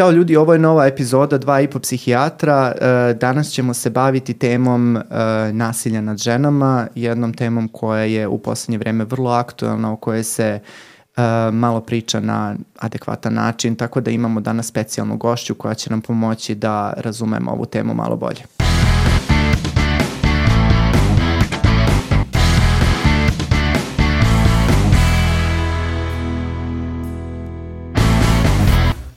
Ćao 0.00 0.10
ljudi, 0.10 0.36
ovo 0.36 0.52
je 0.52 0.58
nova 0.58 0.86
epizoda 0.86 1.38
Dva 1.38 1.60
i 1.60 1.68
po 1.68 1.78
psihijatra. 1.78 2.72
E, 2.80 3.14
danas 3.14 3.50
ćemo 3.50 3.74
se 3.74 3.90
baviti 3.90 4.34
temom 4.34 4.96
e, 4.96 5.02
nasilja 5.52 6.00
nad 6.00 6.18
ženama, 6.18 6.86
jednom 6.94 7.34
temom 7.34 7.68
koja 7.68 8.02
je 8.02 8.28
u 8.28 8.38
poslednje 8.38 8.78
vreme 8.78 9.04
vrlo 9.04 9.30
aktuelna, 9.30 9.92
o 9.92 9.96
kojoj 9.96 10.24
se 10.24 10.44
e, 10.44 10.60
malo 11.52 11.80
priča 11.80 12.20
na 12.20 12.54
adekvatan 12.78 13.34
način, 13.34 13.76
tako 13.76 14.00
da 14.00 14.10
imamo 14.10 14.40
danas 14.40 14.66
specijalnu 14.66 15.16
gošću 15.16 15.54
koja 15.54 15.74
će 15.74 15.90
nam 15.90 16.00
pomoći 16.00 16.54
da 16.54 16.92
razumemo 16.96 17.50
ovu 17.50 17.64
temu 17.64 17.94
malo 17.94 18.16
bolje. 18.16 18.59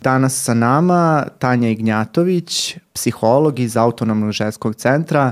Danas 0.03 0.43
sa 0.43 0.53
nama 0.53 1.23
Tanja 1.39 1.69
Ignjatović, 1.69 2.77
psiholog 2.93 3.59
iz 3.59 3.77
Autonomnog 3.77 4.31
ženskog 4.31 4.75
centra. 4.75 5.31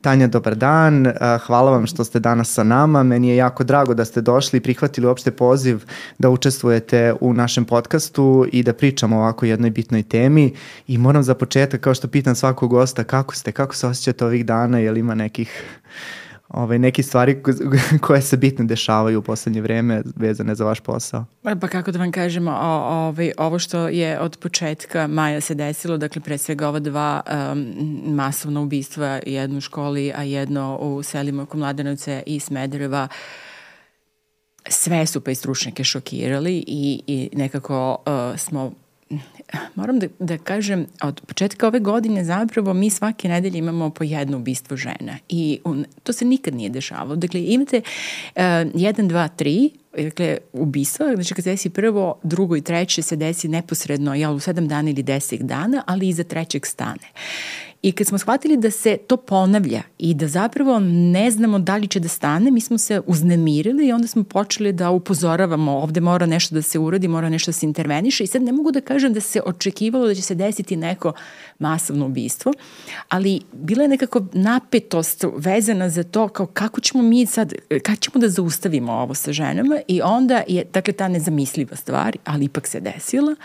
Tanja, 0.00 0.26
dobar 0.26 0.54
dan. 0.54 1.12
Hvala 1.46 1.70
vam 1.70 1.86
što 1.86 2.04
ste 2.04 2.20
danas 2.20 2.52
sa 2.52 2.64
nama. 2.64 3.02
Meni 3.02 3.28
je 3.28 3.36
jako 3.36 3.64
drago 3.64 3.94
da 3.94 4.04
ste 4.04 4.20
došli 4.20 4.56
i 4.56 4.60
prihvatili 4.60 5.06
uopšte 5.06 5.30
poziv 5.30 5.84
da 6.18 6.30
učestvujete 6.30 7.14
u 7.20 7.34
našem 7.34 7.64
podcastu 7.64 8.46
i 8.52 8.62
da 8.62 8.72
pričamo 8.72 9.16
o 9.16 9.20
ovako 9.20 9.46
jednoj 9.46 9.70
bitnoj 9.70 10.02
temi. 10.02 10.54
I 10.86 10.98
moram 10.98 11.22
za 11.22 11.34
početak, 11.34 11.80
kao 11.80 11.94
što 11.94 12.08
pitam 12.08 12.34
svakog 12.34 12.70
gosta, 12.70 13.04
kako 13.04 13.34
ste, 13.34 13.52
kako 13.52 13.74
se 13.74 13.86
osjećate 13.86 14.24
ovih 14.24 14.46
dana, 14.46 14.78
je 14.78 14.90
li 14.90 15.00
ima 15.00 15.14
nekih 15.14 15.62
ovaj, 16.50 16.78
neke 16.78 17.02
stvari 17.02 17.42
koje 18.06 18.22
se 18.22 18.36
bitno 18.36 18.64
dešavaju 18.64 19.18
u 19.18 19.22
poslednje 19.22 19.60
vreme 19.60 20.02
vezane 20.16 20.54
za 20.54 20.64
vaš 20.64 20.80
posao? 20.80 21.24
Pa 21.42 21.68
kako 21.68 21.90
da 21.90 21.98
vam 21.98 22.12
kažemo, 22.12 22.50
o, 22.50 23.06
ovaj, 23.06 23.32
ovo 23.38 23.58
što 23.58 23.88
je 23.88 24.20
od 24.20 24.36
početka 24.36 25.06
maja 25.06 25.40
se 25.40 25.54
desilo, 25.54 25.96
dakle 25.96 26.22
pre 26.22 26.38
svega 26.38 26.68
ova 26.68 26.78
dva 26.78 27.20
um, 27.52 27.74
masovna 28.14 28.60
ubistva, 28.60 29.20
jedno 29.26 29.58
u 29.58 29.60
školi, 29.60 30.12
a 30.16 30.22
jedno 30.22 30.78
u 30.80 31.02
selima 31.02 31.42
oko 31.42 31.58
Mladenovce 31.58 32.22
i 32.26 32.40
Smedereva, 32.40 33.08
sve 34.68 35.06
su 35.06 35.20
pa 35.20 35.30
i 35.30 35.34
stručnjake 35.34 35.84
šokirali 35.84 36.64
i, 36.66 37.02
i 37.06 37.30
nekako 37.32 37.96
uh, 38.06 38.38
smo 38.38 38.72
moram 39.74 39.98
da, 39.98 40.06
da 40.18 40.38
kažem, 40.38 40.86
od 41.02 41.20
početka 41.26 41.66
ove 41.66 41.80
godine 41.80 42.24
zapravo 42.24 42.74
mi 42.74 42.90
svake 42.90 43.28
nedelje 43.28 43.58
imamo 43.58 43.90
po 43.90 44.04
jedno 44.04 44.36
ubistvo 44.36 44.76
žena 44.76 45.18
i 45.28 45.60
un, 45.64 45.84
to 46.02 46.12
se 46.12 46.24
nikad 46.24 46.54
nije 46.54 46.70
dešavalo. 46.70 47.16
Dakle, 47.16 47.44
imate 47.44 47.76
uh, 47.76 48.42
1, 48.42 49.08
2, 49.08 49.28
3 49.38 49.70
dakle, 49.96 50.38
ubistva, 50.52 51.14
znači 51.14 51.34
kad 51.34 51.44
se 51.44 51.50
desi 51.50 51.70
prvo, 51.70 52.18
drugo 52.22 52.56
i 52.56 52.60
treće 52.60 53.02
se 53.02 53.16
desi 53.16 53.48
neposredno, 53.48 54.14
jel, 54.14 54.34
u 54.34 54.40
sedam 54.40 54.68
dana 54.68 54.90
ili 54.90 55.02
deset 55.02 55.40
dana, 55.40 55.82
ali 55.86 56.08
iza 56.08 56.24
trećeg 56.24 56.66
stane. 56.66 57.06
I 57.82 57.92
kad 57.92 58.06
smo 58.06 58.18
shvatili 58.18 58.56
da 58.56 58.70
se 58.70 58.96
to 59.06 59.16
ponavlja 59.16 59.82
i 59.98 60.14
da 60.14 60.28
zapravo 60.28 60.78
ne 60.80 61.30
znamo 61.30 61.58
da 61.58 61.76
li 61.76 61.88
će 61.88 62.00
da 62.00 62.08
stane, 62.08 62.50
mi 62.50 62.60
smo 62.60 62.78
se 62.78 63.00
uznemirili 63.06 63.86
i 63.86 63.92
onda 63.92 64.06
smo 64.06 64.24
počeli 64.24 64.72
da 64.72 64.90
upozoravamo 64.90 65.72
ovde 65.72 66.00
mora 66.00 66.26
nešto 66.26 66.54
da 66.54 66.62
se 66.62 66.78
uradi, 66.78 67.08
mora 67.08 67.28
nešto 67.28 67.48
da 67.48 67.52
se 67.52 67.66
interveniše 67.66 68.24
i 68.24 68.26
sad 68.26 68.42
ne 68.42 68.52
mogu 68.52 68.70
da 68.70 68.80
kažem 68.80 69.12
da 69.12 69.20
se 69.20 69.40
očekivalo 69.46 70.06
da 70.06 70.14
će 70.14 70.22
se 70.22 70.34
desiti 70.34 70.76
neko 70.76 71.12
masovno 71.58 72.06
ubistvo, 72.06 72.52
ali 73.08 73.40
bila 73.52 73.82
je 73.82 73.88
nekako 73.88 74.26
napetost 74.32 75.24
vezana 75.36 75.88
za 75.88 76.02
to 76.02 76.28
kao 76.28 76.46
kako 76.46 76.80
ćemo 76.80 77.02
mi 77.02 77.26
sad, 77.26 77.54
kako 77.82 78.00
ćemo 78.00 78.20
da 78.20 78.28
zaustavimo 78.28 78.92
ovo 78.92 79.14
sa 79.14 79.32
ženama 79.32 79.78
i 79.88 80.00
onda 80.02 80.42
je, 80.48 80.64
dakle, 80.72 80.92
ta 80.92 81.08
nezamisliva 81.08 81.76
stvar, 81.76 82.16
ali 82.24 82.44
ipak 82.44 82.66
se 82.66 82.80
desila. 82.80 83.36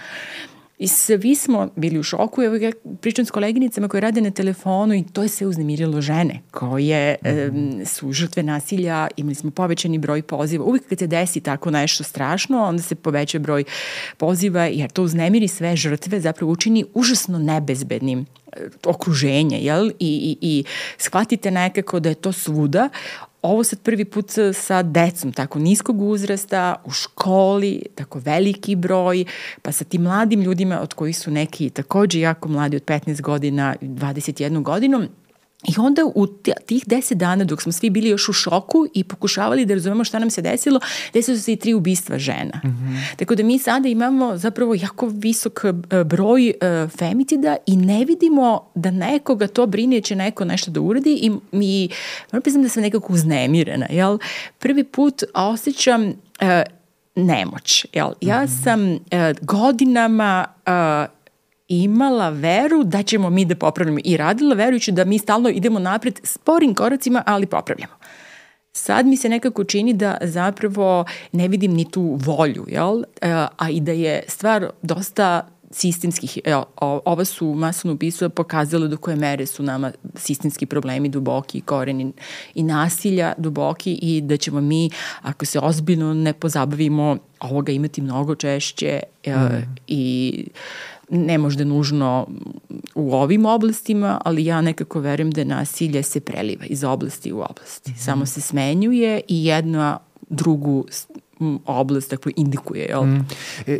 I 0.77 0.87
svi 0.87 1.35
smo 1.35 1.69
bili 1.75 1.99
u 1.99 2.03
šoku, 2.03 2.41
evo 2.41 2.55
ja 2.55 2.71
pričam 3.01 3.25
s 3.25 3.31
koleginicama 3.31 3.87
koje 3.87 4.01
rade 4.01 4.21
na 4.21 4.31
telefonu 4.31 4.93
i 4.93 5.03
to 5.13 5.23
je 5.23 5.29
sve 5.29 5.47
uznemirilo 5.47 6.01
žene 6.01 6.41
koje 6.51 7.15
mm 7.23 7.27
-hmm. 7.27 7.81
e, 7.81 7.85
su 7.85 8.11
žrtve 8.11 8.43
nasilja, 8.43 9.07
imali 9.17 9.35
smo 9.35 9.51
povećani 9.51 9.97
broj 9.97 10.21
poziva. 10.21 10.65
Uvijek 10.65 10.89
kad 10.89 10.99
se 10.99 11.07
desi 11.07 11.41
tako 11.41 11.71
nešto 11.71 12.03
strašno, 12.03 12.63
onda 12.63 12.83
se 12.83 12.95
poveća 12.95 13.39
broj 13.39 13.63
poziva 14.17 14.65
jer 14.65 14.89
to 14.89 15.03
uznemiri 15.03 15.47
sve 15.47 15.75
žrtve, 15.75 16.19
zapravo 16.19 16.51
učini 16.51 16.85
užasno 16.93 17.39
nebezbednim 17.39 18.19
e, 18.51 18.59
okruženje, 18.85 19.59
jel? 19.59 19.89
I, 19.89 19.93
i, 19.99 20.37
i 20.41 20.63
shvatite 20.97 21.51
nekako 21.51 21.99
da 21.99 22.09
je 22.09 22.15
to 22.15 22.31
svuda, 22.31 22.89
ovo 23.45 23.63
sad 23.63 23.79
prvi 23.79 24.05
put 24.05 24.31
sa 24.53 24.81
decom 24.83 25.33
tako 25.33 25.59
niskog 25.59 26.01
uzrasta, 26.01 26.75
u 26.85 26.91
školi, 26.91 27.81
tako 27.95 28.19
veliki 28.19 28.75
broj, 28.75 29.25
pa 29.61 29.71
sa 29.71 29.83
tim 29.83 30.01
mladim 30.01 30.41
ljudima 30.41 30.81
od 30.81 30.93
kojih 30.93 31.17
su 31.17 31.31
neki 31.31 31.69
takođe 31.69 32.19
jako 32.19 32.49
mladi 32.49 32.77
od 32.77 32.83
15 32.83 33.21
godina, 33.21 33.75
21 33.81 34.61
godinom, 34.61 35.07
I 35.67 35.73
onda 35.77 36.01
u 36.15 36.27
tih 36.65 36.83
deset 36.87 37.17
dana 37.17 37.43
dok 37.43 37.61
smo 37.61 37.71
svi 37.71 37.89
bili 37.89 38.09
još 38.09 38.29
u 38.29 38.33
šoku 38.33 38.87
i 38.93 39.03
pokušavali 39.03 39.65
da 39.65 39.73
razumemo 39.73 40.03
šta 40.03 40.19
nam 40.19 40.29
se 40.29 40.41
desilo, 40.41 40.79
desilo 41.13 41.37
se 41.37 41.53
i 41.53 41.55
tri 41.55 41.73
ubistva 41.73 42.19
žena. 42.19 42.61
Mm 42.63 42.67
-hmm. 42.67 43.17
Tako 43.17 43.35
da 43.35 43.43
mi 43.43 43.59
sada 43.59 43.89
imamo 43.89 44.37
zapravo 44.37 44.75
jako 44.75 45.07
visok 45.07 45.61
e, 45.65 46.03
broj 46.03 46.49
uh, 46.49 46.91
femicida 46.91 47.55
i 47.65 47.75
ne 47.75 48.05
vidimo 48.05 48.71
da 48.75 48.91
nekoga 48.91 49.47
to 49.47 49.65
brine 49.65 50.01
će 50.01 50.15
neko 50.15 50.45
nešto 50.45 50.71
da 50.71 50.81
uradi 50.81 51.19
i 51.21 51.31
mi, 51.51 51.89
moram 52.31 52.41
priznam 52.41 52.63
da 52.63 52.69
sam 52.69 52.83
nekako 52.83 53.13
uznemirena, 53.13 53.85
jel? 53.89 54.17
Prvi 54.59 54.83
put 54.83 55.23
osjećam 55.33 56.03
uh, 56.05 56.13
nemoć, 57.15 57.85
jel? 57.93 58.11
Ja 58.21 58.43
mhm. 58.43 58.53
sam 58.63 58.91
uh, 58.91 58.97
godinama 59.41 60.45
imala 61.67 62.29
veru 62.29 62.83
da 62.83 63.03
ćemo 63.03 63.29
mi 63.29 63.45
da 63.45 63.55
popravljamo 63.55 63.99
i 64.03 64.17
radila 64.17 64.55
verujući 64.55 64.91
da 64.91 65.05
mi 65.05 65.19
stalno 65.19 65.49
idemo 65.49 65.79
napred 65.79 66.19
sporim 66.23 66.75
koracima, 66.75 67.23
ali 67.25 67.45
popravljamo. 67.45 67.93
Sad 68.71 69.05
mi 69.05 69.17
se 69.17 69.29
nekako 69.29 69.63
čini 69.63 69.93
da 69.93 70.17
zapravo 70.21 71.05
ne 71.31 71.47
vidim 71.47 71.73
ni 71.73 71.91
tu 71.91 72.19
volju, 72.25 72.65
jel? 72.67 73.03
E, 73.21 73.31
a 73.57 73.69
i 73.69 73.79
da 73.79 73.91
je 73.91 74.23
stvar 74.27 74.69
dosta 74.81 75.47
sistemskih, 75.71 76.39
evo, 76.45 76.65
ova 77.05 77.25
su 77.25 77.53
masovno 77.53 77.93
ubistva 77.93 78.29
pokazala 78.29 78.87
do 78.87 78.97
koje 78.97 79.15
mere 79.15 79.45
su 79.45 79.63
nama 79.63 79.91
sistemski 80.15 80.65
problemi 80.65 81.09
duboki, 81.09 81.61
koreni 81.61 82.13
i 82.55 82.63
nasilja 82.63 83.33
duboki 83.37 83.99
i 84.01 84.21
da 84.21 84.37
ćemo 84.37 84.61
mi, 84.61 84.89
ako 85.21 85.45
se 85.45 85.59
ozbiljno 85.59 86.13
ne 86.13 86.33
pozabavimo, 86.33 87.17
ovoga 87.39 87.71
imati 87.71 88.01
mnogo 88.01 88.35
češće 88.35 88.99
mm. 89.27 89.31
i 89.87 90.45
ne 91.09 91.37
možda 91.37 91.63
nužno 91.63 92.27
u 92.95 93.13
ovim 93.13 93.45
oblastima, 93.45 94.21
ali 94.25 94.45
ja 94.45 94.61
nekako 94.61 94.99
verujem 94.99 95.31
da 95.31 95.43
nasilje 95.43 96.03
se 96.03 96.19
preliva 96.19 96.65
iz 96.65 96.83
oblasti 96.83 97.33
u 97.33 97.39
oblasti. 97.39 97.91
Mm 97.91 97.93
-hmm. 97.93 98.05
Samo 98.05 98.25
se 98.25 98.41
smenjuje 98.41 99.21
i 99.27 99.45
jedna 99.45 99.99
drugu 100.29 100.85
oblast 101.65 102.11
dakle 102.11 102.31
indikuje 102.35 102.85
jel? 102.85 103.05
Mm. 103.05 103.27
E, 103.67 103.79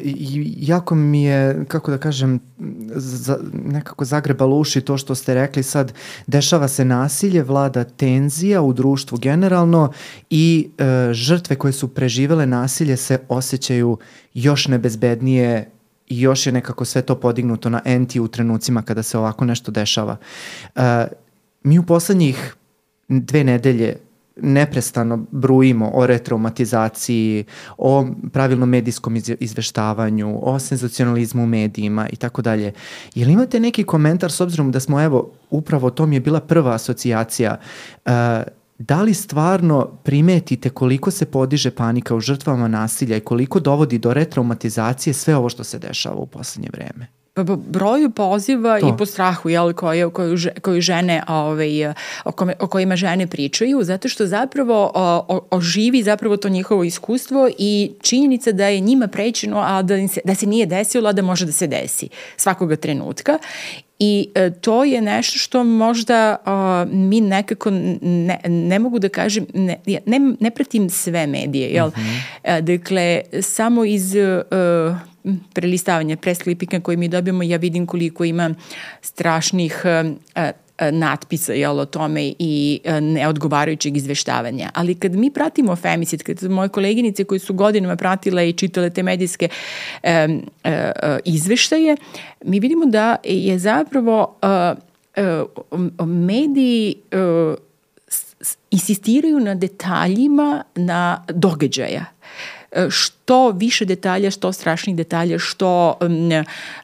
jako 0.58 0.96
mi 0.96 1.24
je 1.24 1.66
kako 1.68 1.92
da 1.92 1.98
kažem 1.98 2.40
za, 2.96 3.38
nekako 3.54 4.06
zagrebalo 4.06 4.58
uši 4.58 4.82
to 4.82 4.98
što 4.98 5.16
ste 5.16 5.34
rekli 5.34 5.64
sad 5.64 5.94
dešava 6.28 6.68
se 6.68 6.86
nasilje 6.86 7.44
vlada 7.44 7.84
tenzija 7.84 8.62
u 8.62 8.74
društvu 8.74 9.18
generalno 9.18 9.92
i 10.30 10.70
e, 10.78 11.14
žrtve 11.14 11.56
koje 11.56 11.74
su 11.74 11.88
preživele 11.88 12.46
nasilje 12.46 12.98
se 12.98 13.20
osjećaju 13.30 13.98
još 14.34 14.68
nebezbednije 14.68 15.72
i 16.08 16.22
još 16.22 16.46
je 16.46 16.52
nekako 16.52 16.86
sve 16.86 17.02
to 17.02 17.16
podignuto 17.16 17.70
na 17.70 17.82
enti 17.86 18.20
u 18.20 18.28
trenucima 18.28 18.82
kada 18.82 19.04
se 19.04 19.18
ovako 19.18 19.46
nešto 19.46 19.72
dešava. 19.72 20.18
Uh, 20.76 20.82
mi 21.64 21.80
u 21.80 21.84
poslednjih 21.84 22.56
dve 23.08 23.44
nedelje 23.44 23.98
neprestano 24.42 25.26
brujimo 25.32 25.92
o 25.94 26.08
retraumatizaciji, 26.08 27.44
o 27.78 28.08
pravilnom 28.34 28.70
medijskom 28.70 29.16
izveštavanju, 29.40 30.40
o 30.42 30.60
senzacionalizmu 30.60 31.44
u 31.44 31.48
medijima 31.48 32.08
i 32.10 32.16
tako 32.16 32.42
dalje. 32.42 32.74
Je 33.16 33.26
li 33.26 33.34
imate 33.34 33.60
neki 33.60 33.84
komentar 33.84 34.32
s 34.32 34.42
obzirom 34.42 34.72
da 34.72 34.80
smo, 34.80 35.02
evo, 35.02 35.32
upravo 35.50 35.90
to 35.90 36.06
mi 36.06 36.16
je 36.16 36.20
bila 36.20 36.40
prva 36.40 36.74
asocijacija, 36.74 37.58
uh, 38.06 38.12
da 38.78 39.02
li 39.02 39.14
stvarno 39.14 39.90
primetite 40.04 40.70
koliko 40.70 41.12
se 41.12 41.26
podiže 41.26 41.72
panika 41.72 42.16
u 42.16 42.20
žrtvama 42.20 42.68
nasilja 42.68 43.18
i 43.18 43.22
koliko 43.22 43.60
dovodi 43.60 43.98
do 43.98 44.14
retraumatizacije 44.14 45.14
sve 45.14 45.36
ovo 45.36 45.50
što 45.50 45.64
se 45.64 45.80
dešava 45.80 46.16
u 46.16 46.26
poslednje 46.26 46.70
vreme? 46.74 47.08
Pa 47.34 47.44
po 47.44 47.56
broju 47.56 48.10
poziva 48.10 48.80
to. 48.80 48.88
i 48.88 48.98
po 48.98 49.06
strahu 49.06 49.50
jel, 49.50 49.74
koju, 49.74 50.12
koju, 50.12 50.38
koju 50.62 50.82
žene, 50.82 51.24
ovaj, 51.28 51.88
o, 52.26 52.32
kome, 52.32 52.54
o 52.60 52.68
kojima 52.68 52.96
žene 52.96 53.28
pričaju, 53.28 53.84
zato 53.84 54.10
što 54.10 54.26
zapravo 54.26 54.92
o, 54.96 55.48
oživi 55.52 56.04
zapravo 56.04 56.38
to 56.38 56.50
njihovo 56.50 56.84
iskustvo 56.84 57.50
i 57.58 57.92
činjenica 58.02 58.52
da 58.52 58.68
je 58.68 58.80
njima 58.80 59.08
prećeno, 59.08 59.60
a 59.60 59.82
da, 59.82 60.08
se, 60.08 60.22
da 60.26 60.36
se 60.36 60.46
nije 60.46 60.66
desilo, 60.66 61.10
a 61.10 61.14
da 61.14 61.22
može 61.22 61.46
da 61.46 61.52
se 61.52 61.68
desi 61.68 62.10
svakoga 62.38 62.76
trenutka. 62.76 63.38
I 64.00 64.30
e, 64.36 64.52
to 64.52 64.84
je 64.84 65.02
nešto 65.02 65.40
što 65.40 65.64
možda 65.64 66.36
uh, 66.46 66.94
mi 66.94 67.22
nekako 67.22 67.70
ne, 67.72 68.40
ne 68.46 68.80
mogu 68.80 69.00
da 69.00 69.10
kažem, 69.10 69.46
ne, 69.54 69.78
ne, 70.06 70.20
ne 70.40 70.52
pratim 70.52 70.90
sve 70.90 71.28
medije, 71.28 71.70
jel? 71.70 71.88
Uh 71.88 71.94
-huh. 71.94 72.22
e, 72.44 72.62
dakle, 72.62 73.22
samo 73.42 73.86
iz 73.86 74.16
uh, 74.16 74.98
prelistavanja 75.54 76.18
presklipika 76.18 76.80
koje 76.80 76.98
mi 76.98 77.08
dobijemo, 77.08 77.44
ja 77.44 77.58
vidim 77.58 77.86
koliko 77.86 78.26
ima 78.26 78.56
strašnih 79.02 79.84
natpisa 80.92 81.54
jel, 81.54 81.80
o 81.80 81.86
tome 81.86 82.34
i 82.40 82.82
neodgovarajućeg 83.02 83.98
izveštavanja. 83.98 84.70
Ali 84.74 84.96
kad 84.96 85.16
mi 85.16 85.32
pratimo 85.32 85.76
femicid, 85.76 86.24
kad 86.24 86.44
moje 86.44 86.70
koleginice 86.70 87.24
koji 87.24 87.40
su 87.40 87.54
godinama 87.54 87.96
pratile 87.96 88.50
i 88.50 88.54
čitale 88.54 88.90
te 88.90 89.04
medijske 89.04 89.50
e, 90.04 90.28
e, 90.64 90.92
izveštaje, 91.26 91.98
mi 92.46 92.60
vidimo 92.60 92.86
da 92.86 93.16
je 93.24 93.60
zapravo 93.60 94.36
e, 94.42 94.48
e, 95.22 95.44
mediji 96.06 96.96
e, 97.12 97.18
insistiraju 98.72 99.40
na 99.40 99.56
detaljima 99.56 100.64
na 100.76 101.24
događaja 101.30 102.06
e, 102.06 102.15
što 102.90 103.50
više 103.52 103.86
detalja, 103.86 104.32
što 104.32 104.52
strašnih 104.52 104.96
detalja, 104.96 105.40
što 105.40 105.98
um, 106.02 106.30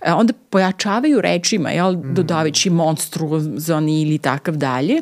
onda 0.06 0.34
pojačavaju 0.50 1.22
rečima, 1.22 1.70
jel, 1.72 1.92
mm. 1.92 2.14
dodavajući 2.14 2.70
monstruozoni 2.70 4.02
ili 4.02 4.18
takav 4.18 4.56
dalje 4.56 5.02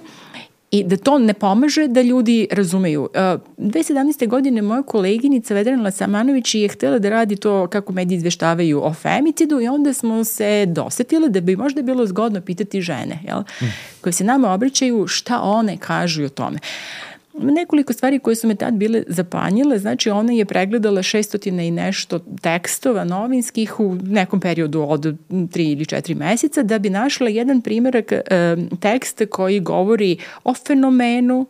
i 0.71 0.83
da 0.83 0.97
to 0.97 1.17
ne 1.19 1.33
pomaže 1.33 1.87
da 1.87 2.01
ljudi 2.01 2.47
razumeju. 2.51 3.01
Uh, 3.01 3.09
2017. 3.57 4.27
godine 4.27 4.61
moja 4.61 4.83
koleginica 4.83 5.53
Vedrana 5.53 5.91
Samanović 5.91 6.55
je 6.55 6.67
htela 6.67 6.99
da 6.99 7.09
radi 7.09 7.35
to 7.35 7.67
kako 7.67 7.93
mediji 7.93 8.15
izveštavaju 8.15 8.81
o 8.83 8.93
femicidu 8.93 9.61
i 9.61 9.67
onda 9.67 9.93
smo 9.93 10.23
se 10.23 10.65
dosetile 10.65 11.29
da 11.29 11.41
bi 11.41 11.55
možda 11.55 11.81
bilo 11.81 12.05
zgodno 12.05 12.41
pitati 12.41 12.81
žene, 12.81 13.19
jel, 13.27 13.39
mm. 13.39 13.65
koje 14.01 14.13
se 14.13 14.23
nama 14.23 14.53
obraćaju 14.53 15.07
šta 15.07 15.41
one 15.41 15.77
kažu 15.77 16.23
o 16.23 16.29
tome. 16.29 16.59
Nekoliko 17.33 17.93
stvari 17.93 18.19
koje 18.19 18.35
su 18.35 18.47
me 18.47 18.55
tad 18.55 18.73
bile 18.73 19.03
zapanjile, 19.07 19.79
znači 19.79 20.09
ona 20.09 20.33
je 20.33 20.45
pregledala 20.45 21.01
600 21.01 21.67
i 21.67 21.71
nešto 21.71 22.19
tekstova 22.41 23.03
novinskih 23.03 23.79
u 23.79 23.95
nekom 23.95 24.39
periodu 24.39 24.81
od 24.81 25.01
3 25.29 25.71
ili 25.71 25.85
4 25.85 26.15
meseca 26.15 26.63
da 26.63 26.79
bi 26.79 26.89
našla 26.89 27.29
jedan 27.29 27.61
primjerak 27.61 28.11
e, 28.11 28.21
teksta 28.79 29.25
koji 29.25 29.59
govori 29.59 30.17
o 30.43 30.53
fenomenu, 30.53 31.45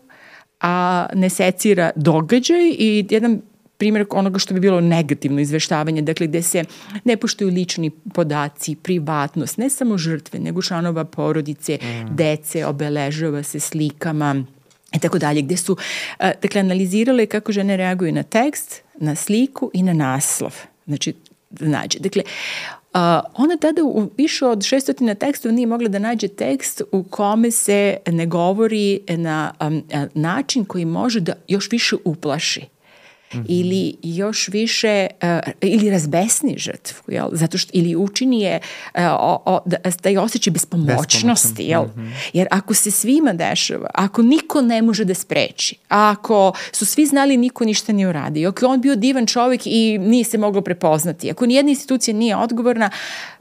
a 0.62 1.06
ne 1.14 1.30
secira 1.30 1.92
događaj 1.96 2.70
i 2.78 3.08
jedan 3.10 3.42
primjer 3.78 4.06
onoga 4.10 4.40
što 4.40 4.54
bi 4.54 4.60
bilo 4.60 4.82
negativno 4.82 5.42
izveštavanje, 5.42 6.02
dakle 6.02 6.28
gde 6.28 6.42
se 6.42 6.64
ne 7.04 7.18
poštuju 7.18 7.50
lični 7.50 7.90
podaci, 7.90 8.76
privatnost, 8.76 9.58
ne 9.58 9.70
samo 9.70 9.98
žrtve, 9.98 10.40
nego 10.40 10.62
članova 10.62 11.06
porodice, 11.06 11.80
mm. 11.82 12.16
dece, 12.16 12.66
obeležava 12.66 13.44
se 13.44 13.60
slikama, 13.60 14.44
i 14.94 15.00
tako 15.00 15.20
dalje, 15.20 15.42
gde 15.42 15.58
su 15.58 15.78
dakle, 16.20 16.60
analizirale 16.62 17.26
kako 17.26 17.52
žene 17.52 17.78
reaguju 17.78 18.12
na 18.12 18.24
tekst, 18.24 18.82
na 18.96 19.16
sliku 19.16 19.72
i 19.74 19.84
na 19.84 19.94
naslov. 19.94 20.56
Znači, 20.88 21.14
da 21.50 21.66
nađe. 21.66 22.00
Dakle, 22.00 22.24
ona 23.34 23.58
tada 23.62 23.84
u 23.84 24.10
više 24.18 24.46
od 24.46 24.60
600 24.60 25.16
tekstova 25.16 25.54
nije 25.54 25.68
mogla 25.68 25.88
da 25.88 26.00
nađe 26.00 26.28
tekst 26.28 26.82
u 26.92 27.04
kome 27.04 27.52
se 27.52 27.98
ne 28.08 28.26
govori 28.26 29.00
na 29.08 29.54
um, 29.62 29.84
način 30.14 30.66
koji 30.66 30.86
može 30.86 31.20
da 31.20 31.34
još 31.48 31.72
više 31.72 31.96
uplaši 32.06 32.62
-hmm. 33.34 33.46
ili 33.48 33.96
još 34.04 34.48
više 34.48 35.08
uh, 35.24 35.54
ili 35.62 35.90
razbesni 35.90 36.56
žrtvu, 36.58 37.04
jel? 37.08 37.30
Zato 37.32 37.58
što 37.58 37.72
ili 37.74 37.96
učini 37.96 38.42
je 38.42 38.60
uh, 38.96 39.02
o, 39.20 39.42
o, 39.46 39.60
da, 39.66 39.78
taj 40.02 40.18
osjećaj 40.18 40.52
bespomoćnosti, 40.52 41.64
jel? 41.64 41.84
Mm 41.84 41.94
-hmm. 41.96 42.12
Jer 42.34 42.48
ako 42.52 42.74
se 42.74 42.92
svima 42.92 43.34
dešava, 43.34 43.90
ako 43.94 44.22
niko 44.22 44.62
ne 44.62 44.82
može 44.82 45.06
da 45.06 45.14
spreči, 45.14 45.76
ako 45.88 46.54
su 46.72 46.86
svi 46.86 47.06
znali 47.06 47.38
niko 47.38 47.66
ništa 47.66 47.94
nije 47.94 48.08
uradio, 48.08 48.50
ako 48.50 48.66
on 48.66 48.82
bio 48.82 48.96
divan 48.96 49.26
čovjek 49.26 49.62
i 49.66 49.98
nije 49.98 50.24
se 50.24 50.38
moglo 50.38 50.62
prepoznati, 50.62 51.32
ako 51.32 51.46
nijedna 51.46 51.70
institucija 51.70 52.14
nije 52.14 52.36
odgovorna, 52.36 52.90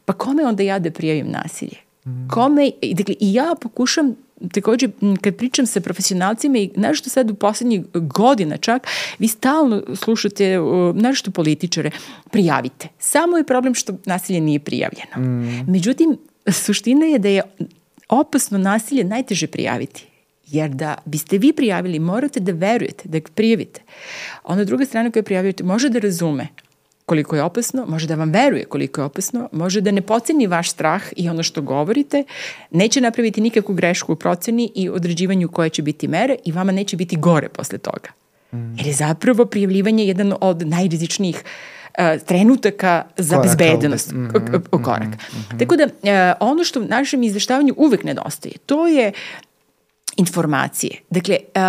pa 0.05 0.13
kome 0.13 0.47
onda 0.47 0.63
ja 0.63 0.79
da 0.79 0.91
prijavim 0.91 1.31
nasilje? 1.31 1.77
Mm. 2.07 2.29
Kome, 2.29 2.71
dakle, 2.93 3.15
i 3.21 3.35
ja 3.35 3.55
pokušam 3.61 4.15
takođe, 4.53 4.89
kad 5.21 5.37
pričam 5.37 5.67
sa 5.67 5.81
profesionalcima 5.81 6.59
i 6.59 6.71
nešto 6.77 7.11
sad 7.11 7.31
u 7.31 7.35
poslednjih 7.35 7.81
godina 7.95 8.57
čak, 8.57 8.87
vi 9.19 9.29
stalno 9.29 9.83
slušate, 9.97 10.59
nešto 10.95 11.31
političare, 11.31 11.91
prijavite. 12.31 12.89
Samo 12.99 13.37
je 13.37 13.45
problem 13.45 13.75
što 13.75 13.93
nasilje 14.05 14.41
nije 14.41 14.59
prijavljeno. 14.59 15.17
Mm. 15.17 15.71
Međutim, 15.73 16.19
suština 16.53 17.07
je 17.07 17.19
da 17.19 17.29
je 17.29 17.43
opasno 18.09 18.59
nasilje 18.59 19.05
najteže 19.05 19.47
prijaviti. 19.47 20.07
Jer 20.47 20.71
da 20.71 20.95
biste 21.05 21.39
vi 21.39 21.53
prijavili, 21.53 21.99
morate 21.99 22.41
da 22.41 22.53
verujete, 22.53 23.09
da 23.09 23.19
ga 23.19 23.29
prijavite. 23.35 23.83
Ona 24.45 24.65
druga 24.65 24.85
strana 24.85 25.11
koja 25.11 25.23
prijavljate 25.23 25.65
može 25.65 25.89
da 25.89 25.99
razume, 25.99 26.49
koliko 27.09 27.37
je 27.37 27.43
opasno, 27.43 27.87
može 27.87 28.07
da 28.07 28.15
vam 28.15 28.31
veruje 28.31 28.65
koliko 28.65 29.01
je 29.01 29.05
opasno, 29.05 29.49
može 29.53 29.81
da 29.81 29.91
ne 29.91 30.03
poceni 30.03 30.47
vaš 30.47 30.71
strah 30.71 31.03
i 31.17 31.29
ono 31.29 31.43
što 31.43 31.63
govorite, 31.63 32.25
neće 32.71 33.01
napraviti 33.01 33.41
nikakvu 33.41 33.75
grešku 33.75 34.13
u 34.13 34.17
proceni 34.17 34.71
i 34.75 34.89
određivanju 34.89 35.49
koje 35.49 35.71
će 35.71 35.83
biti 35.83 36.09
mere 36.09 36.37
i 36.45 36.53
vama 36.53 36.73
neće 36.73 36.97
biti 36.97 37.17
gore 37.17 37.49
posle 37.49 37.79
toga. 37.79 38.11
Mm. 38.53 38.77
Jer 38.77 38.87
je 38.87 38.93
zapravo 38.93 39.45
prijavljivanje 39.45 40.05
jedan 40.05 40.35
od 40.41 40.67
najrizičnijih 40.67 41.43
uh, 41.43 42.21
trenutaka 42.27 43.05
za 43.17 43.37
korak, 43.37 43.57
bezbednost, 43.59 44.13
mm 44.13 44.29
-hmm, 44.29 44.83
korak. 44.85 45.09
Mm 45.09 45.37
-hmm. 45.37 45.59
Tako 45.59 45.77
da, 45.77 45.85
uh, 45.85 46.51
ono 46.51 46.65
što 46.65 46.81
u 46.81 46.85
našem 46.85 47.23
izveštavanju 47.23 47.75
uvek 47.77 48.05
nedostaje, 48.05 48.55
to 48.67 48.87
je 48.87 49.13
informacije. 50.17 51.01
Dakle, 51.11 51.39
uh, 51.57 51.63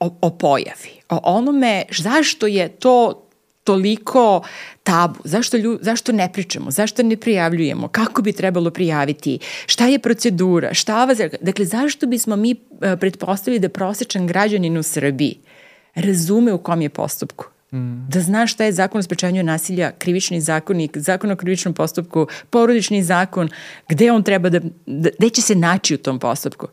o, 0.00 0.16
o 0.20 0.30
pojavi, 0.30 1.00
o 1.08 1.20
onome 1.22 1.84
zašto 1.90 2.46
je 2.46 2.68
to 2.68 3.25
toliko 3.66 4.42
tabu, 4.82 5.20
zašto, 5.24 5.56
lju, 5.56 5.78
zašto 5.82 6.12
ne 6.12 6.30
pričamo, 6.32 6.70
zašto 6.70 7.02
ne 7.02 7.16
prijavljujemo, 7.16 7.88
kako 7.88 8.22
bi 8.22 8.32
trebalo 8.32 8.70
prijaviti, 8.70 9.38
šta 9.66 9.86
je 9.86 9.98
procedura, 9.98 10.74
šta 10.74 11.04
vas, 11.04 11.18
dakle 11.40 11.64
zašto 11.64 12.06
bismo 12.06 12.36
mi 12.36 12.50
e, 12.50 12.96
pretpostavili 12.96 13.60
da 13.60 13.68
prosečan 13.68 14.26
građanin 14.26 14.78
u 14.78 14.82
Srbiji 14.82 15.38
razume 15.94 16.52
u 16.52 16.58
kom 16.58 16.82
je 16.82 16.88
postupku, 16.88 17.46
Mm. 17.72 18.08
Da 18.08 18.20
zna 18.20 18.46
šta 18.46 18.64
je 18.64 18.72
zakon 18.72 18.98
o 18.98 19.02
sprečavanju 19.02 19.42
nasilja, 19.42 19.92
krivični 19.98 20.40
zakonik, 20.40 20.98
zakon 20.98 21.30
o 21.30 21.36
krivičnom 21.36 21.74
postupku, 21.74 22.26
porodični 22.50 23.02
zakon, 23.02 23.48
gde 23.88 24.12
on 24.12 24.22
treba 24.22 24.48
da, 24.48 24.60
da 24.86 25.10
gde 25.18 25.30
će 25.30 25.42
se 25.42 25.54
naći 25.54 25.94
u 25.94 25.98
tom 25.98 26.18
postupku. 26.18 26.68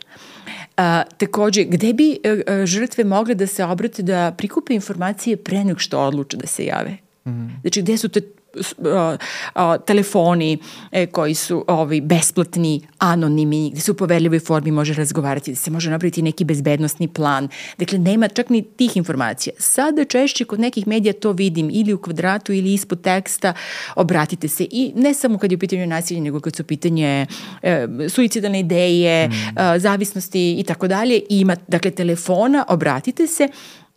A, 0.77 1.03
takođe, 1.17 1.63
gde 1.63 1.93
bi 1.93 2.17
a, 2.23 2.27
e, 2.27 2.43
e, 2.47 2.65
žrtve 2.65 3.03
mogle 3.03 3.35
da 3.35 3.47
se 3.47 3.65
obrate 3.65 4.03
da 4.03 4.31
prikupe 4.37 4.73
informacije 4.73 5.37
pre 5.37 5.63
nego 5.63 5.79
što 5.79 5.99
odluče 5.99 6.37
da 6.37 6.47
se 6.47 6.65
jave? 6.65 6.97
Mm. 7.25 7.47
Znači, 7.61 7.81
gde 7.81 7.97
su 7.97 8.09
te 8.09 8.21
uh, 8.55 9.85
telefoni 9.85 10.57
e, 10.91 11.05
koji 11.05 11.33
su 11.33 11.65
ovaj, 11.67 12.01
besplatni, 12.01 12.81
anonimi, 12.97 13.69
gde 13.71 13.81
se 13.81 13.91
u 13.91 13.95
poverljivoj 13.95 14.39
formi 14.39 14.71
može 14.71 14.93
razgovarati, 14.93 15.51
da 15.51 15.55
se 15.55 15.71
može 15.71 15.89
napraviti 15.89 16.21
neki 16.21 16.43
bezbednostni 16.43 17.07
plan. 17.07 17.47
Dakle, 17.77 17.99
nema 17.99 18.27
čak 18.27 18.49
ni 18.49 18.61
tih 18.61 18.97
informacija. 18.97 19.53
Sada 19.59 20.05
češće 20.05 20.45
kod 20.45 20.59
nekih 20.59 20.87
medija 20.87 21.13
to 21.13 21.31
vidim 21.31 21.69
ili 21.73 21.93
u 21.93 21.97
kvadratu 21.97 22.53
ili 22.53 22.73
ispod 22.73 23.01
teksta, 23.01 23.53
obratite 23.95 24.47
se 24.47 24.67
i 24.71 24.91
ne 24.95 25.13
samo 25.13 25.37
kad 25.37 25.51
je 25.51 25.55
u 25.55 25.59
pitanju 25.59 25.87
nasilje, 25.87 26.21
nego 26.21 26.39
kad 26.39 26.55
su 26.55 26.63
pitanje 26.63 27.25
e, 27.61 27.87
suicidalne 28.09 28.59
ideje, 28.59 29.27
mm. 29.27 29.59
e, 29.59 29.79
zavisnosti 29.79 30.59
i 30.59 30.63
tako 30.63 30.87
dalje. 30.87 31.21
Ima, 31.29 31.55
dakle, 31.67 31.91
telefona, 31.91 32.65
obratite 32.67 33.27
se, 33.27 33.47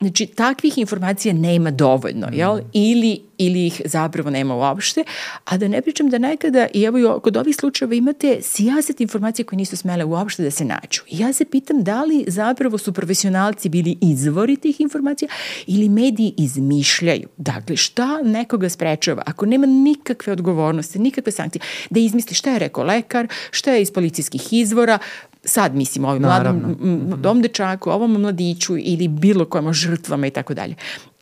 Znači, 0.00 0.26
takvih 0.26 0.78
informacija 0.78 1.34
nema 1.34 1.70
dovoljno, 1.70 2.28
jel? 2.32 2.56
Mm. 2.56 2.70
Ili, 2.72 3.20
ili 3.38 3.66
ih 3.66 3.82
zapravo 3.84 4.30
nema 4.30 4.54
uopšte, 4.54 5.04
a 5.44 5.56
da 5.56 5.68
ne 5.68 5.82
pričam 5.82 6.10
da 6.10 6.18
nekada, 6.18 6.66
i 6.74 6.82
evo 6.82 7.20
kod 7.20 7.36
ovih 7.36 7.56
slučajeva 7.56 7.94
imate 7.94 8.38
sijaset 8.42 9.00
informacije 9.00 9.44
koje 9.44 9.56
nisu 9.56 9.76
smele 9.76 10.04
uopšte 10.04 10.42
da 10.42 10.50
se 10.50 10.64
nađu. 10.64 11.02
I 11.08 11.18
ja 11.18 11.32
se 11.32 11.44
pitam 11.44 11.84
da 11.84 12.04
li 12.04 12.24
zapravo 12.28 12.78
su 12.78 12.92
profesionalci 12.92 13.68
bili 13.68 13.98
izvori 14.00 14.56
tih 14.56 14.80
informacija 14.80 15.28
ili 15.66 15.88
mediji 15.88 16.34
izmišljaju. 16.38 17.28
Dakle, 17.36 17.76
šta 17.76 18.22
nekoga 18.22 18.68
sprečava? 18.68 19.22
Ako 19.26 19.46
nema 19.46 19.66
nikakve 19.66 20.32
odgovornosti, 20.32 20.98
nikakve 20.98 21.32
sankcije, 21.32 21.62
da 21.90 22.00
izmisli 22.00 22.34
šta 22.34 22.50
je 22.50 22.58
rekao 22.58 22.84
lekar, 22.84 23.28
šta 23.50 23.72
je 23.72 23.82
iz 23.82 23.90
policijskih 23.90 24.52
izvora, 24.52 24.98
sad 25.46 25.74
mislim 25.74 26.04
ovim 26.04 26.22
mladom 26.22 26.56
mhm. 26.56 27.22
dom 27.22 27.42
dečaku, 27.42 27.90
ovom 27.90 28.20
mladiću 28.20 28.76
ili 28.78 29.08
bilo 29.08 29.44
kojem 29.44 29.72
žrtvama 29.72 30.26
i 30.26 30.30
tako 30.30 30.54
dalje. 30.54 30.74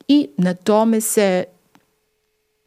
I 0.09 0.29
na 0.37 0.55
tome 0.55 1.01
se 1.01 1.45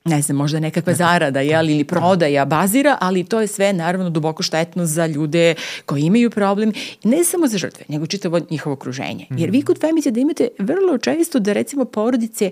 ne 0.07 0.21
znam, 0.21 0.37
možda 0.37 0.59
nekakva 0.59 0.93
zarada 0.93 1.41
jel, 1.41 1.69
ili 1.69 1.83
prodaja 1.83 2.45
bazira, 2.45 2.97
ali 3.01 3.23
to 3.23 3.41
je 3.41 3.47
sve 3.47 3.73
naravno 3.73 4.09
duboko 4.09 4.43
štetno 4.43 4.85
za 4.85 5.05
ljude 5.05 5.55
koji 5.85 6.01
imaju 6.01 6.29
problem, 6.29 6.73
ne 7.03 7.23
samo 7.23 7.47
za 7.47 7.57
žrtve, 7.57 7.85
nego 7.87 8.05
čitavo 8.05 8.39
njihovo 8.49 8.73
okruženje. 8.73 9.27
Jer 9.29 9.49
vi 9.49 9.57
mhm. 9.57 9.65
kod 9.65 9.79
femicida 9.79 10.19
imate 10.19 10.47
vrlo 10.59 10.97
često 10.97 11.39
da 11.39 11.53
recimo 11.53 11.85
porodice 11.85 12.51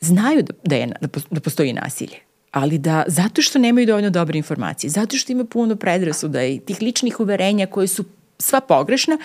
znaju 0.00 0.42
da, 0.42 0.52
da, 0.64 0.76
je, 0.76 0.92
da 1.30 1.40
postoji 1.40 1.72
nasilje 1.72 2.16
ali 2.50 2.78
da 2.78 3.04
zato 3.06 3.42
što 3.42 3.58
nemaju 3.58 3.86
dovoljno 3.86 4.10
dobre 4.10 4.38
informacije, 4.38 4.90
zato 4.90 5.16
što 5.16 5.32
ima 5.32 5.44
puno 5.44 5.76
predrasuda 5.76 6.44
i 6.44 6.58
tih 6.58 6.82
ličnih 6.82 7.20
uverenja 7.20 7.66
koje 7.66 7.86
su 7.88 8.04
sva 8.38 8.60
pogrešna, 8.60 9.18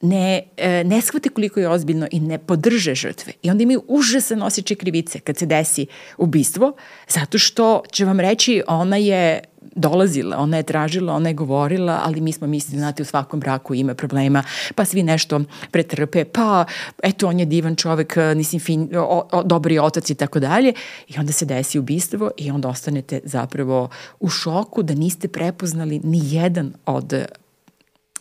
ne, 0.00 0.42
e, 0.56 0.84
ne 0.84 1.00
shvate 1.00 1.28
koliko 1.28 1.60
je 1.60 1.68
ozbiljno 1.68 2.08
i 2.10 2.20
ne 2.20 2.38
podrže 2.38 2.94
žrtve. 2.94 3.32
I 3.42 3.50
onda 3.50 3.62
imaju 3.62 3.82
užasan 3.88 4.42
osjećaj 4.42 4.76
krivice 4.76 5.20
kad 5.20 5.36
se 5.36 5.46
desi 5.46 5.86
ubistvo, 6.18 6.72
zato 7.08 7.38
što 7.38 7.82
će 7.92 8.04
vam 8.04 8.20
reći 8.20 8.62
ona 8.66 8.96
je 8.96 9.40
dolazila, 9.74 10.36
ona 10.36 10.56
je 10.56 10.62
tražila, 10.62 11.14
ona 11.14 11.28
je 11.28 11.34
govorila, 11.34 12.00
ali 12.04 12.20
mi 12.20 12.32
smo 12.32 12.46
mislili, 12.46 12.78
znate, 12.78 13.02
u 13.02 13.06
svakom 13.06 13.40
braku 13.40 13.74
ima 13.74 13.94
problema, 13.94 14.42
pa 14.74 14.84
svi 14.84 15.02
nešto 15.02 15.40
pretrpe, 15.70 16.24
pa 16.24 16.64
eto, 17.02 17.28
on 17.28 17.40
je 17.40 17.46
divan 17.46 17.76
čovek, 17.76 18.16
nisi 18.34 18.58
fin, 18.58 18.88
o, 18.96 19.28
o, 19.32 19.42
dobri 19.42 19.78
otac 19.78 20.10
i 20.10 20.14
tako 20.14 20.40
dalje. 20.40 20.72
I 21.08 21.18
onda 21.18 21.32
se 21.32 21.44
desi 21.44 21.78
ubistvo 21.78 22.30
i 22.36 22.50
onda 22.50 22.68
ostanete 22.68 23.20
zapravo 23.24 23.88
u 24.20 24.28
šoku 24.28 24.82
da 24.82 24.94
niste 24.94 25.28
prepoznali 25.28 26.00
ni 26.04 26.20
jedan 26.22 26.72
od 26.86 27.14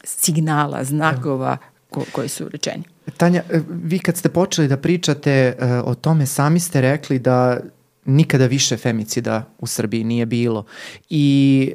signala, 0.03 0.83
znakova 0.83 1.57
ko, 1.89 2.03
koji 2.11 2.29
su 2.29 2.49
rečeni. 2.49 2.83
Tanja, 3.17 3.43
e, 3.49 3.61
vi 3.69 3.99
kad 3.99 4.17
ste 4.17 4.29
počeli 4.29 4.67
da 4.67 4.77
pričate 4.77 5.55
uh, 5.59 5.89
o 5.91 5.95
tome, 5.95 6.25
sami 6.25 6.59
ste 6.59 6.81
rekli 6.81 7.19
da 7.19 7.59
nikada 8.05 8.45
više 8.45 8.77
femicida 8.77 9.43
u 9.59 9.67
Srbiji 9.67 10.03
nije 10.03 10.25
bilo. 10.25 10.65
I 11.09 11.73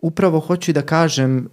upravo 0.00 0.40
hoću 0.40 0.72
da 0.72 0.82
kažem 0.82 1.48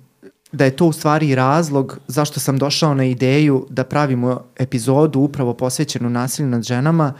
da 0.52 0.66
je 0.66 0.76
to 0.76 0.86
u 0.86 0.92
stvari 0.92 1.36
razlog 1.36 2.00
zašto 2.08 2.40
sam 2.40 2.58
došao 2.58 2.94
na 2.94 3.06
ideju 3.06 3.68
da 3.70 3.84
pravimo 3.84 4.44
epizodu 4.58 5.20
upravo 5.20 5.54
posvećenu 5.54 6.10
nasilju 6.10 6.48
nad 6.48 6.64
ženama, 6.64 7.14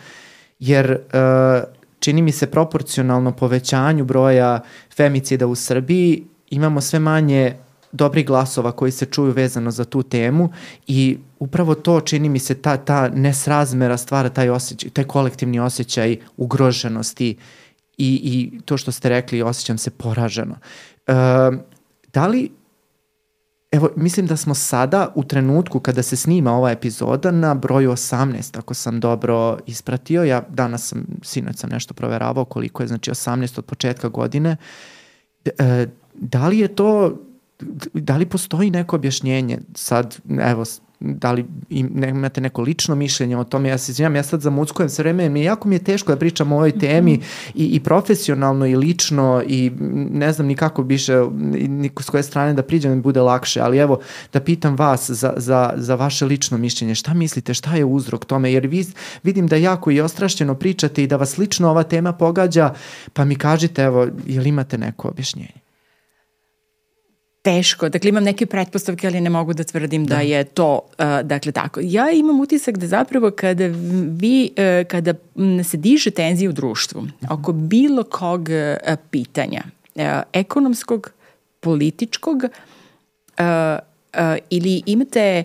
jer 0.60 0.91
uh, 0.91 1.63
čini 2.00 2.22
mi 2.22 2.32
se 2.32 2.48
proporcionalno 2.48 3.32
povećanju 3.32 4.06
broja 4.06 4.60
femicida 4.96 5.48
u 5.48 5.56
Srbiji 5.56 6.24
imamo 6.50 6.82
sve 6.82 7.00
manje 7.00 7.56
dobrih 7.91 8.25
glasova 8.25 8.72
koji 8.72 8.91
se 8.91 9.05
čuju 9.05 9.31
vezano 9.31 9.72
za 9.72 9.86
tu 9.86 10.03
temu 10.03 10.50
i 10.88 11.17
upravo 11.39 11.75
to 11.75 12.01
čini 12.01 12.29
mi 12.29 12.39
se 12.39 12.55
ta, 12.55 12.77
ta 12.77 13.10
nesrazmera 13.10 13.98
stvara 13.98 14.29
taj 14.29 14.50
osjećaj, 14.50 14.89
taj 14.89 15.03
kolektivni 15.03 15.60
osjećaj 15.60 16.17
ugroženosti 16.38 17.38
i, 17.98 18.22
i 18.24 18.60
to 18.65 18.77
što 18.77 18.91
ste 18.91 19.10
rekli 19.10 19.41
osjećam 19.41 19.77
se 19.77 19.89
poraženo. 19.89 20.55
E, 21.08 21.13
da 22.13 22.27
li 22.27 22.51
Evo, 23.72 23.89
mislim 23.96 24.25
da 24.25 24.38
smo 24.38 24.55
sada 24.55 25.12
u 25.15 25.24
trenutku 25.24 25.79
kada 25.79 26.03
se 26.03 26.15
snima 26.15 26.51
ova 26.51 26.72
epizoda 26.72 27.31
na 27.31 27.53
broju 27.53 27.91
18, 27.91 28.58
ako 28.58 28.74
sam 28.74 29.00
dobro 29.00 29.58
ispratio. 29.65 30.24
Ja 30.24 30.43
danas 30.50 30.88
sam, 30.88 31.05
sinoć 31.24 31.58
sam 31.58 31.69
nešto 31.69 31.93
proveravao 31.93 32.46
koliko 32.46 32.84
je, 32.84 32.88
znači 32.88 33.12
18 33.12 33.60
od 33.60 33.65
početka 33.65 34.10
godine. 34.10 34.58
E, 35.46 35.88
da 36.13 36.48
li 36.48 36.60
je 36.60 36.75
to 36.75 37.19
da 37.93 38.17
li 38.17 38.25
postoji 38.25 38.71
neko 38.71 38.95
objašnjenje 38.95 39.59
sad, 39.75 40.17
evo, 40.41 40.65
da 40.99 41.31
li 41.31 41.45
imate 41.69 42.41
neko 42.41 42.61
lično 42.61 42.95
mišljenje 42.95 43.37
o 43.37 43.43
tome, 43.43 43.69
ja 43.69 43.77
se 43.77 43.91
izvinjam, 43.91 44.15
ja 44.15 44.23
sad 44.23 44.41
zamuckujem 44.41 44.89
sve 44.89 45.03
vreme, 45.03 45.29
mi 45.29 45.43
jako 45.43 45.67
mi 45.67 45.75
je 45.75 45.83
teško 45.83 46.11
da 46.11 46.19
pričam 46.19 46.51
o 46.51 46.55
ovoj 46.55 46.79
temi 46.79 47.13
mm 47.13 47.19
-hmm. 47.19 47.51
i, 47.55 47.65
i 47.65 47.79
profesionalno 47.79 48.67
i 48.67 48.75
lično 48.75 49.43
i 49.47 49.71
ne 50.11 50.33
znam 50.33 50.47
ni 50.47 50.55
kako 50.55 50.83
biše, 50.83 51.13
ni 51.67 51.89
s 51.99 52.09
koje 52.09 52.23
strane 52.23 52.53
da 52.53 52.63
priđem 52.63 52.95
da 52.95 53.01
bude 53.01 53.21
lakše, 53.21 53.61
ali 53.61 53.77
evo 53.77 53.99
da 54.33 54.39
pitam 54.39 54.75
vas 54.75 55.09
za, 55.09 55.33
za, 55.37 55.73
za 55.77 55.95
vaše 55.95 56.25
lično 56.25 56.57
mišljenje, 56.57 56.95
šta 56.95 57.13
mislite, 57.13 57.53
šta 57.53 57.75
je 57.75 57.85
uzrok 57.85 58.25
tome, 58.25 58.53
jer 58.53 58.67
vi 58.67 58.85
vidim 59.23 59.47
da 59.47 59.55
jako 59.55 59.91
i 59.91 60.01
ostrašćeno 60.01 60.55
pričate 60.55 61.03
i 61.03 61.07
da 61.07 61.15
vas 61.15 61.37
lično 61.37 61.69
ova 61.69 61.83
tema 61.83 62.13
pogađa, 62.13 62.73
pa 63.13 63.25
mi 63.25 63.35
kažite, 63.35 63.83
evo, 63.83 64.07
je 64.27 64.41
li 64.41 64.49
imate 64.49 64.77
neko 64.77 65.07
objašnjenje? 65.07 65.58
Teško. 67.41 67.89
Dakle, 67.89 68.10
imam 68.10 68.24
neke 68.24 68.46
pretpostavke, 68.46 69.08
ali 69.08 69.22
ne 69.22 69.29
mogu 69.29 69.53
da 69.53 69.63
tvrdim 69.63 70.05
da, 70.05 70.15
da 70.15 70.22
je 70.22 70.43
to, 70.43 70.81
uh, 71.00 71.05
dakle, 71.24 71.51
tako. 71.51 71.79
Ja 71.84 72.12
imam 72.12 72.39
utisak 72.39 72.77
da 72.77 72.88
zapravo 72.88 73.31
kada 73.31 73.67
vi, 74.19 74.51
uh, 74.51 74.88
kada 74.88 75.13
se 75.63 75.77
diže 75.77 76.12
tenzija 76.12 76.50
u 76.50 76.53
društvu 76.53 77.08
oko 77.29 77.51
bilo 77.51 78.03
kog 78.03 78.41
uh, 78.41 78.93
pitanja, 79.10 79.63
uh, 79.96 80.03
ekonomskog, 80.34 81.12
političkog, 81.60 82.43
uh, 82.43 82.50
uh, 84.13 84.38
ili 84.50 84.84
imate 84.86 85.43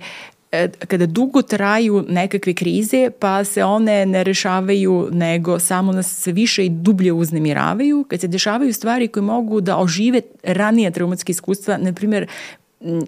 kada 0.89 1.07
dugo 1.07 1.43
traju 1.43 2.05
nekakve 2.09 2.55
krize, 2.55 3.11
pa 3.19 3.45
se 3.45 3.65
one 3.65 4.07
ne 4.07 4.25
rešavaju, 4.25 5.09
nego 5.13 5.59
samo 5.59 5.93
nas 5.93 6.21
sve 6.23 6.33
više 6.33 6.67
i 6.67 6.69
dublje 6.69 7.13
uznemiravaju, 7.13 8.05
kad 8.09 8.21
se 8.21 8.29
dešavaju 8.29 8.73
stvari 8.75 9.09
koje 9.09 9.23
mogu 9.23 9.61
da 9.61 9.79
ožive 9.79 10.21
ranije 10.43 10.91
traumatske 10.91 11.31
iskustva, 11.31 11.77
na 11.77 11.93
primjer, 11.93 12.27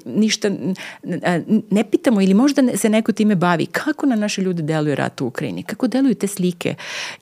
ništa 0.04 0.50
ne 1.70 1.84
pitamo 1.90 2.20
ili 2.20 2.34
možda 2.34 2.76
se 2.76 2.88
neko 2.88 3.12
time 3.12 3.34
bavi 3.34 3.66
kako 3.66 4.06
na 4.06 4.16
naše 4.16 4.42
ljude 4.42 4.62
deluje 4.62 4.94
rat 4.94 5.20
u 5.20 5.26
Ukrajini, 5.26 5.62
kako 5.62 5.86
deluju 5.86 6.14
te 6.14 6.26
slike 6.26 6.74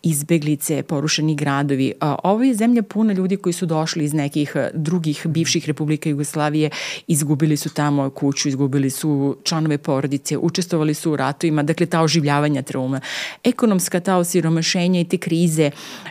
izbeglice, 0.03 0.83
porušeni 0.83 1.35
gradovi. 1.35 1.93
Ovo 2.23 2.43
je 2.43 2.55
zemlja 2.55 2.83
puna 2.83 3.13
ljudi 3.13 3.37
koji 3.37 3.53
su 3.53 3.67
došli 3.67 4.05
iz 4.05 4.15
nekih 4.15 4.57
drugih 4.75 5.27
bivših 5.27 5.67
republika 5.67 6.09
Jugoslavije, 6.09 6.71
izgubili 7.07 7.57
su 7.57 7.75
tamo 7.75 8.11
kuću, 8.11 8.49
izgubili 8.49 8.91
su 8.91 9.37
članove 9.45 9.79
porodice, 9.79 10.39
učestvovali 10.39 10.95
su 10.95 11.13
u 11.13 11.17
ratovima, 11.17 11.63
dakle 11.63 11.87
ta 11.87 12.03
oživljavanja 12.03 12.63
trauma. 12.63 13.01
Ekonomska 13.45 14.01
ta 14.01 14.17
osiromašenja 14.17 15.01
i 15.01 15.05
te 15.05 15.19
krize, 15.19 15.71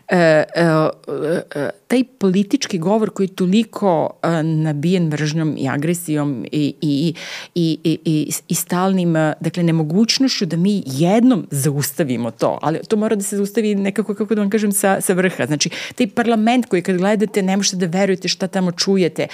e, 0.09 0.17
e, 0.17 0.45
e, 1.55 1.69
taj 1.88 2.03
politički 2.03 2.77
govor 2.77 3.09
koji 3.09 3.27
je 3.27 3.35
toliko 3.35 4.09
nabijen 4.43 5.07
mržnjom 5.07 5.55
i 5.57 5.69
agresijom 5.69 6.32
i, 6.51 6.73
i, 6.81 7.13
i, 7.55 7.77
i, 7.83 7.99
i, 8.05 8.31
i 8.47 8.55
stalnim, 8.55 9.13
dakle, 9.39 9.63
nemogućnošću 9.63 10.45
da 10.45 10.57
mi 10.57 10.83
jednom 10.85 11.47
zaustavimo 11.51 12.31
to, 12.31 12.59
ali 12.61 12.79
to 12.87 12.95
mora 12.95 13.15
da 13.15 13.23
se 13.23 13.37
zaustavi 13.37 13.75
nekako, 13.75 14.15
kako 14.15 14.35
da 14.35 14.41
vam 14.41 14.49
kažem, 14.49 14.71
sa, 14.71 15.01
sa 15.01 15.13
vrha. 15.13 15.45
Znači, 15.45 15.69
taj 15.95 16.07
parlament 16.07 16.65
koji 16.65 16.81
kad 16.81 16.97
gledate 16.97 17.41
ne 17.41 17.57
možete 17.57 17.77
da 17.77 17.85
verujete 17.85 18.27
šta 18.27 18.47
tamo 18.47 18.71
čujete, 18.71 19.27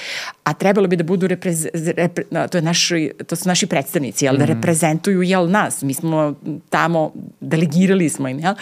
a 0.44 0.53
trebalo 0.53 0.88
bi 0.88 0.96
da 0.96 1.03
budu 1.03 1.27
reprez, 1.27 1.68
repre, 1.74 2.24
to, 2.51 2.58
je 2.58 2.62
naši, 2.62 3.12
to 3.27 3.36
su 3.36 3.50
naši 3.50 3.68
predstavnici, 3.68 4.25
jel, 4.25 4.38
da 4.38 4.44
mm. 4.44 4.48
reprezentuju, 4.48 5.22
jel, 5.22 5.50
nas, 5.50 5.82
mi 5.82 5.94
smo 5.94 6.36
tamo, 6.70 7.13
delegirali 7.39 8.10
smo 8.10 8.27
im, 8.27 8.39
jel, 8.39 8.56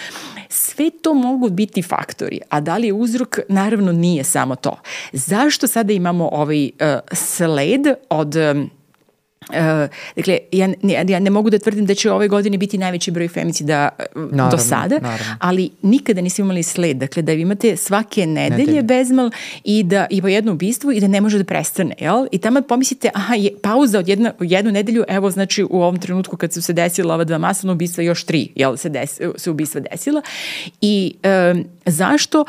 sve 0.49 0.89
to 1.01 1.13
mogu 1.13 1.49
biti 1.49 1.81
faktori, 1.81 2.39
a 2.49 2.61
da 2.61 2.77
li 2.77 2.87
je 2.87 2.93
uzrok, 2.93 3.39
naravno 3.49 3.91
nije 3.91 4.23
samo 4.23 4.55
to. 4.55 4.79
Zašto 5.13 5.67
sada 5.67 5.93
imamo 5.93 6.29
ovaj 6.31 6.65
uh, 6.65 6.69
sled 7.11 7.81
od 8.17 8.35
Uh, 9.49 9.89
dakle, 10.15 10.37
ja, 10.51 10.69
ja, 10.83 11.05
ja 11.07 11.19
ne 11.19 11.29
mogu 11.29 11.49
da 11.49 11.59
tvrdim 11.59 11.85
da 11.85 11.95
će 11.95 12.11
ove 12.11 12.27
godine 12.27 12.57
biti 12.57 12.77
najveći 12.77 13.11
broj 13.11 13.27
femicida 13.27 13.89
naravno, 14.15 14.49
do 14.51 14.57
sada, 14.57 14.99
naravno. 14.99 15.35
ali 15.39 15.69
nikada 15.81 16.21
nismo 16.21 16.45
imali 16.45 16.63
sled. 16.63 16.97
Dakle, 16.97 17.21
da 17.21 17.33
vi 17.33 17.41
imate 17.41 17.77
svake 17.77 18.25
nedelje, 18.25 18.57
nedelje. 18.57 18.81
bezmal 18.81 19.31
i 19.63 19.83
da 19.83 20.07
i 20.09 20.21
po 20.21 20.27
jedno 20.27 20.51
ubistvo 20.51 20.91
i 20.91 20.99
da 20.99 21.07
ne 21.07 21.21
može 21.21 21.37
da 21.37 21.43
prestane, 21.43 21.95
jel? 21.99 22.27
I 22.31 22.37
tamo 22.37 22.61
pomislite, 22.61 23.09
aha, 23.13 23.35
je, 23.35 23.51
pauza 23.61 23.99
od 23.99 24.07
jedna, 24.07 24.33
jednu 24.39 24.71
nedelju, 24.71 25.03
evo, 25.07 25.31
znači, 25.31 25.63
u 25.63 25.81
ovom 25.81 25.99
trenutku 25.99 26.37
kad 26.37 26.53
su 26.53 26.61
se 26.61 26.73
desila 26.73 27.13
ova 27.13 27.23
dva 27.23 27.37
masovna 27.37 27.73
ubistva, 27.73 28.03
još 28.03 28.23
tri, 28.23 28.49
jel, 28.55 28.77
se, 28.77 28.89
des, 28.89 29.19
se 29.35 29.51
ubistva 29.51 29.81
desila. 29.91 30.21
I 30.81 31.13
um, 31.53 31.65
zašto? 31.85 32.45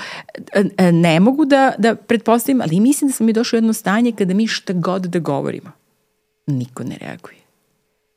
Ne 0.92 1.20
mogu 1.20 1.44
da, 1.44 1.72
da 1.78 1.94
pretpostavim, 1.94 2.60
ali 2.60 2.80
mislim 2.80 3.08
da 3.08 3.12
smo 3.14 3.26
mi 3.26 3.32
došli 3.32 3.56
u 3.56 3.58
jedno 3.58 3.72
stanje 3.72 4.12
kada 4.12 4.34
mi 4.34 4.46
šta 4.46 4.72
god 4.72 5.02
da 5.02 5.18
govorimo 5.18 5.77
niko 6.48 6.84
ne 6.84 6.98
reaguje. 7.00 7.38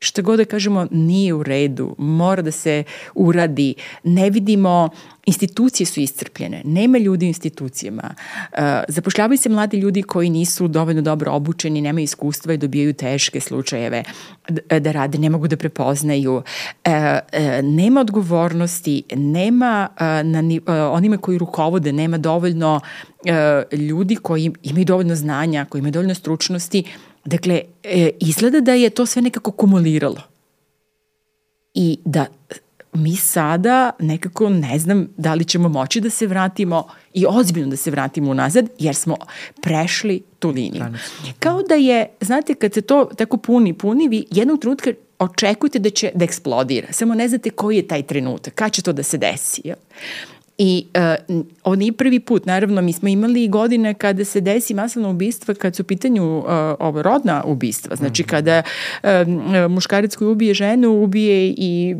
Šta 0.04 0.22
god 0.22 0.38
da 0.38 0.44
kažemo 0.44 0.86
nije 0.90 1.34
u 1.34 1.42
redu, 1.42 1.94
mora 1.98 2.42
da 2.42 2.50
se 2.50 2.84
uradi, 3.14 3.74
ne 4.04 4.30
vidimo, 4.30 4.88
institucije 5.26 5.86
su 5.86 6.00
iscrpljene, 6.00 6.62
nema 6.64 6.98
ljudi 6.98 7.26
u 7.26 7.28
institucijama, 7.28 8.14
uh, 8.14 8.58
zapošljavaju 8.88 9.38
se 9.38 9.48
mladi 9.48 9.76
ljudi 9.76 10.02
koji 10.02 10.30
nisu 10.30 10.68
dovoljno 10.68 11.02
dobro 11.02 11.32
obučeni, 11.32 11.80
nemaju 11.80 12.04
iskustva 12.04 12.54
i 12.54 12.58
dobijaju 12.58 12.94
teške 12.94 13.40
slučajeve 13.40 14.02
da, 14.48 14.80
da 14.80 14.92
rade, 14.92 15.18
ne 15.18 15.30
mogu 15.30 15.48
da 15.48 15.56
prepoznaju, 15.56 16.34
uh, 16.34 16.42
nema 17.62 18.00
odgovornosti, 18.00 19.02
nema 19.14 19.88
na 20.24 20.42
onima 20.92 21.16
koji 21.16 21.38
rukovode, 21.38 21.92
nema 21.92 22.18
dovoljno 22.18 22.80
ljudi 23.72 24.16
koji 24.16 24.52
imaju 24.62 24.84
dovoljno 24.84 25.14
znanja, 25.14 25.64
koji 25.64 25.78
imaju 25.78 25.92
dovoljno 25.92 26.14
stručnosti, 26.14 26.84
Dakle, 27.24 27.62
e, 27.82 28.10
izgleda 28.20 28.60
da 28.60 28.72
je 28.72 28.90
to 28.90 29.06
sve 29.06 29.22
nekako 29.22 29.50
kumuliralo. 29.50 30.22
I 31.74 31.98
da 32.04 32.26
mi 32.92 33.16
sada 33.16 33.90
nekako 33.98 34.48
ne 34.48 34.78
znam 34.78 35.08
da 35.16 35.34
li 35.34 35.44
ćemo 35.44 35.68
moći 35.68 36.00
da 36.00 36.10
se 36.10 36.26
vratimo 36.26 36.86
i 37.14 37.26
ozbiljno 37.28 37.70
da 37.70 37.76
se 37.76 37.90
vratimo 37.90 38.30
unazad, 38.30 38.68
jer 38.78 38.94
smo 38.94 39.16
prešli 39.62 40.22
tu 40.38 40.50
liniju. 40.50 40.84
Kao 41.38 41.62
da 41.62 41.74
je, 41.74 42.08
znate, 42.20 42.54
kad 42.54 42.74
se 42.74 42.80
to 42.80 43.04
tako 43.16 43.36
puni, 43.36 43.74
puni, 43.74 44.08
vi 44.08 44.24
jednog 44.30 44.60
trenutka 44.60 44.90
očekujete 45.18 45.78
da 45.78 45.90
će 45.90 46.10
da 46.14 46.24
eksplodira. 46.24 46.92
Samo 46.92 47.14
ne 47.14 47.28
znate 47.28 47.50
koji 47.50 47.76
je 47.76 47.88
taj 47.88 48.02
trenutak, 48.02 48.54
kada 48.54 48.70
će 48.70 48.82
to 48.82 48.92
da 48.92 49.02
se 49.02 49.18
desi. 49.18 49.60
Ja? 49.64 49.74
I 50.64 50.86
uh, 51.28 51.44
ovo 51.64 51.76
nije 51.76 51.92
prvi 51.92 52.20
put, 52.20 52.46
naravno, 52.46 52.82
mi 52.82 52.92
smo 52.92 53.08
imali 53.08 53.48
godine 53.48 53.94
kada 53.94 54.24
se 54.24 54.40
desi 54.40 54.74
masovno 54.74 55.10
ubistva 55.10 55.54
kad 55.54 55.76
su 55.76 55.82
u 55.82 55.86
pitanju 55.86 56.38
uh, 56.38 56.44
ovo, 56.78 57.02
rodna 57.02 57.42
ubistva. 57.46 57.96
Znači, 57.96 58.22
mm 58.22 58.26
-hmm. 58.26 58.30
kada 58.30 58.62
uh, 59.02 59.70
muškarac 59.70 60.16
koji 60.16 60.28
ubije 60.28 60.54
ženu, 60.54 61.02
ubije 61.02 61.54
i 61.56 61.96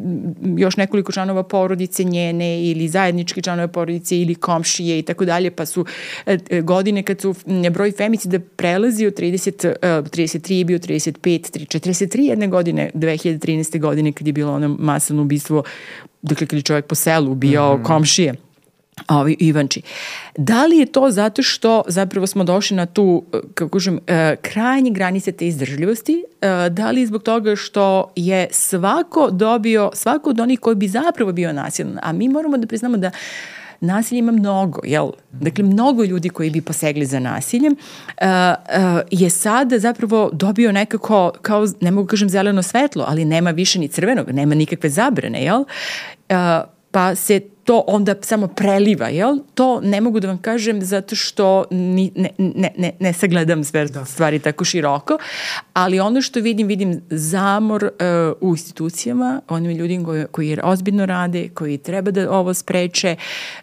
još 0.57 0.77
nekoliko 0.77 1.13
članova 1.13 1.43
porodice 1.43 2.05
njene 2.05 2.65
ili 2.65 2.89
zajednički 2.89 3.43
članove 3.43 3.69
porodice 3.69 4.19
ili 4.19 4.35
komšije 4.35 4.99
i 4.99 5.03
tako 5.03 5.25
dalje, 5.25 5.51
pa 5.51 5.67
su 5.67 5.81
uh, 5.81 6.35
godine 6.65 7.03
kad 7.03 7.21
su 7.21 7.35
broj 7.71 7.93
femicida 7.93 8.39
prelazi 8.57 9.07
od 9.07 9.15
30, 9.15 9.69
uh, 9.69 9.75
33 10.11 10.53
je 10.53 10.65
bio 10.65 10.79
35, 10.79 11.67
43 11.79 12.21
jedne 12.21 12.49
godine, 12.49 12.91
2013. 12.95 13.81
godine 13.81 14.13
kad 14.13 14.27
je 14.27 14.33
bilo 14.33 14.53
ono 14.53 14.77
masovno 14.79 15.23
ubistvo 15.23 15.63
dakle 16.23 16.47
kad 16.47 16.57
je 16.57 16.63
čovjek 16.63 16.87
po 16.87 16.95
selu 16.95 17.33
ubijao 17.33 17.77
mm. 17.77 17.83
komšije 17.83 18.35
ovi 19.09 19.37
Ivanči. 19.41 19.83
Da 20.37 20.67
li 20.67 20.79
je 20.79 20.87
to 20.87 21.11
zato 21.11 21.43
što 21.43 21.83
zapravo 21.89 22.27
smo 22.27 22.45
došli 22.45 22.77
na 22.77 22.87
tu, 22.87 23.25
kako 23.55 23.71
kažem, 23.71 24.01
e, 24.07 24.37
krajnje 24.43 24.91
granice 24.91 25.33
te 25.33 25.47
izdržljivosti, 25.47 26.25
e, 26.41 26.71
da 26.71 26.91
li 26.91 27.07
zbog 27.07 27.23
toga 27.23 27.57
što 27.57 28.13
je 28.17 28.49
svako 28.51 29.31
dobio, 29.31 29.91
svako 29.95 30.31
od 30.31 30.41
onih 30.41 30.61
koji 30.61 30.77
bi 30.77 30.89
zapravo 30.89 31.33
bio 31.33 31.53
nasilan, 31.53 31.99
a 32.03 32.13
mi 32.13 32.29
moramo 32.29 32.57
da 32.59 32.67
priznamo 32.67 32.97
da 32.97 33.11
nasilja 33.81 34.19
ima 34.19 34.33
mnogo, 34.33 34.81
jel? 34.85 35.11
Dakle, 35.33 35.65
mnogo 35.65 36.05
ljudi 36.05 36.29
koji 36.29 36.51
bi 36.51 36.61
posegli 36.61 37.07
za 37.07 37.21
nasiljem 37.21 37.77
je 39.11 39.31
sada 39.31 39.79
zapravo 39.79 40.31
dobio 40.33 40.73
nekako, 40.73 41.33
kao, 41.43 41.67
ne 41.81 41.91
mogu 41.91 42.09
kažem 42.09 42.29
zeleno 42.29 42.63
svetlo, 42.63 43.05
ali 43.09 43.25
nema 43.25 43.51
više 43.51 43.79
ni 43.79 43.89
crvenog, 43.89 44.31
nema 44.31 44.55
nikakve 44.55 44.91
zabrane, 44.91 45.45
jel? 45.45 45.65
Pa 46.91 47.15
se 47.15 47.41
to 47.65 47.85
onda 47.87 48.15
samo 48.23 48.47
preliva, 48.49 49.09
jel? 49.09 49.39
To 49.55 49.81
ne 49.81 50.01
mogu 50.01 50.21
da 50.21 50.29
vam 50.29 50.39
kažem 50.39 50.83
zato 50.83 51.17
što 51.17 51.65
ni, 51.71 52.13
ne, 52.17 52.31
ne, 52.39 52.71
ne, 52.79 52.93
ne 53.01 53.13
sagledam 53.13 53.65
sve 53.65 53.87
da. 53.87 54.05
stvari 54.05 54.39
tako 54.39 54.65
široko, 54.65 55.19
ali 55.73 56.01
ono 56.01 56.23
što 56.23 56.41
vidim, 56.41 56.67
vidim 56.67 57.01
zamor 57.11 57.85
uh, 57.85 57.91
u 58.41 58.53
institucijama, 58.53 59.41
onim 59.49 59.71
ljudima 59.71 60.05
koji, 60.05 60.25
koji 60.31 60.59
ozbiljno 60.63 61.07
rade, 61.07 61.49
koji 61.49 61.79
treba 61.79 62.11
da 62.11 62.31
ovo 62.31 62.55
spreče 62.55 63.17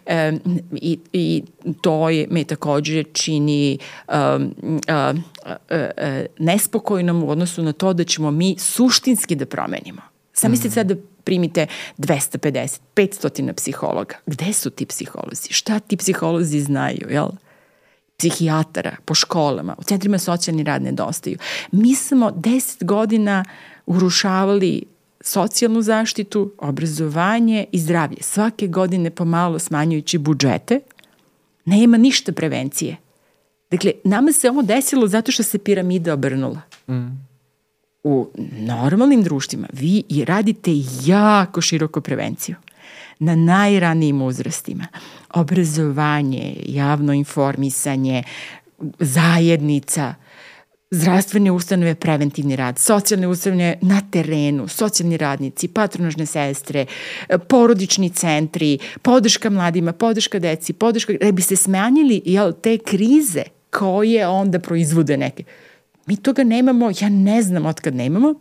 um, 0.06 0.40
i, 0.72 0.98
i 1.12 1.42
to 1.80 2.08
je, 2.08 2.26
me 2.30 2.44
takođe 2.44 3.02
čini 3.02 3.78
um, 4.08 4.14
uh, 4.14 5.18
uh, 5.46 5.52
uh, 5.70 6.26
nespokojnom 6.38 7.22
u 7.22 7.30
odnosu 7.30 7.62
na 7.62 7.72
to 7.72 7.92
da 7.92 8.04
ćemo 8.04 8.30
mi 8.30 8.56
suštinski 8.58 9.34
da 9.34 9.46
promenimo. 9.46 10.00
Sam 10.32 10.50
mislite 10.50 10.74
sad 10.74 10.86
da 10.86 10.94
primite 11.24 11.66
250, 11.98 12.80
500 12.96 13.52
psihologa. 13.52 14.14
Gde 14.26 14.52
su 14.52 14.70
ti 14.70 14.86
psiholozi? 14.86 15.52
Šta 15.52 15.78
ti 15.78 15.96
psiholozi 15.96 16.60
znaju, 16.60 17.06
jel? 17.10 17.28
Psihijatara 18.16 18.96
po 19.04 19.14
školama, 19.14 19.74
u 19.78 19.82
centrima 19.82 20.18
socijalni 20.18 20.62
rad 20.62 20.82
nedostaju. 20.82 21.38
Mi 21.72 21.94
smo 21.94 22.30
10 22.30 22.84
godina 22.84 23.44
urušavali 23.86 24.82
socijalnu 25.20 25.82
zaštitu, 25.82 26.52
obrazovanje 26.58 27.66
i 27.72 27.78
zdravlje. 27.78 28.18
Svake 28.20 28.66
godine 28.66 29.10
pomalo 29.10 29.58
smanjujući 29.58 30.18
budžete, 30.18 30.80
nema 31.64 31.96
ništa 31.96 32.32
prevencije. 32.32 32.96
Dakle, 33.70 33.92
nama 34.04 34.32
se 34.32 34.50
ovo 34.50 34.62
desilo 34.62 35.06
zato 35.06 35.32
što 35.32 35.42
se 35.42 35.58
piramida 35.58 36.14
obrnula. 36.14 36.60
Mm 36.88 37.29
u 38.04 38.30
normalnim 38.52 39.22
društvima 39.22 39.68
vi 39.72 40.02
i 40.08 40.24
radite 40.24 40.70
jako 41.04 41.60
široko 41.60 42.00
prevenciju 42.00 42.56
na 43.18 43.34
najranijim 43.34 44.22
uzrastima. 44.22 44.86
Obrazovanje, 45.34 46.56
javno 46.66 47.12
informisanje, 47.12 48.22
zajednica, 48.98 50.14
zdravstvene 50.90 51.50
ustanove, 51.50 51.94
preventivni 51.94 52.56
rad, 52.56 52.78
socijalne 52.78 53.28
ustanove 53.28 53.78
na 53.80 54.00
terenu, 54.10 54.68
socijalni 54.68 55.16
radnici, 55.16 55.68
patronažne 55.68 56.26
sestre, 56.26 56.86
porodični 57.48 58.10
centri, 58.10 58.78
podrška 59.02 59.50
mladima, 59.50 59.92
podrška 59.92 60.38
deci, 60.38 60.72
podrška, 60.72 61.12
da 61.20 61.32
bi 61.32 61.42
se 61.42 61.56
smanjili 61.56 62.22
jel, 62.24 62.52
te 62.52 62.78
krize 62.78 63.42
koje 63.70 64.28
onda 64.28 64.58
proizvode 64.58 65.16
neke 65.16 65.44
Mi 66.10 66.16
toga 66.16 66.44
nemamo, 66.44 66.90
ja 67.00 67.08
ne 67.08 67.42
znam 67.42 67.66
otkad 67.66 67.94
nemamo 67.94 68.34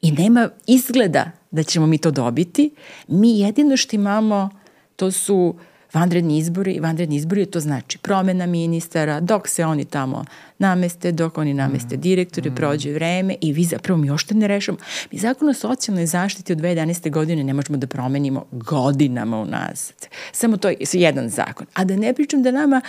i 0.00 0.12
nema 0.12 0.48
izgleda 0.66 1.30
da 1.50 1.62
ćemo 1.62 1.86
mi 1.86 1.98
to 1.98 2.10
dobiti. 2.10 2.74
Mi 3.08 3.38
jedino 3.40 3.76
što 3.76 3.96
imamo 3.96 4.50
to 4.96 5.10
su 5.10 5.54
vanredni 5.96 6.38
izbori 6.38 6.80
vanredni 6.80 7.16
izbori 7.16 7.46
to 7.46 7.60
znači 7.60 7.98
promena 7.98 8.46
ministara, 8.46 9.20
dok 9.20 9.48
se 9.48 9.64
oni 9.64 9.84
tamo 9.84 10.24
nameste, 10.58 11.12
dok 11.12 11.38
oni 11.38 11.54
nameste 11.54 11.96
mm. 11.96 12.00
direktore, 12.00 12.50
mm. 12.50 12.54
prođe 12.54 12.92
vreme 12.92 13.36
i 13.40 13.52
vi 13.52 13.64
zapravo 13.64 14.00
mi 14.00 14.10
ošte 14.10 14.34
ne 14.34 14.48
rešamo. 14.48 14.78
Mi 15.12 15.18
zakon 15.18 15.48
o 15.48 15.54
socijalnoj 15.54 16.06
zaštiti 16.06 16.52
od 16.52 16.58
2011. 16.58 17.10
godine 17.10 17.44
ne 17.44 17.52
možemo 17.52 17.78
da 17.78 17.86
promenimo 17.86 18.44
godinama 18.50 19.40
unazad. 19.40 20.08
Samo 20.32 20.56
to 20.56 20.68
je 20.68 20.76
jedan 20.92 21.28
zakon. 21.28 21.66
A 21.74 21.84
da 21.84 21.96
ne 21.96 22.14
pričam 22.14 22.42
da 22.42 22.50
nama 22.50 22.80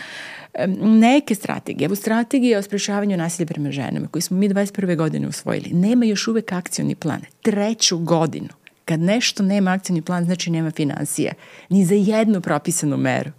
neke 0.81 1.35
strategije, 1.35 1.85
evo 1.85 1.95
strategije 1.95 2.57
o 2.57 2.61
sprešavanju 2.61 3.17
nasilja 3.17 3.45
prema 3.45 3.71
ženama 3.71 4.07
koji 4.07 4.21
smo 4.21 4.37
mi 4.37 4.49
21. 4.49 4.95
godine 4.95 5.27
usvojili, 5.27 5.69
nema 5.73 6.05
još 6.05 6.27
uvek 6.27 6.51
akcioni 6.51 6.95
plan. 6.95 7.21
Treću 7.41 7.97
godinu. 7.97 8.56
Kad 8.87 8.99
nešto 8.99 9.43
nema 9.43 9.71
akcioni 9.71 10.01
plan, 10.01 10.25
znači 10.25 10.51
nema 10.51 10.71
financija. 10.71 11.33
Ni 11.69 11.85
za 11.85 11.95
jednu 11.95 12.41
propisanu 12.41 12.97
meru. 12.97 13.31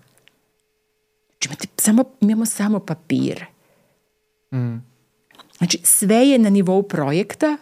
Znači, 1.28 1.48
imate 1.48 1.66
samo, 1.76 2.04
imamo 2.20 2.46
samo 2.46 2.78
papire. 2.78 3.46
Mm. 4.52 4.76
Znači, 5.58 5.78
sve 5.82 6.16
je 6.16 6.38
na 6.38 6.50
nivou 6.50 6.82
projekta, 6.82 7.56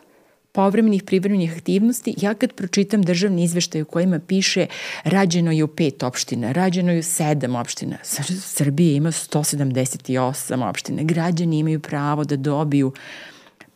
povremenih 0.52 1.02
privremenih 1.02 1.52
aktivnosti, 1.52 2.14
ja 2.22 2.34
kad 2.34 2.52
pročitam 2.52 3.02
državni 3.02 3.44
izveštaj 3.44 3.82
u 3.82 3.84
kojima 3.84 4.18
piše 4.18 4.66
rađeno 5.04 5.52
je 5.52 5.64
u 5.64 5.68
pet 5.68 6.02
opština, 6.02 6.52
rađeno 6.52 6.92
je 6.92 6.98
u 6.98 7.02
sedam 7.02 7.54
opština, 7.54 7.96
Srbije 8.40 8.96
ima 8.96 9.12
178 9.12 10.68
opština, 10.68 11.02
građani 11.02 11.58
imaju 11.58 11.80
pravo 11.80 12.24
da 12.24 12.36
dobiju 12.36 12.92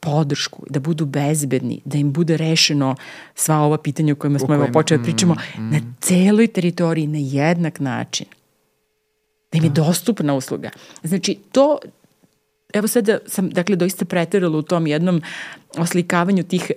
podršku, 0.01 0.63
da 0.71 0.81
budu 0.81 1.07
bezbedni, 1.07 1.81
da 1.85 1.99
im 1.99 2.13
bude 2.13 2.37
rešeno 2.37 2.97
sva 3.35 3.59
ova 3.59 3.79
pitanja 3.79 4.13
o 4.13 4.17
kojima 4.17 4.39
smo 4.39 4.55
evo 4.55 4.69
počeli 4.73 4.99
da 4.99 5.05
pričamo 5.05 5.35
mm, 5.35 5.63
mm. 5.63 5.71
na 5.71 5.81
celoj 6.01 6.47
teritoriji 6.47 7.07
na 7.07 7.19
jednak 7.19 7.81
način. 7.81 8.27
Da 9.53 9.59
im 9.59 9.65
je 9.65 9.71
da. 9.71 9.83
dostupna 9.83 10.35
usluga. 10.35 10.71
Znači, 11.03 11.39
to 11.53 11.79
evo 12.73 12.89
sada 12.89 13.19
sam, 13.27 13.51
dakle, 13.51 13.77
doista 13.77 14.05
preterala 14.05 14.59
u 14.59 14.63
tom 14.63 14.87
jednom 14.87 15.23
oslikavanju 15.79 16.43
tih, 16.43 16.71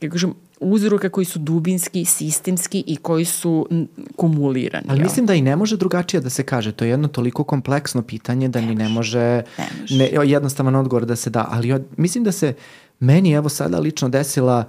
kako 0.00 0.12
kažem, 0.12 0.34
uzroka 0.60 1.08
koji 1.08 1.24
su 1.24 1.38
dubinski, 1.38 2.04
sistemski 2.04 2.84
i 2.86 2.96
koji 2.96 3.24
su 3.24 3.68
kumulirani. 4.16 4.86
Ali 4.88 5.02
mislim 5.02 5.26
da 5.26 5.34
i 5.34 5.42
ne 5.42 5.56
može 5.56 5.76
drugačije 5.76 6.20
da 6.20 6.30
se 6.30 6.42
kaže. 6.42 6.72
To 6.72 6.84
je 6.84 6.90
jedno 6.90 7.08
toliko 7.08 7.44
kompleksno 7.44 8.02
pitanje 8.02 8.48
da 8.48 8.60
ne 8.60 8.66
ni 8.66 8.74
ne 8.74 8.88
može, 8.88 9.42
ne 9.58 9.66
može. 9.80 9.96
Ne, 9.96 10.10
jednostavan 10.24 10.74
odgovor 10.74 11.06
da 11.06 11.16
se 11.16 11.30
da. 11.30 11.46
Ali 11.50 11.72
od, 11.72 11.84
mislim 11.96 12.24
da 12.24 12.32
se 12.32 12.54
meni 13.00 13.32
evo 13.32 13.48
sada 13.48 13.78
lično 13.78 14.08
desila 14.08 14.64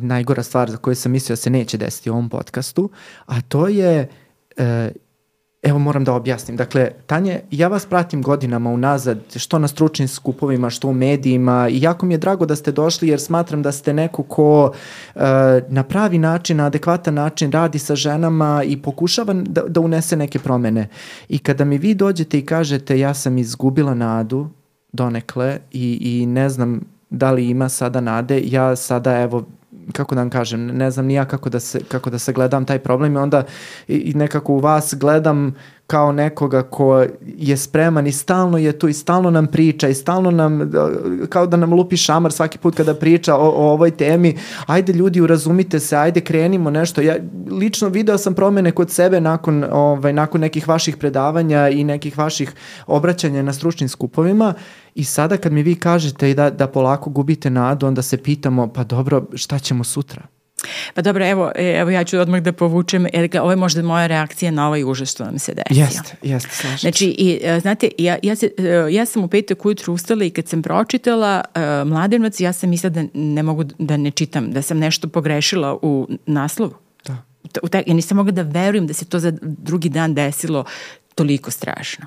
najgora 0.00 0.42
stvar 0.42 0.70
za 0.70 0.76
koju 0.76 0.94
sam 0.94 1.12
mislio 1.12 1.32
da 1.32 1.36
se 1.36 1.50
neće 1.50 1.78
desiti 1.78 2.10
u 2.10 2.12
ovom 2.12 2.28
podcastu, 2.28 2.90
a 3.26 3.40
to 3.40 3.68
je 3.68 4.08
e, 4.56 4.92
Evo 5.64 5.78
moram 5.78 6.04
da 6.04 6.12
objasnim. 6.12 6.56
Dakle, 6.56 6.90
Tanje, 7.06 7.40
ja 7.50 7.68
vas 7.68 7.86
pratim 7.86 8.22
godinama 8.22 8.70
unazad, 8.70 9.18
što 9.36 9.58
na 9.58 9.68
stručnim 9.68 10.08
skupovima, 10.08 10.70
što 10.70 10.88
u 10.88 10.92
medijima 10.92 11.68
i 11.68 11.82
jako 11.82 12.06
mi 12.06 12.14
je 12.14 12.18
drago 12.18 12.46
da 12.46 12.56
ste 12.56 12.72
došli 12.72 13.08
jer 13.08 13.20
smatram 13.20 13.62
da 13.62 13.72
ste 13.72 13.92
neko 13.92 14.22
ko 14.22 14.72
uh, 15.14 15.22
na 15.68 15.82
pravi 15.82 16.18
način, 16.18 16.56
na 16.56 16.66
adekvatan 16.66 17.14
način 17.14 17.52
radi 17.52 17.78
sa 17.78 17.96
ženama 17.96 18.62
i 18.64 18.82
pokušava 18.82 19.34
da, 19.34 19.62
da 19.68 19.80
unese 19.80 20.16
neke 20.16 20.38
promene. 20.38 20.88
I 21.28 21.38
kada 21.38 21.64
mi 21.64 21.78
vi 21.78 21.94
dođete 21.94 22.38
i 22.38 22.46
kažete 22.46 22.98
ja 22.98 23.14
sam 23.14 23.38
izgubila 23.38 23.94
nadu 23.94 24.48
donekle 24.92 25.58
i, 25.72 25.98
i 26.00 26.26
ne 26.26 26.48
znam 26.48 26.80
da 27.10 27.30
li 27.30 27.48
ima 27.48 27.68
sada 27.68 28.00
nade, 28.00 28.42
ja 28.44 28.76
sada 28.76 29.20
evo 29.20 29.44
kako 29.92 30.14
da 30.14 30.20
vam 30.20 30.30
kažem, 30.30 30.66
ne 30.66 30.90
znam 30.90 31.06
ni 31.06 31.14
ja 31.14 31.24
kako 31.24 31.50
da 31.50 31.60
se, 31.60 31.80
kako 31.88 32.10
da 32.10 32.18
se 32.18 32.32
gledam 32.32 32.64
taj 32.64 32.78
problem 32.78 33.14
i 33.14 33.18
onda 33.18 33.42
i, 33.88 34.12
nekako 34.14 34.52
u 34.52 34.58
vas 34.58 34.94
gledam 34.94 35.54
kao 35.86 36.12
nekoga 36.12 36.62
ko 36.62 37.04
je 37.26 37.56
spreman 37.56 38.06
i 38.06 38.12
stalno 38.12 38.58
je 38.58 38.78
tu 38.78 38.88
i 38.88 38.92
stalno 38.92 39.30
nam 39.30 39.46
priča 39.46 39.88
i 39.88 39.94
stalno 39.94 40.30
nam, 40.30 40.72
kao 41.28 41.46
da 41.46 41.56
nam 41.56 41.72
lupi 41.72 41.96
šamar 41.96 42.32
svaki 42.32 42.58
put 42.58 42.76
kada 42.76 42.94
priča 42.94 43.36
o, 43.36 43.48
o 43.48 43.70
ovoj 43.72 43.90
temi, 43.90 44.36
ajde 44.66 44.92
ljudi 44.92 45.20
urazumite 45.20 45.80
se, 45.80 45.96
ajde 45.96 46.20
krenimo 46.20 46.70
nešto. 46.70 47.00
Ja 47.00 47.16
lično 47.50 47.88
video 47.88 48.18
sam 48.18 48.34
promene 48.34 48.70
kod 48.70 48.90
sebe 48.90 49.20
nakon, 49.20 49.64
ovaj, 49.72 50.12
nakon 50.12 50.40
nekih 50.40 50.68
vaših 50.68 50.96
predavanja 50.96 51.68
i 51.68 51.84
nekih 51.84 52.18
vaših 52.18 52.52
obraćanja 52.86 53.42
na 53.42 53.52
stručnim 53.52 53.88
skupovima 53.88 54.54
i 54.94 55.04
sada 55.04 55.36
kad 55.36 55.52
mi 55.52 55.62
vi 55.62 55.74
kažete 55.74 56.34
da, 56.34 56.50
da 56.50 56.66
polako 56.66 57.10
gubite 57.10 57.50
nadu, 57.50 57.86
onda 57.86 58.02
se 58.02 58.16
pitamo, 58.16 58.72
pa 58.72 58.84
dobro, 58.84 59.26
šta 59.34 59.58
ćemo 59.58 59.84
sutra? 59.84 60.22
Pa 60.94 61.02
dobro, 61.02 61.26
evo, 61.26 61.52
e, 61.54 61.76
evo 61.78 61.90
ja 61.90 62.04
ću 62.04 62.18
odmah 62.18 62.42
da 62.42 62.52
povučem, 62.52 63.06
jer 63.12 63.30
ovo 63.40 63.50
je 63.50 63.56
možda 63.56 63.82
moja 63.82 64.06
reakcija 64.06 64.50
na 64.50 64.66
ovaj 64.66 64.84
užas 64.84 65.10
što 65.10 65.24
nam 65.24 65.38
se 65.38 65.54
desio. 65.54 65.82
Jeste, 65.84 66.16
jeste, 66.22 66.50
slažem 66.52 66.78
Znači, 66.78 67.06
i, 67.06 67.40
e, 67.42 67.60
znate, 67.60 67.88
ja, 67.98 68.18
ja, 68.22 68.36
se, 68.36 68.50
ja 68.90 69.06
sam 69.06 69.24
u 69.24 69.28
petak 69.28 69.66
ujutru 69.66 69.92
ustala 69.92 70.24
i 70.24 70.30
kad 70.30 70.48
sam 70.48 70.62
pročitala 70.62 71.44
uh, 71.54 71.88
Mladenovac, 71.88 72.40
ja 72.40 72.52
sam 72.52 72.70
mislila 72.70 72.90
da 72.90 73.04
ne 73.14 73.42
mogu 73.42 73.64
da 73.78 73.96
ne 73.96 74.10
čitam, 74.10 74.50
da 74.50 74.62
sam 74.62 74.78
nešto 74.78 75.08
pogrešila 75.08 75.78
u 75.82 76.08
naslovu. 76.26 76.74
Da. 77.04 77.16
U 77.62 77.68
te, 77.68 77.82
ja 77.86 77.94
nisam 77.94 78.16
mogla 78.16 78.32
da 78.32 78.42
verujem 78.42 78.86
da 78.86 78.94
se 78.94 79.04
to 79.04 79.18
za 79.18 79.32
drugi 79.42 79.88
dan 79.88 80.14
desilo 80.14 80.64
toliko 81.14 81.50
strašno. 81.50 82.06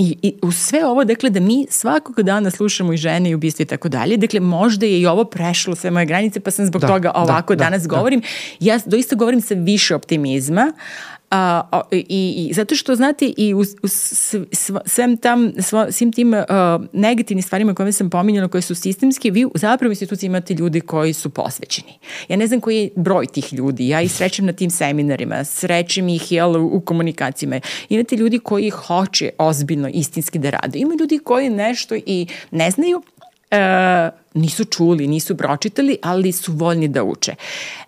I, 0.00 0.16
I 0.22 0.34
u 0.42 0.52
sve 0.52 0.86
ovo, 0.86 1.04
dakle, 1.04 1.30
da 1.30 1.40
mi 1.40 1.66
svakog 1.70 2.22
dana 2.22 2.50
slušamo 2.50 2.92
i 2.92 2.96
žene 2.96 3.30
i 3.30 3.34
ubistva 3.34 3.62
i 3.62 3.66
tako 3.66 3.88
dalje, 3.88 4.16
dakle, 4.16 4.40
možda 4.40 4.86
je 4.86 5.00
i 5.00 5.06
ovo 5.06 5.24
prešlo 5.24 5.74
sve 5.74 5.90
moje 5.90 6.06
granice, 6.06 6.40
pa 6.40 6.50
sam 6.50 6.66
zbog 6.66 6.80
da, 6.80 6.88
toga 6.88 7.12
da, 7.14 7.20
ovako 7.20 7.54
da, 7.54 7.64
danas 7.64 7.82
da, 7.82 7.88
govorim. 7.88 8.20
Da. 8.20 8.26
Ja 8.60 8.78
doista 8.86 9.16
govorim 9.16 9.40
sa 9.40 9.54
više 9.54 9.94
optimizma, 9.94 10.72
A, 11.30 11.62
a, 11.72 11.80
i, 11.90 12.48
I 12.48 12.52
zato 12.54 12.74
što, 12.74 12.94
znate, 12.96 13.32
i 13.36 13.54
u, 13.54 13.60
u 13.60 13.88
svem 14.86 15.16
tam, 15.16 15.52
svo, 15.58 15.92
svim 15.92 16.12
tim 16.12 16.32
uh, 16.32 16.44
negativnim 16.92 17.42
stvarima 17.42 17.74
koje 17.74 17.92
sam 17.92 18.10
pominjala, 18.10 18.48
koje 18.48 18.62
su 18.62 18.74
sistemske, 18.74 19.30
vi 19.30 19.46
zapravo 19.54 19.88
u 19.88 19.92
instituciji 19.92 20.26
imate 20.26 20.54
ljudi 20.54 20.80
koji 20.80 21.12
su 21.12 21.30
posvećeni. 21.30 21.92
Ja 22.28 22.36
ne 22.36 22.46
znam 22.46 22.60
koji 22.60 22.76
je 22.76 22.90
broj 22.96 23.26
tih 23.26 23.52
ljudi, 23.52 23.88
ja 23.88 24.02
ih 24.02 24.12
srećem 24.12 24.46
na 24.46 24.52
tim 24.52 24.70
seminarima, 24.70 25.44
srećem 25.44 26.08
ih 26.08 26.32
jel, 26.32 26.56
u 26.56 26.80
komunikacijama. 26.80 27.60
Imate 27.88 28.16
ljudi 28.16 28.38
koji 28.38 28.70
hoće 28.70 29.30
ozbiljno, 29.38 29.88
istinski 29.88 30.38
da 30.38 30.50
rade. 30.50 30.78
Ima 30.78 30.94
ljudi 31.00 31.18
koji 31.18 31.50
nešto 31.50 31.94
i 31.94 32.26
ne 32.50 32.70
znaju, 32.70 33.02
e, 33.50 34.10
nisu 34.34 34.64
čuli, 34.64 35.06
nisu 35.06 35.36
pročitali, 35.36 35.96
ali 36.02 36.32
su 36.32 36.52
voljni 36.52 36.88
da 36.88 37.04
uče. 37.04 37.34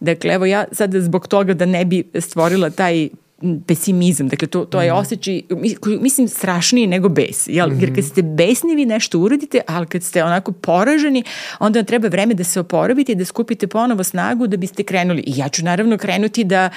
Dakle, 0.00 0.34
evo 0.34 0.46
ja 0.46 0.64
sad 0.72 0.94
zbog 0.94 1.28
toga 1.28 1.54
da 1.54 1.66
ne 1.66 1.84
bi 1.84 2.04
stvorila 2.20 2.70
taj 2.70 3.08
pesimizam, 3.66 4.28
dakle 4.28 4.48
to, 4.48 4.64
to 4.64 4.82
je 4.82 4.90
mhm. 4.90 4.98
osjećaj, 4.98 5.42
mislim, 6.00 6.28
strašniji 6.28 6.86
nego 6.86 7.08
bes, 7.08 7.46
jel? 7.46 7.68
Mm 7.68 7.72
-hmm. 7.72 7.80
jer 7.80 7.94
kad 7.94 8.04
ste 8.04 8.22
besni 8.22 8.74
vi 8.74 8.86
nešto 8.86 9.18
uradite, 9.18 9.60
ali 9.66 9.86
kad 9.86 10.02
ste 10.02 10.24
onako 10.24 10.52
poraženi, 10.52 11.24
onda 11.58 11.78
vam 11.78 11.86
treba 11.86 12.08
vreme 12.08 12.34
da 12.34 12.44
se 12.44 12.60
oporavite 12.60 13.12
i 13.12 13.14
da 13.14 13.24
skupite 13.24 13.66
ponovo 13.66 14.04
snagu 14.04 14.46
da 14.46 14.56
biste 14.56 14.82
krenuli. 14.82 15.22
I 15.26 15.32
ja 15.36 15.48
ću 15.48 15.64
naravno 15.64 15.98
krenuti 15.98 16.44
da 16.44 16.70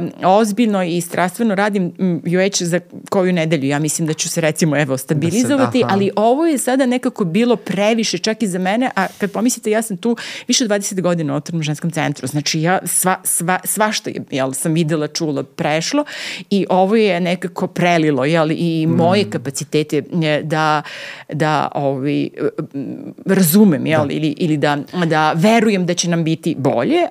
um, 0.00 0.10
ozbiljno 0.24 0.84
i 0.84 1.00
strastveno 1.00 1.54
radim 1.54 1.92
već 2.24 2.62
za 2.62 2.80
koju 3.10 3.32
nedelju. 3.32 3.68
Ja 3.68 3.78
mislim 3.78 4.06
da 4.06 4.14
ću 4.14 4.28
se 4.28 4.40
recimo 4.40 4.76
evo 4.76 4.96
stabilizovati, 4.96 5.78
da 5.82 5.88
se, 5.88 5.94
ali 5.94 6.10
ovo 6.16 6.46
je 6.46 6.58
sada 6.58 6.86
nekako 6.86 7.24
bilo 7.24 7.56
previše 7.56 8.18
čak 8.18 8.42
i 8.42 8.46
za 8.46 8.58
mene, 8.58 8.90
a 8.96 9.06
kad 9.18 9.32
pomislite 9.32 9.70
ja 9.70 9.82
sam 9.82 9.96
tu 9.96 10.16
više 10.48 10.64
od 10.64 10.70
20 10.70 11.00
godina 11.00 11.34
u 11.34 11.36
otvornom 11.36 11.62
ženskom 11.62 11.90
centru, 11.90 12.26
znači 12.26 12.60
ja 12.60 12.78
sva, 12.86 13.20
sva, 13.24 13.58
svašta 13.64 14.10
je, 14.10 14.24
jel, 14.30 14.52
sam 14.52 14.74
videla, 14.74 15.08
čula, 15.08 15.42
preš 15.42 15.87
prešlo 15.88 16.04
i 16.50 16.66
ovo 16.70 16.96
je 16.96 17.20
nekako 17.20 17.66
prelilo 17.66 18.24
jel, 18.24 18.50
i 18.50 18.86
moje 18.86 19.24
mm. 19.24 19.30
kapacitete 19.30 20.02
da, 20.42 20.82
da 21.32 21.68
ovi, 21.74 22.30
razumem 23.26 23.86
jel, 23.86 24.06
da. 24.06 24.12
ili, 24.12 24.34
ili 24.38 24.56
da, 24.56 24.78
da 25.06 25.32
verujem 25.32 25.86
da 25.86 25.94
će 25.94 26.10
nam 26.10 26.24
biti 26.24 26.54
bolje, 26.58 27.08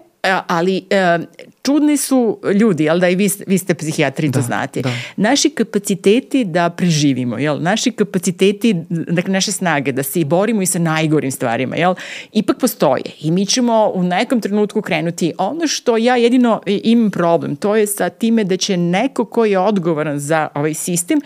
ali 0.48 0.86
e, 0.90 1.20
čudni 1.62 1.98
su 1.98 2.40
ljudi, 2.60 2.84
jel 2.84 3.00
da 3.00 3.10
i 3.10 3.16
vi, 3.16 3.30
vi 3.48 3.58
ste 3.58 3.74
psihijatri, 3.74 4.30
da, 4.30 4.40
to 4.40 4.46
znate. 4.46 4.82
Da. 4.82 4.90
Naši 5.16 5.50
kapaciteti 5.50 6.46
da 6.46 6.70
preživimo, 6.70 7.38
jel? 7.38 7.62
Naši 7.62 7.92
kapaciteti, 7.92 8.76
dakle 8.90 9.34
naše 9.34 9.52
snage 9.52 9.92
da 9.92 10.04
se 10.04 10.22
i 10.22 10.26
borimo 10.26 10.62
i 10.62 10.66
sa 10.66 10.80
najgorim 10.80 11.32
stvarima, 11.32 11.76
jel? 11.76 11.96
Ipak 12.34 12.58
postoje 12.60 13.04
i 13.22 13.32
mi 13.32 13.46
ćemo 13.46 13.92
u 13.94 14.04
nekom 14.04 14.42
trenutku 14.42 14.82
krenuti. 14.82 15.34
Ono 15.38 15.68
što 15.68 15.98
ja 15.98 16.16
jedino 16.16 16.62
imam 16.66 17.12
problem, 17.12 17.56
to 17.56 17.76
je 17.76 17.88
sa 17.88 18.10
time 18.10 18.44
da 18.44 18.58
će 18.58 18.78
neko 18.78 19.26
ko 19.26 19.46
je 19.46 19.60
odgovoran 19.60 20.20
za 20.20 20.48
ovaj 20.54 20.74
sistem 20.74 21.22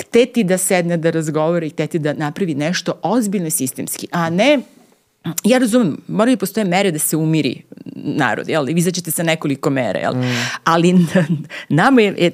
hteti 0.00 0.44
da 0.44 0.58
sedne 0.58 0.96
da 0.96 1.10
razgovara 1.10 1.66
i 1.66 1.70
hteti 1.70 1.98
da 1.98 2.12
napravi 2.12 2.54
nešto 2.54 2.92
ozbiljno 3.02 3.50
sistemski, 3.50 4.08
a 4.10 4.30
ne 4.30 4.58
ja 5.44 5.58
razumem, 5.58 5.96
moraju 6.08 6.36
da 6.36 6.40
postoje 6.40 6.64
mere 6.64 6.90
da 6.90 6.98
se 6.98 7.16
umiri 7.16 7.62
narod, 7.94 8.48
jel? 8.48 8.64
Vi 8.64 8.80
zaćete 8.80 9.10
sa 9.10 9.22
nekoliko 9.22 9.70
mere, 9.70 10.00
jel? 10.00 10.14
Mm. 10.14 10.36
Ali 10.64 10.94
nama 11.68 12.00
je, 12.00 12.32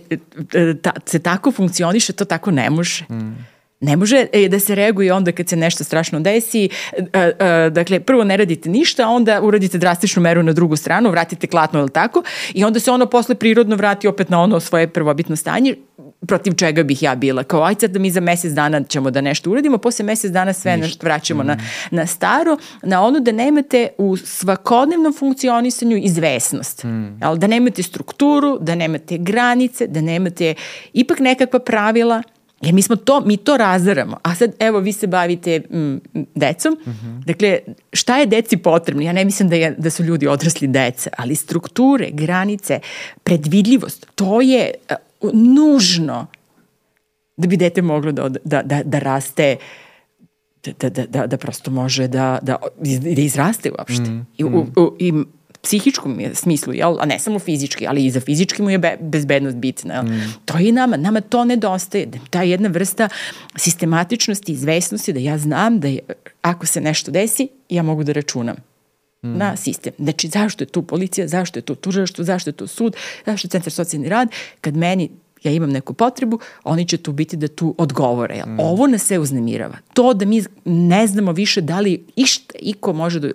je, 0.52 0.76
ta, 0.82 0.92
se 1.06 1.18
tako 1.18 1.52
funkcioniše, 1.52 2.12
to 2.12 2.24
tako 2.24 2.50
ne 2.50 2.70
može. 2.70 3.04
Mm. 3.10 3.46
Ne 3.84 3.96
može 3.96 4.26
e, 4.32 4.48
da 4.48 4.60
se 4.60 4.74
reaguje 4.74 5.12
onda 5.12 5.32
kad 5.32 5.48
se 5.48 5.56
nešto 5.56 5.84
strašno 5.84 6.20
desi. 6.20 6.68
E, 6.92 7.18
e, 7.18 7.70
dakle, 7.70 8.00
prvo 8.00 8.24
ne 8.24 8.36
radite 8.36 8.68
ništa, 8.68 9.08
onda 9.08 9.40
uradite 9.42 9.78
drastičnu 9.78 10.22
meru 10.22 10.42
na 10.42 10.52
drugu 10.52 10.76
stranu, 10.76 11.10
vratite 11.10 11.46
klatno, 11.46 11.80
ili 11.80 11.90
tako, 11.90 12.22
i 12.54 12.64
onda 12.64 12.80
se 12.80 12.90
ono 12.90 13.06
posle 13.06 13.34
prirodno 13.34 13.76
vrati 13.76 14.08
opet 14.08 14.28
na 14.28 14.40
ono 14.40 14.60
svoje 14.60 14.88
prvobitno 14.88 15.36
stanje, 15.36 15.74
protiv 16.26 16.54
čega 16.54 16.82
bih 16.82 17.02
ja 17.02 17.14
bila. 17.14 17.42
Kao, 17.42 17.62
aj 17.62 17.74
sad 17.80 17.90
da 17.90 17.98
mi 17.98 18.10
za 18.10 18.20
mesec 18.20 18.52
dana 18.52 18.82
ćemo 18.82 19.10
da 19.10 19.20
nešto 19.20 19.50
uradimo, 19.50 19.78
posle 19.78 20.04
mesec 20.04 20.32
dana 20.32 20.52
sve 20.52 20.76
Ništa. 20.76 21.06
vraćamo 21.06 21.42
mm. 21.42 21.46
na, 21.46 21.56
na 21.90 22.06
staro, 22.06 22.56
na 22.82 23.02
ono 23.02 23.20
da 23.20 23.32
nemate 23.32 23.88
u 23.98 24.16
svakodnevnom 24.16 25.12
funkcionisanju 25.12 25.96
izvesnost. 25.96 26.84
Mm. 26.84 27.18
Jel, 27.22 27.36
da 27.36 27.46
nemate 27.46 27.82
strukturu, 27.82 28.58
da 28.60 28.74
nemate 28.74 29.18
granice, 29.18 29.86
da 29.86 30.00
nemate 30.00 30.54
ipak 30.92 31.18
nekakva 31.18 31.58
pravila, 31.58 32.22
Jer 32.64 32.74
mi 32.74 32.82
smo 32.82 32.96
to, 32.96 33.20
mi 33.20 33.36
to 33.36 33.56
razaramo. 33.56 34.16
A 34.22 34.34
sad, 34.34 34.52
evo, 34.58 34.80
vi 34.80 34.92
se 34.92 35.06
bavite 35.06 35.62
m, 35.70 36.00
decom. 36.34 36.72
Mm 36.86 36.90
-hmm. 36.90 37.24
Dakle, 37.24 37.58
šta 37.92 38.18
je 38.18 38.26
deci 38.26 38.56
potrebno? 38.56 39.02
Ja 39.02 39.12
ne 39.12 39.24
mislim 39.24 39.48
da, 39.48 39.56
je, 39.56 39.74
da 39.78 39.90
su 39.90 40.04
ljudi 40.04 40.26
odrasli 40.26 40.68
deca, 40.68 41.10
ali 41.18 41.34
strukture, 41.34 42.10
granice, 42.10 42.80
predvidljivost, 43.22 44.06
to 44.14 44.40
je 44.40 44.70
uh, 45.20 45.30
nužno 45.32 46.26
da 47.36 47.46
bi 47.46 47.56
dete 47.56 47.82
moglo 47.82 48.12
da, 48.12 48.28
da, 48.28 48.62
da, 48.62 48.82
da 48.84 48.98
raste 48.98 49.56
da, 50.80 50.88
da, 50.90 51.06
da, 51.06 51.26
da 51.26 51.36
prosto 51.36 51.70
može 51.70 52.08
da, 52.08 52.38
da, 52.42 52.56
da 53.00 53.20
izraste 53.20 53.70
uopšte. 53.78 54.10
Mm, 54.10 54.26
I, 54.36 54.44
u, 54.44 54.66
u, 54.76 54.96
i 54.98 55.12
psihičkom 55.64 56.20
smislu, 56.34 56.72
jel? 56.72 56.96
a 57.00 57.06
ne 57.06 57.18
samo 57.18 57.38
fizički, 57.38 57.86
ali 57.86 58.04
i 58.06 58.10
za 58.10 58.20
fizički 58.20 58.62
mu 58.62 58.70
je 58.70 58.78
be, 58.78 58.96
bezbednost 59.00 59.56
bitna. 59.56 59.94
Jel? 59.94 60.04
Mm. 60.04 60.34
To 60.44 60.58
je 60.58 60.68
i 60.68 60.72
nama, 60.72 60.96
nama 60.96 61.20
to 61.20 61.44
nedostaje. 61.44 62.10
Ta 62.30 62.42
jedna 62.42 62.68
vrsta 62.68 63.08
sistematičnosti, 63.56 64.52
izvesnosti 64.52 65.12
da 65.12 65.20
ja 65.20 65.38
znam 65.38 65.80
da 65.80 65.88
je, 65.88 65.98
ako 66.42 66.66
se 66.66 66.80
nešto 66.80 67.10
desi, 67.10 67.48
ja 67.68 67.82
mogu 67.82 68.04
da 68.04 68.12
računam 68.12 68.56
mm. 69.22 69.38
na 69.38 69.56
sistem. 69.56 69.92
Znači, 69.98 70.28
zašto 70.28 70.64
je 70.64 70.68
tu 70.68 70.82
policija, 70.82 71.28
zašto 71.28 71.58
je 71.58 71.62
tu 71.62 71.74
tužilaštvo, 71.74 72.24
zašto 72.24 72.50
je 72.50 72.54
tu 72.54 72.66
sud, 72.66 72.96
zašto 73.26 73.46
je 73.46 73.50
centar 73.50 73.72
socijalni 73.72 74.08
rad, 74.08 74.28
kad 74.60 74.76
meni 74.76 75.10
ja 75.44 75.52
imam 75.52 75.70
neku 75.70 75.94
potrebu, 75.94 76.38
oni 76.64 76.88
će 76.88 76.96
tu 76.96 77.12
biti 77.12 77.36
da 77.36 77.48
tu 77.48 77.74
odgovore. 77.78 78.42
Mm. 78.46 78.60
Ovo 78.60 78.86
nas 78.86 79.02
sve 79.02 79.18
uznemirava. 79.18 79.76
To 79.94 80.14
da 80.14 80.24
mi 80.24 80.42
ne 80.64 81.06
znamo 81.06 81.32
više 81.32 81.60
da 81.60 81.80
li 81.80 82.04
išta 82.16 82.54
iko 82.60 82.92
može 82.92 83.20
da, 83.20 83.28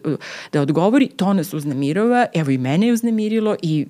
da 0.53 0.61
odgovori, 0.61 1.07
to 1.07 1.33
nas 1.33 1.53
uznemirava. 1.53 2.25
Evo 2.33 2.51
i 2.51 2.57
mene 2.57 2.87
je 2.87 2.93
uznemirilo 2.93 3.55
i 3.61 3.87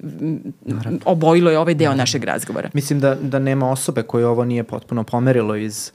Naravno. 0.65 0.99
obojilo 1.05 1.51
je 1.51 1.59
ovaj 1.59 1.73
deo 1.73 1.85
Naravno. 1.85 2.01
našeg 2.01 2.23
razgovora. 2.23 2.69
Mislim 2.73 2.99
da, 2.99 3.15
da 3.15 3.39
nema 3.39 3.71
osobe 3.71 4.03
koje 4.03 4.27
ovo 4.27 4.45
nije 4.45 4.63
potpuno 4.63 5.03
pomerilo 5.03 5.55
iz 5.55 5.91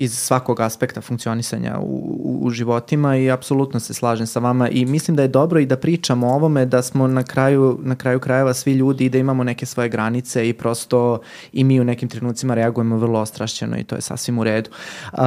iz 0.00 0.18
svakog 0.18 0.60
aspekta 0.60 1.00
funkcionisanja 1.00 1.78
u, 1.78 2.16
u, 2.24 2.38
u 2.42 2.50
životima 2.50 3.16
i 3.16 3.30
apsolutno 3.30 3.80
se 3.80 3.94
slažem 3.94 4.26
sa 4.26 4.40
vama 4.40 4.68
i 4.68 4.84
mislim 4.86 5.16
da 5.16 5.22
je 5.22 5.28
dobro 5.28 5.60
i 5.60 5.66
da 5.66 5.76
pričamo 5.76 6.26
o 6.26 6.34
ovome 6.34 6.66
da 6.66 6.82
smo 6.82 7.06
na 7.06 7.22
kraju, 7.22 7.78
na 7.82 7.96
kraju 7.96 8.20
krajeva 8.20 8.54
svi 8.54 8.72
ljudi 8.72 9.04
i 9.04 9.08
da 9.08 9.18
imamo 9.18 9.44
neke 9.44 9.66
svoje 9.66 9.88
granice 9.88 10.48
i 10.48 10.52
prosto 10.52 11.20
i 11.52 11.64
mi 11.64 11.80
u 11.80 11.84
nekim 11.84 12.08
trenucima 12.08 12.54
reagujemo 12.54 12.96
vrlo 12.96 13.20
ostrašćeno 13.20 13.78
i 13.78 13.84
to 13.84 13.94
je 13.94 14.00
sasvim 14.00 14.38
u 14.38 14.44
redu. 14.44 14.70
Uh, 15.12 15.20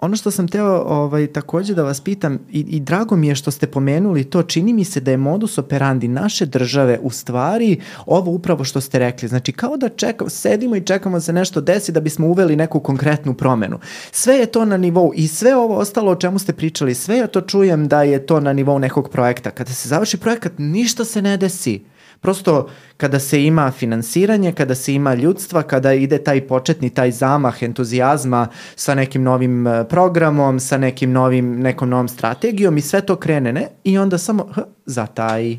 Ono 0.00 0.16
što 0.16 0.30
sam 0.30 0.48
teo 0.48 0.82
ovaj, 0.86 1.26
takođe 1.26 1.74
da 1.74 1.82
vas 1.82 2.00
pitam 2.00 2.38
i, 2.50 2.60
i 2.60 2.80
drago 2.80 3.16
mi 3.16 3.28
je 3.28 3.34
što 3.34 3.50
ste 3.50 3.66
pomenuli 3.66 4.24
to, 4.24 4.42
čini 4.42 4.72
mi 4.72 4.84
se 4.84 5.00
da 5.00 5.10
je 5.10 5.16
modus 5.16 5.58
operandi 5.58 6.08
naše 6.08 6.46
države 6.46 6.98
u 7.02 7.10
stvari 7.10 7.80
ovo 8.06 8.30
upravo 8.30 8.64
što 8.64 8.80
ste 8.80 8.98
rekli. 8.98 9.28
Znači 9.28 9.52
kao 9.52 9.76
da 9.76 9.88
čekamo, 9.88 10.30
sedimo 10.30 10.76
i 10.76 10.84
čekamo 10.84 11.16
da 11.16 11.20
se 11.20 11.32
nešto 11.32 11.60
desi 11.60 11.92
da 11.92 12.00
bismo 12.00 12.26
uveli 12.26 12.56
neku 12.56 12.80
konkretnu 12.80 13.34
promenu. 13.34 13.78
Sve 14.12 14.34
je 14.34 14.46
to 14.46 14.64
na 14.64 14.76
nivou 14.76 15.12
i 15.14 15.28
sve 15.28 15.56
ovo 15.56 15.76
ostalo 15.76 16.12
o 16.12 16.16
čemu 16.16 16.38
ste 16.38 16.52
pričali, 16.52 16.94
sve 16.94 17.16
ja 17.18 17.26
to 17.26 17.40
čujem 17.40 17.88
da 17.88 18.02
je 18.02 18.26
to 18.26 18.40
na 18.40 18.52
nivou 18.52 18.78
nekog 18.78 19.10
projekta. 19.10 19.50
Kada 19.50 19.72
se 19.72 19.88
završi 19.88 20.16
projekat, 20.16 20.52
ništa 20.58 21.04
se 21.04 21.22
ne 21.22 21.36
desi. 21.36 21.80
Prosto 22.20 22.68
kada 22.96 23.18
se 23.18 23.44
ima 23.44 23.70
finansiranje, 23.70 24.52
kada 24.52 24.74
se 24.74 24.94
ima 24.94 25.14
ljudstva, 25.14 25.62
kada 25.62 25.92
ide 25.92 26.18
taj 26.18 26.46
početni, 26.46 26.90
taj 26.90 27.10
zamah 27.10 27.62
entuzijazma 27.62 28.48
sa 28.76 28.94
nekim 28.94 29.22
novim 29.22 29.66
e, 29.66 29.84
programom, 29.88 30.60
sa 30.60 30.78
nekim 30.78 31.12
novim, 31.12 31.60
nekom 31.60 31.88
novom 31.88 32.08
strategijom 32.08 32.76
i 32.76 32.80
sve 32.80 33.00
to 33.00 33.16
krene, 33.16 33.52
ne? 33.52 33.68
I 33.84 33.98
onda 33.98 34.18
samo 34.18 34.48
h, 34.54 34.62
zataj 34.86 35.56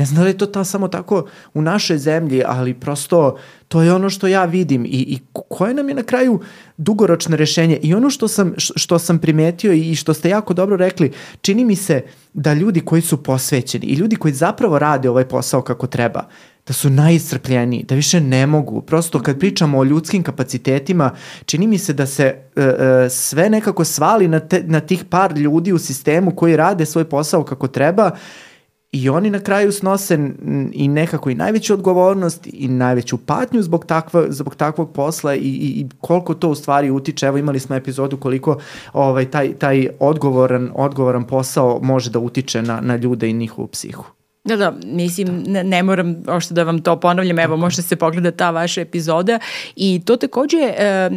Ne 0.00 0.06
znam 0.06 0.16
da 0.16 0.22
li 0.22 0.30
je 0.30 0.38
to 0.38 0.46
ta, 0.46 0.64
samo 0.64 0.88
tako 0.88 1.26
u 1.54 1.62
našoj 1.62 1.98
zemlji, 1.98 2.42
ali 2.46 2.74
prosto 2.74 3.38
to 3.68 3.82
je 3.82 3.92
ono 3.94 4.10
što 4.10 4.26
ja 4.26 4.44
vidim 4.44 4.84
i, 4.84 4.88
i 4.88 5.18
koje 5.32 5.74
nam 5.74 5.88
je 5.88 5.94
na 5.94 6.02
kraju 6.02 6.40
dugoročno 6.76 7.36
rešenje. 7.36 7.78
I 7.82 7.94
ono 7.94 8.10
što 8.10 8.28
sam, 8.28 8.54
što 8.56 8.98
sam 8.98 9.18
primetio 9.18 9.72
i 9.72 9.94
što 9.94 10.14
ste 10.14 10.28
jako 10.28 10.54
dobro 10.54 10.76
rekli, 10.76 11.12
čini 11.40 11.64
mi 11.64 11.76
se 11.76 12.02
da 12.32 12.54
ljudi 12.54 12.80
koji 12.80 13.02
su 13.02 13.22
posvećeni 13.22 13.86
i 13.86 13.94
ljudi 13.94 14.16
koji 14.16 14.34
zapravo 14.34 14.78
rade 14.78 15.10
ovaj 15.10 15.28
posao 15.28 15.62
kako 15.62 15.86
treba, 15.86 16.24
da 16.66 16.72
su 16.72 16.90
najiscrpljeniji, 16.90 17.84
da 17.88 17.94
više 17.94 18.20
ne 18.20 18.46
mogu. 18.46 18.80
Prosto 18.82 19.22
kad 19.22 19.38
pričamo 19.38 19.78
o 19.78 19.84
ljudskim 19.84 20.22
kapacitetima, 20.22 21.10
čini 21.44 21.66
mi 21.66 21.78
se 21.78 21.92
da 21.92 22.06
se 22.06 22.36
uh, 22.56 22.64
uh, 22.64 22.72
sve 23.10 23.50
nekako 23.50 23.84
svali 23.84 24.28
na, 24.28 24.40
te, 24.40 24.62
na 24.66 24.80
tih 24.80 25.04
par 25.04 25.38
ljudi 25.38 25.72
u 25.72 25.78
sistemu 25.78 26.36
koji 26.36 26.56
rade 26.56 26.86
svoj 26.86 27.04
posao 27.04 27.44
kako 27.44 27.68
treba 27.68 28.10
i 28.92 29.08
oni 29.08 29.30
na 29.30 29.40
kraju 29.40 29.72
snose 29.72 30.18
i 30.72 30.88
nekako 30.88 31.30
i 31.30 31.34
najveću 31.34 31.74
odgovornost 31.74 32.48
i 32.52 32.68
najveću 32.68 33.18
patnju 33.18 33.62
zbog, 33.62 33.86
takva, 33.86 34.26
zbog 34.28 34.54
takvog 34.54 34.92
posla 34.92 35.34
i, 35.34 35.38
i, 35.38 35.80
i 35.80 35.86
koliko 36.00 36.34
to 36.34 36.48
u 36.48 36.54
stvari 36.54 36.90
utiče. 36.90 37.26
Evo 37.26 37.38
imali 37.38 37.60
smo 37.60 37.76
epizodu 37.76 38.16
koliko 38.16 38.58
ovaj, 38.92 39.30
taj, 39.30 39.52
taj 39.52 39.88
odgovoran, 40.00 40.70
odgovoran 40.74 41.24
posao 41.24 41.80
može 41.82 42.10
da 42.10 42.18
utiče 42.18 42.62
na, 42.62 42.80
na 42.80 42.96
ljude 42.96 43.30
i 43.30 43.32
njihovu 43.32 43.68
psihu. 43.68 44.04
Da, 44.44 44.56
da, 44.56 44.74
mislim, 44.84 45.42
ne, 45.46 45.64
ne 45.64 45.82
moram 45.82 46.22
ošto 46.26 46.54
da 46.54 46.62
vam 46.62 46.82
to 46.82 47.00
ponavljam, 47.00 47.38
evo 47.38 47.56
možete 47.56 47.82
se 47.82 47.96
pogleda 47.96 48.30
ta 48.30 48.50
vaša 48.50 48.80
epizoda 48.80 49.38
i 49.76 50.00
to 50.04 50.16
takođe 50.16 50.56
e, 50.56 51.10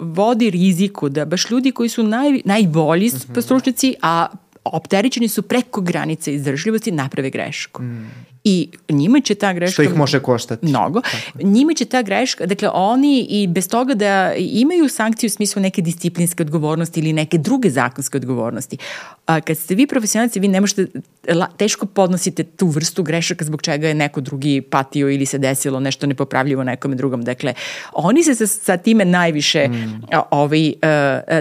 vodi 0.00 0.50
riziku 0.50 1.08
da 1.08 1.24
baš 1.24 1.50
ljudi 1.50 1.70
koji 1.70 1.88
su 1.88 2.02
naj, 2.02 2.40
najbolji 2.44 3.06
mm 3.06 3.10
-hmm. 3.10 3.42
stručnici, 3.42 3.94
a 4.02 4.26
opterećeni 4.72 5.28
su 5.28 5.42
preko 5.42 5.80
granice 5.80 6.34
izdržljivosti, 6.34 6.90
naprave 6.92 7.30
grešku. 7.30 7.82
Mm. 7.82 8.10
I 8.48 8.68
njima 8.88 9.20
će 9.20 9.34
ta 9.34 9.52
greška... 9.52 9.72
Što 9.72 9.82
ih 9.82 9.96
može 9.96 10.20
koštati. 10.20 10.66
Mnogo. 10.66 11.00
Tako. 11.00 11.48
Njima 11.48 11.74
će 11.74 11.84
ta 11.84 12.02
greška, 12.02 12.46
dakle 12.46 12.68
oni 12.68 13.26
i 13.30 13.46
bez 13.46 13.68
toga 13.68 13.94
da 13.94 14.34
imaju 14.34 14.88
sankciju 14.88 15.28
u 15.28 15.30
smislu 15.30 15.62
neke 15.62 15.82
disciplinske 15.82 16.42
odgovornosti 16.42 17.00
ili 17.00 17.12
neke 17.12 17.38
druge 17.38 17.70
zakonske 17.70 18.16
odgovornosti. 18.16 18.76
A 19.26 19.40
kad 19.40 19.58
ste 19.58 19.74
vi 19.74 19.86
profesionalci, 19.86 20.40
vi 20.40 20.48
ne 20.48 20.60
možete, 20.60 20.86
teško 21.56 21.86
podnosite 21.86 22.44
tu 22.44 22.66
vrstu 22.66 23.02
grešaka 23.02 23.44
zbog 23.44 23.62
čega 23.62 23.88
je 23.88 23.94
neko 23.94 24.20
drugi 24.20 24.60
patio 24.60 25.10
ili 25.10 25.26
se 25.26 25.38
desilo 25.38 25.80
nešto 25.80 26.06
nepopravljivo 26.06 26.64
nekome 26.64 26.96
drugom. 26.96 27.22
Dakle, 27.22 27.54
oni 27.92 28.22
se 28.22 28.34
sa, 28.34 28.46
sa 28.46 28.76
time 28.76 29.04
najviše 29.04 29.68
mm. 29.68 30.02
ovaj, 30.30 30.68
uh, 30.68 30.74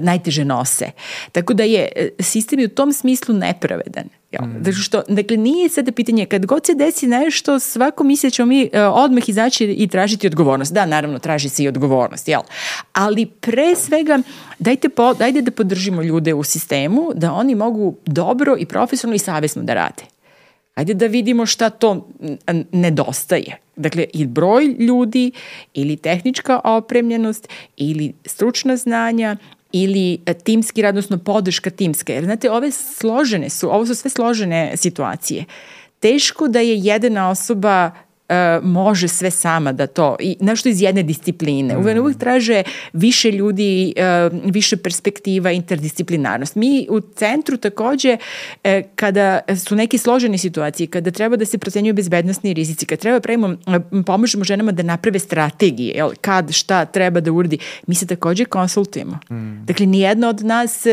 najteže 0.01 0.45
nose. 0.45 0.91
Tako 1.31 1.53
da 1.53 1.63
je 1.63 1.87
e, 1.95 2.09
sistem 2.19 2.59
u 2.63 2.67
tom 2.67 2.93
smislu 2.93 3.35
nepravedan. 3.35 4.09
Jel? 4.39 4.49
Mm. 4.49 4.63
Dakle, 4.63 4.81
što, 4.81 5.03
dakle, 5.07 5.37
nije 5.37 5.69
sada 5.69 5.91
pitanje, 5.91 6.25
kad 6.25 6.45
god 6.45 6.65
se 6.65 6.73
desi 6.73 7.07
nešto, 7.07 7.59
svako 7.59 8.03
misle 8.03 8.29
ćemo 8.29 8.45
mi 8.45 8.63
uh, 8.63 8.69
odmah 8.93 9.29
izaći 9.29 9.65
i 9.65 9.87
tražiti 9.87 10.27
odgovornost. 10.27 10.73
Da, 10.73 10.85
naravno, 10.85 11.19
traži 11.19 11.49
se 11.49 11.63
i 11.63 11.67
odgovornost, 11.67 12.27
jel? 12.27 12.41
Ali 12.93 13.25
pre 13.25 13.75
svega, 13.75 14.19
dajte, 14.59 14.89
po, 14.89 15.13
dajte 15.13 15.41
da 15.41 15.51
podržimo 15.51 16.01
ljude 16.01 16.33
u 16.33 16.43
sistemu, 16.43 17.11
da 17.15 17.33
oni 17.33 17.55
mogu 17.55 17.95
dobro 18.05 18.55
i 18.59 18.65
profesionalno 18.65 19.15
i 19.15 19.19
savjesno 19.19 19.63
da 19.63 19.73
rade. 19.73 20.03
Ajde 20.75 20.93
da 20.93 21.07
vidimo 21.07 21.45
šta 21.45 21.69
to 21.69 22.07
nedostaje. 22.71 23.57
Dakle, 23.75 24.05
i 24.13 24.25
broj 24.25 24.65
ljudi, 24.65 25.31
ili 25.73 25.97
tehnička 25.97 26.59
opremljenost, 26.63 27.49
ili 27.77 28.13
stručna 28.25 28.77
znanja, 28.77 29.37
ili 29.77 30.19
e, 30.25 30.33
timski 30.33 30.81
rad, 30.81 30.89
odnosno 30.89 31.17
podrška 31.17 31.69
timska. 31.69 32.13
Jer 32.13 32.23
znate, 32.23 32.51
ove 32.51 32.71
složene 32.71 33.49
su, 33.49 33.69
ovo 33.69 33.85
su 33.85 33.95
sve 33.95 34.09
složene 34.09 34.71
situacije. 34.77 35.45
Teško 35.99 36.47
da 36.47 36.59
je 36.59 36.77
jedna 36.77 37.29
osoba 37.29 37.91
uh, 38.29 38.65
može 38.65 39.07
sve 39.07 39.31
sama 39.31 39.71
da 39.71 39.88
to, 39.88 40.15
i 40.19 40.38
nešto 40.39 40.69
iz 40.69 40.81
jedne 40.81 41.03
discipline. 41.03 41.75
Mm. 41.75 41.79
Uvijek, 41.79 41.99
uvijek 41.99 42.17
traže 42.17 42.63
više 42.93 43.31
ljudi, 43.31 43.93
uh, 43.97 44.39
više 44.53 44.77
perspektiva, 44.77 45.51
interdisciplinarnost. 45.51 46.55
Mi 46.55 46.88
u 46.89 46.99
centru 46.99 47.57
takođe, 47.57 48.17
uh, 48.17 48.71
kada 48.95 49.39
su 49.65 49.75
neke 49.75 49.97
složene 49.97 50.38
situacije, 50.38 50.88
kada 50.88 51.11
treba 51.11 51.35
da 51.35 51.45
se 51.45 51.57
procenjuju 51.57 51.93
bezbednostni 51.93 52.53
rizici, 52.53 52.85
kada 52.85 52.99
treba 52.99 53.19
pravimo, 53.19 53.55
pomožemo 54.05 54.43
ženama 54.43 54.71
da 54.71 54.83
naprave 54.83 55.19
strategije, 55.19 55.93
jel, 55.95 56.11
kad, 56.21 56.51
šta 56.51 56.85
treba 56.85 57.19
da 57.19 57.31
uradi, 57.31 57.57
mi 57.88 57.95
se 57.95 58.07
takođe 58.07 58.45
konsultujemo. 58.45 59.19
Mm. 59.31 59.65
Dakle, 59.65 59.85
nijedno 59.85 60.29
od 60.29 60.45
nas 60.45 60.85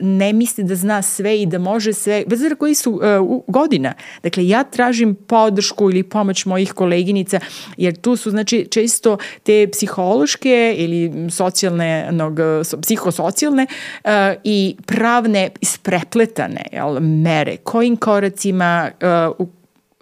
ne 0.00 0.32
misli 0.32 0.64
da 0.64 0.74
zna 0.74 1.02
sve 1.02 1.42
i 1.42 1.46
da 1.46 1.58
može 1.58 1.92
sve, 1.92 2.24
bez 2.26 2.40
koji 2.58 2.74
su 2.74 3.00
godina. 3.46 3.92
Dakle, 4.22 4.48
ja 4.48 4.64
tražim 4.64 5.14
podršku 5.14 5.90
ili 5.90 6.02
pomoć 6.02 6.44
mojih 6.44 6.61
mojih 6.62 6.72
koleginica, 6.72 7.40
jer 7.76 7.96
tu 7.96 8.16
su 8.16 8.30
znači 8.30 8.66
često 8.70 9.16
te 9.42 9.68
psihološke 9.72 10.74
ili 10.78 11.30
socijalne, 11.30 12.08
nog, 12.12 12.38
psihosocijalne 12.82 13.66
uh, 14.04 14.10
i 14.44 14.76
pravne 14.86 15.50
isprepletane 15.60 16.64
jel, 16.72 17.00
mere, 17.00 17.56
kojim 17.56 17.96
koracima 17.96 18.90
uh, 19.38 19.46
u 19.46 19.48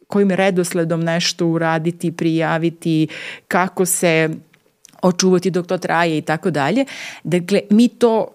kojim 0.07 0.31
redosledom 0.31 1.01
nešto 1.01 1.47
uraditi, 1.47 2.13
prijaviti, 2.13 3.09
kako 3.49 3.87
se 3.87 4.29
očuvati 5.03 5.51
dok 5.51 5.67
to 5.67 5.79
traje 5.79 6.19
i 6.19 6.23
tako 6.23 6.51
dalje. 6.51 6.85
Dakle, 7.25 7.61
mi 7.71 7.89
to 7.89 8.27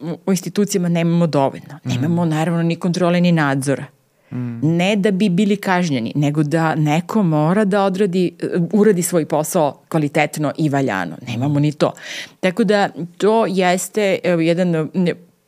uh, 0.00 0.16
u 0.26 0.30
institucijama 0.30 0.88
nemamo 0.88 1.26
dovoljno. 1.26 1.78
Nemamo 1.84 2.24
naravno 2.24 2.62
ni 2.62 2.76
kontrole 2.76 3.20
ni 3.20 3.32
nadzora. 3.32 3.97
Mm. 4.32 4.76
Ne 4.76 4.96
da 4.96 5.10
bi 5.10 5.28
bili 5.28 5.56
kažnjeni, 5.56 6.12
nego 6.14 6.42
da 6.42 6.74
neko 6.74 7.22
mora 7.22 7.64
da 7.64 7.84
odradi, 7.84 8.32
uradi 8.72 9.02
svoj 9.02 9.24
posao 9.24 9.80
kvalitetno 9.88 10.52
i 10.58 10.68
valjano. 10.68 11.16
Nemamo 11.26 11.60
ni 11.60 11.72
to. 11.72 11.92
Tako 12.40 12.64
da 12.64 12.88
to 13.18 13.46
jeste 13.46 14.18
jedan 14.24 14.88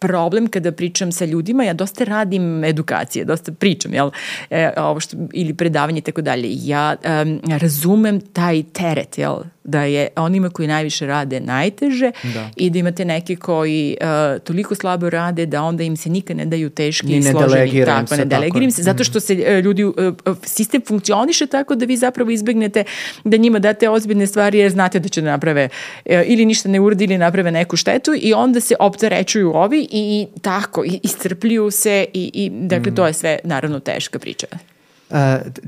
problem 0.01 0.47
kada 0.49 0.73
pričam 0.73 1.13
sa 1.13 1.25
ljudima, 1.25 1.65
ja 1.65 1.73
dosta 1.73 2.05
radim 2.05 2.65
edukacije, 2.65 3.25
dosta 3.25 3.53
pričam, 3.53 3.95
jel, 3.95 4.11
e, 4.51 4.71
ovo 4.77 5.01
što, 5.01 5.17
ili 5.33 5.55
predavanje 5.55 5.99
i 5.99 6.03
tako 6.03 6.23
dalje. 6.23 6.49
Ja 6.51 6.97
um, 6.97 7.41
razumem 7.59 8.21
taj 8.21 8.63
teret, 8.73 9.19
jel, 9.19 9.37
da 9.71 9.83
je 9.83 10.09
onima 10.17 10.51
koji 10.51 10.69
najviše 10.69 11.07
rade 11.07 11.41
najteže 11.41 12.13
da. 12.35 12.51
i 12.57 12.71
da 12.71 12.79
imate 12.79 13.05
neke 13.05 13.37
koji 13.37 13.97
uh, 14.01 14.43
toliko 14.43 14.75
slabo 14.75 15.11
rade 15.11 15.47
da 15.47 15.63
onda 15.63 15.83
im 15.83 15.97
se 15.97 16.11
nikad 16.11 16.37
ne 16.37 16.47
daju 16.47 16.71
teški 16.71 17.17
i 17.17 17.23
složeni. 17.23 17.85
Tako, 17.85 18.17
ne 18.17 18.25
delegiram 18.25 18.71
se, 18.71 18.83
zato 18.83 19.05
što 19.05 19.21
se 19.21 19.35
uh, 19.35 19.65
ljudi, 19.65 19.85
uh, 19.85 19.95
sistem 20.43 20.83
funkcioniše 20.87 21.47
tako 21.47 21.75
da 21.75 21.85
vi 21.85 21.97
zapravo 21.97 22.31
izbegnete 22.31 22.85
da 23.25 23.37
njima 23.37 23.59
date 23.59 23.89
ozbiljne 23.89 24.27
stvari 24.27 24.59
jer 24.59 24.71
znate 24.71 24.99
da 24.99 25.09
će 25.09 25.21
da 25.21 25.31
naprave 25.31 25.69
uh, 26.05 26.13
ili 26.25 26.45
ništa 26.45 26.69
ne 26.69 26.81
uradi 26.81 27.05
ili 27.05 27.19
naprave 27.19 27.51
neku 27.51 27.77
štetu 27.77 28.13
i 28.17 28.35
onda 28.35 28.61
se 28.61 28.75
opterećuju 28.81 29.53
ovi 29.55 29.81
i, 29.81 29.89
i 29.93 30.41
tako, 30.41 30.85
i, 30.85 31.01
iscrpljuju 31.03 31.71
se 31.71 32.07
i, 32.15 32.31
i 32.35 32.51
dakle 32.51 32.93
mm. 32.93 32.95
to 32.95 33.07
je 33.07 33.13
sve 33.13 33.39
naravno 33.45 33.81
teška 33.81 34.19
priča. 34.19 34.47
Uh, 35.11 35.17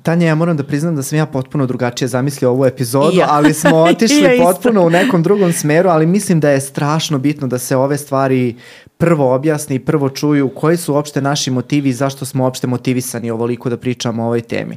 Tanja, 0.02 0.26
ja 0.26 0.35
moram 0.35 0.57
da 0.57 0.62
priznam 0.62 0.96
da 0.96 1.02
sam 1.02 1.18
ja 1.18 1.26
potpuno 1.26 1.66
drugačije 1.66 2.09
zamislio 2.09 2.50
ovu 2.50 2.66
epizodu, 2.66 3.16
ja. 3.18 3.26
ali 3.31 3.55
smo 3.55 3.76
otišli 3.90 4.22
ja 4.22 4.44
potpuno 4.44 4.87
u 4.87 4.90
nekom 4.90 5.22
drugom 5.22 5.52
smeru, 5.52 5.88
ali 5.88 6.07
mislim 6.07 6.40
da 6.40 6.50
je 6.50 6.61
strašno 6.61 7.18
bitno 7.18 7.46
da 7.46 7.59
se 7.59 7.76
ove 7.76 7.98
stvari 7.98 8.57
prvo 8.98 9.35
objasni 9.35 9.76
i 9.76 9.78
prvo 9.78 10.09
čuju 10.09 10.48
koji 10.48 10.76
su 10.76 10.94
uopšte 10.94 11.22
naši 11.22 11.50
motivi 11.50 11.88
i 11.88 11.92
zašto 11.92 12.24
smo 12.24 12.44
uopšte 12.44 12.66
motivisani 12.66 13.31
ovoliko 13.31 13.70
da 13.70 13.76
pričamo 13.76 14.22
o 14.22 14.26
ovoj 14.26 14.40
temi. 14.40 14.76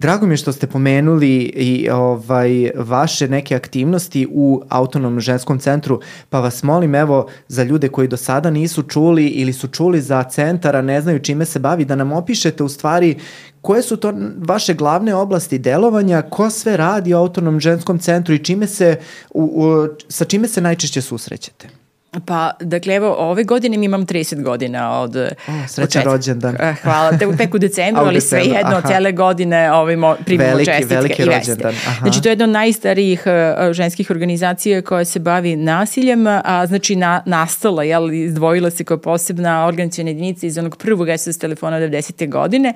Drago 0.00 0.26
mi 0.26 0.32
je 0.32 0.36
što 0.36 0.52
ste 0.52 0.66
pomenuli 0.66 1.36
i 1.42 1.90
ovaj 1.90 2.70
vaše 2.74 3.28
neke 3.28 3.56
aktivnosti 3.56 4.28
u 4.30 4.62
autonomnom 4.68 5.20
ženskom 5.20 5.58
centru, 5.58 6.00
pa 6.28 6.40
vas 6.40 6.62
molim 6.62 6.94
evo 6.94 7.28
za 7.48 7.62
ljude 7.62 7.88
koji 7.88 8.08
do 8.08 8.16
sada 8.16 8.50
nisu 8.50 8.82
čuli 8.82 9.26
ili 9.26 9.52
su 9.52 9.68
čuli 9.68 10.00
za 10.00 10.22
centar, 10.22 10.76
a 10.76 10.82
ne 10.82 11.00
znaju 11.00 11.18
čime 11.18 11.44
se 11.44 11.58
bavi, 11.58 11.84
da 11.84 11.96
nam 11.96 12.12
opišete 12.12 12.62
u 12.62 12.68
stvari 12.68 13.16
koje 13.60 13.82
su 13.82 13.96
to 13.96 14.12
vaše 14.38 14.74
glavne 14.74 15.14
oblasti 15.14 15.58
delovanja, 15.58 16.22
ko 16.22 16.50
sve 16.50 16.76
radi 16.76 17.14
u 17.14 17.18
autonomnom 17.18 17.60
ženskom 17.60 17.98
centru 17.98 18.34
i 18.34 18.44
čime 18.44 18.66
se, 18.66 18.96
u, 19.30 19.42
u, 19.42 19.88
sa 20.08 20.24
čime 20.24 20.48
se 20.48 20.60
najčešće 20.60 21.02
susrećete? 21.02 21.79
Pa, 22.26 22.50
dakle, 22.60 22.94
evo, 22.94 23.14
ove 23.18 23.44
godine 23.44 23.76
mi 23.76 23.86
imam 23.86 24.06
30 24.06 24.42
godina 24.42 25.00
od 25.00 25.16
o, 25.16 25.28
Srećan 25.68 26.02
rođendan. 26.02 26.56
Eh, 26.60 26.74
hvala, 26.82 27.18
te, 27.18 27.36
tek 27.36 27.54
u 27.54 27.58
decembru, 27.68 28.04
ali 28.04 28.20
sve 28.20 28.40
jedno, 28.40 28.76
od 28.76 28.84
cele 28.88 29.12
godine 29.12 29.72
ovaj, 29.72 29.96
primimo 30.24 30.48
veliki, 30.48 30.70
čestitke 30.70 30.94
veliki 30.94 31.22
i 31.22 31.28
veste. 31.28 31.68
Aha. 31.86 32.00
Znači, 32.00 32.22
to 32.22 32.28
je 32.28 32.32
jedna 32.32 32.44
od 32.44 32.50
najstarijih 32.50 33.22
uh, 33.26 33.72
ženskih 33.72 34.10
organizacija 34.10 34.82
koja 34.82 35.04
se 35.04 35.18
bavi 35.18 35.56
nasiljem, 35.56 36.26
a 36.26 36.66
znači 36.66 36.96
na, 36.96 37.22
nastala, 37.26 37.84
jel, 37.84 38.12
izdvojila 38.12 38.70
se 38.70 38.84
kao 38.84 38.96
posebna 38.96 39.66
organizacijna 39.66 40.10
jedinica 40.10 40.46
iz 40.46 40.58
onog 40.58 40.76
prvog 40.76 41.08
SOS 41.18 41.38
telefona 41.38 41.76
90. 41.80 42.28
godine, 42.28 42.74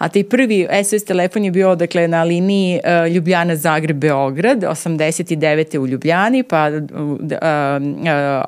a 0.00 0.08
taj 0.08 0.24
prvi 0.24 0.66
SOS 0.84 1.04
telefon 1.04 1.44
je 1.44 1.50
bio 1.50 1.74
dakle 1.74 2.08
na 2.08 2.22
liniji 2.24 2.80
uh, 2.84 3.12
Ljubljana 3.12 3.56
Zagreb 3.56 3.96
Beograd 3.96 4.60
89. 4.62 5.78
u 5.78 5.86
Ljubljani 5.86 6.42
pa 6.42 6.68
uh, 6.68 7.00
uh, 7.00 7.18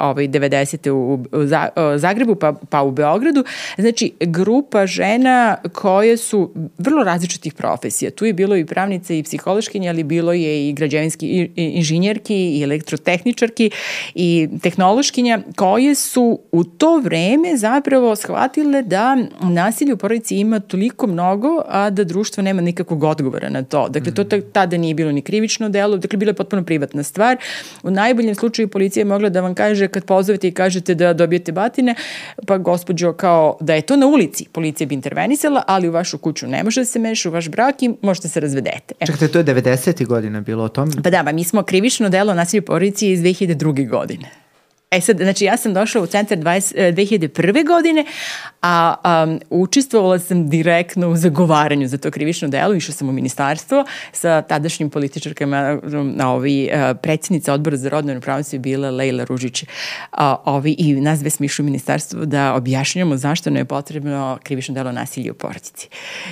ovaj, 0.01 0.29
90. 0.29 0.91
u, 0.91 1.15
u 1.15 1.99
Zagrebu 1.99 2.35
pa, 2.35 2.53
pa 2.71 2.83
u 2.83 2.91
Beogradu. 2.91 3.45
Znači, 3.79 4.13
grupa 4.21 4.87
žena 4.87 5.57
koje 5.73 6.17
su 6.17 6.51
vrlo 6.79 7.05
različitih 7.05 7.55
profesija. 7.55 8.11
Tu 8.11 8.25
je 8.25 8.33
bilo 8.33 8.57
i 8.57 8.65
pravnice 8.65 9.19
i 9.19 9.23
psihološkinje, 9.23 9.89
ali 9.89 10.05
bilo 10.05 10.33
je 10.33 10.69
i 10.69 10.73
građevinski 10.73 11.49
inženjerki 11.57 12.59
i 12.59 12.63
elektrotehničarki 12.63 13.71
i 14.15 14.49
tehnološkinja 14.63 15.41
koje 15.57 15.95
su 15.95 16.41
u 16.53 16.65
to 16.65 16.99
vreme 16.99 17.57
zapravo 17.57 18.17
shvatile 18.17 18.83
da 18.83 19.17
nasilje 19.41 19.95
u 19.95 19.97
porodici 19.97 20.37
ima 20.37 20.61
toliko 20.61 21.07
mnogo, 21.07 21.42
a 21.69 21.91
da 21.91 22.05
društvo 22.05 22.43
nema 22.43 22.63
nikakvog 22.63 23.05
odgovora 23.05 23.49
na 23.49 23.63
to. 23.63 23.89
Dakle, 23.89 24.15
to 24.15 24.25
tada 24.53 24.77
nije 24.77 24.95
bilo 24.95 25.13
ni 25.13 25.23
krivično 25.23 25.69
delo, 25.69 25.97
dakle, 25.97 26.17
bilo 26.17 26.31
je 26.31 26.35
potpuno 26.35 26.65
privatna 26.65 27.03
stvar. 27.03 27.37
U 27.83 27.91
najboljem 27.91 28.35
slučaju 28.35 28.69
policija 28.69 29.01
je 29.01 29.05
mogla 29.05 29.29
da 29.29 29.41
vam 29.41 29.55
kaže 29.55 29.89
kad 29.89 30.05
pozovete 30.05 30.49
i 30.49 30.53
kažete 30.53 30.95
da 30.95 31.13
dobijete 31.13 31.53
batine, 31.53 31.95
pa 32.47 32.59
gospođo 32.59 33.13
kao 33.13 33.57
da 33.61 33.75
je 33.75 33.83
to 33.83 33.97
na 33.97 34.07
ulici, 34.07 34.47
policija 34.53 34.87
bi 34.87 34.95
intervenisala, 34.95 35.63
ali 35.67 35.89
u 35.89 35.93
vašu 35.93 36.19
kuću 36.19 36.47
ne 36.47 36.65
može 36.65 36.81
da 36.81 36.85
se 36.85 36.99
meša, 36.99 37.29
u 37.29 37.33
vaš 37.33 37.49
brak 37.49 37.83
i 37.83 37.91
možete 38.03 38.29
se 38.29 38.41
razvedete. 38.41 38.95
E. 39.01 39.07
Čekajte, 39.07 39.29
to 39.29 39.39
je 39.39 39.45
90. 39.45 40.07
godina 40.07 40.41
bilo 40.41 40.65
o 40.65 40.69
tom? 40.69 40.91
Pa 41.05 41.11
da, 41.11 41.23
pa 41.25 41.33
mi 41.33 41.45
smo 41.45 41.63
krivično 41.63 42.09
delo 42.09 42.35
nasilje 42.35 42.61
porodici 42.63 43.11
iz 43.11 43.21
2002. 43.21 43.89
godine. 43.89 44.42
E 44.93 45.01
sad, 45.01 45.17
znači 45.17 45.45
ja 45.45 45.57
sam 45.57 45.75
došla 45.75 46.03
u 46.03 46.07
centar 46.07 46.39
20, 46.39 46.95
2001. 46.95 47.61
E, 47.61 47.63
godine, 47.63 48.05
a 48.63 48.95
um, 49.25 49.41
učestvovala 49.51 50.19
sam 50.19 50.49
direktno 50.49 51.09
u 51.09 51.17
zagovaranju 51.17 51.89
za 51.89 51.99
to 51.99 52.11
krivično 52.11 52.49
delo, 52.49 52.75
išla 52.75 52.95
sam 52.95 53.09
u 53.09 53.13
ministarstvo 53.13 53.85
sa 54.13 54.43
tadašnjim 54.43 54.91
političarkama, 54.91 55.79
na 56.03 56.33
ovi, 56.33 56.71
uh, 56.73 56.97
predsjednica 57.03 57.53
odbora 57.53 57.77
za 57.77 57.89
rodnu 57.89 58.09
ravnopravnost 58.09 58.53
je 58.53 58.59
bila 58.59 58.91
Lejla 58.91 59.25
Ružić, 59.25 59.65
a, 60.13 60.37
ovi, 60.45 60.75
i 60.79 61.01
nas 61.01 61.21
dve 61.21 61.31
smo 61.31 61.45
išli 61.45 61.63
u 61.63 61.67
ministarstvo 61.67 62.25
da 62.25 62.55
objašnjamo 62.55 63.17
zašto 63.17 63.51
ne 63.51 63.61
je 63.61 63.65
potrebno 63.65 64.39
krivično 64.43 64.75
delo 64.75 64.93
nasilje 64.93 65.31
u 65.31 65.35
porodici. 65.35 65.89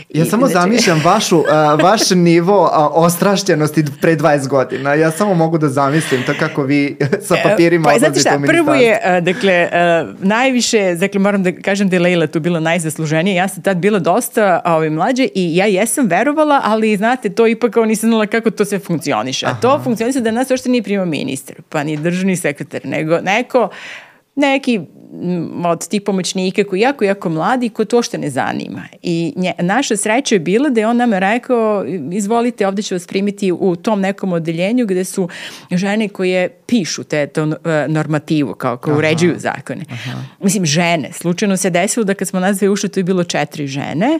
Ja 0.09 0.25
I, 0.25 0.29
samo 0.29 0.46
znači... 0.46 0.53
zamišljam 0.53 1.01
vašu, 1.12 1.38
uh, 1.38 1.46
vaš 1.83 2.11
nivo 2.11 2.62
uh, 2.62 2.70
ostrašćenosti 3.05 3.85
pre 4.01 4.16
20 4.16 4.49
godina. 4.49 4.94
Ja 4.94 5.11
samo 5.11 5.35
mogu 5.35 5.59
da 5.59 5.68
zamislim 5.68 6.23
to 6.27 6.33
kako 6.38 6.62
vi 6.62 6.96
sa 7.29 7.37
e, 7.37 7.42
papirima 7.42 7.88
pa, 7.88 7.94
odlazite 7.94 8.37
u 8.37 8.38
ministarstvo. 8.38 8.50
Prvo 8.53 8.75
je, 8.75 8.99
uh, 9.05 9.25
dakle, 9.25 9.69
uh, 9.73 10.25
najviše, 10.27 10.95
dakle, 10.95 11.21
moram 11.21 11.43
da 11.43 11.53
kažem 11.53 11.89
da 11.89 11.97
je 11.97 12.01
Lejla 12.01 12.27
tu 12.27 12.41
bila 12.41 12.61
najzasluženija. 12.61 13.43
Ja 13.43 13.49
sam 13.49 13.63
tad 13.63 13.77
bila 13.77 13.99
dosta 13.99 14.61
ovaj, 14.65 14.91
mlađe 14.91 15.29
i 15.35 15.57
ja 15.57 15.67
jesam 15.67 16.07
verovala, 16.07 16.61
ali 16.65 16.97
znate, 16.97 17.29
to 17.29 17.47
ipak 17.47 17.73
kao 17.73 17.85
nisam 17.85 18.11
znala 18.11 18.27
kako 18.27 18.51
to 18.51 18.65
sve 18.65 18.79
funkcioniše. 18.79 19.47
A 19.47 19.55
to 19.55 19.81
funkcioniše 19.85 20.21
da 20.21 20.31
nas 20.31 20.51
ošte 20.51 20.69
nije 20.69 20.83
prima 20.83 21.05
ministar, 21.05 21.57
pa 21.69 21.85
ni 21.85 21.97
državni 21.97 22.37
sekretar, 22.37 22.81
nego 22.85 23.21
neko 23.21 23.69
neki 24.40 24.81
od 25.64 25.88
tih 25.88 26.03
pomoćnika 26.03 26.64
koji 26.64 26.81
jako, 26.81 27.05
jako 27.05 27.29
mladi 27.29 27.68
ko 27.68 27.85
to 27.85 28.03
što 28.03 28.18
ne 28.18 28.31
zanima. 28.31 28.83
I 29.03 29.33
nje, 29.37 29.53
naša 29.59 29.96
sreća 29.96 30.35
je 30.35 30.38
bila 30.38 30.68
da 30.68 30.81
je 30.81 30.87
on 30.87 30.96
nama 30.96 31.18
rekao 31.18 31.85
izvolite, 32.12 32.66
ovde 32.66 32.83
ću 32.83 32.94
vas 32.94 33.07
primiti 33.07 33.53
u 33.53 33.76
tom 33.76 34.00
nekom 34.00 34.33
odeljenju 34.33 34.87
gde 34.87 35.05
su 35.05 35.29
žene 35.70 36.09
koje 36.09 36.48
pišu 36.48 37.05
te 37.05 37.26
to, 37.26 37.44
uh, 37.44 37.55
normativu, 37.88 38.55
kao 38.55 38.76
koje 38.76 38.96
uređuju 38.96 39.35
zakone. 39.38 39.85
Aha. 39.90 40.22
Mislim, 40.40 40.66
žene. 40.66 41.12
Slučajno 41.12 41.57
se 41.57 41.70
desilo 41.70 42.05
da 42.05 42.14
kad 42.14 42.29
smo 42.29 42.40
nas 42.40 42.59
dve 42.59 42.68
ušli, 42.68 42.88
to 42.88 43.00
je 43.00 43.05
bilo 43.05 43.24
četiri 43.24 43.66
žene, 43.66 44.18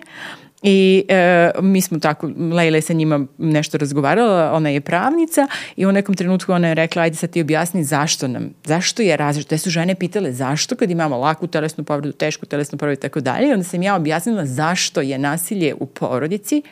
I 0.63 1.05
e, 1.09 1.51
mi 1.61 1.81
smo 1.81 1.99
tako, 1.99 2.31
Lejla 2.53 2.77
je 2.77 2.83
sa 2.83 2.93
njima 2.93 3.27
nešto 3.39 3.79
razgovarala, 3.79 4.53
ona 4.53 4.69
je 4.69 4.81
pravnica 4.81 5.47
i 5.77 5.87
u 5.87 5.93
nekom 5.93 6.15
trenutku 6.15 6.53
ona 6.53 6.69
je 6.69 6.75
rekla, 6.75 7.03
ajde 7.03 7.17
sad 7.17 7.31
ti 7.31 7.41
objasni 7.41 7.85
zašto 7.85 8.29
nam, 8.29 8.51
zašto 8.65 9.03
je 9.03 9.17
različito. 9.17 9.49
Te 9.49 9.59
su 9.59 9.71
žene 9.71 9.95
pitale 9.95 10.33
zašto 10.33 10.77
kad 10.77 10.91
imamo 10.91 11.19
laku 11.19 11.47
telesnu 11.47 11.85
povredu, 11.85 12.13
tešku 12.13 12.47
telesnu 12.47 12.79
povredu 12.79 12.99
i 12.99 13.03
tako 13.03 13.21
dalje. 13.21 13.49
I 13.49 13.53
onda 13.53 13.65
sam 13.65 13.83
ja 13.83 13.97
objasnila 13.97 14.47
zašto 14.47 15.01
je 15.01 15.19
nasilje 15.19 15.75
u 15.75 15.87
porodici 15.87 16.63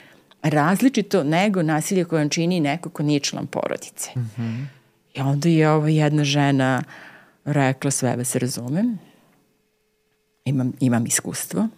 različito 0.42 1.24
nego 1.24 1.62
nasilje 1.62 2.04
koje 2.04 2.22
on 2.22 2.28
čini 2.28 2.60
neko 2.60 2.90
ko 2.90 3.02
nije 3.02 3.20
član 3.20 3.46
porodice. 3.46 4.10
Mm 4.16 4.30
-hmm. 4.36 4.64
I 5.14 5.20
onda 5.20 5.48
je 5.48 5.70
ova 5.70 5.88
jedna 5.88 6.24
žena 6.24 6.82
rekla, 7.44 7.90
sve 7.90 8.16
vas 8.16 8.36
razumem, 8.36 8.98
imam, 10.44 10.72
imam 10.80 11.06
iskustvo, 11.06 11.68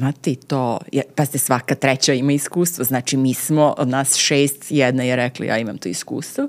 Znate, 0.00 0.30
i 0.30 0.36
to, 0.36 0.78
pa 1.14 1.24
ste 1.24 1.38
svaka 1.38 1.74
treća 1.74 2.14
ima 2.14 2.32
iskustvo, 2.32 2.84
znači 2.84 3.16
mi 3.16 3.34
smo, 3.34 3.74
od 3.78 3.88
nas 3.88 4.16
šest, 4.16 4.66
jedna 4.68 5.02
je 5.02 5.16
rekla 5.16 5.46
ja 5.46 5.58
imam 5.58 5.78
to 5.78 5.88
iskustvo, 5.88 6.48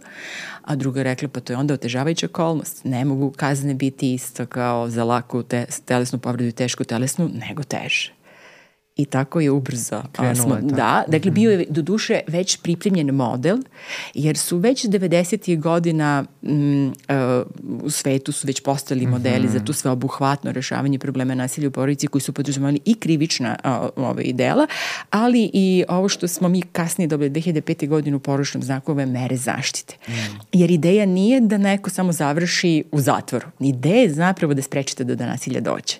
a 0.61 0.75
druga 0.75 0.99
je 0.99 1.03
rekla 1.03 1.27
pa 1.27 1.39
to 1.39 1.53
je 1.53 1.57
onda 1.57 1.73
otežavajuća 1.73 2.25
okolnost. 2.25 2.83
Ne 2.83 3.05
mogu 3.05 3.31
kazne 3.31 3.73
biti 3.73 4.13
isto 4.13 4.45
kao 4.45 4.89
za 4.89 5.03
laku 5.03 5.43
te, 5.43 5.65
telesnu 5.85 6.19
povredu 6.19 6.49
i 6.49 6.51
tešku 6.51 6.83
telesnu, 6.83 7.29
nego 7.33 7.63
teže 7.63 8.13
i 8.95 9.06
tako 9.06 9.39
je 9.39 9.51
ubrzo. 9.51 10.01
Krenulo 10.12 10.36
smo, 10.36 10.56
je 10.56 10.62
Da, 10.62 11.04
dakle 11.08 11.32
bio 11.32 11.51
je 11.51 11.65
do 11.69 11.82
duše 11.82 12.19
već 12.27 12.58
pripremljen 12.58 13.08
model, 13.08 13.58
jer 14.13 14.38
su 14.38 14.58
već 14.58 14.86
90. 14.86 15.60
godina 15.60 16.25
m, 16.43 16.88
uh, 16.88 17.84
u 17.84 17.89
svetu 17.89 18.32
su 18.32 18.47
već 18.47 18.62
postali 18.62 19.08
modeli 19.08 19.45
mm 19.45 19.49
-hmm. 19.49 19.54
za 19.54 19.65
tu 19.65 19.73
sveobuhvatno 19.73 20.51
rešavanje 20.51 20.99
problema 20.99 21.36
nasilja 21.36 21.67
u 21.67 21.71
porodici 21.71 22.08
koji 22.08 22.21
su 22.21 22.34
podržavali 22.34 22.80
i 22.86 22.95
krivična 22.95 23.56
uh, 23.63 24.06
ove 24.06 24.23
dela, 24.34 24.67
ali 25.10 25.51
i 25.54 25.84
ovo 25.89 26.10
što 26.10 26.27
smo 26.27 26.49
mi 26.49 26.62
kasnije 26.62 27.08
dobili 27.08 27.30
2005. 27.30 27.88
godinu 27.88 28.17
u 28.17 28.19
poručnom 28.19 28.63
znaku 28.63 28.91
ove 28.91 29.06
mere 29.06 29.38
zaštite. 29.38 29.95
Mm. 30.08 30.12
Jer 30.51 30.71
ideja 30.71 31.06
nije 31.06 31.41
da 31.41 31.58
neko 31.58 31.89
samo 31.89 32.12
završi 32.12 32.84
u 32.91 33.01
zatvoru. 33.01 33.47
Ideja 33.60 34.01
je 34.01 34.13
zapravo 34.13 34.54
da 34.54 34.62
sprečite 34.62 35.04
da 35.04 35.15
do 35.15 35.25
nasilja 35.25 35.62
dođe. 35.62 35.95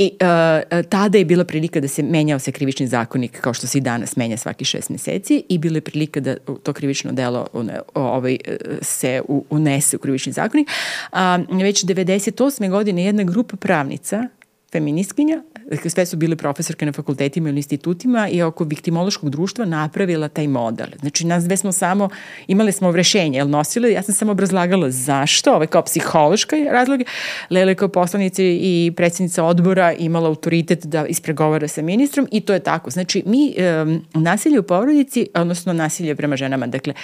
I 0.00 0.12
uh, 0.20 0.84
tada 0.88 1.18
je 1.18 1.24
bila 1.24 1.44
prilika 1.44 1.80
da 1.80 1.88
se 1.88 2.02
menjao 2.02 2.38
se 2.38 2.52
krivični 2.52 2.86
zakonik 2.86 3.40
kao 3.40 3.54
što 3.54 3.66
se 3.66 3.78
i 3.78 3.80
danas 3.80 4.16
menja 4.16 4.36
svaki 4.36 4.64
šest 4.64 4.90
meseci 4.90 5.44
i 5.48 5.58
bila 5.58 5.76
je 5.76 5.80
prilika 5.80 6.20
da 6.20 6.36
to 6.62 6.72
krivično 6.72 7.12
delo 7.12 7.46
ovaj, 7.94 8.38
se 8.82 9.22
unese 9.50 9.96
u 9.96 10.00
krivični 10.00 10.32
zakonik. 10.32 10.68
A, 11.12 11.38
već 11.50 11.84
98. 11.84 12.70
godine 12.70 13.04
jedna 13.04 13.22
grupa 13.22 13.56
pravnica 13.56 14.28
feministkinja, 14.72 15.42
dakle 15.70 15.90
sve 15.90 16.06
su 16.06 16.16
bile 16.16 16.36
profesorke 16.36 16.86
na 16.86 16.92
fakultetima 16.92 17.48
ili 17.48 17.58
institutima 17.58 18.28
i 18.28 18.42
oko 18.42 18.64
viktimološkog 18.64 19.30
društva 19.30 19.64
napravila 19.64 20.28
taj 20.28 20.48
model. 20.48 20.86
Znači 21.00 21.26
nas 21.26 21.44
dve 21.44 21.56
smo 21.56 21.72
samo, 21.72 22.08
imali 22.46 22.72
smo 22.72 22.92
rešenje, 22.92 23.38
jel 23.38 23.48
nosile, 23.48 23.92
ja 23.92 24.02
sam 24.02 24.14
samo 24.14 24.32
obrazlagala 24.32 24.90
zašto, 24.90 25.54
ovaj 25.54 25.66
kao 25.66 25.82
psihološka 25.82 26.56
razloge, 26.70 27.04
Lele 27.50 27.74
kao 27.74 27.88
poslanica 27.88 28.42
i 28.42 28.92
predsjednica 28.96 29.44
odbora 29.44 29.92
imala 29.92 30.28
autoritet 30.28 30.86
da 30.86 31.06
ispregovara 31.06 31.68
sa 31.68 31.82
ministrom 31.82 32.28
i 32.32 32.40
to 32.40 32.52
je 32.52 32.60
tako. 32.60 32.90
Znači 32.90 33.22
mi 33.26 33.54
um, 33.82 34.04
nasilje 34.22 34.60
u 34.60 34.62
porodici, 34.62 35.26
odnosno 35.34 35.72
nasilje 35.72 36.14
prema 36.14 36.36
ženama, 36.36 36.66
dakle 36.66 36.94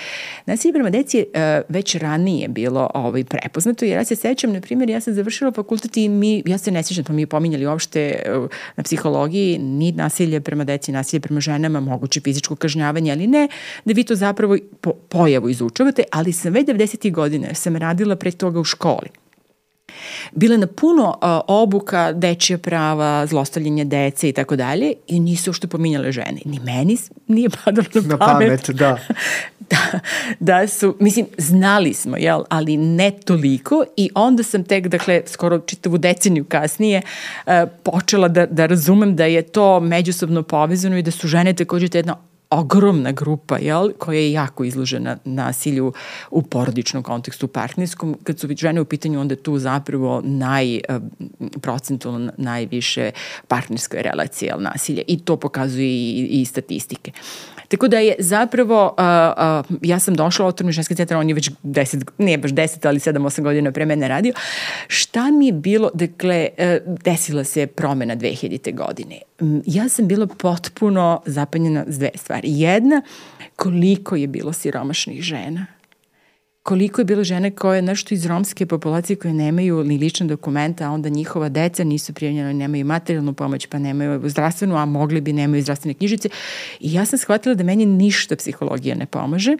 nasilje 0.46 0.72
prema 0.72 0.90
deci 0.90 1.16
je 1.16 1.24
uh, 1.24 1.64
već 1.68 1.94
ranije 1.94 2.48
bilo 2.48 2.90
ovaj, 2.94 3.24
prepoznato, 3.24 3.85
jer 3.85 3.98
ja 3.98 4.05
se 4.05 4.16
sećam, 4.16 4.52
na 4.52 4.61
primjer, 4.61 4.90
ja 4.90 5.00
sam 5.00 5.14
završila 5.14 5.52
fakultet 5.52 5.96
i 5.96 6.09
mi, 6.09 6.42
ja 6.46 6.59
se 6.59 6.70
ne 6.70 6.83
sećam, 6.83 7.05
pa 7.05 7.12
mi 7.12 7.22
je 7.22 7.26
pominjali 7.57 7.66
uopšte 7.66 8.23
uh, 8.27 8.49
na 8.77 8.83
psihologiji 8.83 9.59
ni 9.59 9.92
nasilje 9.92 10.40
prema 10.40 10.64
deci, 10.64 10.92
nasilje 10.92 11.21
prema 11.21 11.40
ženama, 11.40 11.81
moguće 11.81 12.21
fizičko 12.21 12.57
kažnjavanje, 12.57 13.12
ali 13.12 13.27
ne 13.27 13.49
da 13.85 13.92
vi 13.92 14.05
to 14.05 14.14
zapravo 14.14 14.57
po, 14.81 14.92
pojavu 14.92 15.49
izučavate, 15.49 16.05
ali 16.12 16.33
sam 16.33 16.53
već 16.53 16.66
90. 16.66 17.12
godine, 17.12 17.55
sam 17.55 17.77
radila 17.77 18.16
pre 18.16 18.31
toga 18.31 18.61
u 18.61 18.64
školi 18.64 19.25
bile 20.33 20.59
na 20.59 20.66
puno 20.66 21.09
uh, 21.09 21.29
obuka 21.46 22.12
dečje 22.12 22.59
prava, 22.59 23.27
zlostavljanje 23.27 23.85
dece 23.85 24.29
i 24.29 24.33
tako 24.33 24.57
dalje 24.57 24.92
i 25.07 25.20
nisu 25.20 25.51
uopšte 25.51 25.66
pominjale 25.66 26.12
žene. 26.12 26.40
Ni 26.44 26.61
meni 26.64 26.96
nije 27.27 27.49
padalo 27.64 27.87
na, 27.94 28.01
na 28.01 28.18
pamet. 28.18 28.49
pamet 28.49 28.70
da. 28.70 28.99
da, 29.70 30.01
da 30.40 30.68
su, 30.68 30.96
mislim, 31.01 31.27
znali 31.38 31.94
smo, 31.94 32.16
jel, 32.16 32.42
ali 32.49 32.77
ne 32.77 33.11
toliko 33.11 33.85
i 33.96 34.11
onda 34.14 34.42
sam 34.42 34.64
tek, 34.64 34.88
dakle, 34.88 35.22
skoro 35.27 35.59
čitavu 35.59 35.99
deceniju 35.99 36.44
kasnije 36.44 37.03
uh, 37.46 37.53
počela 37.83 38.29
da, 38.29 38.46
da 38.46 38.66
razumem 38.66 39.16
da 39.16 39.25
je 39.25 39.42
to 39.42 39.81
međusobno 39.81 40.42
povezano 40.42 40.99
i 40.99 41.03
da 41.03 41.11
su 41.11 41.29
žene 41.29 41.53
takođe 41.53 41.88
jedna 41.92 42.16
ogromna 42.50 43.12
grupa 43.12 43.59
jel, 43.59 43.90
koja 43.98 44.20
je 44.20 44.32
jako 44.32 44.64
izložena 44.64 45.16
nasilju 45.24 45.92
u 46.30 46.42
porodičnom 46.42 47.02
kontekstu 47.02 47.48
partnerskom. 47.48 48.16
Kad 48.24 48.38
su 48.38 48.48
žene 48.56 48.80
u 48.80 48.85
pitanju, 48.85 49.20
onda 49.20 49.37
tu 49.37 49.59
zapravo 49.59 50.20
naj, 50.24 50.76
eh, 50.76 50.80
procentualno 51.61 52.32
najviše 52.37 53.11
partnerske 53.48 54.02
relacije 54.02 54.48
jel, 54.48 54.62
nasilja 54.62 55.02
i 55.06 55.18
to 55.18 55.37
pokazuje 55.37 55.88
i, 55.88 56.28
i 56.30 56.44
statistike. 56.44 57.12
Tako 57.68 57.88
da 57.88 57.98
je 57.98 58.14
zapravo, 58.18 58.94
uh, 58.98 59.70
uh, 59.70 59.79
ja 59.83 59.98
sam 59.98 60.14
došla 60.14 60.44
u 60.44 60.48
Otvorni 60.48 60.72
ženski 60.72 60.94
centar, 60.94 61.16
on 61.16 61.29
je 61.29 61.35
već 61.35 61.50
10, 61.62 62.05
nije 62.18 62.38
baš 62.38 62.50
10, 62.50 62.88
ali 62.88 62.98
7-8 62.98 63.42
godina 63.42 63.72
pre 63.72 63.87
mene 63.87 64.09
radio. 64.09 64.33
Šta 64.88 65.31
mi 65.31 65.46
je 65.46 65.52
bilo, 65.52 65.90
dakle, 65.94 66.48
uh, 66.59 66.96
desila 67.05 67.44
se 67.44 67.66
promena 67.66 68.16
2000. 68.16 68.74
godine. 68.74 69.18
Ja 69.66 69.88
sam 69.88 70.09
bila 70.09 70.26
potpuno 70.26 71.22
zapanjena 71.26 71.85
s 71.88 71.98
dve 71.98 72.11
stvari. 72.14 72.48
Jedna, 72.50 73.02
koliko 73.57 74.17
je 74.17 74.27
bilo 74.27 74.52
siromašnih 74.52 75.23
žena 75.23 75.75
koliko 76.67 77.00
je 77.00 77.04
bilo 77.04 77.25
žene 77.25 77.50
koje, 77.50 77.83
nešto 77.83 78.14
iz 78.14 78.27
romske 78.27 78.67
populacije 78.67 79.17
koje 79.17 79.35
nemaju 79.35 79.85
ni 79.85 79.98
lične 79.98 80.27
dokumenta, 80.27 80.87
a 80.87 80.90
onda 80.90 81.08
njihova 81.08 81.48
deca 81.48 81.85
nisu 81.85 82.12
prijavljena, 82.12 82.52
nemaju 82.52 82.85
materijalnu 82.85 83.33
pomoć, 83.33 83.67
pa 83.67 83.79
nemaju 83.79 84.29
zdravstvenu, 84.29 84.77
a 84.77 84.85
mogli 84.85 85.21
bi, 85.21 85.33
nemaju 85.33 85.62
zdravstvene 85.62 85.94
knjižice. 85.94 86.29
I 86.81 86.92
ja 86.92 87.04
sam 87.04 87.19
shvatila 87.19 87.54
da 87.54 87.64
meni 87.64 87.87
ništa 87.87 88.37
psihologija 88.37 88.94
ne 88.94 89.06
pomaže. 89.06 89.56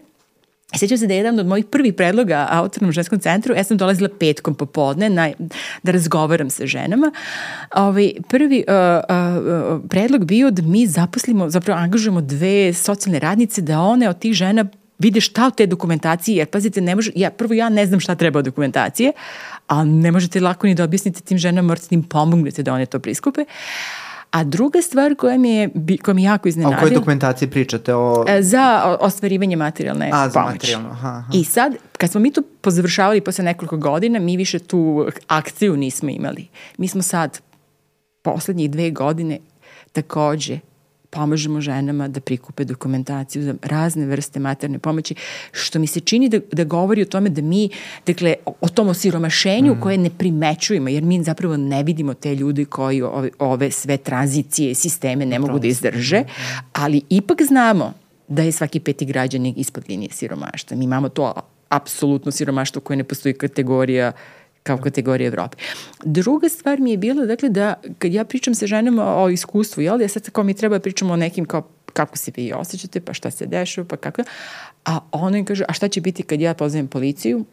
I 0.75 0.77
sećam 0.77 0.97
se 0.97 1.07
da 1.07 1.13
je 1.13 1.17
jedan 1.17 1.39
od 1.39 1.47
mojih 1.47 1.65
prvih 1.65 1.93
predloga 1.93 2.47
autornom 2.49 2.91
ženskom 2.91 3.19
centru, 3.19 3.55
ja 3.55 3.63
sam 3.63 3.77
dolazila 3.77 4.09
petkom 4.19 4.55
popodne 4.55 5.09
na, 5.09 5.29
da 5.83 5.91
razgovaram 5.91 6.49
sa 6.49 6.65
ženama. 6.65 7.11
Ovaj, 7.75 8.11
prvi 8.29 8.63
uh, 8.67 8.73
uh, 8.73 9.81
predlog 9.89 10.25
bio 10.25 10.51
da 10.51 10.61
mi 10.61 10.87
zaposlimo, 10.87 11.49
zapravo 11.49 11.79
angažujemo 11.79 12.21
dve 12.21 12.73
socijalne 12.73 13.19
radnice 13.19 13.61
da 13.61 13.79
one 13.79 14.09
od 14.09 14.19
tih 14.19 14.33
žena 14.33 14.65
vide 14.99 15.21
šta 15.21 15.47
u 15.47 15.51
te 15.51 15.65
dokumentacije, 15.65 16.37
jer 16.37 16.47
pazite, 16.47 16.81
ne 16.81 16.95
može, 16.95 17.11
ja, 17.15 17.31
prvo 17.31 17.53
ja 17.53 17.69
ne 17.69 17.85
znam 17.85 17.99
šta 17.99 18.15
treba 18.15 18.39
od 18.39 18.45
dokumentacije, 18.45 19.11
a 19.67 19.83
ne 19.83 20.11
možete 20.11 20.39
lako 20.39 20.67
ni 20.67 20.75
da 20.75 20.83
objasnite 20.83 21.21
tim 21.21 21.37
ženama, 21.37 21.67
morate 21.67 21.87
da 21.89 21.95
im 21.95 22.03
pomognete 22.03 22.63
da 22.63 22.73
one 22.73 22.85
to 22.85 22.99
priskupe. 22.99 23.45
A 24.31 24.43
druga 24.43 24.81
stvar 24.81 25.15
koja 25.15 25.37
mi 25.37 25.49
je, 25.49 25.69
koja 26.01 26.15
mi 26.15 26.21
je 26.21 26.25
jako 26.25 26.47
iznenadila... 26.47 26.77
A 26.77 26.79
o 26.79 26.81
kojoj 26.81 26.95
dokumentaciji 26.95 27.49
pričate? 27.49 27.95
O... 27.95 28.25
E, 28.27 28.41
za 28.41 28.97
ostvarivanje 28.99 29.55
materijalne 29.55 30.09
A, 30.13 30.29
za 30.29 30.33
pomoći. 30.33 30.53
materijalno, 30.53 30.89
aha, 30.89 31.07
aha. 31.07 31.31
I 31.33 31.43
sad, 31.43 31.75
kad 31.97 32.11
smo 32.11 32.21
mi 32.21 32.31
to 32.31 32.41
pozavršavali 32.61 33.21
posle 33.21 33.43
nekoliko 33.43 33.77
godina, 33.77 34.19
mi 34.19 34.37
više 34.37 34.59
tu 34.59 35.07
akciju 35.27 35.77
nismo 35.77 36.09
imali. 36.09 36.47
Mi 36.77 36.87
smo 36.87 37.01
sad, 37.01 37.39
poslednjih 38.21 38.71
dve 38.71 38.91
godine, 38.91 39.39
takođe 39.91 40.59
pomažemo 41.17 41.61
ženama 41.61 42.07
da 42.07 42.19
prikupe 42.19 42.63
dokumentaciju 42.63 43.43
za 43.43 43.55
razne 43.61 44.05
vrste 44.05 44.39
materne 44.39 44.79
pomoći, 44.79 45.15
što 45.51 45.79
mi 45.79 45.87
se 45.87 45.99
čini 45.99 46.29
da, 46.29 46.39
da 46.51 46.63
govori 46.63 47.01
o 47.01 47.05
tome 47.05 47.29
da 47.29 47.41
mi, 47.41 47.69
dakle, 48.05 48.35
o 48.61 48.69
tom 48.69 48.89
osiromašenju 48.93 49.73
mm. 49.73 49.81
koje 49.81 49.97
ne 49.97 50.09
primećujemo, 50.09 50.89
jer 50.89 51.03
mi 51.03 51.23
zapravo 51.23 51.57
ne 51.57 51.83
vidimo 51.83 52.13
te 52.13 52.35
ljude 52.35 52.65
koji 52.65 53.01
ove, 53.01 53.29
ove 53.39 53.71
sve 53.71 53.97
tranzicije, 53.97 54.75
sisteme 54.75 55.25
ne 55.25 55.39
mogu 55.39 55.59
da 55.59 55.67
izdrže, 55.67 56.23
ali 56.73 57.01
ipak 57.09 57.41
znamo 57.47 57.93
da 58.27 58.43
je 58.43 58.51
svaki 58.51 58.79
peti 58.79 59.05
građanin 59.05 59.53
ispod 59.57 59.83
linije 59.89 60.11
siromaštva. 60.11 60.77
Mi 60.77 60.85
imamo 60.85 61.09
to 61.09 61.33
apsolutno 61.69 62.31
siromaštvo 62.31 62.81
koje 62.81 62.97
ne 62.97 63.03
postoji 63.03 63.33
kategorija 63.33 64.11
kao 64.67 64.77
kategorija 64.77 65.27
Evrope. 65.27 65.57
Druga 66.03 66.49
stvar 66.49 66.79
mi 66.79 66.91
je 66.91 66.97
bila, 66.97 67.25
dakle, 67.25 67.49
da 67.49 67.73
kad 67.99 68.13
ja 68.13 68.25
pričam 68.25 68.55
sa 68.55 68.67
ženama 68.67 69.15
o 69.15 69.29
iskustvu, 69.29 69.81
jel, 69.81 70.01
ja 70.01 70.07
sad 70.07 70.29
kao 70.29 70.43
mi 70.43 70.53
treba 70.53 70.77
da 70.77 70.81
pričamo 70.81 71.13
o 71.13 71.17
nekim 71.17 71.45
kao 71.45 71.67
kako 71.93 72.17
se 72.17 72.31
vi 72.35 72.53
osjećate, 72.53 73.01
pa 73.01 73.13
šta 73.13 73.31
se 73.31 73.45
dešava, 73.45 73.87
pa 73.87 73.97
kako, 73.97 74.21
a 74.85 74.99
ona 75.11 75.37
im 75.37 75.45
kaže, 75.45 75.63
a 75.67 75.73
šta 75.73 75.87
će 75.87 76.01
biti 76.01 76.23
kad 76.23 76.41
ja 76.41 76.53
pozovem 76.53 76.87
policiju? 76.87 77.45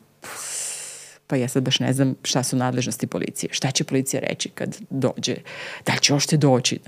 pa 1.26 1.36
ja 1.36 1.48
sad 1.48 1.62
baš 1.62 1.80
ne 1.80 1.92
znam 1.92 2.14
šta 2.22 2.42
su 2.42 2.56
nadležnosti 2.56 3.06
policije. 3.06 3.50
Šta 3.52 3.70
će 3.70 3.84
policija 3.84 4.20
reći 4.20 4.48
kad 4.48 4.76
dođe? 4.90 5.36
Da 5.86 5.92
li 5.92 6.00
će 6.00 6.14
ošte 6.14 6.36
doći? 6.36 6.78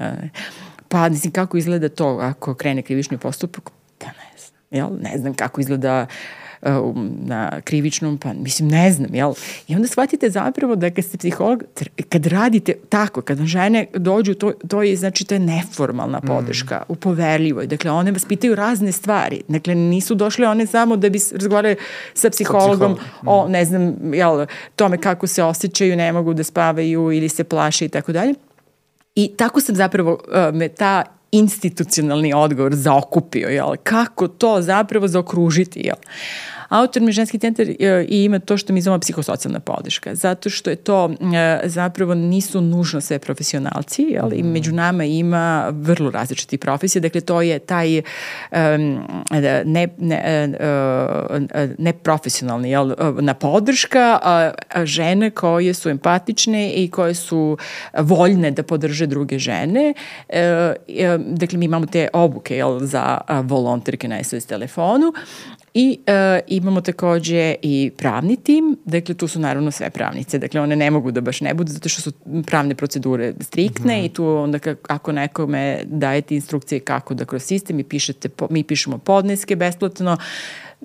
Pa, 0.88 1.08
mislim, 1.08 1.32
kako 1.32 1.56
izgleda 1.56 1.88
to 1.88 2.18
ako 2.22 2.54
krene 2.54 2.82
krivični 2.82 3.18
postupak? 3.18 3.70
Pa 3.98 4.06
ne 4.06 4.38
znam. 4.38 4.60
Jel? 4.70 4.88
Ne 5.00 5.18
znam 5.18 5.34
kako 5.34 5.60
izgleda 5.60 6.02
uh, 6.02 6.45
na 7.24 7.60
krivičnom, 7.60 8.18
pa 8.18 8.32
mislim 8.32 8.68
ne 8.68 8.92
znam, 8.92 9.14
jel? 9.14 9.32
I 9.68 9.74
onda 9.74 9.88
shvatite 9.88 10.30
zapravo 10.30 10.76
da 10.76 10.90
kad 10.90 11.04
ste 11.04 11.18
psiholog, 11.18 11.62
kad 12.08 12.26
radite 12.26 12.74
tako, 12.88 13.22
kad 13.22 13.38
žene 13.38 13.86
dođu, 13.94 14.34
to, 14.34 14.52
to 14.68 14.82
je, 14.82 14.96
znači, 14.96 15.24
to 15.24 15.34
je 15.34 15.38
neformalna 15.38 16.18
mm. 16.18 16.26
podrška, 16.26 16.76
mm. 16.76 16.92
u 16.92 16.94
poverljivoj. 16.94 17.66
Dakle, 17.66 17.90
one 17.90 18.12
vas 18.12 18.24
pitaju 18.24 18.54
razne 18.54 18.92
stvari. 18.92 19.42
Dakle, 19.48 19.74
nisu 19.74 20.14
došle 20.14 20.48
one 20.48 20.66
samo 20.66 20.96
da 20.96 21.08
bi 21.08 21.18
razgovarali 21.32 21.76
sa 22.14 22.30
psihologom 22.30 22.92
mm. 22.92 23.28
o, 23.28 23.48
ne 23.48 23.64
znam, 23.64 24.14
jel, 24.14 24.46
tome 24.76 24.98
kako 24.98 25.26
se 25.26 25.42
osjećaju, 25.42 25.96
ne 25.96 26.12
mogu 26.12 26.34
da 26.34 26.44
spavaju 26.44 27.12
ili 27.12 27.28
se 27.28 27.44
plaše 27.44 27.84
i 27.84 27.88
tako 27.88 28.12
dalje. 28.12 28.34
I 29.14 29.32
tako 29.36 29.60
sam 29.60 29.74
zapravo, 29.74 30.12
uh, 30.12 30.54
me 30.54 30.68
ta 30.68 31.04
institucionalni 31.38 32.34
odgovor 32.34 32.74
zaokupio, 32.74 33.48
jel? 33.48 33.76
Kako 33.82 34.28
to 34.28 34.56
zapravo 34.62 35.08
zaokružiti, 35.08 35.80
jel? 35.80 35.96
Autorni 36.68 37.12
ženski 37.12 37.38
centar 37.38 37.66
e, 37.68 38.06
i 38.08 38.24
ima 38.24 38.38
to 38.38 38.56
što 38.56 38.72
mi 38.72 38.80
zovemo 38.80 39.00
psihosocijalna 39.00 39.60
podrška, 39.60 40.14
zato 40.14 40.50
što 40.50 40.70
je 40.70 40.76
to 40.76 41.10
e, 41.10 41.60
zapravo 41.64 42.14
nisu 42.14 42.60
nužno 42.60 43.00
sve 43.00 43.18
profesionalci, 43.18 44.02
jel? 44.02 44.32
i 44.32 44.42
među 44.42 44.72
nama 44.72 45.04
ima 45.04 45.68
vrlo 45.72 46.10
različiti 46.10 46.58
profesije, 46.58 47.00
dakle 47.02 47.20
to 47.20 47.42
je 47.42 47.58
taj 47.58 47.98
um, 47.98 48.04
ne, 49.64 49.88
ne, 49.98 50.48
uh, 51.30 51.36
neprofesionalni 51.78 52.70
jel? 52.70 52.92
na 53.20 53.34
podrška 53.34 54.20
žene 54.84 55.30
koje 55.30 55.74
su 55.74 55.88
empatične 55.90 56.70
i 56.70 56.90
koje 56.90 57.14
su 57.14 57.58
voljne 57.98 58.50
da 58.50 58.62
podrže 58.62 59.06
druge 59.06 59.38
žene. 59.38 59.94
E, 60.28 60.74
dakle, 61.18 61.58
mi 61.58 61.64
imamo 61.64 61.86
te 61.86 62.08
obuke 62.12 62.56
jel, 62.56 62.78
za 62.80 63.20
volonterke 63.42 64.08
na 64.08 64.24
SOS 64.24 64.46
telefonu 64.46 65.12
I 65.78 65.98
uh, 66.06 66.40
imamo 66.46 66.80
takođe 66.80 67.54
i 67.62 67.90
pravni 67.96 68.36
tim, 68.36 68.76
dakle 68.84 69.14
tu 69.14 69.28
su 69.28 69.40
naravno 69.40 69.70
sve 69.70 69.90
pravnice, 69.90 70.38
dakle 70.38 70.60
one 70.60 70.76
ne 70.76 70.90
mogu 70.90 71.10
da 71.10 71.20
baš 71.20 71.40
ne 71.40 71.54
budu 71.54 71.72
zato 71.72 71.88
što 71.88 72.02
su 72.02 72.12
pravne 72.46 72.74
procedure 72.74 73.32
striktne 73.40 73.96
mm 73.96 74.00
-hmm. 74.00 74.06
i 74.06 74.08
tu 74.08 74.26
onda 74.26 74.58
ako 74.88 75.12
nekome 75.12 75.82
dajete 75.84 76.34
instrukcije 76.34 76.80
kako 76.80 77.14
da 77.14 77.24
kroz 77.24 77.42
sistem 77.42 77.80
i 77.80 77.84
pišete, 77.84 78.28
mi 78.50 78.62
pišemo 78.62 78.98
podneske 78.98 79.56
besplatno, 79.56 80.16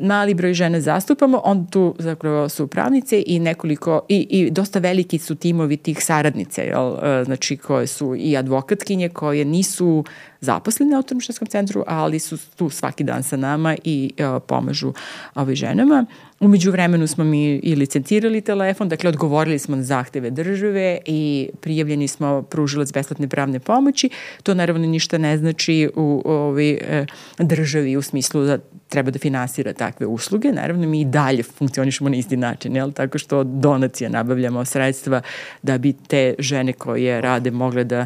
mali 0.01 0.33
broj 0.33 0.53
žene 0.53 0.81
zastupamo, 0.81 1.41
onda 1.43 1.69
tu 1.69 1.95
zapravo 1.99 2.49
su 2.49 2.67
pravnice 2.67 3.23
i 3.27 3.39
nekoliko, 3.39 4.01
i, 4.09 4.27
i 4.29 4.51
dosta 4.51 4.79
veliki 4.79 5.19
su 5.19 5.35
timovi 5.35 5.77
tih 5.77 6.03
saradnice, 6.03 6.61
jel? 6.61 6.93
E, 7.03 7.23
znači 7.23 7.57
koje 7.57 7.87
su 7.87 8.15
i 8.15 8.37
advokatkinje 8.37 9.09
koje 9.09 9.45
nisu 9.45 10.03
zaposlene 10.41 10.95
u 10.95 10.97
autonomštanskom 10.97 11.47
centru, 11.47 11.83
ali 11.87 12.19
su 12.19 12.37
tu 12.55 12.69
svaki 12.69 13.03
dan 13.03 13.23
sa 13.23 13.37
nama 13.37 13.75
i 13.83 14.13
uh, 14.19 14.41
pomažu 14.47 14.93
ovoj 15.35 15.55
ženama. 15.55 16.05
Umeđu 16.41 16.71
vremenu 16.71 17.07
smo 17.07 17.23
mi 17.23 17.55
i 17.55 17.75
licencirali 17.75 18.41
telefon, 18.41 18.89
dakle 18.89 19.09
odgovorili 19.09 19.59
smo 19.59 19.75
na 19.75 19.83
zahteve 19.83 20.29
države 20.29 20.99
i 21.05 21.49
prijavljeni 21.61 22.07
smo 22.07 22.41
pružilac 22.41 22.93
besplatne 22.93 23.27
pravne 23.27 23.59
pomoći. 23.59 24.09
To 24.43 24.53
naravno 24.53 24.87
ništa 24.87 25.17
ne 25.17 25.37
znači 25.37 25.89
u 25.95 26.21
ovoj 26.25 26.71
e, 26.71 27.05
državi 27.39 27.97
u 27.97 28.01
smislu 28.01 28.43
da 28.43 28.57
treba 28.89 29.11
da 29.11 29.19
finansira 29.19 29.73
takve 29.73 30.05
usluge. 30.05 30.51
Naravno 30.51 30.87
mi 30.87 31.01
i 31.01 31.05
dalje 31.05 31.43
funkcionišemo 31.43 32.09
na 32.09 32.15
isti 32.15 32.37
način, 32.37 32.75
jel? 32.75 32.91
tako 32.91 33.17
što 33.17 33.43
donacija 33.43 34.09
nabavljamo 34.09 34.65
sredstva 34.65 35.21
da 35.61 35.77
bi 35.77 35.93
te 35.93 36.35
žene 36.39 36.73
koje 36.73 37.21
rade 37.21 37.51
mogle 37.51 37.83
da 37.83 38.05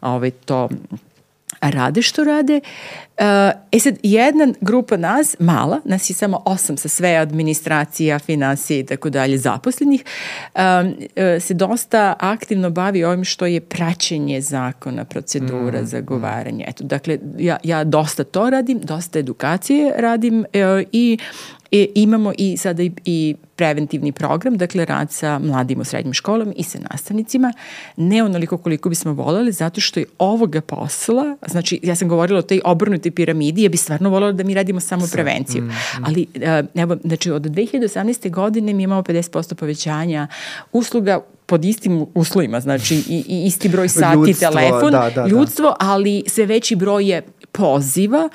ovaj, 0.00 0.30
to 0.30 0.68
rade 1.70 2.02
što 2.02 2.24
rade. 2.24 2.60
E 3.72 3.78
sad, 3.78 3.94
jedna 4.02 4.48
grupa 4.60 4.96
nas, 4.96 5.36
mala, 5.38 5.80
nas 5.84 6.10
je 6.10 6.14
samo 6.14 6.42
osam 6.44 6.76
sa 6.76 6.88
sve 6.88 7.16
administracija, 7.16 8.18
financije 8.18 8.80
i 8.80 8.86
tako 8.86 9.10
dalje 9.10 9.38
zaposlenih, 9.38 10.04
e, 11.16 11.40
se 11.40 11.54
dosta 11.54 12.14
aktivno 12.18 12.70
bavi 12.70 13.04
ovim 13.04 13.24
što 13.24 13.46
je 13.46 13.60
praćenje 13.60 14.40
zakona, 14.40 15.04
procedura, 15.04 15.82
mm, 15.82 15.86
zagovaranje. 15.86 16.64
Eto, 16.68 16.84
dakle, 16.84 17.18
ja, 17.38 17.56
ja 17.62 17.84
dosta 17.84 18.24
to 18.24 18.50
radim, 18.50 18.80
dosta 18.80 19.18
edukacije 19.18 19.92
radim 19.96 20.44
e, 20.52 20.84
i 20.92 21.18
E, 21.74 21.86
imamo 21.94 22.32
i 22.38 22.56
sada 22.56 22.82
i, 22.82 22.90
i 23.04 23.34
preventivni 23.56 24.12
program, 24.12 24.56
dakle 24.56 24.84
rad 24.84 25.12
sa 25.12 25.38
mladim 25.38 25.80
u 25.80 25.84
srednjim 25.84 26.14
školama 26.14 26.52
i 26.56 26.62
sa 26.62 26.78
nastavnicima, 26.90 27.52
ne 27.96 28.22
onoliko 28.24 28.58
koliko 28.58 28.88
bismo 28.88 29.12
voleli, 29.12 29.52
zato 29.52 29.80
što 29.80 30.00
je 30.00 30.06
ovoga 30.18 30.60
posla, 30.60 31.36
znači 31.46 31.80
ja 31.82 31.94
sam 31.94 32.08
govorila 32.08 32.38
o 32.38 32.42
tej 32.42 32.60
obrnutoj 32.64 33.10
piramidi, 33.10 33.62
ja 33.62 33.68
bih 33.68 33.80
stvarno 33.80 34.10
volela 34.10 34.32
da 34.32 34.44
mi 34.44 34.54
radimo 34.54 34.80
samo 34.80 35.06
prevenciju, 35.12 35.62
mm, 35.62 35.66
mm. 35.66 36.04
ali 36.06 36.26
e, 36.34 36.62
evo, 36.74 36.96
znači 37.04 37.30
od 37.30 37.42
2018. 37.42 38.30
godine 38.30 38.72
mi 38.72 38.82
imamo 38.82 39.02
50% 39.02 39.54
povećanja 39.54 40.26
usluga 40.72 41.20
pod 41.46 41.64
istim 41.64 42.06
uslovima, 42.14 42.60
znači 42.60 42.94
i, 42.94 43.24
i 43.28 43.46
isti 43.46 43.68
broj 43.68 43.88
sati, 43.88 44.16
ljudstvo, 44.16 44.50
telefon, 44.50 44.92
da, 44.92 45.10
da, 45.14 45.22
da. 45.22 45.26
ljudstvo, 45.26 45.64
da. 45.64 45.76
ali 45.80 46.24
sve 46.26 46.46
veći 46.46 46.76
broj 46.76 47.08
je 47.10 47.22
poziva 47.52 48.28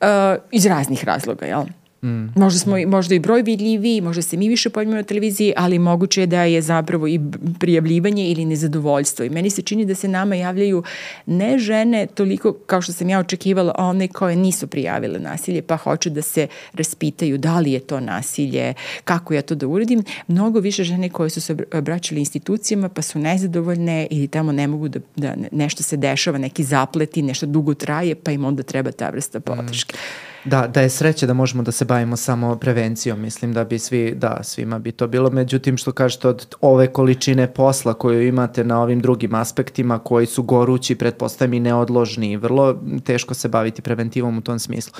uh, 0.00 0.06
iz 0.52 0.66
raznih 0.66 1.04
razloga, 1.04 1.46
jel? 1.46 1.64
Mm. 2.04 2.32
Možda, 2.36 2.58
smo, 2.58 2.76
možda 2.86 3.14
i 3.14 3.18
broj 3.18 3.42
vidljiviji, 3.42 4.00
možda 4.00 4.22
se 4.22 4.36
mi 4.36 4.48
više 4.48 4.70
pojavimo 4.70 4.96
na 4.96 5.02
televiziji, 5.02 5.52
ali 5.56 5.78
moguće 5.78 6.20
je 6.20 6.26
da 6.26 6.42
je 6.42 6.62
zapravo 6.62 7.08
i 7.08 7.20
prijavljivanje 7.60 8.28
ili 8.28 8.44
nezadovoljstvo. 8.44 9.24
I 9.24 9.30
meni 9.30 9.50
se 9.50 9.62
čini 9.62 9.84
da 9.84 9.94
se 9.94 10.08
nama 10.08 10.34
javljaju 10.34 10.82
ne 11.26 11.58
žene 11.58 12.06
toliko 12.06 12.52
kao 12.52 12.82
što 12.82 12.92
sam 12.92 13.08
ja 13.08 13.18
očekivala, 13.18 13.74
one 13.78 14.08
koje 14.08 14.36
nisu 14.36 14.66
prijavile 14.66 15.18
nasilje, 15.18 15.62
pa 15.62 15.76
hoće 15.76 16.10
da 16.10 16.22
se 16.22 16.46
raspitaju 16.74 17.38
da 17.38 17.58
li 17.60 17.72
je 17.72 17.80
to 17.80 18.00
nasilje, 18.00 18.74
kako 19.04 19.34
ja 19.34 19.42
to 19.42 19.54
da 19.54 19.66
uradim. 19.66 20.04
Mnogo 20.28 20.60
više 20.60 20.84
žene 20.84 21.08
koje 21.08 21.30
su 21.30 21.40
se 21.40 21.56
obraćali 21.72 22.20
institucijama 22.20 22.88
pa 22.88 23.02
su 23.02 23.18
nezadovoljne 23.18 24.06
ili 24.10 24.28
tamo 24.28 24.52
ne 24.52 24.66
mogu 24.66 24.88
da, 24.88 24.98
da 25.16 25.34
nešto 25.52 25.82
se 25.82 25.96
dešava, 25.96 26.38
neki 26.38 26.64
zapleti, 26.64 27.22
nešto 27.22 27.46
dugo 27.46 27.74
traje, 27.74 28.14
pa 28.14 28.30
im 28.30 28.44
onda 28.44 28.62
treba 28.62 28.92
ta 28.92 29.10
vrsta 29.10 29.40
podrške. 29.40 29.96
Mm. 29.96 30.33
Da, 30.44 30.66
da 30.66 30.80
je 30.80 30.88
sreće 30.88 31.26
da 31.26 31.34
možemo 31.34 31.62
da 31.62 31.72
se 31.72 31.84
bavimo 31.84 32.16
samo 32.16 32.56
prevencijom, 32.56 33.20
mislim 33.20 33.52
da 33.52 33.64
bi 33.64 33.78
svi, 33.78 34.14
da, 34.14 34.40
svima 34.42 34.78
bi 34.78 34.92
to 34.92 35.06
bilo, 35.06 35.30
međutim 35.30 35.76
što 35.76 35.92
kažete 35.92 36.28
od 36.28 36.46
ove 36.60 36.86
količine 36.86 37.46
posla 37.54 37.94
koju 37.94 38.26
imate 38.26 38.64
na 38.64 38.82
ovim 38.82 39.00
drugim 39.00 39.34
aspektima 39.34 39.98
koji 39.98 40.26
su 40.26 40.42
gorući, 40.42 40.94
pretpostavljam 40.94 41.54
i 41.54 41.60
neodložni 41.60 42.32
i 42.32 42.36
vrlo 42.36 42.80
teško 43.04 43.34
se 43.34 43.48
baviti 43.48 43.82
preventivom 43.82 44.38
u 44.38 44.40
tom 44.40 44.58
smislu. 44.58 44.92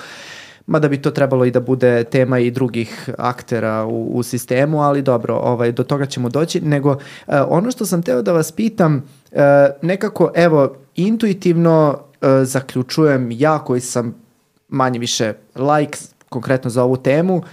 Mada 0.67 0.87
bi 0.87 1.01
to 1.01 1.11
trebalo 1.11 1.45
i 1.45 1.51
da 1.51 1.59
bude 1.59 2.03
tema 2.03 2.39
i 2.39 2.51
drugih 2.51 3.09
aktera 3.17 3.85
u, 3.85 4.17
u 4.17 4.23
sistemu, 4.23 4.81
ali 4.81 5.01
dobro, 5.01 5.35
ovaj, 5.35 5.71
do 5.71 5.83
toga 5.83 6.05
ćemo 6.05 6.29
doći. 6.29 6.61
Nego, 6.61 6.91
uh, 6.91 7.33
ono 7.47 7.71
što 7.71 7.85
sam 7.85 8.01
teo 8.01 8.21
da 8.21 8.31
vas 8.31 8.51
pitam, 8.51 8.95
uh, 9.31 9.39
nekako, 9.81 10.31
evo, 10.35 10.75
intuitivno 10.95 11.97
uh, 11.97 12.27
zaključujem 12.43 13.29
ja 13.31 13.59
koji 13.59 13.81
sam 13.81 14.24
manje 14.67 14.99
više 14.99 15.33
like 15.55 15.97
konkretno 16.29 16.69
za 16.69 16.83
ovu 16.83 16.97
temu, 16.97 17.43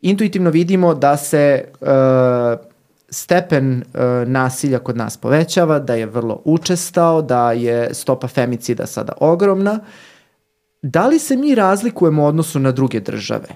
intuitivno 0.00 0.50
vidimo 0.50 0.94
da 0.94 1.16
se 1.16 1.64
uh, 1.80 1.88
stepen 3.10 3.76
uh, 3.94 4.28
nasilja 4.28 4.78
kod 4.78 4.96
nas 4.96 5.16
povećava, 5.16 5.78
da 5.78 5.94
je 5.94 6.06
vrlo 6.06 6.42
učestao, 6.44 7.22
da 7.22 7.52
je 7.52 7.94
stopa 7.94 8.28
femicida 8.28 8.86
sada 8.86 9.12
ogromna. 9.20 9.80
Da 10.82 11.06
li 11.06 11.18
se 11.18 11.36
mi 11.36 11.54
razlikujemo 11.54 12.22
u 12.22 12.26
odnosu 12.26 12.58
na 12.58 12.72
druge 12.72 13.00
države? 13.00 13.48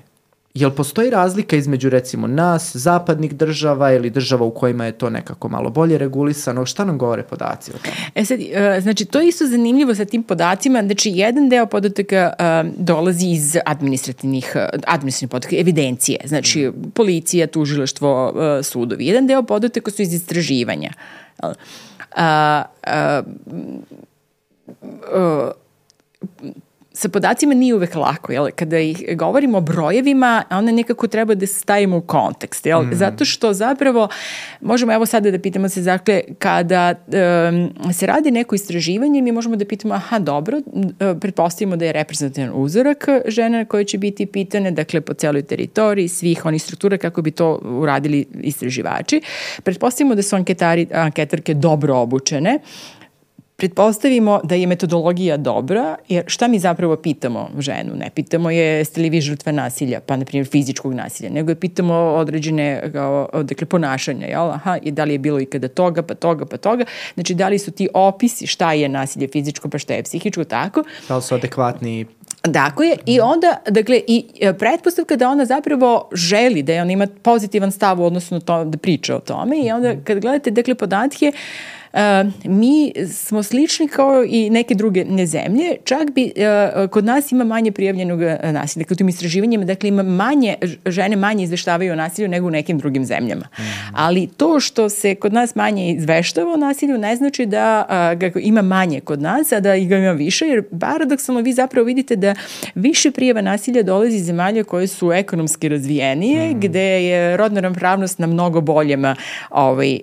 Jel 0.55 0.71
postoji 0.71 1.11
razlika 1.11 1.57
između 1.57 1.89
recimo 1.89 2.27
nas, 2.27 2.77
zapadnih 2.77 3.35
država 3.35 3.93
ili 3.93 4.11
država 4.11 4.47
u 4.47 4.51
kojima 4.51 4.87
je 4.87 4.93
to 4.93 5.11
nekako 5.11 5.49
malo 5.49 5.71
bolje 5.71 5.99
regulisano? 5.99 6.67
Šta 6.67 6.85
nam 6.85 6.99
govore 6.99 7.23
podaci 7.23 7.71
o 7.71 7.79
tome? 7.79 7.97
E 8.15 8.25
sad, 8.25 8.41
e, 8.41 8.81
znači 8.81 9.05
to 9.05 9.21
je 9.21 9.29
isto 9.29 9.47
zanimljivo 9.47 9.95
sa 9.95 10.05
tim 10.05 10.23
podacima, 10.23 10.83
znači 10.83 11.11
jedan 11.15 11.49
deo 11.49 11.67
podataka 11.67 12.33
um, 12.39 12.73
dolazi 12.79 13.27
iz 13.27 13.57
administrativnih, 13.67 14.53
e, 14.55 14.69
administrativnih 14.87 15.31
podataka, 15.31 15.57
evidencije, 15.57 16.21
znači 16.25 16.71
policija, 16.95 17.47
tužilaštvo, 17.47 18.29
uh, 18.29 18.65
sudovi. 18.65 19.07
Jedan 19.07 19.27
deo 19.27 19.43
podataka 19.43 19.91
su 19.91 20.03
iz 20.03 20.15
istraživanja. 20.15 20.91
Uh, 21.43 21.51
uh, 22.17 22.65
uh, 25.15 25.51
sa 26.97 27.09
podacima 27.09 27.55
nije 27.55 27.75
uvek 27.75 27.95
lako, 27.95 28.33
jel? 28.33 28.49
Kada 28.57 28.79
ih 28.79 29.17
govorimo 29.17 29.59
o 29.59 29.61
brojevima, 29.61 30.43
onda 30.51 30.73
nekako 30.73 31.07
treba 31.09 31.35
da 31.35 31.47
se 31.47 31.55
stavimo 31.55 31.97
u 31.97 32.01
kontekst, 32.01 32.67
jel? 32.67 32.83
Mm. 32.83 32.95
Zato 32.95 33.25
što 33.25 33.53
zapravo, 33.53 34.09
možemo 34.61 34.93
evo 34.93 35.07
sada 35.07 35.31
da 35.31 35.39
pitamo 35.39 35.69
se, 35.69 35.81
dakle, 35.81 36.23
kada 36.39 36.95
um, 37.07 37.93
se 37.93 38.07
radi 38.07 38.31
neko 38.31 38.55
istraživanje, 38.55 39.23
mi 39.23 39.33
možemo 39.33 39.57
da 39.57 39.65
pitamo, 39.65 39.95
aha, 39.95 40.19
dobro, 40.19 40.59
uh, 40.59 41.21
pretpostavimo 41.21 41.77
da 41.77 41.85
je 41.85 41.93
reprezentativan 41.93 42.51
uzorak 42.55 43.09
žena 43.27 43.65
koje 43.65 43.85
će 43.85 43.99
biti 43.99 44.27
pitane, 44.27 44.71
dakle, 44.71 45.01
po 45.01 45.15
celoj 45.15 45.43
teritoriji, 45.43 46.09
svih 46.09 46.47
onih 46.47 46.63
struktura 46.63 46.99
kako 46.99 47.23
bi 47.23 47.31
to 47.31 47.61
uradili 47.65 48.27
istraživači. 48.41 49.21
Pretpostavimo 49.63 50.15
da 50.15 50.23
su 50.23 50.37
anketari, 50.37 50.87
anketarke 50.93 51.55
dobro 51.55 51.97
obučene, 51.97 52.59
pretpostavimo 53.57 54.41
da 54.45 54.55
je 54.55 54.67
metodologija 54.67 55.37
dobra, 55.37 55.97
jer 56.09 56.25
šta 56.27 56.49
mi 56.49 56.59
zapravo 56.59 56.97
pitamo 56.97 57.51
ženu? 57.59 57.95
Ne 57.97 58.11
pitamo 58.15 58.51
je 58.51 58.65
jeste 58.65 59.01
li 59.01 59.11
vi 59.11 59.21
žrtva 59.21 59.53
nasilja, 59.53 60.01
pa 60.01 60.17
na 60.17 60.25
primjer 60.25 60.47
fizičkog 60.47 60.95
nasilja, 60.95 61.31
nego 61.31 61.51
je 61.51 61.55
pitamo 61.55 61.95
određene 61.95 62.91
kao, 62.93 63.29
dakle, 63.43 63.67
ponašanja, 63.67 64.27
jel? 64.27 64.51
Aha, 64.51 64.79
i 64.83 64.91
da 64.91 65.05
li 65.05 65.15
je 65.15 65.19
bilo 65.19 65.41
ikada 65.41 65.69
toga, 65.69 66.03
pa 66.03 66.15
toga, 66.15 66.47
pa 66.47 66.57
toga. 66.57 66.85
Znači, 67.15 67.35
da 67.35 67.49
li 67.49 67.59
su 67.59 67.71
ti 67.71 67.89
opisi 67.95 68.47
šta 68.47 68.73
je 68.73 68.89
nasilje 68.89 69.29
fizičko, 69.33 69.69
pa 69.69 69.79
šta 69.79 69.95
je 69.95 70.03
psihičko, 70.03 70.45
tako. 70.45 70.83
Da 71.09 71.17
li 71.17 71.23
su 71.23 71.35
adekvatni 71.35 72.07
Tako 72.53 72.83
je, 72.83 72.97
i 73.07 73.21
onda, 73.21 73.57
dakle, 73.71 74.01
i 74.07 74.25
e, 74.41 74.53
pretpostavka 74.53 75.17
da 75.17 75.29
ona 75.29 75.45
zapravo 75.45 76.09
želi, 76.13 76.63
da 76.63 76.73
je 76.73 76.83
ona 76.83 76.93
ima 76.93 77.07
pozitivan 77.23 77.73
stav 77.73 78.01
u 78.01 78.05
odnosu 78.05 78.35
na 78.35 78.41
to, 78.41 78.65
da 78.65 78.79
priča 78.79 79.17
o 79.17 79.21
tome 79.21 79.57
i 79.59 79.71
onda 79.71 79.95
kad 80.05 80.21
gledate, 80.21 80.51
dakle, 80.51 80.75
podatke, 80.75 81.33
uh, 81.35 81.84
mi 82.45 82.93
smo 83.13 83.43
slični 83.43 83.89
kao 83.89 84.25
i 84.29 84.51
neke 84.51 84.75
druge 84.75 85.05
zemlje, 85.27 85.77
čak 85.85 86.11
bi 86.11 86.33
kod 86.91 87.05
nas 87.05 87.33
ima 87.33 87.45
manje 87.45 87.73
prijavljenog 87.73 88.21
nasilja. 88.43 88.83
Dakle, 88.83 88.95
u 88.95 88.97
tim 88.97 89.09
istraživanjima, 89.09 89.65
dakle, 89.65 89.89
ima 89.89 90.03
manje, 90.03 90.55
žene 90.87 91.17
manje 91.17 91.45
izveštavaju 91.45 91.93
o 91.93 91.97
nasilju 91.97 92.29
nego 92.29 92.47
u 92.47 92.51
nekim 92.51 92.79
drugim 92.79 93.05
zemljama. 93.05 93.47
Mm. 93.59 93.63
Ali 93.95 94.29
to 94.37 94.61
što 94.61 94.89
se 94.89 95.15
kod 95.15 95.33
nas 95.33 95.55
manje 95.55 95.93
izveštava 95.93 96.53
o 96.53 96.57
nasilju 96.57 96.99
ne 96.99 97.17
znači 97.17 97.47
da 97.47 97.87
ga 98.17 98.31
ima 98.41 98.63
manje 98.63 99.01
kod 99.01 99.23
nas, 99.23 99.53
a 99.53 99.61
da 99.61 99.79
ga 99.79 99.97
ima 99.97 100.13
više, 100.13 100.47
jer 100.47 100.63
paradoksalno 100.81 101.41
vi 101.41 101.53
zapravo 101.53 101.87
vidite 101.87 102.17
da 102.17 102.35
više 102.75 103.11
prijava 103.11 103.41
nasilja 103.41 103.83
dolazi 103.83 104.17
iz 104.17 104.25
zemalja 104.27 104.65
koje 104.65 104.87
su 104.87 105.13
ekonomski 105.13 105.69
razvijenije, 105.69 106.51
mm. 106.51 106.61
gde 106.61 107.05
je 107.05 107.37
rodna 107.37 107.61
ravnopravnost 107.61 108.19
na 108.19 108.27
mnogo 108.27 108.61
boljem 108.61 109.05
ovaj, 109.51 109.99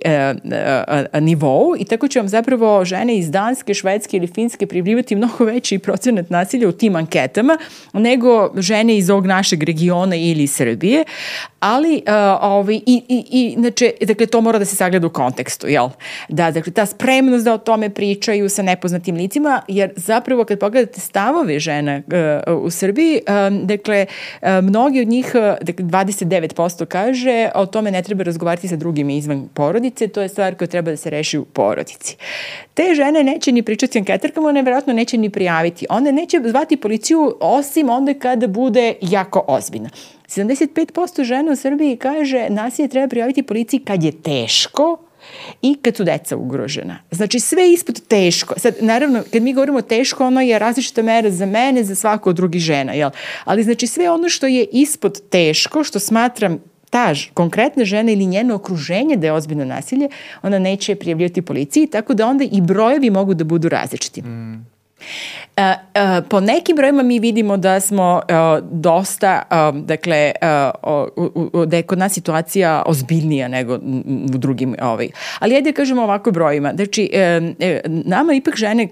nivou 1.22 1.76
i 1.82 1.86
tako 1.86 2.08
će 2.08 2.20
vam 2.20 2.28
zapravo 2.28 2.86
žene 2.86 3.18
iz 3.18 3.32
Danske, 3.32 3.74
Švedske 3.74 4.18
ili 4.18 4.28
Finske 4.28 4.68
pribrivati 4.68 5.16
mnogo 5.16 5.46
veći 5.46 5.80
procenat 5.80 6.30
nasilja 6.30 6.70
u 6.70 6.72
tim 6.72 6.96
anketama 6.96 7.58
nego 7.94 8.52
žene 8.58 8.98
iz 8.98 9.10
ovog 9.10 9.26
našeg 9.26 9.64
regiona 9.64 10.16
ili 10.16 10.48
Srbije, 10.48 11.04
ali 11.60 12.04
uh, 12.08 12.14
ovaj, 12.42 12.76
i, 12.76 13.04
i, 13.10 13.26
i 13.32 13.56
znači, 13.60 13.94
dakle, 14.02 14.26
to 14.26 14.42
mora 14.42 14.60
da 14.60 14.66
se 14.66 14.76
sagleda 14.76 15.08
u 15.08 15.10
kontekstu, 15.10 15.68
jel? 15.68 15.90
Da, 16.30 16.52
dakle, 16.52 16.74
ta 16.74 16.86
spremnost 16.86 17.46
da 17.46 17.54
o 17.54 17.58
tome 17.58 17.90
pričaju 17.90 18.50
sa 18.50 18.62
nepoznatim 18.62 19.16
licima, 19.16 19.62
jer 19.68 19.92
zapravo 19.96 20.44
kad 20.44 20.60
pogledate 20.60 21.00
stavove 21.00 21.60
žena 21.60 22.02
uh, 22.48 22.66
u 22.66 22.70
Srbiji, 22.70 23.22
um, 23.48 23.68
dakle, 23.68 24.06
uh, 24.42 24.48
mnogi 24.64 25.02
od 25.02 25.08
njih, 25.08 25.32
dakle, 25.62 25.86
29% 25.86 26.86
kaže, 26.86 27.50
o 27.56 27.66
tome 27.66 27.92
ne 27.92 28.04
treba 28.04 28.24
razgovarati 28.24 28.68
sa 28.68 28.76
drugim 28.76 29.10
izvan 29.10 29.50
porodice, 29.54 30.08
to 30.08 30.22
je 30.22 30.30
stvar 30.30 30.56
koja 30.56 30.68
treba 30.68 30.92
da 30.92 30.98
se 30.98 31.10
reši 31.10 31.38
u 31.38 31.46
porodici. 31.46 31.71
Te 32.74 32.96
žene 32.96 33.24
neće 33.24 33.52
ni 33.52 33.64
pričati 33.64 34.00
anketarkama, 34.00 34.50
one 34.50 34.62
vjerojatno 34.62 34.94
neće 34.94 35.18
ni 35.18 35.30
prijaviti. 35.30 35.86
One 35.90 36.12
neće 36.12 36.42
zvati 36.46 36.78
policiju 36.78 37.38
osim 37.40 37.90
onda 37.90 38.14
kada 38.14 38.48
bude 38.48 38.94
jako 39.02 39.46
ozbiljna. 39.48 39.90
75% 40.28 41.24
žena 41.24 41.52
u 41.52 41.56
Srbiji 41.56 41.98
kaže 41.98 42.50
nasilje 42.50 42.88
treba 42.88 43.08
prijaviti 43.08 43.44
policiji 43.44 43.80
kad 43.80 44.04
je 44.04 44.12
teško, 44.12 44.98
i 45.62 45.76
kad 45.82 45.96
su 45.96 46.04
deca 46.04 46.38
ugrožena. 46.38 46.98
Znači 47.12 47.40
sve 47.40 47.72
ispod 47.72 48.08
teško. 48.08 48.60
Sad, 48.60 48.76
naravno, 48.80 49.24
kad 49.34 49.42
mi 49.42 49.54
govorimo 49.54 49.82
teško, 49.82 50.28
ono 50.28 50.42
je 50.42 50.60
različita 50.60 51.02
mera 51.02 51.32
za 51.32 51.46
mene, 51.46 51.84
za 51.84 51.96
svako 51.96 52.30
od 52.30 52.36
drugih 52.36 52.62
žena, 52.62 52.94
jel? 52.94 53.10
Ali 53.44 53.64
znači 53.64 53.88
sve 53.88 54.10
ono 54.10 54.30
što 54.30 54.48
je 54.48 54.66
ispod 54.72 55.22
teško, 55.30 55.84
što 55.84 56.00
smatram 56.00 56.71
ta 56.92 57.14
konkretna 57.34 57.86
žena 57.86 58.12
ili 58.12 58.26
njeno 58.26 58.56
okruženje 58.56 59.16
da 59.16 59.28
je 59.28 59.34
ozbiljno 59.34 59.66
nasilje, 59.66 60.10
ona 60.44 60.60
neće 60.60 60.96
prijavljati 60.96 61.42
policiji, 61.42 61.88
tako 61.88 62.14
da 62.14 62.28
onda 62.28 62.44
i 62.52 62.62
brojevi 62.62 63.10
mogu 63.10 63.34
da 63.34 63.44
budu 63.44 63.70
različiti. 63.70 64.22
Mm. 64.22 64.71
Uh, 65.58 65.64
uh, 65.64 66.26
po 66.30 66.40
nekim 66.40 66.76
brojima 66.76 67.04
mi 67.04 67.20
vidimo 67.20 67.58
da 67.58 67.80
smo 67.80 68.22
uh, 68.30 68.68
dosta, 68.72 69.42
dakle, 69.74 70.32
da 71.66 71.78
je 71.78 71.84
kod 71.84 71.98
nas 71.98 72.14
situacija 72.14 72.84
ozbiljnija 72.86 73.48
nego 73.48 73.76
u 74.34 74.38
drugim, 74.38 74.76
ovaj. 74.82 75.10
ali 75.40 75.56
ajde 75.56 75.72
da 75.72 75.76
kažemo 75.76 76.04
ovako 76.04 76.32
brojima. 76.32 76.74
Znači, 76.76 77.12
nama 77.86 78.34
ipak 78.34 78.56
žene, 78.56 78.88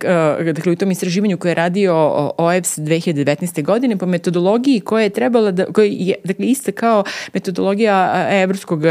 dakle, 0.54 0.72
u 0.72 0.76
tom 0.76 0.92
istraživanju 0.92 1.38
koje 1.38 1.52
je 1.52 1.56
radio 1.56 1.96
OEPS 2.38 2.78
2019. 2.78 3.64
godine 3.64 3.98
po 3.98 4.06
metodologiji 4.06 4.80
koja 4.80 5.04
je 5.04 5.10
trebala 5.10 5.52
da, 5.52 5.66
koja 5.66 5.88
je, 5.92 6.16
dakle, 6.24 6.46
ista 6.46 6.72
kao 6.72 7.04
metodologija 7.34 8.28
Evropskog 8.32 8.82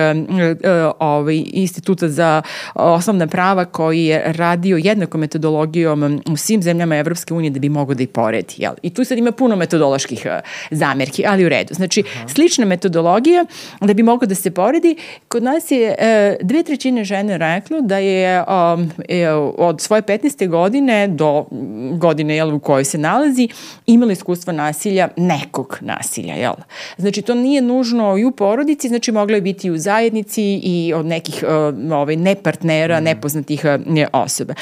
ovaj, 0.99 1.43
instituta 1.53 2.09
za 2.09 2.43
osnovna 2.75 3.27
prava 3.27 3.64
koji 3.64 4.05
je 4.05 4.23
radio 4.27 4.77
jednako 4.77 5.19
metodologijom 5.19 6.23
u 6.33 6.37
svim 6.37 6.62
zemljama 6.62 6.97
Evropske 7.09 7.34
unije 7.34 7.50
da 7.50 7.61
bi 7.61 7.68
mogo 7.68 7.94
da 7.94 8.02
i 8.02 8.06
poredi. 8.06 8.54
Jel? 8.56 8.72
I 8.82 8.90
tu 8.90 9.04
sad 9.04 9.18
ima 9.18 9.32
puno 9.32 9.56
metodoloških 9.56 10.26
uh, 10.26 10.32
zamerki, 10.70 11.24
ali 11.26 11.46
u 11.46 11.48
redu. 11.48 11.74
Znači, 11.74 12.02
Aha. 12.16 12.28
slična 12.28 12.64
metodologija 12.64 13.44
da 13.80 13.94
bi 13.94 14.02
mogo 14.02 14.26
da 14.26 14.34
se 14.34 14.50
poredi. 14.50 14.96
Kod 15.28 15.42
nas 15.42 15.70
je 15.70 15.88
uh, 15.88 16.46
dve 16.46 16.62
trećine 16.62 17.04
žene 17.04 17.38
reklo 17.38 17.80
da 17.80 17.98
je 17.98 18.44
um, 18.44 18.90
je, 19.09 19.32
od 19.59 19.80
svoje 19.80 20.02
15. 20.02 20.48
godine 20.48 21.09
do 21.09 21.46
godine 21.92 22.36
jel, 22.36 22.54
u 22.54 22.59
kojoj 22.59 22.84
se 22.84 22.98
nalazi 22.98 23.48
imala 23.86 24.12
iskustva 24.12 24.52
nasilja, 24.52 25.09
nekog 25.16 25.78
nasilja. 25.80 26.34
Jel? 26.34 26.54
Znači, 26.96 27.22
to 27.22 27.34
nije 27.34 27.62
nužno 27.62 28.18
i 28.18 28.24
u 28.24 28.30
porodici, 28.30 28.88
znači 28.88 29.12
moglo 29.12 29.34
je 29.34 29.42
biti 29.42 29.66
i 29.66 29.70
u 29.70 29.78
zajednici 29.78 30.61
i 30.62 30.92
od 30.94 31.06
nekih 31.06 31.44
ovaj, 31.92 32.16
nepartnera, 32.16 33.00
mm. 33.00 33.04
nepoznatih 33.04 33.64
osoba. 34.12 34.54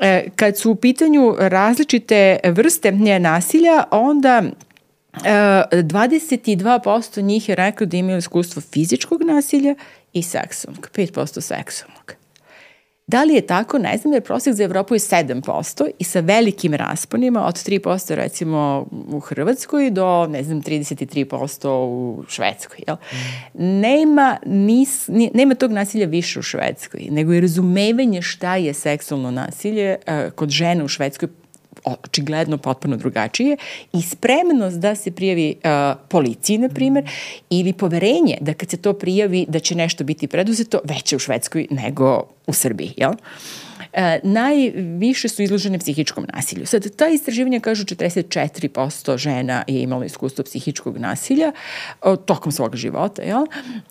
E, 0.00 0.28
kad 0.36 0.58
su 0.58 0.70
u 0.70 0.74
pitanju 0.74 1.36
različite 1.38 2.38
vrste 2.44 2.92
nasilja, 3.18 3.84
onda 3.90 4.42
22% 5.12 7.18
e, 7.18 7.22
njih 7.22 7.48
je 7.48 7.54
rekao 7.54 7.86
da 7.86 7.96
imaju 7.96 8.18
iskustvo 8.18 8.62
fizičkog 8.62 9.22
nasilja 9.22 9.74
i 10.12 10.22
seksualnog, 10.22 10.90
5% 10.94 11.40
seksualnog. 11.40 12.17
Da 13.08 13.24
li 13.24 13.34
je 13.34 13.40
tako? 13.40 13.78
Ne 13.78 13.98
znam, 13.98 14.14
jer 14.14 14.22
prosjek 14.22 14.54
za 14.54 14.64
Evropu 14.64 14.94
je 14.94 14.98
7% 14.98 15.90
i 15.98 16.04
sa 16.04 16.20
velikim 16.20 16.74
rasponima 16.74 17.46
od 17.46 17.54
3% 17.54 18.14
recimo 18.14 18.86
u 19.08 19.20
Hrvatskoj 19.20 19.90
do, 19.90 20.26
ne 20.26 20.42
znam, 20.42 20.62
33% 20.62 21.68
u 21.68 22.24
Švedskoj. 22.28 22.78
Jel? 22.86 22.96
Nema, 23.54 24.36
nis, 24.46 25.08
nema 25.34 25.54
tog 25.54 25.72
nasilja 25.72 26.06
više 26.06 26.38
u 26.38 26.42
Švedskoj, 26.42 27.06
nego 27.10 27.32
je 27.32 27.40
razumevanje 27.40 28.22
šta 28.22 28.56
je 28.56 28.74
seksualno 28.74 29.30
nasilje 29.30 29.96
uh, 29.96 30.32
kod 30.32 30.48
žena 30.48 30.84
u 30.84 30.88
Švedskoj 30.88 31.28
očigledno 32.04 32.58
potpuno 32.58 32.96
drugačije 32.96 33.56
i 33.92 34.02
spremnost 34.02 34.78
da 34.78 34.94
se 34.94 35.10
prijavi 35.10 35.54
uh, 35.56 35.98
policiji, 36.08 36.58
na 36.58 36.68
primer, 36.68 37.10
ili 37.50 37.72
poverenje 37.72 38.38
da 38.40 38.54
kad 38.54 38.70
se 38.70 38.76
to 38.76 38.92
prijavi 38.92 39.46
da 39.48 39.58
će 39.58 39.74
nešto 39.74 40.04
biti 40.04 40.26
preduzeto 40.26 40.80
veće 40.84 41.16
u 41.16 41.18
Švedskoj 41.18 41.66
nego 41.70 42.22
u 42.46 42.52
Srbiji, 42.52 42.94
jel? 42.96 43.10
Uh, 43.10 43.67
najviše 44.22 45.28
su 45.28 45.42
izložene 45.42 45.78
psihičkom 45.78 46.26
nasilju. 46.34 46.66
Sad, 46.66 46.96
ta 46.96 47.08
istraživanja 47.08 47.60
kažu 47.60 47.84
44% 47.84 49.18
žena 49.18 49.64
je 49.66 49.82
imalo 49.82 50.04
iskustvo 50.04 50.44
psihičkog 50.44 50.98
nasilja 50.98 51.52
tokom 52.24 52.52
svog 52.52 52.76
života. 52.76 53.22
Jel? 53.22 53.46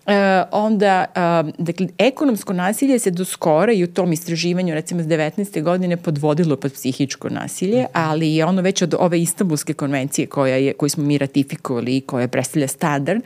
E, 0.05 0.43
onda, 0.51 1.05
a, 1.15 1.43
dakle, 1.57 1.87
ekonomsko 1.97 2.53
nasilje 2.53 2.99
se 2.99 3.11
do 3.11 3.25
skora 3.25 3.73
i 3.73 3.83
u 3.83 3.87
tom 3.87 4.13
istraživanju, 4.13 4.73
recimo, 4.73 5.03
s 5.03 5.05
19. 5.05 5.63
godine 5.63 5.97
podvodilo 5.97 6.55
pod 6.55 6.73
psihičko 6.73 7.29
nasilje, 7.29 7.85
ali 7.93 8.35
je 8.35 8.45
ono 8.45 8.61
već 8.61 8.81
od 8.81 8.95
ove 8.99 9.21
Istanbulske 9.21 9.73
konvencije 9.73 10.27
koja 10.27 10.55
je, 10.55 10.73
koju 10.73 10.89
smo 10.89 11.03
mi 11.03 11.17
ratifikovali 11.17 11.97
i 11.97 12.01
koja 12.01 12.27
predstavlja 12.27 12.67
standard, 12.67 13.21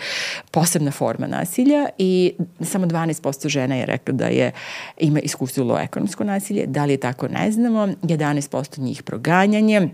posebna 0.51 0.91
forma 0.91 1.27
nasilja 1.27 1.89
i 1.97 2.33
samo 2.61 2.85
12% 2.85 3.47
žena 3.47 3.75
je 3.75 3.85
rekla 3.85 4.13
da 4.13 4.27
je 4.27 4.51
ima 4.97 5.19
iskusilo 5.19 5.79
ekonomsko 5.79 6.23
nasilje 6.23 6.60
nasilje, 6.61 6.67
da 6.67 6.85
li 6.85 6.93
je 6.93 6.97
tako 6.97 7.27
ne 7.27 7.51
znamo, 7.51 7.87
11% 8.03 8.79
njih 8.79 9.03
proganjanje, 9.03 9.89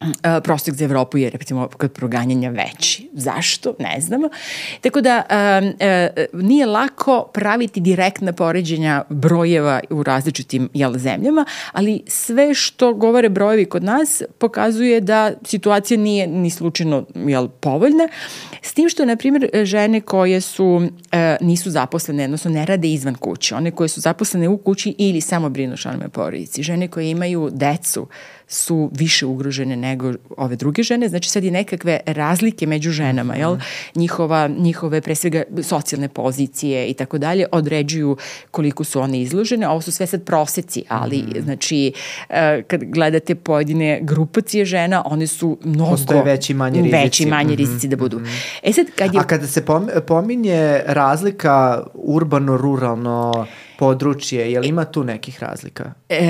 Uh, 0.00 0.42
prostek 0.44 0.74
za 0.74 0.84
Evropu 0.84 1.18
je 1.18 1.30
recimo 1.30 1.68
kod 1.68 1.92
proganjanja 1.92 2.50
veći. 2.50 3.08
Zašto? 3.12 3.74
Ne 3.78 4.00
znamo. 4.00 4.28
Tako 4.80 5.00
da 5.00 5.22
uh, 5.30 5.68
uh, 6.34 6.42
nije 6.42 6.66
lako 6.66 7.30
praviti 7.34 7.80
direktna 7.80 8.32
poređenja 8.32 9.02
brojeva 9.08 9.80
u 9.90 10.02
različitim 10.02 10.68
jel, 10.74 10.98
zemljama, 10.98 11.44
ali 11.72 12.02
sve 12.06 12.54
što 12.54 12.94
govore 12.94 13.28
brojevi 13.28 13.64
kod 13.64 13.84
nas 13.84 14.22
pokazuje 14.38 15.00
da 15.00 15.32
situacija 15.44 15.98
nije 15.98 16.26
ni 16.26 16.50
slučajno 16.50 17.06
jel, 17.14 17.48
povoljna. 17.48 18.08
S 18.62 18.74
tim 18.74 18.88
što, 18.88 19.04
na 19.04 19.16
primjer, 19.16 19.50
žene 19.64 20.00
koje 20.00 20.40
su 20.40 20.66
uh, 20.66 20.86
nisu 21.40 21.70
zaposlene, 21.70 22.24
odnosno 22.24 22.50
ne 22.50 22.66
rade 22.66 22.88
izvan 22.88 23.14
kuće, 23.14 23.54
one 23.54 23.70
koje 23.70 23.88
su 23.88 24.00
zaposlene 24.00 24.48
u 24.48 24.58
kući 24.58 24.94
ili 24.98 25.20
samo 25.20 25.48
brinu 25.48 25.76
članove 25.76 26.08
porodici, 26.08 26.62
žene 26.62 26.88
koje 26.88 27.10
imaju 27.10 27.50
decu, 27.52 28.08
su 28.50 28.90
više 28.92 29.26
ugrožene 29.26 29.76
nego 29.76 30.12
ove 30.36 30.56
druge 30.56 30.82
žene. 30.82 31.08
Znači 31.08 31.30
sad 31.30 31.44
je 31.44 31.50
nekakve 31.50 32.00
razlike 32.06 32.66
među 32.66 32.90
ženama, 32.90 33.34
jel? 33.34 33.56
Njihova, 33.94 34.48
njihove 34.48 35.00
pre 35.00 35.14
svega 35.14 35.42
socijalne 35.62 36.08
pozicije 36.08 36.86
i 36.86 36.94
tako 36.94 37.18
dalje 37.18 37.46
određuju 37.52 38.16
koliko 38.50 38.84
su 38.84 39.00
one 39.00 39.20
izložene. 39.20 39.68
Ovo 39.68 39.80
su 39.80 39.92
sve 39.92 40.06
sad 40.06 40.24
proseci, 40.24 40.84
ali 40.88 41.16
mm. 41.16 41.42
znači 41.44 41.92
e, 42.28 42.62
kad 42.62 42.84
gledate 42.84 43.34
pojedine 43.34 43.98
grupacije 44.02 44.64
žena, 44.64 45.02
one 45.06 45.26
su 45.26 45.58
mnogo... 45.64 45.90
Postoje 45.90 46.22
veći 46.22 46.54
manje 46.54 46.82
rizici. 46.82 47.02
Veći 47.04 47.26
manje 47.26 47.56
rizici 47.56 47.86
mm 47.86 47.90
-hmm. 47.90 47.90
da 47.90 47.96
budu. 47.96 48.18
Mm 48.18 48.24
-hmm. 48.24 48.60
E 48.62 48.72
sad 48.72 48.86
kad 48.96 49.14
je... 49.14 49.20
A 49.20 49.22
kada 49.22 49.46
se 49.46 49.64
pominje 50.06 50.80
razlika 50.86 51.82
urbano-ruralno 51.94 53.46
područje, 53.80 54.52
je 54.52 54.60
li 54.60 54.68
ima 54.68 54.84
tu 54.84 55.04
nekih 55.04 55.42
razlika? 55.42 55.92
E, 56.08 56.28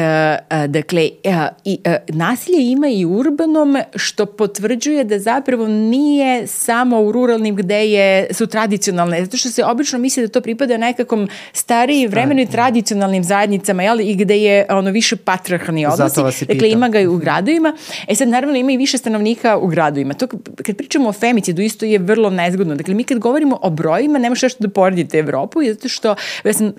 a, 0.49 0.67
dakle, 0.67 1.09
a, 1.25 1.49
i, 1.65 1.79
a, 1.85 1.97
nasilje 2.09 2.71
ima 2.71 2.89
i 2.89 3.05
urbanom, 3.05 3.77
što 3.97 4.27
potvrđuje 4.27 5.05
da 5.05 5.19
zapravo 5.19 5.69
nije 5.69 6.47
samo 6.47 7.01
u 7.01 7.13
ruralnim 7.13 7.57
gde 7.57 7.91
je, 7.91 8.27
su 8.31 8.47
tradicionalne, 8.47 9.25
zato 9.25 9.37
što 9.37 9.51
se 9.51 9.65
obično 9.65 9.99
misli 9.99 10.23
da 10.23 10.29
to 10.29 10.41
pripada 10.41 10.77
nekakvom 10.77 11.29
stariji 11.53 12.07
vremenu 12.07 12.43
i 12.43 12.47
tradicionalnim 12.47 13.25
zajednicama, 13.25 13.83
jel, 13.83 14.01
i 14.01 14.15
gde 14.15 14.37
je 14.37 14.67
ono 14.71 14.91
više 14.91 15.17
patriarhalni 15.17 15.87
odnosi. 15.87 16.47
Dakle, 16.47 16.71
ima 16.71 16.89
ga 16.89 17.01
i 17.01 17.07
u 17.07 17.17
gradovima. 17.17 17.77
E 18.09 18.15
sad, 18.15 18.29
naravno, 18.29 18.57
ima 18.57 18.73
i 18.73 18.77
više 18.77 18.99
stanovnika 18.99 19.57
u 19.59 19.67
gradovima. 19.67 20.15
To, 20.15 20.27
kad 20.63 20.77
pričamo 20.77 21.09
o 21.09 21.13
femicidu, 21.13 21.63
isto 21.63 21.85
je 21.85 21.99
vrlo 21.99 22.31
nezgodno. 22.31 22.75
Dakle, 22.75 22.95
mi 22.95 23.05
kad 23.05 23.19
govorimo 23.19 23.59
o 23.63 23.71
brojima, 23.71 24.19
ne 24.19 24.29
možete 24.29 24.49
što 24.49 24.65
da 24.65 24.71
poredite 24.71 25.19
Evropu, 25.19 25.61
zato 25.65 25.89
što, 25.89 26.15
ja 26.45 26.53
sam 26.53 26.73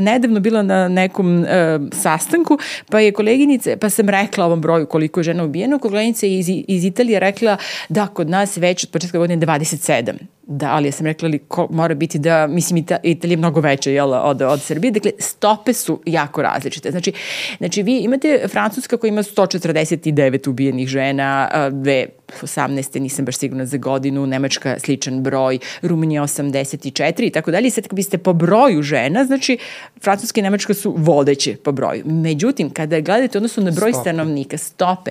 nedavno 0.00 0.40
bila 0.40 0.62
na 0.62 0.88
nekom 0.88 1.38
uh, 1.38 1.46
sastanku, 1.92 2.58
pa 2.90 3.00
je 3.00 3.12
koleginice, 3.12 3.76
pa 3.76 3.90
sam 3.90 4.08
rekla 4.08 4.44
ovom 4.44 4.60
broju 4.60 4.86
koliko 4.86 5.20
je 5.20 5.24
žena 5.24 5.44
ubijeno, 5.44 5.78
koleginica 5.78 6.26
iz, 6.26 6.46
iz 6.48 6.84
Italije 6.84 7.20
rekla 7.20 7.56
da 7.88 8.06
kod 8.06 8.30
nas 8.30 8.56
već 8.56 8.84
od 8.84 8.90
početka 8.90 9.18
godine 9.18 9.46
27 9.46 10.12
Da, 10.54 10.70
ali 10.72 10.88
ja 10.88 10.92
sam 10.92 11.06
rekla 11.06 11.28
li 11.28 11.38
ko, 11.38 11.68
mora 11.70 11.94
biti 11.94 12.18
da, 12.18 12.46
mislim, 12.46 12.76
Ita, 12.76 12.96
Italija 13.02 13.32
je 13.34 13.36
mnogo 13.36 13.60
veća 13.60 13.90
jel, 13.90 14.12
od, 14.14 14.42
od 14.42 14.62
Srbije, 14.62 14.90
dakle, 14.90 15.10
stope 15.18 15.72
su 15.72 16.00
jako 16.06 16.42
različite. 16.42 16.90
Znači, 16.90 17.12
znači 17.58 17.82
vi 17.82 17.98
imate 17.98 18.48
Francuska 18.48 18.96
koja 18.96 19.08
ima 19.08 19.22
149 19.22 20.48
ubijenih 20.48 20.88
žena, 20.88 21.48
dve 21.70 22.06
18. 22.42 23.00
nisam 23.00 23.24
baš 23.24 23.36
sigurna 23.36 23.66
za 23.66 23.76
godinu, 23.76 24.26
Nemačka 24.26 24.78
sličan 24.78 25.22
broj, 25.22 25.58
Rumunija 25.82 26.22
84 26.22 27.26
i 27.26 27.30
tako 27.30 27.50
dalje. 27.50 27.70
Sad 27.70 27.88
kad 27.88 27.96
biste 27.96 28.18
po 28.18 28.32
broju 28.32 28.82
žena, 28.82 29.24
znači 29.24 29.58
Francuska 30.02 30.40
i 30.40 30.42
Nemačka 30.42 30.74
su 30.74 30.94
vodeće 30.96 31.56
po 31.56 31.72
broju. 31.72 32.02
Međutim, 32.04 32.70
kada 32.70 33.00
gledate 33.00 33.38
odnosno 33.38 33.62
na 33.62 33.70
broj 33.70 33.92
stope. 33.92 34.02
stanovnika, 34.02 34.58
stope, 34.58 35.10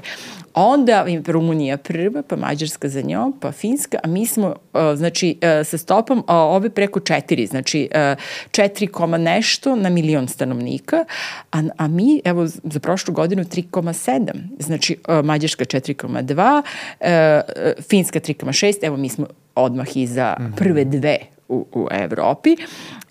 onda 0.54 1.06
Rumunija 1.28 1.78
prva, 1.78 2.22
pa 2.28 2.36
Mađarska 2.36 2.90
za 2.90 3.02
njom, 3.02 3.34
pa 3.40 3.52
Finska, 3.52 3.98
a 4.04 4.08
mi 4.08 4.26
smo, 4.26 4.56
znači, 4.96 5.31
sa 5.64 5.78
stopom 5.78 6.24
ove 6.28 6.70
preko 6.70 7.00
četiri, 7.00 7.46
znači 7.46 7.90
4, 8.52 9.18
nešto 9.18 9.76
na 9.76 9.90
milion 9.90 10.28
stanovnika, 10.28 11.06
a, 11.52 11.64
a 11.78 11.88
mi, 11.88 12.22
evo, 12.26 12.48
za 12.64 12.80
prošlu 12.80 13.14
godinu 13.14 13.44
3,7, 13.44 14.32
znači 14.60 14.98
Mađarska 15.24 15.66
4,2, 15.66 16.62
Finska 17.90 18.20
3,6, 18.20 18.78
evo 18.82 18.98
mi 18.98 19.10
smo 19.10 19.28
odmah 19.56 19.98
iza 19.98 20.36
mhm. 20.40 20.54
prve 20.56 20.86
dve 20.86 21.18
u, 21.50 21.66
u 21.74 21.88
Evropi. 21.92 22.56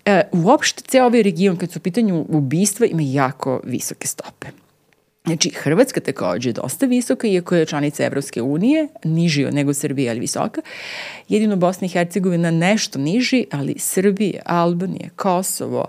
E, 0.05 0.21
uopšte, 0.31 0.83
ceo 0.87 1.05
ovaj 1.05 1.23
region, 1.23 1.57
kad 1.57 1.71
su 1.71 1.79
u 1.79 1.81
pitanju 1.81 2.25
ubistva, 2.29 2.85
ima 2.85 3.01
jako 3.05 3.61
visoke 3.63 4.07
stope. 4.07 4.47
Znači, 5.25 5.49
Hrvatska 5.49 5.99
takođe 5.99 6.49
je 6.49 6.53
dosta 6.53 6.85
visoka, 6.85 7.27
iako 7.27 7.55
je 7.55 7.65
članica 7.65 8.05
Evropske 8.05 8.41
unije, 8.41 8.87
niži 9.03 9.45
nego 9.45 9.73
Srbija, 9.73 10.11
ali 10.11 10.19
visoka. 10.19 10.61
Jedino 11.29 11.55
Bosna 11.55 11.85
i 11.85 11.89
Hercegovina 11.89 12.51
nešto 12.51 12.99
niži, 12.99 13.45
ali 13.51 13.75
Srbija, 13.79 14.41
Albanija, 14.45 15.09
Kosovo, 15.15 15.85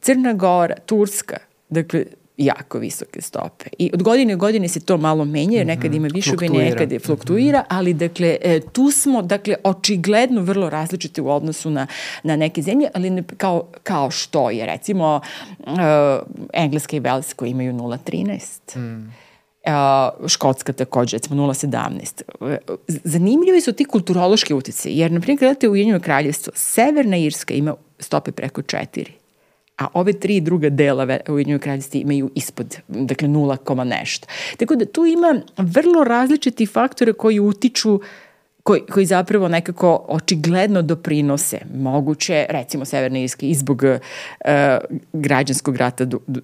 Crna 0.00 0.32
Gora, 0.32 0.74
Turska, 0.86 1.36
dakle, 1.68 2.04
jako 2.44 2.78
visoke 2.78 3.20
stope. 3.20 3.64
I 3.78 3.90
od 3.94 4.02
godine 4.02 4.34
u 4.34 4.38
godine 4.38 4.68
se 4.68 4.80
to 4.80 4.96
malo 4.96 5.24
menja, 5.24 5.58
jer 5.58 5.66
nekad 5.66 5.94
ima 5.94 6.08
više 6.12 6.32
ubi, 6.34 6.48
nekad 6.48 6.92
je 6.92 6.98
fluktuira, 6.98 7.58
mhm. 7.58 7.66
ali 7.68 7.94
dakle, 7.94 8.36
e, 8.42 8.60
tu 8.60 8.90
smo, 8.90 9.22
dakle, 9.22 9.54
očigledno 9.64 10.42
vrlo 10.42 10.70
različite 10.70 11.22
u 11.22 11.30
odnosu 11.30 11.70
na, 11.70 11.86
na 12.22 12.36
neke 12.36 12.62
zemlje, 12.62 12.88
ali 12.94 13.10
ne, 13.10 13.22
kao, 13.36 13.66
kao 13.82 14.10
što 14.10 14.50
je, 14.50 14.66
recimo, 14.66 15.20
uh, 15.58 15.74
Engleska 16.52 16.96
i 16.96 17.00
Velska 17.00 17.36
koji 17.36 17.50
imaju 17.50 17.72
0,13. 17.72 18.78
Mm. 18.78 19.12
Uh, 19.66 20.28
Škotska 20.28 20.72
takođe, 20.72 21.16
recimo 21.16 21.46
0,17. 21.46 22.58
Zanimljivi 22.88 23.60
su 23.60 23.72
ti 23.72 23.84
kulturološki 23.84 24.54
utice, 24.54 24.90
jer, 24.92 25.12
na 25.12 25.20
primjer, 25.20 25.38
gledate 25.38 25.68
u 25.68 25.72
Ujedinjeno 25.72 26.00
kraljevstvo, 26.00 26.52
Severna 26.56 27.16
Irska 27.16 27.54
ima 27.54 27.74
stope 27.98 28.32
preko 28.32 28.62
4 28.62 29.19
a 29.80 29.86
ove 29.94 30.12
tri 30.12 30.40
druga 30.40 30.68
dela 30.68 31.18
u 31.28 31.32
Ujedinjoj 31.32 31.58
kraljevstvi 31.58 32.00
imaju 32.00 32.30
ispod, 32.34 32.76
dakle 32.88 33.28
0, 33.28 33.84
nešto. 33.84 34.26
Tako 34.56 34.74
da 34.74 34.84
tu 34.84 35.06
ima 35.06 35.40
vrlo 35.56 36.04
različiti 36.04 36.66
faktore 36.66 37.12
koji 37.12 37.40
utiču 37.40 38.00
koji, 38.70 38.80
koji 38.80 39.06
zapravo 39.06 39.48
nekako 39.48 40.04
očigledno 40.08 40.82
doprinose 40.82 41.58
moguće, 41.74 42.46
recimo 42.48 42.84
Severne 42.84 43.22
Irske, 43.22 43.48
i 43.48 43.54
zbog 43.54 43.82
uh, 43.82 44.50
građanskog 45.12 45.76
rata 45.76 46.04
do, 46.04 46.18
do, 46.26 46.40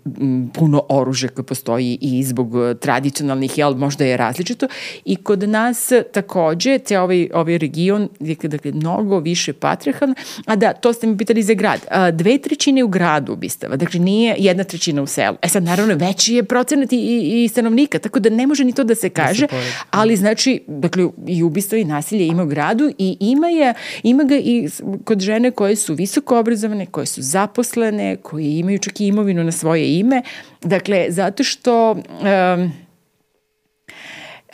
puno 0.55 0.83
oružja 0.89 1.29
koje 1.29 1.47
postoji 1.47 1.99
i 2.01 2.25
zbog 2.25 2.53
tradicionalnih, 2.81 3.59
jel, 3.59 3.75
možda 3.75 4.05
je 4.05 4.17
različito. 4.17 4.67
I 5.05 5.17
kod 5.17 5.49
nas 5.49 5.93
takođe, 6.13 6.79
te 6.79 7.01
ovaj, 7.01 7.29
ovaj 7.35 7.59
region 7.59 8.09
je 8.21 8.37
dakle, 8.43 8.73
mnogo 8.73 9.19
više 9.19 9.53
patrihan, 9.53 10.15
a 10.47 10.57
da, 10.57 10.73
to 10.73 10.93
ste 10.93 11.07
mi 11.07 11.19
pitali 11.19 11.43
za 11.43 11.55
grad. 11.55 11.81
A, 11.91 12.11
dve 12.11 12.39
trećine 12.39 12.85
u 12.85 12.89
gradu 12.89 13.33
ubistava, 13.33 13.77
dakle 13.77 14.01
nije 14.01 14.37
jedna 14.39 14.65
trećina 14.65 15.03
u 15.03 15.07
selu. 15.07 15.37
E 15.43 15.49
sad, 15.49 15.63
naravno, 15.63 15.95
veći 15.95 16.35
je 16.35 16.45
procenat 16.45 16.93
i, 16.93 17.45
i 17.45 17.49
stanovnika, 17.49 17.99
tako 17.99 18.21
da 18.21 18.31
ne 18.31 18.47
može 18.47 18.65
ni 18.65 18.73
to 18.73 18.85
da 18.85 18.95
se 18.95 19.09
kaže, 19.09 19.47
da 19.47 19.49
se 19.49 19.73
ali 19.91 20.17
znači, 20.17 20.63
dakle, 20.67 21.09
i 21.27 21.43
ubistva 21.43 21.79
i 21.79 21.85
nasilje 21.85 22.16
nasilje 22.17 22.27
ima 22.27 22.43
u 22.43 22.47
gradu 22.47 22.91
i 22.99 23.17
ima, 23.21 23.49
je, 23.49 23.75
ima 24.03 24.25
ga 24.25 24.37
i 24.37 24.69
kod 25.05 25.21
žene 25.21 25.51
koje 25.51 25.77
su 25.77 25.95
visoko 25.95 26.39
obrazovane, 26.39 26.87
koje 26.87 27.07
su 27.07 27.23
zaposlene, 27.23 28.17
koje 28.17 28.59
imaju 28.59 28.79
čak 28.79 29.01
i 29.01 29.07
imovinu 29.07 29.45
na 29.45 29.53
svoje 29.53 29.99
ime. 29.99 30.23
Dakle, 30.63 31.07
zato 31.11 31.45
što 31.45 31.93
um, 31.93 32.73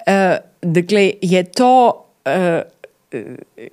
uh, 0.06 0.36
dakle, 0.62 1.12
je 1.22 1.44
to 1.44 2.06
uh, 2.26 2.71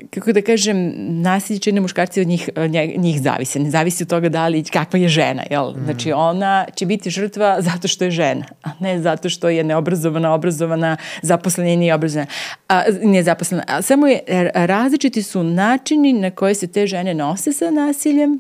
kako 0.10 0.32
da 0.32 0.42
kažem, 0.42 0.94
nasilje 1.22 1.60
čine 1.60 1.82
muškarci 1.82 2.22
od 2.22 2.28
njih, 2.28 2.50
njih 2.98 3.22
zavise. 3.22 3.60
Ne 3.60 3.70
zavisi 3.70 4.04
od 4.04 4.10
toga 4.10 4.30
da 4.30 4.48
li, 4.48 4.64
kakva 4.64 5.00
je 5.00 5.10
žena, 5.10 5.44
jel? 5.50 5.72
Mm. 5.72 5.86
Znači, 5.86 6.12
ona 6.12 6.66
će 6.76 6.86
biti 6.86 7.10
žrtva 7.10 7.62
zato 7.62 7.88
što 7.88 8.04
je 8.04 8.12
žena, 8.12 8.46
a 8.64 8.70
ne 8.80 9.02
zato 9.02 9.30
što 9.30 9.50
je 9.50 9.64
neobrazovana, 9.64 10.34
obrazovana, 10.34 10.98
zaposlena 11.22 11.70
i 11.70 11.78
nije 11.78 11.94
obrazovana, 11.94 12.28
a, 12.68 12.84
nije 13.04 13.24
zaposlena. 13.24 13.64
A 13.68 13.82
samo 13.82 14.08
je, 14.08 14.20
različiti 14.54 15.24
su 15.24 15.44
načini 15.44 16.14
na 16.14 16.32
koje 16.32 16.56
se 16.56 16.68
te 16.68 16.88
žene 16.88 17.14
nose 17.14 17.54
sa 17.54 17.72
nasiljem, 17.72 18.40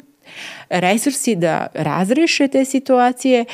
resursi 0.69 1.35
da 1.35 1.67
razreše 1.73 2.47
te 2.47 2.65
situacije 2.65 3.45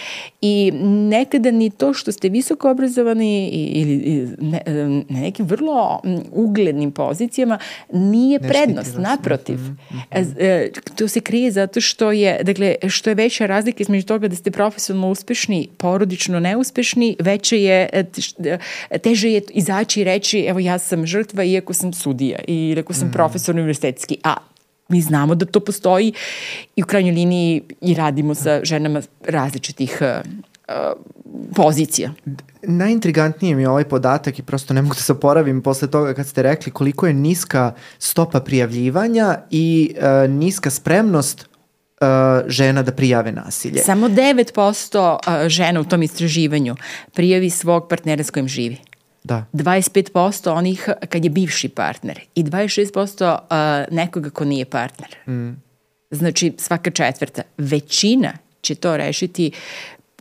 i 0.42 0.72
nekada 1.10 1.52
ni 1.52 1.70
to 1.70 1.94
što 1.94 2.12
ste 2.12 2.30
visoko 2.30 2.72
obrazovani 2.72 3.50
ili 3.50 4.28
ne, 4.42 4.62
na 5.10 5.20
nekim 5.20 5.46
vrlo 5.46 6.02
uglednim 6.32 6.92
pozicijama 6.92 7.60
nije 7.94 8.40
ne 8.40 8.50
prednost, 8.50 8.98
naprotiv. 8.98 9.58
Mm 9.58 9.78
-hmm. 10.12 10.70
To 10.96 11.08
se 11.08 11.20
krije 11.20 11.52
zato 11.52 11.82
što 11.82 12.12
je, 12.12 12.40
dakle, 12.44 12.76
što 12.90 13.10
je 13.10 13.14
veća 13.14 13.46
razlika 13.46 13.78
između 13.82 14.06
toga 14.06 14.28
da 14.28 14.36
ste 14.36 14.52
profesionalno 14.52 15.10
uspešni, 15.10 15.68
porodično 15.78 16.40
neuspešni, 16.40 17.16
veće 17.20 17.62
je, 17.62 17.90
e, 17.94 18.04
e, 18.90 18.98
teže 18.98 19.32
je 19.32 19.42
izaći 19.50 20.02
i 20.02 20.04
reći, 20.04 20.40
evo 20.40 20.60
ja 20.60 20.80
sam 20.80 21.06
žrtva 21.06 21.44
iako 21.44 21.74
sam 21.74 21.94
sudija 21.94 22.40
i 22.48 22.76
ako 22.80 22.94
sam 22.94 23.08
mm. 23.08 23.12
profesor 23.12 23.56
univerzitetski, 23.56 24.18
a 24.24 24.36
mi 24.90 25.02
znamo 25.02 25.36
da 25.36 25.46
to 25.46 25.60
postoji 25.60 26.14
i 26.76 26.84
u 26.84 26.86
krajnjoj 26.86 27.14
liniji 27.14 27.62
i 27.82 27.94
radimo 27.94 28.36
sa 28.36 28.60
ženama 28.64 29.02
različitih 29.28 30.02
uh, 30.02 30.76
pozicija. 31.56 32.12
Najintrigantnije 32.64 33.56
mi 33.56 33.62
je 33.62 33.70
ovaj 33.70 33.84
podatak 33.84 34.40
i 34.40 34.44
prosto 34.44 34.74
ne 34.74 34.82
mogu 34.82 34.96
da 34.96 35.02
se 35.02 35.12
oporavim 35.12 35.62
posle 35.62 35.92
toga 35.92 36.14
kad 36.14 36.28
ste 36.28 36.44
rekli 36.44 36.72
koliko 36.72 37.08
je 37.08 37.14
niska 37.14 37.74
stopa 38.00 38.40
prijavljivanja 38.40 39.38
i 39.52 39.96
uh, 39.98 40.30
niska 40.32 40.70
spremnost 40.70 41.48
uh, 42.02 42.08
žena 42.48 42.84
da 42.84 42.92
prijave 42.92 43.32
nasilje. 43.32 43.84
Samo 43.84 44.08
9% 44.08 45.14
uh, 45.14 45.48
žena 45.48 45.80
u 45.80 45.84
tom 45.84 46.04
istraživanju 46.04 46.76
prijavi 47.14 47.50
svog 47.50 47.88
partnera 47.90 48.24
s 48.24 48.32
kojim 48.32 48.48
živi. 48.48 48.78
Da. 49.26 49.46
25% 49.54 50.50
onih 50.50 50.90
kad 51.10 51.24
je 51.24 51.30
bivši 51.30 51.70
partner 51.70 52.20
i 52.36 52.44
26% 52.44 53.34
uh, 53.34 53.94
nekoga 53.96 54.30
ko 54.30 54.46
nije 54.46 54.66
partner. 54.66 55.10
Mm. 55.28 55.62
Znači 56.12 56.54
svaka 56.58 56.92
četvrta. 56.92 57.42
Većina 57.58 58.34
će 58.62 58.76
to 58.76 58.98
rešiti 58.98 59.52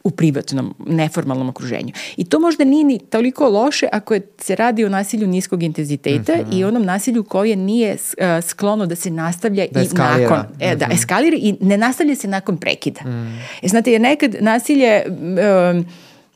u 0.04 0.10
privatnom, 0.10 0.74
neformalnom 0.86 1.48
okruženju. 1.48 1.92
I 2.16 2.24
to 2.24 2.40
možda 2.40 2.64
nije 2.64 2.84
ni 2.84 2.98
toliko 2.98 3.48
loše 3.48 3.86
ako 3.92 4.14
je, 4.14 4.20
se 4.38 4.54
radi 4.56 4.84
o 4.84 4.88
nasilju 4.88 5.26
niskog 5.26 5.62
intenziteta 5.62 6.32
mm 6.32 6.38
-hmm. 6.38 6.58
i 6.58 6.64
onom 6.64 6.84
nasilju 6.84 7.24
koje 7.24 7.56
nije 7.56 7.92
uh, 7.94 8.44
sklono 8.44 8.86
da 8.86 8.96
se 8.96 9.10
nastavlja 9.10 9.66
da 9.70 9.80
i 9.80 9.84
eskalira. 9.84 10.30
nakon. 10.30 10.38
E, 10.60 10.66
mm 10.66 10.72
-hmm. 10.72 10.78
Da, 10.78 10.86
mhm. 10.86 10.94
eskalira 10.94 11.36
i 11.40 11.54
ne 11.60 11.78
nastavlja 11.78 12.14
se 12.14 12.28
nakon 12.28 12.56
prekida. 12.56 13.00
Mm. 13.04 13.38
E, 13.62 13.68
znate, 13.68 13.92
jer 13.92 14.00
nekad 14.00 14.36
nasilje, 14.40 15.02
um, 15.08 15.86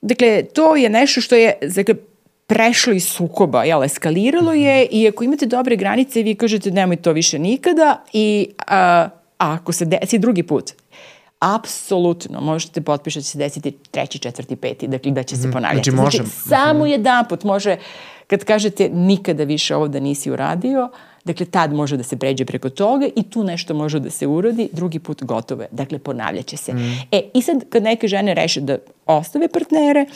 dakle, 0.02 0.42
to 0.42 0.76
je 0.76 0.88
nešto 0.88 1.20
što 1.20 1.34
je, 1.34 1.52
dakle, 1.74 1.94
prešlo 2.48 2.92
iz 2.92 3.08
sukoba, 3.08 3.64
jel, 3.64 3.84
eskaliralo 3.84 4.52
je 4.52 4.84
mhm. 4.84 4.96
i 4.96 5.08
ako 5.08 5.24
imate 5.24 5.46
dobre 5.46 5.76
granice 5.76 6.22
vi 6.22 6.34
kažete 6.34 6.70
nemoj 6.70 6.96
to 6.96 7.12
više 7.12 7.38
nikada 7.38 8.04
i 8.12 8.48
a, 8.66 9.08
a 9.38 9.52
ako 9.52 9.72
se 9.72 9.84
desi 9.84 10.18
drugi 10.18 10.42
put, 10.42 10.72
apsolutno 11.38 12.40
možete 12.40 12.80
potpišati 12.80 13.20
da 13.20 13.24
će 13.24 13.30
se 13.30 13.38
desiti 13.38 13.70
treći, 13.90 14.18
četvrti, 14.18 14.56
peti, 14.56 14.88
dakle 14.88 15.12
da 15.12 15.22
će 15.22 15.36
se 15.36 15.48
mhm. 15.48 15.52
ponavljati. 15.52 15.90
Znači, 15.90 16.04
možem. 16.04 16.26
znači 16.26 16.48
samo 16.48 16.80
mhm. 16.80 16.90
jedan 16.90 17.28
put 17.28 17.44
može, 17.44 17.76
kad 18.26 18.44
kažete 18.44 18.88
nikada 18.88 19.44
više 19.44 19.76
ovo 19.76 19.88
da 19.88 20.00
nisi 20.00 20.30
uradio, 20.30 20.88
dakle 21.24 21.46
tad 21.46 21.72
može 21.72 21.96
da 21.96 22.02
se 22.02 22.16
pređe 22.16 22.44
preko 22.44 22.70
toga 22.70 23.06
i 23.16 23.22
tu 23.22 23.44
nešto 23.44 23.74
može 23.74 24.00
da 24.00 24.10
se 24.10 24.26
urodi, 24.26 24.68
drugi 24.72 24.98
put 24.98 25.22
gotovo 25.22 25.62
je. 25.62 25.68
Dakle, 25.70 25.98
ponavljaće 25.98 26.56
se. 26.56 26.72
Mm. 26.72 26.98
E, 27.12 27.22
i 27.34 27.42
sad 27.42 27.68
kad 27.68 27.82
neke 27.82 28.08
žene 28.08 28.34
reše 28.34 28.60
da 28.60 28.78
ostave 29.06 29.48
partnere, 29.48 30.06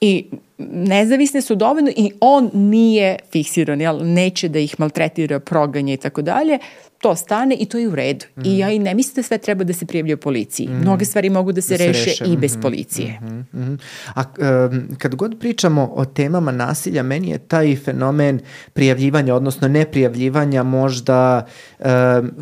i 0.00 0.24
nezavisne 0.72 1.40
su 1.40 1.54
dovoljno 1.54 1.90
i 1.96 2.12
on 2.20 2.50
nije 2.54 3.16
fiksiran, 3.32 3.80
jel? 3.80 3.98
neće 4.02 4.48
da 4.48 4.58
ih 4.58 4.74
maltretira, 4.78 5.40
proganje 5.40 5.94
i 5.94 5.96
tako 5.96 6.22
dalje, 6.22 6.58
to 7.00 7.16
stane 7.16 7.54
i 7.54 7.66
to 7.66 7.78
je 7.78 7.88
u 7.88 7.94
redu. 7.94 8.26
Mm. 8.36 8.40
I 8.44 8.58
ja 8.58 8.70
i 8.70 8.78
ne 8.78 8.94
mislim 8.94 9.14
da 9.14 9.22
sve 9.22 9.38
treba 9.38 9.64
da 9.64 9.72
se 9.72 9.86
prijavljaju 9.86 10.16
policiji. 10.16 10.68
Mm. 10.68 10.80
Mnoge 10.80 11.04
stvari 11.04 11.30
mogu 11.30 11.52
da 11.52 11.60
se, 11.60 11.74
da 11.74 11.78
se 11.78 11.86
reše, 11.86 12.04
reše 12.04 12.24
i 12.24 12.36
bez 12.36 12.56
mm. 12.56 12.60
policije. 12.60 13.20
Mm 13.20 13.46
-hmm. 13.52 13.78
A 14.14 14.24
um, 14.70 14.96
kad 14.98 15.14
god 15.14 15.36
pričamo 15.40 15.92
o 15.94 16.04
temama 16.04 16.52
nasilja, 16.52 17.02
meni 17.02 17.30
je 17.30 17.38
taj 17.38 17.76
fenomen 17.76 18.40
prijavljivanja, 18.72 19.34
odnosno 19.34 19.68
neprijavljivanja 19.68 20.62
možda 20.62 21.46
um, 21.78 21.86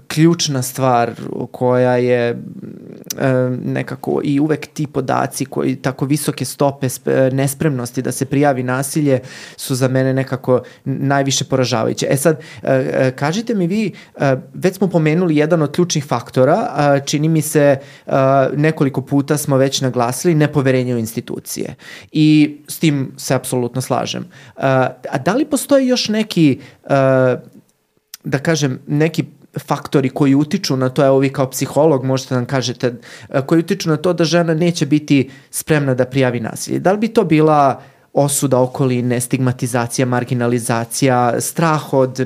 ključna 0.09 0.63
stvar 0.63 1.13
koja 1.53 1.97
je 1.97 2.33
um, 2.33 3.61
nekako 3.65 4.21
i 4.25 4.41
uvek 4.41 4.67
ti 4.67 4.87
podaci 4.87 5.45
koji 5.45 5.77
tako 5.77 6.05
visoke 6.05 6.45
stope 6.45 6.89
nespremnosti 7.33 8.03
da 8.09 8.13
se 8.13 8.25
prijavi 8.25 8.63
nasilje 8.63 9.21
su 9.57 9.75
za 9.75 9.89
mene 9.89 10.15
nekako 10.15 10.63
najviše 10.85 11.45
poražavajuće. 11.45 12.07
E 12.11 12.17
sad, 12.17 12.41
uh, 12.41 12.69
kažite 13.17 13.55
mi 13.55 13.67
vi, 13.67 13.93
uh, 13.93 14.23
već 14.55 14.77
smo 14.77 14.89
pomenuli 14.89 15.37
jedan 15.37 15.63
od 15.63 15.75
ključnih 15.75 16.05
faktora, 16.05 17.01
čini 17.07 17.29
mi 17.29 17.43
se 17.43 17.77
nekoliko 18.57 19.03
puta 19.03 19.37
smo 19.37 19.57
već 19.57 19.81
naglasili 19.81 20.35
nepoverenje 20.35 20.95
u 20.95 20.99
institucije. 20.99 21.75
I 22.13 22.57
s 22.69 22.79
tim 22.79 23.13
se 23.17 23.35
apsolutno 23.35 23.81
slažem. 23.81 24.25
A 24.57 25.19
da 25.25 25.35
li 25.35 25.45
postoji 25.45 25.89
još 25.89 26.09
neki, 26.09 26.61
da 28.25 28.39
kažem, 28.43 28.79
neki 28.87 29.25
faktori 29.59 30.09
koji 30.09 30.35
utiču 30.35 30.77
na 30.77 30.89
to, 30.89 31.05
evo 31.05 31.19
vi 31.19 31.33
kao 31.33 31.51
psiholog 31.51 32.05
možete 32.05 32.35
nam 32.35 32.47
kažete, 32.47 32.95
koji 33.47 33.59
utiču 33.59 33.89
na 33.89 33.97
to 33.97 34.13
da 34.13 34.25
žena 34.25 34.55
neće 34.55 34.87
biti 34.87 35.31
spremna 35.51 35.95
da 35.95 36.05
prijavi 36.05 36.41
nasilje. 36.41 36.79
Da 36.79 36.93
li 36.93 36.99
bi 36.99 37.09
to 37.09 37.25
bila 37.25 37.77
uh, 37.77 37.98
osuda 38.19 38.61
okoline, 38.61 39.21
stigmatizacija, 39.21 40.07
marginalizacija, 40.07 41.41
strah 41.41 41.93
od, 41.95 42.21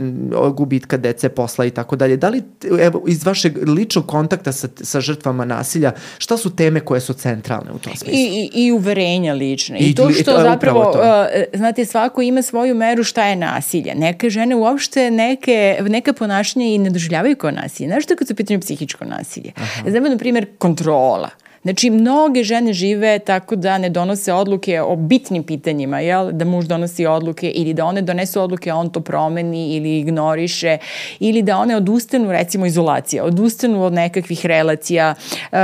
gubitka 0.55 0.97
dece, 0.97 1.29
posla 1.29 1.65
i 1.65 1.71
tako 1.71 1.97
dalje. 1.97 2.17
Da 2.17 2.29
li, 2.29 2.43
evo, 2.81 3.05
iz 3.09 3.27
vašeg 3.27 3.69
ličnog 3.69 4.07
kontakta 4.07 4.53
sa, 4.53 4.69
sa 4.81 5.01
žrtvama 5.01 5.45
nasilja, 5.45 5.93
šta 6.19 6.37
su 6.37 6.57
teme 6.57 6.81
koje 6.81 7.01
su 7.01 7.13
centralne 7.13 7.73
u 7.73 7.79
tom 7.79 7.97
smislu? 7.97 8.19
I, 8.19 8.51
i, 8.55 8.65
i 8.65 8.73
uverenja 8.73 9.35
lične. 9.35 9.79
I, 9.79 9.91
I 9.91 9.95
to 9.95 10.11
što 10.11 10.33
to, 10.33 10.43
zapravo, 10.43 10.85
to. 10.85 10.99
Uh, 10.99 11.59
znate, 11.59 11.85
svako 11.85 12.23
ima 12.23 12.43
svoju 12.43 12.75
meru 12.75 13.05
šta 13.05 13.27
je 13.27 13.37
nasilje. 13.37 13.95
Neke 13.95 14.31
žene 14.31 14.55
uopšte 14.55 15.11
neke, 15.11 15.79
neka 15.89 16.13
ponašanja 16.13 16.67
i 16.67 16.79
ne 16.79 16.91
doživljavaju 16.91 17.37
kao 17.37 17.51
nasilje. 17.51 17.89
Znaš 17.89 18.05
što 18.05 18.17
kad 18.17 18.29
su 18.29 18.35
pitanju 18.35 18.61
psihičko 18.61 19.05
nasilje? 19.05 19.53
Aha. 19.57 19.91
Znamo, 19.91 20.09
na 20.09 20.19
primjer, 20.19 20.47
kontrola. 20.59 21.31
Znači, 21.63 21.91
mnoge 21.91 22.43
žene 22.43 22.73
žive 22.73 23.19
tako 23.19 23.57
da 23.57 23.79
ne 23.79 23.89
donose 23.89 24.33
odluke 24.33 24.81
o 24.81 24.97
bitnim 24.97 25.43
pitanjima, 25.43 26.01
jel? 26.01 26.33
Da 26.33 26.45
muž 26.45 26.65
donosi 26.65 27.07
odluke 27.07 27.51
ili 27.51 27.75
da 27.75 27.85
one 27.85 28.03
donesu 28.03 28.43
odluke, 28.43 28.71
a 28.71 28.77
on 28.77 28.91
to 28.91 29.01
promeni 29.01 29.77
ili 29.77 29.99
ignoriše 29.99 30.79
ili 31.21 31.43
da 31.43 31.59
one 31.59 31.77
odustanu, 31.77 32.33
recimo, 32.33 32.67
izolacija, 32.67 33.25
odustanu 33.25 33.85
od 33.85 33.93
nekakvih 33.93 34.47
relacija, 34.47 35.15
uh, 35.53 35.59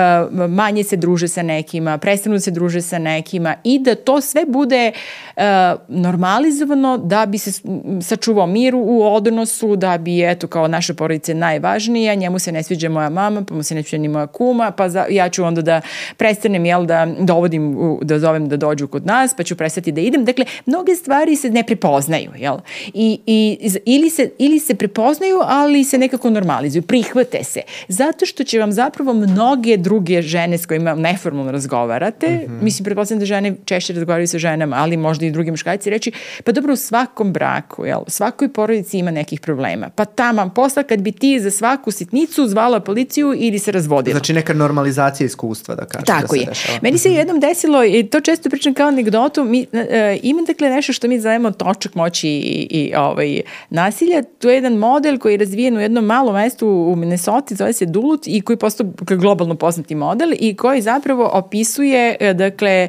manje 0.49 0.85
se 0.85 0.97
druže 0.97 1.29
sa 1.29 1.43
nekima, 1.43 1.99
prestanu 1.99 2.41
se 2.41 2.51
druže 2.51 2.83
sa 2.83 2.99
nekima 2.99 3.55
i 3.65 3.79
da 3.79 3.95
to 3.95 4.21
sve 4.21 4.45
bude 4.49 4.93
uh, 5.37 5.43
normalizovano 5.89 6.99
da 6.99 7.27
bi 7.27 7.39
se 7.39 7.63
sačuvao 8.03 8.47
mir 8.47 8.75
u 8.75 9.03
odnosu, 9.03 9.77
da 9.77 9.99
bi, 9.99 10.31
eto, 10.31 10.47
kao 10.47 10.69
naša 10.69 10.95
porodica 10.95 11.35
najvažnija, 11.35 12.15
njemu 12.15 12.39
se 12.39 12.53
ne 12.53 12.63
sviđa 12.63 12.89
moja 12.89 13.09
mama, 13.09 13.45
pa 13.49 13.55
mu 13.55 13.63
se 13.63 13.75
ne 13.75 13.83
sviđa 13.83 13.99
ni 13.99 14.09
moja 14.09 14.27
kuma, 14.27 14.71
pa 14.71 14.89
za, 14.89 15.07
ja 15.11 15.29
ću 15.29 15.45
onda 15.45 15.63
da 15.63 15.81
prestanem 16.17 16.65
jel, 16.65 16.87
da 16.87 17.07
dovodim, 17.21 17.77
da 18.03 18.19
zovem 18.19 18.49
da 18.49 18.57
dođu 18.57 18.89
kod 18.89 19.07
nas, 19.07 19.35
pa 19.37 19.43
ću 19.43 19.57
prestati 19.57 19.93
da 19.93 20.01
idem. 20.01 20.25
Dakle, 20.25 20.45
mnoge 20.67 20.95
stvari 20.95 21.37
se 21.37 21.51
ne 21.51 21.63
prepoznaju, 21.63 22.31
jel? 22.37 22.57
I, 22.95 23.21
i, 23.27 23.71
ili, 23.85 24.11
se, 24.11 24.31
ili 24.39 24.61
se 24.61 24.75
prepoznaju, 24.75 25.39
ali 25.43 25.85
se 25.85 25.99
nekako 25.99 26.31
normalizuju, 26.31 26.83
prihvate 26.83 27.45
se. 27.45 27.61
Zato 27.89 28.27
što 28.27 28.45
će 28.45 28.59
vam 28.59 28.73
zapravo 28.73 29.13
mnoge 29.13 29.77
druge 29.77 30.23
žene 30.23 30.59
s 30.59 30.67
kojima 30.67 30.95
neformalno 30.95 31.53
razgovarate, 31.53 32.27
mm 32.29 32.51
-hmm. 32.51 32.63
mislim, 32.63 32.85
pretpostavljam 32.85 33.21
da 33.21 33.27
žene 33.27 33.55
češće 33.65 33.93
razgovaraju 33.93 34.27
sa 34.27 34.39
ženama, 34.39 34.77
ali 34.77 34.97
možda 34.97 35.27
i 35.27 35.31
drugi 35.31 35.51
muškarci 35.51 35.91
reći, 35.91 36.13
pa 36.45 36.53
dobro, 36.53 36.73
u 36.73 36.77
svakom 36.77 37.33
braku, 37.33 37.85
jel, 37.85 38.01
u 38.07 38.11
svakoj 38.11 38.53
porodici 38.53 38.99
ima 38.99 39.11
nekih 39.11 39.41
problema. 39.41 39.89
Pa 39.89 40.05
tamo, 40.05 40.51
posla 40.55 40.83
kad 40.83 41.01
bi 41.01 41.13
ti 41.13 41.41
za 41.41 41.51
svaku 41.51 41.91
sitnicu 41.91 42.47
zvala 42.47 42.81
policiju 42.81 43.35
ili 43.37 43.59
se 43.59 43.73
razvodila. 43.73 44.13
Znači 44.19 44.33
neka 44.33 44.55
normalizacija 44.55 45.27
iskustva 45.27 45.75
da 45.81 45.87
kaže 45.87 46.05
Tako 46.05 46.21
da 46.23 46.29
se 46.29 46.39
je. 46.39 46.47
dešava. 46.47 46.79
Meni 46.83 46.99
se 46.99 47.13
jednom 47.13 47.41
desilo, 47.41 47.85
i 47.85 48.07
to 48.07 48.21
često 48.21 48.51
pričam 48.51 48.75
kao 48.75 48.89
anegdotu, 48.89 49.45
mi, 49.45 49.67
e, 49.73 50.19
ima 50.23 50.43
dakle 50.47 50.71
nešto 50.71 50.93
što 50.93 51.09
mi 51.09 51.21
zovemo 51.21 51.51
točak 51.51 51.95
moći 51.95 52.29
i, 52.29 52.67
i 52.71 52.95
ovaj, 52.97 53.41
nasilja. 53.71 54.23
To 54.23 54.49
je 54.49 54.55
jedan 54.55 54.75
model 54.75 55.19
koji 55.19 55.33
je 55.33 55.39
razvijen 55.39 55.77
u 55.77 55.81
jednom 55.81 56.05
malom 56.05 56.35
mestu 56.35 56.69
u 56.69 56.97
Minnesota, 56.97 57.55
zove 57.55 57.73
se 57.73 57.87
Duluth 57.87 58.29
i 58.29 58.41
koji 58.41 58.55
je 58.55 58.59
postao 58.59 58.87
globalno 59.01 59.55
poznati 59.55 59.95
model 59.95 60.33
i 60.41 60.57
koji 60.57 60.83
zapravo 60.83 61.31
opisuje, 61.33 62.17
e, 62.21 62.35
dakle, 62.35 62.89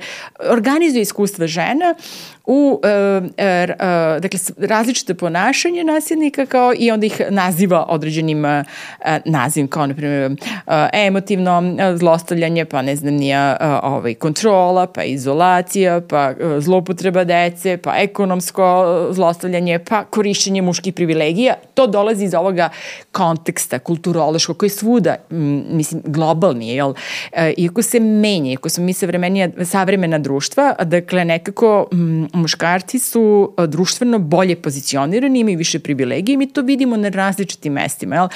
organizuje 0.50 1.02
iskustva 1.02 1.48
žena 1.48 1.96
u 2.52 2.82
e, 2.84 3.22
e, 3.38 3.68
dakle, 4.20 4.40
različite 4.58 5.14
ponašanje 5.14 5.84
nasilnika 5.84 6.46
kao 6.46 6.74
i 6.78 6.92
onda 6.92 7.06
ih 7.06 7.22
naziva 7.30 7.86
određenim 7.90 8.46
e, 8.46 8.64
nazivim 9.26 9.68
kao 9.68 9.88
na 9.88 9.94
primjer 9.94 10.36
emotivno 10.94 11.62
zlostavljanje 11.96 12.66
pa 12.66 12.82
ne 12.82 12.96
znam 12.96 13.14
nija 13.14 13.58
ovaj, 13.84 14.14
kontrola 14.14 14.88
pa 14.88 15.04
izolacija 15.04 16.02
pa 16.10 16.34
zloupotreba 16.60 17.24
dece 17.24 17.78
pa 17.78 17.96
ekonomsko 17.98 18.86
zlostavljanje 19.12 19.80
pa 19.80 20.04
korišćenje 20.04 20.62
muških 20.62 20.94
privilegija. 20.94 21.54
To 21.74 21.88
dolazi 21.88 22.26
iz 22.26 22.34
ovoga 22.34 22.70
konteksta 23.12 23.80
kulturološkog 23.80 24.58
koji 24.58 24.68
je 24.68 24.72
svuda 24.72 25.16
mislim 25.70 26.02
globalni 26.06 26.70
je 26.70 26.76
jel 26.76 26.94
iako 27.58 27.82
se 27.82 28.00
menja 28.00 28.52
iako 28.52 28.70
smo 28.70 28.84
mi 28.84 28.94
savremenija 28.94 29.50
savremena 29.66 30.20
društva 30.20 30.76
dakle 30.84 31.26
nekako 31.26 31.88
muškarci 32.40 33.00
su 33.00 33.54
društveno 33.68 34.20
bolje 34.20 34.56
pozicionirani, 34.56 35.40
imaju 35.40 35.58
više 35.58 35.80
privilegije 35.80 36.34
i 36.34 36.38
mi 36.38 36.50
to 36.50 36.62
vidimo 36.62 36.98
na 36.98 37.10
različitim 37.10 37.74
mestima. 37.74 38.16
Jel? 38.16 38.28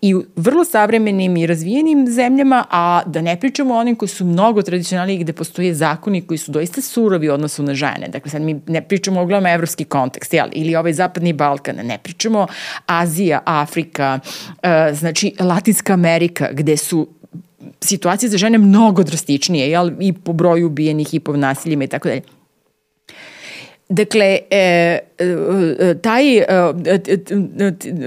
I 0.00 0.14
u 0.14 0.24
vrlo 0.36 0.64
savremenim 0.64 1.36
i 1.36 1.46
razvijenim 1.46 2.06
zemljama, 2.08 2.64
a 2.70 3.02
da 3.06 3.20
ne 3.20 3.40
pričamo 3.40 3.74
o 3.74 3.78
onim 3.78 3.96
koji 3.96 4.08
su 4.08 4.24
mnogo 4.24 4.62
tradicionalni 4.62 5.18
gde 5.18 5.32
postoje 5.32 5.74
zakoni 5.74 6.20
koji 6.20 6.38
su 6.38 6.52
doista 6.52 6.80
surovi 6.80 7.28
u 7.28 7.34
odnosu 7.34 7.62
na 7.62 7.74
žene. 7.74 8.08
Dakle, 8.08 8.30
sad 8.30 8.42
mi 8.42 8.60
ne 8.66 8.82
pričamo 8.82 9.22
uglavnom 9.22 9.52
evropski 9.52 9.84
kontekst, 9.84 10.34
jel? 10.34 10.48
ili 10.52 10.76
ovaj 10.76 10.92
zapadni 10.92 11.32
Balkan, 11.32 11.76
ne 11.76 11.98
pričamo 11.98 12.46
Azija, 12.86 13.42
Afrika, 13.44 14.18
uh, 14.22 14.98
znači 14.98 15.34
Latinska 15.40 15.92
Amerika, 15.92 16.48
gde 16.52 16.76
su 16.76 17.08
situacije 17.80 18.30
za 18.30 18.38
žene 18.38 18.58
mnogo 18.58 19.02
drastičnije, 19.02 19.70
jel? 19.70 19.90
i 20.00 20.12
po 20.12 20.32
broju 20.32 20.66
ubijenih 20.66 21.14
i 21.14 21.20
po 21.20 21.36
nasiljima 21.36 21.84
i 21.84 21.88
tako 21.88 22.08
dalje. 22.08 22.22
Dakle, 23.92 24.38
e, 24.50 24.98
e, 25.18 25.94
taj, 26.02 26.38
e, 26.38 26.44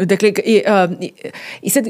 dakle, 0.06 0.34
i, 0.46 0.62
i 1.62 1.70
sad, 1.70 1.88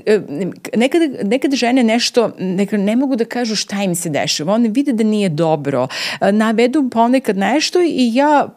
nekada, 0.76 1.06
nekada 1.24 1.56
žene 1.56 1.84
nešto, 1.84 2.32
nekada 2.40 2.84
ne 2.84 2.96
mogu 2.96 3.16
da 3.16 3.26
kažu 3.26 3.56
šta 3.56 3.84
im 3.84 3.96
se 3.96 4.10
dešava, 4.10 4.54
one 4.54 4.70
vide 4.70 4.94
da 4.94 5.04
nije 5.04 5.30
dobro, 5.30 5.88
navedu 6.32 6.90
ponekad 6.92 7.38
nešto 7.38 7.80
i 7.82 8.12
ja, 8.14 8.48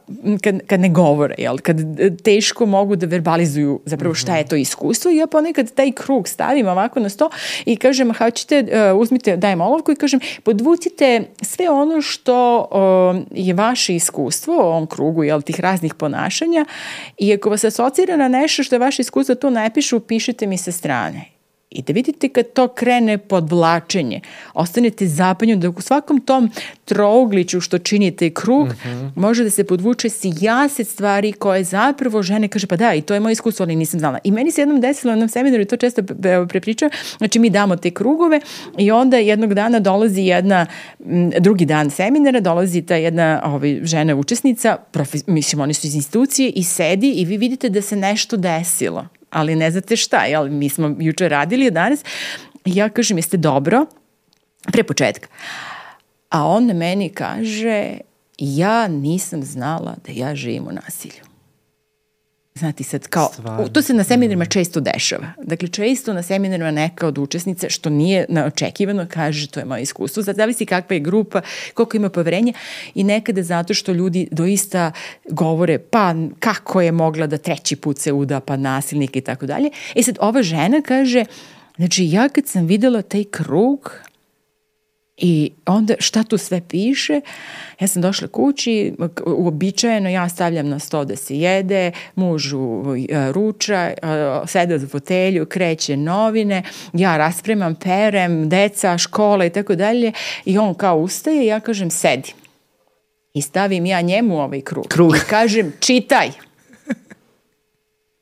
kad, 0.42 0.66
kad 0.66 0.80
ne 0.80 0.88
govore, 0.88 1.34
jel, 1.38 1.58
kad 1.58 1.76
teško 2.22 2.66
mogu 2.66 2.96
da 2.96 3.06
verbalizuju 3.06 3.80
zapravo 3.84 4.14
šta 4.14 4.36
je 4.36 4.46
to 4.46 4.56
iskustvo, 4.56 5.10
ja 5.10 5.26
ponekad 5.26 5.74
taj 5.74 5.92
krug 5.92 6.28
stavim 6.28 6.68
ovako 6.68 7.00
na 7.00 7.08
sto 7.08 7.30
i 7.64 7.76
kažem, 7.76 8.14
hoćete, 8.14 8.66
uzmite, 8.94 9.36
dajem 9.36 9.60
olovku 9.60 9.92
i 9.92 9.96
kažem, 9.96 10.20
podvucite 10.42 11.22
sve 11.42 11.70
ono 11.70 12.02
što 12.02 12.68
je 13.30 13.54
vaše 13.54 13.94
iskustvo 13.94 14.56
u 14.56 14.66
ovom 14.66 14.86
krugu, 14.86 15.27
jel, 15.28 15.42
tih 15.42 15.60
raznih 15.60 15.94
ponašanja 15.94 16.64
i 17.18 17.34
ako 17.34 17.50
vas 17.50 17.64
asocira 17.64 18.16
na 18.16 18.28
nešto 18.28 18.62
što 18.62 18.74
je 18.74 18.78
vaše 18.78 19.02
iskustvo, 19.02 19.34
to 19.34 19.50
napišu, 19.50 20.00
pišite 20.00 20.46
mi 20.46 20.58
sa 20.58 20.72
strane. 20.72 21.37
I 21.70 21.82
da 21.82 21.92
vidite 21.92 22.28
kad 22.28 22.52
to 22.52 22.68
krene 22.68 23.18
podvlačenje, 23.18 24.20
ostanete 24.54 25.06
zapanjeni 25.06 25.60
da 25.60 25.68
u 25.68 25.80
svakom 25.80 26.20
tom 26.20 26.50
trougliću 26.84 27.60
što 27.60 27.78
činite 27.78 28.30
krug, 28.30 28.68
mm 28.68 28.72
-hmm. 28.84 29.10
može 29.16 29.44
da 29.44 29.50
se 29.50 29.64
podvuče 29.64 30.08
jase 30.40 30.84
stvari 30.84 31.32
koje 31.32 31.64
zapravo 31.64 32.22
žene 32.22 32.48
kaže 32.48 32.66
pa 32.66 32.76
da 32.76 32.94
i 32.94 33.02
to 33.02 33.14
je 33.14 33.20
moje 33.20 33.32
iskustvo, 33.32 33.64
ali 33.64 33.76
nisam 33.76 34.00
znala. 34.00 34.18
I 34.24 34.30
meni 34.30 34.50
se 34.50 34.60
jednom 34.60 34.80
desilo 34.80 35.16
na 35.16 35.28
seminaru 35.28 35.62
i 35.62 35.66
to 35.66 35.76
često 35.76 36.02
prepričam, 36.48 36.90
znači 37.18 37.38
mi 37.38 37.50
damo 37.50 37.76
te 37.76 37.90
krugove 37.90 38.40
i 38.78 38.90
onda 38.90 39.16
jednog 39.16 39.54
dana 39.54 39.80
dolazi 39.80 40.22
jedna, 40.22 40.66
drugi 41.40 41.64
dan 41.64 41.90
seminara, 41.90 42.40
dolazi 42.40 42.82
ta 42.82 42.96
jedna 42.96 43.42
ovaj, 43.44 43.80
žena 43.82 44.16
učesnica, 44.16 44.76
profi, 44.90 45.18
mislim 45.26 45.60
oni 45.60 45.74
su 45.74 45.86
iz 45.86 45.94
institucije 45.94 46.50
i 46.50 46.64
sedi 46.64 47.10
i 47.10 47.24
vi 47.24 47.36
vidite 47.36 47.68
da 47.68 47.82
se 47.82 47.96
nešto 47.96 48.36
desilo 48.36 49.17
ali 49.30 49.56
ne 49.56 49.70
znate 49.70 49.96
šta, 49.96 50.24
jel, 50.24 50.48
mi 50.48 50.68
smo 50.68 50.96
juče 50.98 51.28
radili 51.28 51.70
danas 51.70 52.04
i 52.64 52.76
ja 52.76 52.88
kažem, 52.88 53.18
jeste 53.18 53.36
dobro, 53.36 53.86
pre 54.72 54.82
početka. 54.82 55.28
A 56.28 56.46
on 56.46 56.64
meni 56.64 57.08
kaže, 57.08 57.98
ja 58.38 58.88
nisam 58.88 59.42
znala 59.42 59.96
da 60.06 60.12
ja 60.12 60.34
živim 60.34 60.66
u 60.68 60.72
nasilju. 60.72 61.27
Znati 62.58 62.84
sad, 62.84 63.06
kao, 63.06 63.30
Stvarno. 63.32 63.68
to 63.68 63.82
se 63.82 63.94
na 63.94 64.04
seminarima 64.04 64.44
često 64.44 64.80
dešava. 64.80 65.26
Dakle, 65.42 65.68
često 65.68 66.12
na 66.12 66.22
seminarima 66.22 66.70
neka 66.70 67.06
od 67.06 67.18
učesnice, 67.18 67.70
što 67.70 67.90
nije 67.90 68.26
naočekivano, 68.28 69.06
kaže 69.10 69.48
to 69.48 69.60
je 69.60 69.66
moje 69.66 69.82
iskustvo. 69.82 70.22
Sad 70.22 70.36
zavisi 70.36 70.66
kakva 70.66 70.94
je 70.94 71.00
grupa, 71.00 71.40
koliko 71.74 71.96
ima 71.96 72.08
poverenja 72.08 72.52
i 72.94 73.04
nekada 73.04 73.42
zato 73.42 73.74
što 73.74 73.92
ljudi 73.92 74.28
doista 74.30 74.92
govore 75.30 75.78
pa 75.78 76.14
kako 76.38 76.80
je 76.80 76.92
mogla 76.92 77.26
da 77.26 77.38
treći 77.38 77.76
put 77.76 77.98
se 77.98 78.12
uda, 78.12 78.40
pa 78.40 78.56
nasilnik 78.56 79.16
i 79.16 79.20
tako 79.20 79.46
dalje. 79.46 79.70
E 79.94 80.02
sad, 80.02 80.16
ova 80.20 80.42
žena 80.42 80.82
kaže, 80.82 81.24
znači 81.76 82.10
ja 82.10 82.28
kad 82.28 82.46
sam 82.46 82.66
videla 82.66 83.02
taj 83.02 83.24
krug, 83.24 83.92
I 85.20 85.52
onda 85.66 85.94
šta 85.98 86.22
tu 86.22 86.38
sve 86.38 86.60
piše? 86.68 87.20
Ja 87.80 87.88
sam 87.88 88.02
došla 88.02 88.28
kući, 88.28 88.94
uobičajeno 89.26 90.08
ja 90.08 90.28
stavljam 90.28 90.68
na 90.68 90.78
sto 90.78 91.04
da 91.04 91.16
se 91.16 91.38
jede, 91.38 91.92
mužu 92.14 92.82
e, 93.08 93.32
ruča, 93.32 93.74
e, 93.74 93.96
sede 94.46 94.78
za 94.78 94.86
fotelju, 94.86 95.46
kreće 95.46 95.96
novine, 95.96 96.62
ja 96.92 97.16
raspremam, 97.16 97.74
perem, 97.74 98.48
deca, 98.48 98.98
škola 98.98 99.44
i 99.44 99.50
tako 99.50 99.74
dalje 99.74 100.12
i 100.44 100.58
on 100.58 100.74
kao 100.74 100.98
ustaje 100.98 101.44
i 101.44 101.46
ja 101.46 101.60
kažem 101.60 101.90
sedi. 101.90 102.32
I 103.34 103.42
stavim 103.42 103.86
ja 103.86 104.00
njemu 104.00 104.38
ovaj 104.40 104.60
krug. 104.60 104.86
krug. 104.88 105.16
I 105.16 105.20
kažem 105.30 105.72
čitaj. 105.80 106.47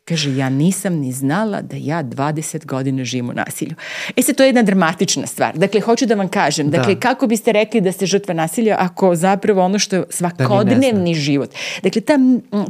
Kaže, 0.09 0.37
ja 0.37 0.49
nisam 0.49 0.95
ni 0.95 1.13
znala 1.13 1.63
da 1.63 1.77
ja 1.77 2.05
20 2.05 2.67
godina 2.67 3.05
živim 3.05 3.31
u 3.31 3.33
nasilju. 3.33 3.75
E 4.17 4.23
sad, 4.23 4.37
to 4.37 4.43
je 4.43 4.49
jedna 4.49 4.63
dramatična 4.63 5.27
stvar. 5.27 5.59
Dakle, 5.59 5.81
hoću 5.81 6.07
da 6.07 6.15
vam 6.15 6.29
kažem, 6.29 6.71
dakle, 6.71 6.95
da. 6.95 7.01
kako 7.01 7.27
biste 7.27 7.53
rekli 7.53 7.81
da 7.81 7.93
ste 7.93 8.07
žrtva 8.07 8.35
nasilja 8.35 8.77
ako 8.79 9.15
zapravo 9.15 9.65
ono 9.65 9.79
što 9.79 9.97
je 9.97 10.05
svakodnevni 10.11 11.15
da 11.15 11.21
život. 11.21 11.51
Dakle, 11.83 12.01
ta, 12.01 12.19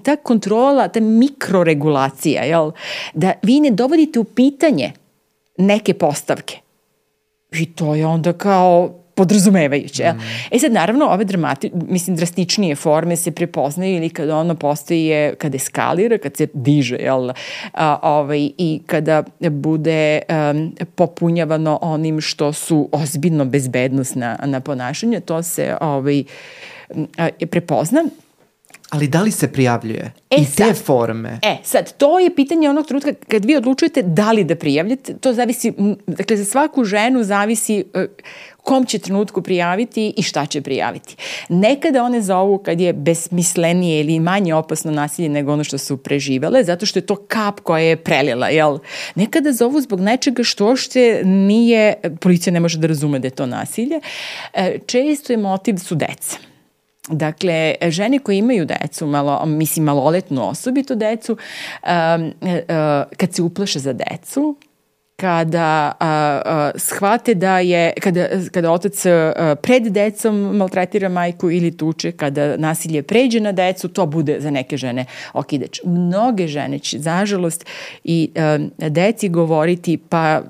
ta 0.03 0.17
kontrola, 0.17 0.89
ta 0.89 1.01
mikroregulacija, 1.01 2.43
jel, 2.43 2.71
da 3.15 3.33
vi 3.43 3.61
ne 3.61 3.71
dovodite 3.71 4.19
u 4.19 4.25
pitanje 4.25 4.93
neke 5.59 5.95
postavke. 5.95 6.59
I 7.53 7.67
to 7.67 7.95
je 7.95 8.07
onda 8.07 8.33
kao 8.33 9.06
podrazumevajuće. 9.17 10.13
Mm. 10.13 10.21
E 10.51 10.59
sad, 10.59 10.73
naravno, 10.73 11.07
ove 11.07 11.25
dramati, 11.25 11.71
mislim, 11.89 12.17
drastičnije 12.17 12.77
forme 12.77 13.17
se 13.17 13.31
prepoznaju 13.31 13.97
ili 13.97 14.11
kada 14.11 14.37
ono 14.37 14.55
postoji, 14.55 15.33
kada 15.39 15.57
eskalira, 15.57 16.19
kad 16.19 16.37
se 16.37 16.47
diže, 16.55 16.97
jel, 16.97 17.31
a, 17.73 17.99
ovaj, 18.03 18.51
i 18.59 18.81
kada 18.87 19.23
bude 19.51 20.21
um, 20.29 20.75
popunjavano 20.95 21.79
onim 21.83 22.21
što 22.21 22.53
su 22.53 22.89
ozbiljno 22.93 23.45
bezbednostna 23.45 24.39
na 24.45 24.61
ponašanje, 24.61 25.21
to 25.21 25.43
se 25.43 25.77
ovaj, 25.81 26.25
a, 27.19 27.29
prepozna. 27.51 28.05
Ali 28.91 29.09
da 29.09 29.23
li 29.23 29.31
se 29.31 29.53
prijavljuje? 29.53 30.13
E, 30.31 30.37
I 30.37 30.45
te 30.45 30.51
sad, 30.51 30.77
forme? 30.85 31.39
E, 31.43 31.57
sad, 31.65 31.97
to 31.97 32.19
je 32.19 32.35
pitanje 32.35 32.71
onog 32.71 32.87
trenutka 32.87 33.13
kad 33.29 33.45
vi 33.45 33.57
odlučujete 33.57 34.03
da 34.03 34.33
li 34.33 34.45
da 34.45 34.57
prijavljate, 34.57 35.15
to 35.15 35.33
zavisi, 35.33 35.73
dakle, 36.07 36.37
za 36.37 36.45
svaku 36.45 36.85
ženu 36.85 37.23
zavisi 37.23 37.85
uh, 37.95 38.03
kom 38.67 38.87
će 38.87 38.99
trenutku 38.99 39.43
prijaviti 39.43 40.15
i 40.17 40.23
šta 40.23 40.47
će 40.47 40.61
prijaviti. 40.61 41.17
Nekada 41.49 42.03
one 42.03 42.21
zovu 42.23 42.59
kad 42.59 42.81
je 42.81 42.93
besmislenije 42.93 44.01
ili 44.01 44.21
manje 44.21 44.55
opasno 44.55 44.93
nasilje 44.93 45.29
nego 45.29 45.53
ono 45.53 45.65
što 45.65 45.79
su 45.79 45.97
preživele, 45.97 46.65
zato 46.65 46.87
što 46.87 46.99
je 46.99 47.07
to 47.07 47.17
kap 47.17 47.61
koja 47.61 47.83
je 47.83 47.97
prelila, 47.97 48.49
jel? 48.49 48.79
Nekada 49.15 49.53
zovu 49.53 49.81
zbog 49.81 50.01
nečega 50.01 50.43
što 50.43 50.67
ošte 50.67 51.23
nije, 51.25 51.95
policija 52.21 52.53
ne 52.53 52.61
može 52.61 52.79
da 52.79 52.87
razume 52.87 53.19
da 53.19 53.27
je 53.27 53.31
to 53.31 53.47
nasilje. 53.47 54.01
E, 54.55 54.79
često 54.87 55.33
je 55.33 55.37
motiv 55.37 55.77
su 55.77 55.95
deca. 55.95 56.39
Dakle, 57.09 57.75
žene 57.89 58.19
koje 58.19 58.39
imaju 58.39 58.65
decu, 58.65 59.07
malo, 59.07 59.47
mislim 59.47 59.85
maloletnu 59.85 60.49
osobito 60.49 60.95
decu, 60.95 61.33
um, 61.33 62.27
uh, 62.27 62.57
kad 63.17 63.35
se 63.35 63.43
uplaše 63.43 63.79
za 63.79 63.93
decu, 63.93 64.57
kada 65.17 65.97
a, 66.01 66.41
a, 66.45 66.71
shvate 66.77 67.35
da 67.35 67.59
je, 67.59 67.93
kada, 68.01 68.29
kada 68.53 68.71
otac 68.71 69.07
a, 69.07 69.55
pred 69.63 69.89
decom 69.89 70.37
maltretira 70.57 71.09
majku 71.09 71.51
ili 71.51 71.77
tuče, 71.77 72.13
kada 72.13 72.57
nasilje 72.57 73.03
pređe 73.03 73.41
na 73.41 73.53
decu, 73.53 73.89
to 73.89 74.07
bude 74.07 74.41
za 74.41 74.51
neke 74.51 74.77
žene 74.77 75.05
okidač. 75.33 75.81
Mnoge 75.85 76.47
žene 76.47 76.79
će, 76.79 76.99
zažalost, 76.99 77.67
i 78.05 78.31
a, 78.37 78.59
deci 78.89 79.29
govoriti 79.29 79.97
pa 79.97 80.43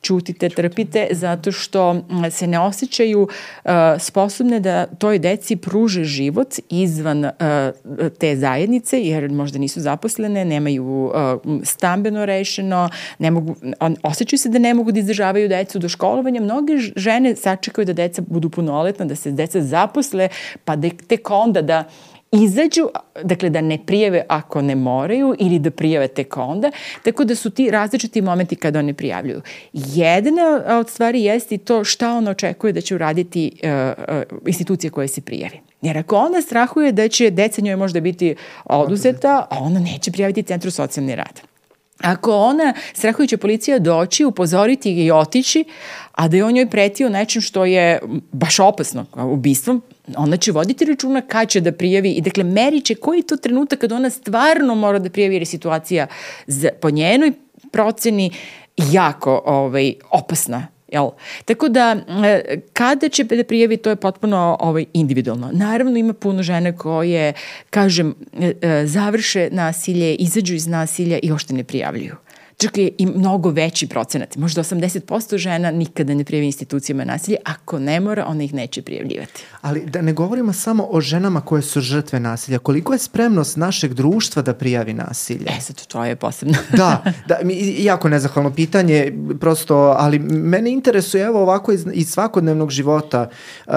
čutite, 0.00 0.48
trpite, 0.48 1.08
zato 1.10 1.52
što 1.52 2.04
se 2.30 2.46
ne 2.46 2.60
osjećaju 2.60 3.28
a, 3.64 3.98
sposobne 3.98 4.60
da 4.60 4.86
toj 4.86 5.18
deci 5.18 5.56
pruže 5.56 6.04
život 6.04 6.54
izvan 6.68 7.24
a, 7.24 7.72
te 8.18 8.36
zajednice, 8.36 9.00
jer 9.00 9.30
možda 9.30 9.58
nisu 9.58 9.80
zaposlene, 9.80 10.44
nemaju 10.44 11.12
a, 11.14 11.36
stambeno 11.64 12.26
rešeno, 12.26 12.88
ne 13.18 13.30
mogu, 13.30 13.56
on, 13.80 13.96
osjećaju 14.02 14.38
se 14.38 14.48
da 14.48 14.58
ne 14.58 14.74
mogu 14.74 14.92
da 14.92 15.00
izdržavaju 15.00 15.48
decu 15.48 15.78
do 15.78 15.88
školovanja. 15.88 16.40
Mnoge 16.40 16.72
žene 16.96 17.36
sačekaju 17.36 17.84
da 17.84 17.92
deca 17.92 18.22
budu 18.26 18.50
punoletna, 18.50 19.04
da 19.04 19.16
se 19.16 19.30
deca 19.30 19.60
zaposle, 19.60 20.28
pa 20.64 20.76
da 20.76 20.88
tek 21.08 21.30
onda 21.30 21.62
da 21.62 21.84
izađu, 22.32 22.88
dakle 23.22 23.50
da 23.50 23.60
ne 23.60 23.78
prijave 23.86 24.24
ako 24.28 24.62
ne 24.62 24.74
moraju 24.74 25.34
ili 25.38 25.58
da 25.58 25.70
prijave 25.70 26.08
tek 26.08 26.36
onda, 26.36 26.70
tako 27.04 27.24
da 27.24 27.34
su 27.34 27.50
ti 27.50 27.70
različiti 27.70 28.22
momenti 28.22 28.56
kada 28.56 28.78
one 28.78 28.94
prijavljuju. 28.94 29.40
Jedna 29.72 30.62
od 30.78 30.90
stvari 30.90 31.22
jeste 31.22 31.54
i 31.54 31.58
to 31.58 31.84
šta 31.84 32.12
on 32.12 32.28
očekuje 32.28 32.72
da 32.72 32.80
će 32.80 32.94
uraditi 32.94 33.52
uh, 33.62 33.68
uh, 33.70 34.46
institucije 34.46 34.90
koje 34.90 35.08
se 35.08 35.20
prijavi. 35.20 35.60
Jer 35.82 35.98
ako 35.98 36.16
ona 36.16 36.42
strahuje 36.42 36.92
da 36.92 37.08
će 37.08 37.30
deca 37.30 37.62
njoj 37.62 37.76
možda 37.76 38.00
biti 38.00 38.34
oduzeta, 38.64 39.46
a 39.50 39.58
ona 39.58 39.80
neće 39.80 40.12
prijaviti 40.12 40.42
Centru 40.42 40.70
socijalni 40.70 41.14
rad. 41.14 41.51
Ako 42.02 42.36
ona, 42.36 42.74
strahujuća 42.94 43.36
policija, 43.36 43.78
doći, 43.78 44.24
upozoriti 44.24 44.94
ga 44.94 45.00
i 45.00 45.10
otići, 45.10 45.64
a 46.12 46.28
da 46.28 46.36
je 46.36 46.44
on 46.44 46.52
njoj 46.52 46.70
pretio 46.70 47.08
nečim 47.08 47.42
što 47.42 47.64
je 47.64 48.00
baš 48.32 48.58
opasno, 48.58 49.06
ubistvom, 49.16 49.82
ona 50.16 50.36
će 50.36 50.52
voditi 50.52 50.84
računa 50.84 51.20
kad 51.20 51.48
će 51.48 51.60
da 51.60 51.72
prijavi 51.72 52.10
i 52.10 52.20
dakle 52.20 52.44
merit 52.44 52.84
će 52.84 52.94
koji 52.94 53.18
je 53.18 53.26
to 53.26 53.36
trenutak 53.36 53.78
kad 53.78 53.92
ona 53.92 54.10
stvarno 54.10 54.74
mora 54.74 54.98
da 54.98 55.10
prijavi 55.10 55.34
jer 55.34 55.42
je 55.42 55.46
situacija 55.46 56.06
po 56.80 56.90
njenoj 56.90 57.32
proceni 57.70 58.30
jako 58.76 59.42
ovaj, 59.44 59.94
opasna 60.10 60.71
Jel? 60.92 61.10
Tako 61.44 61.68
da, 61.68 61.96
e, 62.24 62.60
kada 62.72 63.08
će 63.08 63.24
da 63.24 63.44
prijavi, 63.44 63.76
to 63.76 63.90
je 63.90 63.96
potpuno 63.96 64.56
ovaj, 64.60 64.84
individualno. 64.92 65.50
Naravno, 65.52 65.98
ima 65.98 66.12
puno 66.12 66.42
žene 66.42 66.76
koje, 66.76 67.32
kažem, 67.70 68.14
e, 68.40 68.52
e, 68.62 68.86
završe 68.86 69.48
nasilje, 69.52 70.14
izađu 70.14 70.54
iz 70.54 70.66
nasilja 70.66 71.18
i 71.22 71.32
ošte 71.32 71.54
ne 71.54 71.64
prijavljuju 71.64 72.16
čak 72.62 72.78
je 72.78 72.90
i 72.98 73.06
mnogo 73.06 73.50
veći 73.50 73.86
procenat. 73.86 74.36
Možda 74.36 74.62
80% 74.62 75.36
žena 75.36 75.70
nikada 75.70 76.14
ne 76.14 76.24
prijavi 76.24 76.46
institucijama 76.46 77.04
nasilje. 77.04 77.36
Ako 77.44 77.78
ne 77.78 78.00
mora, 78.00 78.26
ona 78.26 78.42
ih 78.44 78.54
neće 78.54 78.82
prijavljivati. 78.82 79.44
Ali 79.60 79.86
da 79.86 80.02
ne 80.02 80.12
govorimo 80.12 80.52
samo 80.52 80.86
o 80.90 81.00
ženama 81.00 81.40
koje 81.40 81.62
su 81.62 81.80
žrtve 81.80 82.20
nasilja. 82.20 82.58
Koliko 82.58 82.92
je 82.92 82.98
spremnost 82.98 83.56
našeg 83.56 83.94
društva 83.94 84.42
da 84.42 84.54
prijavi 84.54 84.94
nasilje? 84.94 85.46
E, 85.46 85.60
sad 85.60 85.86
to 85.86 86.04
je 86.04 86.16
posebno. 86.16 86.54
da, 86.76 87.04
da, 87.28 87.38
mi, 87.44 87.76
jako 87.78 88.08
nezahvalno 88.08 88.54
pitanje, 88.54 89.12
prosto, 89.40 89.76
ali 89.76 90.18
mene 90.18 90.70
interesuje 90.70 91.24
evo 91.24 91.42
ovako 91.42 91.72
iz, 91.72 91.86
iz 91.92 92.10
svakodnevnog 92.10 92.70
života. 92.70 93.28
Uh, 93.66 93.72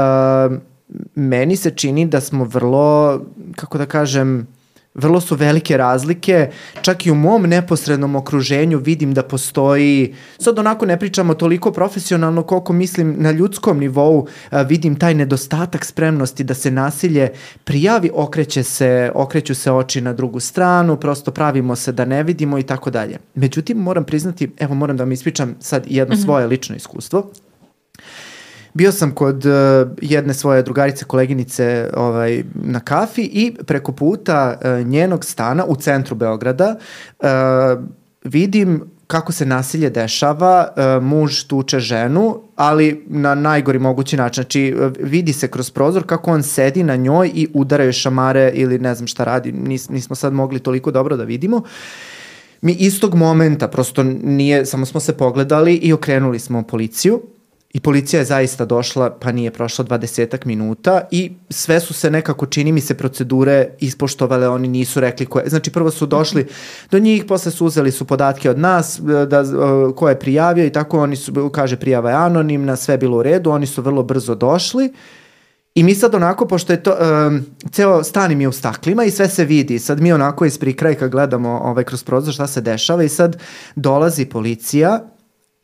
meni 1.16 1.56
se 1.56 1.72
čini 1.72 2.06
da 2.06 2.22
smo 2.22 2.44
vrlo, 2.44 3.22
kako 3.56 3.78
da 3.78 3.86
kažem, 3.86 4.48
Vrlo 4.96 5.22
su 5.22 5.36
velike 5.36 5.78
razlike, 5.78 6.50
čak 6.82 7.06
i 7.06 7.12
u 7.12 7.16
mom 7.16 7.44
neposrednom 7.44 8.16
okruženju 8.16 8.78
vidim 8.78 9.14
da 9.14 9.24
postoji, 9.24 10.16
sad 10.40 10.60
onako 10.60 10.86
ne 10.86 11.00
pričamo 11.00 11.34
toliko 11.34 11.72
profesionalno 11.72 12.44
koliko 12.44 12.74
mislim 12.74 13.16
na 13.18 13.32
ljudskom 13.32 13.80
nivou, 13.80 14.28
vidim 14.52 14.96
taj 14.96 15.14
nedostatak 15.14 15.86
spremnosti 15.86 16.44
da 16.44 16.54
se 16.54 16.72
nasilje 16.72 17.30
prijavi, 17.64 18.12
okreće 18.14 18.64
se, 18.64 19.12
okreću 19.16 19.56
se 19.56 19.72
oči 19.72 20.02
na 20.02 20.14
drugu 20.14 20.40
stranu, 20.40 20.98
prosto 20.98 21.32
pravimo 21.32 21.76
se 21.76 21.92
da 21.92 22.06
ne 22.06 22.24
vidimo 22.24 22.60
i 22.60 22.64
tako 22.64 22.90
dalje. 22.90 23.18
Međutim, 23.36 23.78
moram 23.78 24.04
priznati, 24.04 24.52
evo 24.60 24.76
moram 24.76 24.98
da 24.98 25.04
vam 25.04 25.12
ispričam 25.12 25.56
sad 25.60 25.84
jedno 25.88 26.16
mm 26.16 26.18
-hmm. 26.18 26.24
svoje 26.24 26.48
lično 26.48 26.76
iskustvo. 26.76 27.32
Bio 28.76 28.92
sam 28.92 29.12
kod 29.12 29.46
uh, 29.46 29.52
jedne 30.02 30.34
svoje 30.34 30.64
drugarice, 30.64 31.06
koleginice 31.06 31.90
ovaj, 31.98 32.44
na 32.54 32.80
kafi 32.80 33.22
i 33.22 33.54
preko 33.66 33.92
puta 33.92 34.58
uh, 34.58 34.88
njenog 34.88 35.26
stana 35.26 35.66
u 35.66 35.76
centru 35.76 36.16
Beograda 36.16 36.76
uh, 37.20 37.28
vidim 38.24 38.84
kako 39.08 39.32
se 39.32 39.46
nasilje 39.46 39.90
dešava, 39.90 40.68
uh, 40.78 41.04
muž 41.04 41.44
tuče 41.44 41.80
ženu, 41.80 42.42
ali 42.56 43.06
na 43.08 43.36
najgori 43.36 43.80
mogući 43.80 44.18
način. 44.18 44.44
Znači, 44.44 44.76
vidi 45.00 45.34
se 45.34 45.48
kroz 45.48 45.70
prozor 45.70 46.04
kako 46.06 46.32
on 46.32 46.44
sedi 46.44 46.84
na 46.84 46.96
njoj 46.96 47.32
i 47.34 47.48
udaraju 47.54 47.94
šamare 47.94 48.52
ili 48.54 48.80
ne 48.80 48.96
znam 48.96 49.08
šta 49.08 49.24
radi, 49.24 49.52
Nis, 49.52 49.90
nismo 49.90 50.16
sad 50.16 50.34
mogli 50.34 50.60
toliko 50.60 50.92
dobro 50.92 51.18
da 51.18 51.24
vidimo. 51.24 51.62
Mi 52.62 52.74
istog 52.74 53.16
momenta, 53.16 53.68
prosto 53.68 54.04
nije, 54.04 54.66
samo 54.66 54.86
smo 54.86 55.00
se 55.00 55.18
pogledali 55.18 55.76
i 55.76 55.94
okrenuli 55.94 56.40
smo 56.40 56.64
policiju 56.64 57.22
I 57.76 57.80
policija 57.80 58.20
je 58.20 58.26
zaista 58.26 58.66
došla, 58.66 59.10
pa 59.10 59.32
nije 59.32 59.52
prošlo 59.52 59.86
20 59.86 60.46
minuta 60.46 61.02
i 61.12 61.32
sve 61.50 61.80
su 61.80 61.94
se 61.94 62.12
nekako, 62.12 62.46
čini 62.46 62.72
mi 62.72 62.82
se, 62.82 62.94
procedure 62.94 63.68
ispoštovale, 63.80 64.50
oni 64.50 64.68
nisu 64.68 65.00
rekli 65.00 65.26
koje. 65.26 65.50
Znači, 65.50 65.72
prvo 65.72 65.92
su 65.92 66.06
došli 66.06 66.48
do 66.92 67.00
njih, 67.00 67.26
posle 67.26 67.52
su 67.52 67.66
uzeli 67.66 67.92
su 67.92 68.06
podatke 68.06 68.50
od 68.50 68.60
nas, 68.60 69.00
da, 69.28 69.44
ko 69.96 70.10
je 70.10 70.20
prijavio 70.20 70.66
i 70.66 70.70
tako, 70.70 71.00
oni 71.00 71.16
su, 71.16 71.50
kaže, 71.50 71.76
prijava 71.78 72.10
je 72.10 72.16
anonimna, 72.16 72.76
sve 72.76 72.94
je 72.94 72.98
bilo 72.98 73.18
u 73.18 73.24
redu, 73.24 73.52
oni 73.52 73.66
su 73.66 73.82
vrlo 73.82 74.04
brzo 74.04 74.36
došli. 74.36 74.94
I 75.76 75.84
mi 75.84 75.96
sad 75.96 76.16
onako, 76.16 76.48
pošto 76.48 76.74
je 76.74 76.84
to, 76.84 76.96
um, 77.28 77.46
ceo 77.72 78.04
stan 78.04 78.38
mi 78.38 78.44
je 78.44 78.48
u 78.48 78.52
staklima 78.52 79.04
i 79.04 79.12
sve 79.12 79.28
se 79.30 79.46
vidi, 79.46 79.80
sad 79.80 80.02
mi 80.02 80.14
onako 80.14 80.46
iz 80.46 80.58
prikrajka 80.58 81.08
gledamo 81.08 81.50
ovaj, 81.50 81.84
kroz 81.84 82.04
prozor 82.04 82.34
šta 82.34 82.48
se 82.48 82.62
dešava 82.62 83.04
i 83.04 83.10
sad 83.10 83.38
dolazi 83.76 84.26
policija 84.26 85.15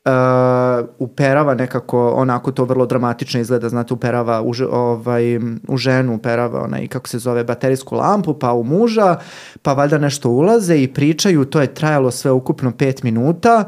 uh, 0.05 0.89
uperava 0.99 1.55
nekako, 1.55 2.09
onako 2.09 2.51
to 2.51 2.65
vrlo 2.65 2.85
dramatično 2.85 3.39
izgleda, 3.39 3.69
znate, 3.69 3.93
uperava 3.93 4.41
u, 4.41 4.51
ovaj, 4.71 5.37
u 5.67 5.77
ženu, 5.77 6.15
uperava 6.15 6.63
onaj, 6.63 6.87
kako 6.87 7.07
se 7.07 7.19
zove, 7.19 7.43
baterijsku 7.43 7.95
lampu, 7.95 8.33
pa 8.33 8.53
u 8.53 8.63
muža, 8.63 9.17
pa 9.61 9.73
valjda 9.73 9.97
nešto 9.97 10.29
ulaze 10.29 10.83
i 10.83 10.93
pričaju, 10.93 11.45
to 11.45 11.61
je 11.61 11.73
trajalo 11.73 12.11
sve 12.11 12.31
ukupno 12.31 12.71
pet 12.71 13.03
minuta 13.03 13.63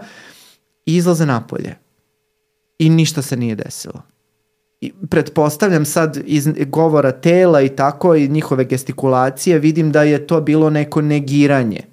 i 0.86 0.96
izlaze 0.96 1.26
napolje. 1.26 1.76
I 2.80 2.90
ništa 2.90 3.22
se 3.22 3.38
nije 3.38 3.56
desilo. 3.56 4.02
I 4.82 4.94
pretpostavljam 5.10 5.86
sad 5.86 6.20
iz 6.26 6.50
govora 6.68 7.12
tela 7.12 7.62
i 7.62 7.70
tako 7.70 8.16
i 8.16 8.28
njihove 8.28 8.66
gestikulacije 8.66 9.60
vidim 9.60 9.92
da 9.92 10.04
je 10.04 10.28
to 10.28 10.42
bilo 10.42 10.70
neko 10.70 11.02
negiranje 11.02 11.93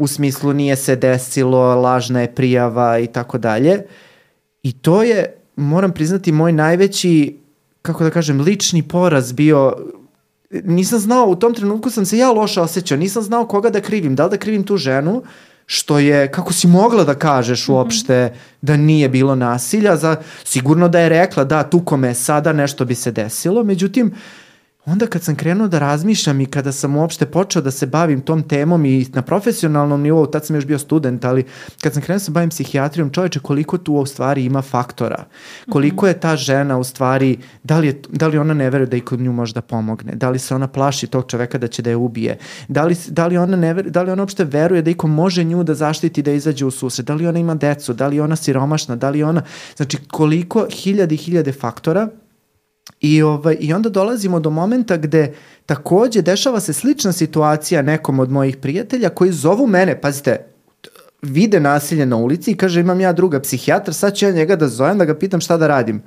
u 0.00 0.06
smislu 0.06 0.52
nije 0.52 0.76
se 0.76 0.96
desilo, 0.96 1.74
lažna 1.74 2.20
je 2.20 2.34
prijava 2.34 2.98
i 2.98 3.06
tako 3.06 3.38
dalje. 3.38 3.82
I 4.62 4.72
to 4.72 5.02
je, 5.02 5.36
moram 5.56 5.92
priznati, 5.92 6.32
moj 6.32 6.52
najveći, 6.52 7.38
kako 7.82 8.04
da 8.04 8.10
kažem, 8.10 8.40
lični 8.40 8.82
poraz 8.82 9.32
bio 9.32 9.76
nisam 10.50 10.98
znao, 10.98 11.26
u 11.26 11.36
tom 11.36 11.54
trenutku 11.54 11.90
sam 11.90 12.06
se 12.06 12.18
ja 12.18 12.30
loše 12.30 12.60
osjećao, 12.60 12.98
nisam 12.98 13.22
znao 13.22 13.46
koga 13.46 13.70
da 13.70 13.80
krivim, 13.80 14.16
da 14.16 14.24
li 14.24 14.30
da 14.30 14.36
krivim 14.36 14.64
tu 14.64 14.76
ženu, 14.76 15.22
što 15.66 15.98
je, 15.98 16.30
kako 16.32 16.52
si 16.52 16.66
mogla 16.66 17.04
da 17.04 17.14
kažeš 17.14 17.68
mhm. 17.68 17.72
uopšte 17.72 18.26
mm 18.26 18.34
-hmm. 18.34 18.56
da 18.62 18.76
nije 18.76 19.08
bilo 19.08 19.34
nasilja, 19.34 19.96
za, 19.96 20.16
sigurno 20.44 20.88
da 20.88 21.00
je 21.00 21.08
rekla 21.08 21.44
da 21.44 21.62
tuko 21.62 21.96
me 21.96 22.14
sada 22.14 22.52
nešto 22.52 22.84
bi 22.84 22.94
se 22.94 23.12
desilo, 23.12 23.64
međutim, 23.64 24.06
uh, 24.06 24.18
onda 24.84 25.06
kad 25.06 25.22
sam 25.22 25.36
krenuo 25.36 25.68
da 25.68 25.78
razmišljam 25.78 26.40
i 26.40 26.46
kada 26.46 26.72
sam 26.72 26.96
uopšte 26.96 27.26
počeo 27.26 27.62
da 27.62 27.70
se 27.70 27.86
bavim 27.86 28.20
tom 28.20 28.42
temom 28.42 28.84
i 28.84 29.06
na 29.12 29.22
profesionalnom 29.22 30.00
nivou, 30.02 30.26
tad 30.26 30.46
sam 30.46 30.56
još 30.56 30.66
bio 30.66 30.78
student, 30.78 31.24
ali 31.24 31.44
kad 31.82 31.92
sam 31.92 32.02
krenuo 32.02 32.16
da 32.16 32.24
se 32.24 32.30
bavim 32.30 32.50
psihijatrijom, 32.50 33.10
čoveče, 33.10 33.40
koliko 33.40 33.78
tu 33.78 33.94
u 33.94 34.06
stvari 34.06 34.44
ima 34.44 34.62
faktora, 34.62 35.24
koliko 35.70 36.06
je 36.06 36.20
ta 36.20 36.36
žena 36.36 36.78
u 36.78 36.84
stvari, 36.84 37.38
da 37.62 37.78
li, 37.78 37.86
je, 37.86 38.02
da 38.08 38.28
li 38.28 38.38
ona 38.38 38.54
ne 38.54 38.70
veruje 38.70 38.86
da 38.86 38.96
i 38.96 39.00
kod 39.00 39.20
nju 39.20 39.32
može 39.32 39.54
da 39.54 39.60
pomogne, 39.60 40.14
da 40.14 40.30
li 40.30 40.38
se 40.38 40.54
ona 40.54 40.68
plaši 40.68 41.06
tog 41.06 41.30
čoveka 41.30 41.58
da 41.58 41.68
će 41.68 41.82
da 41.82 41.90
je 41.90 41.96
ubije, 41.96 42.38
da 42.68 42.84
li, 42.84 42.96
da 43.08 43.26
li 43.26 43.36
ona 43.36 43.56
ne 43.56 43.74
veruje, 43.74 43.90
da 43.90 44.02
li 44.02 44.10
ona 44.10 44.22
uopšte 44.22 44.44
veruje 44.44 44.82
da 44.82 44.90
iko 44.90 45.06
može 45.06 45.44
nju 45.44 45.64
da 45.64 45.74
zaštiti 45.74 46.22
da 46.22 46.32
izađe 46.32 46.66
u 46.66 46.70
susret, 46.70 47.06
da 47.06 47.14
li 47.14 47.26
ona 47.26 47.38
ima 47.38 47.54
decu, 47.54 47.92
da 47.92 48.06
li 48.06 48.20
ona 48.20 48.36
siromašna, 48.36 48.96
da 48.96 49.10
li 49.10 49.22
ona, 49.22 49.42
znači 49.76 49.98
koliko 50.10 50.66
hiljade 50.70 51.14
i 51.14 51.18
hiljade 51.18 51.52
faktora 51.52 52.08
I, 53.00 53.22
ovaj, 53.22 53.56
I 53.60 53.72
onda 53.72 53.88
dolazimo 53.88 54.40
do 54.40 54.50
momenta 54.50 54.96
gde 54.96 55.34
takođe 55.66 56.22
dešava 56.22 56.60
se 56.60 56.72
slična 56.72 57.12
situacija 57.12 57.82
nekom 57.82 58.20
od 58.20 58.30
mojih 58.30 58.56
prijatelja 58.56 59.08
koji 59.08 59.32
zovu 59.32 59.66
mene, 59.66 60.00
pazite, 60.00 60.46
vide 61.22 61.60
nasilje 61.60 62.06
na 62.06 62.16
ulici 62.16 62.50
i 62.50 62.56
kaže 62.56 62.80
imam 62.80 63.00
ja 63.00 63.12
druga 63.12 63.40
psihijatra, 63.40 63.92
sad 63.92 64.16
ću 64.16 64.24
ja 64.24 64.32
njega 64.32 64.56
da 64.56 64.68
zovem 64.68 64.98
da 64.98 65.04
ga 65.04 65.14
pitam 65.14 65.40
šta 65.40 65.56
da 65.56 65.66
radim. 65.66 66.02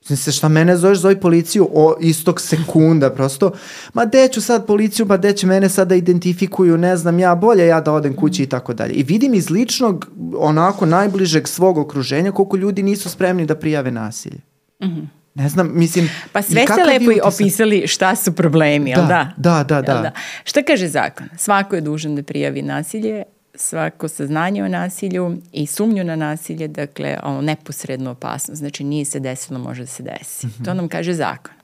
Mislim 0.00 0.16
se, 0.16 0.32
šta 0.32 0.48
mene 0.48 0.76
zoveš, 0.76 0.98
zove 0.98 1.20
policiju 1.20 1.68
o 1.72 1.96
istog 2.00 2.40
sekunda, 2.40 3.10
prosto. 3.10 3.52
Ma 3.94 4.04
gde 4.04 4.28
ću 4.28 4.40
sad 4.40 4.66
policiju, 4.66 5.08
pa 5.08 5.16
gde 5.16 5.32
će 5.32 5.46
mene 5.46 5.68
sada 5.68 5.88
da 5.88 5.94
identifikuju, 5.94 6.78
ne 6.78 6.96
znam 6.96 7.18
ja, 7.18 7.34
bolje 7.34 7.66
ja 7.66 7.80
da 7.80 7.92
odem 7.92 8.16
kući 8.16 8.42
i 8.42 8.46
tako 8.46 8.74
dalje. 8.74 8.92
I 8.92 9.02
vidim 9.02 9.34
iz 9.34 9.50
ličnog, 9.50 10.06
onako, 10.36 10.86
najbližeg 10.86 11.48
svog 11.48 11.78
okruženja 11.78 12.32
koliko 12.32 12.56
ljudi 12.56 12.82
nisu 12.82 13.10
spremni 13.10 13.46
da 13.46 13.54
prijave 13.54 13.90
nasilje. 13.90 14.40
Mhm. 14.82 14.92
Mm 14.92 15.19
Ne 15.40 15.48
znam, 15.48 15.70
mislim... 15.74 16.10
Pa 16.32 16.42
sve 16.42 16.64
ste 16.66 16.84
lepo 16.84 17.12
i 17.12 17.20
opisali 17.22 17.86
šta 17.86 18.16
su 18.16 18.32
problemi, 18.32 18.90
jel 18.90 19.06
da? 19.06 19.32
Da, 19.36 19.64
da, 19.64 19.82
da. 19.82 19.94
da. 19.94 20.12
Šta 20.44 20.62
kaže 20.62 20.88
zakon? 20.88 21.28
Svako 21.36 21.74
je 21.74 21.80
dužan 21.80 22.16
da 22.16 22.22
prijavi 22.22 22.62
nasilje, 22.62 23.22
svako 23.54 24.08
saznanje 24.08 24.64
o 24.64 24.68
nasilju 24.68 25.36
i 25.52 25.66
sumnju 25.66 26.04
na 26.04 26.16
nasilje, 26.16 26.68
dakle, 26.68 27.18
ono, 27.22 27.40
neposredno 27.40 28.10
opasno, 28.10 28.54
znači 28.54 28.84
nije 28.84 29.04
se 29.04 29.20
desilo, 29.20 29.58
može 29.58 29.82
da 29.82 29.86
se 29.86 30.02
desi. 30.02 30.46
Mm 30.46 30.50
-hmm. 30.50 30.64
To 30.64 30.74
nam 30.74 30.88
kaže 30.88 31.14
zakon. 31.14 31.54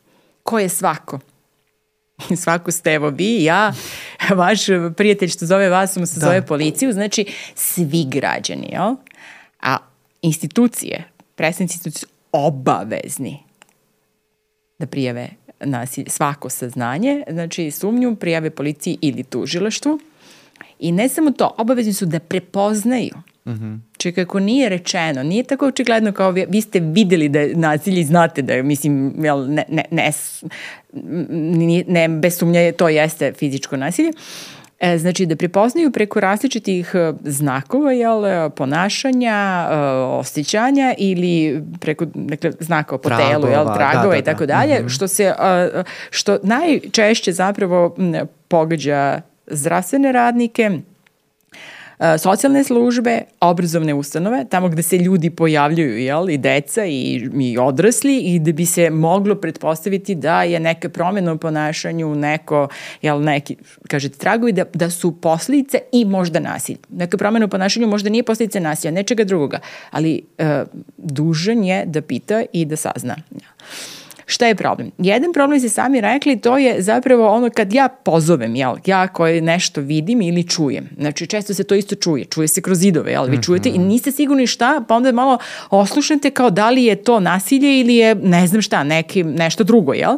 Ko 0.43 0.59
je 0.59 0.69
svako? 0.69 1.19
svako 2.43 2.71
ste, 2.71 2.93
evo 2.93 3.09
vi, 3.09 3.45
ja, 3.45 3.73
vaš 4.43 4.61
prijatelj 4.97 5.29
što 5.29 5.47
zove 5.47 5.69
vas, 5.69 5.97
mu 5.97 6.07
se 6.07 6.21
da. 6.21 6.27
zove 6.27 6.47
policiju, 6.47 6.93
znači 6.93 7.27
svi 7.55 8.05
građani, 8.09 8.69
jel? 8.73 8.95
A 9.63 9.77
institucije, 10.23 11.05
predstavnici 11.35 11.75
institucije 11.75 12.09
obavezni 12.33 13.46
da 14.79 14.87
prijave 14.87 15.29
nasilje, 15.61 16.11
svako 16.11 16.49
saznanje, 16.49 17.23
znači 17.31 17.71
sumnju 17.71 18.17
prijave 18.17 18.51
policiji 18.51 18.99
ili 19.01 19.23
tužilaštvu, 19.23 19.99
I 20.79 20.93
ne 20.93 21.09
samo 21.09 21.31
to, 21.31 21.55
obavezni 21.59 21.93
su 21.93 22.07
da 22.07 22.19
prepoznaju. 22.19 23.15
Mm 23.47 23.53
-hmm. 23.53 23.79
Čekaj, 23.99 24.23
ako 24.23 24.41
nije 24.41 24.69
rečeno, 24.69 25.23
nije 25.23 25.45
tako 25.45 25.67
očigledno 25.67 26.13
kao 26.13 26.31
vi, 26.31 26.47
vi 26.49 26.61
ste 26.61 26.81
videli 26.81 27.29
da 27.29 27.41
je 27.41 27.55
nasilje 27.55 28.01
i 28.01 28.05
znate 28.05 28.43
da 28.43 28.53
je, 28.53 28.63
mislim, 28.63 29.25
jel, 29.25 29.47
ne, 29.49 29.65
ne, 29.69 29.85
ne, 29.91 30.13
ne, 30.93 31.85
ne 31.87 32.09
bez 32.09 32.39
sumnja 32.39 32.73
to 32.73 32.89
jeste 32.89 33.33
fizičko 33.33 33.77
nasilje. 33.77 34.13
E, 34.81 34.99
znači 34.99 35.27
da 35.27 35.37
prepoznaju 35.37 35.91
preko 35.91 36.21
različitih 36.21 36.91
e, 36.95 37.13
znakova, 37.25 37.93
jel, 37.93 38.51
ponašanja, 38.51 39.69
e, 39.71 39.75
osjećanja 40.01 40.95
ili 40.99 41.63
preko 41.81 42.05
dakle, 42.15 42.53
znaka 42.61 42.99
po 42.99 43.09
tragova, 43.09 43.31
telu, 43.31 43.49
jel, 43.49 43.65
tragova 43.65 43.93
da, 43.93 44.03
da, 44.03 44.09
da. 44.09 44.17
i 44.17 44.23
tako 44.23 44.47
dalje, 44.47 44.81
mm 44.81 44.85
-hmm. 44.85 44.95
što 44.95 45.09
se, 45.09 45.35
što 46.11 46.39
najčešće 46.43 47.33
zapravo 47.33 47.97
pogađa 48.49 49.21
zdravstvene 49.47 50.13
radnike, 50.13 50.63
e, 50.63 50.81
socijalne 52.19 52.65
službe, 52.65 53.21
obrazovne 53.41 53.95
ustanove, 53.95 54.45
tamo 54.51 54.69
gde 54.69 54.83
se 54.83 54.99
ljudi 54.99 55.31
pojavljuju, 55.31 55.99
jel, 55.99 56.31
i 56.31 56.39
deca 56.39 56.85
i, 56.85 57.31
i 57.41 57.59
odrasli 57.59 58.19
i 58.19 58.39
da 58.39 58.53
bi 58.53 58.67
se 58.67 58.91
moglo 58.91 59.35
pretpostaviti 59.35 60.15
da 60.15 60.43
je 60.43 60.61
neka 60.61 60.89
promjena 60.89 61.33
u 61.33 61.39
ponašanju, 61.39 62.15
neko, 62.15 62.69
jel, 63.03 63.23
neki, 63.23 63.57
kažete, 63.89 64.19
tragovi, 64.19 64.53
da, 64.53 64.65
da 64.75 64.91
su 64.91 65.21
posljedice 65.21 65.79
i 65.93 66.05
možda 66.05 66.41
nasilje. 66.41 66.79
Neka 66.89 67.17
promjena 67.17 67.47
u 67.47 67.49
ponašanju 67.49 67.87
možda 67.87 68.11
nije 68.11 68.23
posljedice 68.23 68.61
nasilja, 68.61 68.91
nečega 68.91 69.25
drugoga, 69.25 69.61
ali 69.91 70.23
e, 70.39 70.65
dužan 70.97 71.65
je 71.65 71.85
da 71.87 72.03
pita 72.03 72.43
i 72.53 72.65
da 72.65 72.77
sazna. 72.77 73.17
Ja. 73.31 73.49
Šta 74.29 74.47
je 74.47 74.55
problem? 74.55 74.91
Jedan 74.99 75.33
problem 75.33 75.61
se 75.61 75.69
sami 75.69 76.01
rekli, 76.01 76.41
to 76.41 76.59
je 76.59 76.83
zapravo 76.83 77.29
ono 77.29 77.51
kad 77.51 77.73
ja 77.73 77.89
pozovem, 77.89 78.57
jel, 78.57 78.77
ja 78.87 79.09
koje 79.09 79.41
nešto 79.41 79.81
vidim 79.81 80.23
ili 80.23 80.49
čujem. 80.49 80.89
Znači, 80.99 81.27
često 81.27 81.55
se 81.55 81.65
to 81.65 81.75
isto 81.75 81.95
čuje, 81.95 82.25
čuje 82.25 82.49
se 82.49 82.61
kroz 82.61 82.79
zidove, 82.79 83.13
jel, 83.13 83.25
vi 83.25 83.43
čujete 83.43 83.69
i 83.69 83.79
mhm. 83.79 83.89
niste 83.89 84.13
sigurni 84.13 84.47
šta, 84.47 84.85
pa 84.89 84.95
onda 84.95 85.13
malo 85.13 85.39
oslušnete 85.71 86.31
kao 86.31 86.51
da 86.51 86.71
li 86.71 86.85
je 86.85 86.97
to 86.97 87.21
nasilje 87.21 87.81
ili 87.81 87.95
je 87.95 88.15
ne 88.15 88.47
znam 88.47 88.63
šta, 88.63 88.85
neki, 88.85 89.25
nešto 89.25 89.65
drugo, 89.65 89.93
jel? 89.93 90.17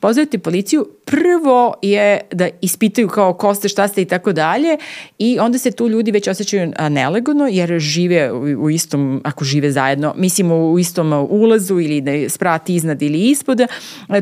Pozovete 0.00 0.38
policiju, 0.38 0.86
prvo 1.04 1.74
je 1.82 2.20
da 2.32 2.48
ispitaju 2.60 3.08
kao 3.08 3.34
ko 3.34 3.54
ste, 3.54 3.68
šta 3.68 3.88
ste 3.88 4.02
i 4.02 4.04
tako 4.04 4.32
dalje 4.32 4.76
i 5.18 5.38
onda 5.38 5.58
se 5.58 5.70
tu 5.70 5.88
ljudi 5.88 6.10
već 6.10 6.28
osjećaju 6.28 6.72
nelegodno 6.90 7.46
jer 7.50 7.78
žive 7.78 8.32
u 8.32 8.70
istom, 8.70 9.20
ako 9.24 9.44
žive 9.44 9.70
zajedno, 9.70 10.14
mislim 10.16 10.52
u 10.52 10.78
istom 10.78 11.12
ulazu 11.12 11.80
ili 11.80 12.00
da 12.00 12.28
sprati 12.28 12.74
iznad 12.74 13.02
ili 13.02 13.30
ispod, 13.30 13.60
e, 13.60 13.66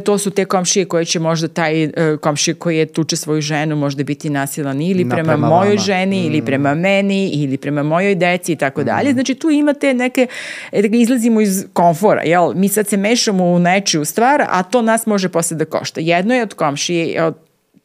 to 0.05 0.19
su 0.19 0.31
te 0.31 0.45
komšije 0.45 0.85
koje 0.85 1.05
će 1.05 1.19
možda 1.19 1.49
taj 1.49 1.85
e, 1.85 1.91
komšije 2.21 2.55
koji 2.55 2.79
je 2.79 2.87
tuče 2.87 3.17
svoju 3.17 3.41
ženu 3.41 3.77
možda 3.77 4.05
biti 4.05 4.31
nasilan 4.31 4.81
ili 4.81 5.05
Na, 5.05 5.15
prema, 5.15 5.33
prema 5.33 5.49
mojoj 5.49 5.69
vama. 5.69 5.81
ženi 5.81 6.23
mm. 6.23 6.27
ili 6.27 6.43
prema 6.43 6.75
meni 6.75 7.29
ili 7.29 7.57
prema 7.57 7.83
mojoj 7.83 8.15
deci 8.15 8.53
i 8.53 8.57
tako 8.57 8.81
mm. 8.81 8.85
dalje. 8.85 9.13
Znači 9.13 9.35
tu 9.35 9.51
imate 9.51 9.95
neke, 9.95 10.27
da 10.73 10.97
izlazimo 10.97 11.41
iz 11.41 11.67
komfora, 11.73 12.23
jel? 12.23 12.53
Mi 12.55 12.69
sad 12.69 12.89
se 12.89 12.97
mešamo 12.97 13.45
u 13.45 13.59
nečiju 13.59 14.05
stvar, 14.05 14.43
a 14.49 14.63
to 14.63 14.83
nas 14.83 15.07
može 15.07 15.29
posle 15.29 15.57
da 15.57 15.66
košta. 15.67 16.01
Jedno 16.01 16.35
je 16.35 16.43
od 16.43 16.55
komšije, 16.55 17.25
od 17.25 17.35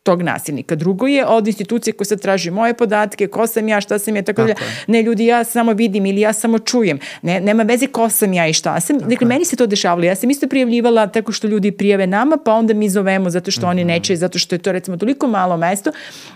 tog 0.03 0.21
nasilnika. 0.21 0.75
Drugo 0.75 1.07
je 1.07 1.25
od 1.25 1.47
institucije 1.47 1.93
koja 1.93 2.05
sad 2.05 2.21
traži 2.21 2.51
moje 2.51 2.73
podatke, 2.73 3.27
ko 3.27 3.47
sam 3.47 3.67
ja, 3.67 3.82
šta 3.82 3.99
sam 3.99 4.15
ja, 4.15 4.21
tako, 4.21 4.47
tako 4.47 4.59
da. 4.59 4.65
Ne, 4.88 5.01
ljudi, 5.03 5.25
ja 5.25 5.43
samo 5.43 5.73
vidim 5.73 6.05
ili 6.05 6.21
ja 6.21 6.34
samo 6.34 6.59
čujem. 6.59 6.99
Ne, 7.21 7.39
nema 7.39 7.63
veze 7.63 7.88
ko 7.88 8.09
sam 8.09 8.34
ja 8.34 8.47
i 8.47 8.53
šta 8.53 8.79
sam. 8.79 8.99
Tako 8.99 9.09
dakle, 9.09 9.27
meni 9.27 9.45
se 9.45 9.55
to 9.55 9.67
dešavalo. 9.67 10.03
Ja 10.03 10.15
sam 10.15 10.29
isto 10.29 10.47
prijavljivala 10.47 11.07
tako 11.07 11.32
što 11.32 11.47
ljudi 11.47 11.71
prijave 11.71 12.07
nama, 12.07 12.38
pa 12.45 12.53
onda 12.53 12.73
mi 12.73 12.89
zovemo 12.89 13.29
zato 13.29 13.51
što 13.51 13.61
mm 13.61 13.63
-hmm. 13.63 13.69
oni 13.71 13.82
mhm. 13.82 13.88
neće, 13.88 14.15
zato 14.15 14.39
što 14.39 14.55
je 14.55 14.59
to 14.59 14.71
recimo 14.71 14.97
toliko 14.97 15.27
malo 15.27 15.57
mesto 15.57 15.91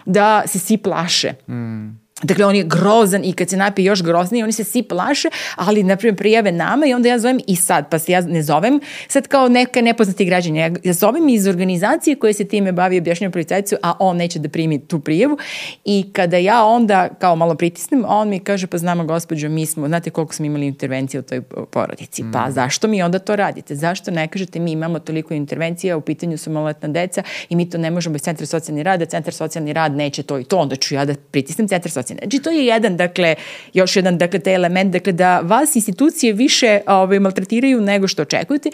da 0.05 0.43
se 0.45 0.59
svi 0.59 0.77
plaše. 0.77 1.33
Mm 1.47 2.04
Dakle, 2.25 2.45
on 2.45 2.55
je 2.55 2.63
grozan 2.63 3.23
i 3.23 3.33
kad 3.33 3.49
se 3.49 3.57
napije 3.57 3.85
još 3.85 4.03
grozniji, 4.03 4.43
oni 4.43 4.51
se 4.51 4.63
svi 4.63 4.83
plaše, 4.83 5.29
ali, 5.55 5.83
na 5.83 5.95
primjer, 5.95 6.17
prijave 6.17 6.51
nama 6.51 6.85
i 6.85 6.93
onda 6.93 7.09
ja 7.09 7.19
zovem 7.19 7.39
i 7.47 7.55
sad, 7.55 7.89
pa 7.89 7.99
se 7.99 8.11
ja 8.11 8.21
ne 8.21 8.43
zovem 8.43 8.79
sad 9.07 9.27
kao 9.27 9.49
neka 9.49 9.81
nepoznati 9.81 10.25
građani. 10.25 10.59
Ja, 10.59 10.71
ja 10.83 10.93
zovem 10.93 11.29
iz 11.29 11.47
organizacije 11.47 12.15
koje 12.15 12.33
se 12.33 12.45
time 12.45 12.71
bavi 12.71 12.97
objašnjeno 12.97 13.31
policajcu, 13.31 13.75
a 13.83 13.93
on 13.99 14.17
neće 14.17 14.39
da 14.39 14.49
primi 14.49 14.87
tu 14.87 14.99
prijavu 14.99 15.37
i 15.85 16.05
kada 16.13 16.37
ja 16.37 16.65
onda 16.65 17.09
kao 17.19 17.35
malo 17.35 17.55
pritisnem, 17.55 18.05
on 18.07 18.29
mi 18.29 18.39
kaže, 18.39 18.67
pa 18.67 18.77
znamo 18.77 19.03
gospođo, 19.05 19.49
mi 19.49 19.65
smo, 19.65 19.87
znate 19.87 20.09
koliko 20.09 20.33
smo 20.33 20.45
imali 20.45 20.67
intervencije 20.67 21.19
u 21.19 21.23
toj 21.23 21.41
porodici, 21.71 22.21
pa 22.21 22.27
mm. 22.27 22.31
pa 22.31 22.51
zašto 22.51 22.87
mi 22.87 23.03
onda 23.03 23.19
to 23.19 23.35
radite? 23.35 23.75
Zašto 23.75 24.11
ne 24.11 24.27
kažete 24.27 24.59
mi 24.59 24.71
imamo 24.71 24.99
toliko 24.99 25.33
intervencija, 25.33 25.97
u 25.97 26.01
pitanju 26.01 26.37
su 26.37 26.51
maloletna 26.51 26.87
deca 26.89 27.23
i 27.49 27.55
mi 27.55 27.69
to 27.69 27.77
ne 27.77 27.91
možemo 27.91 28.13
bez 28.13 28.21
centra 28.21 28.45
socijalni 28.45 28.83
rad, 28.83 29.01
a 29.01 29.05
centar 29.05 29.33
socijalni 29.33 29.73
rad 29.73 29.91
neće 29.91 30.23
to 30.23 30.39
i 30.39 30.43
to, 30.43 30.57
onda 30.57 30.75
ću 30.75 30.95
ja 30.95 31.05
da 31.05 31.15
pritisnem 31.31 31.67
centar 31.67 31.91
socijalni 31.91 32.14
procene. 32.15 32.29
Znači 32.31 32.43
to 32.43 32.49
je 32.49 32.65
jedan, 32.65 32.97
dakle, 32.97 33.35
još 33.73 33.95
jedan, 33.95 34.17
dakle, 34.17 34.39
taj 34.39 34.55
element, 34.55 34.93
dakle, 34.93 35.13
da 35.13 35.39
vas 35.39 35.75
institucije 35.75 36.33
više 36.33 36.81
ovaj, 36.87 37.19
maltretiraju 37.19 37.81
nego 37.81 38.07
što 38.07 38.21
očekujete. 38.21 38.69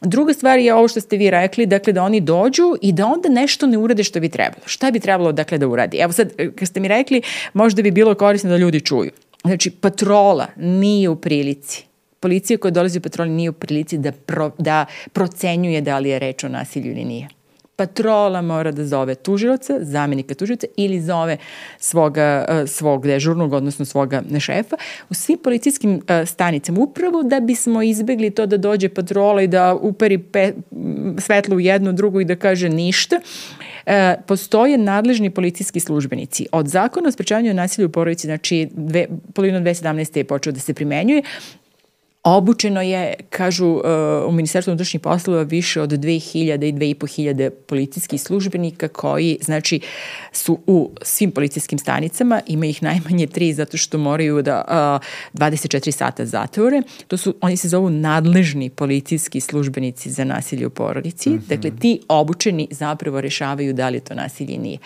Druga 0.00 0.32
stvar 0.32 0.58
je 0.58 0.74
ovo 0.74 0.88
što 0.88 1.00
ste 1.00 1.16
vi 1.16 1.30
rekli, 1.30 1.66
dakle, 1.66 1.92
da 1.92 2.02
oni 2.02 2.20
dođu 2.20 2.74
i 2.82 2.92
da 2.92 3.06
onda 3.06 3.28
nešto 3.28 3.66
ne 3.66 3.78
urade 3.78 4.04
što 4.04 4.20
bi 4.20 4.28
trebalo. 4.28 4.62
Šta 4.66 4.90
bi 4.90 5.00
trebalo, 5.00 5.32
dakle, 5.32 5.58
da 5.58 5.68
uradi? 5.68 5.98
Evo 5.98 6.12
sad, 6.12 6.32
kad 6.58 6.68
ste 6.68 6.80
mi 6.80 6.88
rekli, 6.88 7.22
možda 7.54 7.82
bi 7.82 7.90
bilo 7.90 8.14
korisno 8.14 8.50
da 8.50 8.56
ljudi 8.56 8.80
čuju. 8.80 9.10
Znači, 9.44 9.70
patrola 9.70 10.46
nije 10.56 11.08
u 11.08 11.16
prilici 11.16 11.84
policija 12.20 12.58
koja 12.58 12.70
dolazi 12.70 12.98
u 12.98 13.02
patroli 13.02 13.30
nije 13.30 13.50
u 13.50 13.52
prilici 13.52 13.98
da, 13.98 14.12
pro, 14.12 14.50
da 14.58 14.86
procenjuje 15.12 15.80
da 15.80 15.98
li 15.98 16.08
je 16.08 16.18
reč 16.18 16.44
o 16.44 16.48
nasilju 16.48 16.92
ili 16.92 17.04
nije 17.04 17.28
patrola 17.76 18.42
mora 18.42 18.70
da 18.72 18.84
zove 18.84 19.14
tužioca, 19.14 19.78
zamenika 19.80 20.34
tužioca 20.34 20.66
ili 20.76 21.00
zove 21.00 21.36
svoga, 21.78 22.44
e, 22.48 22.66
svog 22.66 23.06
dežurnog, 23.06 23.52
odnosno 23.52 23.84
svoga 23.84 24.22
šefa 24.40 24.76
u 25.10 25.14
svim 25.14 25.38
policijskim 25.38 26.00
e, 26.08 26.26
stanicama 26.26 26.80
upravo 26.80 27.22
da 27.22 27.40
bismo 27.40 27.82
izbegli 27.82 28.30
to 28.30 28.46
da 28.46 28.56
dođe 28.56 28.88
patrola 28.88 29.42
i 29.42 29.46
da 29.46 29.74
uperi 29.74 30.18
pe, 30.18 30.52
svetlo 31.18 31.56
u 31.56 31.60
jednu, 31.60 31.92
drugu 31.92 32.20
i 32.20 32.24
da 32.24 32.36
kaže 32.36 32.68
ništa. 32.68 33.20
E, 33.86 34.16
postoje 34.26 34.78
nadležni 34.78 35.30
policijski 35.30 35.80
službenici. 35.80 36.46
Od 36.52 36.68
zakona 36.68 37.08
o 37.08 37.12
sprečavanju 37.12 37.54
nasilja 37.54 37.86
u 37.86 37.90
porodici, 37.90 38.26
znači 38.26 38.68
dve, 38.72 39.06
polovino 39.34 39.60
2017. 39.60 40.16
je 40.16 40.24
počeo 40.24 40.52
da 40.52 40.60
se 40.60 40.74
primenjuje, 40.74 41.22
Obučeno 42.24 42.82
je, 42.82 43.14
kažu 43.30 43.66
uh, 43.66 43.82
u 44.28 44.32
Ministarstvu 44.32 44.70
unutrašnjih 44.70 45.00
poslova, 45.00 45.42
više 45.42 45.80
od 45.80 45.90
2000 45.90 46.68
i 46.68 46.72
2500 46.72 47.50
policijskih 47.50 48.22
službenika 48.22 48.88
koji, 48.88 49.38
znači, 49.40 49.80
su 50.32 50.58
u 50.66 50.90
svim 51.02 51.30
policijskim 51.30 51.78
stanicama, 51.78 52.40
ima 52.46 52.66
ih 52.66 52.82
najmanje 52.82 53.26
tri 53.26 53.52
zato 53.52 53.76
što 53.76 53.98
moraju 53.98 54.42
da 54.42 54.64
uh, 55.34 55.40
24 55.40 55.90
sata 55.90 56.26
zatvore. 56.26 56.82
To 57.08 57.16
su, 57.16 57.34
oni 57.40 57.56
se 57.56 57.68
zovu 57.68 57.90
nadležni 57.90 58.70
policijski 58.70 59.40
službenici 59.40 60.10
za 60.10 60.24
nasilje 60.24 60.66
u 60.66 60.70
porodici. 60.70 61.30
Mm 61.30 61.32
-hmm. 61.32 61.48
Dakle, 61.48 61.70
ti 61.80 62.00
obučeni 62.08 62.68
zapravo 62.70 63.20
rešavaju 63.20 63.72
da 63.72 63.88
li 63.88 64.00
to 64.00 64.14
nasilje 64.14 64.58
nije 64.58 64.78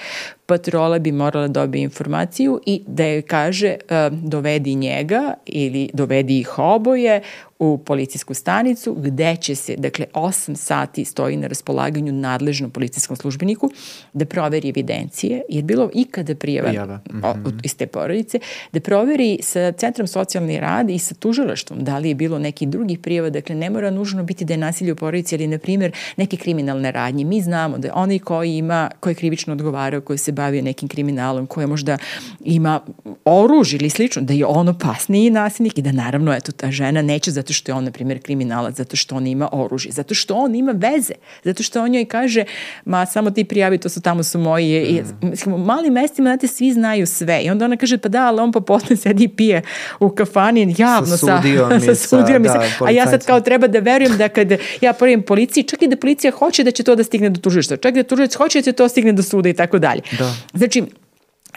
patrola 0.47 0.99
bi 0.99 1.13
morala 1.13 1.49
dobije 1.49 1.83
informaciju 1.83 2.61
i 2.67 2.83
da 2.87 3.05
je 3.05 3.23
kaže 3.23 3.77
uh, 3.83 4.19
dovedi 4.19 4.75
njega 4.75 5.35
ili 5.47 5.91
dovedi 5.93 6.39
ih 6.39 6.59
oboje 6.59 7.23
u 7.59 7.79
policijsku 7.79 8.35
stanicu 8.35 8.95
gde 8.95 9.37
će 9.37 9.55
se, 9.55 9.77
dakle, 9.77 10.07
8 10.15 10.55
sati 10.55 11.05
stoji 11.05 11.37
na 11.37 11.47
raspolaganju 11.47 12.13
nadležnom 12.13 12.71
policijskom 12.71 13.17
službeniku 13.17 13.71
da 14.13 14.25
proveri 14.25 14.69
evidencije, 14.69 15.43
jer 15.49 15.65
bilo 15.65 15.91
ikada 15.95 16.35
prijava, 16.35 16.69
prijava. 16.69 17.01
Mm 17.13 17.21
-hmm. 17.21 17.61
iz 17.65 17.77
te 17.77 17.87
porodice, 17.87 18.39
da 18.73 18.81
proveri 18.81 19.39
sa 19.43 19.73
Centrom 19.73 20.07
socijalni 20.07 20.61
rad 20.61 20.91
i 20.91 20.99
sa 20.99 21.15
tužilaštvom 21.15 21.85
da 21.85 21.99
li 21.99 22.09
je 22.09 22.15
bilo 22.15 22.39
nekih 22.39 22.69
drugih 22.69 22.99
prijava, 22.99 23.31
dakle, 23.31 23.55
ne 23.55 23.71
mora 23.71 23.91
nužno 23.91 24.23
biti 24.23 24.45
da 24.45 24.55
je 24.55 24.59
nasilje 24.59 24.93
u 24.93 24.97
porodici, 24.97 25.35
ali, 25.35 25.47
na 25.47 25.59
primjer, 25.59 25.93
neke 26.17 26.37
kriminalne 26.37 26.93
radnje. 26.93 27.25
Mi 27.25 27.41
znamo 27.43 27.79
da 27.79 27.95
onaj 27.95 28.19
koji 28.19 28.57
ima, 28.57 28.91
koji 29.01 29.11
je 29.11 29.15
krivično 29.15 29.53
odgovarao, 29.53 30.01
koji 30.01 30.19
se 30.19 30.33
bavio 30.33 30.63
nekim 30.63 30.89
kriminalom, 30.89 31.47
koji 31.47 31.67
možda 31.67 31.99
ima 32.41 32.81
oružje 33.25 33.77
ili 33.77 33.91
slično, 33.91 34.23
da 34.23 34.33
je 34.33 34.47
on 34.47 34.69
opasniji 34.69 35.31
nasilnik 35.31 35.79
i 35.79 35.83
da 35.83 35.93
naravno, 35.93 36.35
eto, 36.35 36.53
ta 36.53 36.71
žena 36.71 37.03
neće 37.03 37.31
zato 37.47 37.53
što 37.53 37.73
je 37.73 37.75
on, 37.75 37.85
na 37.85 37.91
primjer, 37.91 38.23
kriminalac, 38.23 38.77
zato 38.77 38.97
što 38.97 39.17
on 39.17 39.27
ima 39.27 39.49
oružje, 39.53 39.93
zato 39.93 40.15
što 40.15 40.35
on 40.35 40.55
ima 40.55 40.73
veze, 40.73 41.13
zato 41.45 41.63
što 41.63 41.83
on 41.83 41.91
njoj 41.91 42.05
kaže, 42.05 42.45
ma 42.85 43.07
samo 43.07 43.31
ti 43.31 43.45
prijavi, 43.45 43.79
to 43.79 43.89
su 43.89 44.01
tamo 44.01 44.23
su 44.23 44.39
moji. 44.39 44.81
Mm. 44.81 45.27
I, 45.27 45.29
mislim, 45.31 45.55
u 45.55 45.59
malim 45.59 45.93
mestima, 45.93 46.29
znate, 46.29 46.47
svi 46.47 46.73
znaju 46.73 47.07
sve. 47.07 47.43
I 47.43 47.51
onda 47.51 47.65
ona 47.65 47.77
kaže, 47.77 47.99
pa 47.99 48.09
da, 48.09 48.27
ali 48.27 48.41
on 48.41 48.53
popotne 48.53 48.97
sedi 49.03 49.25
i 49.25 49.29
pije 49.29 49.63
u 50.01 50.09
kafani 50.09 50.75
javno 50.79 51.17
sa, 51.17 51.37
sudijom, 51.37 51.81
sa, 51.81 51.95
sa 51.95 52.09
sudijom 52.09 52.43
da, 52.43 52.63
a 52.81 52.91
ja 52.91 53.07
sad 53.07 53.27
kao 53.27 53.41
treba 53.41 53.67
da 53.67 53.79
verujem 53.79 54.17
da 54.17 54.29
kad 54.29 54.53
ja 54.81 54.93
poravim 54.93 55.23
policiji, 55.23 55.65
čak 55.65 55.83
i 55.83 55.89
da 55.89 55.97
policija 55.97 56.33
hoće 56.33 56.65
da 56.65 56.71
će 56.71 56.83
to 56.83 56.95
da 56.95 57.05
stigne 57.05 57.31
do 57.31 57.41
tužišta, 57.41 57.77
čak 57.77 57.95
i 57.95 58.03
da 58.03 58.03
tužilac 58.03 58.35
hoće 58.35 58.59
da 58.59 58.63
će 58.63 58.73
to 58.73 58.89
stigne 58.89 59.13
do 59.13 59.23
suda 59.23 59.49
i 59.49 59.55
tako 59.55 59.79
dalje. 59.79 60.01
Da. 60.19 60.35
Znači, 60.55 60.83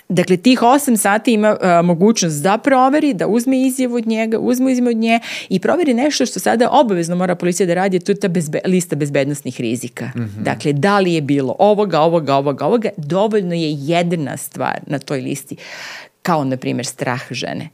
Dakle, 0.09 0.37
tih 0.37 0.61
8 0.61 0.97
sati 0.97 1.33
ima 1.33 1.51
uh, 1.51 1.85
mogućnost 1.85 2.43
da 2.43 2.57
proveri, 2.57 3.13
da 3.13 3.27
uzme 3.27 3.61
izjavu 3.61 3.95
od 3.95 4.07
njega, 4.07 4.39
uzme 4.39 4.71
izjavu 4.71 4.89
od 4.89 4.97
nje 4.97 5.19
i 5.49 5.59
proveri 5.59 5.93
nešto 5.93 6.25
što 6.25 6.39
sada 6.39 6.69
obavezno 6.71 7.15
mora 7.15 7.35
policija 7.35 7.67
da 7.67 7.73
radi, 7.73 7.99
to 7.99 8.11
je 8.11 8.19
ta 8.19 8.27
bezbe, 8.27 8.59
lista 8.65 8.95
bezbednostnih 8.95 9.61
rizika. 9.61 10.05
Mm 10.05 10.19
-hmm. 10.19 10.43
Dakle, 10.43 10.73
da 10.73 10.99
li 10.99 11.13
je 11.13 11.21
bilo 11.21 11.55
ovoga, 11.59 11.99
ovoga, 11.99 12.35
ovoga, 12.35 12.65
ovoga, 12.65 12.89
dovoljno 12.97 13.53
je 13.53 13.71
jedna 13.71 14.37
stvar 14.37 14.79
na 14.87 14.99
toj 14.99 15.21
listi, 15.21 15.55
kao, 16.21 16.43
na 16.43 16.57
primjer, 16.57 16.85
strah 16.85 17.21
žene. 17.31 17.69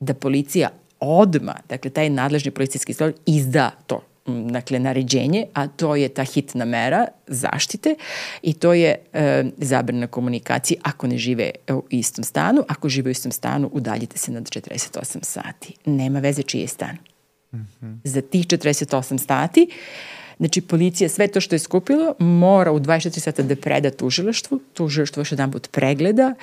Da 0.00 0.14
policija 0.14 0.68
odma, 1.00 1.54
dakle, 1.68 1.90
taj 1.90 2.10
nadležni 2.10 2.50
policijski 2.50 2.92
slov 2.92 3.10
izda 3.26 3.70
to 3.86 4.11
dakle, 4.26 4.78
naređenje, 4.78 5.46
a 5.54 5.66
to 5.66 5.96
je 5.96 6.08
ta 6.08 6.24
hitna 6.24 6.64
mera 6.64 7.06
zaštite 7.26 7.94
i 8.42 8.54
to 8.54 8.72
je 8.72 8.96
e, 9.12 9.44
zabrana 9.56 10.06
komunikacije 10.06 10.80
ako 10.82 11.06
ne 11.06 11.18
žive 11.18 11.50
u 11.68 11.84
istom 11.90 12.24
stanu. 12.24 12.64
Ako 12.68 12.88
žive 12.88 13.08
u 13.08 13.10
istom 13.10 13.32
stanu, 13.32 13.70
udaljite 13.72 14.18
se 14.18 14.32
nad 14.32 14.44
48 14.44 15.24
sati. 15.24 15.74
Nema 15.84 16.18
veze 16.18 16.42
čiji 16.42 16.60
je 16.60 16.68
stan. 16.68 16.96
Mm 17.52 17.58
-hmm. 17.80 17.98
Za 18.04 18.20
tih 18.20 18.46
48 18.46 19.18
sati 19.18 19.68
Znači, 20.38 20.60
policija 20.60 21.08
sve 21.08 21.28
to 21.28 21.40
što 21.40 21.54
je 21.54 21.58
skupilo 21.58 22.14
mora 22.18 22.72
u 22.72 22.80
24 22.80 23.18
sata 23.18 23.42
da 23.42 23.56
preda 23.56 23.90
tužilaštvu, 23.90 24.60
tužilaštvo 24.72 25.20
još 25.20 25.32
jedan 25.32 25.52
put 25.52 25.68
pregleda, 25.70 26.34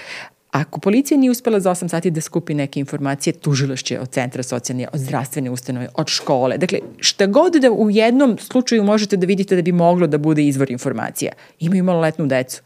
Ako 0.52 0.80
policija 0.80 1.18
nije 1.18 1.32
uspela 1.32 1.60
za 1.60 1.72
8 1.72 1.88
sati 1.88 2.12
da 2.12 2.22
skupi 2.22 2.54
neke 2.54 2.80
informacije, 2.80 3.34
tužilašće 3.34 4.00
od 4.00 4.10
centra 4.10 4.44
socijalne, 4.44 4.88
od 4.94 5.00
zdravstvene 5.00 5.50
ustanove, 5.50 5.88
od 5.94 6.08
škole. 6.08 6.58
Dakle, 6.58 6.80
šta 6.98 7.26
god 7.26 7.54
da 7.54 7.72
u 7.72 7.90
jednom 7.90 8.38
slučaju 8.38 8.84
možete 8.84 9.18
da 9.18 9.28
vidite 9.28 9.56
da 9.56 9.62
bi 9.62 9.72
moglo 9.72 10.08
da 10.08 10.18
bude 10.18 10.44
izvor 10.44 10.72
informacija. 10.72 11.32
Imaju 11.60 11.84
maloletnu 11.84 12.26
decu 12.26 12.62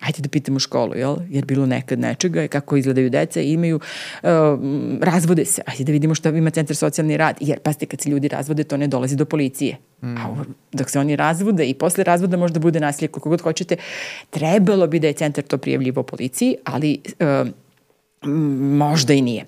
ajde 0.00 0.22
da 0.22 0.28
pitamo 0.28 0.58
školu, 0.58 0.94
jel? 0.94 1.16
jer 1.28 1.44
bilo 1.44 1.66
nekad 1.66 1.98
nečega, 1.98 2.48
kako 2.48 2.76
izgledaju 2.76 3.10
deca, 3.10 3.40
imaju, 3.40 3.80
uh, 4.22 4.30
razvode 5.00 5.44
se, 5.44 5.62
ajde 5.66 5.84
da 5.84 5.92
vidimo 5.92 6.14
šta 6.14 6.28
ima 6.28 6.50
centar 6.50 6.76
socijalni 6.76 7.16
rad, 7.16 7.36
jer 7.40 7.58
pazite, 7.58 7.86
kad 7.86 8.00
se 8.00 8.10
ljudi 8.10 8.28
razvode, 8.28 8.64
to 8.64 8.76
ne 8.76 8.86
dolazi 8.86 9.16
do 9.16 9.24
policije. 9.24 9.76
Mm. 10.02 10.16
A 10.16 10.44
dok 10.72 10.90
se 10.90 10.98
oni 10.98 11.16
razvode 11.16 11.66
i 11.66 11.74
posle 11.74 12.04
razvoda 12.04 12.36
možda 12.36 12.60
bude 12.60 12.80
nasilje 12.80 13.08
koliko 13.08 13.28
god 13.28 13.40
hoćete, 13.40 13.76
trebalo 14.30 14.86
bi 14.86 14.98
da 14.98 15.06
je 15.06 15.12
centar 15.12 15.44
to 15.44 15.58
prijavljivo 15.58 16.02
policiji, 16.02 16.56
ali 16.64 17.00
uh, 17.20 17.48
možda 18.22 19.14
i 19.14 19.22
nije. 19.22 19.44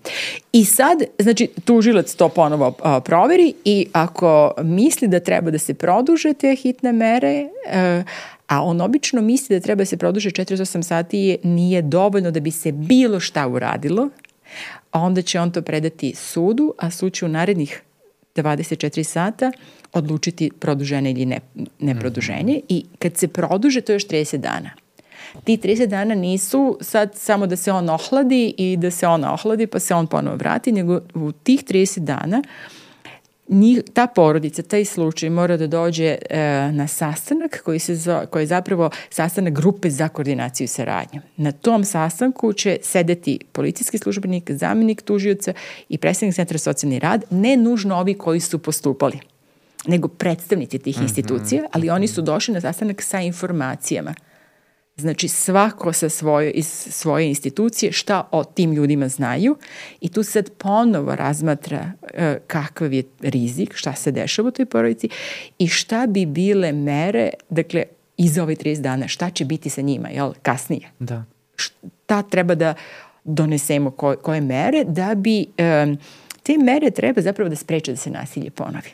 I 0.52 0.64
sad, 0.64 1.02
znači, 1.18 1.48
tužilac 1.64 2.14
to 2.14 2.28
ponovo 2.28 2.68
uh, 2.68 3.02
proveri 3.04 3.54
i 3.64 3.86
ako 3.92 4.52
misli 4.62 5.08
da 5.08 5.20
treba 5.20 5.50
da 5.50 5.58
se 5.58 5.74
produže 5.74 6.32
te 6.34 6.54
hitne 6.54 6.92
mere, 6.92 7.44
uh, 7.44 8.04
a 8.46 8.62
on 8.62 8.80
obično 8.80 9.22
misli 9.22 9.56
da 9.56 9.62
treba 9.62 9.78
da 9.78 9.84
se 9.84 9.96
produže 9.96 10.30
48 10.30 10.82
sati 10.82 11.38
nije 11.42 11.82
dovoljno 11.82 12.30
da 12.30 12.40
bi 12.40 12.50
se 12.50 12.72
bilo 12.72 13.20
šta 13.20 13.48
uradilo, 13.48 14.08
a 14.90 15.00
onda 15.00 15.22
će 15.22 15.40
on 15.40 15.50
to 15.50 15.62
predati 15.62 16.14
sudu, 16.14 16.74
a 16.78 16.90
sud 16.90 17.12
će 17.12 17.24
u 17.24 17.28
narednih 17.28 17.82
24 18.36 19.02
sata 19.02 19.52
odlučiti 19.92 20.50
produženje 20.60 21.10
ili 21.10 21.26
ne, 21.26 21.40
ne 21.80 22.00
produženje 22.00 22.52
mm 22.52 22.56
-hmm. 22.56 22.64
i 22.68 22.84
kad 22.98 23.16
se 23.16 23.28
produže 23.28 23.80
to 23.80 23.92
je 23.92 23.96
još 23.96 24.06
30 24.06 24.36
dana. 24.36 24.70
Ti 25.44 25.56
30 25.56 25.86
dana 25.86 26.14
nisu 26.14 26.78
sad 26.80 27.14
samo 27.14 27.46
da 27.46 27.56
se 27.56 27.72
on 27.72 27.90
ohladi 27.90 28.54
i 28.58 28.76
da 28.76 28.90
se 28.90 29.06
on 29.06 29.24
ohladi 29.24 29.66
pa 29.66 29.78
se 29.78 29.94
on 29.94 30.06
ponovo 30.06 30.36
vrati, 30.36 30.72
nego 30.72 31.00
u 31.14 31.32
tih 31.32 31.64
30 31.64 31.98
dana 31.98 32.42
njih, 33.48 33.82
ta 33.92 34.06
porodica, 34.06 34.62
taj 34.62 34.84
slučaj 34.84 35.30
mora 35.30 35.56
da 35.56 35.66
dođe 35.66 36.04
e, 36.30 36.38
na 36.72 36.86
sastanak 36.86 37.62
koji, 37.64 37.78
se 37.78 37.94
zo, 37.94 38.22
koji 38.30 38.42
je 38.42 38.46
zapravo 38.46 38.90
sastanak 39.10 39.52
grupe 39.52 39.90
za 39.90 40.08
koordinaciju 40.08 40.64
i 40.64 40.68
saradnju. 40.68 41.20
Na 41.36 41.52
tom 41.52 41.84
sastanku 41.84 42.52
će 42.52 42.78
sedeti 42.82 43.38
policijski 43.52 43.98
službenik, 43.98 44.50
zamenik 44.50 45.02
tužioca 45.02 45.52
i 45.88 45.98
predstavnik 45.98 46.36
centra 46.36 46.58
socijalni 46.58 46.98
rad, 46.98 47.24
ne 47.30 47.56
nužno 47.56 47.96
ovi 47.96 48.14
koji 48.14 48.40
su 48.40 48.58
postupali 48.58 49.18
nego 49.86 50.08
predstavnici 50.08 50.78
tih 50.78 50.96
mhm, 50.96 51.02
institucija, 51.02 51.64
ali 51.72 51.90
oni 51.90 52.08
su 52.08 52.22
došli 52.22 52.54
na 52.54 52.60
sastanak 52.60 53.02
sa 53.02 53.20
informacijama. 53.20 54.14
Znači 54.96 55.28
svako 55.28 55.92
sa 55.92 56.08
svoje, 56.08 56.50
iz 56.50 56.66
svoje 56.90 57.28
institucije 57.28 57.92
šta 57.92 58.28
o 58.30 58.44
tim 58.44 58.72
ljudima 58.72 59.08
znaju 59.08 59.56
i 60.00 60.08
tu 60.08 60.22
sad 60.22 60.50
ponovo 60.50 61.16
razmatra 61.16 61.92
e, 62.14 62.38
kakav 62.46 62.92
je 62.92 63.02
rizik, 63.20 63.74
šta 63.74 63.94
se 63.94 64.10
dešava 64.10 64.48
u 64.48 64.50
toj 64.50 64.66
porodici 64.66 65.08
i 65.58 65.68
šta 65.68 66.06
bi 66.06 66.26
bile 66.26 66.72
mere, 66.72 67.30
dakle, 67.48 67.84
iza 68.16 68.42
ove 68.42 68.54
30 68.54 68.80
dana, 68.80 69.08
šta 69.08 69.30
će 69.30 69.44
biti 69.44 69.70
sa 69.70 69.80
njima, 69.80 70.08
jel, 70.08 70.32
kasnije. 70.42 70.90
Da. 70.98 71.24
Šta 71.56 72.22
treba 72.22 72.54
da 72.54 72.74
donesemo, 73.24 73.90
ko, 73.90 74.16
koje 74.22 74.40
mere, 74.40 74.84
da 74.84 75.14
bi 75.14 75.46
e, 75.58 75.86
te 76.42 76.58
mere 76.58 76.90
treba 76.90 77.20
zapravo 77.20 77.50
da 77.50 77.56
spreče 77.56 77.92
da 77.92 77.96
se 77.96 78.10
nasilje 78.10 78.50
ponovi. 78.50 78.90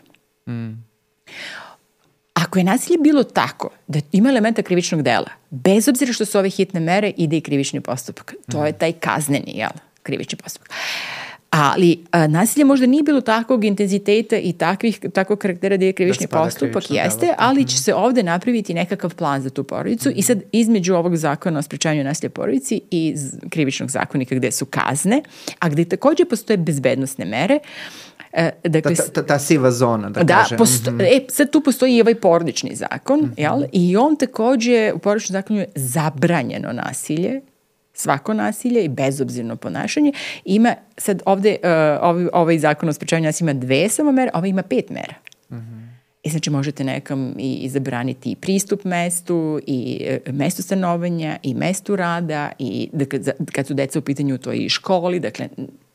Mm. 0.48 0.84
Ako 2.48 2.58
je 2.58 2.64
nasilje 2.64 2.98
bilo 2.98 3.24
tako, 3.24 3.70
da 3.86 4.00
ima 4.12 4.28
elementa 4.28 4.62
krivičnog 4.62 5.02
dela, 5.02 5.28
bez 5.50 5.88
obzira 5.88 6.12
što 6.12 6.24
su 6.24 6.38
ove 6.38 6.50
hitne 6.50 6.80
mere, 6.80 7.12
ide 7.16 7.36
i 7.36 7.40
krivični 7.40 7.80
postupak. 7.80 8.34
To 8.52 8.66
je 8.66 8.72
taj 8.72 8.92
kazneni, 8.92 9.52
jel, 9.54 9.70
krivični 10.02 10.38
postupak. 10.38 10.72
Ali 11.50 12.04
a, 12.10 12.26
nasilje 12.26 12.64
možda 12.64 12.86
nije 12.86 13.02
bilo 13.02 13.20
takvog 13.20 13.64
intenziteta 13.64 14.36
i 14.36 14.52
takvih, 14.52 15.00
takvog 15.12 15.38
karaktera 15.38 15.76
da 15.76 15.84
je 15.84 15.92
krivični 15.92 16.26
da 16.30 16.38
postupak, 16.44 16.90
jeste, 16.90 17.26
delo. 17.26 17.34
ali 17.38 17.64
će 17.64 17.74
mhm. 17.74 17.82
se 17.82 17.94
ovde 17.94 18.22
napraviti 18.22 18.74
nekakav 18.74 19.14
plan 19.14 19.42
za 19.42 19.50
tu 19.50 19.64
porodicu 19.64 20.08
mm 20.08 20.12
-hmm. 20.12 20.18
i 20.18 20.22
sad 20.22 20.42
između 20.52 20.94
ovog 20.94 21.16
zakona 21.16 21.58
o 21.58 21.62
sprečavanju 21.62 22.04
nasilja 22.04 22.30
porodici 22.30 22.80
i 22.90 23.14
krivičnog 23.50 23.90
zakonika 23.90 24.34
gde 24.34 24.50
su 24.50 24.66
kazne, 24.66 25.22
a 25.58 25.68
gde 25.68 25.84
takođe 25.84 26.24
postoje 26.24 26.56
bezbednostne 26.56 27.24
mere, 27.24 27.58
E, 28.32 28.50
dakle, 28.64 28.94
ta, 28.94 29.02
ta, 29.12 29.22
ta 29.22 29.38
siva 29.38 29.70
zona, 29.70 30.10
da, 30.10 30.22
da 30.22 30.34
kažem. 30.34 30.58
Posto, 30.58 30.90
mm 30.90 30.98
-hmm. 30.98 31.16
E, 31.16 31.20
sad 31.28 31.50
tu 31.50 31.60
postoji 31.60 31.96
i 31.96 32.00
ovaj 32.00 32.14
porodični 32.14 32.74
zakon, 32.74 33.20
mm 33.20 33.24
-hmm. 33.24 33.40
jel? 33.40 33.62
I 33.72 33.96
on 33.96 34.16
takođe, 34.16 34.92
u 34.94 34.98
porodičnom 34.98 35.32
zakonu 35.32 35.60
je 35.60 35.66
zabranjeno 35.74 36.72
nasilje, 36.72 37.40
svako 37.98 38.34
nasilje 38.34 38.84
i 38.84 38.88
bezobzirno 38.88 39.56
ponašanje. 39.56 40.12
Ima, 40.44 40.74
sad 40.96 41.22
ovde, 41.26 41.56
ovaj, 42.00 42.26
ovaj 42.32 42.58
zakon 42.58 42.88
o 42.88 42.92
sprečavanju 42.92 43.26
nasilja 43.26 43.50
ima 43.50 43.60
dve 43.60 43.88
samo 43.88 44.12
mere, 44.12 44.30
ovaj 44.34 44.48
ima 44.48 44.62
pet 44.62 44.90
mera. 44.90 45.14
Mm 45.50 45.56
-hmm. 45.56 45.88
I 46.22 46.30
znači 46.30 46.50
možete 46.50 46.84
nekam 46.84 47.34
i, 47.38 47.54
i 47.54 47.68
zabraniti 47.68 48.30
i 48.30 48.36
pristup 48.36 48.84
mestu, 48.84 49.60
i 49.66 50.00
e, 50.26 50.32
mestu 50.32 50.62
stanovanja, 50.62 51.36
i 51.42 51.54
mestu 51.54 51.96
rada, 51.96 52.52
i 52.58 52.88
dakle, 52.92 53.20
kad 53.52 53.66
su 53.66 53.74
deca 53.74 53.98
u 53.98 54.02
pitanju 54.02 54.38
to 54.38 54.52
i 54.52 54.68
školi, 54.68 55.20
dakle 55.20 55.48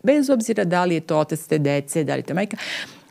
bez 0.04 0.30
obzira 0.30 0.64
da 0.64 0.86
li 0.86 0.96
je 0.96 1.02
to 1.02 1.18
otac 1.18 1.40
te 1.48 1.58
dece, 1.58 2.04
da 2.04 2.14
li 2.14 2.20
je 2.20 2.24
to 2.24 2.34
majka, 2.34 2.58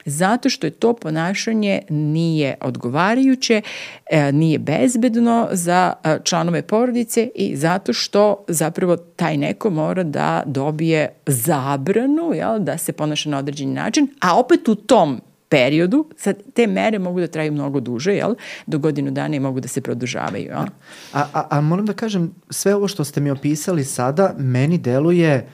zato 0.04 0.48
što 0.48 0.66
je 0.66 0.70
to 0.70 0.94
ponašanje 0.94 1.82
nije 1.88 2.54
odgovarajuće, 2.60 3.62
e, 4.10 4.32
nije 4.32 4.58
bezbedno 4.58 5.48
za 5.52 5.92
e, 6.04 6.18
članove 6.24 6.62
porodice 6.62 7.28
i 7.34 7.56
zato 7.56 7.92
što 7.92 8.44
zapravo 8.48 8.96
taj 8.96 9.36
neko 9.36 9.70
mora 9.70 10.02
da 10.02 10.42
dobije 10.46 11.14
zabranu 11.26 12.34
jel, 12.34 12.58
da 12.58 12.78
se 12.78 12.92
ponaša 12.92 13.30
na 13.30 13.38
određeni 13.38 13.74
način, 13.74 14.08
a 14.20 14.38
opet 14.38 14.68
u 14.68 14.74
tom 14.74 15.20
periodu, 15.48 16.06
sad 16.16 16.36
te 16.54 16.66
mere 16.66 16.98
mogu 16.98 17.20
da 17.20 17.26
traju 17.26 17.52
mnogo 17.52 17.80
duže, 17.80 18.14
jel? 18.14 18.34
Do 18.66 18.78
godinu 18.78 19.10
dana 19.10 19.36
i 19.36 19.40
mogu 19.40 19.60
da 19.60 19.68
se 19.68 19.80
produžavaju. 19.80 20.44
Jel? 20.44 20.64
A, 21.12 21.26
a, 21.32 21.46
a 21.50 21.60
moram 21.60 21.86
da 21.86 21.92
kažem, 21.92 22.30
sve 22.50 22.74
ovo 22.74 22.88
što 22.88 23.04
ste 23.04 23.20
mi 23.20 23.30
opisali 23.30 23.84
sada, 23.84 24.34
meni 24.38 24.78
deluje 24.78 25.46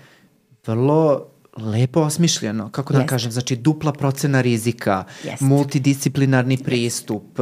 vrlo 0.66 1.26
lepo 1.58 2.00
osmišljeno, 2.00 2.68
kako 2.70 2.92
da 2.92 2.98
Jeste. 2.98 3.08
kažem, 3.08 3.32
znači 3.32 3.56
dupla 3.56 3.92
procena 3.92 4.40
rizika, 4.40 5.04
Jeste. 5.24 5.44
multidisciplinarni 5.44 6.56
pristup, 6.56 7.40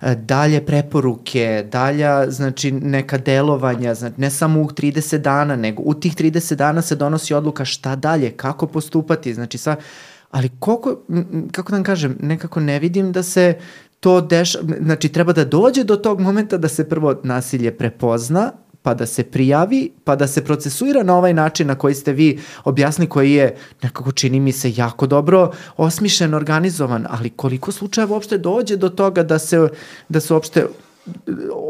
e, 0.00 0.14
dalje 0.14 0.66
preporuke, 0.66 1.66
dalja 1.72 2.30
znači 2.30 2.72
neka 2.72 3.18
delovanja, 3.18 3.94
znači 3.94 4.14
ne 4.18 4.30
samo 4.30 4.60
u 4.60 4.68
30 4.68 5.18
dana, 5.18 5.56
nego 5.56 5.82
u 5.86 5.94
tih 5.94 6.16
30 6.16 6.54
dana 6.54 6.82
se 6.82 6.96
donosi 6.96 7.34
odluka 7.34 7.64
šta 7.64 7.96
dalje, 7.96 8.30
kako 8.30 8.66
postupati, 8.66 9.34
znači 9.34 9.58
sa 9.58 9.76
ali 10.30 10.50
koliko, 10.58 10.96
kako 11.52 11.70
da 11.70 11.76
vam 11.76 11.84
kažem, 11.84 12.16
nekako 12.20 12.60
ne 12.60 12.78
vidim 12.78 13.12
da 13.12 13.22
se 13.22 13.58
to 14.00 14.20
dešava, 14.20 14.64
znači 14.80 15.08
treba 15.08 15.32
da 15.32 15.44
dođe 15.44 15.84
do 15.84 15.96
tog 15.96 16.20
momenta 16.20 16.56
da 16.56 16.68
se 16.68 16.88
prvo 16.88 17.14
nasilje 17.22 17.76
prepozna, 17.76 18.52
pa 18.82 18.94
da 18.94 19.06
se 19.06 19.22
prijavi, 19.22 19.92
pa 20.04 20.16
da 20.16 20.26
se 20.26 20.44
procesuira 20.44 21.02
na 21.02 21.16
ovaj 21.16 21.34
način 21.34 21.66
na 21.66 21.74
koji 21.74 21.94
ste 21.94 22.12
vi 22.12 22.38
objasnili, 22.64 23.08
koji 23.08 23.32
je 23.32 23.56
nekako 23.82 24.12
čini 24.12 24.40
mi 24.40 24.52
se 24.52 24.72
jako 24.76 25.06
dobro 25.06 25.52
osmišljen, 25.76 26.34
organizovan, 26.34 27.06
ali 27.10 27.30
koliko 27.30 27.72
slučajeva 27.72 28.14
uopšte 28.14 28.38
dođe 28.38 28.76
do 28.76 28.88
toga 28.88 29.22
da 29.22 29.38
se, 29.38 29.68
da 30.08 30.20
se 30.20 30.34
uopšte 30.34 30.66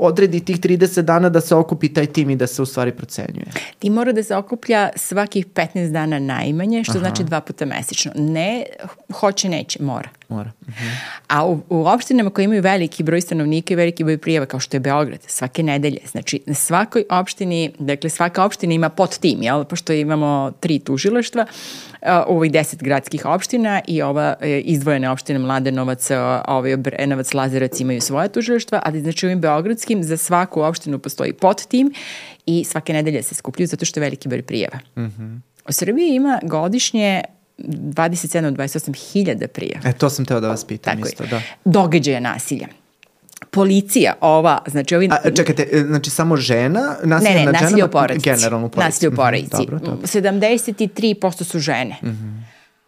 odredi 0.00 0.40
tih 0.40 0.60
30 0.60 1.02
dana 1.02 1.28
da 1.28 1.40
se 1.40 1.54
okupi 1.54 1.88
taj 1.88 2.06
tim 2.06 2.30
i 2.30 2.36
da 2.36 2.46
se 2.46 2.62
u 2.62 2.66
stvari 2.66 2.92
procenjuje. 2.92 3.46
Ti 3.78 3.90
mora 3.90 4.12
da 4.12 4.22
se 4.22 4.36
okuplja 4.36 4.88
svakih 4.96 5.46
15 5.46 5.92
dana 5.92 6.18
najmanje, 6.18 6.84
što 6.84 6.92
Aha. 6.92 7.00
znači 7.00 7.24
dva 7.24 7.40
puta 7.40 7.64
mesečno. 7.64 8.12
Ne 8.16 8.64
hoće, 9.12 9.48
neće, 9.48 9.82
mora. 9.82 10.08
Mora. 10.28 10.50
Mhm. 10.68 10.88
A 11.28 11.46
u, 11.46 11.60
u 11.68 11.86
opštinama 11.86 12.30
koje 12.30 12.44
imaju 12.44 12.62
veliki 12.62 13.02
broj 13.02 13.20
stanovnika 13.20 13.74
i 13.74 13.76
veliki 13.76 14.04
broj 14.04 14.18
prijeva, 14.18 14.46
kao 14.46 14.60
što 14.60 14.76
je 14.76 14.80
Beograd, 14.80 15.20
svake 15.26 15.62
nedelje, 15.62 15.98
znači 16.10 16.40
na 16.46 16.54
svakoj 16.54 17.04
opštini, 17.10 17.72
dakle 17.78 18.10
svaka 18.10 18.44
opština 18.44 18.74
ima 18.74 18.88
pod 18.88 19.18
tim, 19.18 19.42
jel? 19.42 19.64
pošto 19.64 19.92
imamo 19.92 20.52
tri 20.60 20.78
tužilaštva, 20.78 21.46
u 21.89 21.89
ovih 22.26 22.52
deset 22.52 22.82
gradskih 22.82 23.26
opština 23.26 23.80
i 23.86 24.02
ova 24.02 24.34
e, 24.40 24.60
izdvojene 24.60 25.10
opštine 25.10 25.38
Mladenovac, 25.38 26.08
ovaj 26.48 26.76
Brenovac, 26.76 27.34
Lazarac 27.34 27.80
imaju 27.80 28.00
svoje 28.00 28.28
tužilaštva, 28.28 28.82
ali 28.84 29.00
znači 29.00 29.26
ovim 29.26 29.40
beogradskim 29.40 30.02
za 30.02 30.16
svaku 30.16 30.62
opštinu 30.62 30.98
postoji 30.98 31.32
pod 31.32 31.66
tim 31.66 31.92
i 32.46 32.64
svake 32.64 32.92
nedelje 32.92 33.22
se 33.22 33.34
skupljaju 33.34 33.66
zato 33.66 33.84
što 33.84 34.00
je 34.00 34.02
veliki 34.02 34.28
broj 34.28 34.42
prijeva. 34.42 34.78
Mm 34.96 35.00
-hmm. 35.02 35.40
U 35.68 35.72
Srbiji 35.72 36.14
ima 36.14 36.40
godišnje 36.42 37.22
27-28 37.58 39.12
hiljada 39.12 39.48
prijeva. 39.48 39.80
E, 39.84 39.92
to 39.92 40.10
sam 40.10 40.24
teo 40.24 40.40
da 40.40 40.48
vas 40.48 40.64
pitam 40.64 40.96
Tako 40.96 41.08
isto, 41.08 41.22
je. 41.22 41.28
da. 41.28 41.42
Događaja 41.64 42.20
nasilja 42.20 42.66
policija 43.50 44.14
ova, 44.20 44.58
znači 44.66 44.96
ovi... 44.96 45.08
A, 45.10 45.30
čekajte, 45.36 45.66
e, 45.72 45.80
znači 45.80 46.10
samo 46.10 46.36
žena, 46.36 46.96
nasilje 47.04 47.30
ne, 47.30 47.38
ne, 47.38 47.44
nad 47.44 47.52
nasilje 47.52 47.70
ženama, 47.70 47.86
u 47.86 47.90
porodici. 47.90 48.30
generalno 48.30 48.66
u 48.66 48.70
porodici. 48.70 48.86
Nasilje 48.86 49.08
u 49.08 49.16
porodici. 49.16 49.62
Mhm, 49.62 49.64
Dobro, 49.64 49.78
dobro. 49.78 50.06
73% 50.06 51.44
su 51.44 51.58
žene. 51.58 51.96
Mm 52.02 52.08
-hmm. 52.08 52.40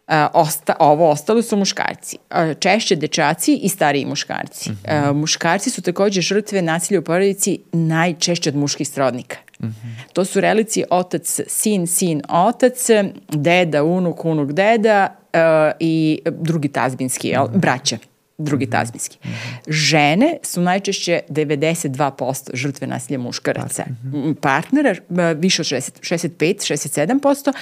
Uh, 0.09 0.15
osta, 0.33 0.75
ovo 0.79 1.11
ostalo 1.11 1.43
su 1.43 1.57
muškarci. 1.57 2.19
Uh, 2.31 2.59
češće 2.59 2.97
dečaci 2.97 3.57
i 3.63 3.69
stariji 3.69 4.07
muškarci. 4.07 4.71
Mm 4.71 4.79
-hmm. 4.85 5.11
uh, 5.11 5.17
muškarci 5.17 5.71
su 5.71 5.83
takođe 5.83 6.21
žrtve 6.21 6.63
nasilja 6.63 7.01
u 7.01 7.03
porodici 7.03 7.59
najčešće 7.73 8.51
od 8.51 8.57
muških 8.57 8.89
srodnika. 8.89 9.37
Mm 9.61 9.67
-hmm. 9.67 10.13
To 10.13 10.25
su 10.25 10.41
relici 10.41 10.85
otac, 10.91 11.41
sin, 11.47 11.87
sin, 11.87 12.23
otac, 12.29 12.87
deda, 13.29 13.85
unuk, 13.85 14.25
unuk, 14.25 14.53
deda 14.53 15.17
uh, 15.33 15.41
i 15.81 16.23
drugi 16.31 16.69
tazbinski, 16.69 17.29
jel, 17.29 17.45
mm 17.45 17.53
-hmm. 17.55 17.59
braća 17.59 17.99
drugi 18.43 18.71
tazbinski. 18.71 19.19
Mm 19.25 19.29
-hmm. 19.29 19.73
Žene 19.73 20.37
su 20.43 20.61
najčešće 20.61 21.21
92% 21.29 22.51
žrtve 22.55 22.87
nasilja 22.87 23.19
muškaraca. 23.19 23.83
Mm 23.83 24.11
-hmm. 24.13 24.35
Partnera 24.35 24.95
više 25.37 25.63
od 25.63 25.67
60, 25.67 26.29
65, 26.41 26.73
67%. 26.73 27.53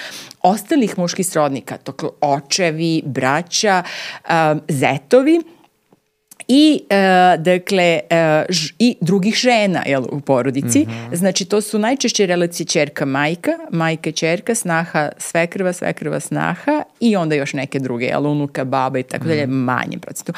Ostalih 0.41 0.97
muških 0.97 1.27
srodnika, 1.27 1.77
toko 1.77 2.11
očevi, 2.21 3.03
braća, 3.05 3.83
um, 4.29 4.61
zetovi, 4.67 5.41
i 6.47 6.83
e, 6.89 7.37
dakle 7.37 7.99
e, 8.09 8.45
ž, 8.49 8.73
i 8.79 8.95
drugih 9.01 9.35
žena 9.35 9.83
jel, 9.85 10.03
u 10.11 10.19
porodici. 10.19 10.79
Mm 10.79 10.91
-hmm. 10.91 11.15
Znači 11.15 11.45
to 11.45 11.61
su 11.61 11.79
najčešće 11.79 12.25
relacije 12.25 12.65
ćerka 12.65 13.05
majka, 13.05 13.51
majka 13.71 14.11
ćerka, 14.11 14.55
snaha 14.55 15.09
svekrva, 15.17 15.73
svekrva 15.73 16.19
snaha 16.19 16.83
i 16.99 17.15
onda 17.15 17.35
još 17.35 17.53
neke 17.53 17.79
druge, 17.79 18.05
jel, 18.05 18.27
unuka, 18.27 18.65
baba 18.65 18.99
i 18.99 19.03
tako 19.03 19.25
dalje, 19.25 19.47
manjem 19.47 19.99
procentu. 19.99 20.33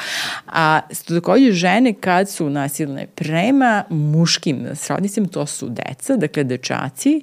A 0.46 0.80
takođe 1.08 1.52
žene 1.52 1.92
kad 1.92 2.30
su 2.30 2.50
nasilne 2.50 3.06
prema 3.06 3.84
muškim 3.88 4.66
srodnicima, 4.74 5.26
to 5.26 5.46
su 5.46 5.68
deca, 5.68 6.16
dakle 6.16 6.44
dečaci 6.44 7.22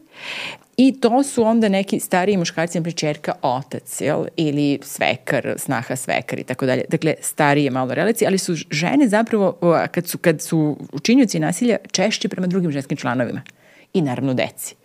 I 0.82 0.91
to 0.99 1.24
su 1.24 1.44
onda 1.44 1.70
neki 1.70 1.99
stariji 1.99 2.38
muškarci, 2.38 2.80
na 2.80 2.91
čerka, 2.91 3.34
otac, 3.41 4.02
jel? 4.02 4.26
ili 4.38 4.80
svekar, 4.84 5.53
snaha 5.58 5.95
svekar 5.95 6.40
i 6.40 6.44
tako 6.44 6.66
dalje. 6.66 6.84
Dakle, 6.90 7.14
starije 7.22 7.72
malo 7.72 7.94
relacije, 7.94 8.28
ali 8.28 8.38
su 8.38 8.56
žene 8.56 9.08
zapravo, 9.08 9.58
kad 9.91 10.08
su, 10.08 10.18
kad 10.18 10.41
su 10.41 10.78
učinjuci 10.94 11.40
nasilja, 11.40 11.78
češće 11.91 12.30
prema 12.30 12.48
drugim 12.48 12.72
ženskim 12.72 12.98
članovima. 12.98 13.41
I 13.94 14.02
naravno 14.02 14.34
deci. 14.34 14.76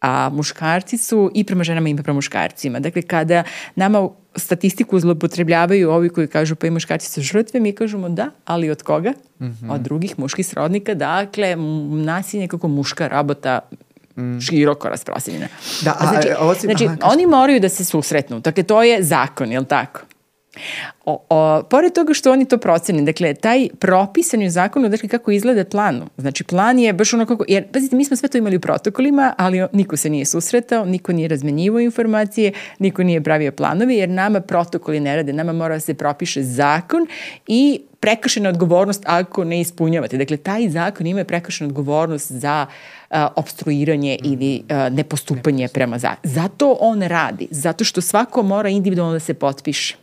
A 0.00 0.28
muškarci 0.32 0.98
su 0.98 1.30
i 1.34 1.44
prema 1.44 1.64
ženama 1.64 1.88
i 1.88 1.96
prema 1.96 2.14
muškarcima. 2.14 2.80
Dakle, 2.80 3.02
kada 3.02 3.42
nama 3.74 4.08
statistiku 4.36 5.00
zlopotrebljavaju 5.00 5.90
ovi 5.90 6.08
koji 6.08 6.28
kažu 6.28 6.54
pa 6.56 6.66
i 6.66 6.70
muškarci 6.70 7.10
su 7.10 7.20
žrtve, 7.20 7.60
mi 7.60 7.72
kažemo 7.72 8.08
da, 8.08 8.30
ali 8.44 8.70
od 8.70 8.82
koga? 8.82 9.12
Mm 9.40 9.44
-hmm. 9.44 9.72
Od 9.72 9.80
drugih 9.80 10.18
muških 10.18 10.46
srodnika. 10.46 10.94
Dakle, 10.94 11.56
nasilje 12.04 12.48
kako 12.48 12.68
muška 12.68 13.08
rabota 13.08 13.60
mm. 14.16 14.40
široko 14.40 14.88
rasprostranjena. 14.88 15.48
Da, 15.82 15.96
a, 15.98 16.06
znači, 16.06 16.28
ovo 16.38 16.54
si, 16.54 16.66
znači 16.66 16.84
aha, 16.84 16.96
oni 17.02 17.26
moraju 17.26 17.60
da 17.60 17.68
se 17.68 17.84
susretnu. 17.84 18.40
Dakle, 18.40 18.62
to 18.62 18.82
je 18.82 19.02
zakon, 19.02 19.52
je 19.52 19.60
li 19.60 19.66
tako? 19.66 20.00
O, 21.04 21.24
o, 21.28 21.62
pored 21.62 21.92
toga 21.92 22.14
što 22.14 22.32
oni 22.32 22.44
to 22.44 22.58
procene, 22.58 23.02
dakle, 23.02 23.34
taj 23.34 23.68
propisan 23.78 24.42
u 24.42 24.50
zakonu, 24.50 24.88
dakle, 24.88 25.08
kako 25.08 25.30
izgleda 25.30 25.64
plan. 25.64 26.02
Znači, 26.16 26.44
plan 26.44 26.78
je 26.78 26.92
baš 26.92 27.14
ono 27.14 27.26
kako, 27.26 27.44
jer, 27.48 27.68
pazite, 27.72 27.96
mi 27.96 28.04
smo 28.04 28.16
sve 28.16 28.28
to 28.28 28.38
imali 28.38 28.56
u 28.56 28.60
protokolima, 28.60 29.34
ali 29.38 29.66
niko 29.72 29.96
se 29.96 30.10
nije 30.10 30.24
susretao, 30.24 30.84
niko 30.84 31.12
nije 31.12 31.28
razmenjivao 31.28 31.80
informacije, 31.80 32.52
niko 32.78 33.02
nije 33.02 33.22
pravio 33.22 33.52
planovi, 33.52 33.96
jer 33.96 34.08
nama 34.08 34.40
protokoli 34.40 35.00
ne 35.00 35.16
rade, 35.16 35.32
nama 35.32 35.52
mora 35.52 35.74
da 35.74 35.80
se 35.80 35.94
propiše 35.94 36.42
zakon 36.42 37.06
i 37.46 37.80
prekršena 38.00 38.48
odgovornost 38.48 39.02
ako 39.06 39.44
ne 39.44 39.60
ispunjavate. 39.60 40.16
Dakle, 40.18 40.36
taj 40.36 40.68
zakon 40.68 41.06
ima 41.06 41.24
prekršenu 41.24 41.68
odgovornost 41.68 42.32
za 42.32 42.66
uh, 42.68 42.95
obstruiranje 43.10 44.18
mm. 44.22 44.32
ili 44.32 44.62
nepostupanje 44.90 45.68
prema 45.68 45.98
zakonu. 45.98 46.34
Zato 46.34 46.76
on 46.80 47.02
radi, 47.02 47.48
zato 47.50 47.84
što 47.84 48.00
svako 48.00 48.42
mora 48.42 48.68
individualno 48.68 49.12
da 49.12 49.20
se 49.20 49.34
potpiše. 49.34 49.96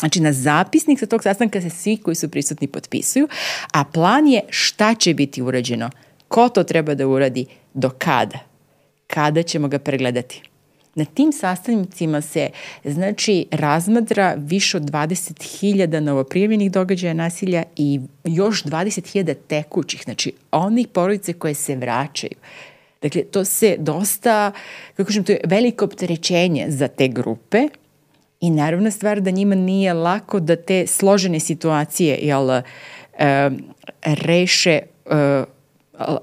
Znači, 0.00 0.20
na 0.20 0.32
zapisnik 0.32 0.98
sa 0.98 1.06
tog 1.06 1.22
sastanka 1.22 1.60
se 1.60 1.70
svi 1.70 1.96
koji 1.96 2.14
su 2.14 2.28
prisutni 2.28 2.66
potpisuju, 2.66 3.28
a 3.72 3.84
plan 3.84 4.26
je 4.26 4.40
šta 4.48 4.94
će 4.94 5.14
biti 5.14 5.42
urađeno, 5.42 5.90
ko 6.28 6.48
to 6.48 6.64
treba 6.64 6.94
da 6.94 7.06
uradi, 7.06 7.46
do 7.74 7.90
kada, 7.98 8.38
kada 9.06 9.42
ćemo 9.42 9.68
ga 9.68 9.78
pregledati. 9.78 10.42
Na 10.94 11.04
tim 11.04 11.32
sastavnicima 11.32 12.20
se, 12.20 12.48
znači, 12.84 13.46
razmadra 13.50 14.34
više 14.38 14.76
od 14.76 14.82
20.000 14.82 16.00
novoprijavljenih 16.00 16.72
događaja 16.72 17.14
nasilja 17.14 17.62
i 17.76 18.00
još 18.24 18.64
20.000 18.64 19.34
tekućih, 19.48 20.02
znači, 20.04 20.32
onih 20.50 20.88
porodice 20.88 21.32
koje 21.32 21.54
se 21.54 21.76
vraćaju. 21.76 22.34
Dakle, 23.02 23.22
to 23.22 23.44
se 23.44 23.76
dosta, 23.78 24.52
kako 24.96 25.06
kažem, 25.06 25.24
to 25.24 25.32
je 25.32 25.40
veliko 25.44 25.84
opterećenje 25.84 26.66
za 26.68 26.88
te 26.88 27.08
grupe, 27.08 27.68
I 28.44 28.50
naravna 28.50 28.90
stvar 28.90 29.20
da 29.20 29.30
njima 29.30 29.54
nije 29.54 29.92
lako 29.92 30.40
da 30.40 30.56
te 30.56 30.86
složene 30.86 31.40
situacije 31.40 32.18
jel, 32.22 32.50
e, 32.50 32.62
reše 34.04 34.70
e, 34.70 35.44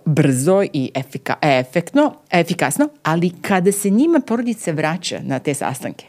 brzo 0.05 0.63
i 0.73 0.91
efika, 0.95 1.35
efektno, 1.41 2.13
efikasno, 2.31 2.89
ali 3.03 3.31
kada 3.41 3.71
se 3.71 3.89
njima 3.89 4.19
porodica 4.19 4.71
vraća 4.71 5.19
na 5.23 5.39
te 5.39 5.53
sastanke, 5.53 6.05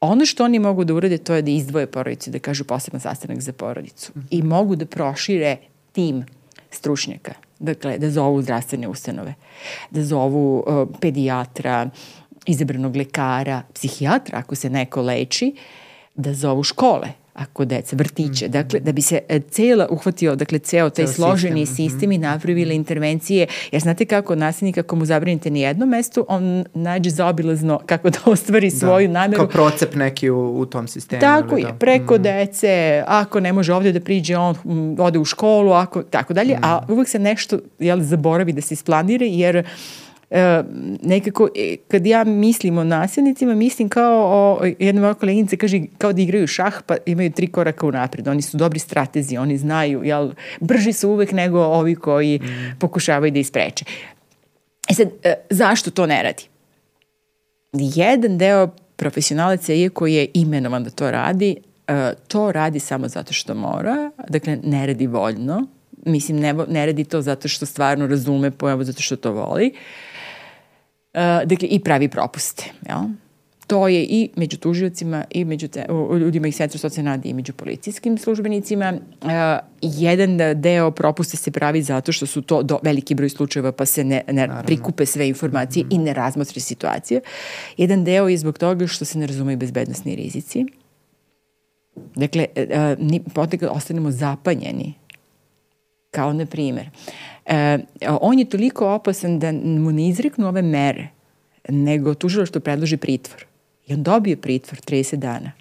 ono 0.00 0.26
što 0.26 0.44
oni 0.44 0.58
mogu 0.58 0.84
da 0.84 0.94
urade 0.94 1.18
to 1.18 1.34
je 1.34 1.42
da 1.42 1.50
izdvoje 1.50 1.86
porodicu, 1.86 2.30
da 2.30 2.38
kažu 2.38 2.64
poseban 2.64 3.00
sastanak 3.00 3.40
za 3.40 3.52
porodicu 3.52 4.12
-hmm. 4.12 4.26
i 4.30 4.42
mogu 4.42 4.76
da 4.76 4.86
prošire 4.86 5.56
tim 5.92 6.24
stručnjaka, 6.70 7.32
dakle 7.58 7.98
da 7.98 8.10
zovu 8.10 8.42
zdravstvene 8.42 8.88
ustanove, 8.88 9.34
da 9.90 10.04
zovu 10.04 10.64
uh, 10.66 10.88
pedijatra, 11.00 11.90
izabranog 12.46 12.96
lekara, 12.96 13.62
psihijatra 13.74 14.38
ako 14.38 14.54
se 14.54 14.70
neko 14.70 15.02
leči, 15.02 15.54
da 16.14 16.34
zovu 16.34 16.62
škole 16.62 17.08
ako 17.38 17.64
deca, 17.64 17.96
vrtiće, 17.96 18.46
mm. 18.48 18.50
dakle, 18.50 18.80
da 18.80 18.92
bi 18.92 19.02
se 19.02 19.18
e, 19.28 19.40
cela 19.40 19.86
uhvatio, 19.90 20.36
dakle, 20.36 20.58
ceo 20.58 20.90
taj 20.90 21.06
ceo 21.06 21.14
složeni 21.14 21.66
sistem, 21.66 21.88
sistem 21.90 22.12
i 22.12 22.18
napravile 22.18 22.74
intervencije, 22.74 23.46
jer 23.72 23.82
znate 23.82 24.04
kako 24.04 24.34
nasilnik, 24.34 24.78
ako 24.78 24.96
mu 24.96 25.04
zabranite 25.04 25.50
ni 25.50 25.60
jedno 25.60 25.86
mesto, 25.86 26.24
on 26.28 26.64
nađe 26.74 27.10
zaobilazno 27.10 27.80
kako 27.86 28.10
da 28.10 28.18
ostvari 28.24 28.70
da, 28.70 28.76
svoju 28.76 29.08
nameru. 29.08 29.36
Kao 29.38 29.48
procep 29.48 29.94
neki 29.94 30.30
u, 30.30 30.60
u 30.60 30.66
tom 30.66 30.88
sistemu. 30.88 31.20
Tako 31.20 31.56
je, 31.56 31.64
da. 31.64 31.72
preko 31.72 32.14
mm. 32.14 32.22
dece, 32.22 33.04
ako 33.06 33.40
ne 33.40 33.52
može 33.52 33.74
ovde 33.74 33.92
da 33.92 34.00
priđe, 34.00 34.36
on 34.36 34.56
ode 34.98 35.18
u 35.18 35.24
školu, 35.24 35.72
ako, 35.72 36.02
tako 36.02 36.34
dalje, 36.34 36.54
mm. 36.56 36.60
a 36.62 36.86
uvek 36.88 37.08
se 37.08 37.18
nešto, 37.18 37.58
jel, 37.78 38.00
zaboravi 38.00 38.52
da 38.52 38.60
se 38.60 38.74
isplanira, 38.74 39.24
jer 39.26 39.66
e, 40.30 40.62
nekako, 41.02 41.48
e, 41.54 41.76
kad 41.88 42.06
ja 42.06 42.24
mislim 42.24 42.78
o 42.78 42.84
nasilnicima, 42.84 43.54
mislim 43.54 43.88
kao 43.88 44.24
o, 44.26 44.66
jedna 44.78 45.00
moja 45.00 45.14
koleginica 45.14 45.56
kaže, 45.56 45.80
kao 45.98 46.12
da 46.12 46.22
igraju 46.22 46.46
šah, 46.46 46.82
pa 46.86 46.96
imaju 47.06 47.32
tri 47.32 47.46
koraka 47.46 47.86
u 47.86 47.92
napred. 47.92 48.28
Oni 48.28 48.42
su 48.42 48.56
dobri 48.56 48.78
stratezi, 48.78 49.36
oni 49.36 49.58
znaju, 49.58 50.04
jel, 50.04 50.30
brži 50.60 50.92
su 50.92 51.10
uvek 51.10 51.32
nego 51.32 51.60
ovi 51.60 51.94
koji 51.94 52.38
mm. 52.38 52.78
pokušavaju 52.78 53.32
da 53.32 53.38
ispreče. 53.38 53.84
E 54.90 54.94
sad, 54.94 55.08
e, 55.22 55.34
zašto 55.50 55.90
to 55.90 56.06
ne 56.06 56.22
radi? 56.22 56.44
Jedan 57.72 58.38
deo 58.38 58.68
profesionalaca, 58.96 59.72
iako 59.74 60.06
je 60.06 60.26
imenovan 60.34 60.84
da 60.84 60.90
to 60.90 61.10
radi, 61.10 61.56
e, 61.86 62.12
to 62.28 62.52
radi 62.52 62.80
samo 62.80 63.08
zato 63.08 63.32
što 63.32 63.54
mora, 63.54 64.10
dakle 64.28 64.58
ne 64.62 64.86
radi 64.86 65.06
voljno, 65.06 65.66
mislim 66.06 66.38
ne, 66.38 66.54
ne 66.68 66.86
radi 66.86 67.04
to 67.04 67.22
zato 67.22 67.48
što 67.48 67.66
stvarno 67.66 68.06
razume 68.06 68.50
pojavu, 68.50 68.84
zato 68.84 69.02
što 69.02 69.16
to 69.16 69.32
voli, 69.32 69.72
uh, 69.74 70.07
dakle 71.44 71.68
i 71.68 71.80
pravi 71.80 72.08
propuste, 72.08 72.64
jel? 72.88 73.00
To 73.68 73.88
je 73.88 74.04
i 74.04 74.30
među 74.36 74.56
tužiocima 74.56 75.24
i 75.30 75.44
među 75.44 75.68
te, 75.68 75.86
u, 75.92 76.18
ljudima 76.18 76.48
iz 76.48 76.56
centra 76.56 76.78
socijalne 76.78 77.10
radi 77.10 77.28
i 77.28 77.34
među 77.34 77.52
policijskim 77.52 78.18
službenicima. 78.18 78.92
Uh, 78.92 79.28
jedan 79.82 80.60
deo 80.60 80.90
propuste 80.90 81.36
se 81.36 81.50
pravi 81.50 81.82
zato 81.82 82.12
što 82.12 82.26
su 82.26 82.42
to 82.42 82.62
do, 82.62 82.78
veliki 82.82 83.14
broj 83.14 83.28
slučajeva 83.28 83.72
pa 83.72 83.86
se 83.86 84.04
ne, 84.04 84.22
ne 84.28 84.48
prikupe 84.66 85.06
sve 85.06 85.28
informacije 85.28 85.84
mm 85.84 85.88
-hmm. 85.88 85.94
i 85.94 85.98
ne 85.98 86.12
razmotre 86.12 86.60
situacije. 86.60 87.20
Jedan 87.76 88.04
deo 88.04 88.28
je 88.28 88.38
zbog 88.38 88.58
toga 88.58 88.86
što 88.86 89.04
se 89.04 89.18
ne 89.18 89.26
razumeju 89.26 89.58
bezbednostni 89.58 90.16
rizici. 90.16 90.66
Dakle, 92.14 92.46
uh, 92.56 93.32
potekle 93.34 93.68
ostanemo 93.68 94.10
zapanjeni 94.10 94.94
kao 96.10 96.32
na 96.32 96.46
primjer. 96.46 96.90
E, 97.48 97.78
on 98.20 98.38
je 98.38 98.44
toliko 98.44 98.94
opasan 98.94 99.38
da 99.38 99.52
mu 99.52 99.92
ne 99.92 100.08
izreknu 100.08 100.48
ove 100.48 100.62
mere, 100.62 101.08
nego 101.68 102.14
tužilo 102.14 102.46
što 102.46 102.60
predloži 102.60 102.96
pritvor. 102.96 103.44
I 103.86 103.94
on 103.94 104.02
dobije 104.02 104.36
pritvor 104.36 104.80
30 104.80 105.16
dana. 105.16 105.52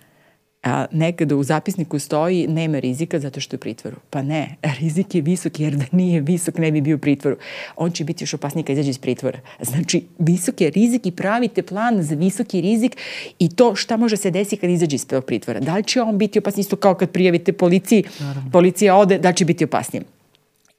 A 0.64 0.86
nekada 0.92 1.36
u 1.36 1.44
zapisniku 1.44 2.00
stoji 2.00 2.48
nema 2.48 2.80
rizika 2.80 3.20
zato 3.20 3.40
što 3.40 3.54
je 3.54 3.58
u 3.58 3.60
pritvoru. 3.60 3.96
Pa 4.10 4.22
ne, 4.22 4.56
rizik 4.80 5.16
je 5.16 5.22
visok 5.22 5.60
jer 5.60 5.76
da 5.76 5.86
nije 5.92 6.22
visok 6.22 6.58
ne 6.58 6.72
bi 6.72 6.82
bio 6.82 6.96
u 6.96 7.00
pritvoru. 7.00 7.38
On 7.76 7.92
će 7.92 8.04
biti 8.04 8.24
još 8.24 8.34
opasniji 8.34 8.64
kad 8.64 8.74
izađe 8.74 8.90
iz 8.90 8.98
pritvora. 8.98 9.40
Znači, 9.62 10.04
visok 10.20 10.62
je 10.62 10.70
rizik 10.70 11.06
i 11.06 11.12
pravite 11.12 11.62
plan 11.62 12.04
za 12.04 12.16
visoki 12.16 12.62
rizik 12.62 12.98
i 13.40 13.50
to 13.50 13.76
šta 13.76 13.98
može 13.98 14.18
se 14.18 14.32
desiti 14.32 14.58
kad 14.58 14.70
izađe 14.70 14.96
iz 14.96 15.06
pritvora. 15.26 15.60
Da 15.60 15.76
li 15.76 15.84
će 15.84 16.02
on 16.02 16.18
biti 16.18 16.40
opasniji 16.40 16.62
isto 16.62 16.76
kao 16.76 16.96
kad 16.96 17.12
prijavite 17.12 17.54
policiji, 17.54 18.04
Naravno. 18.20 18.52
policija 18.52 18.96
ode, 18.96 19.18
da 19.18 19.30
li 19.30 19.36
će 19.36 19.46
biti 19.46 19.64
opasniji? 19.64 20.02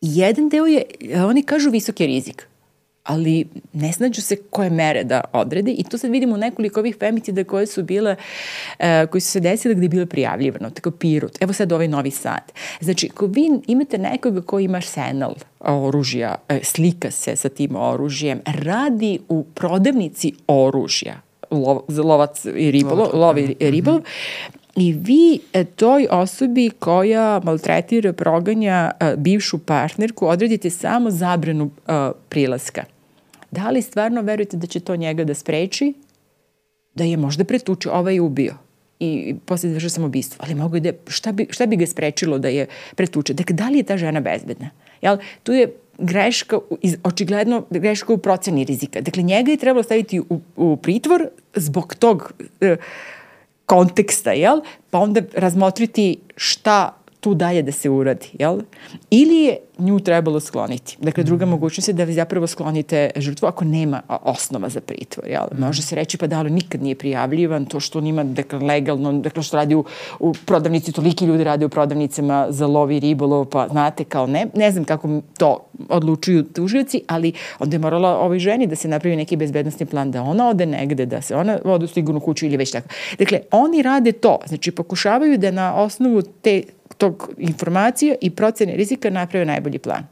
Jedan 0.01 0.49
deo 0.49 0.67
je, 0.67 0.83
oni 1.27 1.43
kažu 1.43 1.71
visoki 1.71 2.07
rizik, 2.07 2.47
ali 3.09 3.47
ne 3.73 3.93
snađu 3.93 4.23
se 4.23 4.37
koje 4.37 4.71
mere 4.71 5.05
da 5.05 5.21
odrede 5.33 5.73
i 5.73 5.85
to 5.85 5.99
sad 5.99 6.11
vidimo 6.11 6.35
u 6.35 6.39
nekoliko 6.39 6.81
ovih 6.81 6.97
femicida 7.01 7.45
koje 7.45 7.67
su 7.67 7.83
bile, 7.83 8.17
uh, 8.79 8.85
koji 9.11 9.21
su 9.21 9.31
se 9.31 9.41
desile 9.41 9.75
gde 9.75 9.85
je 9.85 9.89
bilo 9.89 10.07
prijavljivano, 10.07 10.71
tako 10.71 10.91
Pirut, 10.91 11.39
evo 11.41 11.53
sad 11.53 11.73
ovaj 11.73 11.89
Novi 11.89 12.11
Sad. 12.11 12.53
Znači, 12.81 13.09
ako 13.13 13.27
vi 13.27 13.51
imate 13.67 13.99
nekoga 13.99 14.41
ko 14.41 14.59
ima 14.59 14.77
arsenal 14.77 15.35
oružja, 15.61 16.35
e, 16.49 16.61
slika 16.63 17.11
se 17.11 17.37
sa 17.37 17.49
tim 17.49 17.77
oružjem, 17.77 18.41
radi 18.45 19.19
u 19.29 19.45
prodavnici 19.55 20.33
oružja, 20.47 21.21
lov, 21.51 21.81
lovac 21.89 22.45
i 22.45 22.71
ribolov, 22.71 23.09
lov 23.13 23.39
i 23.39 23.57
ribolov, 23.61 24.03
I 24.81 24.93
vi 24.93 25.41
e, 25.53 25.65
toj 25.65 26.07
osobi 26.11 26.71
koja 26.79 27.41
maltretira, 27.45 28.13
proganja 28.13 28.91
e, 29.01 29.15
bivšu 29.17 29.59
partnerku 29.59 30.27
odredite 30.27 30.71
samo 30.71 31.11
zabranu 31.11 31.71
e, 31.87 31.93
prilaska. 32.29 32.85
Da 33.51 33.71
li 33.71 33.83
stvarno 33.83 34.23
verujete 34.23 34.57
da 34.57 34.67
će 34.67 34.81
to 34.81 34.97
njega 34.97 35.25
da 35.25 35.35
spreči? 35.35 35.93
Da 36.95 37.05
je 37.05 37.17
možda 37.17 37.45
pretuče, 37.45 37.91
ovaj 37.91 38.21
ubio 38.21 38.55
i 39.01 39.35
posle 39.47 39.69
završao 39.69 39.91
sam 39.91 40.05
ubistvo, 40.05 40.45
ali 40.45 40.55
mogu 40.55 40.81
da, 40.81 40.93
šta 41.09 41.33
bi, 41.33 41.47
šta 41.51 41.67
bi 41.67 41.77
ga 41.77 41.87
sprečilo 41.87 42.39
da 42.39 42.49
je 42.49 42.67
pretuče? 42.95 43.35
Dakle, 43.35 43.57
da 43.57 43.69
li 43.69 43.79
je 43.79 43.83
ta 43.83 43.97
žena 43.97 44.21
bezbedna? 44.21 44.71
Jel, 45.03 45.19
tu 45.43 45.53
je 45.53 45.73
greška, 45.99 46.59
očigledno 47.03 47.65
greška 47.71 48.13
u 48.13 48.19
proceni 48.19 48.65
rizika. 48.65 49.01
Dakle, 49.01 49.23
njega 49.23 49.51
je 49.51 49.57
trebalo 49.57 49.83
staviti 49.83 50.21
u, 50.21 50.41
u 50.57 50.77
pritvor 50.77 51.29
zbog 51.55 51.95
tog 51.95 52.33
uh, 52.61 52.69
konteksta, 53.69 54.33
jel? 54.33 54.61
Pa 54.91 54.99
onda 54.99 55.23
razmotriti 55.35 56.17
šta 56.37 56.95
tu 57.29 57.35
dalje 57.35 57.63
da 57.63 57.73
se 57.73 57.91
uradi, 57.91 58.27
jel? 58.39 58.61
Ili 59.11 59.37
je 59.37 59.57
nju 59.79 60.01
trebalo 60.01 60.41
skloniti. 60.41 60.97
Dakle, 61.01 61.25
druga 61.25 61.47
mm. 61.47 61.49
mogućnost 61.49 61.89
je 61.89 61.93
da 61.95 62.05
vi 62.05 62.13
zapravo 62.13 62.47
sklonite 62.47 63.11
žrtvu 63.17 63.47
ako 63.47 63.65
nema 63.65 64.03
osnova 64.09 64.69
za 64.69 64.81
pritvor, 64.81 65.29
jel? 65.29 65.45
Mm. 65.53 65.61
Može 65.61 65.83
se 65.83 65.95
reći 65.95 66.19
pa 66.19 66.27
da 66.27 66.43
li 66.43 66.51
nikad 66.51 66.83
nije 66.83 66.95
prijavljivan, 66.95 67.67
to 67.67 67.81
što 67.81 67.99
on 67.99 68.07
ima 68.07 68.25
dakle, 68.25 68.59
legalno, 68.59 69.13
dakle 69.13 69.43
što 69.43 69.57
radi 69.57 69.75
u, 69.75 69.85
u 70.21 70.33
prodavnici, 70.47 70.93
toliki 70.93 71.25
ljudi 71.25 71.45
radi 71.45 71.65
u 71.65 71.69
prodavnicama 71.69 72.47
za 72.51 72.67
lovi 72.67 73.01
ribolov, 73.01 73.45
pa 73.45 73.69
znate 73.69 74.05
kao 74.05 74.27
ne, 74.27 74.47
ne 74.55 74.73
znam 74.73 74.85
kako 74.85 75.21
to 75.39 75.67
odlučuju 75.89 76.45
tužioci, 76.45 77.03
ali 77.07 77.33
onda 77.59 77.75
je 77.75 77.81
morala 77.81 78.19
ovoj 78.19 78.39
ženi 78.39 78.67
da 78.67 78.77
se 78.77 78.89
napravi 78.89 79.17
neki 79.17 79.37
bezbednostni 79.37 79.87
plan 79.87 80.11
da 80.11 80.23
ona 80.23 80.49
ode 80.49 80.67
negde, 80.67 81.07
da 81.07 81.21
se 81.23 81.37
ona 81.37 81.59
ode 81.65 81.85
u 81.85 81.89
sigurnu 81.89 82.21
kuću 82.21 82.47
ili 82.47 82.57
već 82.57 82.71
tako. 82.71 82.89
Dakle, 83.19 83.41
oni 83.51 83.83
rade 83.83 84.13
to, 84.13 84.39
znači 84.47 84.71
pokušavaju 84.71 85.39
da 85.39 85.51
na 85.51 85.75
osnovu 85.75 86.23
te 86.23 86.63
tog 86.97 87.31
informacija 87.39 88.15
i 88.21 88.31
procene 88.31 88.77
rizika 88.77 89.11
naprave 89.11 89.45
najbolji 89.45 89.79
plan 89.79 90.07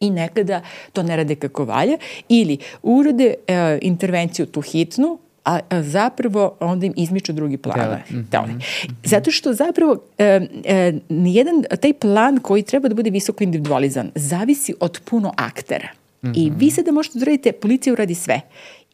i 0.00 0.10
nekada 0.10 0.62
to 0.92 1.02
ne 1.02 1.16
rade 1.16 1.34
kako 1.34 1.64
valja 1.64 1.98
ili 2.28 2.58
urade 2.82 3.34
e, 3.46 3.78
intervenciju 3.82 4.46
tu 4.46 4.60
hitnu, 4.60 5.18
a, 5.44 5.58
a 5.68 5.82
zapravo 5.82 6.56
onda 6.60 6.86
im 6.86 6.92
izmiču 6.96 7.32
drugi 7.32 7.56
plan. 7.56 7.98
Mm 8.10 8.26
-hmm. 8.32 8.60
Zato 9.04 9.30
što 9.30 9.52
zapravo 9.52 9.96
e, 10.18 10.40
e, 10.64 10.92
nijedan, 11.08 11.64
taj 11.80 11.92
plan 11.92 12.38
koji 12.38 12.62
treba 12.62 12.88
da 12.88 12.94
bude 12.94 13.10
visoko 13.10 13.44
individualizan 13.44 14.10
zavisi 14.14 14.74
od 14.80 15.00
puno 15.04 15.32
aktera. 15.36 15.88
Mm 16.22 16.28
-hmm. 16.28 16.32
I 16.36 16.52
vi 16.56 16.70
sada 16.70 16.92
možete 16.92 17.18
da 17.18 17.22
uradite, 17.22 17.52
policija 17.52 17.92
uradi 17.92 18.14
sve 18.14 18.40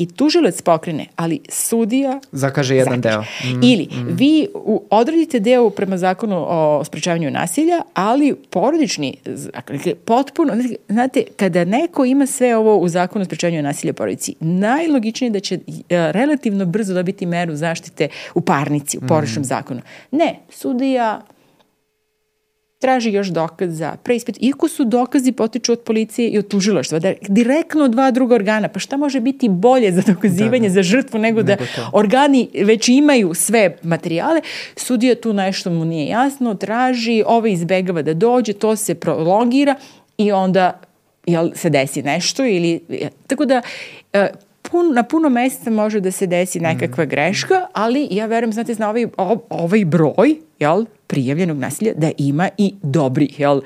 i 0.00 0.06
tužilac 0.06 0.62
pokrene, 0.62 1.06
ali 1.16 1.40
sudija 1.48 2.20
zakaže 2.32 2.76
jedan 2.76 3.02
zakaže. 3.02 3.26
deo. 3.42 3.52
Mm, 3.54 3.60
Ili 3.62 3.88
mm. 3.92 4.06
vi 4.08 4.48
u, 4.54 4.82
odradite 4.90 5.40
deo 5.40 5.70
prema 5.70 5.98
zakonu 5.98 6.44
o 6.48 6.84
sprečavanju 6.84 7.30
nasilja, 7.30 7.82
ali 7.94 8.34
porodični, 8.50 9.16
potpuno, 10.04 10.52
znate, 10.88 11.24
kada 11.36 11.64
neko 11.64 12.04
ima 12.04 12.26
sve 12.26 12.56
ovo 12.56 12.76
u 12.76 12.88
zakonu 12.88 13.22
o 13.22 13.24
sprečavanju 13.24 13.62
nasilja 13.62 13.90
u 13.90 13.94
porodici, 13.94 14.34
najlogičnije 14.40 15.28
je 15.28 15.32
da 15.32 15.40
će 15.40 15.54
uh, 15.54 15.82
relativno 15.88 16.66
brzo 16.66 16.94
dobiti 16.94 17.26
meru 17.26 17.56
zaštite 17.56 18.08
u 18.34 18.40
parnici, 18.40 18.98
u 18.98 19.00
porodičnom 19.08 19.42
mm. 19.42 19.44
zakonu. 19.44 19.80
Ne, 20.10 20.36
sudija 20.50 21.20
traži 22.80 23.12
još 23.12 23.28
dokaza, 23.28 23.96
preispit, 24.02 24.36
iako 24.40 24.68
su 24.68 24.84
dokazi 24.84 25.32
potiču 25.32 25.72
od 25.72 25.80
policije 25.80 26.28
i 26.28 26.38
od 26.38 26.48
tužilaštva, 26.48 26.98
da 26.98 27.12
direktno 27.28 27.84
od 27.84 27.90
dva 27.90 28.10
druga 28.10 28.34
organa, 28.34 28.68
pa 28.68 28.78
šta 28.80 28.96
može 28.96 29.20
biti 29.20 29.48
bolje 29.48 29.92
za 29.92 30.02
dokazivanje, 30.06 30.68
da, 30.68 30.74
da. 30.74 30.74
za 30.74 30.82
žrtvu, 30.82 31.18
nego, 31.18 31.42
da 31.42 31.52
nego 31.52 31.64
da 31.64 31.82
to. 31.82 31.90
organi 31.92 32.48
već 32.64 32.88
imaju 32.88 33.34
sve 33.34 33.76
materijale, 33.82 34.40
sudija 34.76 35.14
tu 35.14 35.32
nešto 35.32 35.70
mu 35.70 35.84
nije 35.84 36.06
jasno, 36.06 36.54
traži, 36.54 37.22
ovaj 37.26 37.52
izbegava 37.52 38.02
da 38.02 38.14
dođe, 38.14 38.52
to 38.52 38.76
se 38.76 38.94
prolongira 38.94 39.74
i 40.18 40.32
onda 40.32 40.80
jel, 41.26 41.50
se 41.54 41.70
desi 41.70 42.02
nešto 42.02 42.44
ili, 42.44 42.80
tako 43.26 43.44
da, 43.44 43.62
e, 44.12 44.28
pun, 44.62 44.94
na 44.94 45.02
puno 45.02 45.28
mesta 45.28 45.70
može 45.70 46.00
da 46.00 46.10
se 46.10 46.26
desi 46.26 46.60
nekakva 46.60 47.04
mm. 47.04 47.08
greška, 47.08 47.66
ali 47.72 48.08
ja 48.10 48.26
verujem, 48.26 48.52
znate, 48.52 48.74
zna 48.74 48.90
ovaj, 48.90 49.06
ovaj 49.48 49.84
broj, 49.84 50.36
jel, 50.58 50.84
prijavljenog 51.06 51.58
nasilja, 51.58 51.92
da 51.96 52.10
ima 52.18 52.48
i 52.58 52.74
dobri, 52.82 53.28
jel? 53.38 53.60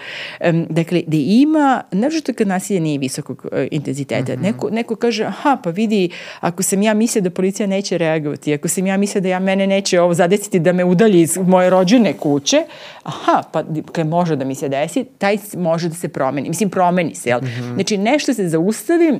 Um, 0.50 0.66
dakle, 0.70 1.02
da 1.06 1.16
ima, 1.16 1.82
naravno 1.92 2.20
kad 2.36 2.48
nasilje 2.48 2.80
nije 2.80 2.98
visokog 2.98 3.46
uh, 3.52 3.58
intenziteta, 3.70 4.32
mm 4.32 4.36
-hmm. 4.36 4.42
neko, 4.42 4.70
neko 4.70 4.96
kaže, 4.96 5.24
aha, 5.24 5.58
pa 5.64 5.70
vidi, 5.70 6.10
ako 6.40 6.62
sam 6.62 6.82
ja 6.82 6.94
mislio 6.94 7.22
da 7.22 7.30
policija 7.30 7.66
neće 7.66 7.98
reagovati, 7.98 8.54
ako 8.54 8.68
sam 8.68 8.86
ja 8.86 8.96
mislio 8.96 9.20
da 9.20 9.28
ja 9.28 9.38
mene 9.38 9.66
neće 9.66 10.00
ovo 10.00 10.14
zadesiti 10.14 10.58
da 10.58 10.72
me 10.72 10.84
udalji 10.84 11.20
iz 11.20 11.36
moje 11.36 11.70
rođene 11.70 12.12
kuće, 12.12 12.64
aha, 13.02 13.42
pa 13.52 13.64
kad 13.92 14.06
može 14.06 14.36
da 14.36 14.44
mi 14.44 14.54
se 14.54 14.68
desi, 14.68 15.04
taj 15.18 15.38
može 15.56 15.88
da 15.88 15.94
se 15.94 16.08
promeni. 16.08 16.48
Mislim, 16.48 16.70
promeni 16.70 17.14
se, 17.14 17.28
jel? 17.28 17.40
Mm 17.40 17.46
-hmm. 17.46 17.74
Znači, 17.74 17.98
nešto 17.98 18.34
se 18.34 18.48
zaustavi, 18.48 19.18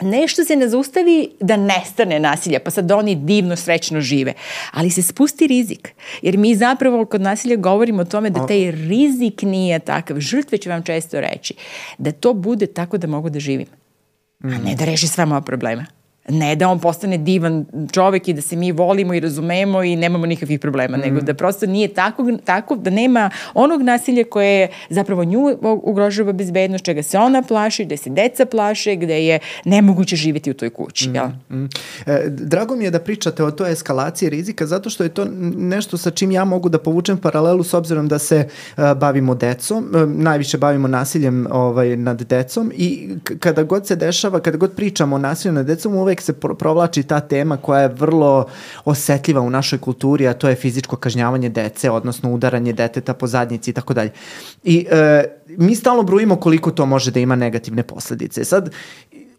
nešto 0.00 0.44
se 0.44 0.56
ne 0.56 0.68
zaustavi 0.68 1.28
da 1.40 1.56
nestane 1.56 2.20
nasilja, 2.20 2.60
pa 2.64 2.70
sad 2.70 2.90
oni 2.90 3.14
divno 3.14 3.56
srećno 3.56 4.00
žive. 4.00 4.32
Ali 4.72 4.90
se 4.90 5.02
spusti 5.02 5.46
rizik. 5.46 5.94
Jer 6.22 6.38
mi 6.38 6.54
zapravo 6.54 7.04
kod 7.04 7.20
nasilja 7.20 7.56
govorimo 7.56 8.02
o 8.02 8.04
tome 8.04 8.30
da 8.30 8.46
taj 8.46 8.70
rizik 8.70 9.42
nije 9.42 9.78
takav. 9.78 10.20
Žrtve 10.20 10.58
će 10.58 10.70
vam 10.70 10.82
često 10.82 11.20
reći 11.20 11.54
da 11.98 12.12
to 12.12 12.34
bude 12.34 12.66
tako 12.66 12.98
da 12.98 13.06
mogu 13.06 13.30
da 13.30 13.40
živim. 13.40 13.66
A 14.42 14.48
ne 14.48 14.74
da 14.74 14.84
reši 14.84 15.08
sve 15.08 15.26
moja 15.26 15.40
problema. 15.40 15.86
Ne 16.28 16.56
da 16.56 16.68
on 16.68 16.78
postane 16.78 17.18
divan 17.18 17.64
čovek 17.92 18.28
i 18.28 18.32
da 18.32 18.42
se 18.42 18.56
mi 18.56 18.72
volimo 18.72 19.14
i 19.14 19.20
razumemo 19.20 19.82
i 19.82 19.96
nemamo 19.96 20.26
nikakvih 20.26 20.60
problema, 20.60 20.96
mm. 20.96 21.00
nego 21.00 21.20
da 21.20 21.34
prosto 21.34 21.66
nije 21.66 21.88
tako, 21.88 22.32
tako 22.44 22.76
da 22.76 22.90
nema 22.90 23.30
onog 23.54 23.82
nasilja 23.82 24.24
koje 24.24 24.60
je 24.60 24.68
zapravo 24.90 25.24
nju 25.24 25.58
ugrožava 25.82 26.32
bezbednost, 26.32 26.84
čega 26.84 27.02
se 27.02 27.18
ona 27.18 27.42
plaši, 27.42 27.84
gde 27.84 27.96
se 27.96 28.10
deca 28.10 28.46
plaše, 28.46 28.96
gde 28.96 29.26
je 29.26 29.38
nemoguće 29.64 30.16
živeti 30.16 30.50
u 30.50 30.54
toj 30.54 30.70
kući. 30.70 31.08
Mm. 31.08 31.14
Ja? 31.14 31.26
Mm. 31.50 31.64
E, 32.06 32.24
drago 32.28 32.76
mi 32.76 32.84
je 32.84 32.90
da 32.90 32.98
pričate 32.98 33.44
o 33.44 33.50
toj 33.50 33.72
eskalaciji 33.72 34.30
rizika 34.30 34.66
zato 34.66 34.90
što 34.90 35.04
je 35.04 35.08
to 35.08 35.26
nešto 35.56 35.96
sa 35.96 36.10
čim 36.10 36.30
ja 36.30 36.44
mogu 36.44 36.68
da 36.68 36.78
povučem 36.78 37.18
paralelu 37.18 37.64
s 37.64 37.74
obzirom 37.74 38.08
da 38.08 38.18
se 38.18 38.48
uh, 38.76 38.84
bavimo 38.96 39.34
decom, 39.34 39.88
uh, 39.94 40.08
najviše 40.08 40.58
bavimo 40.58 40.88
nasiljem 40.88 41.46
ovaj, 41.50 41.96
nad 41.96 42.22
decom 42.22 42.72
i 42.74 43.08
kada 43.38 43.62
god 43.62 43.86
se 43.86 43.96
dešava, 43.96 44.40
kada 44.40 44.58
god 44.58 44.72
pričamo 44.76 45.16
o 45.16 45.18
nasilju 45.18 45.52
nad 45.52 45.66
decom, 45.66 45.94
uvek 45.94 46.15
se 46.22 46.32
provlači 46.32 47.02
ta 47.02 47.20
tema 47.20 47.56
koja 47.56 47.80
je 47.80 47.88
vrlo 47.88 48.46
osetljiva 48.84 49.40
u 49.40 49.50
našoj 49.50 49.78
kulturi, 49.78 50.28
a 50.28 50.34
to 50.34 50.48
je 50.48 50.54
fizičko 50.54 50.96
kažnjavanje 50.96 51.48
dece, 51.48 51.90
odnosno 51.90 52.32
udaranje 52.32 52.72
deteta 52.72 53.14
po 53.14 53.26
zadnjici 53.26 53.70
i 53.70 53.74
tako 53.74 53.94
dalje. 53.94 54.10
I 54.64 54.86
e, 54.90 55.24
mi 55.48 55.74
stalno 55.74 56.02
brujimo 56.02 56.36
koliko 56.36 56.70
to 56.70 56.86
može 56.86 57.10
da 57.10 57.20
ima 57.20 57.36
negativne 57.36 57.82
posledice. 57.82 58.44
Sad, 58.44 58.70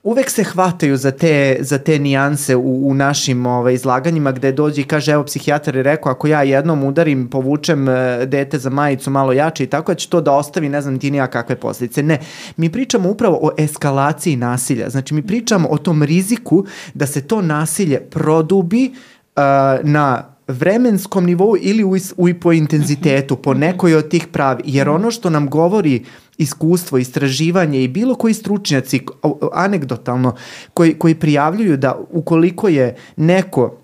uvek 0.07 0.29
se 0.29 0.43
hvataju 0.43 0.97
za 0.97 1.11
te, 1.11 1.57
za 1.59 1.77
te 1.77 1.99
nijanse 1.99 2.55
u, 2.55 2.89
u 2.89 2.93
našim 2.93 3.45
ovaj, 3.45 3.73
izlaganjima 3.73 4.31
gde 4.31 4.51
dođe 4.51 4.81
i 4.81 4.85
kaže 4.85 5.11
evo 5.11 5.23
psihijatar 5.23 5.75
je 5.75 5.83
rekao 5.83 6.11
ako 6.11 6.27
ja 6.27 6.43
jednom 6.43 6.83
udarim, 6.83 7.27
povučem 7.29 7.89
e, 7.89 8.25
dete 8.25 8.57
za 8.57 8.69
majicu 8.69 9.09
malo 9.11 9.33
jače 9.33 9.63
i 9.63 9.67
tako 9.67 9.91
da 9.91 9.95
će 9.95 10.09
to 10.09 10.21
da 10.21 10.31
ostavi 10.31 10.69
ne 10.69 10.81
znam 10.81 10.99
ti 10.99 11.11
nija 11.11 11.27
kakve 11.27 11.55
posljedice. 11.55 12.03
Ne, 12.03 12.19
mi 12.57 12.71
pričamo 12.71 13.09
upravo 13.09 13.39
o 13.41 13.51
eskalaciji 13.57 14.35
nasilja. 14.35 14.89
Znači 14.89 15.13
mi 15.13 15.27
pričamo 15.27 15.67
o 15.69 15.77
tom 15.77 16.03
riziku 16.03 16.65
da 16.93 17.05
se 17.05 17.21
to 17.21 17.41
nasilje 17.41 17.99
produbi 17.99 18.91
uh, 19.35 19.41
na 19.83 20.36
vremenskom 20.47 21.25
nivou 21.25 21.55
ili 21.59 21.83
u, 21.83 21.95
u, 22.17 22.27
po 22.41 22.53
intenzitetu, 22.53 23.35
po 23.35 23.53
nekoj 23.53 23.95
od 23.95 24.09
tih 24.09 24.27
pravi. 24.27 24.63
Jer 24.65 24.89
ono 24.89 25.11
što 25.11 25.29
nam 25.29 25.49
govori 25.49 26.05
iskustvo, 26.37 26.97
istraživanje 26.97 27.83
i 27.83 27.87
bilo 27.87 28.15
koji 28.15 28.33
stručnjaci 28.33 29.01
anegdotalno 29.53 30.35
koji, 30.73 30.93
koji 30.93 31.15
prijavljuju 31.15 31.77
da 31.77 31.99
ukoliko 32.11 32.67
je 32.67 32.95
neko 33.15 33.77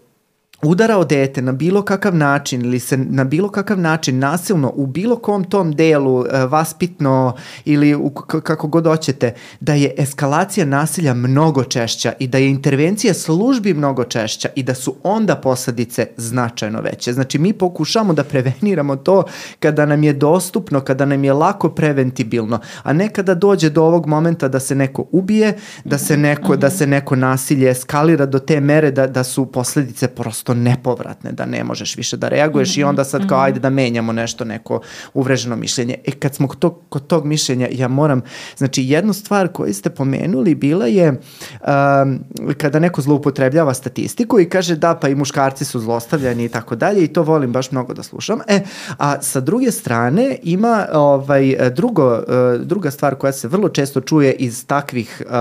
udarao 0.64 1.04
dete 1.04 1.42
na 1.42 1.52
bilo 1.52 1.82
kakav 1.82 2.16
način 2.16 2.66
ili 2.66 2.80
se 2.80 2.98
na 2.98 3.24
bilo 3.24 3.50
kakav 3.50 3.80
način 3.80 4.20
nasilno 4.20 4.74
u 4.76 4.88
bilo 4.88 5.16
kom 5.16 5.44
tom 5.44 5.72
delu 5.72 6.20
uh, 6.20 6.26
vaspitno 6.50 7.36
ili 7.66 7.96
u, 7.96 8.10
kako 8.10 8.68
god 8.68 8.86
hoćete 8.86 9.34
da 9.60 9.74
je 9.74 9.94
eskalacija 9.98 10.66
nasilja 10.66 11.14
mnogo 11.14 11.64
češća 11.64 12.14
i 12.20 12.28
da 12.28 12.38
je 12.38 12.50
intervencija 12.50 13.14
službi 13.14 13.74
mnogo 13.74 14.04
češća 14.04 14.50
i 14.56 14.64
da 14.64 14.74
su 14.76 14.96
onda 15.04 15.36
posledice 15.36 16.08
značajno 16.18 16.82
veće. 16.82 17.14
Znači 17.14 17.40
mi 17.40 17.54
pokušamo 17.54 18.14
da 18.14 18.24
preveniramo 18.24 18.96
to 18.96 19.24
kada 19.60 19.86
nam 19.86 20.04
je 20.04 20.14
dostupno, 20.14 20.82
kada 20.82 21.06
nam 21.06 21.24
je 21.24 21.34
lako 21.34 21.70
preventibilno, 21.70 22.60
a 22.84 22.94
ne 22.94 23.10
kada 23.10 23.36
dođe 23.36 23.70
do 23.70 23.84
ovog 23.84 24.08
momenta 24.08 24.48
da 24.48 24.60
se 24.60 24.76
neko 24.76 25.06
ubije, 25.12 25.58
da 25.84 25.98
se 25.98 26.18
neko, 26.18 26.56
da 26.56 26.70
se 26.70 26.88
neko 26.88 27.16
nasilje 27.16 27.70
eskalira 27.70 28.26
do 28.26 28.40
te 28.40 28.60
mere 28.60 28.92
da, 28.92 29.08
da 29.08 29.24
su 29.24 29.46
posledice 29.46 30.08
prosto 30.08 30.53
prosto 30.54 30.70
nepovratne, 30.70 31.32
da 31.32 31.46
ne 31.46 31.64
možeš 31.64 31.98
više 31.98 32.18
da 32.18 32.30
reaguješ 32.30 32.70
mm 32.70 32.72
-hmm. 32.72 32.82
i 32.82 32.84
onda 32.84 33.04
sad 33.04 33.28
kao 33.28 33.40
ajde 33.40 33.60
da 33.60 33.70
menjamo 33.70 34.14
nešto, 34.14 34.46
neko 34.46 34.82
uvreženo 35.14 35.56
mišljenje. 35.56 35.96
E 36.06 36.12
kad 36.12 36.36
smo 36.36 36.48
to, 36.48 36.70
kod 36.90 37.08
tog 37.08 37.26
mišljenja, 37.26 37.68
ja 37.72 37.88
moram, 37.88 38.22
znači 38.58 38.84
jednu 38.84 39.14
stvar 39.14 39.48
koju 39.48 39.74
ste 39.74 39.90
pomenuli 39.90 40.56
bila 40.56 40.86
je 40.86 41.10
um, 41.10 42.20
kada 42.58 42.80
neko 42.80 43.02
zloupotrebljava 43.02 43.74
statistiku 43.74 44.40
i 44.40 44.50
kaže 44.50 44.76
da 44.76 44.96
pa 44.96 45.10
i 45.10 45.16
muškarci 45.16 45.66
su 45.66 45.80
zlostavljani 45.80 46.46
i 46.46 46.50
tako 46.50 46.76
dalje 46.76 47.04
i 47.04 47.08
to 47.08 47.24
volim 47.24 47.52
baš 47.52 47.72
mnogo 47.72 47.94
da 47.94 48.04
slušam. 48.04 48.40
E, 48.48 48.62
a 48.98 49.22
sa 49.22 49.40
druge 49.40 49.72
strane 49.72 50.38
ima 50.44 50.88
ovaj, 50.94 51.56
drugo, 51.76 52.14
uh, 52.14 52.62
druga 52.62 52.92
stvar 52.92 53.16
koja 53.16 53.34
se 53.34 53.48
vrlo 53.48 53.70
često 53.70 54.02
čuje 54.02 54.34
iz 54.34 54.66
takvih, 54.66 55.22
uh, 55.26 55.34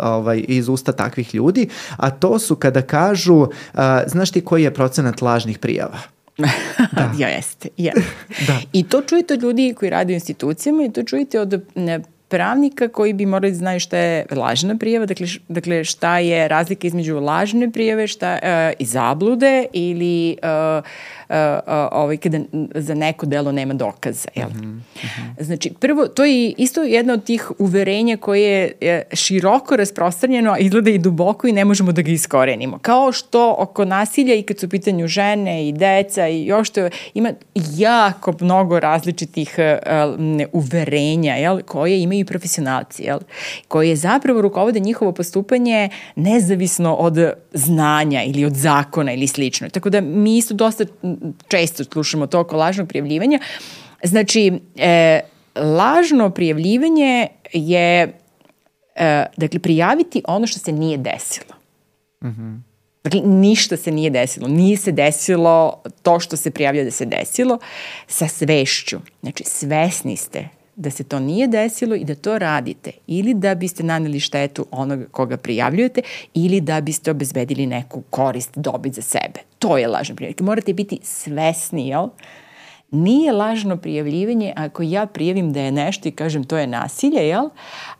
ovaj, 0.00 0.44
iz 0.48 0.68
usta 0.68 0.92
takvih 0.92 1.34
ljudi, 1.34 1.68
a 1.96 2.10
to 2.10 2.38
su 2.38 2.56
kada 2.56 2.82
kažu, 2.82 3.34
uh, 3.34 3.48
znaš 4.06 4.30
ti 4.30 4.40
ko 4.40 4.53
koji 4.54 4.62
je 4.62 4.74
procenat 4.74 5.22
lažnih 5.22 5.58
prijava? 5.58 5.98
da. 6.96 7.12
ja, 7.18 7.28
jeste. 7.28 7.68
Ja. 7.76 7.92
da. 8.48 8.60
I 8.72 8.88
to 8.88 9.02
čujete 9.02 9.34
od 9.34 9.42
ljudi 9.42 9.74
koji 9.78 9.90
rade 9.90 10.12
u 10.12 10.14
institucijama 10.14 10.84
i 10.84 10.92
to 10.92 11.02
čujete 11.02 11.40
od 11.40 11.64
ne, 11.74 12.00
pravnika 12.28 12.88
koji 12.88 13.12
bi 13.12 13.26
morali 13.26 13.52
da 13.52 13.58
znaju 13.58 13.80
šta 13.80 13.98
je 13.98 14.26
lažna 14.30 14.76
prijava, 14.76 15.06
dakle, 15.06 15.26
dakle 15.48 15.84
šta 15.84 16.18
je 16.18 16.48
razlika 16.48 16.86
između 16.86 17.20
lažne 17.20 17.70
prijave 17.70 18.06
šta, 18.06 18.38
uh, 18.42 18.48
i 18.78 18.84
zablude 18.84 19.66
ili 19.72 20.36
uh, 20.42 20.84
uh, 21.28 21.34
ovaj, 21.92 22.16
kada 22.16 22.38
za 22.74 22.94
neko 22.94 23.26
delo 23.26 23.52
nema 23.52 23.74
dokaza. 23.74 24.28
Jel? 24.34 24.48
Mm 24.48 24.84
-hmm. 24.94 25.44
Znači, 25.44 25.72
prvo, 25.80 26.06
to 26.06 26.24
je 26.24 26.54
isto 26.58 26.82
jedna 26.82 27.12
od 27.12 27.24
tih 27.24 27.50
uverenja 27.58 28.16
koje 28.16 28.72
je 28.80 29.02
široko 29.12 29.76
rasprostranjeno, 29.76 30.52
a 30.52 30.58
izgleda 30.58 30.90
i 30.90 30.98
duboko 30.98 31.46
i 31.46 31.52
ne 31.52 31.64
možemo 31.64 31.92
da 31.92 32.02
ga 32.02 32.10
iskorenimo. 32.10 32.78
Kao 32.82 33.12
što 33.12 33.56
oko 33.58 33.84
nasilja 33.84 34.34
i 34.34 34.42
kad 34.42 34.58
su 34.58 34.66
u 34.66 34.68
pitanju 34.68 35.06
žene 35.06 35.68
i 35.68 35.72
deca 35.72 36.28
i 36.28 36.46
još 36.46 36.70
to 36.70 36.88
ima 37.14 37.32
jako 37.76 38.34
mnogo 38.40 38.80
različitih 38.80 39.56
uh, 39.58 40.44
uverenja 40.52 41.34
jel, 41.34 41.62
koje 41.62 42.02
imaju 42.14 42.20
i 42.20 42.24
profesionalci, 42.24 43.02
jel, 43.02 43.18
koje 43.68 43.96
zapravo 43.96 44.40
rukovode 44.40 44.80
njihovo 44.80 45.12
postupanje 45.12 45.88
nezavisno 46.16 46.94
od 46.94 47.18
znanja 47.52 48.22
ili 48.22 48.44
od 48.44 48.54
zakona 48.54 49.12
ili 49.12 49.26
slično. 49.26 49.68
Tako 49.68 49.90
da 49.90 50.00
mi 50.00 50.36
isto 50.36 50.54
dosta 50.54 50.84
često 51.48 51.84
slušamo 51.84 52.26
to 52.26 52.40
oko 52.40 52.56
lažnog 52.56 52.88
prijavljivanja. 52.88 53.38
Znači, 54.02 54.52
e, 54.76 55.20
lažno 55.56 56.30
prijavljivanje 56.30 57.26
je 57.52 58.18
e, 58.96 59.26
dakle, 59.36 59.60
prijaviti 59.60 60.22
ono 60.26 60.46
što 60.46 60.58
se 60.58 60.72
nije 60.72 60.98
desilo. 60.98 61.54
Mhm. 62.24 62.42
Mm 62.42 62.74
Dakle, 63.04 63.20
ništa 63.20 63.76
se 63.76 63.90
nije 63.90 64.10
desilo. 64.10 64.48
Nije 64.48 64.76
se 64.76 64.92
desilo 64.92 65.82
to 66.02 66.20
što 66.20 66.36
se 66.36 66.50
prijavlja 66.50 66.84
da 66.84 66.90
se 66.90 67.04
desilo 67.04 67.58
sa 68.06 68.28
svešću. 68.28 68.98
Znači, 69.20 69.44
svesni 69.46 70.16
ste 70.16 70.48
da 70.76 70.90
se 70.90 71.04
to 71.04 71.18
nije 71.18 71.46
desilo 71.46 71.94
i 71.94 72.04
da 72.04 72.14
to 72.14 72.38
radite 72.38 72.90
ili 73.06 73.34
da 73.34 73.54
biste 73.54 73.82
naneli 73.82 74.20
štetu 74.20 74.66
onoga 74.70 75.04
koga 75.10 75.36
prijavljujete 75.36 76.02
ili 76.34 76.60
da 76.60 76.80
biste 76.80 77.10
obezbedili 77.10 77.66
neku 77.66 78.02
korist, 78.10 78.50
dobit 78.56 78.94
za 78.94 79.02
sebe. 79.02 79.40
To 79.58 79.78
je 79.78 79.88
lažno 79.88 80.16
prijavljivanje. 80.16 80.46
Morate 80.46 80.72
biti 80.72 80.98
svesni, 81.02 81.88
jel? 81.88 82.08
Nije 82.90 83.32
lažno 83.32 83.76
prijavljivanje 83.76 84.52
ako 84.56 84.82
ja 84.82 85.06
prijavim 85.06 85.52
da 85.52 85.60
je 85.60 85.72
nešto 85.72 86.08
i 86.08 86.12
kažem 86.12 86.44
to 86.44 86.58
je 86.58 86.66
nasilje, 86.66 87.28
jel? 87.28 87.48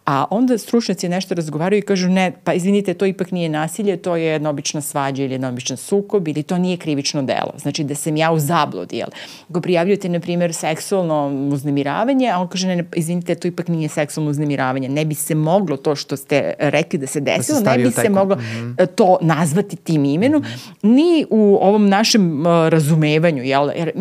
A 0.05 0.25
onda 0.31 0.59
stručnjaci 0.59 1.09
nešto 1.09 1.35
razgovaraju 1.35 1.79
i 1.79 1.83
kažu 1.83 2.09
ne, 2.09 2.33
pa 2.45 2.53
izvinite, 2.53 2.95
to 2.95 3.07
ipak 3.07 3.31
nije 3.31 3.49
nasilje, 3.49 3.97
to 3.97 4.17
je 4.17 4.25
jedna 4.25 4.51
obična 4.51 4.81
svađa 4.81 5.23
ili 5.23 5.35
jedna 5.35 5.49
običan 5.49 5.77
sukob 5.77 6.29
ili 6.29 6.43
to 6.43 6.59
nije 6.59 6.77
krivično 6.77 7.23
delo. 7.23 7.53
Znači 7.57 7.85
da 7.85 7.95
sam 7.95 8.17
ja 8.17 8.33
u 8.33 8.39
zabludi, 8.39 8.97
jel? 8.97 9.09
Ako 9.51 9.61
prijavljujete, 9.61 10.09
na 10.09 10.21
primjer, 10.21 10.55
seksualno 10.55 11.49
uznemiravanje, 11.53 12.31
a 12.31 12.39
on 12.39 12.49
kaže 12.49 12.67
ne, 12.67 12.85
izvinite, 12.97 13.35
to 13.35 13.49
ipak 13.49 13.69
nije 13.69 13.89
seksualno 13.89 14.31
uznemiravanje. 14.31 14.89
Ne 14.89 15.05
bi 15.05 15.15
se 15.15 15.35
moglo 15.35 15.77
to 15.77 15.97
što 15.97 16.17
ste 16.17 16.55
rekli 16.59 16.99
da 16.99 17.07
se 17.07 17.21
desilo, 17.21 17.61
da 17.61 17.73
se 17.73 17.79
ne 17.79 17.85
bi 17.85 17.91
se 17.91 18.09
moglo 18.09 18.37
mm 18.37 18.41
-hmm. 18.41 18.87
to 18.87 19.19
nazvati 19.21 19.77
tim 19.77 20.05
imenom, 20.05 20.43
mm 20.43 20.45
-hmm. 20.45 20.95
ni 20.95 21.27
u 21.31 21.59
ovom 21.61 21.89
našem 21.89 22.41
uh, 22.41 22.47
razumevanju, 22.69 23.43
jel? 23.43 23.71
Jer, 23.77 23.93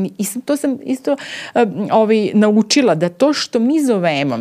to 0.45 0.57
sam 0.57 0.77
isto 0.85 1.11
uh, 1.11 1.61
ovaj, 1.91 2.31
naučila 2.33 2.95
da 2.95 3.09
to 3.09 3.33
što 3.33 3.59
mi 3.59 3.85
zovemo 3.85 4.37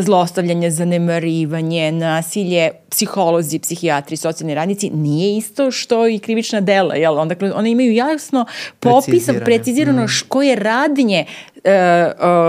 zlostavljanje, 0.00 0.70
zanemarivanje, 0.70 1.92
nasilje, 1.92 2.70
psiholozi, 2.90 3.58
psihijatri, 3.58 4.16
socijalni 4.16 4.54
radnici 4.54 4.90
nije 4.90 5.36
isto 5.36 5.70
što 5.70 6.08
i 6.08 6.18
krivična 6.18 6.60
dela, 6.60 6.94
jel? 6.94 7.18
Onda, 7.18 7.34
one 7.54 7.70
imaju 7.70 7.92
jasno 7.92 8.46
popisan, 8.80 9.40
precizirano 9.44 10.04
mm. 10.04 10.28
koje 10.28 10.56
radnje 10.56 11.24
uh, 11.54 11.70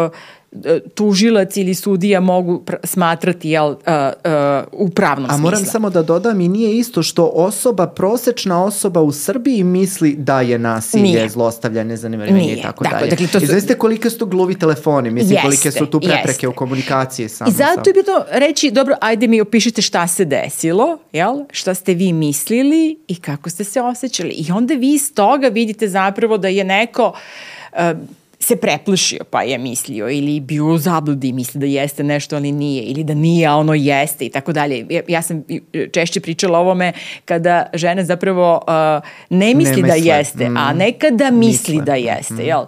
uh, 0.05 0.11
tužilac 0.95 1.57
ili 1.57 1.73
sudija 1.73 2.19
mogu 2.19 2.63
smatrati 2.83 3.49
jel, 3.49 3.67
uh, 3.67 3.75
uh, 3.77 4.85
u 4.85 4.89
pravnom 4.89 5.29
smislu. 5.29 5.39
A 5.39 5.41
moram 5.41 5.65
samo 5.65 5.89
da 5.89 6.03
dodam 6.03 6.41
i 6.41 6.47
nije 6.47 6.77
isto 6.77 7.03
što 7.03 7.31
osoba, 7.33 7.87
prosečna 7.87 8.63
osoba 8.63 9.01
u 9.01 9.11
Srbiji 9.11 9.63
misli 9.63 10.15
da 10.15 10.41
je 10.41 10.59
nasilje, 10.59 11.03
nije. 11.03 11.29
zlostavljanje, 11.29 11.97
zanemarivanje 11.97 12.53
i 12.53 12.61
tako 12.61 12.83
dakle, 12.83 12.99
dalje. 12.99 13.09
Dakle, 13.09 13.27
to 13.27 13.39
su... 13.39 13.45
I 13.45 13.47
znaste 13.47 13.77
kolike 13.77 14.09
su 14.09 14.17
tu 14.17 14.25
gluvi 14.25 14.59
telefoni, 14.59 15.11
mislim 15.11 15.33
jeste, 15.33 15.47
kolike 15.47 15.71
su 15.71 15.85
tu 15.85 15.99
prepreke 15.99 16.29
jeste. 16.29 16.47
u 16.47 16.53
komunikaciji. 16.53 17.29
Samo, 17.29 17.49
I 17.49 17.53
zato 17.53 17.89
je 17.89 17.93
bilo 17.93 18.25
reći, 18.31 18.71
dobro, 18.71 18.95
ajde 19.01 19.27
mi 19.27 19.41
opišite 19.41 19.81
šta 19.81 20.07
se 20.07 20.25
desilo, 20.25 20.97
jel? 21.11 21.35
šta 21.51 21.73
ste 21.73 21.93
vi 21.93 22.13
mislili 22.13 22.99
i 23.07 23.15
kako 23.15 23.49
ste 23.49 23.63
se 23.63 23.81
osjećali. 23.81 24.29
I 24.29 24.51
onda 24.51 24.73
vi 24.73 24.93
iz 24.93 25.13
toga 25.13 25.47
vidite 25.47 25.87
zapravo 25.87 26.37
da 26.37 26.47
je 26.47 26.63
neko 26.63 27.13
uh, 27.73 27.79
se 28.45 28.55
preplašio 28.55 29.23
pa 29.29 29.41
je 29.41 29.57
mislio 29.57 30.09
ili 30.09 30.39
bio 30.39 30.65
u 30.65 30.77
zabludi 30.77 31.33
misli 31.33 31.59
da 31.59 31.65
jeste 31.65 32.03
nešto 32.03 32.35
ali 32.35 32.51
nije 32.51 32.83
ili 32.83 33.03
da 33.03 33.13
nije 33.13 33.47
a 33.47 33.55
ono 33.55 33.73
jeste 33.73 34.25
i 34.25 34.29
tako 34.29 34.53
dalje. 34.53 34.85
Ja, 35.07 35.21
sam 35.21 35.43
češće 35.91 36.19
pričala 36.19 36.59
o 36.59 36.61
ovome 36.61 36.93
kada 37.25 37.65
žene 37.73 38.03
zapravo 38.03 38.61
uh, 38.67 39.09
ne 39.29 39.55
misli 39.55 39.81
ne 39.81 39.87
da 39.87 39.93
jeste, 39.93 40.49
mm. 40.49 40.57
a 40.57 40.73
nekada 40.73 41.31
misli 41.31 41.73
misle. 41.73 41.85
da 41.85 41.95
jeste, 41.95 42.33
mm. 42.33 42.45
jel? 42.45 42.65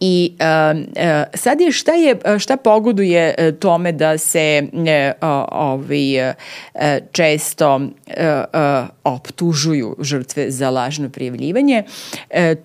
I 0.00 0.36
uh, 0.40 0.80
uh, 0.80 0.84
sad 1.34 1.60
je 1.60 1.72
šta 1.72 1.92
je 1.92 2.16
šta 2.38 2.56
pogoduje 2.56 3.34
uh, 3.38 3.58
tome 3.58 3.92
da 3.92 4.18
se 4.18 4.62
uh, 4.72 6.34
često 7.12 7.80
optužuju 9.04 9.96
žrtve 10.00 10.50
za 10.50 10.70
lažno 10.70 11.08
prijavljivanje? 11.08 11.82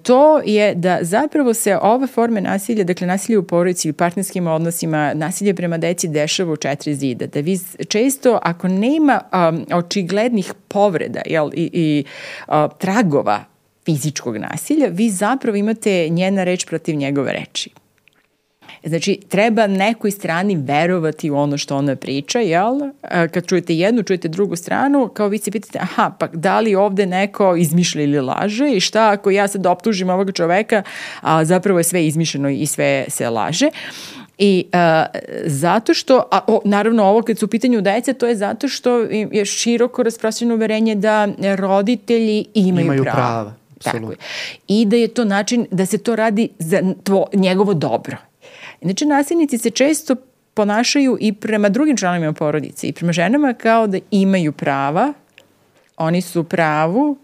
To 0.03 0.41
je 0.45 0.75
da 0.75 0.97
zapravo 1.01 1.53
se 1.53 1.77
ove 1.81 2.07
forme 2.07 2.41
nasilja 2.41 2.83
dakle 2.83 3.07
nasilje 3.07 3.37
u 3.37 3.43
porodici 3.43 3.89
i 3.89 3.93
partnerskim 3.93 4.47
odnosima 4.47 5.13
nasilje 5.13 5.53
prema 5.53 5.77
deci 5.77 6.07
dešava 6.07 6.53
u 6.53 6.55
četiri 6.55 6.95
zida 6.95 7.25
da 7.27 7.39
vi 7.39 7.59
često 7.87 8.39
ako 8.43 8.67
nema 8.67 9.21
očiglednih 9.73 10.53
povreda 10.67 11.21
jel, 11.25 11.49
i, 11.53 11.69
i 11.73 12.03
tragova 12.77 13.54
fizičkog 13.85 14.37
nasilja, 14.37 14.87
vi 14.87 15.09
zapravo 15.09 15.57
imate 15.57 16.09
njena 16.09 16.43
reč 16.43 16.65
protiv 16.65 16.95
njegove 16.95 17.33
reči. 17.33 17.69
Znači, 18.85 19.19
treba 19.29 19.67
nekoj 19.67 20.11
strani 20.11 20.55
verovati 20.55 21.29
u 21.29 21.37
ono 21.37 21.57
što 21.57 21.77
ona 21.77 21.95
priča, 21.95 22.39
jel? 22.39 22.79
Kad 23.31 23.47
čujete 23.47 23.75
jednu, 23.75 24.03
čujete 24.03 24.27
drugu 24.27 24.55
stranu, 24.55 25.07
kao 25.07 25.27
vi 25.27 25.37
se 25.37 25.51
pitate, 25.51 25.79
aha, 25.81 26.11
pa 26.19 26.27
da 26.27 26.59
li 26.59 26.75
ovde 26.75 27.05
neko 27.05 27.55
izmišlja 27.55 28.03
ili 28.03 28.21
laže 28.21 28.69
i 28.71 28.79
šta 28.79 29.11
ako 29.11 29.31
ja 29.31 29.47
sad 29.47 29.65
optužim 29.65 30.09
ovog 30.09 30.31
čoveka, 30.33 30.83
a 31.21 31.45
zapravo 31.45 31.79
je 31.79 31.83
sve 31.83 32.07
izmišljeno 32.07 32.49
i 32.49 32.65
sve 32.65 33.05
se 33.07 33.29
laže. 33.29 33.69
I 34.37 34.65
uh, 34.73 34.79
zato 35.45 35.93
što, 35.93 36.23
a, 36.31 36.39
o, 36.47 36.61
naravno 36.65 37.03
ovo 37.03 37.21
kad 37.21 37.37
su 37.37 37.45
u 37.45 37.49
pitanju 37.49 37.81
dece, 37.81 38.13
to 38.13 38.27
je 38.27 38.35
zato 38.35 38.67
što 38.67 38.97
je 39.31 39.45
široko 39.45 40.03
rasprostranjeno 40.03 40.55
uverenje 40.55 40.95
da 40.95 41.27
roditelji 41.55 42.45
imaju, 42.53 42.85
imaju 42.85 43.03
prava. 43.03 43.17
prava 43.17 43.64
Tako 43.91 44.11
je. 44.11 44.17
I 44.67 44.85
da 44.85 44.95
je 44.95 45.07
to 45.07 45.25
način 45.25 45.67
da 45.71 45.85
se 45.85 45.97
to 45.97 46.15
radi 46.15 46.49
za 46.59 46.81
tvo, 47.03 47.27
njegovo 47.33 47.73
dobro. 47.73 48.17
Inače, 48.81 49.05
nasilnici 49.05 49.57
se 49.57 49.69
često 49.69 50.15
ponašaju 50.53 51.17
i 51.19 51.33
prema 51.33 51.69
drugim 51.69 51.97
članovima 51.97 52.33
porodice 52.33 52.87
i 52.87 52.93
prema 52.93 53.13
ženama 53.13 53.53
kao 53.53 53.87
da 53.87 53.97
imaju 54.11 54.51
prava, 54.51 55.13
oni 55.97 56.21
su 56.21 56.43
pravu, 56.43 57.17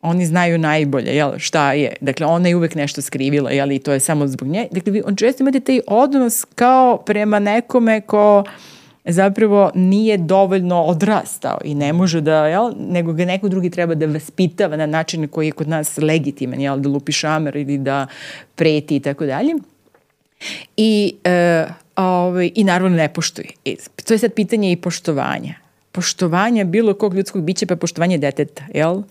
oni 0.00 0.26
znaju 0.26 0.58
najbolje, 0.58 1.16
jel, 1.16 1.38
šta 1.38 1.72
je. 1.72 1.96
Dakle, 2.00 2.26
ona 2.26 2.48
je 2.48 2.56
uvek 2.56 2.74
nešto 2.74 3.02
skrivila, 3.02 3.50
jel, 3.50 3.72
i 3.72 3.78
to 3.78 3.92
je 3.92 4.00
samo 4.00 4.26
zbog 4.26 4.48
nje. 4.48 4.68
Dakle, 4.70 4.92
vi, 4.92 5.02
on 5.06 5.16
često 5.16 5.42
imate 5.42 5.60
taj 5.60 5.80
odnos 5.86 6.44
kao 6.54 6.96
prema 6.96 7.38
nekome 7.38 8.00
ko 8.00 8.38
uh, 8.38 8.75
zapravo 9.12 9.70
nije 9.74 10.16
dovoljno 10.16 10.82
odrastao 10.82 11.58
i 11.64 11.74
ne 11.74 11.92
može 11.92 12.20
da, 12.20 12.46
jel, 12.46 12.72
nego 12.78 13.12
ga 13.12 13.24
neko 13.24 13.48
drugi 13.48 13.70
treba 13.70 13.94
da 13.94 14.06
vaspitava 14.06 14.76
na 14.76 14.86
način 14.86 15.28
koji 15.28 15.46
je 15.46 15.52
kod 15.52 15.68
nas 15.68 15.96
legitiman, 15.96 16.60
jel, 16.60 16.78
da 16.78 16.88
lupi 16.88 17.12
šamer 17.12 17.56
ili 17.56 17.78
da 17.78 18.06
preti 18.54 18.96
i 18.96 19.00
tako 19.00 19.26
dalje. 19.26 19.54
I, 20.76 21.14
e, 21.24 21.64
ovaj, 21.96 22.50
I 22.54 22.64
naravno 22.64 22.96
ne 22.96 23.08
poštuje. 23.08 23.48
I, 23.64 23.76
to 24.06 24.14
je 24.14 24.18
sad 24.18 24.32
pitanje 24.32 24.72
i 24.72 24.76
poštovanja 24.76 25.66
poštovanja 25.96 26.64
bilo 26.64 26.94
kog 26.94 27.14
ljudskog 27.14 27.42
bića, 27.42 27.66
pa 27.66 27.76
poštovanje 27.76 28.18
deteta, 28.18 28.64
jel? 28.74 29.02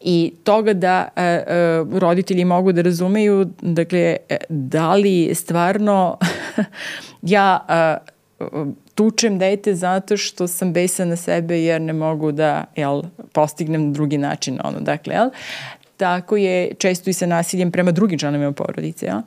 I 0.00 0.32
toga 0.44 0.72
da 0.72 1.08
e, 1.16 1.22
e, 1.22 1.44
roditelji 1.98 2.44
mogu 2.44 2.72
da 2.72 2.82
razumeju, 2.82 3.48
dakle, 3.60 4.16
e, 4.28 4.36
da 4.48 4.94
li 4.94 5.34
stvarno 5.34 6.18
ja 7.34 7.66
e, 7.68 7.96
tučem 8.94 9.38
dete 9.38 9.74
zato 9.74 10.16
što 10.16 10.46
sam 10.46 10.72
besa 10.72 11.04
na 11.04 11.16
sebe 11.16 11.62
jer 11.62 11.80
ne 11.80 11.92
mogu 11.92 12.32
da 12.32 12.64
jel, 12.76 13.02
postignem 13.32 13.86
na 13.86 13.92
drugi 13.92 14.18
način. 14.18 14.58
Ono, 14.64 14.80
dakle, 14.80 15.14
jel? 15.14 15.30
Tako 15.96 16.36
je 16.36 16.74
često 16.74 17.10
i 17.10 17.12
sa 17.12 17.26
nasiljem 17.26 17.70
prema 17.70 17.90
drugim 17.90 18.18
članovima 18.18 18.52
porodice. 18.52 19.06
Jel? 19.06 19.20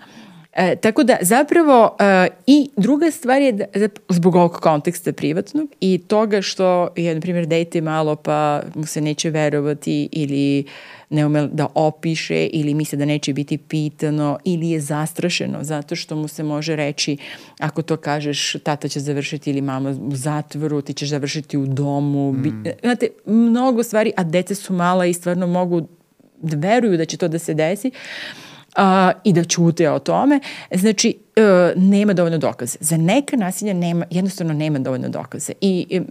E, 0.55 0.75
tako 0.75 1.03
da 1.03 1.17
zapravo 1.21 1.97
e, 1.99 2.27
i 2.47 2.69
druga 2.77 3.11
stvar 3.11 3.41
je 3.41 3.51
da, 3.51 3.65
zbog 4.09 4.35
ovog 4.35 4.51
konteksta 4.51 5.13
privatnog 5.13 5.69
i 5.79 6.01
toga 6.07 6.41
što 6.41 6.87
je, 6.95 7.15
na 7.15 7.21
primjer, 7.21 7.45
dete 7.45 7.81
malo 7.81 8.15
pa 8.15 8.61
mu 8.75 8.85
se 8.85 9.01
neće 9.01 9.29
verovati 9.29 10.09
ili 10.11 10.65
ne 11.09 11.25
ume 11.25 11.47
da 11.47 11.67
opiše 11.75 12.45
ili 12.45 12.73
misle 12.73 12.97
da 12.97 13.05
neće 13.05 13.33
biti 13.33 13.57
pitano 13.57 14.39
ili 14.43 14.69
je 14.69 14.79
zastrašeno 14.79 15.63
zato 15.63 15.95
što 15.95 16.15
mu 16.15 16.27
se 16.27 16.43
može 16.43 16.75
reći 16.75 17.17
ako 17.59 17.81
to 17.81 17.97
kažeš 17.97 18.53
tata 18.63 18.87
će 18.87 18.99
završiti 18.99 19.49
ili 19.49 19.61
mama 19.61 19.89
u 19.89 20.15
zatvoru, 20.15 20.81
ti 20.81 20.93
ćeš 20.93 21.09
završiti 21.09 21.57
u 21.57 21.65
domu. 21.65 22.31
Mm. 22.31 22.63
Znate, 22.81 23.07
mnogo 23.25 23.83
stvari, 23.83 24.11
a 24.17 24.23
dece 24.23 24.55
su 24.55 24.73
mala 24.73 25.05
i 25.05 25.13
stvarno 25.13 25.47
mogu 25.47 25.87
da 26.41 26.57
veruju 26.57 26.97
da 26.97 27.05
će 27.05 27.17
to 27.17 27.27
da 27.27 27.39
se 27.39 27.53
desi. 27.53 27.91
A, 28.75 29.11
i 29.23 29.33
da 29.33 29.43
ćute 29.43 29.91
o 29.91 29.99
tome. 29.99 30.39
Znači, 30.71 31.17
e, 31.35 31.73
nema 31.75 32.13
dovoljno 32.13 32.37
dokaze. 32.37 32.77
Za 32.81 32.97
neka 32.97 33.37
nasilja 33.37 33.73
nema, 33.73 34.05
jednostavno 34.11 34.53
nema 34.53 34.79
dovoljno 34.79 35.09
dokaze. 35.09 35.53
I 35.61 36.01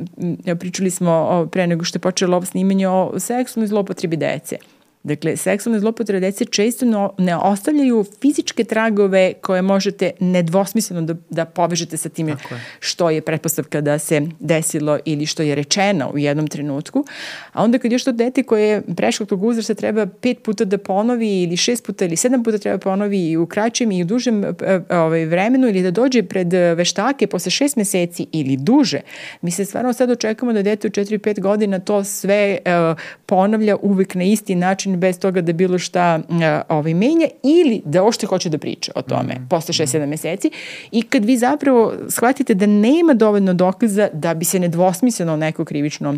e, 0.47 0.55
pričali 0.55 0.91
smo 0.91 1.11
o, 1.11 1.47
pre 1.47 1.67
nego 1.67 1.85
što 1.85 1.97
je 1.97 2.01
počelo 2.01 2.37
ovo 2.37 2.47
snimanje 2.47 2.89
o 2.89 3.13
seksualnoj 3.19 3.69
zlopotrebi 3.69 4.17
dece. 4.17 4.57
Dakle, 5.05 5.37
seksualne 5.37 5.81
zlopotrebe 5.81 6.21
dece 6.21 6.45
često 6.45 6.87
no, 6.87 7.13
ne 7.19 7.37
ostavljaju 7.37 8.05
fizičke 8.21 8.65
tragove 8.65 9.33
koje 9.41 9.63
možete 9.63 10.11
nedvosmisleno 10.21 11.03
da, 11.03 11.15
da 11.31 11.45
povežete 11.45 11.97
sa 11.97 12.09
time 12.09 12.37
što 12.81 13.11
je 13.11 13.21
pretpostavka 13.21 13.81
da 13.81 13.99
se 13.99 14.23
desilo 14.41 14.99
ili 15.05 15.27
što 15.27 15.43
je 15.43 15.55
rečeno 15.55 16.11
u 16.15 16.19
jednom 16.19 16.47
trenutku. 16.47 17.05
A 17.53 17.65
onda 17.65 17.79
kad 17.79 17.93
još 17.93 18.05
to 18.05 18.13
dete 18.13 18.43
koje 18.43 18.69
je 18.69 18.83
prešlo 18.97 19.27
tog 19.27 19.45
uzrasta 19.45 19.75
treba 19.75 20.07
pet 20.07 20.43
puta 20.43 20.65
da 20.65 20.79
ponovi 20.79 21.43
ili 21.43 21.57
šest 21.57 21.87
puta 21.87 22.05
ili 22.05 22.17
sedam 22.17 22.45
puta 22.45 22.59
treba 22.59 22.79
ponovi 22.79 23.31
i 23.31 23.37
u 23.37 23.47
kraćem 23.47 23.93
i 23.93 24.03
u 24.03 24.07
dužem 24.07 24.45
e, 24.45 24.53
e, 24.61 24.97
ovaj, 24.97 25.25
vremenu 25.27 25.69
ili 25.69 25.83
da 25.83 25.91
dođe 25.91 26.23
pred 26.23 26.53
veštake 26.53 27.27
posle 27.27 27.51
šest 27.51 27.77
meseci 27.77 28.27
ili 28.33 28.57
duže, 28.57 29.01
mi 29.43 29.51
se 29.51 29.65
stvarno 29.65 29.93
sad 29.93 30.11
očekamo 30.11 30.53
da 30.53 30.63
dete 30.63 30.89
u 30.89 30.91
4-5 30.91 31.41
godina 31.41 31.79
to 31.79 32.05
sve 32.05 32.59
uh, 32.65 32.99
ponavlja 33.27 33.77
uvek 33.77 34.15
na 34.15 34.25
isti 34.25 34.55
način 34.55 34.94
bez 34.97 35.19
toga 35.19 35.41
da 35.41 35.53
bilo 35.53 35.79
šta 35.79 36.21
uh, 36.29 36.37
ovaj, 36.69 36.95
menja 36.95 37.27
ili 37.43 37.83
da 37.85 38.05
ošte 38.05 38.27
hoće 38.27 38.49
da 38.49 38.59
priča 38.59 38.93
o 38.95 39.03
tome 39.03 39.35
mm. 39.35 39.49
posle 39.49 39.87
6-7 39.87 40.07
meseci 40.07 40.51
i 40.93 41.03
kad 41.03 41.25
vi 41.25 41.37
zapravo 41.37 41.93
shvatite 42.09 42.55
da 42.55 42.67
nema 42.67 43.15
dovoljno 43.15 43.55
dokaza 43.55 44.09
da 44.13 44.35
bi 44.35 44.45
se 44.45 44.59
nedvosmisleno 44.59 45.37
neko 45.37 45.65
krivično 45.65 46.15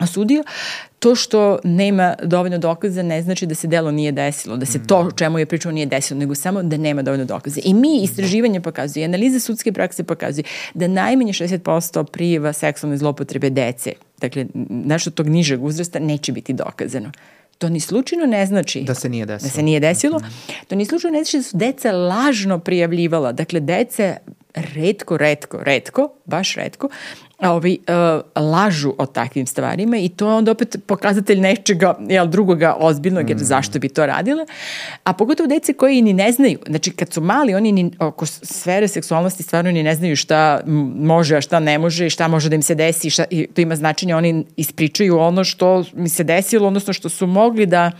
osudio, 0.00 0.44
to 0.98 1.14
što 1.14 1.58
nema 1.64 2.14
dovoljno 2.22 2.58
dokaza 2.58 3.02
ne 3.02 3.22
znači 3.22 3.46
da 3.46 3.54
se 3.54 3.68
delo 3.68 3.90
nije 3.90 4.12
desilo, 4.12 4.56
da 4.56 4.66
se 4.66 4.86
to 4.86 4.98
o 4.98 5.10
čemu 5.10 5.38
je 5.38 5.46
pričao 5.46 5.72
nije 5.72 5.86
desilo, 5.86 6.20
nego 6.20 6.34
samo 6.34 6.62
da 6.62 6.76
nema 6.76 7.02
dovoljno 7.02 7.24
dokaza. 7.24 7.60
I 7.64 7.74
mi 7.74 8.02
istraživanje 8.02 8.60
pokazuje, 8.60 9.04
analize 9.04 9.40
sudske 9.40 9.72
prakse 9.72 10.04
pokazuje 10.04 10.44
da 10.74 10.88
najmanje 10.88 11.32
60% 11.32 12.04
prijeva 12.04 12.52
seksualne 12.52 12.96
zlopotrebe 12.96 13.50
dece, 13.50 13.92
dakle 14.20 14.46
nešto 14.68 15.10
tog 15.10 15.28
nižeg 15.28 15.64
uzrasta, 15.64 15.98
neće 15.98 16.32
biti 16.32 16.52
dokazano. 16.52 17.10
To 17.64 17.68
ni 17.68 17.80
slučajno 17.80 18.26
ne 18.26 18.46
znači 18.46 18.80
da 18.80 18.94
se 18.94 19.08
nije 19.08 19.26
desilo. 19.26 19.48
Da 19.48 19.54
se 19.54 19.62
nije 19.62 19.80
desilo. 19.80 20.18
Mm 20.18 20.22
-hmm. 20.22 20.52
To 20.68 20.74
ni 20.74 20.84
slučajno 20.84 21.18
ne 21.18 21.24
znači 21.24 21.36
da 21.36 21.42
su 21.42 21.56
deca 21.56 21.92
lažno 21.92 22.58
prijavljivala. 22.58 23.32
Dakle, 23.32 23.60
dece 23.60 24.16
redko, 24.54 25.16
redko, 25.16 25.58
redko, 25.62 26.14
baš 26.24 26.54
redko, 26.54 26.88
ovi, 27.38 27.78
uh, 28.36 28.42
lažu 28.42 28.94
o 28.98 29.06
takvim 29.06 29.46
stvarima 29.46 29.96
i 29.96 30.08
to 30.08 30.28
je 30.28 30.34
onda 30.34 30.50
opet 30.50 30.76
pokazatelj 30.86 31.40
nečega 31.40 31.98
jel, 32.08 32.26
drugoga 32.26 32.76
ozbiljnog, 32.78 33.30
jer 33.30 33.38
mm. 33.38 33.44
zašto 33.44 33.78
bi 33.78 33.88
to 33.88 34.06
radile. 34.06 34.46
A 35.04 35.12
pogotovo 35.12 35.46
dece 35.46 35.72
koji 35.72 36.02
ni 36.02 36.12
ne 36.12 36.32
znaju, 36.32 36.58
znači 36.66 36.90
kad 36.90 37.12
su 37.12 37.20
mali, 37.20 37.54
oni 37.54 37.72
ni, 37.72 37.90
oko 37.98 38.26
sfere 38.26 38.88
seksualnosti 38.88 39.42
stvarno 39.42 39.70
ni 39.70 39.82
ne 39.82 39.94
znaju 39.94 40.16
šta 40.16 40.60
može, 40.96 41.36
a 41.36 41.40
šta 41.40 41.60
ne 41.60 41.78
može, 41.78 42.10
šta 42.10 42.28
može 42.28 42.48
da 42.48 42.54
im 42.54 42.62
se 42.62 42.74
desi, 42.74 43.10
šta, 43.10 43.24
i 43.30 43.46
to 43.46 43.60
ima 43.60 43.76
značenje, 43.76 44.16
oni 44.16 44.44
ispričaju 44.56 45.18
ono 45.18 45.44
što 45.44 45.84
mi 45.92 46.08
se 46.08 46.24
desilo, 46.24 46.66
odnosno 46.68 46.92
što 46.92 47.08
su 47.08 47.26
mogli 47.26 47.66
da 47.66 47.90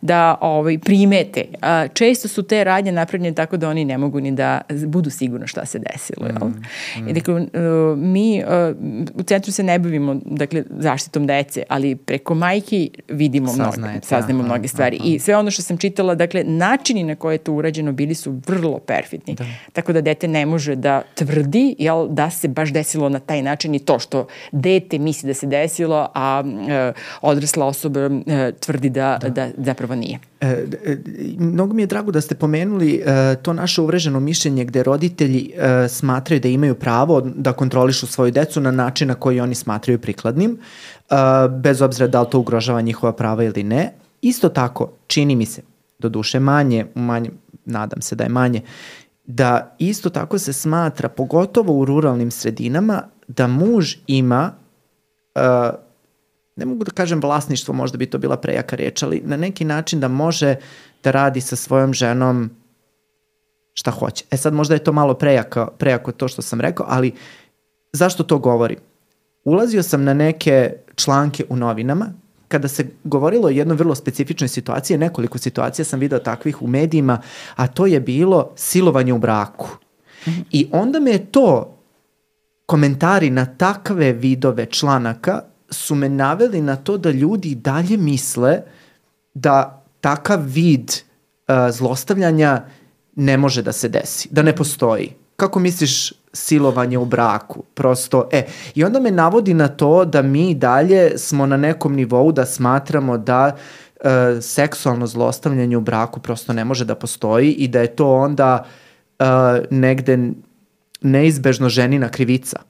da 0.00 0.38
ovaj, 0.40 0.78
primete. 0.78 1.44
A, 1.62 1.88
često 1.88 2.28
su 2.28 2.42
te 2.42 2.64
radnje 2.64 2.92
napravljene 2.92 3.34
tako 3.34 3.56
da 3.56 3.68
oni 3.68 3.84
ne 3.84 3.98
mogu 3.98 4.20
ni 4.20 4.32
da 4.32 4.60
budu 4.86 5.10
sigurno 5.10 5.46
šta 5.46 5.66
se 5.66 5.78
desilo. 5.78 6.26
Jel? 6.26 6.48
Mm, 6.48 7.04
mm. 7.04 7.08
I 7.08 7.12
dakle, 7.12 7.34
uh, 7.34 7.98
mi 7.98 8.42
uh, 8.44 8.76
u 9.14 9.22
centru 9.22 9.52
se 9.52 9.62
ne 9.62 9.78
bavimo 9.78 10.16
dakle, 10.24 10.62
zaštitom 10.78 11.26
dece, 11.26 11.62
ali 11.68 11.96
preko 11.96 12.34
majki 12.34 12.90
vidimo 13.08 13.52
mnogo, 13.52 13.72
saznamo 14.02 14.40
aha, 14.40 14.48
mnoge 14.48 14.68
stvari. 14.68 14.96
Aha. 15.00 15.08
I 15.08 15.18
sve 15.18 15.36
ono 15.36 15.50
što 15.50 15.62
sam 15.62 15.76
čitala, 15.76 16.14
dakle, 16.14 16.44
načini 16.44 17.04
na 17.04 17.14
koje 17.14 17.34
je 17.34 17.38
to 17.38 17.52
urađeno 17.52 17.92
bili 17.92 18.14
su 18.14 18.40
vrlo 18.46 18.78
perfidni. 18.78 19.34
Da. 19.34 19.44
Tako 19.72 19.92
da 19.92 20.00
dete 20.00 20.28
ne 20.28 20.46
može 20.46 20.74
da 20.74 21.02
tvrdi 21.14 21.74
jel, 21.78 22.08
da 22.08 22.30
se 22.30 22.48
baš 22.48 22.72
desilo 22.72 23.08
na 23.08 23.18
taj 23.18 23.42
način 23.42 23.74
i 23.74 23.78
to 23.78 23.98
što 23.98 24.26
dete 24.52 24.98
misli 24.98 25.26
da 25.26 25.34
se 25.34 25.46
desilo, 25.46 26.08
a 26.14 26.42
uh, 26.44 27.30
odrasla 27.30 27.66
osoba 27.66 28.06
uh, 28.06 28.22
tvrdi 28.60 28.90
da, 28.90 29.18
da. 29.28 29.48
da 29.56 29.65
zapravo 29.66 29.94
nije. 29.94 30.18
E, 30.40 30.46
e, 30.84 30.96
mnogo 31.38 31.74
mi 31.74 31.82
je 31.82 31.86
drago 31.86 32.12
da 32.12 32.20
ste 32.20 32.34
pomenuli 32.34 33.02
e, 33.06 33.36
to 33.42 33.52
naše 33.52 33.80
uvreženo 33.80 34.20
mišljenje 34.20 34.64
gde 34.64 34.82
roditelji 34.82 35.50
e, 35.54 35.88
smatraju 35.88 36.40
da 36.40 36.48
imaju 36.48 36.74
pravo 36.74 37.20
da 37.20 37.52
kontrolišu 37.52 38.06
svoju 38.06 38.32
decu 38.32 38.60
na 38.60 38.70
način 38.70 39.08
na 39.08 39.14
koji 39.14 39.40
oni 39.40 39.54
smatraju 39.54 39.98
prikladnim, 39.98 40.58
e, 40.58 41.14
bez 41.50 41.82
obzira 41.82 42.06
da 42.06 42.20
li 42.20 42.30
to 42.30 42.38
ugrožava 42.38 42.80
njihova 42.80 43.12
prava 43.12 43.44
ili 43.44 43.62
ne. 43.62 43.92
Isto 44.22 44.48
tako, 44.48 44.92
čini 45.06 45.36
mi 45.36 45.46
se, 45.46 45.62
do 45.98 46.08
duše 46.08 46.40
manje, 46.40 46.86
manje, 46.94 47.30
nadam 47.64 48.02
se 48.02 48.16
da 48.16 48.24
je 48.24 48.30
manje, 48.30 48.60
da 49.26 49.76
isto 49.78 50.10
tako 50.10 50.38
se 50.38 50.52
smatra, 50.52 51.08
pogotovo 51.08 51.72
u 51.72 51.84
ruralnim 51.84 52.30
sredinama, 52.30 53.02
da 53.28 53.46
muž 53.46 53.94
ima 54.06 54.52
uh, 55.34 55.42
ne 56.56 56.64
mogu 56.66 56.84
da 56.84 56.90
kažem 56.90 57.20
vlasništvo, 57.20 57.74
možda 57.74 57.98
bi 57.98 58.06
to 58.06 58.18
bila 58.18 58.36
prejaka 58.36 58.76
reč, 58.76 59.02
ali 59.02 59.22
na 59.24 59.36
neki 59.36 59.64
način 59.64 60.00
da 60.00 60.08
može 60.08 60.54
da 61.04 61.10
radi 61.10 61.40
sa 61.40 61.56
svojom 61.56 61.94
ženom 61.94 62.50
šta 63.74 63.90
hoće. 63.90 64.24
E 64.30 64.36
sad 64.36 64.54
možda 64.54 64.74
je 64.74 64.84
to 64.84 64.92
malo 64.92 65.14
prejako, 65.14 65.66
prejako 65.78 66.12
to 66.12 66.28
što 66.28 66.42
sam 66.42 66.60
rekao, 66.60 66.86
ali 66.88 67.12
zašto 67.92 68.22
to 68.22 68.38
govorim? 68.38 68.78
Ulazio 69.44 69.82
sam 69.82 70.04
na 70.04 70.14
neke 70.14 70.72
članke 70.94 71.44
u 71.48 71.56
novinama 71.56 72.06
kada 72.48 72.68
se 72.68 72.86
govorilo 73.04 73.46
o 73.46 73.50
jednoj 73.50 73.76
vrlo 73.76 73.94
specifičnoj 73.94 74.48
situaciji, 74.48 74.98
nekoliko 74.98 75.38
situacija 75.38 75.84
sam 75.84 76.00
video 76.00 76.18
takvih 76.18 76.62
u 76.62 76.66
medijima, 76.66 77.20
a 77.56 77.66
to 77.66 77.86
je 77.86 78.00
bilo 78.00 78.50
silovanje 78.56 79.12
u 79.12 79.18
braku. 79.18 79.68
Mm 80.26 80.30
-hmm. 80.30 80.44
I 80.50 80.68
onda 80.72 81.00
me 81.00 81.10
je 81.10 81.26
to 81.26 81.78
komentari 82.66 83.30
na 83.30 83.46
takve 83.46 84.12
vidove 84.12 84.66
članaka 84.66 85.42
su 85.70 85.94
me 85.94 86.08
naveli 86.08 86.60
na 86.60 86.76
to 86.76 86.98
da 86.98 87.10
ljudi 87.10 87.54
dalje 87.54 87.96
misle 87.96 88.62
da 89.34 89.82
takav 90.00 90.40
vid 90.44 90.90
uh, 90.90 91.54
zlostavljanja 91.70 92.62
ne 93.16 93.36
može 93.36 93.62
da 93.62 93.72
se 93.72 93.88
desi, 93.88 94.28
da 94.30 94.42
ne 94.42 94.56
postoji. 94.56 95.12
Kako 95.36 95.58
misliš 95.58 96.12
silovanje 96.32 96.98
u 96.98 97.04
braku? 97.04 97.62
Prosto, 97.74 98.28
e, 98.32 98.46
i 98.74 98.84
onda 98.84 99.00
me 99.00 99.10
navodi 99.10 99.54
na 99.54 99.68
to 99.68 100.04
da 100.04 100.22
mi 100.22 100.54
dalje 100.54 101.18
smo 101.18 101.46
na 101.46 101.56
nekom 101.56 101.94
nivou 101.94 102.32
da 102.32 102.46
smatramo 102.46 103.18
da 103.18 103.56
uh, 103.56 104.10
seksualno 104.40 105.06
zlostavljanje 105.06 105.76
u 105.76 105.80
braku 105.80 106.20
prosto 106.20 106.52
ne 106.52 106.64
može 106.64 106.84
da 106.84 106.94
postoji 106.94 107.52
i 107.52 107.68
da 107.68 107.80
je 107.80 107.96
to 107.96 108.14
onda 108.14 108.64
uh, 109.18 109.26
negde 109.70 110.18
neizbežno 111.00 111.68
ženina 111.68 112.08
krivica. 112.08 112.60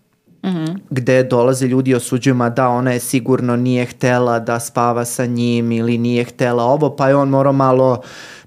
-hmm. 0.46 0.80
gde 0.90 1.22
dolaze 1.22 1.66
ljudi 1.66 1.90
i 1.90 1.94
osuđuju, 1.94 2.34
da, 2.56 2.68
ona 2.68 2.92
je 2.92 3.00
sigurno 3.00 3.56
nije 3.56 3.86
htela 3.86 4.38
da 4.38 4.60
spava 4.60 5.04
sa 5.04 5.26
njim 5.26 5.72
ili 5.72 5.98
nije 5.98 6.24
htela 6.24 6.64
ovo, 6.64 6.96
pa 6.96 7.08
je 7.08 7.16
on 7.16 7.28
morao 7.28 7.52
malo 7.52 7.92
uh, 7.92 7.98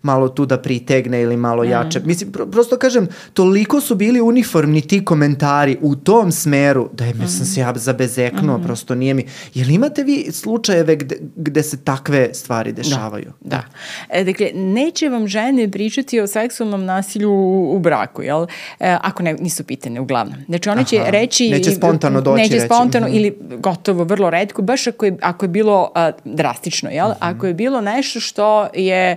malo 0.02 0.30
tu 0.30 0.46
da 0.46 0.58
pritegne 0.58 1.22
ili 1.22 1.38
malo 1.38 1.64
mm. 1.64 1.70
jače. 1.70 2.00
Mislim, 2.00 2.32
pro, 2.32 2.46
prosto 2.46 2.78
kažem, 2.78 3.08
toliko 3.34 3.82
su 3.82 3.96
bili 3.96 4.22
uniformni 4.22 4.82
ti 4.82 5.06
komentari 5.06 5.78
u 5.82 5.96
tom 5.96 6.32
smeru 6.32 6.90
da 6.94 7.06
je, 7.06 7.14
mm. 7.14 7.28
sam 7.28 7.46
se 7.46 7.60
ja 7.60 7.74
zabezeknuo, 7.76 8.58
mm. 8.58 8.64
prosto 8.64 8.96
nije 8.96 9.14
mi. 9.14 9.26
Jel 9.54 9.70
imate 9.70 10.04
vi 10.04 10.28
slučajeve 10.32 10.96
gde, 10.96 11.16
gde 11.36 11.64
se 11.64 11.84
takve 11.84 12.30
stvari 12.34 12.72
da, 12.72 12.82
dešavaju? 12.82 13.32
Da, 13.42 13.50
da. 13.50 13.64
E, 14.10 14.24
dakle, 14.24 14.52
neće 14.54 15.10
vam 15.10 15.28
žene 15.28 15.72
pričati 15.72 16.20
o 16.20 16.28
seksualnom 16.28 16.86
nasilju 16.86 17.32
u, 17.32 17.76
u 17.76 17.80
braku, 17.80 18.22
jel? 18.22 18.46
E, 18.80 18.98
ako 19.02 19.24
ne, 19.24 19.34
nisu 19.34 19.64
pitane, 19.64 20.00
uglavnom. 20.00 20.40
Znači, 20.46 20.70
one 20.70 20.86
će 20.86 21.00
Aha. 21.00 21.10
reći... 21.10 21.50
Neće 21.50 21.72
spontano 21.72 22.22
doći 22.22 22.42
Neće 22.42 22.54
reći. 22.54 22.66
spontano 22.66 23.08
mm. 23.08 23.14
ili 23.14 23.38
gotovo 23.58 24.04
vrlo 24.04 24.30
redko, 24.30 24.62
baš 24.62 24.88
ako 24.88 25.06
je, 25.06 25.18
ako 25.22 25.46
je 25.46 25.50
bilo 25.50 25.92
a, 25.96 26.12
drastično, 26.26 26.90
jel? 26.90 27.10
Mm. 27.10 27.16
Ako 27.20 27.48
je 27.48 27.54
bilo 27.54 27.82
nešto 27.82 28.20
što 28.20 28.68
je 28.74 29.00
E, 29.00 29.16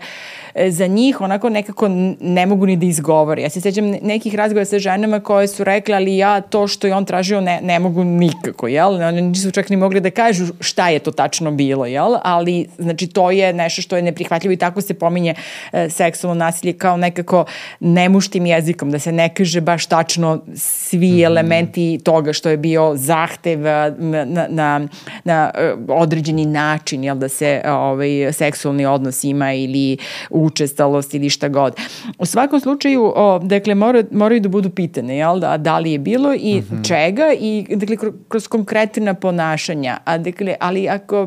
za 0.69 0.87
njih 0.87 1.21
onako 1.21 1.49
nekako 1.49 1.89
ne 2.21 2.47
mogu 2.47 2.67
ni 2.67 2.77
da 2.77 2.87
izgovori. 2.87 3.43
Ja 3.43 3.51
se 3.51 3.61
sećam 3.61 3.91
nekih 4.03 4.35
razgovora 4.35 4.65
sa 4.65 4.79
ženama 4.79 5.21
koje 5.21 5.49
su 5.49 5.65
rekle, 5.65 5.95
ali 5.95 6.17
ja 6.17 6.41
to 6.41 6.67
što 6.67 6.87
je 6.87 6.95
on 6.95 7.05
tražio 7.05 7.41
ne, 7.41 7.61
ne 7.63 7.79
mogu 7.79 8.05
nikako, 8.05 8.69
jel? 8.69 8.95
Oni 8.95 9.23
nisu 9.23 9.51
čak 9.51 9.71
ni 9.71 9.77
mogli 9.77 10.01
da 10.01 10.11
kažu 10.11 10.45
šta 10.61 10.89
je 10.89 10.99
to 10.99 11.11
tačno 11.11 11.51
bilo, 11.51 11.87
jel? 11.87 12.17
Ali, 12.23 12.67
znači, 12.79 13.07
to 13.07 13.31
je 13.31 13.53
nešto 13.53 13.83
što 13.83 13.97
je 13.97 14.03
neprihvatljivo 14.03 14.53
i 14.53 14.57
tako 14.57 14.81
se 14.81 14.95
pominje 14.95 15.35
e, 15.73 15.91
seksualno 15.91 16.45
nasilje 16.45 16.73
kao 16.73 16.97
nekako 16.97 17.45
nemuštim 17.81 18.47
jezikom, 18.47 18.91
da 18.91 18.99
se 18.99 19.13
ne 19.13 19.29
kaže 19.35 19.61
baš 19.61 19.87
tačno 19.87 20.41
svi 20.55 21.13
mm. 21.13 21.25
elementi 21.25 22.01
toga 22.05 22.33
što 22.33 22.51
je 22.51 22.57
bio 22.57 22.93
zahtev 22.97 23.67
e, 23.67 23.95
na, 23.99 24.25
na, 24.25 24.47
na, 24.49 24.89
na 25.25 25.51
e, 25.55 25.75
određeni 25.89 26.47
način, 26.47 27.05
jel, 27.05 27.17
da 27.17 27.29
se 27.29 27.63
ovaj, 27.67 28.33
seksualni 28.33 28.87
odnos 28.87 29.25
ima 29.25 29.53
ili 29.53 29.97
učestalost 30.45 31.15
ili 31.15 31.31
šta 31.31 31.49
god. 31.49 31.77
U 32.19 32.27
svakom 32.27 32.61
slučaju, 32.61 33.13
o, 33.17 33.39
dakle, 33.39 33.75
mora, 33.75 34.03
moraju 34.11 34.41
da 34.41 34.49
budu 34.49 34.71
pitane, 34.71 35.17
jel, 35.17 35.39
da, 35.39 35.57
da 35.57 35.79
li 35.79 35.93
je 35.93 35.99
bilo 35.99 36.35
i 36.35 36.61
mm 36.61 36.65
-hmm. 36.71 36.89
čega 36.89 37.33
i, 37.41 37.67
dakle, 37.77 37.97
kroz 38.29 38.49
konkretna 38.49 39.15
ponašanja. 39.15 39.99
A, 40.05 40.19
dakle, 40.19 40.55
ali 40.61 40.89
ako 40.89 41.27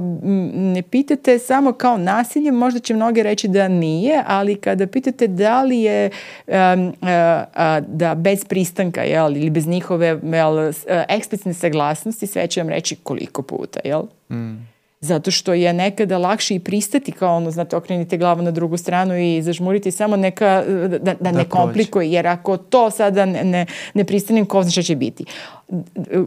ne 0.53 0.81
pitate 0.81 1.39
samo 1.39 1.73
kao 1.73 1.97
nasilje, 1.97 2.51
možda 2.51 2.79
će 2.79 2.93
mnoge 2.93 3.23
reći 3.23 3.47
da 3.47 3.67
nije, 3.67 4.23
ali 4.27 4.55
kada 4.55 4.87
pitate 4.87 5.27
da 5.27 5.63
li 5.63 5.79
je 5.79 6.09
um, 6.47 6.87
uh, 6.87 6.93
uh, 7.01 7.87
da 7.87 8.15
bez 8.15 8.45
pristanka, 8.45 9.01
jel, 9.01 9.37
ili 9.37 9.49
bez 9.49 9.67
njihove 9.67 10.19
jel, 10.23 10.73
eksplicitne 11.09 11.53
saglasnosti, 11.53 12.27
sve 12.27 12.47
će 12.47 12.61
vam 12.61 12.69
reći 12.69 12.95
koliko 12.95 13.41
puta, 13.41 13.79
jel? 13.83 14.03
Mm 14.29 14.74
zato 15.05 15.31
što 15.31 15.53
je 15.53 15.73
nekada 15.73 16.17
lakše 16.17 16.55
i 16.55 16.59
pristati 16.59 17.11
kao 17.11 17.37
ono, 17.37 17.51
znate, 17.51 17.75
okrenite 17.75 18.17
glavu 18.17 18.41
na 18.41 18.51
drugu 18.51 18.77
stranu 18.77 19.17
i 19.17 19.41
zažmuriti 19.41 19.91
samo 19.91 20.15
neka, 20.15 20.63
da, 20.67 20.97
da, 20.97 21.13
da 21.19 21.31
ne 21.31 21.45
komplikuje, 21.45 22.11
jer 22.11 22.27
ako 22.27 22.57
to 22.57 22.91
sada 22.91 23.25
ne, 23.25 23.43
ne, 23.43 23.65
ne 23.93 24.03
pristanem, 24.03 24.45
ko 24.45 24.63
zna 24.63 24.71
šta 24.71 24.81
će 24.81 24.95
biti. 24.95 25.25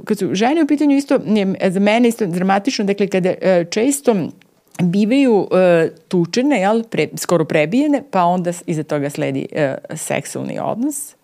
Kad 0.04 0.18
su 0.18 0.34
žene 0.34 0.62
u 0.62 0.66
pitanju 0.66 0.96
isto, 0.96 1.18
za 1.68 1.80
mene 1.80 2.08
isto 2.08 2.26
dramatično, 2.26 2.84
dakle, 2.84 3.06
kada 3.06 3.28
e, 3.28 3.64
često 3.70 4.16
bivaju 4.82 5.36
uh, 5.36 5.48
tučene, 6.08 6.60
jel, 6.60 6.82
pre, 6.90 7.08
skoro 7.16 7.44
prebijene, 7.44 8.02
pa 8.10 8.24
onda 8.24 8.52
iza 8.66 8.82
toga 8.82 9.10
sledi 9.10 9.46
uh, 9.52 9.96
seksualni 9.96 10.58
odnos 10.58 11.14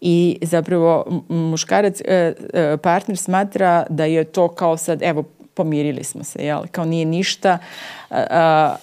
i 0.00 0.38
zapravo 0.42 1.22
muškarac, 1.28 2.00
uh, 2.00 2.06
partner 2.82 3.16
smatra 3.16 3.86
da 3.88 4.04
je 4.04 4.24
to 4.24 4.48
kao 4.48 4.76
sad, 4.76 5.02
evo, 5.02 5.24
pomirili 5.60 6.04
smo 6.04 6.24
se, 6.24 6.44
jel? 6.44 6.62
Kao 6.72 6.84
nije 6.84 7.04
ništa, 7.04 7.58
uh, 8.10 8.16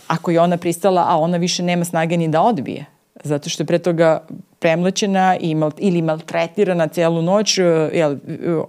ako 0.08 0.32
je 0.32 0.40
ona 0.40 0.58
pristala, 0.58 1.06
a 1.08 1.18
ona 1.18 1.38
više 1.38 1.64
nema 1.64 1.86
snage 1.86 2.18
ni 2.18 2.28
da 2.28 2.42
odbije. 2.42 2.86
Zato 3.24 3.50
što 3.50 3.64
je 3.64 3.68
pre 3.68 3.80
toga 3.80 4.22
premlaćena 4.60 5.38
i 5.40 5.56
mal, 5.56 5.72
ili 5.78 6.02
maltretirana 6.02 6.88
celu 6.88 7.22
noć, 7.22 7.58
jel, 7.94 8.18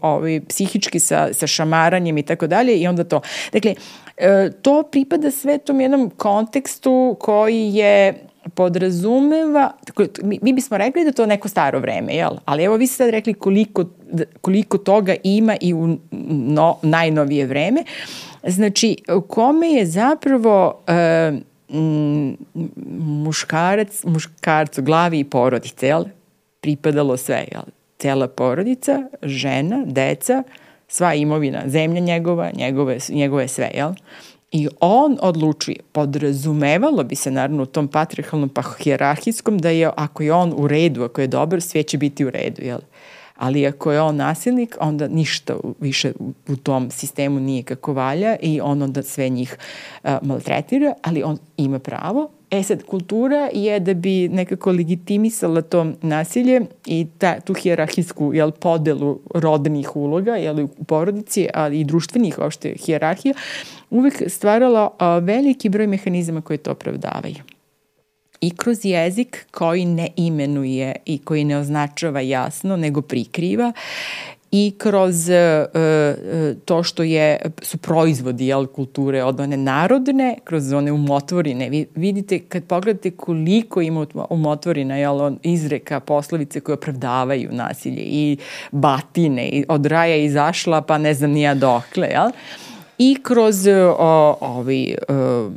ovaj, 0.02 0.40
psihički 0.48 1.00
sa, 1.00 1.28
sa 1.32 1.46
šamaranjem 1.46 2.18
i 2.18 2.22
tako 2.22 2.46
dalje 2.46 2.76
i 2.76 2.86
onda 2.88 3.04
to. 3.04 3.20
Dakle, 3.52 3.74
to 4.62 4.82
pripada 4.82 5.30
sve 5.30 5.58
tom 5.58 5.80
jednom 5.80 6.10
kontekstu 6.10 7.16
koji 7.20 7.74
je 7.74 8.27
podrazumeva, 8.54 9.70
mi, 10.22 10.38
mi 10.42 10.52
bismo 10.52 10.76
rekli 10.76 11.04
da 11.04 11.12
to 11.12 11.26
neko 11.26 11.48
staro 11.48 11.80
vreme, 11.80 12.14
jel? 12.14 12.30
Ali 12.44 12.64
evo 12.64 12.76
vi 12.76 12.86
ste 12.86 12.96
sad 12.96 13.10
rekli 13.10 13.34
koliko, 13.34 13.84
koliko 14.40 14.78
toga 14.78 15.14
ima 15.24 15.56
i 15.60 15.74
u 15.74 15.98
no, 16.30 16.78
najnovije 16.82 17.46
vreme. 17.46 17.84
Znači, 18.42 18.96
kome 19.28 19.68
je 19.68 19.86
zapravo 19.86 20.80
e, 20.86 21.32
muškarac, 22.98 24.04
muškarcu, 24.04 24.82
glavi 24.82 25.18
i 25.18 25.24
porodice, 25.24 25.86
jel? 25.86 26.04
Pripadalo 26.60 27.16
sve, 27.16 27.44
jel? 27.52 27.62
Cela 27.98 28.28
porodica, 28.28 29.02
žena, 29.22 29.82
deca, 29.86 30.42
sva 30.88 31.14
imovina, 31.14 31.62
zemlja 31.66 32.00
njegova, 32.00 32.50
njegove, 32.54 32.98
njegove 33.08 33.48
sve, 33.48 33.70
jel? 33.74 33.92
I 34.52 34.68
on 34.80 35.18
odlučuje, 35.22 35.76
podrazumevalo 35.92 37.04
bi 37.04 37.14
se 37.14 37.30
naravno 37.30 37.62
u 37.62 37.66
tom 37.66 37.88
patriarchalnom 37.88 38.48
pa 38.48 38.62
hjerarhijskom 38.78 39.58
da 39.58 39.70
je 39.70 39.90
ako 39.96 40.22
je 40.22 40.32
on 40.32 40.54
u 40.56 40.68
redu, 40.68 41.04
ako 41.04 41.20
je 41.20 41.26
dobar, 41.26 41.60
sve 41.60 41.82
će 41.82 41.98
biti 41.98 42.24
u 42.24 42.30
redu, 42.30 42.62
jel? 42.62 42.78
Ali 43.36 43.66
ako 43.66 43.92
je 43.92 44.00
on 44.00 44.16
nasilnik, 44.16 44.76
onda 44.80 45.08
ništa 45.08 45.56
više 45.80 46.12
u 46.48 46.56
tom 46.56 46.90
sistemu 46.90 47.40
nije 47.40 47.62
kako 47.62 47.92
valja 47.92 48.36
i 48.42 48.60
on 48.60 48.82
onda 48.82 49.02
sve 49.02 49.28
njih 49.28 49.56
uh, 50.04 50.10
maltretira, 50.22 50.94
ali 51.02 51.22
on 51.22 51.38
ima 51.56 51.78
pravo 51.78 52.30
E 52.50 52.62
sad, 52.62 52.82
kultura 52.84 53.48
je 53.52 53.80
da 53.80 53.94
bi 53.94 54.28
nekako 54.28 54.72
legitimisala 54.72 55.62
to 55.62 55.86
nasilje 56.02 56.60
i 56.86 57.06
ta, 57.18 57.40
tu 57.40 57.54
hijerarhijsku 57.54 58.34
jel, 58.34 58.50
podelu 58.50 59.20
rodnih 59.34 59.96
uloga 59.96 60.36
jel, 60.36 60.64
u 60.78 60.84
porodici, 60.84 61.48
ali 61.54 61.80
i 61.80 61.84
društvenih 61.84 62.38
uopšte 62.38 62.74
hijerarhija, 62.86 63.34
uvek 63.90 64.22
stvarala 64.26 64.90
a, 64.98 65.18
veliki 65.18 65.68
broj 65.68 65.86
mehanizama 65.86 66.40
koje 66.40 66.56
to 66.56 66.70
opravdavaju. 66.70 67.36
I 68.40 68.50
kroz 68.56 68.78
jezik 68.82 69.46
koji 69.50 69.84
ne 69.84 70.08
imenuje 70.16 70.96
i 71.04 71.18
koji 71.18 71.44
ne 71.44 71.58
označava 71.58 72.20
jasno, 72.20 72.76
nego 72.76 73.02
prikriva 73.02 73.72
i 74.50 74.74
kroz 74.78 75.28
uh, 75.28 75.34
to 76.64 76.82
što 76.82 77.02
je, 77.02 77.38
su 77.62 77.78
proizvodi 77.78 78.46
jel, 78.46 78.66
kulture 78.66 79.24
od 79.24 79.40
one 79.40 79.56
narodne, 79.56 80.38
kroz 80.44 80.72
one 80.72 80.92
umotvorine. 80.92 81.70
Vi 81.70 81.86
vidite, 81.94 82.38
kad 82.38 82.64
pogledate 82.64 83.10
koliko 83.10 83.82
ima 83.82 84.06
umotvorina, 84.30 84.96
jel, 84.96 85.20
on, 85.20 85.38
izreka, 85.42 86.00
poslovice 86.00 86.60
koje 86.60 86.74
opravdavaju 86.74 87.48
nasilje 87.52 88.02
i 88.02 88.36
batine, 88.72 89.48
i 89.48 89.64
od 89.68 89.86
raja 89.86 90.16
izašla 90.16 90.82
pa 90.82 90.98
ne 90.98 91.14
znam 91.14 91.30
nija 91.30 91.54
dokle, 91.54 92.08
jel? 92.08 92.30
i 92.98 93.16
kroz 93.22 93.66
o, 93.98 94.36
ovi 94.40 94.96
o, 95.08 95.50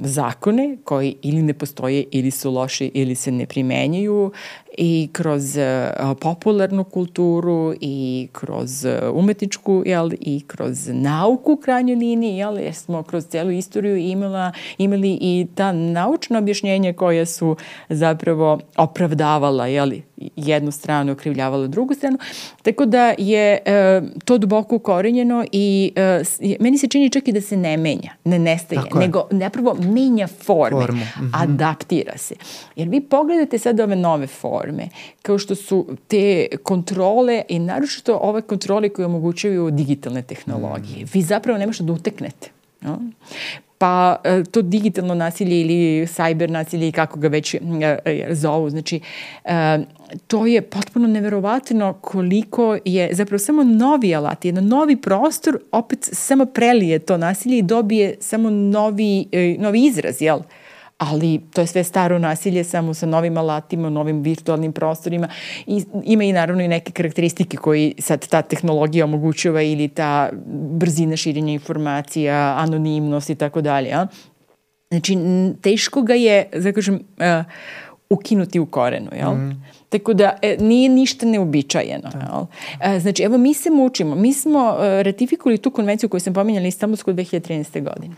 zakone 0.00 0.76
koji 0.84 1.16
ili 1.22 1.42
ne 1.42 1.54
postoje 1.54 2.04
ili 2.10 2.30
su 2.30 2.50
loši 2.50 2.90
ili 2.94 3.14
se 3.14 3.32
ne 3.32 3.46
primenjuju 3.46 4.32
i 4.78 5.08
kroz 5.12 5.56
uh, 5.56 6.16
popularnu 6.20 6.84
kulturu 6.84 7.74
i 7.80 8.28
kroz 8.32 8.84
uh, 8.84 8.92
umetničku 9.14 9.82
jel, 9.86 10.10
i 10.20 10.40
kroz 10.46 10.88
nauku 10.92 11.52
u 11.52 11.56
krajnjoj 11.56 11.96
liniji 11.96 12.36
jel, 12.36 12.58
jer 12.58 12.74
smo 12.74 13.02
kroz 13.02 13.26
celu 13.26 13.50
istoriju 13.50 13.96
imala, 13.96 14.52
imali 14.78 15.18
i 15.20 15.46
ta 15.54 15.72
naučna 15.72 16.38
objašnjenja 16.38 16.92
koja 16.92 17.26
su 17.26 17.56
zapravo 17.88 18.58
opravdavala 18.76 19.66
jel, 19.66 19.90
jednu 20.36 20.70
stranu 20.70 21.12
okrivljavala 21.12 21.66
drugu 21.66 21.94
stranu. 21.94 22.18
Tako 22.62 22.86
da 22.86 23.14
je 23.18 23.58
e, 23.64 24.02
to 24.24 24.38
duboko 24.38 24.76
ukorenjeno 24.76 25.44
i 25.52 25.92
e, 25.96 26.22
meni 26.60 26.78
se 26.78 26.86
čini 26.86 27.10
čak 27.10 27.28
i 27.28 27.32
da 27.32 27.40
se 27.40 27.56
ne 27.56 27.76
menja, 27.76 28.10
ne 28.24 28.38
nestaje, 28.38 28.80
Tako 28.82 28.98
nego 28.98 29.28
neprvo 29.30 29.74
menja 29.74 30.26
forme, 30.26 30.80
Formu. 30.80 31.02
Mm 31.02 31.20
-hmm. 31.20 31.30
adaptira 31.32 32.18
se. 32.18 32.34
Jer 32.76 32.88
vi 32.88 33.00
pogledate 33.00 33.58
sad 33.58 33.80
ove 33.80 33.96
nove 33.96 34.26
forme, 34.26 34.59
kao 35.22 35.38
što 35.38 35.54
su 35.54 35.86
te 36.08 36.46
kontrole 36.62 37.42
i 37.48 37.58
naročito 37.58 38.18
ove 38.22 38.42
kontrole 38.42 38.88
koje 38.88 39.06
omogućuju 39.06 39.70
digitalne 39.70 40.22
tehnologije. 40.22 41.04
Mm. 41.04 41.08
Vi 41.12 41.22
zapravo 41.22 41.58
ne 41.58 41.66
možete 41.66 41.84
da 41.84 41.92
uteknete. 41.92 42.50
No? 42.80 42.98
pa 43.80 44.20
e, 44.24 44.44
to 44.44 44.62
digitalno 44.62 45.14
nasilje 45.14 45.60
ili 45.60 46.06
cyber 46.06 46.50
nasilje 46.50 46.88
i 46.88 46.92
kako 46.92 47.18
ga 47.18 47.28
već 47.28 47.54
e, 47.54 47.60
e, 48.04 48.34
zovu, 48.34 48.70
znači 48.70 49.00
to 50.26 50.46
je 50.46 50.62
potpuno 50.62 51.08
neverovatno 51.08 51.92
koliko 52.00 52.78
je 52.84 53.14
zapravo 53.14 53.38
samo 53.38 53.64
novi 53.64 54.14
alat, 54.14 54.44
jedan 54.44 54.66
novi 54.66 54.96
prostor 54.96 55.58
opet 55.72 55.98
samo 56.12 56.46
prelije 56.46 56.98
to 56.98 57.16
nasilje 57.16 57.58
i 57.58 57.62
dobije 57.62 58.16
samo 58.20 58.50
novi, 58.50 59.26
novi 59.58 59.84
izraz, 59.84 60.22
jel? 60.22 60.40
Ali 61.00 61.40
to 61.52 61.60
je 61.60 61.66
sve 61.66 61.84
staro 61.84 62.18
nasilje 62.18 62.64
samo 62.64 62.94
sa 62.94 63.06
novim 63.06 63.38
alatima, 63.38 63.90
novim 63.90 64.22
virtualnim 64.22 64.72
prostorima 64.72 65.28
i 65.66 65.84
ima 66.04 66.24
i 66.24 66.32
naravno 66.32 66.62
i 66.62 66.68
neke 66.68 66.92
karakteristike 66.92 67.56
koji 67.56 67.94
sad 67.98 68.28
ta 68.28 68.42
tehnologija 68.42 69.04
omogućava 69.04 69.62
ili 69.62 69.88
ta 69.88 70.30
brzina 70.78 71.16
širenja 71.16 71.52
informacija, 71.52 72.54
anonimnost 72.58 73.30
i 73.30 73.34
tako 73.34 73.60
dalje. 73.60 73.96
Znači, 74.90 75.18
teško 75.62 76.02
ga 76.02 76.14
je, 76.14 76.48
da 76.52 76.72
kažem, 76.72 76.94
uh, 76.94 77.44
ukinuti 78.10 78.60
u 78.60 78.66
korenu, 78.66 79.10
jel? 79.16 79.34
Mm. 79.34 79.64
Tako 79.88 80.14
da 80.14 80.38
e, 80.42 80.56
nije 80.60 80.88
ništa 80.88 81.26
neobičajeno. 81.26 82.10
Da. 82.12 82.18
Jel? 82.18 82.46
E, 82.94 83.00
znači, 83.00 83.22
evo 83.22 83.38
mi 83.38 83.54
se 83.54 83.70
mučimo. 83.70 84.14
Mi 84.14 84.32
smo 84.32 84.76
e, 84.80 85.02
ratifikovali 85.02 85.58
tu 85.58 85.70
konvenciju 85.70 86.08
koju 86.08 86.20
sam 86.20 86.34
pominjala 86.34 86.66
Istanbulsku 86.66 87.12
2013. 87.12 87.82
godine. 87.82 88.14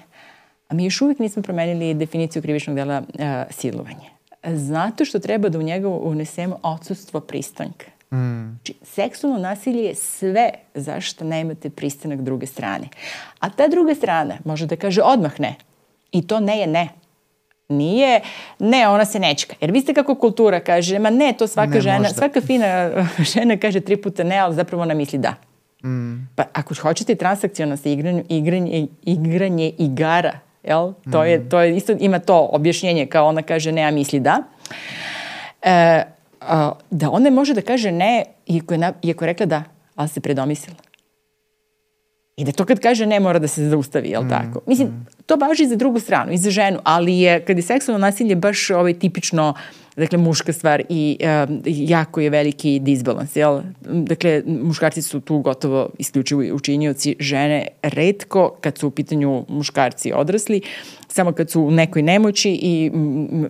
A 0.72 0.74
mi 0.74 0.84
još 0.84 1.00
uvijek 1.00 1.18
nismo 1.18 1.42
promenili 1.42 1.94
definiciju 1.94 2.42
krivičnog 2.42 2.76
dela 2.76 2.98
uh, 3.08 3.24
silovanje. 3.50 4.08
Zato 4.44 5.04
što 5.04 5.18
treba 5.18 5.48
da 5.48 5.58
u 5.58 5.62
njega 5.62 5.88
unesemo 5.88 6.58
odsustvo 6.62 7.20
pristanka. 7.20 7.86
Mm. 8.12 8.48
Znači, 8.50 8.74
seksualno 8.82 9.38
nasilje 9.38 9.84
je 9.84 9.94
sve 9.94 10.50
zašto 10.74 11.24
nemate 11.24 11.70
pristanak 11.70 12.20
druge 12.20 12.46
strane. 12.46 12.88
A 13.38 13.50
ta 13.50 13.68
druga 13.68 13.94
strana 13.94 14.34
može 14.44 14.66
da 14.66 14.76
kaže 14.76 15.02
odmah 15.02 15.40
ne. 15.40 15.54
I 16.12 16.26
to 16.26 16.40
ne 16.40 16.58
je 16.58 16.66
ne. 16.66 16.88
Nije, 17.68 18.20
ne, 18.58 18.88
ona 18.88 19.04
se 19.04 19.18
nečka. 19.18 19.54
Jer 19.60 19.70
vi 19.70 19.80
ste 19.80 19.94
kako 19.94 20.14
kultura 20.14 20.60
kaže, 20.60 20.98
ma 20.98 21.10
ne, 21.10 21.34
to 21.38 21.46
svaka 21.46 21.74
ne, 21.74 21.80
žena, 21.80 21.98
možda. 21.98 22.14
svaka 22.14 22.40
fina 22.40 22.90
žena 23.34 23.56
kaže 23.56 23.80
tri 23.80 23.96
puta 23.96 24.24
ne, 24.24 24.38
ali 24.38 24.54
zapravo 24.54 24.82
ona 24.82 24.94
misli 24.94 25.18
da. 25.18 25.34
Mm. 25.84 26.28
Pa 26.36 26.44
ako 26.52 26.74
hoćete 26.74 27.14
transakcionalno 27.14 27.82
igranje, 27.84 28.24
igranje, 28.28 28.86
igranje 29.02 29.72
igara 29.78 30.38
Jel? 30.64 30.92
To, 31.12 31.24
je, 31.24 31.48
to 31.48 31.60
je 31.60 31.76
isto, 31.76 31.92
ima 32.00 32.18
to 32.18 32.48
objašnjenje 32.52 33.06
kao 33.06 33.26
ona 33.26 33.42
kaže 33.42 33.72
ne, 33.72 33.82
a 33.82 33.90
misli 33.90 34.20
da. 34.20 34.42
E, 35.62 36.02
a, 36.40 36.72
da 36.90 37.10
ona 37.10 37.30
može 37.30 37.54
da 37.54 37.62
kaže 37.62 37.92
ne, 37.92 38.24
iako 38.46 38.74
je, 38.74 38.78
na, 38.78 38.92
iako 39.02 39.24
je 39.24 39.26
rekla 39.26 39.46
da, 39.46 39.62
ali 39.96 40.08
se 40.08 40.20
predomislila. 40.20 40.91
I 42.36 42.44
da 42.44 42.52
to 42.52 42.64
kad 42.64 42.80
kaže 42.80 43.06
ne 43.06 43.20
mora 43.20 43.38
da 43.38 43.48
se 43.48 43.68
zaustavi, 43.68 44.08
jel 44.08 44.22
mm, 44.22 44.28
tako? 44.28 44.60
Mislim, 44.66 44.88
mm. 44.88 45.06
to 45.26 45.36
važi 45.36 45.66
za 45.66 45.76
drugu 45.76 46.00
stranu 46.00 46.32
i 46.32 46.38
za 46.38 46.50
ženu, 46.50 46.78
ali 46.84 47.18
je, 47.18 47.44
kad 47.44 47.56
je 47.56 47.62
seksualno 47.62 48.06
nasilje 48.06 48.36
baš 48.36 48.70
ovaj 48.70 48.98
tipično 48.98 49.54
dakle, 49.96 50.18
muška 50.18 50.52
stvar 50.52 50.82
i 50.88 51.18
uh, 51.20 51.56
jako 51.66 52.20
je 52.20 52.30
veliki 52.30 52.78
disbalans, 52.78 53.36
jel? 53.36 53.60
Dakle, 53.80 54.42
muškarci 54.46 55.02
su 55.02 55.20
tu 55.20 55.38
gotovo 55.38 55.90
isključivo 55.98 56.42
učinioci, 56.54 57.16
žene 57.20 57.66
redko 57.82 58.56
kad 58.60 58.78
su 58.78 58.88
u 58.88 58.90
pitanju 58.90 59.44
muškarci 59.48 60.12
odrasli, 60.12 60.60
samo 61.08 61.32
kad 61.32 61.50
su 61.50 61.60
u 61.60 61.70
nekoj 61.70 62.02
nemoći 62.02 62.50
i 62.62 62.90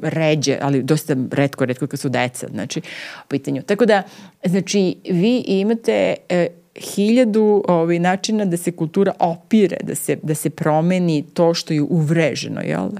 ređe, 0.02 0.58
ali 0.62 0.82
dosta 0.82 1.16
redko, 1.30 1.64
redko 1.64 1.86
kad 1.86 2.00
su 2.00 2.08
deca, 2.08 2.46
znači, 2.50 2.80
u 3.24 3.28
pitanju. 3.28 3.62
Tako 3.62 3.86
da, 3.86 4.02
znači, 4.44 4.96
vi 5.04 5.44
imate 5.46 6.14
e, 6.28 6.48
hiljadu 6.74 7.64
ovaj, 7.68 7.98
načina 7.98 8.44
da 8.44 8.56
se 8.56 8.72
kultura 8.72 9.12
opire, 9.18 9.76
da 9.82 9.94
se, 9.94 10.18
da 10.22 10.34
se 10.34 10.50
promeni 10.50 11.24
to 11.34 11.54
što 11.54 11.74
je 11.74 11.82
uvreženo, 11.82 12.60
jel? 12.60 12.90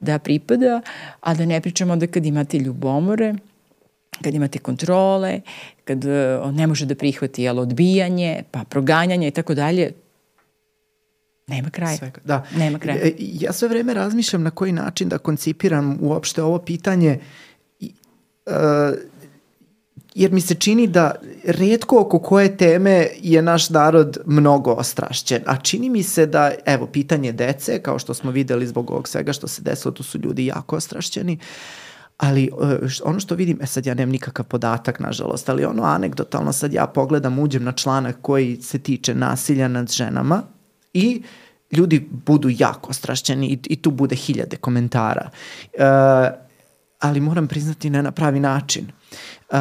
da 0.00 0.18
pripada, 0.18 0.80
a 1.20 1.34
da 1.34 1.46
ne 1.46 1.60
pričamo 1.60 1.96
da 1.96 2.06
kad 2.06 2.26
imate 2.26 2.58
ljubomore, 2.58 3.34
kad 4.22 4.34
imate 4.34 4.58
kontrole, 4.58 5.40
kad 5.84 6.04
e, 6.04 6.38
on 6.38 6.54
ne 6.54 6.66
može 6.66 6.86
da 6.86 6.94
prihvati 6.94 7.42
jel, 7.42 7.58
odbijanje, 7.58 8.42
pa 8.50 8.64
proganjanje 8.64 9.28
i 9.28 9.30
tako 9.30 9.54
dalje, 9.54 9.92
Nema 11.48 11.70
kraja. 11.70 11.96
Svega, 11.96 12.20
da. 12.24 12.44
Nema 12.56 12.78
kraja. 12.78 12.98
E, 13.02 13.12
ja 13.18 13.52
sve 13.52 13.68
vreme 13.68 13.94
razmišljam 13.94 14.42
na 14.42 14.50
koji 14.50 14.72
način 14.72 15.08
da 15.08 15.18
koncipiram 15.18 15.98
uopšte 16.00 16.42
ovo 16.42 16.58
pitanje 16.58 17.18
uh, 17.80 18.52
jer 20.14 20.32
mi 20.32 20.40
se 20.40 20.54
čini 20.54 20.86
da 20.86 21.14
redko 21.44 22.00
oko 22.00 22.18
koje 22.18 22.56
teme 22.56 23.08
je 23.20 23.42
naš 23.42 23.70
narod 23.70 24.18
mnogo 24.26 24.70
ostrašćen. 24.70 25.42
A 25.46 25.56
čini 25.56 25.90
mi 25.90 26.02
se 26.02 26.26
da, 26.26 26.52
evo, 26.66 26.86
pitanje 26.86 27.32
dece, 27.32 27.82
kao 27.82 27.98
što 27.98 28.14
smo 28.14 28.30
videli 28.30 28.66
zbog 28.66 28.90
ovog 28.90 29.08
svega 29.08 29.32
što 29.32 29.48
se 29.48 29.62
desilo, 29.62 29.92
tu 29.92 30.02
su 30.02 30.18
ljudi 30.18 30.46
jako 30.46 30.76
ostrašćeni. 30.76 31.38
Ali 32.18 32.44
e, 32.44 32.48
ono 33.04 33.20
što 33.20 33.34
vidim, 33.34 33.58
e 33.62 33.66
sad 33.66 33.86
ja 33.86 33.94
nemam 33.94 34.12
nikakav 34.12 34.46
podatak, 34.46 35.00
nažalost, 35.00 35.48
ali 35.48 35.64
ono 35.64 35.82
anegdotalno 35.82 36.52
sad 36.52 36.72
ja 36.72 36.86
pogledam, 36.86 37.38
uđem 37.38 37.64
na 37.64 37.72
članak 37.72 38.16
koji 38.22 38.56
se 38.62 38.78
tiče 38.78 39.14
nasilja 39.14 39.68
nad 39.68 39.92
ženama 39.92 40.42
i 40.92 41.22
ljudi 41.72 42.08
budu 42.26 42.48
jako 42.50 42.90
ostrašćeni 42.90 43.46
i, 43.46 43.58
i 43.64 43.82
tu 43.82 43.90
bude 43.90 44.16
hiljade 44.16 44.56
komentara. 44.56 45.30
Uh, 45.30 45.80
ali 46.98 47.20
moram 47.20 47.48
priznati 47.48 47.90
ne 47.90 48.02
na 48.02 48.10
pravi 48.10 48.40
način. 48.40 48.86
Uh, 49.50 49.58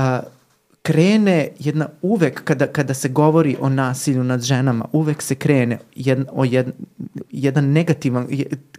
krene 0.81 1.49
jedna 1.59 1.87
uvek 2.01 2.43
kada, 2.43 2.67
kada 2.67 2.93
se 2.93 3.09
govori 3.09 3.55
o 3.59 3.69
nasilju 3.69 4.23
nad 4.23 4.41
ženama, 4.41 4.85
uvek 4.91 5.21
se 5.21 5.35
krene 5.35 5.79
jed, 5.95 6.25
o 6.31 6.45
jed, 6.45 6.67
jedan 7.31 7.71
negativan 7.71 8.27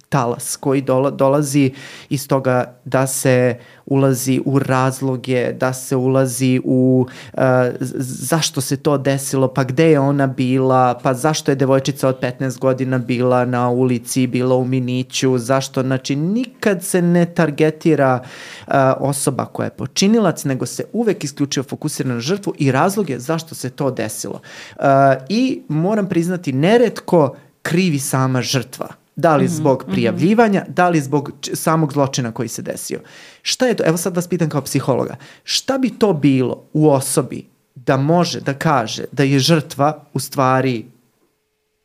talas 0.09 0.57
koji 0.57 0.81
dola, 0.83 1.11
dolazi 1.11 1.73
iz 2.09 2.29
toga 2.29 2.75
da 2.85 3.07
se 3.07 3.59
ulazi 3.91 4.41
u 4.45 4.59
razloge, 4.59 5.53
da 5.53 5.73
se 5.73 5.97
ulazi 5.97 6.61
u 6.65 7.07
uh, 7.33 7.41
zašto 7.81 8.61
se 8.61 8.77
to 8.77 8.99
desilo, 8.99 9.49
pa 9.49 9.65
gde 9.65 9.91
je 9.91 10.01
ona 10.01 10.27
bila, 10.27 11.01
pa 11.03 11.15
zašto 11.15 11.51
je 11.51 11.55
devojčica 11.55 12.09
od 12.09 12.21
15 12.21 12.59
godina 12.59 12.99
bila 12.99 13.45
na 13.45 13.71
ulici, 13.71 14.27
bila 14.27 14.57
u 14.57 14.65
miniću, 14.65 15.39
zašto, 15.39 15.83
znači 15.83 16.17
nikad 16.17 16.85
se 16.85 17.03
ne 17.03 17.25
targetira 17.27 18.21
uh, 18.67 18.75
osoba 18.99 19.45
koja 19.45 19.65
je 19.65 19.71
počinilac, 19.71 20.45
nego 20.45 20.67
se 20.67 20.85
uvek 20.93 21.25
isključivo 21.25 21.65
fokusira 21.65 22.15
na 22.15 22.21
žrtvu 22.21 22.55
i 22.59 22.73
razloge 22.73 23.19
zašto 23.19 23.55
se 23.55 23.71
to 23.71 23.91
desilo. 23.91 24.41
Uh, 24.77 24.85
I 25.29 25.63
moram 25.69 26.09
priznati, 26.09 26.53
neretko 26.53 27.37
krivi 27.63 27.99
sama 27.99 28.43
žrtva 28.43 28.89
Da 29.19 29.37
li 29.37 29.45
mhm, 29.45 29.53
zbog 29.53 29.83
mhm. 29.83 29.93
prijavljivanja, 29.93 30.65
da 30.69 30.89
li 30.89 31.01
zbog 31.01 31.33
samog 31.53 31.93
zločina 31.93 32.33
koji 32.33 32.49
se 32.49 32.63
desio. 32.63 33.01
Šta 33.43 33.67
je 33.67 33.77
to? 33.77 33.85
Evo 33.87 33.97
sad 33.97 34.17
vas 34.17 34.29
pitam 34.29 34.49
kao 34.49 34.63
psihologa. 34.63 35.17
Šta 35.45 35.79
bi 35.79 35.91
to 35.91 36.13
bilo 36.13 36.65
u 36.73 36.91
osobi 36.91 37.47
da 37.75 37.97
može 37.97 38.41
da 38.41 38.55
kaže 38.55 39.05
da 39.13 39.23
je 39.23 39.39
žrtva 39.39 40.05
u 40.13 40.21
stvari 40.21 40.87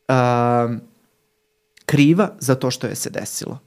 uh, 0.07 0.15
kriva 1.85 2.29
za 2.39 2.55
to 2.55 2.71
što 2.71 2.87
je 2.87 2.95
se 2.95 3.09
desilo? 3.09 3.59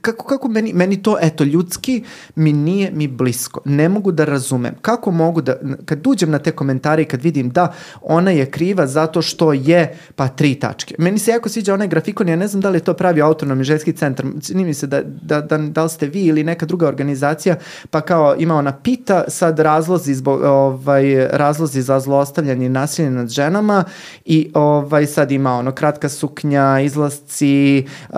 Kako, 0.00 0.26
kako 0.26 0.48
meni, 0.48 0.72
meni 0.72 1.02
to, 1.02 1.18
eto, 1.20 1.44
ljudski 1.44 2.04
mi 2.34 2.52
nije 2.52 2.90
mi 2.90 3.08
blisko. 3.08 3.60
Ne 3.64 3.88
mogu 3.88 4.12
da 4.12 4.24
razumem. 4.24 4.74
Kako 4.82 5.10
mogu 5.10 5.40
da, 5.40 5.56
kad 5.84 6.06
uđem 6.06 6.30
na 6.30 6.38
te 6.38 6.50
komentare 6.50 7.02
i 7.02 7.04
kad 7.04 7.22
vidim 7.22 7.50
da 7.50 7.72
ona 8.02 8.30
je 8.30 8.50
kriva 8.50 8.86
zato 8.86 9.22
što 9.22 9.52
je, 9.52 9.98
pa 10.16 10.28
tri 10.28 10.54
tačke. 10.54 10.94
Meni 10.98 11.18
se 11.18 11.30
jako 11.30 11.48
sviđa 11.48 11.74
onaj 11.74 11.88
grafikon, 11.88 12.28
ja 12.28 12.36
ne 12.36 12.48
znam 12.48 12.60
da 12.60 12.70
li 12.70 12.76
je 12.76 12.84
to 12.84 12.94
pravi 12.94 13.22
autonomni 13.22 13.64
ženski 13.64 13.92
centar, 13.92 14.26
čini 14.46 14.64
mi 14.64 14.74
se 14.74 14.86
da, 14.86 15.02
da, 15.02 15.40
da, 15.40 15.58
da 15.58 15.82
li 15.82 15.88
ste 15.88 16.06
vi 16.06 16.24
ili 16.24 16.44
neka 16.44 16.66
druga 16.66 16.88
organizacija, 16.88 17.56
pa 17.90 18.00
kao 18.00 18.36
ima 18.38 18.54
ona 18.54 18.72
pita 18.72 19.24
sad 19.28 19.58
razlozi, 19.58 20.14
zbog, 20.14 20.40
ovaj, 20.42 21.28
razlozi 21.30 21.82
za 21.82 22.00
zlostavljanje 22.00 22.66
i 22.66 22.68
nasilje 22.68 23.10
nad 23.10 23.28
ženama 23.28 23.84
i 24.24 24.50
ovaj, 24.54 25.06
sad 25.06 25.30
ima 25.30 25.52
ono 25.52 25.72
kratka 25.72 26.08
suknja, 26.08 26.80
izlasci, 26.80 27.86
uh, 28.08 28.16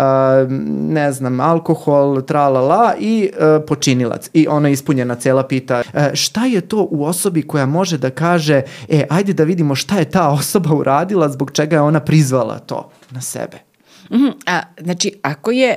ne 0.71 1.13
znam, 1.13 1.40
alkohol, 1.41 2.23
tralala 2.23 2.95
i 2.99 3.31
uh, 3.33 3.65
počinilac. 3.67 4.31
I 4.33 4.47
ona 4.49 4.69
ispunjena 4.69 5.15
cela 5.15 5.43
pita 5.43 5.79
uh, 5.81 6.01
šta 6.15 6.47
je 6.47 6.61
to 6.61 6.89
u 6.91 7.05
osobi 7.05 7.43
koja 7.43 7.67
može 7.67 7.99
da 7.99 8.11
kaže, 8.11 8.63
e, 8.89 9.07
ajde 9.11 9.33
da 9.33 9.45
vidimo 9.45 9.75
šta 9.75 9.99
je 9.99 10.11
ta 10.11 10.29
osoba 10.31 10.75
uradila, 10.75 11.29
zbog 11.29 11.51
čega 11.53 11.77
je 11.77 11.83
ona 11.83 12.01
prizvala 12.01 12.59
to 12.59 12.91
na 13.11 13.21
sebe. 13.21 13.59
Mm 14.11 14.17
-hmm. 14.17 14.33
A, 14.47 14.61
znači, 14.81 15.13
ako 15.23 15.51
je 15.51 15.77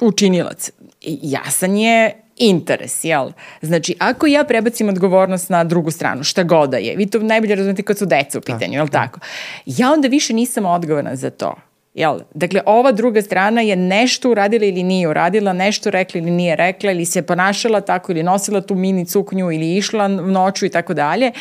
učinilac, 0.00 0.70
jasan 1.00 1.76
je 1.76 2.24
interes, 2.36 3.04
jel? 3.04 3.30
Znači, 3.62 3.96
ako 3.98 4.26
ja 4.26 4.44
prebacim 4.44 4.88
odgovornost 4.88 5.50
na 5.50 5.64
drugu 5.64 5.90
stranu, 5.90 6.24
šta 6.24 6.42
god 6.42 6.70
da 6.70 6.76
je, 6.76 6.96
vi 6.96 7.06
to 7.06 7.18
najbolje 7.18 7.54
razumete 7.54 7.82
kad 7.82 7.98
su 7.98 8.06
deca 8.06 8.38
u 8.38 8.40
da, 8.40 8.44
pitanju, 8.44 8.72
da, 8.72 8.78
jel 8.78 8.88
tako? 8.88 9.20
Ja 9.66 9.92
onda 9.92 10.08
više 10.08 10.34
nisam 10.34 10.66
odgovorna 10.66 11.16
za 11.16 11.30
to. 11.30 11.54
Jel? 11.94 12.18
Dakle, 12.34 12.60
ova 12.66 12.92
druga 12.92 13.22
strana 13.22 13.60
je 13.60 13.76
nešto 13.76 14.30
uradila 14.30 14.64
ili 14.64 14.82
nije 14.82 15.08
uradila, 15.08 15.52
nešto 15.52 15.90
rekla 15.90 16.20
ili 16.20 16.30
nije 16.30 16.56
rekla, 16.56 16.90
ili 16.90 17.04
se 17.04 17.22
ponašala 17.22 17.80
tako, 17.80 18.12
ili 18.12 18.22
nosila 18.22 18.60
tu 18.60 18.74
mini 18.74 19.06
cuknju, 19.06 19.52
ili 19.52 19.76
išla 19.76 20.08
noću 20.08 20.66
i 20.66 20.70
tako 20.70 20.94
dalje. 20.94 21.32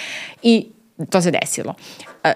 I 0.44 0.68
to 1.10 1.22
se 1.22 1.32
desilo. 1.32 1.74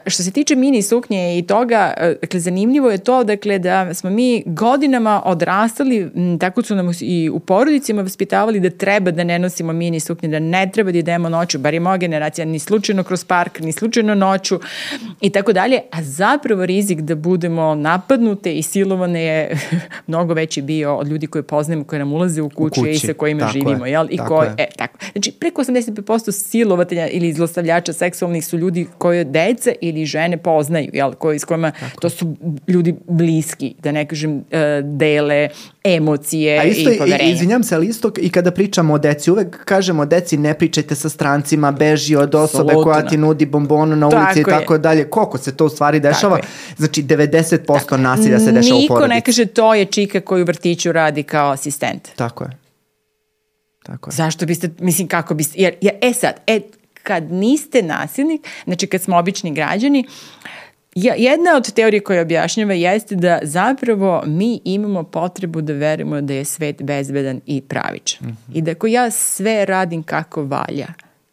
Što 0.05 0.23
se 0.23 0.31
tiče 0.31 0.55
mini 0.55 0.81
suknje 0.81 1.37
i 1.37 1.41
toga, 1.41 1.93
dakle, 2.21 2.39
zanimljivo 2.39 2.91
je 2.91 2.97
to, 2.97 3.23
dakle, 3.23 3.59
da 3.59 3.93
smo 3.93 4.09
mi 4.09 4.43
godinama 4.45 5.21
odrastali, 5.25 6.11
tako 6.39 6.61
su 6.61 6.75
nam 6.75 6.91
i 7.01 7.29
u 7.29 7.39
porodicima 7.39 8.01
vaspitavali 8.01 8.59
da 8.59 8.69
treba 8.69 9.11
da 9.11 9.23
ne 9.23 9.39
nosimo 9.39 9.73
mini 9.73 9.99
suknje, 9.99 10.29
da 10.29 10.39
ne 10.39 10.69
treba 10.73 10.91
da 10.91 10.97
idemo 10.97 11.29
noću, 11.29 11.59
bar 11.59 11.73
je 11.73 11.79
moja 11.79 11.97
generacija, 11.97 12.45
ni 12.45 12.59
slučajno 12.59 13.03
kroz 13.03 13.23
park, 13.23 13.59
ni 13.59 13.71
slučajno 13.71 14.15
noću 14.15 14.59
i 15.21 15.29
tako 15.29 15.53
dalje, 15.53 15.81
a 15.91 16.03
zapravo 16.03 16.65
rizik 16.65 16.99
da 16.99 17.15
budemo 17.15 17.75
napadnute 17.75 18.53
i 18.53 18.61
silovane 18.61 19.23
je 19.23 19.57
mnogo 20.07 20.33
veći 20.33 20.61
bio 20.61 20.95
od 20.95 21.07
ljudi 21.07 21.27
koje 21.27 21.43
poznajemo, 21.43 21.83
koje 21.83 21.99
nam 21.99 22.13
ulaze 22.13 22.41
u 22.41 22.49
kuće, 22.49 22.79
u 22.79 22.83
kući. 22.83 22.91
i 22.91 22.99
sa 22.99 23.13
kojima 23.13 23.39
tako 23.39 23.51
živimo, 23.51 23.85
je, 23.85 23.91
jel? 23.91 24.07
I 24.09 24.17
tako 24.17 24.35
koje, 24.35 24.47
je. 24.47 24.55
e, 24.57 24.67
tako. 24.77 24.97
Znači, 25.11 25.31
preko 25.31 25.63
85% 25.63 26.31
silovatelja 26.31 27.07
ili 27.07 27.33
zlostavljača 27.33 27.93
seksualnih 27.93 28.45
su 28.45 28.57
ljudi 28.57 28.87
koje 28.97 29.23
deca 29.23 29.71
ili 29.81 30.05
žene 30.05 30.37
poznaju, 30.37 30.89
jel, 30.93 31.13
koji, 31.13 31.39
s 31.39 31.45
kojima, 31.45 31.71
Tako. 31.71 32.01
to 32.01 32.09
su 32.09 32.35
ljudi 32.67 32.95
bliski, 33.07 33.75
da 33.83 33.91
ne 33.91 34.05
kažem, 34.05 34.43
e, 34.51 34.81
dele 34.83 35.49
emocije 35.83 36.59
A 36.59 36.63
isto, 36.63 36.91
i 36.91 36.97
poverenje. 36.97 37.31
Izvinjam 37.31 37.63
se, 37.63 37.75
ali 37.75 37.87
isto 37.87 38.11
i 38.17 38.29
kada 38.29 38.51
pričamo 38.51 38.93
o 38.93 38.97
deci, 38.97 39.31
uvek 39.31 39.65
kažemo 39.65 40.05
deci 40.05 40.37
ne 40.37 40.53
pričajte 40.53 40.95
sa 40.95 41.09
strancima, 41.09 41.71
beži 41.71 42.15
od 42.15 42.35
osobe 42.35 42.63
Absolutno. 42.63 42.83
koja 42.83 43.07
ti 43.07 43.17
nudi 43.17 43.45
bombonu 43.45 43.95
na 43.95 44.07
ulici 44.07 44.17
tako 44.17 44.39
i 44.39 44.43
tako 44.43 44.73
je. 44.73 44.79
dalje. 44.79 45.09
Koliko 45.09 45.37
se 45.37 45.57
to 45.57 45.65
u 45.65 45.69
stvari 45.69 45.99
dešava? 45.99 46.39
Znači 46.77 47.03
90% 47.03 47.65
tako. 47.65 47.97
nasilja 47.97 48.39
se 48.39 48.51
dešava 48.51 48.79
Niko 48.79 48.93
u 48.93 48.97
porodici. 48.97 49.03
Niko 49.03 49.07
ne 49.07 49.21
kaže 49.21 49.45
to 49.45 49.73
je 49.73 49.85
čika 49.85 50.21
koju 50.21 50.43
u 50.43 50.45
vrtiću 50.45 50.91
radi 50.91 51.23
kao 51.23 51.51
asistent. 51.51 52.09
Tako 52.15 52.43
je. 52.43 52.49
Tako 53.83 54.09
je. 54.09 54.15
Zašto 54.15 54.45
biste, 54.45 54.69
mislim 54.79 55.07
kako 55.07 55.33
biste, 55.33 55.61
jer, 55.61 55.73
jer 55.81 55.95
e 56.01 56.13
sad, 56.13 56.33
e, 56.47 56.59
kad 57.07 57.31
niste 57.31 57.81
nasilnik, 57.81 58.47
znači 58.63 58.87
kad 58.87 59.01
smo 59.01 59.17
obični 59.17 59.53
građani, 59.53 60.05
Ja, 60.95 61.13
jedna 61.17 61.55
od 61.55 61.73
teorije 61.73 61.99
koje 61.99 62.21
objašnjava 62.21 62.73
jeste 62.73 63.15
da 63.15 63.39
zapravo 63.43 64.23
mi 64.25 64.59
imamo 64.63 65.03
potrebu 65.03 65.61
da 65.61 65.73
verujemo 65.73 66.21
da 66.21 66.33
je 66.33 66.45
svet 66.45 66.83
bezbedan 66.83 67.41
i 67.45 67.61
pravičan. 67.61 68.27
Mm 68.27 68.31
-hmm. 68.31 68.57
I 68.57 68.61
da 68.61 68.71
ako 68.71 68.87
ja 68.87 69.11
sve 69.11 69.65
radim 69.65 70.03
kako 70.03 70.43
valja, 70.43 70.87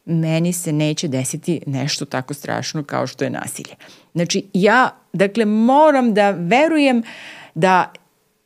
meni 0.04 0.52
se 0.52 0.72
neće 0.72 1.08
desiti 1.08 1.60
nešto 1.66 2.04
tako 2.04 2.34
strašno 2.34 2.84
kao 2.84 3.06
što 3.06 3.24
je 3.24 3.30
nasilje. 3.30 3.74
Znači, 4.12 4.44
ja, 4.52 4.90
dakle, 5.12 5.44
moram 5.44 6.14
da 6.14 6.30
verujem 6.30 7.02
da 7.54 7.92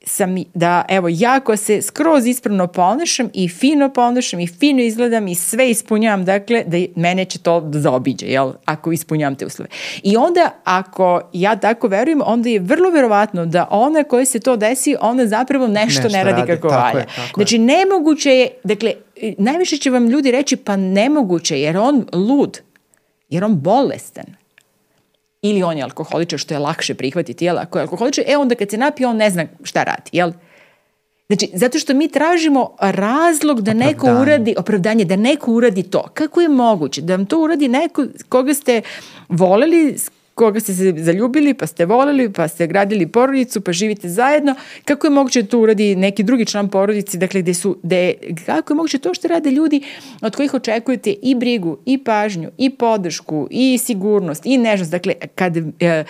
sam, 0.09 0.37
da 0.55 0.85
evo, 0.89 1.09
jako 1.11 1.57
se 1.57 1.83
skroz 1.83 2.27
ispravno 2.27 2.67
ponašam 2.67 3.31
i 3.35 3.49
fino 3.49 3.93
ponašam 3.93 4.41
i 4.41 4.47
fino 4.47 4.83
izgledam 4.83 5.29
i 5.29 5.35
sve 5.35 5.71
ispunjavam, 5.71 6.25
dakle, 6.25 6.65
da 6.67 6.79
mene 6.97 7.25
će 7.25 7.39
to 7.39 7.61
da 7.61 7.81
zaobiđe, 7.81 8.27
jel, 8.27 8.53
ako 8.65 8.93
ispunjavam 8.93 9.37
te 9.37 9.47
uslove. 9.47 9.69
I 10.03 10.17
onda, 10.17 10.51
ako 10.65 11.21
ja 11.33 11.57
tako 11.57 11.89
verujem, 11.89 12.21
onda 12.25 12.49
je 12.49 12.61
vrlo 12.61 12.91
verovatno 12.91 13.47
da 13.47 13.69
ona 13.71 14.05
koja 14.05 14.25
se 14.25 14.41
to 14.41 14.57
desi, 14.57 14.97
ona 15.01 15.27
zapravo 15.27 15.67
nešto, 15.67 16.03
nešto 16.03 16.19
ne 16.19 16.25
radi, 16.25 16.41
radi 16.41 16.53
kako 16.53 16.69
valja. 16.69 16.99
Je, 16.99 17.07
znači, 17.35 17.55
je. 17.55 17.59
nemoguće 17.59 18.31
je, 18.31 18.49
dakle, 18.65 18.93
najviše 19.39 19.77
će 19.77 19.91
vam 19.91 20.09
ljudi 20.09 20.31
reći, 20.31 20.57
pa 20.57 20.77
nemoguće, 20.77 21.61
jer 21.61 21.77
on 21.77 22.07
lud, 22.13 22.61
jer 23.29 23.45
on 23.45 23.61
bolestan 23.61 24.25
ili 25.43 25.63
on 25.63 25.77
je 25.77 25.83
alkoholičar, 25.83 26.39
što 26.39 26.55
je 26.55 26.59
lakše 26.59 26.95
prihvatiti, 26.95 27.45
jel? 27.45 27.59
Ako 27.59 27.79
je 27.79 27.83
alkoholičar, 27.83 28.25
e 28.29 28.37
onda 28.37 28.55
kad 28.55 28.71
se 28.71 28.77
napije, 28.77 29.07
on 29.07 29.17
ne 29.17 29.31
zna 29.31 29.47
šta 29.63 29.85
radi, 29.85 30.11
jel? 30.13 30.33
Znači, 31.29 31.51
zato 31.55 31.79
što 31.79 31.95
mi 31.95 32.09
tražimo 32.09 32.77
razlog 32.81 33.61
da 33.61 33.75
neko 33.75 34.07
opravdanje. 34.07 34.23
uradi, 34.23 34.55
opravdanje, 34.59 35.05
da 35.05 35.17
neko 35.17 35.53
uradi 35.53 35.83
to. 35.83 36.03
Kako 36.15 36.41
je 36.41 36.49
moguće 36.49 37.03
da 37.03 37.17
vam 37.17 37.27
to 37.27 37.41
uradi 37.41 37.69
neko 37.69 38.07
koga 38.29 38.55
ste 38.55 38.83
voleli, 39.29 39.97
koga 40.39 40.61
ste 40.61 40.75
se 40.75 40.95
zaljubili, 40.97 41.55
pa 41.55 41.67
ste 41.67 41.87
voleli, 41.87 42.33
pa 42.33 42.49
ste 42.49 42.67
gradili 42.67 43.07
porodicu, 43.07 43.61
pa 43.61 43.73
živite 43.73 44.09
zajedno, 44.09 44.55
kako 44.85 45.07
je 45.07 45.11
moguće 45.11 45.43
da 45.43 45.49
to 45.49 45.61
uradi 45.61 45.97
neki 45.97 46.23
drugi 46.23 46.47
član 46.47 46.69
porodici, 46.69 47.19
dakle, 47.19 47.43
gde 47.43 47.55
su, 47.55 47.77
gde, 47.83 48.15
kako 48.47 48.73
je 48.73 48.77
moguće 48.77 48.99
to 48.99 49.15
što 49.15 49.29
rade 49.29 49.51
ljudi 49.51 49.83
od 50.23 50.37
kojih 50.37 50.55
očekujete 50.55 51.15
i 51.23 51.35
brigu, 51.35 51.79
i 51.87 51.99
pažnju, 52.05 52.51
i 52.59 52.71
podršku, 52.71 53.49
i 53.51 53.79
sigurnost, 53.79 54.47
i 54.47 54.59
nežnost, 54.59 54.91
dakle, 54.91 55.15
kad 55.35 55.57
e, 55.57 56.05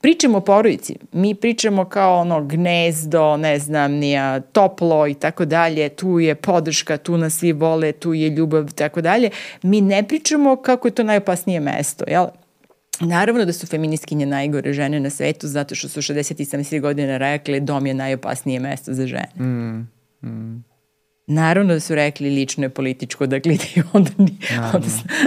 pričamo 0.00 0.38
o 0.38 0.40
porodici, 0.40 0.96
mi 1.12 1.34
pričamo 1.34 1.84
kao 1.84 2.20
ono 2.20 2.44
gnezdo, 2.44 3.36
ne 3.36 3.58
znam, 3.58 3.92
nija 3.92 4.40
toplo 4.40 5.06
i 5.06 5.14
tako 5.14 5.44
dalje, 5.44 5.88
tu 5.88 6.20
je 6.20 6.34
podrška, 6.34 6.96
tu 6.96 7.16
nas 7.16 7.38
svi 7.38 7.52
vole, 7.52 7.92
tu 7.92 8.14
je 8.14 8.28
ljubav 8.28 8.68
i 8.68 8.74
tako 8.74 9.00
dalje, 9.00 9.30
mi 9.62 9.80
ne 9.80 10.02
pričamo 10.02 10.56
kako 10.56 10.88
je 10.88 10.92
to 10.92 11.02
najopasnije 11.02 11.60
mesto, 11.60 12.04
jel? 12.08 12.26
Naravno 13.06 13.44
da 13.44 13.52
su 13.52 13.66
feministkinje 13.66 14.26
najgore 14.26 14.72
žene 14.72 15.00
na 15.00 15.10
svetu 15.10 15.48
zato 15.48 15.74
što 15.74 15.88
su 15.88 16.00
67 16.00 16.80
godine 16.80 17.18
rekli 17.18 17.60
dom 17.60 17.86
je 17.86 17.94
najopasnije 17.94 18.60
mesto 18.60 18.92
za 18.92 19.06
žene. 19.06 19.28
Mm, 19.38 19.88
mm. 20.28 20.64
Naravno 21.34 21.74
da 21.74 21.80
su 21.80 21.94
rekli 21.94 22.30
lično 22.30 22.64
je 22.64 22.68
političko, 22.68 23.26
dakle, 23.26 23.56
da 23.76 23.82
onda, 23.92 24.10
ni, 24.18 24.36
onda, 24.74 24.86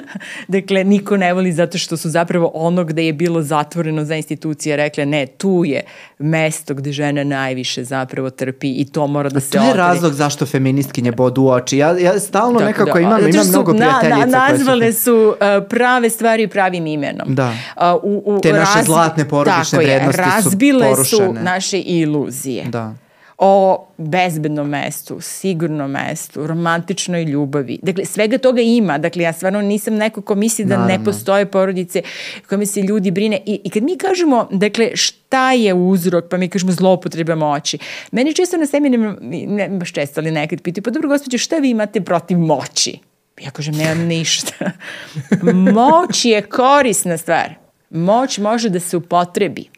dakle, 0.58 0.84
niko 0.84 1.18
ne 1.18 1.34
voli 1.34 1.52
zato 1.52 1.78
što 1.78 1.98
su 1.98 2.10
zapravo 2.10 2.52
ono 2.54 2.84
gde 2.84 3.06
je 3.06 3.14
bilo 3.14 3.42
zatvoreno 3.42 4.06
za 4.06 4.16
institucije 4.16 4.76
rekle 4.76 5.06
ne, 5.06 5.26
tu 5.28 5.64
je 5.66 5.82
mesto 6.20 6.74
gde 6.74 6.92
žena 6.92 7.24
najviše 7.24 7.84
zapravo 7.84 8.30
trpi 8.30 8.72
i 8.72 8.86
to 8.86 9.08
mora 9.08 9.30
da 9.30 9.38
A 9.38 9.42
se 9.42 9.52
To 9.52 9.58
je 9.58 9.62
otvori. 9.62 9.78
razlog 9.78 10.14
zašto 10.14 10.46
feministkinje 10.46 11.12
bodu 11.12 11.42
u 11.42 11.50
oči. 11.50 11.78
Ja, 11.78 11.98
ja 12.00 12.20
stalno 12.20 12.60
dakle, 12.60 12.66
nekako 12.66 12.94
da, 12.94 13.00
imam, 13.00 13.28
imam 13.30 13.48
mnogo 13.48 13.72
prijateljica. 13.72 14.26
Na, 14.26 14.50
nazvale 14.50 14.94
su, 14.94 15.02
su 15.02 15.14
uh, 15.14 15.68
prave 15.70 16.10
stvari 16.10 16.48
pravim 16.48 16.88
imenom. 16.88 17.36
Da. 17.36 17.54
Uh, 17.76 18.04
u, 18.04 18.24
u, 18.26 18.42
Te 18.42 18.54
naše 18.54 18.78
raz, 18.78 18.86
zlatne 18.86 19.30
porodične 19.30 19.80
vrednosti 19.80 20.22
su 20.22 20.24
porušene. 20.24 20.36
Razbile 20.36 20.96
su 21.06 21.34
naše 21.44 21.80
iluzije. 21.80 22.66
Da 22.66 23.05
o 23.38 23.86
bezbednom 23.98 24.70
mestu, 24.70 25.18
sigurnom 25.22 25.92
mestu, 25.92 26.48
romantičnoj 26.48 27.24
ljubavi. 27.24 27.80
Dakle, 27.82 28.06
svega 28.06 28.38
toga 28.38 28.62
ima. 28.62 28.98
Dakle, 28.98 29.24
ja 29.24 29.34
stvarno 29.34 29.62
nisam 29.62 29.96
neko 29.96 30.22
ko 30.22 30.36
misli 30.36 30.66
da 30.66 30.78
Naravno. 30.78 30.98
ne 30.98 31.04
postoje 31.06 31.46
porodice 31.46 32.02
kojima 32.50 32.66
se 32.66 32.82
ljudi 32.82 33.12
brine. 33.12 33.40
I, 33.46 33.60
I 33.64 33.70
kad 33.70 33.84
mi 33.84 33.98
kažemo, 33.98 34.48
dakle, 34.52 34.92
šta 34.94 35.52
je 35.52 35.74
uzrok, 35.74 36.26
pa 36.30 36.38
mi 36.38 36.50
kažemo 36.50 36.72
zloupotreba 36.72 37.36
moći. 37.36 37.78
Meni 38.12 38.34
često 38.34 38.58
na 38.58 38.66
seminima, 38.66 39.16
ne 39.48 39.70
baš 39.70 39.94
često, 39.94 40.22
ali 40.22 40.32
nekad 40.32 40.62
pitaju, 40.62 40.84
pa 40.84 40.92
dobro, 40.92 41.10
gospođe, 41.10 41.38
šta 41.38 41.58
vi 41.58 41.70
imate 41.70 42.02
protiv 42.02 42.38
moći? 42.38 43.00
Ja 43.42 43.52
kažem, 43.52 43.76
nemam 43.76 44.06
ništa. 44.08 44.72
Moć 45.76 46.26
je 46.26 46.42
korisna 46.42 47.18
stvar. 47.18 47.54
Moć 47.90 48.38
može 48.38 48.70
da 48.70 48.80
se 48.80 48.98
upotrebi 48.98 49.75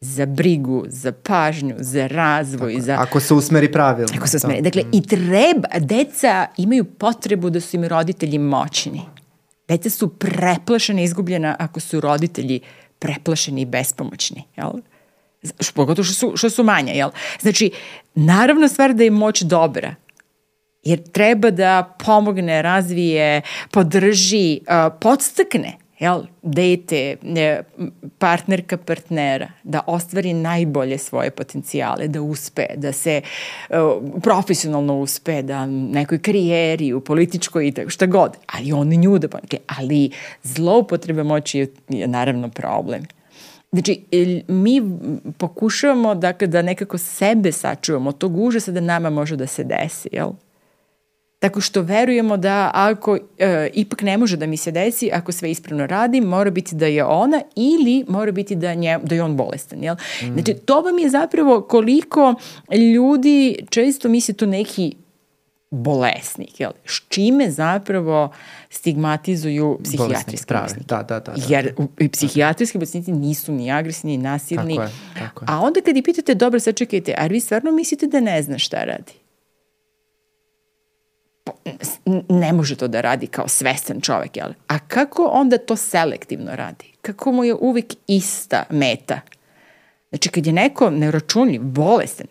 za 0.00 0.26
brigu, 0.26 0.84
za 0.88 1.12
pažnju, 1.12 1.74
za 1.78 2.06
razvoj. 2.06 2.72
Tako, 2.72 2.84
za... 2.84 2.96
Ako 3.00 3.20
se 3.20 3.34
usmeri 3.34 3.72
pravilno. 3.72 4.12
Ako 4.16 4.26
se 4.26 4.36
usmeri. 4.36 4.62
Dakle, 4.62 4.82
mm. 4.82 4.90
i 4.92 5.02
treba, 5.02 5.68
deca 5.78 6.46
imaju 6.56 6.84
potrebu 6.84 7.50
da 7.50 7.60
su 7.60 7.76
im 7.76 7.84
roditelji 7.84 8.38
moćni. 8.38 9.02
Deca 9.68 9.90
su 9.90 10.08
preplašene, 10.08 11.04
izgubljena 11.04 11.56
ako 11.58 11.80
su 11.80 12.00
roditelji 12.00 12.60
preplašeni 12.98 13.60
i 13.60 13.66
bespomoćni. 13.66 14.44
Jel? 14.56 14.70
Pogotovo 15.74 16.04
što 16.04 16.14
su, 16.14 16.36
što 16.36 16.50
su 16.50 16.64
manja, 16.64 16.92
jel? 16.92 17.10
Znači, 17.40 17.70
naravno 18.14 18.68
stvar 18.68 18.94
da 18.94 19.04
je 19.04 19.10
moć 19.10 19.42
dobra, 19.42 19.94
jer 20.82 21.02
treba 21.02 21.50
da 21.50 21.96
pomogne, 22.04 22.62
razvije, 22.62 23.42
podrži, 23.70 24.60
uh, 24.60 24.98
podstakne 25.00 25.76
jel, 25.98 26.22
dete, 26.42 27.16
partnerka 28.18 28.76
partnera, 28.76 29.48
da 29.62 29.80
ostvari 29.86 30.32
najbolje 30.32 30.98
svoje 30.98 31.30
potencijale, 31.30 32.08
da 32.08 32.22
uspe, 32.22 32.66
da 32.76 32.92
se 32.92 33.22
uh, 33.70 33.76
profesionalno 34.22 34.98
uspe, 35.00 35.42
da 35.42 35.66
nekoj 35.66 36.18
karijeri, 36.18 36.92
u 36.92 37.00
političkoj 37.00 37.68
i 37.68 37.72
tako 37.72 37.90
šta 37.90 38.06
god, 38.06 38.36
ali 38.46 38.72
on 38.72 38.88
nju 38.88 39.18
da 39.18 39.28
pomogne. 39.28 39.58
Ali 39.66 40.10
zloupotreba 40.42 41.22
moći 41.22 41.58
je, 41.58 41.66
je 41.88 42.06
naravno 42.06 42.48
problem. 42.48 43.02
Znači, 43.72 44.04
mi 44.48 44.82
pokušavamo 45.38 46.14
dakle, 46.14 46.46
da 46.46 46.62
nekako 46.62 46.98
sebe 46.98 47.52
sačuvamo 47.52 48.08
od 48.08 48.18
tog 48.18 48.38
užasa 48.38 48.72
da 48.72 48.80
nama 48.80 49.10
može 49.10 49.36
da 49.36 49.46
se 49.46 49.64
desi, 49.64 50.08
jel? 50.12 50.30
Tako 51.38 51.60
što 51.60 51.82
verujemo 51.82 52.36
da 52.36 52.70
ako 52.74 53.18
e, 53.38 53.70
ipak 53.74 54.02
ne 54.02 54.18
može 54.18 54.36
da 54.36 54.46
mi 54.46 54.56
se 54.56 54.70
desi, 54.70 55.10
ako 55.12 55.32
sve 55.32 55.50
ispravno 55.50 55.86
radim, 55.86 56.24
mora 56.24 56.50
biti 56.50 56.74
da 56.74 56.86
je 56.86 57.04
ona 57.04 57.42
ili 57.56 58.04
mora 58.08 58.32
biti 58.32 58.54
da, 58.54 58.74
nje, 58.74 58.98
da 59.02 59.14
je 59.14 59.22
on 59.22 59.36
bolestan. 59.36 59.82
Jel? 59.82 59.94
Mm. 60.22 60.32
Znači, 60.32 60.54
to 60.54 60.80
vam 60.80 60.98
je 60.98 61.10
zapravo 61.10 61.60
koliko 61.60 62.34
ljudi 62.94 63.56
često 63.70 64.08
misle 64.08 64.34
to 64.34 64.46
neki 64.46 64.94
bolesnik, 65.70 66.60
jel? 66.60 66.70
S 66.84 67.02
čime 67.08 67.50
zapravo 67.50 68.32
stigmatizuju 68.70 69.78
psihijatrijske 69.84 70.54
bolesnike. 70.54 70.84
Da, 70.88 71.02
da, 71.02 71.20
da, 71.20 71.32
da. 71.32 71.42
Jer 71.48 71.74
psihijatrijski 72.12 72.78
bolesnici 72.78 73.12
nisu 73.12 73.52
ni 73.52 73.70
agresivni, 73.70 74.16
ni 74.16 74.22
nasilni. 74.22 74.76
Tako 74.76 74.82
je, 74.82 74.90
tako 75.18 75.44
je. 75.44 75.46
A 75.48 75.60
onda 75.60 75.80
kad 75.80 75.96
i 75.96 76.02
pitate, 76.02 76.34
dobro, 76.34 76.60
sad 76.60 76.74
čekajte, 76.74 77.14
a 77.18 77.26
vi 77.26 77.40
stvarno 77.40 77.72
mislite 77.72 78.06
da 78.06 78.20
ne 78.20 78.42
zna 78.42 78.58
šta 78.58 78.84
radi? 78.84 79.12
Ne 82.28 82.52
može 82.52 82.76
to 82.76 82.88
da 82.88 83.00
radi 83.00 83.26
kao 83.26 83.48
svestan 83.48 84.00
čovek, 84.00 84.36
jel? 84.36 84.52
A 84.68 84.78
kako 84.78 85.30
onda 85.32 85.58
to 85.58 85.76
selektivno 85.76 86.56
radi? 86.56 86.92
Kako 87.02 87.32
mu 87.32 87.44
je 87.44 87.54
uvijek 87.54 87.94
ista 88.06 88.64
meta? 88.70 89.20
Znači, 90.10 90.28
kad 90.28 90.46
je 90.46 90.52
neko 90.52 90.90
neuračunljiv, 90.90 91.62
bolestan, 91.62 92.26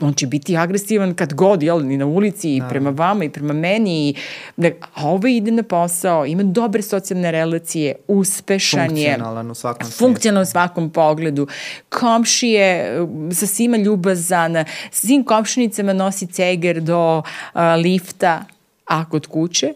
on 0.00 0.14
će 0.14 0.26
biti 0.26 0.56
agresivan 0.56 1.14
kad 1.14 1.34
god, 1.34 1.62
jel, 1.62 1.86
ni 1.86 1.96
na 1.96 2.06
ulici, 2.06 2.56
i 2.56 2.60
da. 2.60 2.68
prema 2.68 2.90
vama, 2.90 3.24
i 3.24 3.30
prema 3.30 3.52
meni, 3.52 4.08
i, 4.08 4.14
da, 4.56 4.68
a 4.94 5.08
ovo 5.08 5.26
ide 5.26 5.50
na 5.50 5.62
posao, 5.62 6.26
ima 6.26 6.42
dobre 6.42 6.82
socijalne 6.82 7.30
relacije, 7.30 7.94
uspešan 8.08 8.96
je, 8.96 9.08
funkcionalan 9.08 9.50
u 9.50 9.54
svakom 9.54 9.90
funkcionalan 9.90 10.42
u 10.42 10.46
svakom 10.46 10.90
pogledu, 10.90 11.46
komšije, 11.88 12.96
sa 13.32 13.46
svima 13.46 13.76
ljubazan, 13.76 14.64
svim 14.90 15.24
komšinicama 15.24 15.92
nosi 15.92 16.26
ceger 16.26 16.80
do 16.80 17.18
uh, 17.18 17.60
lifta, 17.82 18.44
a 18.88 19.08
kod 19.08 19.26
kuće 19.26 19.74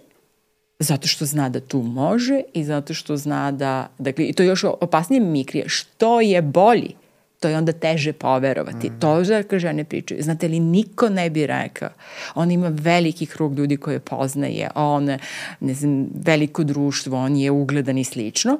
zato 0.79 1.09
što 1.09 1.25
zna 1.25 1.49
da 1.49 1.61
tu 1.61 1.83
može 1.83 2.43
i 2.55 2.65
zato 2.65 2.95
što 2.95 3.17
zna 3.17 3.53
da, 3.53 3.89
dakle, 3.99 4.25
i 4.25 4.33
to 4.33 4.43
još 4.43 4.65
opasnije 4.65 5.21
mi 5.21 5.45
krije, 5.45 5.69
što 5.69 6.21
je 6.21 6.43
bolji, 6.43 6.95
to 7.41 7.49
je 7.49 7.57
onda 7.57 7.73
teže 7.73 8.13
poverovati. 8.13 8.91
Mm. 8.91 9.01
To 9.01 9.25
žarka 9.25 9.59
žene 9.59 9.85
pričaju. 9.85 10.23
Znate 10.23 10.49
li, 10.49 10.61
niko 10.61 11.09
ne 11.09 11.31
bi 11.31 11.47
rekao. 11.47 11.89
On 12.35 12.51
ima 12.51 12.69
veliki 12.69 13.27
krug 13.27 13.59
ljudi 13.59 13.77
koje 13.77 13.99
poznaje, 13.99 14.69
on, 14.75 15.19
ne 15.61 15.75
znam, 15.75 16.07
veliko 16.15 16.65
društvo, 16.65 17.19
on 17.19 17.37
je 17.37 17.51
ugledan 17.51 17.99
i 17.99 18.05
slično. 18.05 18.59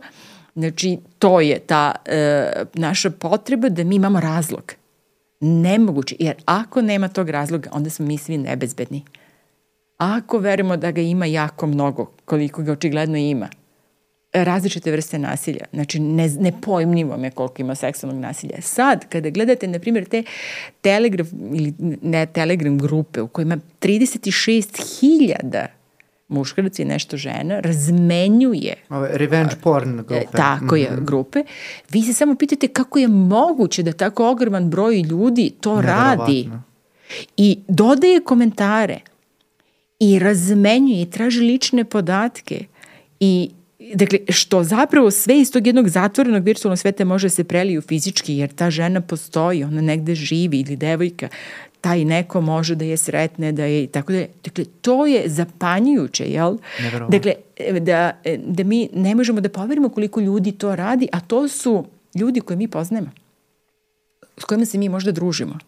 Znači, 0.55 0.99
to 1.19 1.41
je 1.41 1.59
ta 1.59 1.95
e, 2.07 2.53
naša 2.75 3.11
potreba 3.11 3.69
da 3.69 3.85
mi 3.85 3.97
imamo 3.97 4.21
razlog. 4.21 4.73
Nemoguće, 5.41 6.17
jer 6.19 6.35
ako 6.45 6.83
nema 6.83 7.09
tog 7.09 7.31
razloga, 7.31 7.71
onda 7.73 7.91
smo 7.91 8.07
mi 8.07 8.19
svi 8.19 8.39
nebezbedni. 8.39 9.03
Ako 10.03 10.39
verujemo 10.39 10.77
da 10.77 10.91
ga 10.91 11.01
ima 11.01 11.27
jako 11.27 11.67
mnogo, 11.67 12.11
koliko 12.25 12.63
ga 12.63 12.73
očigledno 12.73 13.19
ima, 13.19 13.49
različite 14.33 14.91
vrste 14.91 15.19
nasilja. 15.19 15.65
Znači, 15.73 16.01
ne, 16.01 16.29
ne 16.29 16.53
pojmljivo 16.61 17.17
me 17.17 17.31
koliko 17.31 17.63
ima 17.63 17.75
seksualnog 17.75 18.23
nasilja. 18.23 18.61
Sad, 18.61 19.09
kada 19.09 19.31
gledate, 19.31 19.67
na 19.67 19.79
primjer, 19.79 20.05
te 20.05 20.23
telegram 20.81 21.27
ili 21.55 21.75
ne 22.03 22.27
telegram 22.27 22.79
grupe 22.79 23.21
u 23.21 23.29
kojima 23.29 23.57
36.000 23.81 25.67
muškarac 26.29 26.79
i 26.79 26.85
nešto 26.85 27.17
žena 27.17 27.61
razmenjuje 27.61 28.75
Ove, 28.89 29.09
revenge 29.13 29.55
porn 29.63 29.97
grupe. 29.97 30.15
E, 30.15 30.25
tako 30.33 30.77
je, 30.77 30.91
mm 30.91 30.97
-hmm. 30.97 31.05
grupe. 31.05 31.45
Vi 31.91 32.03
se 32.03 32.13
samo 32.13 32.35
pitate 32.35 32.69
kako 32.69 32.99
je 32.99 33.09
moguće 33.09 33.83
da 33.83 33.93
tako 33.93 34.31
ogroman 34.31 34.71
broj 34.71 35.01
ljudi 35.01 35.53
to 35.61 35.81
radi 35.81 36.51
i 37.37 37.59
dodaje 37.69 38.21
komentare 38.21 39.01
i 40.03 40.19
razmenjuje 40.19 41.03
i 41.03 41.11
traži 41.11 41.41
lične 41.41 41.85
podatke 41.85 42.65
i 43.21 43.51
Dakle, 43.95 44.19
što 44.29 44.65
zapravo 44.65 45.11
sve 45.11 45.41
iz 45.41 45.53
tog 45.53 45.67
jednog 45.67 45.89
zatvorenog 45.89 46.45
virtualnog 46.45 46.79
sveta 46.79 47.05
može 47.05 47.29
se 47.29 47.45
preliju 47.45 47.81
fizički, 47.81 48.37
jer 48.37 48.53
ta 48.53 48.71
žena 48.71 49.01
postoji, 49.01 49.65
ona 49.65 49.81
negde 49.81 50.15
živi 50.15 50.61
ili 50.61 50.77
devojka, 50.77 51.29
taj 51.81 52.05
neko 52.05 52.41
može 52.41 52.75
da 52.75 52.85
je 52.85 52.97
sretne, 52.97 53.53
da 53.53 53.65
je 53.65 53.87
tako 53.87 54.13
da 54.13 54.25
Dakle, 54.45 54.65
to 54.81 55.07
je 55.07 55.29
zapanjujuće, 55.29 56.25
jel? 56.25 56.57
Dakle, 57.09 57.35
da, 57.81 58.21
da 58.39 58.65
mi 58.65 58.89
ne 58.93 59.15
možemo 59.15 59.41
da 59.41 59.49
poverimo 59.49 59.89
koliko 59.89 60.21
ljudi 60.21 60.53
to 60.53 60.77
radi, 60.77 61.09
a 61.13 61.21
to 61.21 61.49
su 61.49 61.85
ljudi 62.15 62.41
koje 62.41 62.57
mi 62.57 62.69
poznajemo, 62.69 63.11
s 64.39 64.45
kojima 64.45 64.67
se 64.67 64.79
mi 64.79 64.89
možda 64.89 65.13
družimo. 65.13 65.59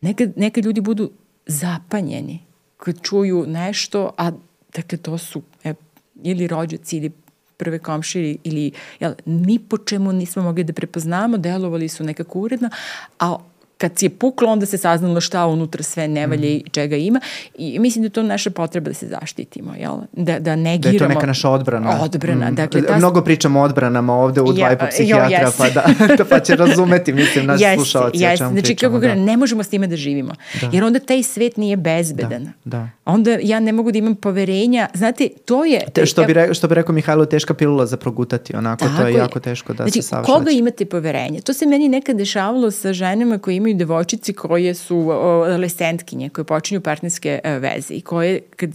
Nekad, 0.00 0.32
nekad 0.36 0.64
ljudi 0.64 0.80
budu 0.80 1.10
zapanjeni 1.46 2.40
kad 2.76 3.02
čuju 3.02 3.44
nešto, 3.46 4.10
a 4.18 4.30
dakle 4.74 4.98
to 4.98 5.18
su 5.18 5.42
e, 5.64 5.74
ili 6.22 6.46
rođaci 6.46 6.96
ili 6.96 7.12
prve 7.56 7.78
komšije 7.78 8.36
ili 8.44 8.72
jel, 9.00 9.14
ni 9.24 9.58
po 9.58 9.78
čemu 9.78 10.12
nismo 10.12 10.42
mogli 10.42 10.64
da 10.64 10.72
prepoznamo, 10.72 11.36
delovali 11.36 11.88
su 11.88 12.04
nekako 12.04 12.38
uredno, 12.40 12.70
a 13.18 13.36
kad 13.82 13.98
si 13.98 14.04
je 14.06 14.10
puklo, 14.10 14.48
onda 14.48 14.66
se 14.66 14.78
saznalo 14.78 15.20
šta 15.20 15.46
unutra 15.46 15.82
sve 15.82 16.08
ne 16.08 16.26
valje 16.26 16.48
mm. 16.48 16.56
i 16.56 16.64
čega 16.70 16.96
ima. 16.96 17.20
I 17.54 17.78
mislim 17.78 18.02
da 18.02 18.06
je 18.06 18.10
to 18.10 18.22
naša 18.22 18.50
potreba 18.50 18.88
da 18.88 18.94
se 18.94 19.06
zaštitimo, 19.06 19.74
jel? 19.78 19.96
Da, 20.12 20.38
da 20.38 20.56
negiramo. 20.56 20.98
Da 20.98 21.04
je 21.04 21.08
to 21.08 21.14
neka 21.14 21.26
naša 21.26 21.50
odbrana. 21.50 21.98
Odbrana, 22.02 22.50
mm. 22.50 22.54
dakle. 22.54 22.82
Ta... 22.82 22.96
Mnogo 22.96 23.22
pričamo 23.22 23.60
o 23.60 23.62
odbranama 23.62 24.14
ovde 24.14 24.40
u 24.40 24.52
dva 24.52 24.72
i 24.72 24.78
po 24.78 24.86
psihijatra, 24.90 25.40
jo, 25.40 25.52
pa, 25.58 25.70
da, 25.70 26.24
pa 26.30 26.40
će 26.40 26.56
razumeti, 26.56 27.12
mislim, 27.12 27.46
naši 27.46 27.64
yes, 27.64 27.74
slušalci 27.74 28.18
yes. 28.18 28.34
o 28.34 28.36
čemu 28.36 28.50
znači, 28.50 28.66
pričamo. 28.66 29.00
Kako 29.00 29.06
da. 29.06 29.14
ne 29.14 29.36
možemo 29.36 29.62
s 29.62 29.68
time 29.68 29.86
da 29.86 29.96
živimo. 29.96 30.34
Da. 30.60 30.70
Jer 30.72 30.84
onda 30.84 30.98
taj 30.98 31.22
svet 31.22 31.56
nije 31.56 31.76
bezbedan. 31.76 32.44
Da, 32.44 32.78
da. 32.78 32.88
Onda 33.04 33.38
ja 33.42 33.60
ne 33.60 33.72
mogu 33.72 33.92
da 33.92 33.98
imam 33.98 34.14
poverenja. 34.14 34.88
Znate, 34.94 35.28
to 35.44 35.64
je... 35.64 35.80
Te, 35.92 36.06
što, 36.06 36.24
bi 36.24 36.32
re, 36.32 36.54
što 36.54 36.68
bi 36.68 36.74
rekao 36.74 36.94
Mihajlo, 36.94 37.26
teška 37.26 37.54
pilula 37.54 37.86
za 37.86 37.96
progutati, 37.96 38.56
onako, 38.56 38.84
Tako 38.84 38.96
to 38.96 39.06
je, 39.06 39.12
je 39.12 39.18
jako 39.18 39.40
teško 39.40 39.72
da 39.72 39.84
znači, 39.84 40.02
se 40.02 40.08
savšaće. 40.08 40.32
Koga 40.32 40.50
imate 40.50 40.84
poverenje? 40.84 41.40
To 41.40 41.52
se 41.52 41.66
meni 41.66 41.88
nekad 41.88 42.16
dešavalo 42.16 42.70
sa 42.70 42.92
ženama 42.92 43.38
koji 43.38 43.56
imaju 43.56 43.71
devojčici 43.78 44.32
koje 44.32 44.74
su 44.74 45.10
adolescentkinje, 45.46 46.28
koje 46.28 46.44
počinju 46.44 46.80
partnerske 46.80 47.40
e, 47.44 47.58
veze 47.58 47.94
i 47.94 48.00
koje 48.00 48.40
kad 48.56 48.70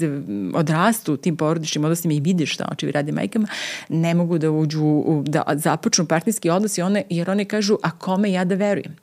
odrastu 0.55 1.17
tim 1.17 1.37
porodičnim 1.37 1.85
odnosima 1.85 2.13
i 2.13 2.19
vide 2.19 2.45
šta 2.45 2.67
očevi 2.71 2.91
rade 2.91 3.11
majkama, 3.11 3.47
ne 3.89 4.13
mogu 4.13 4.37
da 4.37 4.51
uđu, 4.51 5.03
da 5.25 5.43
započnu 5.53 6.05
partnerski 6.05 6.49
odnos 6.49 6.77
i 6.77 6.81
one, 6.81 7.03
jer 7.09 7.29
one 7.29 7.45
kažu, 7.45 7.77
a 7.83 7.91
kome 7.91 8.31
ja 8.31 8.45
da 8.45 8.55
verujem? 8.55 8.95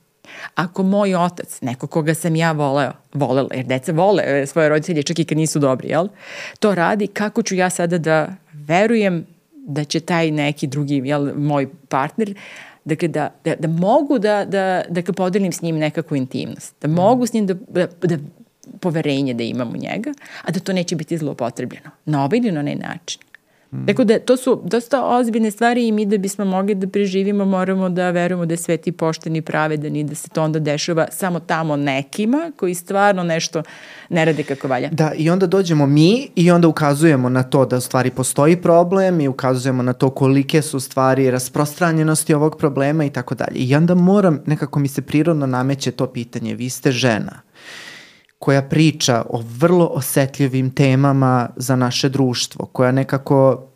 Ako 0.54 0.82
moj 0.82 1.14
otac, 1.14 1.60
neko 1.60 1.86
koga 1.86 2.14
sam 2.14 2.36
ja 2.36 2.52
voleo, 2.52 2.92
volela, 3.12 3.48
jer 3.54 3.66
deca 3.66 3.92
vole 3.92 4.22
e, 4.26 4.46
svoje 4.46 4.68
roditelje 4.68 5.02
čak 5.02 5.18
i 5.18 5.24
kad 5.24 5.38
nisu 5.38 5.58
dobri, 5.58 5.88
jel? 5.88 6.08
To 6.60 6.74
radi, 6.74 7.06
kako 7.06 7.42
ću 7.42 7.54
ja 7.54 7.70
sada 7.70 7.98
da 7.98 8.34
verujem 8.52 9.26
da 9.66 9.84
će 9.84 10.00
taj 10.00 10.30
neki 10.30 10.66
drugi, 10.66 11.02
jel, 11.04 11.34
moj 11.36 11.68
partner, 11.88 12.34
Dakle, 12.84 13.08
da, 13.08 13.30
da, 13.44 13.54
da 13.56 13.68
mogu 13.68 14.18
da, 14.18 14.44
da, 14.44 14.82
da 14.88 15.12
podelim 15.12 15.52
s 15.52 15.62
njim 15.62 15.78
nekakvu 15.78 16.16
intimnost, 16.16 16.74
da 16.82 16.88
mogu 16.88 17.26
s 17.26 17.32
njim 17.32 17.46
da, 17.46 17.54
da, 17.54 17.86
da 18.02 18.16
poverenje 18.80 19.34
da 19.34 19.42
imam 19.42 19.68
u 19.68 19.76
njega, 19.76 20.12
a 20.42 20.50
da 20.50 20.60
to 20.60 20.72
neće 20.72 20.96
biti 20.96 21.18
zlopotrebljeno 21.18 21.90
na 22.04 22.24
ovaj 22.24 22.38
ili 22.38 22.52
na 22.52 22.60
onaj 22.60 22.74
način. 22.74 23.20
Mm. 23.74 23.86
Tako 23.86 24.04
da 24.04 24.18
to 24.18 24.36
su 24.36 24.62
dosta 24.64 25.04
ozbiljne 25.04 25.50
stvari 25.50 25.88
i 25.88 25.92
mi 25.92 26.06
da 26.06 26.18
bismo 26.18 26.44
mogli 26.44 26.74
da 26.74 26.88
preživimo 26.88 27.44
moramo 27.44 27.88
da 27.88 28.10
verujemo 28.10 28.46
da 28.46 28.52
je 28.52 28.58
svet 28.58 28.86
i 28.86 28.92
pošten 28.92 29.36
i 29.36 29.42
pravedan 29.42 29.96
i 29.96 30.04
da 30.04 30.14
se 30.14 30.28
to 30.28 30.42
onda 30.42 30.58
dešava 30.58 31.06
samo 31.12 31.40
tamo 31.40 31.76
nekima 31.76 32.52
koji 32.56 32.74
stvarno 32.74 33.22
nešto 33.22 33.62
ne 34.08 34.24
rade 34.24 34.42
kako 34.42 34.68
valja. 34.68 34.88
Da, 34.92 35.12
i 35.16 35.30
onda 35.30 35.46
dođemo 35.46 35.86
mi 35.86 36.28
i 36.34 36.50
onda 36.50 36.68
ukazujemo 36.68 37.28
na 37.28 37.42
to 37.42 37.66
da 37.66 37.76
u 37.76 37.80
stvari 37.80 38.10
postoji 38.10 38.56
problem 38.56 39.20
i 39.20 39.28
ukazujemo 39.28 39.82
na 39.82 39.92
to 39.92 40.10
kolike 40.10 40.62
su 40.62 40.80
stvari 40.80 41.30
rasprostranjenosti 41.30 42.34
ovog 42.34 42.58
problema 42.58 43.04
i 43.04 43.10
tako 43.10 43.34
dalje. 43.34 43.56
I 43.56 43.74
onda 43.76 43.94
moram, 43.94 44.40
nekako 44.46 44.78
mi 44.78 44.88
se 44.88 45.02
prirodno 45.02 45.46
nameće 45.46 45.90
to 45.90 46.06
pitanje, 46.06 46.54
vi 46.54 46.70
ste 46.70 46.92
žena 46.92 47.40
koja 48.38 48.62
priča 48.62 49.24
o 49.30 49.42
vrlo 49.58 49.86
osetljivim 49.86 50.70
temama 50.70 51.48
za 51.56 51.76
naše 51.76 52.08
društvo, 52.08 52.66
koja 52.66 52.92
nekako 52.92 53.68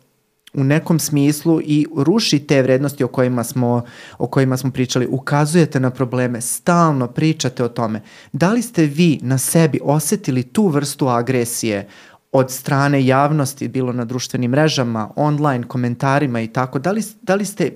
u 0.53 0.63
nekom 0.63 0.99
smislu 0.99 1.61
i 1.61 1.87
ruši 1.97 2.39
te 2.39 2.61
vrednosti 2.61 3.03
o 3.03 3.07
kojima 3.07 3.43
smo, 3.43 3.83
o 4.17 4.27
kojima 4.27 4.57
smo 4.57 4.71
pričali. 4.71 5.07
Ukazujete 5.07 5.79
na 5.79 5.89
probleme, 5.89 6.41
stalno 6.41 7.07
pričate 7.07 7.63
o 7.63 7.69
tome. 7.69 8.01
Da 8.33 8.51
li 8.51 8.61
ste 8.61 8.85
vi 8.85 9.19
na 9.21 9.37
sebi 9.37 9.79
osetili 9.83 10.43
tu 10.43 10.67
vrstu 10.67 11.07
agresije 11.07 11.87
od 12.31 12.51
strane 12.51 13.05
javnosti, 13.05 13.67
bilo 13.67 13.93
na 13.93 14.05
društvenim 14.05 14.51
mrežama, 14.51 15.09
online, 15.15 15.67
komentarima 15.67 16.41
i 16.41 16.47
tako, 16.47 16.79
da 16.79 16.91
li, 16.91 17.03
da 17.21 17.35
li 17.35 17.45
ste 17.45 17.71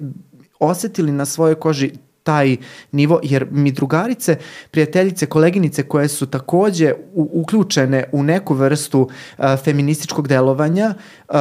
osetili 0.59 1.11
na 1.11 1.25
svojoj 1.25 1.55
koži 1.55 1.91
taj 2.23 2.57
nivo, 2.91 3.19
jer 3.23 3.47
mi 3.51 3.71
drugarice, 3.71 4.37
prijateljice, 4.71 5.25
koleginice 5.25 5.83
koje 5.83 6.07
su 6.07 6.25
takođe 6.25 6.93
u, 7.13 7.29
uključene 7.33 8.03
u 8.11 8.23
neku 8.23 8.53
vrstu 8.53 9.01
uh, 9.01 9.45
feminističkog 9.63 10.27
delovanja, 10.27 10.93
uh, 11.29 11.35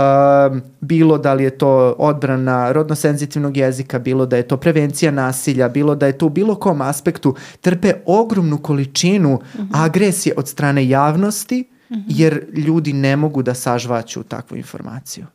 bilo 0.80 1.18
da 1.18 1.34
li 1.34 1.44
je 1.44 1.58
to 1.58 1.94
odbrana 1.98 2.72
rodnosenzitivnog 2.72 3.56
jezika, 3.56 3.98
bilo 3.98 4.26
da 4.26 4.36
je 4.36 4.48
to 4.48 4.56
prevencija 4.56 5.10
nasilja, 5.10 5.68
bilo 5.68 5.94
da 5.94 6.06
je 6.06 6.18
to 6.18 6.26
u 6.26 6.30
bilo 6.30 6.54
kom 6.54 6.80
aspektu, 6.80 7.34
trpe 7.60 7.92
ogromnu 8.06 8.58
količinu 8.58 9.40
mhm. 9.54 9.62
-huh. 9.62 9.84
agresije 9.84 10.34
od 10.36 10.48
strane 10.48 10.88
javnosti, 10.88 11.68
mhm. 11.90 12.00
-huh. 12.00 12.04
jer 12.08 12.44
ljudi 12.52 12.92
ne 12.92 13.16
mogu 13.16 13.42
da 13.42 13.54
sažvaću 13.54 14.22
takvu 14.22 14.56
informaciju. 14.56 15.26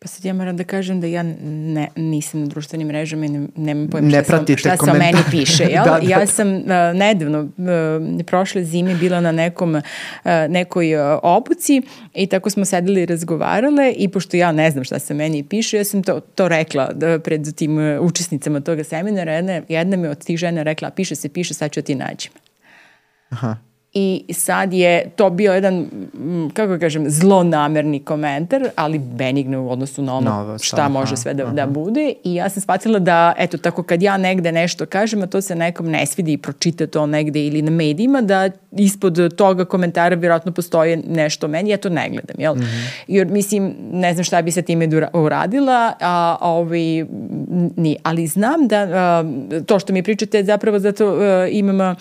Pa 0.00 0.08
sad 0.08 0.24
ja 0.24 0.32
moram 0.32 0.56
da 0.56 0.64
kažem 0.64 1.00
da 1.00 1.06
ja 1.06 1.22
ne, 1.22 1.88
nisam 1.96 2.40
na 2.40 2.46
društvenim 2.46 2.88
mrežama 2.88 3.26
i 3.26 3.28
ne, 3.28 3.48
nemam 3.56 3.88
pojma 3.88 4.10
šta, 4.10 4.24
sam, 4.24 4.56
šta 4.56 4.76
se 4.76 4.90
o 4.90 4.94
meni 4.94 5.18
piše. 5.30 5.64
Jel? 5.72 5.84
da, 5.84 5.90
da, 5.90 6.08
ja 6.08 6.26
sam 6.26 6.54
uh, 6.54 6.62
nedavno, 6.94 7.40
uh, 7.40 8.24
prošle 8.26 8.64
zime 8.64 8.94
bila 8.94 9.20
na 9.20 9.32
nekom, 9.32 9.74
uh, 9.74 9.82
nekoj 10.48 10.94
uh, 10.94 11.18
obuci 11.22 11.82
i 12.14 12.26
tako 12.26 12.50
smo 12.50 12.64
sedeli 12.64 13.02
i 13.02 13.06
razgovarale 13.06 13.92
i 13.92 14.08
pošto 14.08 14.36
ja 14.36 14.52
ne 14.52 14.70
znam 14.70 14.84
šta 14.84 14.98
se 14.98 15.14
meni 15.14 15.42
piše, 15.42 15.76
ja 15.76 15.84
sam 15.84 16.02
to, 16.02 16.20
to 16.20 16.48
rekla 16.48 16.92
da, 16.92 17.18
pred 17.18 17.54
tim 17.56 17.78
uh, 17.78 18.06
učesnicama 18.06 18.60
toga 18.60 18.84
seminara. 18.84 19.32
Jedna, 19.32 19.60
jedna 19.68 19.96
mi 19.96 20.08
od 20.08 20.24
tih 20.24 20.38
žena 20.38 20.62
rekla, 20.62 20.90
piše 20.90 21.14
se, 21.14 21.28
piše, 21.28 21.54
sad 21.54 21.72
ću 21.72 21.82
ti 21.82 21.94
nađem. 21.94 22.32
Aha 23.30 23.67
i 23.98 24.34
sad 24.34 24.72
je 24.72 25.10
to 25.16 25.30
bio 25.30 25.52
jedan, 25.52 25.86
kako 26.52 26.72
da 26.72 26.78
kažem, 26.78 27.10
zlonamerni 27.10 28.00
komentar, 28.00 28.68
ali 28.76 28.98
benigno 28.98 29.62
u 29.62 29.70
odnosu 29.70 30.02
na 30.02 30.14
ono 30.14 30.30
Novo, 30.30 30.58
šta 30.58 30.80
aha, 30.80 30.88
može 30.88 31.16
sve 31.16 31.34
da, 31.34 31.42
aha. 31.42 31.52
da 31.52 31.66
bude 31.66 32.12
i 32.24 32.34
ja 32.34 32.48
sam 32.48 32.62
shvatila 32.62 32.98
da, 32.98 33.34
eto, 33.38 33.58
tako 33.58 33.82
kad 33.82 34.02
ja 34.02 34.16
negde 34.16 34.52
nešto 34.52 34.86
kažem, 34.86 35.22
a 35.22 35.26
to 35.26 35.40
se 35.40 35.54
nekom 35.54 35.90
ne 35.90 36.06
svidi 36.06 36.32
i 36.32 36.38
pročita 36.38 36.86
to 36.86 37.06
negde 37.06 37.46
ili 37.46 37.62
na 37.62 37.70
medijima, 37.70 38.20
da 38.20 38.50
ispod 38.72 39.34
toga 39.36 39.64
komentara 39.64 40.16
vjerojatno 40.16 40.52
postoje 40.52 40.96
nešto 40.96 41.46
o 41.46 41.50
meni, 41.50 41.70
ja 41.70 41.76
to 41.76 41.88
ne 41.88 42.08
gledam, 42.08 42.36
jel? 42.38 42.54
Mm 42.54 42.60
-hmm. 42.60 42.88
Jer, 43.08 43.26
mislim, 43.26 43.74
ne 43.92 44.14
znam 44.14 44.24
šta 44.24 44.42
bi 44.42 44.50
sa 44.50 44.62
time 44.62 44.88
uradila, 45.12 45.92
a, 46.00 46.36
a 46.40 46.50
ovaj, 46.50 47.04
ni, 47.76 47.96
ali 48.02 48.26
znam 48.26 48.68
da 48.68 48.78
a, 48.78 49.24
to 49.66 49.78
što 49.78 49.92
mi 49.92 50.02
pričate 50.02 50.44
zapravo 50.44 50.78
zato 50.78 51.06
a, 51.06 51.48
imam 51.50 51.96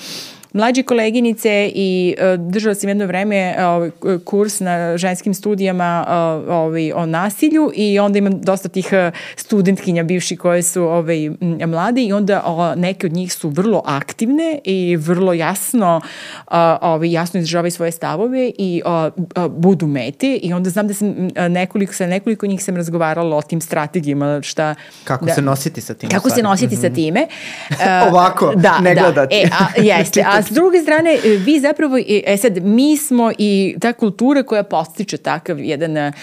mlađe 0.54 0.84
koleginice 0.84 1.72
i 1.76 2.16
uh, 2.18 2.52
držala 2.52 2.76
sam 2.76 2.90
jedno 2.90 3.06
vreme 3.06 3.56
uh, 4.02 4.22
kurs 4.26 4.60
na 4.60 4.98
ženskim 4.98 5.34
studijama 5.34 6.06
uh, 6.08 6.54
ovaj, 6.54 6.92
o 6.92 7.06
nasilju 7.06 7.72
i 7.76 8.00
onda 8.00 8.18
imam 8.18 8.42
dosta 8.42 8.70
tih 8.70 8.90
studentkinja 9.36 10.04
bivši 10.04 10.36
koje 10.36 10.64
su 10.64 10.84
ovaj, 10.84 11.30
mlade 11.68 12.02
i 12.02 12.14
onda 12.14 12.44
uh, 12.46 12.82
neke 12.82 13.08
od 13.08 13.14
njih 13.14 13.34
su 13.34 13.50
vrlo 13.50 13.82
aktivne 13.86 14.60
i 14.64 14.96
vrlo 14.96 15.34
jasno 15.34 16.02
uh, 16.48 16.54
ovaj, 16.82 17.12
jasno 17.12 17.40
izražavaju 17.40 17.72
svoje 17.72 17.92
stavove 17.92 18.52
i 18.58 18.82
uh, 18.86 19.48
budu 19.50 19.88
mete 19.88 20.36
i 20.36 20.54
onda 20.54 20.70
znam 20.70 20.88
da 20.88 20.94
sam 20.94 21.16
nekoliko, 21.50 21.94
sa 21.94 22.08
nekoliko 22.08 22.48
njih 22.48 22.64
sam 22.64 22.76
razgovarala 22.76 23.38
o 23.38 23.42
tim 23.42 23.62
strategijama 23.62 24.42
šta... 24.42 24.76
Kako 25.04 25.26
da, 25.26 25.34
se 25.34 25.42
nositi 25.42 25.82
sa 25.82 25.94
tim? 25.94 26.10
Kako 26.10 26.30
stvari. 26.30 26.40
se 26.40 26.44
nositi 26.44 26.76
mm 26.76 26.78
-hmm. 26.78 26.82
sa 26.82 26.88
mhm. 26.88 26.96
time. 26.96 27.28
Uh, 27.70 27.78
Ovako, 28.14 28.54
da, 28.56 28.80
ne 28.80 28.96
da. 28.96 29.02
gledati. 29.02 29.36
E, 29.36 29.50
a, 29.60 29.82
jeste, 29.82 30.24
a 30.38 30.42
s 30.42 30.52
druge 30.52 30.80
strane, 30.80 31.14
e, 31.14 31.30
vi 31.30 31.60
zapravo, 31.60 31.98
e, 31.98 32.22
e 32.26 32.38
sad, 32.38 32.64
mi 32.64 32.98
smo 32.98 33.32
i 33.38 33.76
ta 33.82 33.94
kultura 33.94 34.44
koja 34.44 34.64
postiče 34.64 35.18
takav 35.18 35.60
jedan 35.60 35.98
uh, 35.98 36.14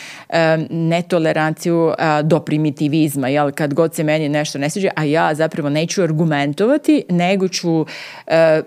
netoleranciju 0.70 1.86
uh, 1.86 1.95
do 2.23 2.41
primitivizma, 2.41 3.28
jel, 3.28 3.51
kad 3.51 3.74
god 3.74 3.95
se 3.95 4.05
meni 4.05 4.28
nešto 4.28 4.59
ne 4.59 4.70
sviđa, 4.70 4.91
a 4.97 5.05
ja 5.05 5.35
zapravo 5.35 5.69
neću 5.69 6.03
argumentovati, 6.03 7.05
nego 7.11 7.49
ću 7.49 7.81
uh, 7.81 7.86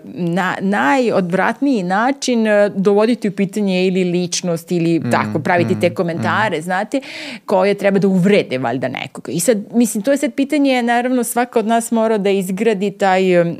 na 0.04 0.56
najodvratniji 0.60 1.82
način 1.82 2.48
uh, 2.48 2.72
dovoditi 2.74 3.28
u 3.28 3.32
pitanje 3.32 3.86
ili 3.86 4.04
ličnost 4.04 4.72
ili 4.72 5.00
mm, 5.00 5.10
tako, 5.10 5.38
praviti 5.38 5.74
mm, 5.74 5.80
te 5.80 5.94
komentare, 5.94 6.58
mm. 6.58 6.62
znate, 6.62 7.00
koje 7.46 7.74
treba 7.74 7.98
da 7.98 8.08
uvrede 8.08 8.58
valjda 8.58 8.88
nekoga. 8.88 9.32
I 9.32 9.40
sad, 9.40 9.58
mislim, 9.74 10.02
to 10.02 10.10
je 10.10 10.16
sad 10.16 10.34
pitanje, 10.34 10.82
naravno, 10.82 11.24
svaka 11.24 11.58
od 11.58 11.66
nas 11.66 11.90
mora 11.90 12.18
da 12.18 12.30
izgradi 12.30 12.90
taj 12.90 13.40
um, 13.40 13.56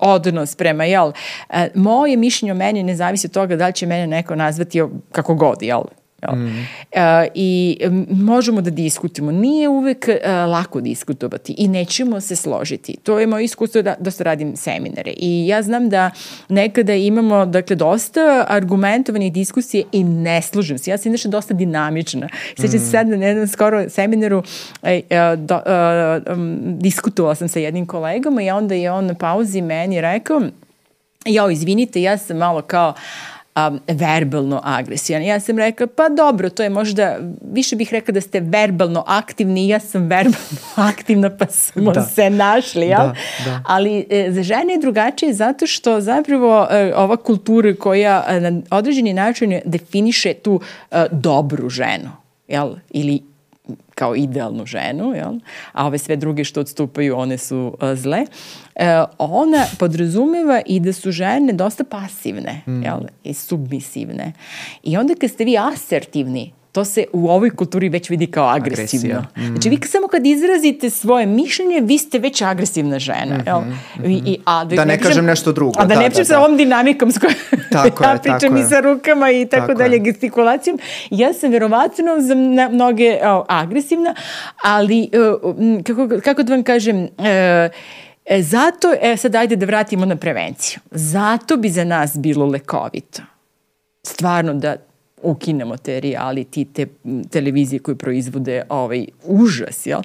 odnos 0.00 0.56
prema, 0.56 0.84
jel, 0.84 1.12
E, 1.50 1.68
moje 1.74 2.16
mišljenje 2.16 2.52
o 2.52 2.56
meni 2.56 2.82
ne 2.82 2.96
zavisi 2.96 3.26
od 3.26 3.32
toga 3.32 3.56
da 3.56 3.66
li 3.66 3.72
će 3.72 3.86
mene 3.86 4.06
neko 4.06 4.34
nazvati 4.34 4.82
kako 5.12 5.34
god, 5.34 5.62
jel? 5.62 5.82
Mm. 6.32 6.66
E, 6.92 7.28
I 7.34 7.78
možemo 8.10 8.60
da 8.60 8.70
diskutujemo. 8.70 9.32
Nije 9.32 9.68
uvek 9.68 10.08
e, 10.08 10.30
lako 10.30 10.80
diskutovati 10.80 11.54
i 11.58 11.68
nećemo 11.68 12.20
se 12.20 12.36
složiti. 12.36 12.96
To 13.02 13.20
je 13.20 13.26
moje 13.26 13.44
iskustvo 13.44 13.82
da 13.82 13.94
dosta 14.00 14.24
radim 14.24 14.56
seminare. 14.56 15.12
I 15.16 15.46
ja 15.46 15.62
znam 15.62 15.88
da 15.88 16.10
nekada 16.48 16.94
imamo 16.94 17.46
dakle, 17.46 17.76
dosta 17.76 18.44
argumentovanih 18.48 19.32
diskusije 19.32 19.84
i 19.92 20.04
ne 20.04 20.42
služim 20.42 20.78
se. 20.78 20.90
Ja 20.90 20.98
sam 20.98 21.10
inače 21.10 21.28
dosta 21.28 21.54
dinamična. 21.54 22.28
Sveća 22.56 22.76
mm. 22.76 22.80
se 22.80 22.90
sad 22.90 23.08
na 23.08 23.26
jednom 23.26 23.46
skoro 23.46 23.88
seminaru 23.88 24.42
e, 24.82 25.00
e, 25.10 25.36
do, 25.36 25.54
e, 25.54 26.20
diskutovala 26.64 27.34
sam 27.34 27.48
sa 27.48 27.58
jednim 27.58 27.86
kolegom 27.86 28.40
i 28.40 28.50
onda 28.50 28.74
je 28.74 28.92
on 28.92 29.06
na 29.06 29.14
pauzi 29.14 29.62
meni 29.62 30.00
rekao 30.00 30.42
jao, 31.24 31.50
izvinite, 31.50 32.02
ja 32.02 32.18
sam 32.18 32.36
malo 32.36 32.62
kao 32.62 32.94
um, 33.56 33.80
verbalno 33.88 34.60
agresivan. 34.64 35.22
Ja 35.22 35.40
sam 35.40 35.58
rekla, 35.58 35.86
pa 35.86 36.08
dobro, 36.08 36.50
to 36.50 36.62
je 36.62 36.70
možda, 36.70 37.18
više 37.52 37.76
bih 37.76 37.92
rekla 37.92 38.12
da 38.12 38.20
ste 38.20 38.40
verbalno 38.40 39.04
aktivni, 39.06 39.68
ja 39.68 39.80
sam 39.80 40.02
verbalno 40.02 40.58
aktivna, 40.90 41.36
pa 41.36 41.46
smo 41.46 41.92
da. 41.92 42.02
se 42.02 42.30
našli, 42.30 42.86
jel? 42.86 42.98
Da, 42.98 43.14
da. 43.44 43.62
Ali 43.66 44.06
e, 44.10 44.32
za 44.32 44.42
žene 44.42 44.72
je 44.72 44.78
drugačije 44.78 45.32
zato 45.34 45.66
što 45.66 46.00
zapravo 46.00 46.66
e, 46.70 46.92
ova 46.96 47.16
kultura 47.16 47.74
koja 47.74 48.24
e, 48.28 48.40
na 48.40 48.62
određeni 48.70 49.12
način 49.12 49.60
definiše 49.64 50.34
tu 50.34 50.60
e, 50.90 51.06
dobru 51.10 51.68
ženu, 51.68 52.10
jel? 52.48 52.74
Ili 52.90 53.22
kao 53.94 54.16
idealnu 54.16 54.66
ženu, 54.66 55.14
jel? 55.14 55.32
a 55.72 55.86
ove 55.86 55.98
sve 55.98 56.16
druge 56.16 56.44
što 56.44 56.60
odstupaju, 56.60 57.18
one 57.18 57.38
su 57.38 57.76
uh, 57.80 57.94
zle, 57.94 58.24
ona 59.18 59.66
podrazumeva 59.78 60.60
i 60.66 60.80
da 60.80 60.92
su 60.92 61.12
žene 61.12 61.52
dosta 61.52 61.84
pasivne 61.84 62.62
mm. 62.66 62.82
jel? 62.82 63.00
i 63.24 63.34
submisivne. 63.34 64.32
I 64.82 64.96
onda 64.96 65.14
kad 65.20 65.30
ste 65.30 65.44
vi 65.44 65.58
asertivni, 65.58 66.52
to 66.74 66.84
se 66.84 67.04
u 67.12 67.28
ovoj 67.28 67.50
kulturi 67.50 67.88
već 67.88 68.10
vidi 68.10 68.26
kao 68.26 68.48
agresivno. 68.48 69.24
Mm. 69.36 69.46
Znači 69.46 69.68
vi 69.68 69.78
samo 69.84 70.08
kad 70.08 70.26
izrazite 70.26 70.90
svoje 70.90 71.26
mišljenje, 71.26 71.80
vi 71.80 71.98
ste 71.98 72.18
već 72.18 72.42
agresivna 72.42 72.98
žena. 72.98 73.36
Mm 73.36 73.40
-hmm, 73.40 73.46
jel? 73.46 73.60
Mm 73.60 73.74
-hmm. 73.98 74.08
I, 74.08 74.32
i, 74.32 74.38
a, 74.44 74.64
da, 74.64 74.76
da 74.76 74.84
ne, 74.84 74.96
ne 74.96 75.02
kažem 75.02 75.24
nešto 75.24 75.52
drugo. 75.52 75.80
A 75.80 75.84
da, 75.84 75.94
da 75.94 76.00
ne 76.00 76.06
pričam 76.06 76.20
da, 76.20 76.24
sa 76.24 76.38
ovom 76.38 76.56
dinamikom 76.56 77.12
s 77.12 77.18
kojom 77.18 77.34
tako 77.70 78.04
ja 78.04 78.10
je, 78.10 78.18
pričam 78.22 78.56
i 78.56 78.62
sa 78.62 78.80
rukama 78.80 79.30
i 79.30 79.46
tako, 79.46 79.66
tako 79.66 79.78
dalje, 79.78 79.94
je. 79.94 79.98
gestikulacijom. 79.98 80.78
Ja 81.10 81.32
sam 81.32 81.50
verovatno 81.50 82.20
za 82.20 82.34
mnoge 82.70 83.18
o, 83.24 83.44
agresivna, 83.48 84.14
ali 84.62 85.10
uh, 85.42 85.82
kako, 85.84 86.08
kako 86.24 86.42
da 86.42 86.54
vam 86.54 86.62
kažem... 86.62 86.96
Uh, 87.02 87.74
E, 88.24 88.42
zato, 88.42 88.94
e 89.00 89.16
sad 89.16 89.34
ajde 89.34 89.56
da 89.56 89.66
vratimo 89.66 90.04
na 90.04 90.16
prevenciju. 90.16 90.80
Zato 90.90 91.56
bi 91.56 91.70
za 91.70 91.84
nas 91.84 92.18
bilo 92.18 92.46
lekovito. 92.46 93.22
Stvarno 94.02 94.54
da 94.54 94.76
ukinemo 95.22 95.76
te 95.76 96.00
reality, 96.00 96.66
te 96.72 96.86
televizije 97.30 97.78
koje 97.78 97.94
proizvode 97.94 98.62
ovaj 98.68 99.06
užas, 99.24 99.86
jel? 99.86 100.00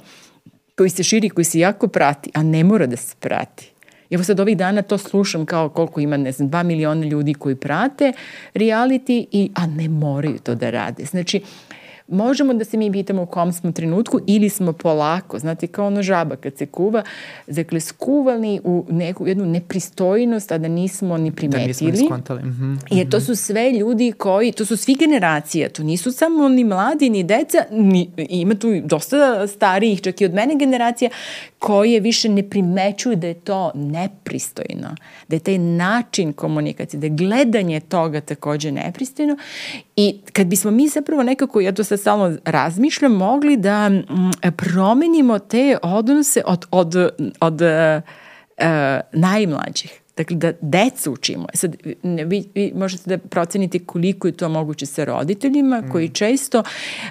koji 0.80 0.90
se 0.90 1.04
širi, 1.04 1.30
koji 1.30 1.46
se 1.46 1.60
jako 1.60 1.88
prati, 1.88 2.32
a 2.34 2.44
ne 2.44 2.64
mora 2.64 2.86
da 2.88 2.96
se 2.96 3.16
prati. 3.20 3.72
Evo 4.10 4.24
sad 4.24 4.40
ovih 4.40 4.58
dana 4.58 4.82
to 4.82 4.98
slušam 4.98 5.46
kao 5.46 5.70
koliko 5.70 6.00
ima, 6.00 6.18
ne 6.18 6.32
znam, 6.32 6.50
2 6.50 6.64
miliona 6.64 7.06
ljudi 7.06 7.34
koji 7.34 7.56
prate 7.56 8.14
reality, 8.54 9.26
i, 9.32 9.52
a 9.56 9.68
ne 9.68 9.90
moraju 9.90 10.40
to 10.40 10.56
da 10.56 10.70
rade. 10.70 11.06
Znači, 11.06 11.42
možemo 12.12 12.54
da 12.54 12.66
se 12.66 12.78
mi 12.78 12.92
pitamo 12.92 13.22
u 13.22 13.26
kom 13.26 13.54
smo 13.54 13.72
trenutku 13.72 14.20
ili 14.28 14.50
smo 14.50 14.74
polako, 14.74 15.40
znate 15.40 15.68
kao 15.68 15.88
ono 15.88 16.02
žaba 16.02 16.36
kad 16.36 16.58
se 16.58 16.66
kuva, 16.66 17.04
dakle 17.48 17.80
skuvali 17.80 18.60
u 18.64 18.86
neku 18.90 19.28
jednu 19.28 19.46
nepristojnost, 19.46 20.52
a 20.52 20.58
da 20.58 20.68
nismo 20.68 21.18
ni 21.18 21.32
primetili. 21.32 21.62
Da 21.62 21.68
nismo 21.68 21.90
ni 21.90 22.08
skontali. 22.08 22.44
Mm 22.44 22.58
-hmm. 22.62 22.98
Jer 22.98 23.10
to 23.10 23.22
su 23.22 23.36
sve 23.36 23.72
ljudi 23.72 24.12
koji, 24.12 24.52
to 24.52 24.66
su 24.66 24.78
svi 24.78 24.96
generacije, 24.96 25.70
to 25.70 25.84
nisu 25.84 26.12
samo 26.12 26.50
ni 26.50 26.64
mladi, 26.64 27.10
ni 27.10 27.24
deca, 27.24 27.58
ni, 27.72 28.12
ima 28.30 28.56
tu 28.56 28.68
dosta 28.84 29.48
starijih, 29.48 30.02
čak 30.02 30.22
i 30.22 30.26
od 30.26 30.34
mene 30.34 30.56
generacija, 30.56 31.10
koje 31.60 32.00
više 32.00 32.30
ne 32.30 32.50
primećuju 32.50 33.16
da 33.16 33.28
je 33.28 33.34
to 33.34 33.72
nepristojno, 33.76 34.96
da 35.28 35.36
je 35.36 35.40
taj 35.40 35.58
način 35.58 36.34
komunikacije, 36.34 37.00
da 37.00 37.06
je 37.06 37.10
gledanje 37.10 37.80
toga 37.80 38.22
takođe 38.22 38.72
nepristojno 38.72 39.38
i 39.96 40.20
kad 40.34 40.48
bismo 40.48 40.72
mi 40.72 40.88
zapravo 40.88 41.24
nekako, 41.24 41.62
ja 41.62 41.72
to 41.72 41.84
sad 41.84 41.99
stalno 42.00 42.38
razmišljam, 42.46 43.12
mogli 43.12 43.58
da 43.58 43.86
m, 43.86 44.06
promenimo 44.58 45.40
te 45.40 45.78
odnose 45.84 46.42
od, 46.46 46.66
od, 46.72 46.96
od, 47.40 47.62
uh, 47.62 48.04
najmlađih. 49.12 49.99
Dakle, 50.20 50.36
da 50.36 50.52
decu 50.62 51.12
učimo. 51.12 51.48
E 51.54 51.58
sad, 51.58 51.76
vi, 52.04 52.44
vi 52.56 52.72
možete 52.76 53.10
da 53.10 53.18
procenite 53.18 53.80
koliko 53.80 54.28
je 54.28 54.32
to 54.32 54.50
moguće 54.50 54.86
sa 54.86 55.06
roditeljima 55.06 55.82
mm. 55.82 55.92
koji 55.92 56.10
često 56.10 56.64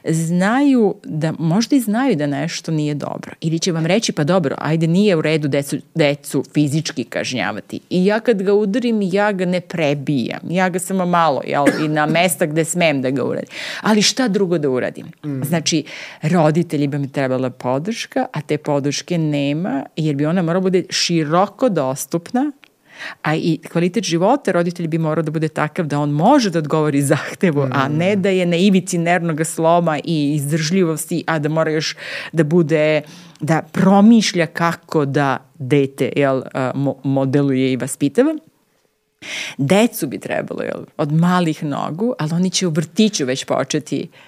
znaju 0.05 0.95
da, 1.05 1.33
možda 1.39 1.77
i 1.77 1.81
znaju 1.81 2.17
da 2.17 2.27
nešto 2.27 2.73
nije 2.73 2.95
dobro. 2.95 3.33
Ili 3.41 3.59
će 3.59 3.73
vam 3.73 3.87
reći, 3.87 4.13
pa 4.13 4.25
dobro, 4.25 4.57
ajde, 4.59 4.87
nije 4.87 5.17
u 5.17 5.23
redu 5.23 5.49
decu, 5.49 5.77
decu 5.95 6.45
fizički 6.55 7.05
kažnjavati. 7.05 7.81
I 7.91 8.07
ja 8.07 8.21
kad 8.21 8.43
ga 8.43 8.55
udarim, 8.55 9.03
ja 9.03 9.33
ga 9.33 9.45
ne 9.45 9.61
prebijam. 9.61 10.41
Ja 10.51 10.69
ga 10.69 10.79
samo 10.79 11.07
malo, 11.07 11.43
jel, 11.47 11.65
i 11.85 11.89
na 11.89 12.07
mesta 12.07 12.47
gde 12.47 12.65
smem 12.65 13.03
da 13.03 13.11
ga 13.11 13.25
uradim. 13.25 13.49
Ali 13.81 14.03
šta 14.03 14.29
drugo 14.29 14.59
da 14.59 14.71
uradim? 14.71 15.07
Mm. 15.25 15.43
Znači, 15.43 15.85
roditelji 16.23 16.87
bi 16.87 16.99
mi 16.99 17.13
trebala 17.13 17.51
podrška, 17.51 18.27
a 18.33 18.41
te 18.41 18.59
podrške 18.59 19.19
nema, 19.19 19.85
jer 19.97 20.17
bi 20.17 20.27
ona 20.27 20.43
morala 20.43 20.63
bude 20.63 20.85
široko 20.91 21.69
dostupna 21.69 22.53
a 23.23 23.35
i 23.35 23.59
kvalitet 23.73 24.05
života 24.05 24.53
roditelj 24.53 24.89
bi 24.89 24.99
morao 24.99 25.23
da 25.23 25.31
bude 25.31 25.49
takav 25.49 25.87
da 25.87 26.01
on 26.01 26.11
može 26.11 26.51
da 26.51 26.59
odgovori 26.59 27.03
zahtevu, 27.03 27.67
mm. 27.67 27.71
a 27.73 27.89
ne 27.89 28.17
da 28.17 28.29
je 28.29 28.47
na 28.47 28.57
ivici 28.57 28.99
nervnog 28.99 29.47
sloma 29.47 29.99
i 30.05 30.35
izdržljivosti, 30.35 31.25
a 31.27 31.39
da 31.39 31.49
mora 31.49 31.71
još 31.71 31.97
da 32.33 32.45
bude 32.45 33.03
da 33.41 33.63
promišlja 33.73 34.47
kako 34.47 35.05
da 35.05 35.37
dete 35.59 36.13
jel, 36.17 36.43
modeluje 37.05 37.73
i 37.73 37.77
vaspitava. 37.77 38.35
Decu 39.59 40.07
bi 40.07 40.19
trebalo 40.19 40.63
jel, 40.63 40.85
od 40.97 41.13
malih 41.13 41.65
nogu, 41.65 42.15
ali 42.19 42.31
oni 42.33 42.51
će 42.51 42.67
u 42.67 42.71
vrtiću 42.71 43.25
već 43.25 43.45
početi 43.45 44.09
uh, 44.13 44.19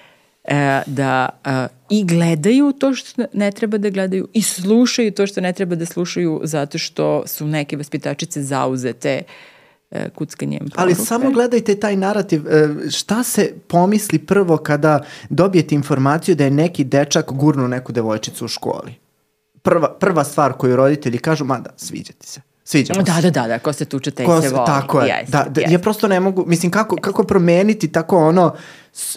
da 0.86 1.28
e, 1.44 1.66
i 1.90 2.04
gledaju 2.04 2.72
to 2.72 2.94
što 2.94 3.22
ne 3.32 3.50
treba 3.50 3.78
da 3.78 3.90
gledaju 3.90 4.28
i 4.32 4.42
slušaju 4.42 5.12
to 5.12 5.26
što 5.26 5.40
ne 5.40 5.52
treba 5.52 5.74
da 5.74 5.86
slušaju 5.86 6.40
zato 6.44 6.78
što 6.78 7.22
su 7.26 7.46
neke 7.46 7.76
vaspitačice 7.76 8.42
zauzete 8.42 9.22
e, 9.90 10.08
kuckanjem 10.10 10.58
poruke. 10.58 10.76
Ali 10.76 10.94
samo 10.94 11.30
gledajte 11.30 11.80
taj 11.80 11.96
narativ, 11.96 12.48
e, 12.48 12.68
šta 12.90 13.22
se 13.22 13.54
pomisli 13.68 14.18
prvo 14.18 14.56
kada 14.56 15.04
dobijete 15.28 15.74
informaciju 15.74 16.34
da 16.34 16.44
je 16.44 16.50
neki 16.50 16.84
dečak 16.84 17.32
gurnu 17.32 17.68
neku 17.68 17.92
devojčicu 17.92 18.44
u 18.44 18.48
školi? 18.48 18.94
Prva, 19.62 19.94
prva 20.00 20.24
stvar 20.24 20.52
koju 20.52 20.76
roditelji 20.76 21.18
kažu, 21.18 21.44
ma 21.44 21.58
da, 21.60 21.70
sviđa 21.76 22.12
ti 22.12 22.26
se. 22.26 22.40
Sviđa 22.64 22.94
da, 22.94 23.20
da, 23.20 23.30
da, 23.30 23.48
da, 23.48 23.58
ko 23.58 23.72
se 23.72 23.84
tuče, 23.84 24.10
taj 24.10 24.26
ko 24.26 24.42
se 24.42 24.48
voli. 24.48 24.66
Tako 24.66 25.00
je. 25.00 25.08
Yes, 25.08 25.30
da, 25.30 25.46
da, 25.50 25.60
yes. 25.60 25.72
Ja 25.72 25.78
prosto 25.78 26.08
ne 26.08 26.20
mogu, 26.20 26.44
mislim, 26.46 26.72
kako, 26.72 26.96
kako 26.96 27.24
promeniti 27.24 27.92
tako 27.92 28.18
ono, 28.18 28.54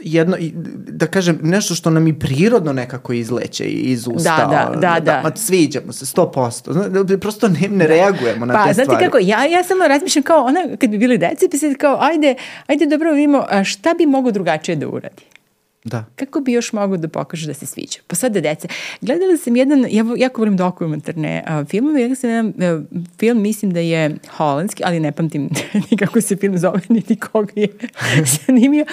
jedno, 0.01 0.37
da 0.75 1.07
kažem, 1.07 1.39
nešto 1.43 1.75
što 1.75 1.89
nam 1.89 2.07
i 2.07 2.19
prirodno 2.19 2.73
nekako 2.73 3.13
izleće 3.13 3.63
iz 3.63 4.07
usta. 4.07 4.37
Da, 4.37 4.45
da, 4.45 4.79
da. 4.79 4.99
da, 4.99 4.99
da. 4.99 5.21
Ma, 5.23 5.35
sviđamo 5.35 5.93
se, 5.93 6.05
100%. 6.05 7.19
Prosto 7.19 7.47
ne, 7.47 7.67
ne 7.67 7.87
da. 7.87 7.93
reagujemo 7.93 8.45
na 8.45 8.53
pa, 8.53 8.67
te 8.67 8.73
stvari. 8.73 8.87
Pa, 8.87 8.93
znate 8.93 9.05
kako, 9.05 9.17
ja, 9.17 9.45
ja 9.45 9.63
samo 9.63 9.87
razmišljam 9.87 10.23
kao, 10.23 10.45
ona, 10.45 10.59
kad 10.79 10.89
bi 10.89 10.97
bili 10.97 11.17
deci, 11.17 11.47
bi 11.51 11.57
se 11.57 11.75
kao, 11.75 11.97
ajde, 12.01 12.35
ajde 12.67 12.85
dobro 12.85 13.11
vidimo, 13.11 13.45
šta 13.65 13.93
bi 13.93 14.05
mogo 14.05 14.31
drugačije 14.31 14.75
da 14.75 14.87
uradi? 14.87 15.23
Da. 15.83 16.05
Kako 16.15 16.39
bi 16.39 16.51
još 16.51 16.73
mogu 16.73 16.97
da 16.97 17.07
pokažeš 17.07 17.45
da 17.45 17.53
se 17.53 17.65
sviđa? 17.65 17.99
Pa 18.07 18.15
sad 18.15 18.33
da 18.33 18.41
deca. 18.41 18.67
Gledala 19.01 19.37
sam 19.37 19.55
jedan, 19.55 19.85
ja 19.89 20.05
jako 20.17 20.41
volim 20.41 20.57
dokumentarne 20.57 21.43
uh, 21.47 21.67
filmove, 21.67 22.01
ja 22.01 22.15
sam 22.15 22.29
jedan 22.29 22.47
uh, 22.47 22.85
film, 23.19 23.41
mislim 23.41 23.73
da 23.73 23.79
je 23.79 24.15
holandski, 24.37 24.83
ali 24.85 24.99
ne 24.99 25.11
pamtim 25.11 25.49
ni 25.91 25.97
kako 25.97 26.21
se 26.21 26.35
film 26.35 26.57
zove, 26.57 26.81
niti 26.89 27.15
koga 27.15 27.51
je 27.55 27.67
zanimio. 28.47 28.85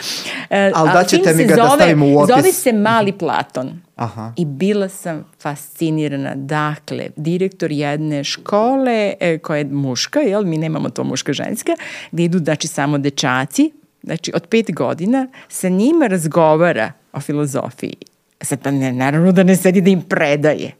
Uh, 0.51 0.57
ali 0.75 0.91
da 0.93 1.05
ćete 1.05 1.35
mi 1.35 1.45
ga 1.45 1.55
zove, 1.55 1.69
da 1.69 1.75
stavimo 1.77 2.07
u 2.07 2.19
opis. 2.19 2.37
Zove 2.37 2.53
se 2.53 2.73
Mali 2.73 3.13
Platon. 3.13 3.81
Aha. 3.97 4.33
I 4.37 4.45
bila 4.45 4.89
sam 4.89 5.25
fascinirana. 5.43 6.35
Dakle, 6.35 7.09
direktor 7.17 7.73
jedne 7.73 8.25
škole 8.25 9.15
e, 9.21 9.39
koja 9.39 9.59
je 9.59 9.65
muška, 9.65 10.21
jel, 10.21 10.45
mi 10.45 10.59
nemamo 10.59 10.91
to 10.91 11.05
muška-ženska, 11.05 11.73
gde 12.13 12.25
idu, 12.25 12.39
znači, 12.39 12.69
samo 12.69 12.99
dečaci, 12.99 13.71
znači 14.03 14.33
od 14.35 14.47
pet 14.47 14.75
godina, 14.75 15.29
sa 15.49 15.69
njima 15.69 16.07
razgovara 16.07 16.93
o 17.13 17.21
filozofiji. 17.21 17.97
Sad 18.43 18.63
pa 18.63 18.71
ne, 18.71 18.93
naravno 18.93 19.33
da 19.33 19.43
ne 19.43 19.57
sedi 19.57 19.81
da 19.81 19.91
im 19.91 20.03
predaje, 20.03 20.73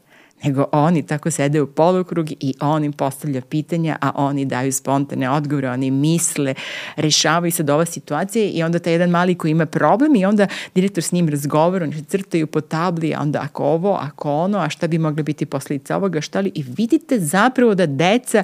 nego 0.43 0.65
oni 0.71 1.07
tako 1.07 1.31
sede 1.31 1.61
u 1.61 1.67
polukrug 1.67 2.31
i 2.31 2.53
on 2.61 2.83
im 2.83 2.93
postavlja 2.93 3.41
pitanja, 3.41 3.97
a 4.01 4.11
oni 4.15 4.45
daju 4.45 4.71
spontane 4.71 5.29
odgovore, 5.29 5.69
oni 5.69 5.91
misle, 5.91 6.53
rešavaju 6.95 7.51
sad 7.51 7.69
ova 7.69 7.85
situacija 7.85 8.49
i 8.53 8.63
onda 8.63 8.79
taj 8.79 8.93
jedan 8.93 9.09
mali 9.09 9.35
koji 9.35 9.51
ima 9.51 9.65
problem 9.65 10.15
i 10.15 10.25
onda 10.25 10.47
direktor 10.75 11.03
s 11.03 11.11
njim 11.11 11.29
razgovara, 11.29 11.85
oni 11.85 12.03
crtaju 12.03 12.47
po 12.47 12.61
tabli, 12.61 13.13
a 13.13 13.21
onda 13.21 13.41
ako 13.41 13.63
ovo, 13.63 13.93
ako 14.01 14.31
ono, 14.31 14.57
a 14.57 14.69
šta 14.69 14.87
bi 14.87 14.97
mogla 14.97 15.23
biti 15.23 15.45
posledica 15.45 15.97
ovoga, 15.97 16.21
šta 16.21 16.39
li, 16.39 16.51
i 16.55 16.63
vidite 16.77 17.19
zapravo 17.19 17.75
da 17.75 17.85
deca, 17.85 18.43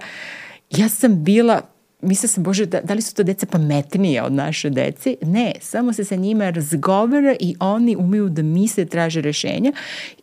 ja 0.70 0.90
sam 0.90 1.24
bila 1.24 1.62
mislila 2.02 2.30
sam, 2.30 2.44
Bože, 2.44 2.65
da, 2.65 2.82
da 2.82 2.94
li 2.94 3.02
su 3.02 3.15
to 3.15 3.24
deca 3.24 3.45
pametnije 3.45 4.24
od 4.24 4.34
naše 4.34 4.69
dece? 4.69 5.15
Ne, 5.22 5.53
samo 5.61 5.94
se 5.94 6.03
sa 6.03 6.15
njima 6.15 6.49
razgovara 6.49 7.36
i 7.40 7.56
oni 7.60 7.95
umeju 7.95 8.30
da 8.30 8.41
misle, 8.41 8.86
traže 8.86 9.22
rešenja 9.22 9.72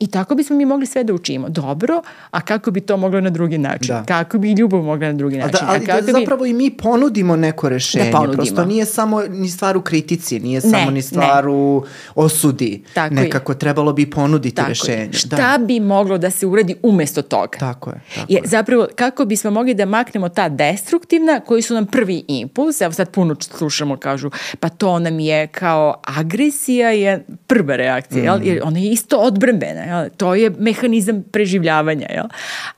i 0.01 0.06
tako 0.06 0.34
bismo 0.34 0.56
mi 0.56 0.64
mogli 0.64 0.86
sve 0.86 1.05
da 1.05 1.14
učimo. 1.14 1.48
Dobro, 1.48 2.02
a 2.30 2.40
kako 2.40 2.70
bi 2.70 2.80
to 2.80 2.96
moglo 2.96 3.20
na 3.20 3.30
drugi 3.30 3.59
način? 3.59 3.88
Da. 3.88 4.05
Kako 4.05 4.38
bi 4.38 4.52
ljubav 4.52 4.82
mogla 4.82 5.06
na 5.06 5.12
drugi 5.12 5.36
način? 5.36 5.56
A 5.56 5.66
da, 5.66 5.72
ali 5.72 5.90
a 5.90 6.01
da 6.01 6.12
zapravo 6.12 6.42
bi... 6.42 6.51
i 6.51 6.52
mi 6.52 6.70
ponudimo 6.70 7.36
neko 7.36 7.68
rešenje. 7.68 8.10
Da 8.10 8.18
ponudimo. 8.18 8.36
Prosto 8.36 8.64
nije 8.64 8.84
samo 8.84 9.22
ni 9.22 9.48
stvar 9.48 9.76
u 9.76 9.82
kritici, 9.82 10.40
nije 10.40 10.60
ne, 10.64 10.70
samo 10.70 10.90
ni 10.90 11.02
stvar 11.02 11.44
ne. 11.44 11.51
u 11.51 11.84
osudi. 12.14 12.82
Tako 12.94 13.14
Nekako 13.14 13.52
je. 13.52 13.59
trebalo 13.59 13.92
bi 13.92 14.10
ponuditi 14.10 14.55
tako 14.55 14.68
rešenje. 14.68 15.02
Je. 15.02 15.12
Šta 15.12 15.36
da. 15.59 15.64
bi 15.64 15.80
moglo 15.80 16.18
da 16.18 16.30
se 16.30 16.46
uradi 16.46 16.76
umesto 16.82 17.22
toga? 17.22 17.59
Tako 17.59 17.90
je. 17.90 18.01
Tako 18.14 18.32
je. 18.32 18.40
Zapravo, 18.44 18.86
kako 18.96 19.24
bismo 19.24 19.51
mogli 19.51 19.74
da 19.74 19.86
maknemo 19.86 20.28
ta 20.28 20.48
destruktivna 20.48 21.40
koji 21.40 21.64
su 21.65 21.74
nam 21.74 21.86
prvi 21.86 22.24
impuls, 22.28 22.81
evo 22.81 22.93
sad 22.93 23.11
puno 23.11 23.36
slušamo, 23.41 23.97
kažu, 23.97 24.31
pa 24.61 24.69
to 24.69 24.99
nam 24.99 25.20
je 25.20 25.47
kao 25.47 26.01
agresija 26.05 26.91
je 26.91 27.24
prva 27.47 27.77
reakcija, 27.77 28.23
mm. 28.23 28.27
jel? 28.27 28.41
jer 28.43 28.61
ona 28.65 28.78
je 28.78 28.91
isto 28.91 29.19
odbrambena, 29.19 29.81
jel? 29.81 30.09
to 30.16 30.35
je 30.35 30.51
mehanizam 30.59 31.23
preživljavanja, 31.31 32.07
jel? 32.11 32.27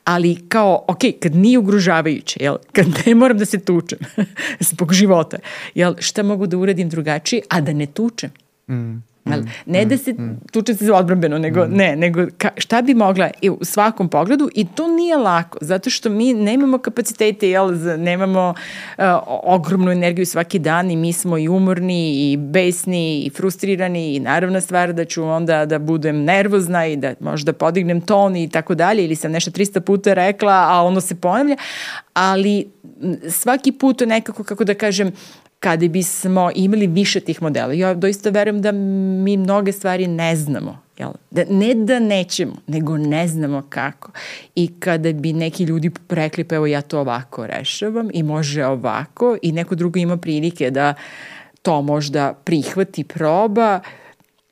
ali 0.04 0.48
kao, 0.48 0.84
ok, 0.88 1.00
kad 1.22 1.34
nije 1.34 1.58
ugrožavajuće, 1.58 2.38
jel? 2.42 2.56
kad 2.72 2.86
ne 3.06 3.14
moram 3.14 3.38
da 3.38 3.44
se 3.44 3.60
tučem 3.60 3.98
zbog 4.70 4.92
života, 4.92 5.36
jel? 5.74 5.94
šta 5.98 6.22
mogu 6.22 6.46
da 6.46 6.56
uradim 6.56 6.88
drugačije, 6.88 7.42
a 7.48 7.60
da 7.60 7.72
ne 7.72 7.86
tučem? 7.86 8.30
Mm. 8.68 9.15
Mm, 9.26 9.50
ne 9.66 9.84
da 9.84 9.98
se 9.98 10.12
mm, 10.12 10.40
tuče 10.52 10.74
se 10.74 10.92
odbrambeno, 10.92 11.38
nego 11.38 11.64
mm. 11.64 11.70
ne, 11.70 11.96
nego 11.96 12.26
ka, 12.38 12.50
šta 12.56 12.82
bi 12.82 12.94
mogla 12.94 13.30
i 13.40 13.50
u 13.50 13.58
svakom 13.62 14.08
pogledu 14.08 14.50
i 14.54 14.66
to 14.74 14.88
nije 14.88 15.16
lako, 15.16 15.58
zato 15.60 15.90
što 15.90 16.10
mi 16.10 16.34
nemamo 16.34 16.78
kapacitete, 16.78 17.50
jel, 17.50 17.70
nemamo 17.98 18.54
uh, 18.98 19.04
ogromnu 19.42 19.90
energiju 19.92 20.26
svaki 20.26 20.58
dan 20.58 20.90
i 20.90 20.96
mi 20.96 21.12
smo 21.12 21.38
i 21.38 21.48
umorni 21.48 22.32
i 22.32 22.36
besni 22.36 23.22
i 23.22 23.30
frustrirani 23.30 24.14
i 24.14 24.20
naravna 24.20 24.60
stvar 24.60 24.92
da 24.92 25.04
ću 25.04 25.24
onda 25.24 25.66
da 25.66 25.78
budem 25.78 26.24
nervozna 26.24 26.86
i 26.86 26.96
da 26.96 27.14
možda 27.20 27.52
podignem 27.52 28.00
ton 28.00 28.36
i 28.36 28.50
tako 28.50 28.74
dalje 28.74 29.04
ili 29.04 29.14
sam 29.14 29.32
nešto 29.32 29.50
300 29.50 29.80
puta 29.80 30.14
rekla, 30.14 30.66
a 30.68 30.82
ono 30.82 31.00
se 31.00 31.14
ponavlja, 31.14 31.56
ali 32.14 32.70
svaki 33.30 33.72
put 33.72 34.00
nekako, 34.00 34.44
kako 34.44 34.64
da 34.64 34.74
kažem, 34.74 35.12
kada 35.60 35.88
bismo 35.88 36.50
imali 36.54 36.86
više 36.86 37.20
tih 37.20 37.42
modela. 37.42 37.72
Ja 37.72 37.94
doista 37.94 38.30
verujem 38.30 38.62
da 38.62 38.72
mi 38.72 39.36
mnoge 39.36 39.72
stvari 39.72 40.06
ne 40.06 40.36
znamo. 40.36 40.86
Jel? 40.98 41.10
Da, 41.30 41.42
ne 41.50 41.74
da 41.74 41.98
nećemo, 41.98 42.56
nego 42.66 42.96
ne 42.96 43.28
znamo 43.28 43.62
kako. 43.68 44.12
I 44.54 44.80
kada 44.80 45.12
bi 45.12 45.32
neki 45.32 45.64
ljudi 45.64 45.90
rekli, 46.08 46.44
pa 46.44 46.54
evo 46.54 46.66
ja 46.66 46.80
to 46.80 47.00
ovako 47.00 47.46
rešavam 47.46 48.08
i 48.12 48.22
može 48.22 48.66
ovako 48.66 49.36
i 49.42 49.52
neko 49.52 49.74
drugo 49.74 49.98
ima 49.98 50.16
prilike 50.16 50.70
da 50.70 50.94
to 51.62 51.82
možda 51.82 52.34
prihvati, 52.44 53.04
proba 53.04 53.80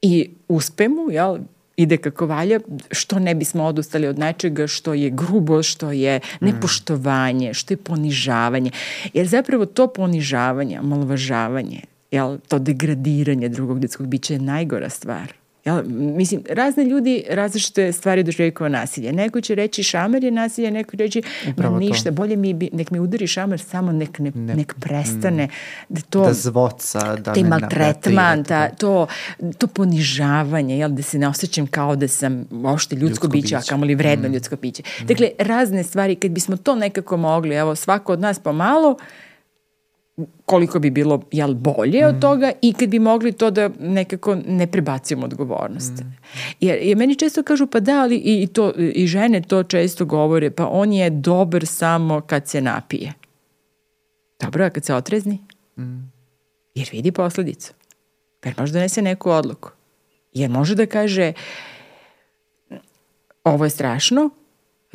i 0.02 0.30
uspe 0.48 0.88
mu, 0.88 1.10
jel? 1.10 1.38
Ide 1.76 1.96
kako 1.96 2.26
valja, 2.26 2.60
što 2.90 3.18
ne 3.18 3.34
bismo 3.34 3.64
odustali 3.64 4.06
od 4.06 4.18
nečega 4.18 4.66
što 4.66 4.94
je 4.94 5.10
grubo, 5.10 5.62
što 5.62 5.92
je 5.92 6.20
nepoštovanje, 6.40 7.54
što 7.54 7.72
je 7.72 7.78
ponižavanje. 7.78 8.70
Jer 9.14 9.26
zapravo 9.26 9.66
to 9.66 9.86
ponižavanje, 9.86 10.80
malvažavanje, 10.82 11.80
jel, 12.10 12.38
to 12.48 12.58
degradiranje 12.58 13.48
drugog 13.48 13.82
ljudskog 13.82 14.06
bića 14.06 14.34
je 14.34 14.40
najgora 14.40 14.90
stvar. 14.90 15.43
Jel, 15.64 15.82
mislim, 15.88 16.42
razne 16.50 16.84
ljudi 16.84 17.24
različite 17.30 17.92
stvari 17.92 18.22
doživaju 18.22 18.52
kao 18.52 18.68
nasilje. 18.68 19.12
Neko 19.12 19.40
će 19.40 19.54
reći 19.54 19.82
šamar 19.82 20.24
je 20.24 20.30
nasilje, 20.30 20.70
neko 20.70 20.96
će 20.96 21.02
reći 21.02 21.22
ma 21.56 21.78
ništa, 21.78 22.10
to. 22.10 22.14
bolje 22.14 22.36
mi, 22.36 22.52
nek 22.52 22.90
mi 22.90 23.00
udari 23.00 23.26
šamar, 23.26 23.60
samo 23.60 23.92
nek, 23.92 24.18
ne, 24.18 24.32
ne, 24.34 24.54
nek 24.54 24.74
prestane. 24.80 25.48
Da, 25.88 26.00
to, 26.00 26.24
da 26.24 26.32
zvoca, 26.32 27.16
da 27.16 27.32
ne 27.32 27.44
maltretman, 27.44 28.42
da, 28.42 28.68
to, 28.68 29.06
to 29.58 29.66
ponižavanje, 29.66 30.78
jel, 30.78 30.90
da 30.90 31.02
se 31.02 31.18
ne 31.18 31.28
osjećam 31.28 31.66
kao 31.66 31.96
da 31.96 32.08
sam 32.08 32.44
ošte 32.64 32.96
ljudsko, 32.96 33.08
ljudsko 33.08 33.28
biće, 33.28 33.56
a 33.56 33.60
kamoli 33.68 33.94
vredno 33.94 34.28
mm. 34.28 34.32
ljudsko 34.32 34.56
biće. 34.56 34.82
Mm. 34.82 35.06
Dakle, 35.06 35.28
razne 35.38 35.82
stvari, 35.82 36.14
kad 36.14 36.30
bismo 36.30 36.56
to 36.56 36.74
nekako 36.74 37.16
mogli, 37.16 37.54
evo, 37.54 37.74
svako 37.74 38.12
od 38.12 38.20
nas 38.20 38.38
pomalo, 38.38 38.96
koliko 40.44 40.78
bi 40.78 40.90
bilo 40.90 41.22
jel, 41.32 41.54
bolje 41.54 42.02
mm. 42.02 42.08
od 42.08 42.20
toga 42.20 42.52
i 42.62 42.72
kad 42.72 42.88
bi 42.88 42.98
mogli 42.98 43.32
to 43.32 43.50
da 43.50 43.70
nekako 43.80 44.34
ne 44.46 44.66
prebacimo 44.66 45.24
odgovornost. 45.24 45.92
Mm. 45.92 46.16
Jer, 46.60 46.78
jer 46.82 46.96
meni 46.96 47.16
često 47.16 47.42
kažu 47.42 47.66
pa 47.66 47.80
da, 47.80 48.02
ali 48.02 48.16
i, 48.16 48.46
to, 48.46 48.72
i 48.76 49.06
žene 49.06 49.42
to 49.42 49.62
često 49.62 50.04
govore, 50.04 50.50
pa 50.50 50.68
on 50.68 50.92
je 50.92 51.10
dobar 51.10 51.66
samo 51.66 52.20
kad 52.20 52.48
se 52.48 52.60
napije. 52.60 53.12
Dobro, 54.40 54.64
a 54.64 54.70
kad 54.70 54.84
se 54.84 54.94
otrezni? 54.94 55.38
Mm. 55.78 56.12
Jer 56.74 56.88
vidi 56.92 57.12
posledicu. 57.12 57.72
Jer 58.44 58.54
može 58.58 58.72
donese 58.72 59.02
neku 59.02 59.30
odluku. 59.30 59.70
Jer 60.32 60.50
može 60.50 60.74
da 60.74 60.86
kaže 60.86 61.32
ovo 63.44 63.64
je 63.64 63.70
strašno, 63.70 64.30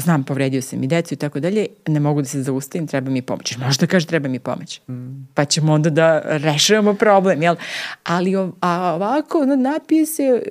znam, 0.02 0.24
povredio 0.24 0.62
sam 0.62 0.84
i 0.84 0.88
decu 0.88 1.14
i 1.14 1.18
tako 1.18 1.40
dalje, 1.40 1.68
ne 1.88 2.00
mogu 2.00 2.22
da 2.22 2.28
se 2.28 2.44
zaustavim, 2.44 2.88
treba 2.88 3.12
mi 3.12 3.22
pomoć. 3.22 3.58
Možda 3.58 3.88
kaže 3.88 4.08
treba 4.08 4.30
mi 4.30 4.40
pomoć. 4.40 4.82
Mm. 4.90 5.28
Pa 5.34 5.46
ćemo 5.46 5.74
onda 5.74 5.90
da 5.90 6.22
rešavamo 6.26 6.94
problem, 6.94 7.42
jel? 7.42 7.56
Ali 8.04 8.36
a 8.62 8.94
ovako, 8.96 9.46
napije 9.46 10.06
se, 10.06 10.42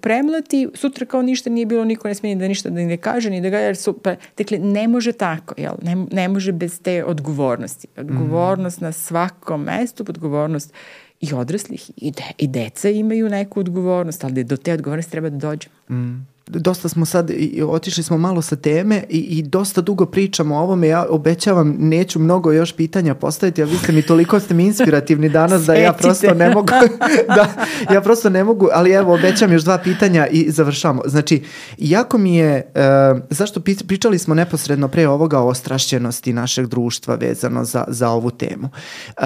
premlati, 0.00 0.68
sutra 0.74 1.06
kao 1.06 1.22
ništa 1.22 1.50
nije 1.50 1.66
bilo, 1.66 1.84
niko 1.84 2.08
ne 2.08 2.14
smije 2.14 2.36
da 2.36 2.48
ništa 2.48 2.70
da 2.70 2.80
ne 2.80 2.96
kaže, 2.96 3.30
ni 3.30 3.40
da 3.40 3.48
ga, 3.48 3.58
jer 3.58 3.76
su, 3.76 3.92
pa, 3.92 4.14
dakle, 4.38 4.58
ne 4.58 4.88
može 4.88 5.12
tako, 5.12 5.54
jel? 5.58 5.74
Ne, 5.82 5.96
ne 6.12 6.28
može 6.28 6.52
bez 6.52 6.80
te 6.82 7.04
odgovornosti. 7.04 7.88
Odgovornost 7.96 8.80
mm. 8.80 8.84
na 8.84 8.92
svakom 8.92 9.62
mestu, 9.62 10.04
odgovornost 10.08 10.72
i 11.20 11.34
odraslih 11.34 11.90
i, 11.96 12.10
de, 12.10 12.22
i 12.38 12.46
deca 12.46 12.88
imaju 12.88 13.28
neku 13.28 13.60
odgovornost, 13.60 14.24
ali 14.24 14.44
do 14.44 14.56
te 14.56 14.72
odgovornosti 14.72 15.12
treba 15.12 15.30
da 15.30 15.36
dođemo. 15.36 15.74
Mm 15.90 16.37
dosta 16.48 16.88
smo 16.88 17.06
sad, 17.06 17.30
otišli 17.66 18.02
smo 18.02 18.18
malo 18.18 18.42
sa 18.42 18.56
teme 18.56 19.04
i, 19.08 19.18
i 19.18 19.42
dosta 19.42 19.80
dugo 19.80 20.06
pričamo 20.06 20.56
o 20.56 20.60
ovome, 20.60 20.88
ja 20.88 21.06
obećavam 21.10 21.76
neću 21.78 22.18
mnogo 22.18 22.52
još 22.52 22.72
pitanja 22.72 23.14
postaviti, 23.14 23.62
a 23.62 23.64
vi 23.64 23.76
ste 23.76 23.92
mi 23.92 24.02
toliko 24.02 24.40
ste 24.40 24.54
mi 24.54 24.64
inspirativni 24.64 25.28
danas 25.28 25.62
da 25.62 25.74
ja 25.74 25.92
prosto 25.92 26.34
ne 26.34 26.50
mogu, 26.54 26.68
da, 27.36 27.48
ja 27.94 28.00
prosto 28.00 28.30
ne 28.30 28.44
mogu, 28.44 28.68
ali 28.72 28.90
evo 28.90 29.14
obećam 29.14 29.52
još 29.52 29.62
dva 29.62 29.78
pitanja 29.78 30.26
i 30.26 30.50
završamo. 30.50 31.02
Znači, 31.06 31.42
jako 31.78 32.18
mi 32.18 32.36
je, 32.36 32.72
uh, 33.14 33.20
zašto 33.30 33.60
pričali 33.86 34.18
smo 34.18 34.34
neposredno 34.34 34.88
pre 34.88 35.08
ovoga 35.08 35.40
o 35.40 35.48
ostrašćenosti 35.48 36.32
našeg 36.32 36.66
društva 36.66 37.14
vezano 37.14 37.64
za, 37.64 37.84
za 37.88 38.10
ovu 38.10 38.30
temu. 38.30 38.64
Uh, 38.64 39.24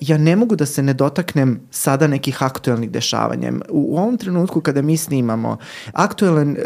ja 0.00 0.18
ne 0.18 0.36
mogu 0.36 0.56
da 0.56 0.66
se 0.66 0.82
ne 0.82 0.92
dotaknem 0.92 1.60
sada 1.70 2.06
nekih 2.06 2.42
aktuelnih 2.42 2.90
dešavanja. 2.90 3.52
U, 3.68 3.86
u 3.94 3.98
ovom 3.98 4.18
trenutku 4.18 4.60
kada 4.60 4.82
mi 4.82 4.96
snimamo, 4.96 5.56
aktuelan 5.92 6.56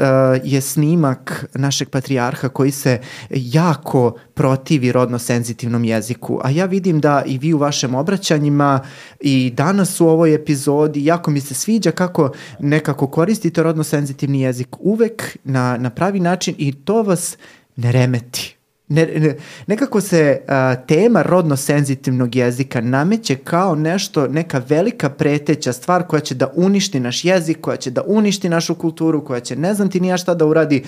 je 0.44 0.60
snimak 0.60 1.44
našeg 1.54 1.88
patrijarha 1.88 2.48
koji 2.48 2.70
se 2.70 3.00
jako 3.30 4.14
protivi 4.34 4.92
rodno 4.92 5.18
senzitivnom 5.18 5.84
jeziku, 5.84 6.40
a 6.44 6.50
ja 6.50 6.66
vidim 6.66 7.00
da 7.00 7.22
i 7.26 7.38
vi 7.38 7.52
u 7.52 7.58
vašem 7.58 7.94
obraćanjima 7.94 8.80
i 9.20 9.52
danas 9.56 10.00
u 10.00 10.08
ovoj 10.08 10.34
epizodi 10.34 11.04
jako 11.04 11.30
mi 11.30 11.40
se 11.40 11.54
sviđa 11.54 11.90
kako 11.90 12.32
nekako 12.58 13.06
koristite 13.06 13.62
rodno 13.62 13.84
senzitivni 13.84 14.40
jezik 14.40 14.68
uvek 14.80 15.38
na, 15.44 15.76
na 15.76 15.90
pravi 15.90 16.20
način 16.20 16.54
i 16.58 16.72
to 16.72 17.02
vas 17.02 17.36
ne 17.76 17.92
remeti 17.92 18.53
Ne, 18.88 19.06
ne, 19.06 19.36
nekako 19.66 20.00
se 20.00 20.40
a, 20.48 20.74
tema 20.74 21.22
rodno 21.22 21.56
senzitivnog 21.56 22.36
jezika 22.36 22.80
nameće 22.80 23.36
kao 23.36 23.74
nešto, 23.74 24.28
neka 24.28 24.62
velika 24.68 25.10
preteća 25.10 25.72
stvar 25.72 26.06
koja 26.06 26.20
će 26.20 26.34
da 26.34 26.52
uništi 26.54 27.00
naš 27.00 27.24
jezik, 27.24 27.60
koja 27.60 27.76
će 27.76 27.90
da 27.90 28.02
uništi 28.06 28.48
našu 28.48 28.74
kulturu, 28.74 29.24
koja 29.24 29.40
će 29.40 29.56
ne 29.56 29.74
znam 29.74 29.90
ti 29.90 30.00
nija 30.00 30.16
šta 30.16 30.34
da 30.34 30.46
uradi, 30.46 30.84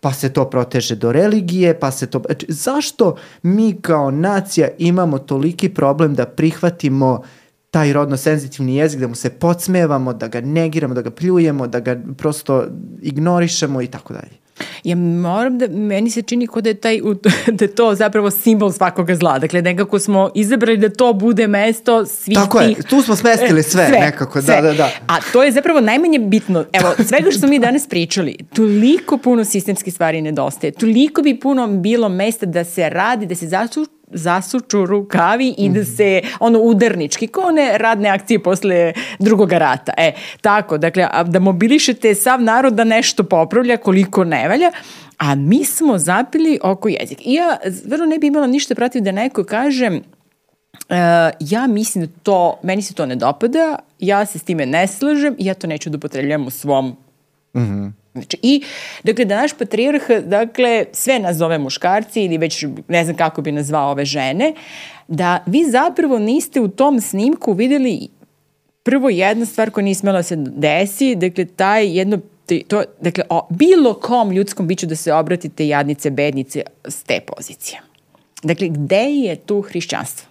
pa 0.00 0.12
se 0.12 0.32
to 0.32 0.50
proteže 0.50 0.96
do 0.96 1.12
religije, 1.12 1.80
pa 1.80 1.90
se 1.90 2.06
to... 2.06 2.22
Znači, 2.26 2.46
zašto 2.48 3.16
mi 3.42 3.76
kao 3.82 4.10
nacija 4.10 4.68
imamo 4.78 5.18
toliki 5.18 5.68
problem 5.68 6.14
da 6.14 6.26
prihvatimo 6.26 7.22
taj 7.70 7.92
rodno 7.92 8.16
senzitivni 8.16 8.76
jezik, 8.76 9.00
da 9.00 9.08
mu 9.08 9.14
se 9.14 9.30
podsmevamo, 9.30 10.12
da 10.12 10.28
ga 10.28 10.40
negiramo, 10.40 10.94
da 10.94 11.02
ga 11.02 11.10
pljujemo, 11.10 11.66
da 11.66 11.80
ga 11.80 12.00
prosto 12.16 12.66
ignorišemo 13.02 13.82
i 13.82 13.86
tako 13.86 14.14
dalje? 14.14 14.39
Ja 14.84 14.96
moram 14.96 15.58
da, 15.58 15.68
meni 15.68 16.10
se 16.10 16.22
čini 16.22 16.46
kao 16.46 16.62
da 16.62 16.68
je, 16.68 16.74
taj, 16.74 17.00
da 17.58 17.64
je 17.64 17.74
to 17.74 17.94
zapravo 17.94 18.30
simbol 18.30 18.72
svakoga 18.72 19.14
zla. 19.14 19.38
Dakle, 19.38 19.62
nekako 19.62 19.98
smo 19.98 20.30
izabrali 20.34 20.76
da 20.76 20.88
to 20.88 21.12
bude 21.12 21.46
mesto 21.46 22.06
svih 22.06 22.34
Tako 22.34 22.58
tih... 22.58 22.78
je, 22.78 22.82
tu 22.82 23.02
smo 23.02 23.16
smestili 23.16 23.62
sve, 23.72 23.86
sve 23.88 23.98
nekako, 24.00 24.38
da, 24.38 24.46
sve. 24.46 24.62
da, 24.62 24.62
da, 24.62 24.72
da. 24.74 24.90
A 25.06 25.16
to 25.32 25.42
je 25.42 25.52
zapravo 25.52 25.80
najmanje 25.80 26.18
bitno. 26.18 26.64
Evo, 26.72 26.94
svega 27.08 27.30
što 27.30 27.38
smo 27.40 27.48
mi 27.48 27.58
danas 27.58 27.88
pričali, 27.88 28.36
toliko 28.54 29.18
puno 29.18 29.44
sistemskih 29.44 29.94
stvari 29.94 30.22
nedostaje, 30.22 30.70
toliko 30.70 31.22
bi 31.22 31.40
puno 31.40 31.66
bilo 31.66 32.08
mesta 32.08 32.46
da 32.46 32.64
se 32.64 32.88
radi, 32.88 33.26
da 33.26 33.34
se 33.34 33.48
zasu, 33.48 33.86
zasuču 34.10 34.86
rukavi 34.86 35.54
i 35.58 35.68
da 35.68 35.84
se 35.84 36.22
ono 36.40 36.58
udarnički, 36.58 37.26
kao 37.26 37.44
one 37.44 37.78
radne 37.78 38.08
akcije 38.08 38.42
posle 38.42 38.92
drugog 39.18 39.52
rata. 39.52 39.92
E, 39.96 40.12
tako, 40.40 40.78
dakle, 40.78 41.08
da 41.26 41.38
mobilišete 41.38 42.14
sav 42.14 42.42
narod 42.42 42.74
da 42.74 42.84
nešto 42.84 43.24
popravlja 43.24 43.76
koliko 43.76 44.24
ne 44.24 44.48
valja, 44.48 44.70
a 45.18 45.34
mi 45.34 45.64
smo 45.64 45.98
zapili 45.98 46.58
oko 46.62 46.88
jezik. 46.88 47.18
I 47.24 47.34
ja 47.34 47.58
vrlo 47.86 48.06
ne 48.06 48.18
bi 48.18 48.26
imala 48.26 48.46
ništa 48.46 48.74
protiv 48.74 49.02
da 49.02 49.12
neko 49.12 49.44
kaže 49.44 50.00
Uh, 50.88 50.96
ja 51.40 51.66
mislim 51.66 52.06
da 52.06 52.10
to, 52.22 52.58
meni 52.62 52.82
se 52.82 52.94
to 52.94 53.06
ne 53.06 53.16
dopada, 53.16 53.78
ja 53.98 54.26
se 54.26 54.38
s 54.38 54.42
time 54.42 54.66
ne 54.66 54.86
slažem 54.86 55.36
i 55.38 55.46
ja 55.46 55.54
to 55.54 55.66
neću 55.66 55.90
da 55.90 55.96
upotrebljam 55.96 56.46
u 56.46 56.50
svom 56.50 56.96
mm 57.54 57.60
-hmm. 57.60 57.92
Znači, 58.12 58.36
i, 58.42 58.62
dakle, 59.04 59.24
da 59.24 59.36
naš 59.36 59.52
patrijarh, 59.52 60.02
dakle, 60.24 60.84
sve 60.92 61.18
nazove 61.18 61.58
muškarci 61.58 62.24
ili 62.24 62.38
već 62.38 62.64
ne 62.88 63.04
znam 63.04 63.16
kako 63.16 63.42
bi 63.42 63.52
nazvao 63.52 63.90
ove 63.90 64.04
žene, 64.04 64.54
da 65.08 65.42
vi 65.46 65.64
zapravo 65.70 66.18
niste 66.18 66.60
u 66.60 66.68
tom 66.68 67.00
snimku 67.00 67.52
videli 67.52 68.08
prvo 68.82 69.08
jedna 69.08 69.46
stvar 69.46 69.70
koja 69.70 69.84
nije 69.84 69.94
smela 69.94 70.18
da 70.18 70.22
se 70.22 70.36
desi, 70.36 71.14
dakle, 71.14 71.44
taj 71.44 71.98
jedno 71.98 72.18
to, 72.68 72.82
dakle, 73.00 73.24
o 73.28 73.46
bilo 73.50 73.94
kom 73.94 74.32
ljudskom 74.32 74.66
biću 74.66 74.86
da 74.86 74.96
se 74.96 75.12
obratite 75.12 75.68
jadnice, 75.68 76.10
bednice 76.10 76.62
s 76.84 77.02
te 77.02 77.20
pozicije. 77.26 77.80
Dakle, 78.42 78.68
gde 78.68 79.04
je 79.04 79.36
tu 79.36 79.60
hrišćanstvo? 79.60 80.29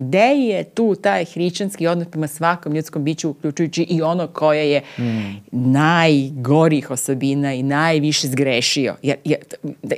Gde 0.00 0.18
je 0.18 0.64
tu 0.64 0.94
taj 0.94 1.24
hrišćanski 1.24 1.86
odnos 1.86 2.08
prema 2.08 2.26
svakom 2.26 2.74
ljudskom 2.74 3.04
biću, 3.04 3.30
uključujući 3.30 3.82
i 3.82 4.02
ono 4.02 4.26
koje 4.26 4.70
je 4.70 4.82
mm. 4.98 5.36
najgorih 5.50 6.90
osobina 6.90 7.54
i 7.54 7.62
najviše 7.62 8.28
zgrešio? 8.28 8.94
Jer, 9.02 9.16
jer, 9.24 9.38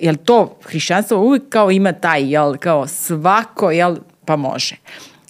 jer 0.00 0.16
to 0.16 0.56
hrišćanstvo 0.62 1.18
uvijek 1.18 1.42
kao 1.48 1.70
ima 1.70 1.92
taj, 1.92 2.32
jel, 2.32 2.56
kao 2.56 2.86
svako, 2.86 3.70
jel, 3.70 3.96
pa 4.24 4.36
može 4.36 4.76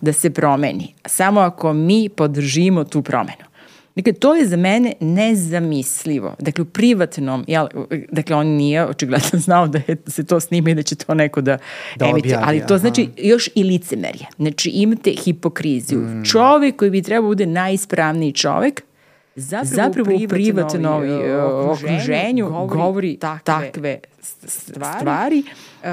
da 0.01 0.13
se 0.13 0.31
promeni. 0.31 0.95
Samo 1.07 1.41
ako 1.41 1.73
mi 1.73 2.09
podržimo 2.09 2.85
tu 2.85 3.03
promenu. 3.03 3.50
Dakle, 3.97 4.13
to 4.13 4.35
je 4.35 4.47
za 4.47 4.57
mene 4.57 4.93
nezamislivo. 5.01 6.35
Dakle, 6.39 6.63
u 6.63 6.65
privatnom, 6.65 7.45
jel, 7.49 7.67
dakle, 8.13 8.37
on 8.37 8.47
nije 8.47 8.87
očigledno 8.87 9.39
znao 9.47 9.69
da 9.69 9.81
je, 9.87 9.97
se 10.07 10.25
to 10.25 10.41
snima 10.41 10.71
i 10.71 10.75
da 10.75 10.83
će 10.83 10.95
to 10.95 11.15
neko 11.15 11.41
da, 11.41 11.59
da 11.97 12.07
emituje, 12.07 12.39
ali 12.43 12.67
to 12.69 12.79
znači 12.79 13.09
još 13.17 13.49
i 13.55 13.65
licemerje. 13.65 14.27
Znači, 14.37 14.71
imate 14.71 15.11
hipokriziju. 15.11 16.01
Mm. 16.01 16.25
Čovek 16.25 16.77
koji 16.77 16.91
bi 16.91 17.03
trebao 17.03 17.23
da 17.23 17.29
bude 17.29 17.47
najispravniji 17.47 18.33
čovek, 18.33 18.83
zapravo, 19.35 19.75
zapravo 19.75 20.25
u 20.25 20.29
privatnom 20.29 20.85
okruženju, 20.85 21.41
okruženju 21.71 22.49
govori, 22.49 22.79
govori 22.83 23.17
takve, 23.17 23.71
takve 23.73 23.99
stvari, 24.47 24.99
stvari 24.99 25.39
uh, 25.39 25.85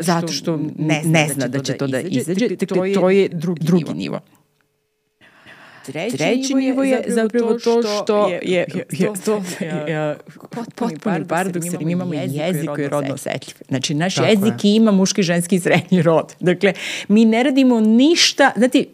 zato, 0.00 0.02
što 0.02 0.12
zato 0.12 0.28
što 0.32 0.60
ne 0.78 1.00
zna, 1.04 1.12
ne 1.12 1.28
zna 1.28 1.48
da 1.48 1.62
će 1.62 1.72
to 1.72 1.86
da, 1.86 2.02
da 2.02 2.08
izađe. 2.08 2.48
Dakle, 2.48 2.94
to 2.94 3.10
je 3.10 3.28
drugi, 3.28 3.64
drugi 3.64 3.84
nivo. 3.84 3.94
nivo. 3.94 4.20
Treći, 5.92 6.16
Treći 6.16 6.54
nivo 6.54 6.82
je 6.82 7.04
zapravo 7.06 7.58
to 7.58 7.82
što 7.82 8.28
je, 8.28 8.40
je, 8.42 8.66
je, 8.90 9.12
to, 9.24 9.42
je, 9.60 10.16
potpuni 10.74 11.28
paradoks 11.28 11.66
jer 11.66 11.84
mi 11.84 11.92
imamo 11.92 12.14
jezik 12.14 12.70
koji 12.74 12.84
je 12.84 12.88
rodno 12.88 13.14
osetljiv. 13.14 13.54
Znači, 13.68 13.94
naš 13.94 14.14
Tako 14.14 14.28
jezik 14.28 14.64
je. 14.64 14.74
ima 14.74 14.90
muški, 14.90 15.22
ženski 15.22 15.56
i 15.56 15.60
srednji 15.60 16.02
rod. 16.02 16.34
Dakle, 16.40 16.72
mi 17.08 17.24
ne 17.24 17.42
radimo 17.42 17.80
ništa, 17.80 18.50
znate, 18.56 18.84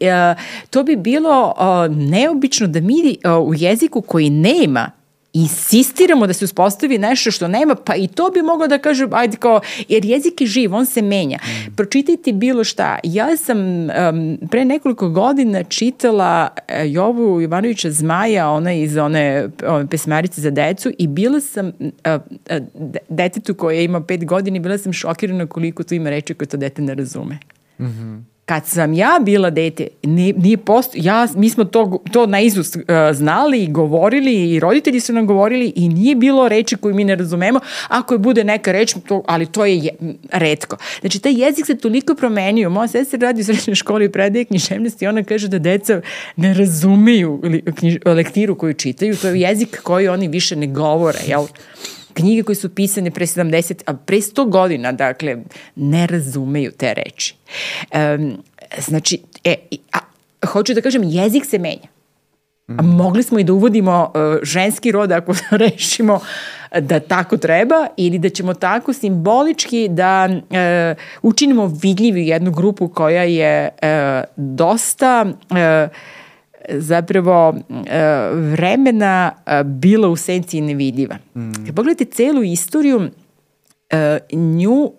to 0.71 0.83
bi 0.83 0.97
bilo 0.97 1.55
neobično 1.91 2.67
da 2.67 2.81
mi 2.81 3.17
u 3.47 3.55
jeziku 3.55 4.01
koji 4.01 4.31
nema 4.31 4.91
insistiramo 5.37 6.27
da 6.27 6.33
se 6.33 6.45
uspostavi 6.45 6.99
nešto 6.99 7.31
što 7.31 7.49
nema, 7.49 7.75
pa 7.75 7.95
i 7.95 8.09
to 8.09 8.31
bi 8.35 8.43
moglo 8.43 8.67
da 8.67 8.79
kažem, 8.79 9.09
ajde 9.13 9.37
kao, 9.37 9.61
jer 9.89 10.05
jezik 10.05 10.41
je 10.41 10.47
živ, 10.47 10.75
on 10.75 10.87
se 10.87 11.03
menja. 11.03 11.39
Mm. 11.43 11.75
Pročitajte 11.75 12.33
bilo 12.33 12.65
šta. 12.65 12.99
Ja 13.05 13.37
sam 13.37 13.59
um, 13.59 14.39
pre 14.51 14.65
nekoliko 14.65 15.09
godina 15.09 15.65
čitala 15.65 16.49
uh, 16.57 16.93
Jovu 16.93 17.41
Jovanovića 17.41 17.91
Zmaja, 17.91 18.51
ona 18.51 18.73
iz 18.73 18.97
one, 18.97 19.49
one 19.67 19.87
pesmarice 19.87 20.41
za 20.41 20.51
decu 20.51 20.93
i 20.99 21.07
bila 21.07 21.41
sam 21.41 21.67
uh, 21.67 21.73
uh, 21.81 22.95
detetu 23.09 23.55
koje 23.55 23.85
ima 23.85 24.01
pet 24.01 24.25
godina 24.25 24.57
i 24.57 24.61
bila 24.61 24.79
sam 24.79 24.93
šokirana 24.93 25.47
koliko 25.47 25.83
tu 25.83 25.95
ima 25.95 26.11
reči 26.11 26.35
koje 26.35 26.49
to 26.49 26.57
dete 26.57 26.83
ne 26.83 26.95
razume. 26.95 27.39
Mm 27.79 27.85
-hmm. 27.85 28.36
Kad 28.47 28.67
sam 28.67 28.93
ja 28.93 29.19
bila 29.23 29.51
dete, 29.51 29.87
nije, 30.03 30.35
nije 30.37 30.57
post, 30.57 30.91
ja, 30.95 31.29
mi 31.35 31.51
smo 31.51 31.65
to, 31.65 32.03
to 32.13 32.27
na 32.27 32.41
izust 32.41 32.77
uh, 32.77 32.83
znali 33.13 33.63
i 33.63 33.71
govorili 33.71 34.51
i 34.51 34.61
roditelji 34.61 35.01
su 35.01 35.13
nam 35.13 35.27
govorili 35.27 35.73
i 35.77 35.89
nije 35.89 36.15
bilo 36.15 36.49
reči 36.49 36.77
koju 36.77 36.95
mi 36.95 37.05
ne 37.05 37.17
razumemo, 37.17 37.61
ako 37.89 38.15
je 38.15 38.19
bude 38.19 38.45
neka 38.45 38.73
reč, 38.73 38.95
to, 39.09 39.23
ali 39.27 39.47
to 39.47 39.65
je, 39.65 39.79
je 39.79 39.91
redko. 40.33 40.77
Znači, 41.01 41.19
taj 41.19 41.33
jezik 41.33 41.67
se 41.67 41.79
toliko 41.79 42.15
promenio. 42.15 42.71
Moja 42.71 42.89
sestra 42.89 43.19
radi 43.19 43.41
u 43.41 43.45
srednjoj 43.45 43.75
školi 43.75 44.13
predaje 44.13 44.45
književnost 44.45 45.03
i 45.03 45.07
ona 45.07 45.25
kaže 45.25 45.49
da 45.49 45.59
deca 45.59 46.01
ne 46.37 46.55
razumeju 46.55 47.43
knjiž, 47.79 47.97
lektiru 48.05 48.55
koju 48.55 48.75
čitaju, 48.75 49.17
to 49.17 49.29
je 49.29 49.41
jezik 49.41 49.81
koji 49.83 50.09
oni 50.09 50.29
više 50.29 50.57
ne 50.57 50.67
govore, 50.67 51.19
jel? 51.27 51.47
Knjige 52.17 52.43
koje 52.43 52.57
su 52.57 52.75
pisane 52.75 53.11
pre 53.11 53.27
70, 53.27 53.83
a 53.87 53.95
pre 53.95 54.17
100 54.17 54.49
godina, 54.51 54.93
dakle, 54.93 55.37
ne 55.77 56.07
razumeju 56.07 56.73
te 56.73 56.95
reči. 56.95 57.35
Um, 57.95 58.43
znači, 58.79 59.21
e, 59.45 59.55
a, 59.93 59.99
hoću 60.47 60.75
da 60.75 60.81
kažem, 60.81 61.03
jezik 61.05 61.45
se 61.45 61.59
menja. 61.59 61.97
A 62.69 62.83
mogli 62.83 63.23
smo 63.23 63.39
i 63.39 63.45
da 63.45 63.53
uvodimo 63.53 64.13
uh, 64.15 64.39
ženski 64.43 64.93
rod 64.93 65.13
ako 65.13 65.35
rešimo 65.51 66.21
da 66.81 67.01
tako 67.01 67.37
treba 67.37 67.87
ili 67.97 68.19
da 68.19 68.29
ćemo 68.29 68.55
tako 68.55 68.93
simbolički 68.93 69.89
da 69.89 70.29
uh, 70.31 70.99
učinimo 71.23 71.67
vidljivu 71.83 72.19
jednu 72.19 72.51
grupu 72.51 72.89
koja 72.89 73.23
je 73.23 73.69
uh, 73.69 74.25
dosta 74.37 75.27
uh, 75.27 75.57
zapravo 76.69 77.55
e, 77.87 78.31
vremena 78.33 79.33
e, 79.47 79.65
bila 79.65 80.09
u 80.09 80.17
senci 80.17 80.61
nevidljiva. 80.61 81.17
Mm. 81.35 81.67
Kad 81.67 81.75
pogledate 81.75 82.05
celu 82.05 82.43
istoriju, 82.43 83.11
e, 83.91 84.19
nju, 84.33 84.93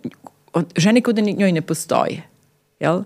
žene 0.75 1.01
kao 1.01 1.13
da 1.13 1.21
njoj 1.21 1.51
ne 1.51 1.61
postoje. 1.61 2.21
Jel? 2.79 3.01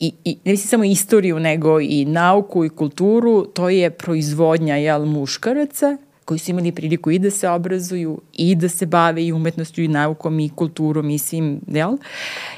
I, 0.00 0.12
i 0.24 0.36
ne 0.44 0.52
mislim 0.52 0.68
samo 0.68 0.84
istoriju, 0.84 1.38
nego 1.38 1.80
i 1.80 2.04
nauku 2.04 2.64
i 2.64 2.68
kulturu, 2.68 3.46
to 3.46 3.68
je 3.68 3.90
proizvodnja 3.90 4.76
jel, 4.76 5.04
muškaraca 5.04 5.96
koji 6.26 6.38
su 6.38 6.50
imali 6.50 6.72
priliku 6.72 7.10
i 7.10 7.18
da 7.18 7.30
se 7.30 7.48
obrazuju 7.48 8.20
i 8.32 8.54
da 8.54 8.68
se 8.68 8.86
bave 8.86 9.24
i 9.24 9.32
umetnošću 9.32 9.82
i 9.82 9.88
naukom 9.88 10.40
i 10.40 10.48
kulturom 10.48 11.10
i 11.10 11.18
svim, 11.18 11.60
jel? 11.66 11.96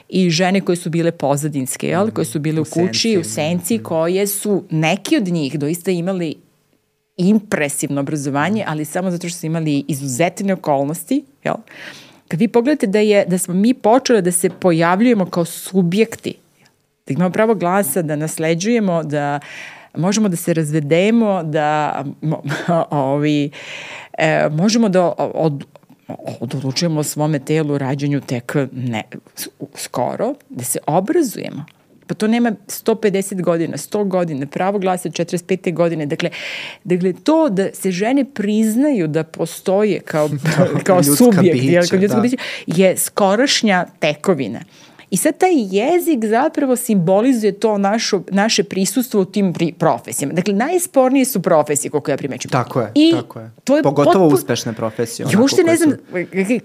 I 0.08 0.30
žene 0.30 0.60
koje 0.60 0.76
su 0.76 0.90
bile 0.90 1.12
pozadinske, 1.12 1.88
jel? 1.88 2.10
Koje 2.10 2.24
su 2.24 2.38
bile 2.38 2.60
u, 2.60 2.62
u 2.62 2.64
kući, 2.64 2.92
senci, 2.92 3.18
u 3.18 3.24
senci, 3.24 3.78
koje 3.78 4.26
su, 4.26 4.64
neki 4.70 5.16
od 5.16 5.28
njih 5.28 5.58
doista 5.58 5.90
imali 5.90 6.34
impresivno 7.16 8.00
obrazovanje, 8.00 8.64
ali 8.66 8.84
samo 8.84 9.10
zato 9.10 9.28
što 9.28 9.38
su 9.38 9.46
imali 9.46 9.84
izuzetne 9.88 10.52
okolnosti, 10.52 11.24
jel? 11.44 11.56
Kad 12.28 12.40
vi 12.40 12.48
pogledate 12.48 12.86
da, 12.86 12.98
je, 12.98 13.24
da 13.24 13.38
smo 13.38 13.54
mi 13.54 13.74
počeli 13.74 14.22
da 14.22 14.32
se 14.32 14.50
pojavljujemo 14.50 15.26
kao 15.26 15.44
subjekti, 15.44 16.34
da 17.06 17.14
imamo 17.14 17.30
pravo 17.30 17.54
glasa, 17.54 18.02
da 18.02 18.16
nasleđujemo, 18.16 19.02
da 19.02 19.40
uh, 19.42 19.77
možemo 19.98 20.28
da 20.28 20.36
se 20.36 20.54
razvedemo, 20.54 21.42
da 21.42 22.04
ovi, 22.90 23.50
e, 24.18 24.48
možemo 24.50 24.88
da 24.88 25.14
od, 25.18 25.64
odlučujemo 26.40 27.00
o 27.00 27.04
svome 27.04 27.38
telu 27.38 27.78
rađanju 27.78 28.20
tek 28.20 28.56
ne, 28.72 29.02
skoro, 29.74 30.34
da 30.48 30.64
se 30.64 30.78
obrazujemo. 30.86 31.64
Pa 32.08 32.14
to 32.14 32.26
nema 32.26 32.52
150 32.66 33.42
godina, 33.42 33.76
100 33.76 34.08
godina, 34.08 34.46
pravo 34.46 34.78
glasa 34.78 35.08
45. 35.08 35.74
godine. 35.74 36.06
Dakle, 36.06 36.30
dakle, 36.84 37.12
to 37.12 37.48
da 37.48 37.68
se 37.74 37.90
žene 37.90 38.24
priznaju 38.24 39.08
da 39.08 39.24
postoje 39.24 40.00
kao, 40.00 40.30
kao 40.82 41.02
subjekt, 41.02 41.60
bića, 41.60 41.80
kao 41.90 41.98
ljudska 41.98 42.16
da. 42.16 42.22
bića, 42.22 42.36
je 42.66 42.96
skorašnja 42.96 43.86
tekovina. 43.98 44.60
I 45.10 45.16
sad 45.16 45.38
taj 45.38 45.52
jezik 45.70 46.24
zapravo 46.24 46.76
simbolizuje 46.76 47.52
to 47.52 47.78
našo, 47.78 48.22
naše 48.30 48.64
prisustvo 48.64 49.20
u 49.20 49.24
tim 49.24 49.52
pri, 49.52 49.72
profesijama. 49.72 50.34
Dakle, 50.34 50.54
najspornije 50.54 51.24
su 51.24 51.42
profesije, 51.42 51.90
koliko 51.90 52.10
ja 52.10 52.16
primećujem. 52.16 52.50
Tako 52.50 52.80
je, 52.80 52.92
I 52.94 53.12
tako 53.12 53.40
je. 53.40 53.50
To 53.64 53.76
je 53.76 53.82
Pogotovo 53.82 54.12
potpuno, 54.12 54.34
uspešne 54.34 54.72
profesije. 54.72 55.26
Ja 55.32 55.40
uopšte 55.40 55.62
ne 55.62 55.76
znam 55.76 55.90
su... 55.90 55.96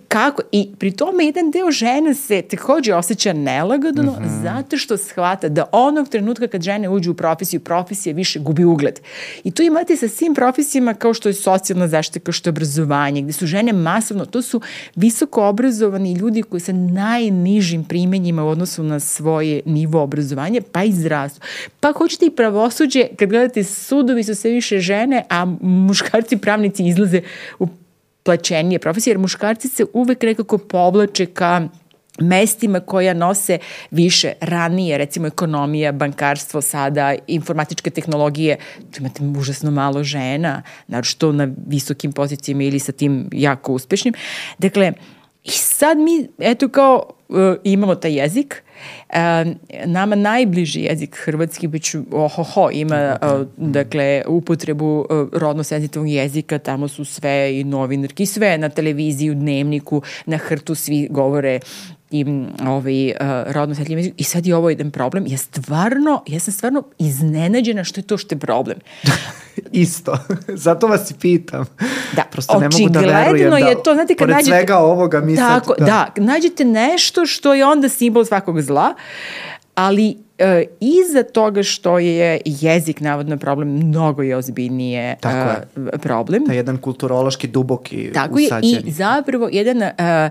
kako. 0.08 0.42
I 0.52 0.70
pri 0.80 0.92
tome 0.92 1.26
jedan 1.26 1.52
deo 1.52 1.72
žena 1.72 2.14
se 2.14 2.42
takođe 2.42 2.94
osjeća 2.96 3.34
nelagodno 3.34 4.12
mm 4.12 4.24
-hmm. 4.24 4.44
zato 4.44 4.78
što 4.78 4.98
shvata 4.98 5.50
da 5.50 5.66
onog 5.72 6.10
trenutka 6.10 6.48
kad 6.48 6.62
žene 6.62 6.90
uđu 6.90 7.12
u 7.12 7.14
profesiju, 7.14 7.60
profesija 7.60 8.16
više 8.16 8.40
gubi 8.40 8.66
ugled. 8.66 9.00
I 9.44 9.52
to 9.52 9.64
imate 9.64 9.96
sa 9.96 10.08
svim 10.08 10.36
profesijama 10.36 10.94
kao 10.94 11.14
što 11.14 11.30
je 11.30 11.34
socijalna 11.34 11.88
zaštita, 11.88 12.20
kao 12.20 12.32
što 12.32 12.50
je 12.50 12.52
obrazovanje, 12.52 13.22
gde 13.22 13.34
su 13.34 13.46
žene 13.46 13.74
masovno, 13.74 14.26
to 14.26 14.42
su 14.42 14.62
visoko 14.96 15.48
obrazovani 15.48 16.14
ljudi 16.14 16.42
koji 16.42 16.60
sa 16.60 16.74
najnižim 16.74 17.84
primenjima 17.84 18.33
ima 18.34 18.44
u 18.44 18.48
odnosu 18.48 18.84
na 18.84 19.00
svoje 19.00 19.62
nivo 19.66 20.02
obrazovanja, 20.02 20.62
pa 20.72 20.84
i 20.84 20.92
zdravstvo. 20.92 21.46
Pa 21.80 21.92
hoćete 21.92 22.26
i 22.26 22.36
pravosuđe, 22.36 23.08
kad 23.20 23.30
gledate 23.30 23.64
sudovi 23.64 24.24
su 24.24 24.36
sve 24.36 24.52
više 24.52 24.80
žene, 24.80 25.24
a 25.30 25.46
muškarci 25.62 26.38
pravnici 26.38 26.88
izlaze 26.88 27.22
u 27.60 27.68
plaćenije 28.24 28.80
profesije, 28.80 29.12
jer 29.12 29.18
muškarci 29.18 29.68
se 29.68 29.86
uvek 29.94 30.24
nekako 30.24 30.58
povlače 30.58 31.26
ka 31.26 31.68
mestima 32.20 32.80
koja 32.80 33.14
nose 33.14 33.58
više 33.92 34.34
ranije, 34.42 34.98
recimo 34.98 35.28
ekonomija, 35.28 35.92
bankarstvo 35.92 36.62
sada, 36.62 37.16
informatičke 37.28 37.90
tehnologije, 37.90 38.58
tu 38.92 39.00
imate 39.00 39.24
užasno 39.24 39.72
malo 39.72 40.04
žena, 40.04 40.62
naročito 40.88 41.32
na 41.32 41.48
visokim 41.68 42.12
pozicijama 42.12 42.64
ili 42.64 42.80
sa 42.80 42.92
tim 42.92 43.30
jako 43.32 43.74
uspešnim. 43.74 44.14
Dakle, 44.58 44.94
i 45.44 45.52
sad 45.52 45.98
mi, 45.98 46.28
eto 46.40 46.70
kao, 46.70 47.04
uh, 47.30 47.38
imamo 47.64 47.96
taj 47.96 48.14
jezik, 48.20 48.64
uh, 49.10 49.16
nama 49.86 50.16
najbliži 50.16 50.82
jezik 50.82 51.16
hrvatski 51.16 51.68
već 51.68 51.96
ohoho 52.12 52.70
ima 52.74 53.18
uh, 53.22 53.48
dakle 53.58 54.24
upotrebu 54.28 55.00
uh, 55.10 55.30
rodno 55.34 55.64
senzitivnog 55.64 56.10
jezika, 56.10 56.60
tamo 56.60 56.88
su 56.88 57.06
sve 57.06 57.60
i 57.60 57.64
novinarki, 57.64 58.26
sve 58.26 58.58
na 58.58 58.70
televiziji, 58.70 59.32
u 59.32 59.36
dnevniku, 59.36 60.02
na 60.26 60.38
hrtu 60.38 60.76
svi 60.76 61.08
govore 61.12 61.60
i 62.14 62.26
ovaj, 62.68 63.08
uh, 63.08 63.16
rodno 63.54 63.76
setljiv 63.76 63.98
jezik. 63.98 64.14
I 64.18 64.24
sad 64.24 64.46
je 64.46 64.56
ovo 64.56 64.70
jedan 64.70 64.92
problem. 64.92 65.28
Ja 65.28 65.38
stvarno, 65.38 66.24
ja 66.28 66.40
sam 66.40 66.54
stvarno 66.54 66.84
iznenađena 67.00 67.84
što 67.84 68.00
je 68.00 68.08
to 68.08 68.18
što 68.18 68.36
je 68.36 68.40
problem. 68.40 68.78
Isto. 69.72 70.18
Zato 70.66 70.88
vas 70.88 71.12
i 71.12 71.14
pitam. 71.22 71.66
Da, 72.16 72.24
Prosto 72.32 72.60
ne 72.60 72.70
mogu 72.70 72.90
da 72.90 73.00
verujem 73.00 73.50
da, 73.50 73.58
je 73.58 73.84
to, 73.84 73.94
znate, 73.94 74.16
kad 74.16 74.18
pored 74.18 74.36
nađete, 74.36 74.58
svega 74.58 74.78
ovoga 74.78 75.22
mi 75.22 75.36
tako, 75.36 75.76
sad... 75.78 75.88
Da. 75.88 76.12
da, 76.16 76.24
nađete 76.24 76.66
nešto 76.66 77.26
što 77.26 77.54
je 77.54 77.66
onda 77.66 77.90
simbol 77.90 78.26
svakog 78.26 78.62
zla, 78.62 78.94
ali 79.76 80.18
e, 80.38 80.66
iza 80.80 81.24
toga 81.24 81.64
što 81.64 82.00
je 82.00 82.42
jezik 82.46 83.00
navodno 83.00 83.38
problem, 83.38 83.70
mnogo 83.70 84.22
je 84.22 84.36
ozbiljnije 84.36 85.18
Tako 85.20 85.50
e, 85.50 85.82
je. 85.82 85.98
problem. 86.00 86.44
Da 86.46 86.54
jedan 86.54 86.78
kulturološki 86.78 87.48
duboki 87.48 88.12
Tako 88.14 88.36
usađeni. 88.36 88.74
je 88.74 88.82
i 88.86 88.92
zapravo 88.92 89.50
jedan 89.52 89.82
e, 89.82 90.30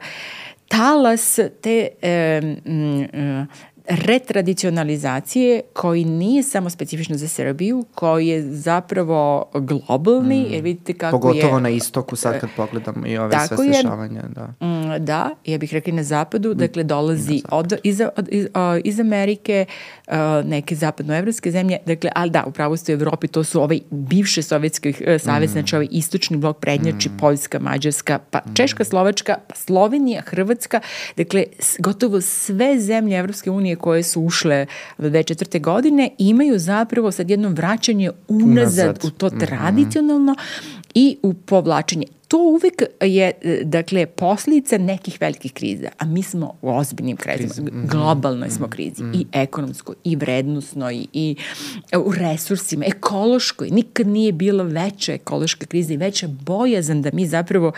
talas 0.73 1.39
te 1.61 1.99
e, 2.01 2.40
m, 2.65 3.47
retradicionalizacije 3.88 5.60
koji 5.72 6.04
nije 6.04 6.42
samo 6.42 6.70
specifično 6.70 7.16
za 7.16 7.28
Srbiju, 7.28 7.84
koji 7.94 8.26
je 8.26 8.42
zapravo 8.42 9.50
globalni, 9.54 10.40
mm. 10.48 10.52
jer 10.52 10.62
vidite 10.62 10.92
kako 10.92 11.18
Pogotovo 11.18 11.34
je... 11.34 11.42
Pogotovo 11.42 11.60
na 11.60 11.68
istoku 11.68 12.16
sad 12.16 12.40
kad 12.40 12.50
pogledamo 12.56 13.06
i 13.06 13.18
ove 13.18 13.36
sve 13.48 13.66
dešavanja. 13.66 14.22
Da. 14.28 14.66
Mm, 14.66 15.04
da, 15.04 15.30
ja 15.46 15.59
bih 15.59 15.72
rekla 15.72 15.94
na 15.94 16.02
zapadu, 16.02 16.50
mm. 16.50 16.56
dakle 16.56 16.82
dolazi 16.82 17.42
od, 17.50 17.72
iz, 17.82 18.00
od, 18.16 18.28
iz, 18.30 18.46
iz 18.84 19.00
Amerike, 19.00 19.66
uh, 20.06 20.14
neke 20.44 20.74
zapadnoevropske 20.74 21.50
zemlje, 21.50 21.78
dakle, 21.86 22.10
ali 22.14 22.30
da, 22.30 22.44
upravo 22.46 22.76
ste 22.76 22.92
u 22.92 22.94
Evropi, 22.94 23.28
to 23.28 23.44
su 23.44 23.62
ovaj 23.62 23.80
bivše 23.90 24.42
sovjetski 24.42 24.88
uh, 24.90 25.20
savez, 25.20 25.50
mm. 25.50 25.52
znači 25.52 25.76
ovaj 25.76 25.88
istočni 25.90 26.36
blok 26.36 26.59
prednjači, 26.59 27.09
mm. 27.09 27.16
Poljska, 27.20 27.59
Mađarska, 27.59 28.18
pa 28.30 28.38
mm. 28.38 28.54
Češka, 28.54 28.84
Slovačka, 28.84 29.36
pa 29.48 29.54
Slovenija, 29.54 30.22
Hrvatska, 30.26 30.80
dakle, 31.16 31.44
gotovo 31.78 32.20
sve 32.20 32.80
zemlje 32.80 33.18
Evropske 33.18 33.50
unije 33.50 33.72
koje 33.77 34.03
su 34.03 34.23
ušle 34.23 34.66
do 34.99 35.11
2004. 35.11 35.61
godine 35.61 36.11
imaju 36.19 36.59
zapravo 36.59 37.12
sad 37.12 37.31
jedno 37.31 37.49
vraćanje 37.49 38.11
unazad, 38.28 38.85
unazad. 38.85 39.05
u 39.05 39.11
to 39.11 39.27
mhm. 39.27 39.39
tradicionalno 39.39 40.32
mm 40.32 40.36
-hmm. 40.36 40.90
i 40.94 41.16
u 41.23 41.35
povlačenje 41.35 42.07
to 42.32 42.39
uvek 42.39 42.82
je, 43.01 43.32
dakle, 43.65 44.07
posljedica 44.07 44.78
nekih 44.78 45.20
velikih 45.20 45.53
kriza, 45.53 45.89
a 45.99 46.05
mi 46.05 46.23
smo 46.23 46.55
u 46.62 46.70
ozbiljnim 46.70 47.16
krizama, 47.16 47.70
mm 47.70 47.74
-hmm. 47.74 47.90
globalnoj 47.90 48.51
smo 48.51 48.66
mhm. 48.66 48.73
krizi, 48.73 49.03
mm 49.03 49.12
-hmm. 49.12 49.20
i 49.20 49.27
ekonomskoj, 49.32 49.94
i 50.05 50.16
vrednostnoj, 50.16 50.94
i, 50.94 51.07
i 51.12 51.36
u 51.97 52.12
resursima, 52.12 52.85
ekološkoj, 52.86 53.70
nikad 53.70 54.07
nije 54.07 54.32
bila 54.32 54.65
veća 54.65 55.12
ekološka 55.12 55.66
kriza 55.66 55.94
i 55.94 55.97
veća 55.97 56.28
bojazan 56.28 57.03
da 57.03 57.11
mi 57.12 57.27
zapravo 57.27 57.69
uh, 57.69 57.74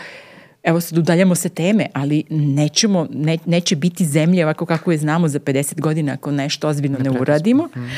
evo 0.65 0.81
sad 0.81 0.97
udaljamo 0.97 1.35
se 1.35 1.49
teme, 1.49 1.85
ali 1.93 2.23
nećemo, 2.29 3.07
ne, 3.13 3.37
neće 3.45 3.75
biti 3.75 4.05
zemlje 4.05 4.45
ovako 4.45 4.65
kako 4.65 4.91
je 4.91 4.97
znamo 4.97 5.27
za 5.27 5.39
50 5.39 5.81
godina 5.81 6.13
ako 6.13 6.31
nešto 6.31 6.67
ozbiljno 6.67 6.97
ne, 6.97 7.09
ne 7.09 7.19
uradimo. 7.19 7.63
Mm. 7.63 7.89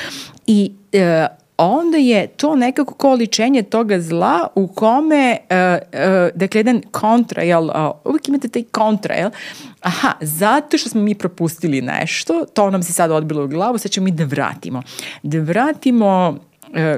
I 0.48 0.72
e, 0.92 1.28
onda 1.58 1.98
je 1.98 2.28
to 2.28 2.56
nekako 2.56 2.94
količenje 2.94 3.64
toga 3.64 4.02
zla 4.02 4.48
u 4.56 4.68
kome, 4.68 5.38
uh, 5.50 5.56
uh, 5.56 6.36
dakle, 6.36 6.60
jedan 6.60 6.82
kontra, 6.92 7.44
jel, 7.44 7.64
uh, 7.64 7.72
uvijek 8.06 8.28
imate 8.28 8.48
taj 8.48 8.64
kontra, 8.64 9.16
jel, 9.16 9.30
aha, 9.82 10.14
zato 10.22 10.78
što 10.78 10.90
smo 10.90 11.02
mi 11.02 11.16
propustili 11.16 11.82
nešto, 11.82 12.46
to 12.54 12.70
nam 12.70 12.84
se 12.84 12.94
sad 12.94 13.12
odbilo 13.12 13.44
u 13.44 13.48
glavu, 13.48 13.78
sad 13.78 13.92
ćemo 13.92 14.04
mi 14.04 14.12
da 14.12 14.24
vratimo. 14.26 14.82
Da 15.24 15.40
vratimo 15.40 16.38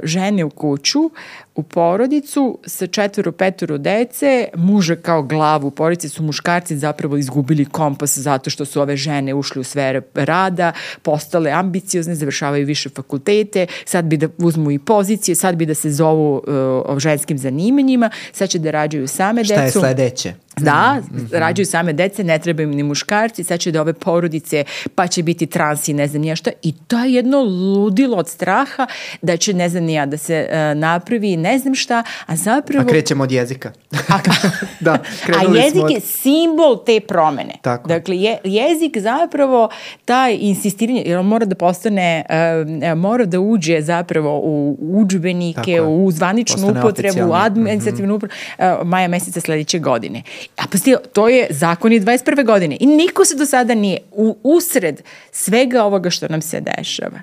žene 0.04 0.44
u 0.44 0.50
kuću, 0.50 1.12
u 1.56 1.64
porodicu 1.64 2.60
sa 2.66 2.88
četvoro, 2.88 3.32
petoro 3.32 3.78
dece, 3.78 4.48
muža 4.56 4.96
kao 4.96 5.24
glavu 5.24 5.68
u 5.68 5.72
porodici 5.72 6.10
su 6.10 6.24
muškarci 6.24 6.78
zapravo 6.78 7.18
izgubili 7.18 7.66
kompas 7.66 8.18
zato 8.18 8.50
što 8.50 8.66
su 8.66 8.82
ove 8.82 8.98
žene 8.98 9.34
ušli 9.34 9.62
u 9.62 9.64
sfere 9.64 10.02
rada, 10.14 10.72
postale 11.02 11.52
ambiciozne, 11.52 12.16
završavaju 12.16 12.66
više 12.66 12.90
fakultete, 12.90 13.68
sad 13.86 14.06
bi 14.06 14.18
da 14.18 14.28
uzmu 14.38 14.72
i 14.72 14.80
pozicije, 14.80 15.36
sad 15.36 15.56
bi 15.56 15.66
da 15.66 15.74
se 15.74 15.92
zovu 15.92 16.42
uh, 16.88 16.98
ženskim 16.98 17.38
zanimanjima, 17.38 18.10
sad 18.32 18.50
će 18.50 18.60
da 18.60 18.72
rađaju 18.72 19.08
same 19.08 19.42
decu. 19.42 19.54
Šta 19.54 19.64
je 19.64 19.72
sledeće? 19.72 20.34
Da, 20.64 21.02
mm 21.02 21.18
-hmm. 21.18 21.40
rađaju 21.40 21.66
same 21.66 21.94
dece, 21.94 22.24
ne 22.24 22.40
trebaju 22.40 22.70
im 22.70 22.76
ni 22.76 22.84
muškarci, 22.84 23.44
sad 23.44 23.60
će 23.60 23.72
da 23.72 23.82
ove 23.82 23.94
porodice, 23.94 24.64
pa 24.96 25.08
će 25.08 25.24
biti 25.24 25.46
trans 25.46 25.88
i 25.88 25.94
ne 25.94 26.08
znam 26.08 26.22
nija 26.22 26.36
šta. 26.36 26.52
I 26.62 26.74
to 26.88 27.00
je 27.00 27.14
jedno 27.14 27.42
ludilo 27.42 28.18
od 28.18 28.28
straha 28.28 28.88
da 29.22 29.38
će, 29.38 29.54
ne 29.54 29.70
znam 29.70 29.84
nija, 29.84 30.06
da 30.06 30.18
se 30.18 30.50
uh, 30.50 30.80
napravi 30.80 31.38
ne 31.38 31.60
znam 31.60 31.76
šta, 31.76 32.04
a 32.26 32.36
zapravo... 32.36 32.84
A 32.84 32.88
krećemo 32.88 33.24
od 33.24 33.32
jezika. 33.32 33.72
A, 33.92 34.20
da, 34.80 34.92
a 35.40 35.58
jezik 35.58 35.84
od... 35.84 35.92
je 35.92 36.00
simbol 36.00 36.84
te 36.86 37.00
promene. 37.00 37.54
Tako. 37.62 37.88
Dakle, 37.88 38.18
je, 38.18 38.38
jezik 38.44 38.98
zapravo 38.98 39.70
taj 40.06 40.38
insistiranje, 40.40 41.04
jer 41.06 41.18
on 41.18 41.26
mora 41.26 41.46
da 41.46 41.56
postane, 41.56 42.26
uh, 42.30 42.98
mora 42.98 43.26
da 43.26 43.40
uđe 43.40 43.82
zapravo 43.82 44.40
u 44.44 44.78
učbenike, 44.82 45.82
u 45.82 46.12
zvaničnu 46.12 46.62
Postane 46.62 46.80
upotrebu, 46.80 47.30
u 47.30 47.34
administrativnu 47.34 48.18
mm 48.18 48.20
-hmm. 48.20 48.82
uh, 48.82 48.88
maja 48.88 49.08
meseca 49.08 49.42
sledeće 49.42 49.80
godine. 49.80 50.24
A 50.56 50.64
pa 50.72 50.78
sti, 50.78 50.96
to 51.14 51.30
je 51.30 51.48
zakon 51.50 51.94
i 51.94 52.00
21. 52.00 52.46
godine. 52.46 52.78
I 52.80 52.86
niko 52.86 53.26
se 53.26 53.36
do 53.36 53.46
sada 53.46 53.76
nije 53.76 53.98
u, 54.12 54.38
usred 54.44 55.02
svega 55.32 55.84
ovoga 55.84 56.10
što 56.10 56.28
nam 56.28 56.42
se 56.42 56.62
dešava 56.62 57.20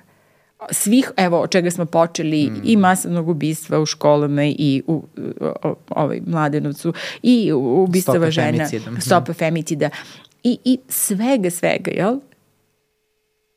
svih, 0.70 1.12
evo, 1.16 1.40
od 1.40 1.50
čega 1.50 1.70
smo 1.70 1.86
počeli 1.86 2.50
mm. 2.50 2.60
i 2.64 2.76
masovnog 2.76 3.28
ubistva 3.28 3.80
u 3.80 3.86
školama 3.86 4.44
i 4.44 4.82
u 4.86 5.04
o, 5.62 5.74
ovaj, 5.88 6.20
Mladenovcu 6.26 6.92
i 7.22 7.52
u 7.52 7.82
ubistava 7.82 8.30
žena, 8.30 8.68
femicida. 8.68 9.00
stopa 9.00 9.32
femicida 9.32 9.90
i, 10.42 10.58
i 10.64 10.78
svega, 10.88 11.50
svega, 11.50 11.90
jel? 11.90 12.18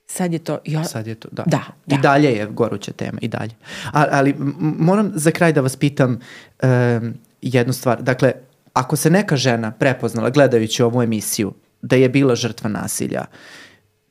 Sad 0.06 0.34
je 0.34 0.40
to... 0.40 0.58
Ja, 0.66 0.84
Sad 0.84 1.08
je 1.08 1.16
to, 1.16 1.28
da. 1.32 1.44
Da, 1.48 1.62
da. 1.86 1.96
I 1.96 2.00
dalje 2.02 2.32
je 2.32 2.46
goruća 2.46 2.92
tema, 2.92 3.18
i 3.22 3.28
dalje. 3.28 3.52
A, 3.94 4.06
ali 4.12 4.36
moram 4.60 5.12
za 5.16 5.32
kraj 5.32 5.54
da 5.54 5.62
vas 5.62 5.76
pitam 5.76 6.20
um, 6.64 7.14
jednu 7.42 7.74
stvar. 7.74 8.02
Dakle, 8.02 8.34
ako 8.74 8.96
se 8.96 9.10
neka 9.10 9.38
žena 9.38 9.72
prepoznala 9.72 10.30
gledajući 10.30 10.84
ovu 10.84 11.02
emisiju 11.02 11.54
da 11.82 11.96
je 11.96 12.10
bila 12.10 12.36
žrtva 12.36 12.70
nasilja, 12.70 13.26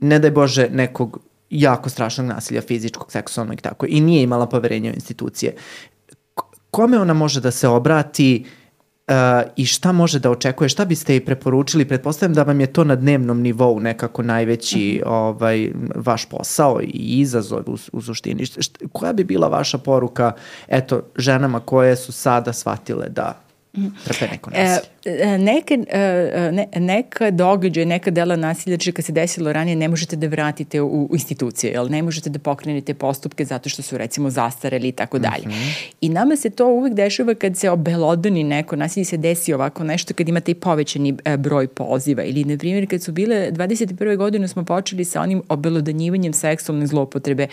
ne 0.00 0.18
daj 0.18 0.30
Bože 0.30 0.68
nekog 0.70 1.20
jako 1.50 1.88
strašnog 1.88 2.26
nasilja, 2.26 2.60
fizičkog, 2.60 3.12
seksualnog 3.12 3.58
i 3.58 3.62
tako, 3.62 3.86
i 3.88 4.00
nije 4.00 4.22
imala 4.22 4.48
poverenja 4.48 4.90
u 4.90 4.94
institucije, 4.94 5.54
kome 6.70 6.98
ona 6.98 7.14
može 7.14 7.40
da 7.40 7.50
se 7.50 7.68
obrati 7.68 8.44
uh, 9.08 9.14
i 9.56 9.66
šta 9.66 9.92
može 9.92 10.18
da 10.18 10.30
očekuje, 10.30 10.68
šta 10.68 10.84
biste 10.84 11.16
i 11.16 11.24
preporučili? 11.24 11.88
Pretpostavljam 11.88 12.34
da 12.34 12.42
vam 12.42 12.60
je 12.60 12.66
to 12.66 12.84
na 12.84 12.96
dnevnom 12.96 13.40
nivou 13.40 13.80
nekako 13.80 14.22
najveći 14.22 14.78
-hmm. 14.78 15.02
ovaj, 15.06 15.70
vaš 15.94 16.24
posao 16.24 16.80
i 16.82 17.20
izazov 17.20 17.62
u, 17.66 17.76
u 17.92 18.02
suštini. 18.02 18.46
Šta, 18.46 18.86
koja 18.92 19.12
bi 19.12 19.24
bila 19.24 19.48
vaša 19.48 19.78
poruka 19.78 20.32
eto, 20.68 21.02
ženama 21.16 21.60
koje 21.60 21.96
su 21.96 22.12
sada 22.12 22.52
shvatile 22.52 23.08
da 23.08 23.47
trpe 24.04 24.28
neko 24.30 24.50
e, 24.50 24.62
nasilje? 24.64 24.88
E, 24.88 24.97
neke, 25.38 25.78
e, 25.88 26.50
ne, 26.52 26.66
neka 26.76 27.30
događaj, 27.30 27.84
neka 27.84 28.10
dela 28.10 28.36
nasilja, 28.36 28.92
kad 28.92 29.04
se 29.04 29.12
desilo 29.12 29.52
ranije, 29.52 29.76
ne 29.76 29.88
možete 29.88 30.16
da 30.16 30.26
vratite 30.26 30.80
u, 30.80 30.86
u 30.86 31.08
institucije, 31.12 31.72
jel? 31.72 31.90
ne 31.90 32.02
možete 32.02 32.30
da 32.30 32.38
pokrenete 32.38 32.94
postupke 32.94 33.44
zato 33.44 33.68
što 33.68 33.82
su 33.82 33.98
recimo 33.98 34.30
zastareli 34.30 34.88
i 34.88 34.92
tako 34.92 35.18
dalje. 35.18 35.48
Mhm. 35.48 35.68
I 36.00 36.08
nama 36.08 36.36
se 36.36 36.50
to 36.50 36.66
uvek 36.66 36.94
dešava 36.94 37.34
kad 37.34 37.56
se 37.56 37.70
obelodani 37.70 38.44
neko 38.44 38.76
nasilje 38.76 39.04
se 39.04 39.16
desi 39.16 39.52
ovako 39.52 39.84
nešto, 39.84 40.14
kad 40.14 40.28
imate 40.28 40.50
i 40.50 40.54
povećani 40.54 41.14
e, 41.24 41.36
broj 41.36 41.68
poziva 41.68 42.22
ili, 42.22 42.44
na 42.44 42.58
primjer, 42.58 42.90
kad 42.90 43.02
su 43.02 43.12
bile 43.12 43.50
21. 43.52 44.16
godine 44.16 44.48
smo 44.48 44.64
počeli 44.64 45.04
sa 45.04 45.20
onim 45.20 45.42
obelodanjivanjem 45.48 46.32
seksualne 46.32 46.86
zlopotrebe 46.86 47.46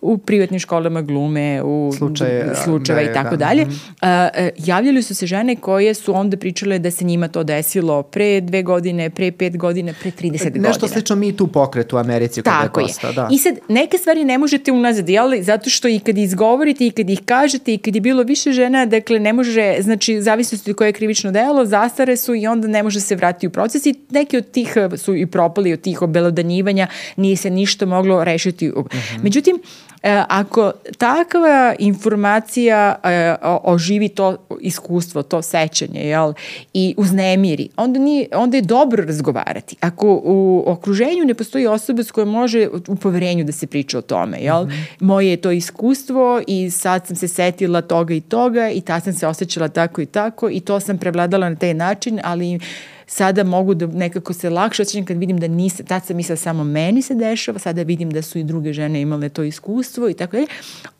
u 0.00 0.18
privatnim 0.18 0.60
školama 0.60 1.02
glume, 1.02 1.62
u 1.62 1.92
slučaje, 1.98 2.54
slučajeva 2.64 3.04
da, 3.04 3.10
i 3.10 3.14
tako 3.14 3.36
da. 3.36 3.46
dalje. 3.46 3.66
-hmm. 3.66 4.50
javljali 4.58 5.02
su 5.02 5.14
se 5.14 5.26
žene 5.26 5.56
koje 5.56 5.94
su 5.94 6.16
onda 6.16 6.36
pričale 6.36 6.78
da 6.78 6.90
se 6.94 7.04
njima 7.04 7.28
to 7.28 7.44
desilo 7.44 8.02
pre 8.02 8.40
dve 8.40 8.62
godine, 8.62 9.10
pre 9.10 9.32
pet 9.32 9.56
godina, 9.56 9.92
pre 10.00 10.10
30 10.10 10.44
godina. 10.44 10.68
Nešto 10.68 10.88
slično 10.88 11.16
mi 11.16 11.36
tu 11.36 11.46
pokret 11.46 11.92
u 11.92 11.96
Americi 11.96 12.42
kada 12.42 12.60
Tako 12.60 12.80
je 12.80 12.86
posta, 12.86 13.12
da. 13.12 13.28
I 13.32 13.38
sad, 13.38 13.54
neke 13.68 13.98
stvari 13.98 14.24
ne 14.24 14.38
možete 14.38 14.72
unazad, 14.72 15.08
jel? 15.08 15.42
Zato 15.42 15.70
što 15.70 15.88
i 15.88 15.98
kad 15.98 16.18
izgovorite 16.18 16.86
i 16.86 16.90
kad 16.90 17.10
ih 17.10 17.20
kažete 17.24 17.74
i 17.74 17.78
kad 17.78 17.94
je 17.94 18.00
bilo 18.00 18.22
više 18.22 18.52
žena, 18.52 18.86
dakle 18.86 19.18
ne 19.18 19.32
može, 19.32 19.76
znači 19.80 20.22
zavisnosti 20.22 20.74
koje 20.74 20.88
je 20.88 20.92
krivično 20.92 21.30
delo, 21.30 21.64
zastare 21.66 22.16
su 22.16 22.34
i 22.34 22.46
onda 22.46 22.68
ne 22.68 22.82
može 22.82 23.00
se 23.00 23.16
vratiti 23.16 23.46
u 23.46 23.50
proces 23.50 23.86
i 23.86 23.94
neki 24.10 24.36
od 24.36 24.50
tih 24.50 24.74
su 24.96 25.14
i 25.14 25.26
propali 25.26 25.72
od 25.72 25.80
tih 25.80 26.02
obelodanjivanja, 26.02 26.86
nije 27.16 27.36
se 27.36 27.50
ništa 27.50 27.86
moglo 27.86 28.24
rešiti. 28.24 28.68
Mhm. 28.68 28.78
-huh. 28.78 29.22
Međutim, 29.22 29.58
E, 29.93 29.93
ako 30.28 30.72
takva 30.98 31.74
informacija 31.78 32.94
e, 33.04 33.34
oživi 33.42 34.08
to 34.08 34.36
iskustvo, 34.60 35.22
to 35.22 35.42
sećanje, 35.42 36.00
jel, 36.00 36.32
i 36.74 36.94
uznemiri, 36.96 37.68
onda, 37.76 37.98
nije, 37.98 38.28
onda 38.34 38.56
je 38.56 38.62
dobro 38.62 39.04
razgovarati. 39.04 39.76
Ako 39.80 40.20
u 40.24 40.64
okruženju 40.66 41.24
ne 41.24 41.34
postoji 41.34 41.66
osoba 41.66 42.02
s 42.02 42.10
kojom 42.10 42.28
može 42.28 42.68
u 42.88 42.96
poverenju 42.96 43.44
da 43.44 43.52
se 43.52 43.66
priča 43.66 43.98
o 43.98 44.02
tome, 44.02 44.38
jel, 44.40 44.64
mm 44.64 44.68
-hmm. 44.68 44.84
moje 45.00 45.30
je 45.30 45.36
to 45.36 45.50
iskustvo 45.50 46.42
i 46.46 46.70
sad 46.70 47.06
sam 47.06 47.16
se 47.16 47.28
setila 47.28 47.82
toga 47.82 48.14
i 48.14 48.20
toga 48.20 48.70
i 48.70 48.80
ta 48.80 49.00
sam 49.00 49.12
se 49.12 49.26
osjećala 49.26 49.68
tako 49.68 50.00
i 50.00 50.06
tako 50.06 50.50
i 50.50 50.60
to 50.60 50.80
sam 50.80 50.98
prevladala 50.98 51.48
na 51.48 51.56
taj 51.56 51.74
način, 51.74 52.20
ali 52.24 52.58
sada 53.06 53.44
mogu 53.44 53.74
da 53.74 53.86
nekako 53.86 54.32
se 54.32 54.50
lakše 54.50 54.82
osjećam 54.82 55.04
kad 55.04 55.16
vidim 55.16 55.38
da 55.38 55.48
nisa, 55.48 55.82
tad 55.82 56.06
sam 56.06 56.16
mislila 56.16 56.36
samo 56.36 56.64
meni 56.64 57.02
se 57.02 57.14
dešava, 57.14 57.58
sada 57.58 57.82
vidim 57.82 58.10
da 58.10 58.22
su 58.22 58.38
i 58.38 58.44
druge 58.44 58.72
žene 58.72 59.00
imale 59.00 59.28
to 59.28 59.42
iskustvo 59.42 60.08
i 60.08 60.14
tako 60.14 60.32
dalje. 60.32 60.46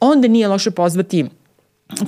Onda 0.01 0.29
nije 0.29 0.49
loše 0.49 0.71
pozvati 0.71 1.25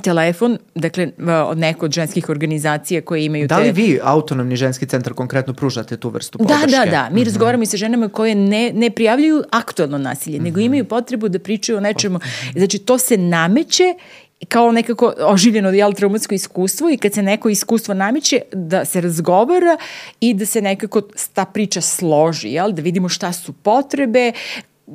telefon, 0.03 0.57
dakle 0.75 1.11
od 1.47 1.57
neko 1.57 1.85
od 1.85 1.91
ženskih 1.91 2.29
organizacija 2.29 3.01
koje 3.01 3.25
imaju 3.25 3.47
te... 3.47 3.55
Da 3.55 3.59
li 3.59 3.71
vi, 3.71 3.99
autonomni 4.03 4.55
ženski 4.55 4.85
centar, 4.85 5.13
konkretno 5.13 5.53
pružate 5.53 5.97
tu 5.97 6.09
vrstu 6.09 6.37
podrške? 6.37 6.71
Da, 6.71 6.85
da, 6.85 6.91
da. 6.91 7.09
Mi 7.09 7.15
mm 7.15 7.23
-hmm. 7.23 7.25
razgovaramo 7.25 7.63
i 7.63 7.65
sa 7.65 7.77
ženama 7.77 8.09
koje 8.09 8.35
ne, 8.35 8.71
ne 8.73 8.89
prijavljaju 8.89 9.43
aktualno 9.51 9.97
nasilje, 9.97 10.37
mm 10.37 10.41
-hmm. 10.41 10.43
nego 10.43 10.59
imaju 10.59 10.85
potrebu 10.85 11.29
da 11.29 11.39
pričaju 11.39 11.77
o 11.77 11.81
nečemu. 11.81 12.19
Znači, 12.55 12.79
to 12.79 12.97
se 12.97 13.17
nameće 13.17 13.83
kao 14.47 14.71
nekako 14.71 15.13
oživljeno 15.17 15.69
jel, 15.69 15.93
traumatsko 15.93 16.35
iskustvo 16.35 16.89
i 16.89 16.97
kad 16.97 17.13
se 17.13 17.21
neko 17.21 17.49
iskustvo 17.49 17.93
namiče 17.93 18.41
da 18.53 18.85
se 18.85 19.01
razgovara 19.01 19.77
i 20.19 20.33
da 20.33 20.45
se 20.45 20.61
nekako 20.61 21.01
ta 21.33 21.45
priča 21.45 21.81
složi, 21.81 22.49
jel, 22.49 22.71
da 22.71 22.81
vidimo 22.81 23.09
šta 23.09 23.33
su 23.33 23.53
potrebe, 23.53 24.31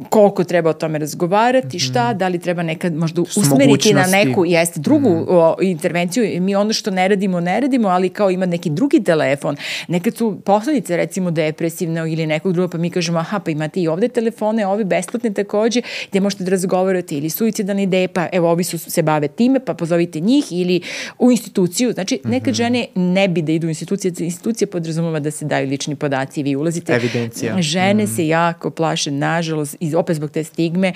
koliko 0.09 0.45
treba 0.45 0.71
o 0.71 0.73
tome 0.73 0.99
razgovarati, 0.99 1.79
šta, 1.79 2.09
mhm. 2.09 2.19
da 2.19 2.29
li 2.29 2.39
treba 2.39 2.63
nekad 2.63 2.95
možda 2.95 3.23
usmeriti 3.23 3.95
na 3.95 4.07
neku 4.07 4.45
jeste, 4.47 4.81
drugu 4.81 5.11
mm. 5.11 5.27
o, 5.29 5.57
intervenciju. 5.63 6.43
Mi 6.43 6.55
ono 6.55 6.73
što 6.73 6.91
ne 6.91 7.09
radimo, 7.09 7.41
ne 7.41 7.61
radimo, 7.61 7.89
ali 7.89 8.09
kao 8.09 8.31
ima 8.31 8.47
neki 8.47 8.71
drugi 8.71 9.05
telefon. 9.05 9.57
Nekad 9.89 10.17
su 10.17 10.41
posledice 10.45 10.97
recimo 10.97 11.31
depresivne 11.31 12.13
ili 12.13 12.27
nekog 12.27 12.53
drugog, 12.53 12.71
pa 12.71 12.79
mi 12.79 12.91
kažemo 12.91 13.19
aha, 13.19 13.39
pa 13.39 13.51
imate 13.51 13.81
i 13.81 13.89
ovde 13.89 14.09
telefone, 14.09 14.67
ovi 14.67 14.85
besplatne 14.85 15.33
takođe, 15.33 15.81
gde 16.11 16.21
možete 16.21 16.45
da 16.45 16.51
razgovarate 16.51 17.15
ili 17.15 17.31
suicidalne 17.31 17.83
ideje, 17.83 18.09
pa 18.09 18.29
evo 18.33 18.51
ovi 18.51 18.65
su 18.65 18.79
se 18.79 19.03
bave 19.03 19.29
time, 19.29 19.61
pa 19.65 19.75
pozovite 19.75 20.21
njih 20.21 20.45
ili 20.51 20.81
u 21.19 21.31
instituciju. 21.31 21.93
Znači, 21.93 22.21
nekad 22.25 22.49
mm 22.49 22.51
-hmm. 22.51 22.57
žene 22.57 22.87
ne 22.95 23.29
bi 23.29 23.43
da 23.43 23.53
idu 23.53 23.67
u 23.67 23.71
institucije, 23.71 24.13
institucija 24.19 24.69
podrazumava 24.69 25.21
da 25.21 25.31
se 25.31 25.45
daju 25.45 25.69
lični 25.69 25.97
podaci 25.97 26.41
i 26.41 26.43
vi 26.43 26.57
ulazite. 26.57 26.93
Evidencija. 26.93 27.63
Žene 27.63 28.05
mm 28.05 28.13
se 28.13 28.27
jako 28.29 28.71
plaše, 28.71 29.11
nažalost, 29.11 29.77
i 29.83 29.95
opet 29.95 30.17
zbog 30.17 30.31
te 30.31 30.45
stigme 30.45 30.93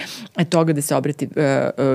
toga 0.48 0.72
da 0.72 0.82
se 0.82 0.96
obrati 0.96 1.26
uh, 1.26 1.32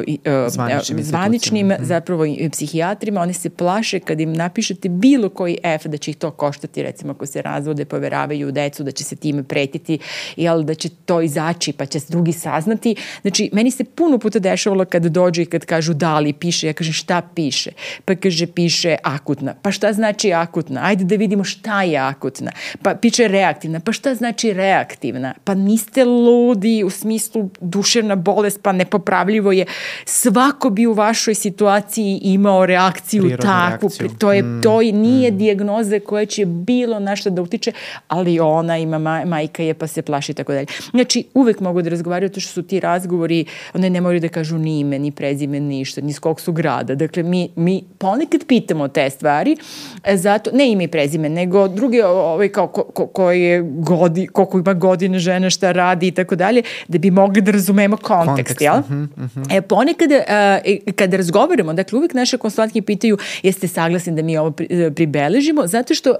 uh, 0.08 0.50
zvaničnim, 0.50 1.04
zvaničnim 1.04 1.68
mm. 1.68 1.76
zapravo 1.80 2.26
i 2.26 2.50
psihijatrima, 2.50 3.22
oni 3.22 3.34
se 3.34 3.50
plaše 3.50 4.00
kad 4.00 4.20
im 4.20 4.34
napišete 4.34 4.90
bilo 4.90 5.30
koji 5.30 5.58
F 5.64 5.86
da 5.86 5.98
će 5.98 6.12
ih 6.12 6.18
to 6.18 6.32
koštati, 6.32 6.84
recimo 6.84 7.12
ako 7.12 7.26
se 7.26 7.42
razvode, 7.42 7.86
poveravaju 7.86 8.48
u 8.48 8.52
decu, 8.52 8.84
da 8.84 8.92
će 8.92 9.04
se 9.04 9.16
time 9.16 9.44
pretiti, 9.44 10.00
jel, 10.36 10.64
da 10.64 10.74
će 10.74 10.90
to 11.06 11.22
izaći 11.22 11.74
pa 11.74 11.86
će 11.86 12.00
se 12.00 12.08
drugi 12.10 12.34
saznati. 12.34 12.96
Znači, 13.22 13.50
meni 13.54 13.72
se 13.72 13.84
puno 13.84 14.18
puta 14.18 14.40
dešavalo 14.40 14.86
kad 14.86 15.06
dođe 15.06 15.42
i 15.42 15.46
kad 15.46 15.66
kažu 15.66 15.94
da 15.94 16.20
li 16.20 16.34
piše, 16.34 16.68
ja 16.68 16.74
kažem 16.74 16.94
šta 16.94 17.22
piše? 17.36 17.72
Pa 18.06 18.16
kaže 18.16 18.48
piše 18.48 18.96
akutna. 19.04 19.56
Pa 19.62 19.72
šta 19.72 19.94
znači 19.94 20.34
akutna? 20.34 20.82
Ajde 20.84 21.04
da 21.04 21.16
vidimo 21.16 21.44
šta 21.44 21.84
je 21.84 21.98
akutna. 21.98 22.52
Pa 22.84 22.96
piše 22.96 23.28
reaktivna. 23.28 23.80
Pa 23.80 23.92
šta 23.92 24.16
znači 24.16 24.54
reaktivna? 24.54 25.34
Pa 25.44 25.54
niste 25.54 26.06
ludi, 26.06 26.81
u 26.84 26.90
smislu 26.90 27.50
duševna 27.62 28.16
bolest, 28.16 28.60
pa 28.64 28.72
nepopravljivo 28.72 29.52
je. 29.52 29.66
Svako 30.06 30.70
bi 30.70 30.86
u 30.88 30.94
vašoj 30.94 31.36
situaciji 31.36 32.20
imao 32.24 32.66
reakciju 32.66 33.22
Prirodnu 33.22 33.46
takvu. 33.46 33.90
reakciju. 33.90 34.10
To 34.20 34.34
je, 34.34 34.44
Mm, 34.44 34.62
to 34.64 34.82
je, 34.82 34.92
nije 34.92 35.32
dijagnoza 35.32 36.00
koja 36.00 36.26
će 36.26 36.46
bilo 36.46 37.00
na 37.00 37.16
šta 37.16 37.30
da 37.30 37.42
utiče, 37.42 37.72
ali 38.08 38.40
ona 38.40 38.78
ima, 38.78 38.98
ma, 38.98 39.26
majka 39.26 39.64
je 39.64 39.74
pa 39.74 39.88
se 39.88 40.02
plaši 40.02 40.32
i 40.32 40.36
tako 40.36 40.54
dalje. 40.54 40.66
Znači, 40.92 41.24
uvek 41.34 41.60
mogu 41.60 41.82
da 41.82 41.90
razgovaraju 41.90 42.30
to 42.30 42.40
što 42.40 42.52
su 42.52 42.62
ti 42.64 42.80
razgovori, 42.80 43.46
one 43.74 43.90
ne 43.90 44.02
moraju 44.02 44.20
da 44.20 44.28
kažu 44.28 44.58
ni 44.58 44.80
ime, 44.80 45.00
ni 45.00 45.12
prezime, 45.12 45.60
ništa, 45.60 46.02
ni 46.02 46.14
s 46.14 46.20
kog 46.20 46.42
su 46.42 46.52
grada. 46.52 46.96
Dakle, 46.96 47.24
mi, 47.24 47.50
mi 47.56 47.84
ponekad 47.98 48.42
pitamo 48.48 48.88
te 48.88 49.10
stvari, 49.10 49.58
e, 50.04 50.18
zato, 50.18 50.50
ne 50.54 50.72
ime 50.72 50.84
i 50.84 50.88
prezime, 50.88 51.30
nego 51.30 51.68
drugi, 51.68 52.02
ovaj, 52.02 52.50
kao 52.50 52.68
ko, 52.68 52.84
ko, 52.84 53.08
koji 53.08 53.42
je 53.42 53.62
godi, 53.66 54.28
koliko 54.28 54.60
ima 54.60 54.74
godine 54.74 55.20
žena, 55.20 55.50
šta 55.50 55.72
radi 55.72 56.08
i 56.08 56.12
tako 56.12 56.36
dalje, 56.36 56.62
da 56.88 56.98
bi 56.98 57.12
mogli 57.12 57.42
da 57.42 57.52
razumemo 57.52 57.98
kontekst, 57.98 58.28
Kontekst, 58.28 58.62
jel? 58.62 58.80
mhm, 58.80 59.04
mhm. 59.18 59.44
E, 59.52 59.62
ponekad, 59.62 60.12
uh, 60.12 60.96
kada 60.96 61.18
razgovaramo, 61.18 61.74
dakle, 61.74 62.00
uvek 62.00 62.14
naše 62.14 62.38
konsultantke 62.38 62.82
pitaju 62.82 63.18
jeste 63.44 63.68
saglasni 63.68 64.16
da 64.16 64.22
mi 64.22 64.38
ovo 64.38 64.52
pri, 64.52 64.68
e, 64.70 64.92
pribeležimo, 64.92 65.68
zato 65.68 65.94
što 65.94 66.10
uh, 66.10 66.18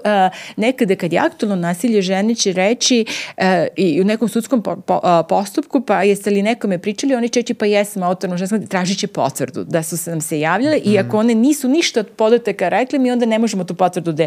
nekada 0.56 0.96
kad 0.96 1.12
je 1.12 1.18
aktualno 1.18 1.56
nasilje 1.56 2.02
žene 2.02 2.34
će 2.34 2.52
reći 2.52 3.04
uh, 3.38 3.44
i 3.76 4.00
u 4.00 4.04
nekom 4.04 4.28
sudskom 4.28 4.62
po, 4.62 4.76
po, 4.76 4.94
uh, 4.94 5.26
postupku, 5.28 5.80
pa 5.80 6.02
jeste 6.02 6.30
li 6.30 6.42
nekome 6.42 6.78
pričali, 6.78 7.14
oni 7.14 7.28
će 7.28 7.40
reći 7.40 7.54
pa 7.54 7.66
jesam 7.66 8.02
autorno 8.02 8.36
ženskom, 8.36 8.66
tražit 8.66 8.98
će 8.98 9.06
potvrdu 9.06 9.64
da 9.64 9.82
su 9.82 9.96
se 9.96 10.10
nam 10.10 10.20
se 10.20 10.40
javljale 10.40 10.76
mm. 10.76 10.80
i 10.84 10.98
ako 10.98 11.18
one 11.18 11.34
nisu 11.34 11.68
ništa 11.68 12.00
od 12.00 12.08
podataka 12.16 12.68
rekli, 12.68 12.98
mi 12.98 13.10
onda 13.10 13.26
ne 13.26 13.38
možemo 13.38 13.64
tu 13.64 13.74
potvrdu 13.74 14.12
da 14.12 14.26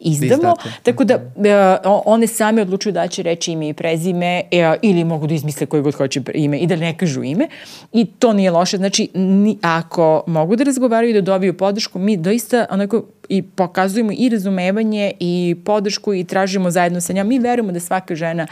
izdamo, 0.00 0.32
izdate. 0.32 0.70
tako 0.82 1.04
da 1.04 1.16
uh, 1.16 2.02
one 2.04 2.26
same 2.26 2.62
odlučuju 2.62 2.92
da 2.92 3.08
će 3.08 3.22
reći 3.22 3.52
ime 3.52 3.68
i 3.68 3.72
prezime 3.72 4.42
uh, 4.44 4.78
ili 4.82 5.04
mogu 5.04 5.26
da 5.26 5.34
izmisle 5.34 5.65
koje 5.66 5.82
god 5.82 5.94
hoće 5.94 6.20
ime 6.34 6.58
i 6.58 6.66
da 6.66 6.76
ne 6.76 6.98
kažu 6.98 7.22
ime 7.22 7.48
i 7.92 8.04
to 8.04 8.32
nije 8.32 8.50
loše. 8.50 8.76
Znači, 8.76 9.08
ni, 9.14 9.58
ako 9.62 10.24
mogu 10.26 10.56
da 10.56 10.64
razgovaraju 10.64 11.10
i 11.10 11.14
da 11.14 11.20
dobiju 11.20 11.56
podršku, 11.56 11.98
mi 11.98 12.16
doista 12.16 12.66
onako 12.70 13.04
i 13.28 13.42
pokazujemo 13.42 14.12
i 14.18 14.28
razumevanje 14.28 15.12
i 15.20 15.56
podršku 15.64 16.14
i 16.14 16.24
tražimo 16.24 16.70
zajedno 16.70 17.00
sa 17.00 17.12
njom. 17.12 17.28
Mi 17.28 17.38
verujemo 17.38 17.72
da 17.72 17.80
svaka 17.80 18.14
žena 18.14 18.46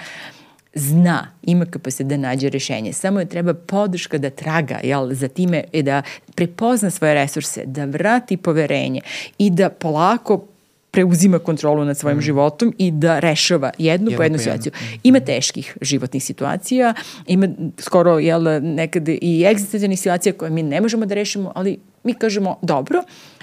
zna, 0.74 1.26
ima 1.42 1.64
kapacitet 1.64 2.06
da 2.06 2.16
nađe 2.16 2.48
rešenje. 2.48 2.92
Samo 2.92 3.20
je 3.20 3.26
treba 3.26 3.54
podrška 3.54 4.18
da 4.18 4.30
traga 4.30 4.80
jel, 4.82 5.12
za 5.12 5.28
time 5.28 5.64
i 5.72 5.82
da 5.82 6.02
prepozna 6.34 6.90
svoje 6.90 7.14
resurse, 7.14 7.62
da 7.66 7.84
vrati 7.84 8.36
poverenje 8.36 9.00
i 9.38 9.50
da 9.50 9.68
polako 9.68 10.46
preuzima 10.94 11.39
kontrolu 11.39 11.84
nad 11.84 11.98
svojim 11.98 12.18
mm. 12.18 12.23
životom 12.23 12.74
i 12.78 12.90
da 12.90 13.18
rešava 13.18 13.70
jednu 13.78 14.05
jednu 14.05 14.16
po 14.16 14.23
jednu. 14.23 14.39
situaciju. 14.39 14.73
Ima 15.02 15.20
teških 15.20 15.76
životnih 15.81 16.24
situacija, 16.24 16.94
ima 17.26 17.48
skoro 17.78 18.18
jel, 18.18 18.42
nekad 18.62 19.08
i 19.08 19.44
egzistencijalnih 19.50 19.98
situacija 19.98 20.32
koje 20.32 20.50
mi 20.50 20.62
ne 20.62 20.81
možemo 20.81 21.06
da 21.06 21.14
rešimo, 21.14 21.52
ali 21.55 21.78
mi 22.05 22.14
kažemo 22.14 22.58
dobro, 22.62 23.02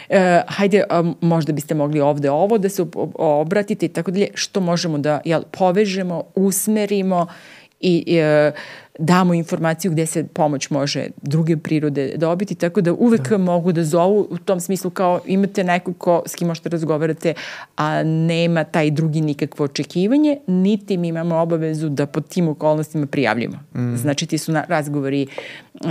e, 0.09 0.41
hajde 0.47 0.83
a, 0.89 1.13
možda 1.21 1.53
biste 1.53 1.75
mogli 1.75 1.99
ovde 1.99 2.31
ovo 2.31 2.57
da 2.57 2.69
se 2.69 2.83
ob- 2.83 3.11
obratite 3.15 3.85
i 3.85 3.89
tako 3.89 4.11
dalje, 4.11 4.27
što 4.33 4.61
možemo 4.61 4.97
da 4.97 5.21
jel, 5.25 5.43
povežemo, 5.51 6.23
usmerimo 6.35 7.27
i 7.79 8.17
e, 8.17 8.51
damo 8.99 9.33
informaciju 9.33 9.91
gde 9.91 10.05
se 10.05 10.23
pomoć 10.23 10.69
može 10.69 11.07
druge 11.21 11.57
prirode 11.57 12.13
dobiti, 12.17 12.55
tako 12.55 12.81
da 12.81 12.93
uvek 12.93 13.29
da. 13.29 13.37
mogu 13.37 13.71
da 13.71 13.83
zovu 13.83 14.27
u 14.29 14.37
tom 14.37 14.59
smislu 14.59 14.89
kao 14.91 15.21
imate 15.25 15.63
nekog 15.63 15.97
ko, 15.97 16.23
s 16.25 16.35
kim 16.35 16.47
možete 16.47 16.69
razgovarate, 16.69 17.33
a 17.75 18.03
nema 18.03 18.63
taj 18.63 18.91
drugi 18.91 19.21
nikakvo 19.21 19.65
očekivanje, 19.65 20.37
niti 20.47 20.97
mi 20.97 21.07
imamo 21.07 21.35
obavezu 21.35 21.89
da 21.89 22.05
pod 22.05 22.27
tim 22.27 22.47
okolnostima 22.47 23.05
prijavljamo. 23.05 23.59
Mm. 23.75 23.95
Znači 23.95 24.25
ti 24.25 24.37
su 24.37 24.51
na, 24.51 24.63
razgovori 24.67 25.27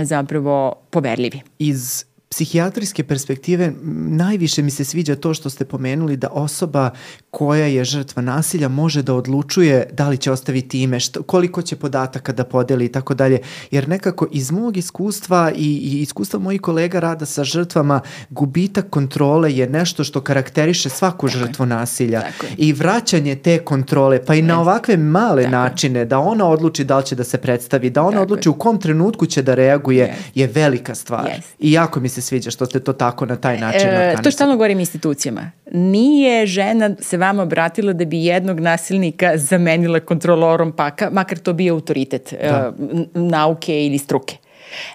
zapravo 0.03 0.75
poverljivi. 0.89 1.41
Iz 1.59 2.10
psihijatrijske 2.31 3.03
perspektive 3.03 3.73
najviše 4.07 4.61
mi 4.61 4.71
se 4.71 4.83
sviđa 4.85 5.15
to 5.15 5.33
što 5.33 5.49
ste 5.49 5.65
pomenuli 5.65 6.17
da 6.17 6.27
osoba 6.31 6.89
koja 7.31 7.65
je 7.65 7.83
žrtva 7.83 8.21
nasilja 8.21 8.67
može 8.67 9.01
da 9.01 9.13
odlučuje 9.13 9.89
da 9.93 10.09
li 10.09 10.17
će 10.17 10.31
ostaviti 10.31 10.81
ime, 10.81 10.99
što, 10.99 11.23
koliko 11.23 11.61
će 11.61 11.75
podataka 11.75 12.31
da 12.31 12.43
podeli 12.43 12.85
i 12.85 12.91
tako 12.91 13.13
dalje. 13.13 13.39
Jer 13.71 13.89
nekako 13.89 14.27
iz 14.31 14.51
mog 14.51 14.77
iskustva 14.77 15.51
i, 15.55 15.77
i 15.77 16.01
iskustva 16.01 16.39
mojih 16.39 16.61
kolega 16.61 16.99
rada 16.99 17.25
sa 17.25 17.43
žrtvama, 17.43 18.01
gubitak 18.29 18.89
kontrole 18.89 19.53
je 19.53 19.69
nešto 19.69 20.03
što 20.03 20.21
karakteriše 20.21 20.89
svaku 20.89 21.27
Tako 21.27 21.39
žrtvu 21.39 21.65
nasilja. 21.65 22.21
Tako 22.21 22.45
je. 22.45 22.51
I 22.57 22.73
vraćanje 22.73 23.35
te 23.35 23.57
kontrole, 23.59 24.25
pa 24.25 24.35
i 24.35 24.41
na 24.41 24.59
ovakve 24.61 24.97
male 24.97 25.43
Tako 25.43 25.55
je. 25.55 25.61
načine, 25.61 26.05
da 26.05 26.19
ona 26.19 26.47
odluči 26.47 26.83
da 26.83 26.97
li 26.97 27.05
će 27.05 27.15
da 27.15 27.23
se 27.23 27.37
predstavi, 27.37 27.89
da 27.89 28.01
ona 28.01 28.11
Tako 28.11 28.23
odluči 28.23 28.49
je. 28.49 28.51
u 28.51 28.53
kom 28.53 28.79
trenutku 28.79 29.25
će 29.25 29.41
da 29.41 29.55
reaguje, 29.55 30.05
Jeste. 30.05 30.23
je 30.35 30.47
velika 30.47 30.95
stvar. 30.95 31.27
Jeste. 31.27 31.53
I 31.59 31.71
jako 31.71 31.99
mi 31.99 32.09
se 32.09 32.20
sviđa 32.21 32.51
što 32.51 32.65
ste 32.65 32.79
to 32.79 32.93
tako 32.93 33.25
na 33.25 33.35
taj 33.35 33.57
način 33.57 33.89
E, 33.89 34.15
to 34.23 34.31
stalno 34.31 34.55
govorim 34.55 34.79
institucijama. 34.79 35.51
Nije 35.71 36.45
žena 36.45 36.95
se 36.99 37.17
vama 37.17 37.43
obratila 37.43 37.93
da 37.93 38.05
bi 38.05 38.25
jednog 38.25 38.59
nasilnika 38.59 39.37
zamenila 39.37 39.99
kontrolorom 39.99 40.71
paka, 40.71 41.09
makar 41.11 41.37
to 41.37 41.53
bio 41.53 41.73
autoritet 41.73 42.33
Da. 42.41 42.73
uh, 42.79 42.89
n- 42.91 43.07
nauke 43.13 43.85
ili 43.85 43.97
struke. 43.97 44.37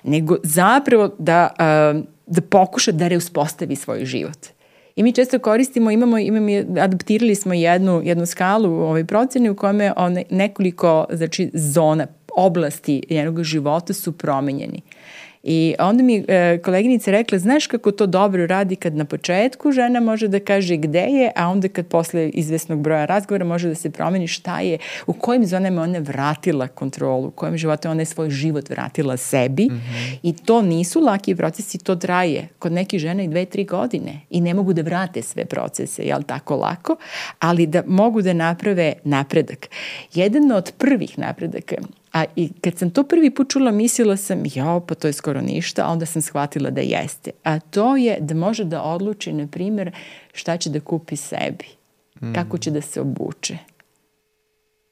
Nego 0.02 0.36
zapravo 0.42 1.10
da, 1.18 1.48
uh, 1.94 2.04
da 2.26 2.40
pokuša 2.40 2.92
da 2.92 3.08
reuspostavi 3.08 3.76
svoj 3.76 4.04
život. 4.04 4.38
I 4.96 5.02
mi 5.02 5.12
često 5.12 5.38
koristimo, 5.38 5.90
imamo, 5.90 6.18
imamo 6.18 6.80
adaptirali 6.80 7.34
smo 7.34 7.54
jednu, 7.54 8.00
jednu 8.04 8.26
skalu 8.26 8.70
u 8.70 8.80
ovoj 8.82 9.04
proceni 9.04 9.50
u 9.50 9.56
kome 9.56 9.92
one, 9.96 10.24
nekoliko 10.30 11.06
znači, 11.12 11.50
zona, 11.54 12.06
oblasti 12.36 13.02
njenog 13.10 13.42
života 13.42 13.92
su 13.92 14.12
promenjeni. 14.12 14.82
I 15.48 15.74
onda 15.78 16.02
mi 16.02 16.24
e, 16.28 16.58
koleginica 16.64 17.10
rekla, 17.10 17.38
znaš 17.38 17.66
kako 17.66 17.92
to 17.92 18.06
dobro 18.06 18.46
radi 18.46 18.76
kad 18.76 18.94
na 18.96 19.04
početku 19.04 19.72
žena 19.72 20.00
može 20.00 20.28
da 20.28 20.40
kaže 20.40 20.76
gde 20.76 21.00
je, 21.00 21.32
a 21.36 21.48
onda 21.48 21.68
kad 21.68 21.86
posle 21.86 22.28
izvesnog 22.28 22.80
broja 22.80 23.04
razgovora 23.04 23.44
može 23.44 23.68
da 23.68 23.74
se 23.74 23.90
promeni 23.90 24.26
šta 24.26 24.60
je, 24.60 24.78
u 25.06 25.12
kojim 25.12 25.46
zonama 25.46 25.82
ona 25.82 25.98
vratila 25.98 26.68
kontrolu, 26.68 27.26
u 27.26 27.30
kojim 27.30 27.58
životu 27.58 27.88
ona 27.88 28.02
je 28.02 28.06
svoj 28.06 28.30
život 28.30 28.70
vratila 28.70 29.16
sebi 29.16 29.64
mm 29.64 29.74
-hmm. 29.74 30.18
i 30.22 30.32
to 30.32 30.62
nisu 30.62 31.00
laki 31.00 31.34
procesi, 31.34 31.78
to 31.78 31.96
traje 31.96 32.48
kod 32.58 32.72
nekih 32.72 33.00
žena 33.00 33.22
i 33.22 33.28
dve, 33.28 33.44
tri 33.44 33.64
godine 33.64 34.20
i 34.30 34.40
ne 34.40 34.54
mogu 34.54 34.72
da 34.72 34.82
vrate 34.82 35.22
sve 35.22 35.44
procese, 35.44 36.02
jel 36.02 36.22
tako 36.22 36.56
lako, 36.56 36.96
ali 37.38 37.66
da 37.66 37.82
mogu 37.86 38.22
da 38.22 38.32
naprave 38.32 38.92
napredak. 39.04 39.68
Jedan 40.14 40.52
od 40.52 40.72
prvih 40.78 41.18
napredaka 41.18 41.76
A 42.16 42.24
i 42.36 42.48
kad 42.60 42.78
sam 42.78 42.90
to 42.90 43.02
prvi 43.02 43.30
put 43.30 43.50
čula, 43.50 43.70
mislila 43.70 44.16
sam, 44.16 44.42
jao, 44.54 44.80
pa 44.80 44.94
to 44.94 45.06
je 45.06 45.12
skoro 45.12 45.40
ništa, 45.40 45.84
a 45.86 45.92
onda 45.92 46.06
sam 46.06 46.22
shvatila 46.22 46.70
da 46.70 46.80
jeste. 46.80 47.30
A 47.44 47.58
to 47.60 47.96
je 47.96 48.16
da 48.20 48.34
može 48.34 48.64
da 48.64 48.82
odluči, 48.82 49.32
na 49.32 49.46
primjer, 49.46 49.90
šta 50.32 50.56
će 50.56 50.70
da 50.70 50.80
kupi 50.80 51.16
sebi, 51.16 51.66
mm. 52.20 52.34
kako 52.34 52.58
će 52.58 52.70
da 52.70 52.80
se 52.80 53.00
obuče. 53.00 53.58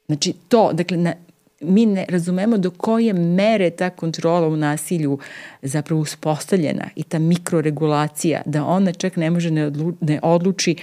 Znači 0.05 0.33
to, 0.47 0.73
dakle, 0.73 0.97
na, 0.97 1.13
mi 1.61 1.85
ne 1.85 2.05
razumemo 2.09 2.57
do 2.57 2.71
koje 2.71 3.13
mere 3.13 3.69
ta 3.69 3.89
kontrola 3.89 4.47
u 4.47 4.55
nasilju 4.55 5.19
zapravo 5.61 6.01
uspostavljena 6.01 6.89
i 6.95 7.03
ta 7.03 7.19
mikroregulacija, 7.19 8.41
da 8.45 8.65
ona 8.65 8.91
čak 8.91 9.15
ne 9.15 9.29
može 9.29 9.51
ne, 9.51 9.65
odlu, 9.65 9.93
ne 10.01 10.19
odluči 10.23 10.75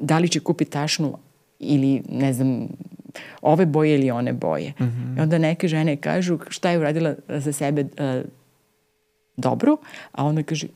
da 0.00 0.18
li 0.18 0.28
će 0.28 0.40
kupiti 0.40 0.70
tašnu 0.70 1.18
ili, 1.60 2.02
ne 2.08 2.32
znam, 2.32 2.68
ove 3.42 3.66
boje 3.66 3.94
ili 3.94 4.10
one 4.10 4.32
boje. 4.32 4.72
Mm 4.80 4.84
-hmm. 4.84 5.18
I 5.18 5.20
onda 5.20 5.38
neke 5.38 5.68
žene 5.68 5.96
kažu 5.96 6.38
šta 6.48 6.70
je 6.70 6.78
uradila 6.78 7.14
za 7.28 7.52
sebe 7.52 7.82
uh, 7.82 8.24
dobro, 9.36 9.76
a 10.12 10.24
ona 10.24 10.42
kaže 10.42 10.66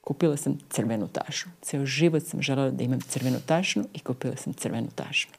kupila 0.00 0.36
sam 0.36 0.58
crvenu 0.70 1.08
tašnu. 1.08 1.52
Ceo 1.62 1.86
život 1.86 2.26
sam 2.26 2.42
želela 2.42 2.70
da 2.70 2.84
imam 2.84 3.00
crvenu 3.00 3.38
tašnu 3.46 3.84
i 3.94 3.98
kupila 3.98 4.36
sam 4.36 4.52
crvenu 4.52 4.88
tašnu. 4.94 5.32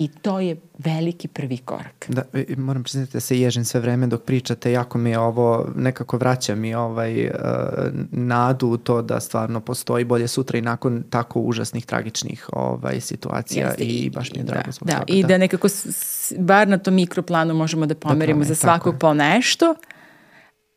I 0.00 0.08
to 0.08 0.40
je 0.40 0.56
veliki 0.78 1.28
prvi 1.28 1.56
korak. 1.56 2.06
Da, 2.08 2.22
i 2.48 2.56
moram 2.56 2.82
priznati 2.82 3.12
da 3.12 3.20
se 3.20 3.40
ježim 3.40 3.64
sve 3.64 3.80
vreme 3.80 4.06
dok 4.06 4.22
pričate, 4.22 4.72
jako 4.72 4.98
mi 4.98 5.10
je 5.10 5.18
ovo, 5.18 5.68
nekako 5.76 6.16
vraća 6.16 6.54
mi 6.54 6.74
ovaj 6.74 7.26
uh, 7.26 7.32
nadu 8.10 8.68
u 8.68 8.76
to 8.76 9.02
da 9.02 9.20
stvarno 9.20 9.60
postoji 9.60 10.04
bolje 10.04 10.28
sutra 10.28 10.58
i 10.58 10.62
nakon 10.62 11.04
tako 11.10 11.40
užasnih, 11.40 11.86
tragičnih 11.86 12.48
ovaj, 12.52 13.00
situacija 13.00 13.66
Jeste, 13.66 13.84
i 13.84 14.10
baš 14.10 14.32
mi 14.32 14.38
je 14.38 14.44
drago 14.44 14.66
da, 14.66 14.72
zbog 14.72 14.88
da, 14.88 14.98
toga. 14.98 15.04
I 15.12 15.22
da, 15.22 15.28
da 15.28 15.38
nekako, 15.38 15.68
s, 15.68 16.32
bar 16.38 16.68
na 16.68 16.78
tom 16.78 16.94
mikroplanu 16.94 17.54
možemo 17.54 17.86
da 17.86 17.94
pomerimo 17.94 18.40
da, 18.40 18.44
za 18.44 18.54
svakog 18.54 18.94
po 18.98 19.14
nešto, 19.14 19.74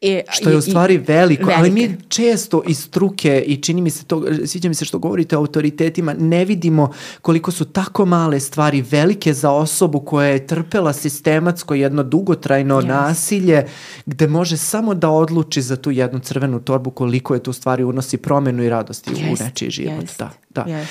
E, 0.03 0.21
što 0.29 0.49
je 0.49 0.57
u 0.57 0.61
stvari 0.61 0.97
veliko, 0.97 1.45
velike. 1.45 1.59
ali 1.59 1.71
mi 1.71 1.97
često 2.07 2.61
iz 2.67 2.79
struke 2.79 3.43
i 3.47 3.61
čini 3.61 3.81
mi 3.81 3.89
se 3.89 4.05
to, 4.05 4.23
sviđa 4.45 4.69
mi 4.69 4.75
se 4.75 4.85
što 4.85 4.99
govorite 4.99 5.37
o 5.37 5.39
autoritetima, 5.39 6.13
ne 6.13 6.45
vidimo 6.45 6.91
koliko 7.21 7.51
su 7.51 7.65
tako 7.65 8.05
male 8.05 8.39
stvari 8.39 8.81
velike 8.81 9.33
za 9.33 9.51
osobu 9.51 9.99
koja 9.99 10.27
je 10.27 10.47
trpela 10.47 10.93
sistematsko 10.93 11.73
jedno 11.73 12.03
dugotrajno 12.03 12.81
yes. 12.81 12.87
nasilje 12.87 13.65
gde 14.05 14.27
može 14.27 14.57
samo 14.57 14.93
da 14.93 15.09
odluči 15.09 15.61
za 15.61 15.75
tu 15.75 15.91
jednu 15.91 16.19
crvenu 16.19 16.59
torbu 16.59 16.91
koliko 16.91 17.33
je 17.33 17.43
tu 17.43 17.53
stvari 17.53 17.83
unosi 17.83 18.17
promenu 18.17 18.63
i 18.63 18.69
radosti 18.69 19.11
yes. 19.11 19.33
u 19.33 19.43
nečiji 19.43 19.69
život. 19.69 20.03
Yes. 20.03 20.17
Da, 20.19 20.29
da. 20.49 20.65
Yes. 20.65 20.85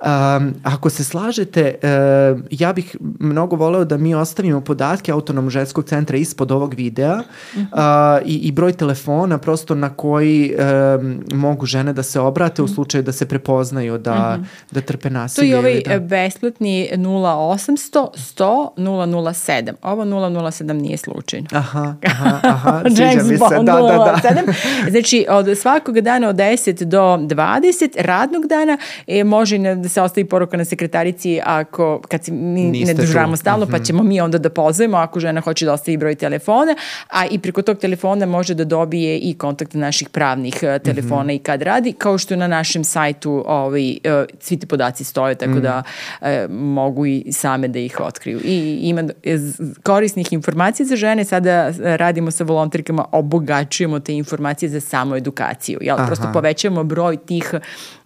Um, 0.00 0.54
ako 0.62 0.90
se 0.90 1.04
slažete, 1.04 1.74
uh, 1.82 2.40
ja 2.50 2.72
bih 2.72 2.96
mnogo 3.20 3.56
voleo 3.56 3.84
da 3.84 3.96
mi 3.96 4.14
ostavimo 4.14 4.60
podatke 4.60 5.12
Autonomnog 5.12 5.50
ženskog 5.50 5.84
centra 5.84 6.16
ispod 6.16 6.52
ovog 6.52 6.74
videa 6.74 7.18
uh, 7.54 7.62
i, 8.24 8.34
i 8.34 8.52
broj 8.58 8.72
telefona 8.72 9.38
prosto 9.38 9.74
na 9.74 9.94
koji 9.94 10.54
um, 10.54 11.24
mogu 11.32 11.66
žene 11.66 11.92
da 11.92 12.02
se 12.02 12.20
obrate 12.20 12.62
uh 12.62 12.68
-huh. 12.68 12.72
u 12.72 12.74
slučaju 12.74 13.02
da 13.02 13.12
se 13.12 13.26
prepoznaju 13.26 13.98
da, 13.98 14.38
uh 14.40 14.44
-huh. 14.44 14.46
da 14.70 14.80
trpe 14.80 15.10
nasilje. 15.10 15.50
To 15.50 15.52
je 15.52 15.58
ovaj 15.58 15.82
da... 15.86 15.98
besplatni 15.98 16.88
0800 16.92 18.08
100 18.36 18.68
007. 18.76 19.72
Ovo 19.82 20.04
007 20.04 20.72
nije 20.72 20.96
slučajno. 20.96 21.46
Aha, 21.52 21.94
aha, 22.10 22.40
aha, 22.42 22.82
sviđa 22.86 23.22
mi 23.22 23.38
se. 23.38 23.54
Da, 23.62 23.72
da, 23.72 24.20
da. 24.22 24.52
znači, 24.90 25.26
od 25.28 25.58
svakog 25.58 26.00
dana 26.00 26.28
od 26.28 26.36
10 26.36 26.84
do 26.84 26.98
20 26.98 27.88
radnog 27.98 28.46
dana 28.46 28.78
e, 29.06 29.24
može 29.24 29.58
da 29.58 29.88
se 29.88 30.02
ostavi 30.02 30.24
poruka 30.24 30.56
na 30.56 30.64
sekretarici 30.64 31.40
ako, 31.44 32.00
kad 32.08 32.24
se 32.24 32.32
mi 32.32 32.64
Niste 32.64 32.94
ne 32.94 33.00
državamo 33.00 33.36
stalno, 33.36 33.64
mm 33.64 33.68
-hmm. 33.68 33.72
pa 33.72 33.76
mhm. 33.76 33.84
ćemo 33.84 34.02
mi 34.02 34.20
onda 34.20 34.38
da 34.38 34.50
pozovemo 34.50 34.96
ako 34.96 35.20
žena 35.20 35.40
hoće 35.40 35.64
da 35.64 35.72
ostavi 35.72 35.96
broj 35.96 36.14
telefona, 36.14 36.74
a 37.08 37.26
i 37.26 37.38
preko 37.38 37.62
tog 37.62 37.78
telefona 37.78 38.26
može 38.38 38.54
da 38.54 38.64
dobije 38.64 39.18
i 39.18 39.34
kontakt 39.34 39.74
naših 39.74 40.08
pravnih 40.08 40.54
uh, 40.62 40.82
telefona 40.82 41.22
mm 41.22 41.26
-hmm. 41.26 41.36
i 41.36 41.38
kad 41.38 41.62
radi, 41.62 41.92
kao 41.92 42.18
što 42.18 42.36
na 42.36 42.46
našem 42.46 42.84
sajtu 42.84 43.44
ovaj, 43.46 43.90
uh, 43.90 43.98
svi 44.40 44.56
ti 44.56 44.66
podaci 44.66 45.04
stoje, 45.04 45.34
tako 45.34 45.52
mm 45.52 45.56
-hmm. 45.56 45.62
da 45.62 45.82
uh, 46.20 46.28
mogu 46.50 47.06
i 47.06 47.32
same 47.32 47.68
da 47.68 47.78
ih 47.78 48.00
otkriju. 48.00 48.40
I 48.44 48.78
ima 48.82 49.02
korisnih 49.82 50.32
informacija 50.32 50.86
za 50.86 50.96
žene, 50.96 51.24
sada 51.24 51.72
radimo 51.78 52.30
sa 52.30 52.44
volonterkama, 52.44 53.04
obogačujemo 53.12 54.00
te 54.00 54.14
informacije 54.14 54.68
za 54.68 54.80
samo 54.80 55.16
edukaciju, 55.16 55.78
jel? 55.82 55.96
Aha. 55.96 56.06
Prosto 56.06 56.30
povećamo 56.32 56.84
broj 56.84 57.16
tih 57.16 57.54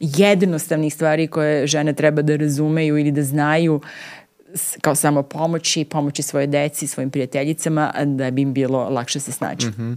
jednostavnih 0.01 0.95
stvari 0.95 1.27
koje 1.27 1.67
žene 1.67 1.93
treba 1.93 2.23
da 2.23 2.37
razumeju 2.37 2.99
ili 2.99 3.11
da 3.11 3.23
znaju 3.23 3.81
kao 4.81 4.95
samo 4.95 5.23
pomoći, 5.23 5.85
pomoći 5.85 6.23
svoje 6.23 6.47
deci, 6.47 6.87
svojim 6.87 7.11
prijateljicama, 7.11 7.93
da 8.05 8.31
bi 8.31 8.43
im 8.43 8.53
bilo 8.53 8.89
lakše 8.89 9.21
se 9.21 9.33
snaći. 9.33 9.67
Mm 9.67 9.75
-hmm. 9.79 9.97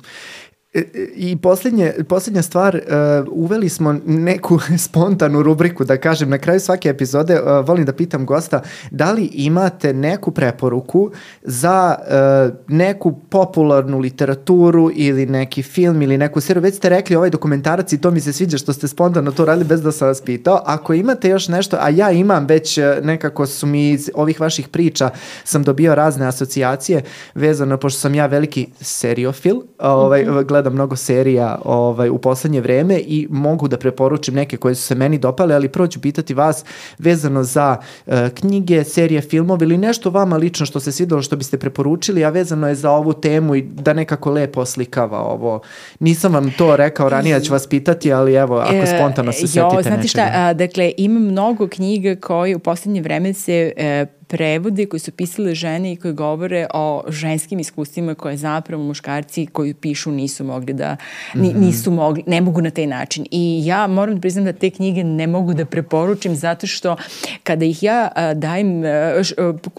E, 0.75 0.79
e, 0.79 1.07
I 1.15 1.37
posljednje, 1.37 1.93
posljednja 2.07 2.41
stvar, 2.41 2.75
uh, 2.75 3.27
uveli 3.31 3.69
smo 3.69 3.95
neku 4.05 4.59
spontanu 4.87 5.43
rubriku, 5.43 5.83
da 5.83 5.97
kažem, 5.97 6.29
na 6.29 6.37
kraju 6.37 6.59
svake 6.59 6.89
epizode 6.89 7.41
uh, 7.41 7.67
volim 7.67 7.85
da 7.85 7.93
pitam 7.93 8.25
gosta 8.25 8.61
da 8.91 9.11
li 9.11 9.25
imate 9.33 9.93
neku 9.93 10.31
preporuku 10.31 11.11
za 11.43 11.95
uh, 11.99 12.55
neku 12.67 13.19
popularnu 13.29 13.99
literaturu 13.99 14.91
ili 14.95 15.25
neki 15.25 15.63
film 15.63 16.01
ili 16.01 16.17
neku 16.17 16.41
seriju. 16.41 16.63
Već 16.63 16.75
ste 16.75 16.89
rekli 16.89 17.15
ovaj 17.15 17.29
dokumentarac 17.29 17.93
i 17.93 18.01
to 18.01 18.11
mi 18.11 18.21
se 18.21 18.33
sviđa 18.33 18.57
što 18.57 18.73
ste 18.73 18.87
spontano 18.87 19.31
to 19.31 19.45
radili 19.45 19.65
bez 19.65 19.81
da 19.81 19.91
sam 19.91 20.07
vas 20.07 20.21
pitao. 20.21 20.61
Ako 20.65 20.93
imate 20.93 21.29
još 21.29 21.47
nešto, 21.47 21.77
a 21.79 21.89
ja 21.89 22.11
imam 22.11 22.45
već 22.45 22.79
nekako 23.03 23.45
su 23.45 23.67
mi 23.67 23.89
iz 23.89 24.09
ovih 24.13 24.41
vaših 24.41 24.67
priča 24.67 25.09
sam 25.43 25.63
dobio 25.63 25.95
razne 25.95 26.25
asocijacije 26.25 27.03
vezano, 27.35 27.77
pošto 27.77 27.99
sam 27.99 28.15
ja 28.15 28.25
veliki 28.25 28.67
seriofil, 28.81 29.61
ovaj, 29.79 30.23
mm 30.23 30.27
-hmm 30.27 30.64
gledam 30.65 30.73
mnogo 30.73 30.95
serija 30.95 31.57
ovaj, 31.65 32.09
u 32.09 32.17
poslednje 32.17 32.61
vreme 32.61 32.99
i 32.99 33.27
mogu 33.29 33.67
da 33.67 33.77
preporučim 33.77 34.33
neke 34.33 34.57
koje 34.57 34.75
su 34.75 34.81
se 34.81 34.95
meni 34.95 35.17
dopale, 35.17 35.55
ali 35.55 35.69
prvo 35.69 35.87
ću 35.87 36.01
pitati 36.01 36.33
vas 36.33 36.65
vezano 36.99 37.43
za 37.43 37.77
uh, 38.05 38.13
knjige, 38.33 38.83
serije, 38.83 39.21
filmove 39.21 39.65
ili 39.65 39.77
nešto 39.77 40.09
vama 40.09 40.37
lično 40.37 40.65
što 40.65 40.79
se 40.79 40.91
svidelo 40.91 41.21
što 41.21 41.35
biste 41.35 41.57
preporučili, 41.57 42.25
a 42.25 42.29
vezano 42.29 42.67
je 42.67 42.75
za 42.75 42.91
ovu 42.91 43.13
temu 43.13 43.55
i 43.55 43.61
da 43.61 43.93
nekako 43.93 44.31
lepo 44.31 44.61
oslikava 44.61 45.19
ovo. 45.19 45.61
Nisam 45.99 46.33
vam 46.33 46.51
to 46.57 46.75
rekao 46.75 47.09
ranije, 47.09 47.39
da 47.39 47.45
ću 47.45 47.53
vas 47.53 47.67
pitati, 47.67 48.13
ali 48.13 48.33
evo, 48.33 48.57
ako 48.57 48.73
e, 48.73 48.97
spontano 48.97 49.31
se 49.31 49.47
setite 49.47 49.75
nečega. 49.75 49.81
Znate 49.81 50.07
šta, 50.07 50.31
a, 50.33 50.53
dakle, 50.53 50.93
ima 50.97 51.19
mnogo 51.19 51.67
knjiga 51.67 52.15
koje 52.15 52.55
u 52.55 52.59
poslednje 52.59 53.01
vreme 53.01 53.33
se 53.33 53.71
e, 53.77 54.05
prevode 54.27 54.85
koji 54.85 54.99
su 54.99 55.11
pisale 55.11 55.55
žene 55.55 55.91
i 55.91 55.95
koji 55.95 56.13
govore 56.13 56.67
o 56.73 57.03
ženskim 57.09 57.59
iskustvima 57.59 58.15
koje 58.15 58.37
zapravo 58.37 58.83
muškarci 58.83 59.45
koji 59.45 59.73
pišu 59.73 60.11
nisu 60.11 60.43
mogli 60.43 60.73
da, 60.73 60.97
ni, 61.33 61.49
mhm. 61.49 61.59
nisu 61.59 61.91
mogli, 61.91 62.23
ne 62.27 62.41
mogu 62.41 62.61
na 62.61 62.69
taj 62.69 62.87
način. 62.87 63.25
I 63.31 63.61
ja 63.65 63.87
moram 63.87 64.15
da 64.15 64.21
priznam 64.21 64.45
da 64.45 64.53
te 64.53 64.69
knjige 64.69 65.03
ne 65.03 65.27
mogu 65.27 65.53
da 65.53 65.65
preporučim 65.65 66.35
zato 66.35 66.67
što 66.67 66.95
kada 67.43 67.65
ih 67.65 67.83
ja 67.83 68.09
dajem, 68.35 68.83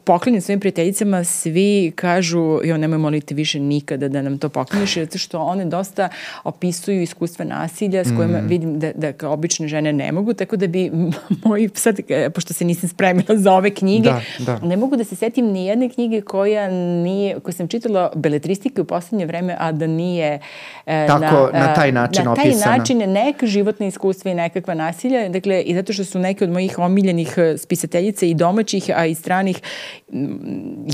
poklanjam 0.04 0.40
svojim 0.40 0.60
prijateljicama, 0.60 1.24
svi 1.24 1.92
kažu, 1.94 2.60
jo, 2.64 2.76
nemoj 2.76 2.98
moliti 2.98 3.34
više 3.34 3.60
nikada 3.60 4.08
da 4.08 4.22
nam 4.22 4.38
to 4.38 4.48
pokloniš, 4.48 4.94
zato 4.94 5.18
što 5.18 5.40
one 5.40 5.64
dosta 5.64 6.08
opisuju 6.44 7.02
iskustva 7.02 7.44
nasilja 7.44 8.04
s 8.04 8.08
kojima 8.16 8.40
mm. 8.40 8.46
vidim 8.46 8.78
da, 8.78 8.92
da 8.94 9.12
kao 9.12 9.32
obične 9.32 9.68
žene 9.68 9.92
ne 9.92 10.12
mogu, 10.12 10.34
tako 10.34 10.56
da 10.56 10.66
bi 10.66 10.90
moji, 11.44 11.68
sad, 11.74 12.00
e, 12.08 12.30
pošto 12.30 12.54
se 12.54 12.64
nisam 12.64 12.88
spremila 12.88 13.36
za 13.36 13.52
ove 13.52 13.70
knjige, 13.70 14.08
da 14.08 14.20
Da. 14.38 14.58
Ne 14.62 14.76
mogu 14.76 14.96
da 14.96 15.04
se 15.04 15.16
setim 15.16 15.46
ni 15.46 15.66
jedne 15.66 15.88
knjige 15.88 16.20
koja 16.20 16.68
nije, 17.02 17.40
koju 17.40 17.52
sam 17.52 17.68
čitala 17.68 18.12
beletristike 18.14 18.80
u 18.80 18.84
poslednje 18.84 19.26
vreme, 19.26 19.56
a 19.58 19.72
da 19.72 19.86
nije 19.86 20.40
e, 20.86 21.06
Tako, 21.06 21.50
na, 21.52 21.58
na 21.58 21.74
taj 21.74 21.92
način 21.92 22.24
na 22.24 22.34
taj 22.34 22.48
opisana. 22.50 22.76
način 22.76 22.98
neka 22.98 23.46
životna 23.46 23.86
iskustva 23.86 24.30
i 24.30 24.34
nekakva 24.34 24.74
nasilja. 24.74 25.28
Dakle, 25.28 25.62
i 25.62 25.74
zato 25.74 25.92
što 25.92 26.04
su 26.04 26.18
neke 26.18 26.44
od 26.44 26.50
mojih 26.50 26.78
omiljenih 26.78 27.34
e, 27.36 27.58
spisateljica 27.58 28.26
i 28.26 28.34
domaćih, 28.34 28.90
a 28.96 29.06
i 29.06 29.14
stranih 29.14 29.60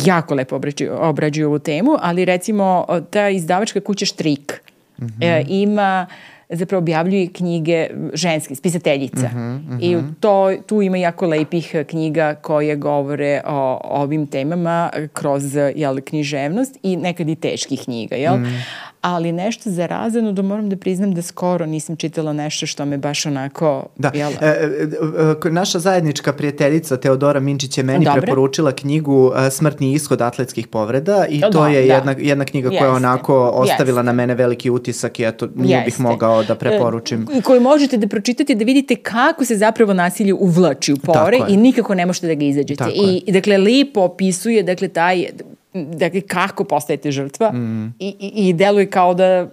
jako 0.05 0.35
lepo 0.35 0.57
obrađuju, 0.57 0.93
obrađuju 1.01 1.49
ovu 1.49 1.59
temu, 1.59 1.97
ali 2.01 2.25
recimo 2.25 2.87
ta 3.11 3.29
izdavačka 3.29 3.81
kuća 3.81 4.07
Štrik 4.07 4.63
mm 4.99 5.05
-hmm. 5.05 5.25
e, 5.25 5.45
ima 5.49 6.07
zapravo 6.53 6.79
objavljuje 6.79 7.29
knjige 7.33 7.87
ženske, 8.15 8.55
spisateljica. 8.55 9.27
Uh 9.27 9.33
-huh, 9.33 9.57
uh 9.57 9.79
-huh. 9.79 9.79
I 9.81 10.15
to, 10.21 10.53
tu 10.67 10.83
ima 10.83 10.97
jako 10.97 11.27
lepih 11.27 11.75
knjiga 11.89 12.35
koje 12.35 12.77
govore 12.77 13.41
o, 13.47 13.81
o 13.85 14.03
ovim 14.03 14.27
temama 14.27 14.91
kroz 15.13 15.57
jel, 15.75 16.01
književnost 16.05 16.79
i 16.83 16.97
nekad 16.97 17.29
i 17.29 17.35
teških 17.35 17.81
knjiga. 17.85 18.17
Jel? 18.17 18.37
Mm 18.37 18.63
ali 19.03 19.33
nešto 19.33 19.71
za 19.71 19.87
razredno 19.87 20.33
da 20.33 20.43
moram 20.43 20.69
da 20.69 20.77
priznam 20.77 21.15
da 21.15 21.23
skoro 21.23 21.67
nisam 21.67 21.97
čitala 21.97 22.33
nešto 22.33 22.67
što 22.67 22.85
me 22.85 22.99
baš 22.99 23.27
onako... 23.27 23.87
Da, 23.97 24.11
jel... 24.15 24.33
e, 24.41 24.47
e, 24.47 25.47
e, 25.47 25.51
naša 25.51 25.79
zajednička 25.79 26.33
prijateljica 26.33 26.97
Teodora 26.97 27.41
Minčić 27.41 27.79
je 27.79 27.85
meni 27.85 28.05
Dobre. 28.05 28.21
preporučila 28.21 28.73
knjigu 28.73 29.33
e, 29.37 29.51
Smrtni 29.51 29.93
ishod 29.93 30.23
atletskih 30.23 30.67
povreda 30.67 31.27
i 31.29 31.41
to 31.41 31.51
da, 31.51 31.69
je 31.69 31.87
da. 31.87 31.95
jedna, 31.95 32.15
jedna 32.19 32.45
knjiga 32.45 32.69
koja 32.69 32.85
je 32.85 32.91
onako 32.91 33.51
ostavila 33.55 33.99
Jeste. 33.99 34.07
na 34.07 34.13
mene 34.13 34.35
veliki 34.35 34.71
utisak 34.71 35.21
i 35.21 35.25
eto, 35.25 35.49
nije 35.55 35.77
Jeste. 35.77 35.85
bih 35.85 36.01
mogao 36.01 36.45
da 36.45 36.55
preporučim. 36.55 37.29
E, 37.35 37.43
koju 37.43 37.61
možete 37.61 37.97
da 37.97 38.09
pročitate 38.09 38.55
da 38.55 38.65
vidite 38.65 38.97
kako 38.97 39.45
se 39.45 39.57
zapravo 39.57 39.95
nasilje 39.95 40.35
uvlači 40.35 40.93
u 40.93 40.97
pore 40.97 41.39
i 41.49 41.57
nikako 41.57 41.95
ne 41.95 42.07
možete 42.07 42.27
da 42.27 42.35
ga 42.35 42.45
izađete. 42.45 42.79
Tako 42.79 42.91
I, 42.95 43.23
je. 43.27 43.33
dakle, 43.33 43.59
lipo 43.59 44.01
opisuje, 44.01 44.63
dakle, 44.63 44.89
taj 44.89 45.27
dakle, 45.75 46.21
kako 46.21 46.65
postajete 46.65 47.11
žrtva 47.11 47.53
mm. 47.53 47.95
i, 47.99 48.17
i, 48.21 48.49
i 48.49 48.53
deluje 48.53 48.91
kao 48.91 49.15
da 49.15 49.51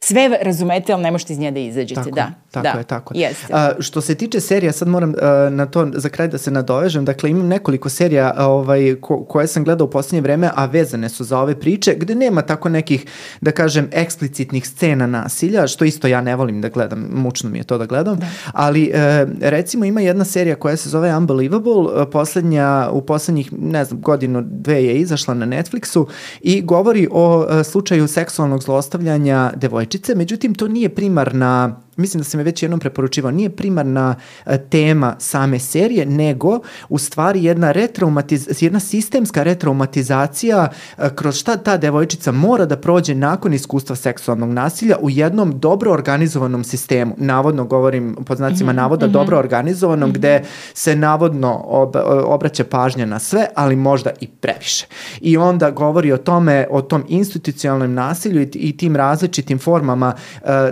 sve 0.00 0.38
razumete, 0.42 0.92
ali 0.92 1.02
ne 1.02 1.10
možete 1.10 1.32
iz 1.32 1.38
nje 1.38 1.50
da 1.50 1.60
izađete. 1.60 2.00
Tako, 2.00 2.14
da, 2.14 2.30
tako 2.50 2.62
da. 2.72 2.78
je, 2.78 2.84
tako 2.84 3.14
je. 3.14 3.20
Jeste. 3.20 3.52
A, 3.52 3.70
što 3.78 4.00
se 4.00 4.14
tiče 4.14 4.40
serija, 4.40 4.72
sad 4.72 4.88
moram 4.88 5.14
a, 5.22 5.48
na 5.50 5.66
to 5.66 5.90
za 5.94 6.08
kraj 6.08 6.28
da 6.28 6.38
se 6.38 6.50
nadovežem, 6.50 7.04
dakle 7.04 7.30
imam 7.30 7.46
nekoliko 7.46 7.88
serija 7.88 8.32
a, 8.36 8.46
ovaj, 8.46 8.96
ko, 9.00 9.24
koje 9.24 9.46
sam 9.46 9.64
gledao 9.64 9.86
u 9.86 9.90
posljednje 9.90 10.20
vreme, 10.20 10.50
a 10.54 10.66
vezane 10.66 11.08
su 11.08 11.24
za 11.24 11.38
ove 11.38 11.60
priče, 11.60 11.94
gde 11.94 12.14
nema 12.14 12.42
tako 12.42 12.68
nekih, 12.68 13.06
da 13.40 13.50
kažem, 13.50 13.88
eksplicitnih 13.92 14.68
scena 14.68 15.06
nasilja, 15.06 15.66
što 15.66 15.84
isto 15.84 16.06
ja 16.08 16.20
ne 16.20 16.36
volim 16.36 16.60
da 16.60 16.68
gledam, 16.68 17.08
mučno 17.12 17.50
mi 17.50 17.58
je 17.58 17.64
to 17.64 17.78
da 17.78 17.86
gledam, 17.86 18.16
da. 18.16 18.26
ali 18.52 18.90
e, 18.94 19.26
recimo 19.40 19.84
ima 19.84 20.00
jedna 20.00 20.24
serija 20.24 20.56
koja 20.56 20.76
se 20.76 20.88
zove 20.88 21.16
Unbelievable, 21.16 22.10
poslednja, 22.10 22.88
u 22.92 23.02
poslednjih, 23.02 23.52
ne 23.52 23.84
znam, 23.84 24.00
godinu, 24.00 24.42
dve 24.46 24.84
je 24.84 24.94
izašla 25.00 25.34
na 25.34 25.46
Netflixu 25.46 26.06
i 26.40 26.62
govori 26.62 27.08
o 27.10 27.46
a, 27.48 27.64
slučaju 27.64 28.08
seksualnog 28.08 28.62
zlostavljanja 28.62 29.52
devojčice 29.56 29.87
devojčice, 29.88 30.14
međutim 30.14 30.54
to 30.54 30.68
nije 30.68 30.88
primarna 30.88 31.80
mislim 31.98 32.20
da 32.20 32.24
sam 32.24 32.40
je 32.40 32.44
već 32.44 32.62
jednom 32.62 32.80
preporučivao, 32.80 33.30
nije 33.30 33.50
primarna 33.50 34.14
e, 34.46 34.58
tema 34.58 35.16
same 35.18 35.58
serije, 35.58 36.06
nego 36.06 36.60
u 36.88 36.98
stvari 36.98 37.44
jedna 37.44 37.72
retraumatiz, 37.72 38.62
jedna 38.62 38.80
sistemska 38.80 39.42
retraumatizacija 39.42 40.68
e, 40.98 41.10
kroz 41.14 41.36
šta 41.36 41.56
ta 41.56 41.76
devojčica 41.76 42.32
mora 42.32 42.66
da 42.66 42.76
prođe 42.76 43.14
nakon 43.14 43.54
iskustva 43.54 43.96
seksualnog 43.96 44.50
nasilja 44.50 44.96
u 45.00 45.10
jednom 45.10 45.58
dobro 45.58 45.92
organizovanom 45.92 46.64
sistemu. 46.64 47.14
Navodno 47.16 47.64
govorim 47.64 48.16
pod 48.26 48.36
znacima 48.36 48.72
mm 48.72 48.74
-hmm, 48.74 48.78
navoda 48.78 49.06
mm 49.06 49.10
-hmm. 49.10 49.12
dobro 49.12 49.38
organizovanom 49.38 50.10
mm 50.10 50.12
-hmm. 50.12 50.18
gde 50.18 50.42
se 50.74 50.96
navodno 50.96 51.62
ob, 51.64 51.96
obraća 52.24 52.64
pažnja 52.64 53.06
na 53.06 53.18
sve, 53.18 53.46
ali 53.54 53.76
možda 53.76 54.10
i 54.20 54.26
previše. 54.26 54.86
I 55.20 55.36
onda 55.36 55.70
govori 55.70 56.12
o 56.12 56.16
tome, 56.16 56.66
o 56.70 56.82
tom 56.82 57.04
institucionalnom 57.08 57.94
nasilju 57.94 58.42
i, 58.42 58.48
i 58.54 58.76
tim 58.76 58.96
različitim 58.96 59.58
formama, 59.58 60.14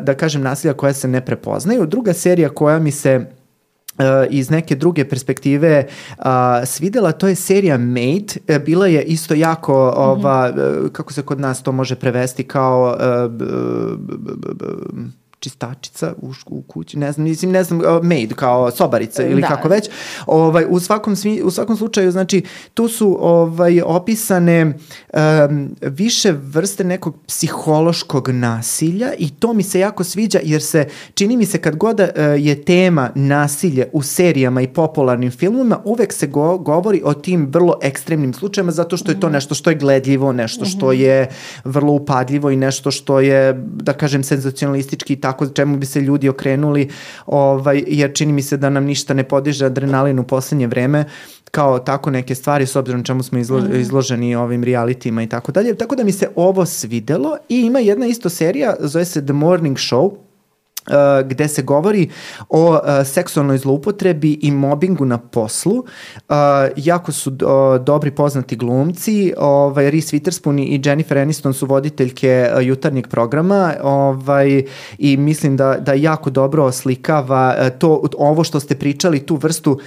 da 0.01 0.15
kažem, 0.15 0.43
nasilja 0.43 0.73
koja 0.73 0.93
se 0.93 1.09
ne 1.09 1.16
prepoznaju. 1.21 1.87
Druga 1.87 2.13
serija 2.13 2.49
koja 2.49 2.79
mi 2.79 2.91
se 2.91 3.27
uh, 3.99 4.05
iz 4.31 4.51
neke 4.51 4.77
druge 4.77 5.09
perspektive 5.09 5.87
uh, 6.19 6.25
svidela, 6.65 7.13
to 7.13 7.29
je 7.29 7.35
serija 7.35 7.79
Made. 7.79 8.27
Uh, 8.49 8.65
bila 8.65 8.87
je 8.87 9.03
isto 9.03 9.35
jako, 9.35 9.73
mm 9.73 9.99
-hmm. 9.99 10.03
ova, 10.03 10.53
kako 10.93 11.13
se 11.13 11.23
kod 11.23 11.41
nas 11.41 11.63
to 11.63 11.73
može 11.73 11.95
prevesti, 11.95 12.45
kao 12.45 12.97
uh, 12.97 13.33
čistačica 15.41 16.15
u, 16.23 16.33
u 16.47 16.63
kući, 16.63 16.99
ne 16.99 17.13
znam, 17.13 17.25
mislim, 17.25 17.51
ne 17.51 17.65
znam, 17.65 17.81
maid 18.03 18.35
kao 18.35 18.71
sobarica 18.71 19.27
ili 19.27 19.41
da. 19.41 19.47
kako 19.47 19.69
već. 19.69 19.89
Ovaj, 20.27 20.65
u, 20.69 20.81
svakom, 20.81 21.17
svi, 21.17 21.43
u 21.43 21.51
svakom 21.51 21.77
slučaju, 21.77 22.11
znači, 22.11 22.43
tu 22.75 22.89
su 22.89 23.19
ovaj, 23.21 23.81
opisane 23.85 24.65
um, 24.67 25.77
više 25.81 26.33
vrste 26.33 26.85
nekog 26.85 27.17
psihološkog 27.27 28.29
nasilja 28.29 29.13
i 29.19 29.31
to 29.31 29.53
mi 29.53 29.63
se 29.63 29.81
jako 29.81 30.05
sviđa 30.05 30.39
jer 30.43 30.63
se, 30.63 30.89
čini 31.15 31.37
mi 31.37 31.47
se 31.47 31.59
kad 31.59 31.77
god 31.77 32.01
uh, 32.01 32.07
je 32.39 32.65
tema 32.65 33.11
nasilje 33.15 33.89
u 33.93 34.03
serijama 34.03 34.61
i 34.61 34.69
popularnim 34.69 35.31
filmima, 35.31 35.79
uvek 35.85 36.13
se 36.13 36.27
go, 36.27 36.59
govori 36.59 37.03
o 37.05 37.15
tim 37.15 37.49
vrlo 37.51 37.79
ekstremnim 37.83 38.35
slučajima 38.35 38.73
zato 38.73 38.97
što 38.97 39.11
je 39.11 39.21
to 39.21 39.27
mhm. 39.27 39.35
nešto 39.35 39.55
što 39.55 39.71
je 39.71 39.77
gledljivo, 39.77 40.33
nešto 40.33 40.65
što 40.65 40.87
mhm. 40.87 41.01
je 41.01 41.29
vrlo 41.65 41.93
upadljivo 41.93 42.51
i 42.51 42.57
nešto 42.57 42.91
što 42.91 43.21
je, 43.21 43.53
da 43.67 43.93
kažem, 43.93 44.23
senzacionalistički 44.23 45.13
i 45.13 45.21
tako 45.27 45.47
čemu 45.47 45.77
bi 45.77 45.87
se 45.87 46.01
ljudi 46.01 46.29
okrenuli, 46.29 46.89
ovaj, 47.27 47.85
jer 47.87 48.15
čini 48.15 48.33
mi 48.33 48.43
se 48.43 48.57
da 48.57 48.71
nam 48.71 48.85
ništa 48.85 49.15
ne 49.15 49.25
podiže 49.25 49.67
adrenalin 49.67 50.19
u 50.19 50.25
poslednje 50.25 50.67
vreme, 50.67 51.05
kao 51.51 51.79
tako 51.79 52.11
neke 52.11 52.35
stvari 52.35 52.67
s 52.67 52.77
obzirom 52.77 53.05
čemu 53.05 53.23
smo 53.23 53.39
izlo, 53.39 53.61
mm. 53.61 53.75
izloženi 53.75 54.35
ovim 54.35 54.65
realitima 54.65 55.23
i 55.23 55.27
tako 55.27 55.53
dalje. 55.53 55.75
Tako 55.75 55.97
da 55.97 56.05
mi 56.05 56.13
se 56.13 56.29
ovo 56.37 56.67
svidelo 56.67 57.37
i 57.49 57.61
ima 57.61 57.79
jedna 57.79 58.07
isto 58.07 58.29
serija, 58.29 58.77
zove 58.81 59.05
se 59.05 59.25
The 59.25 59.33
Morning 59.33 59.77
Show, 59.77 60.26
Uh, 60.87 61.29
gde 61.29 61.49
se 61.49 61.63
govori 61.63 62.11
o 62.49 62.71
uh, 62.71 62.79
seksualnoj 63.05 63.59
zloupotrebi 63.59 64.39
i 64.43 64.51
mobingu 64.51 65.05
na 65.05 65.19
poslu. 65.19 65.75
Uh, 65.75 66.35
jako 66.77 67.13
su 67.13 67.31
dobri 67.81 68.11
poznati 68.11 68.57
glumci, 68.57 69.33
ovaj, 69.39 69.91
Reese 69.91 70.17
Witherspoon 70.17 70.61
i 70.61 70.81
Jennifer 70.85 71.19
Aniston 71.19 71.55
su 71.55 71.67
voditeljke 71.67 72.51
jutarnjeg 72.63 73.09
programa. 73.09 73.75
Ovaj, 73.83 74.65
i 74.99 75.17
mislim 75.17 75.57
da, 75.57 75.77
da 75.81 75.93
jako 75.93 76.31
dobro 76.31 76.65
oslikava 76.65 77.71
to, 77.79 78.03
ovo 78.19 78.45
što 78.45 78.61
ste 78.61 78.75
pričali, 78.75 79.27
tu 79.27 79.37
vrstu 79.37 79.79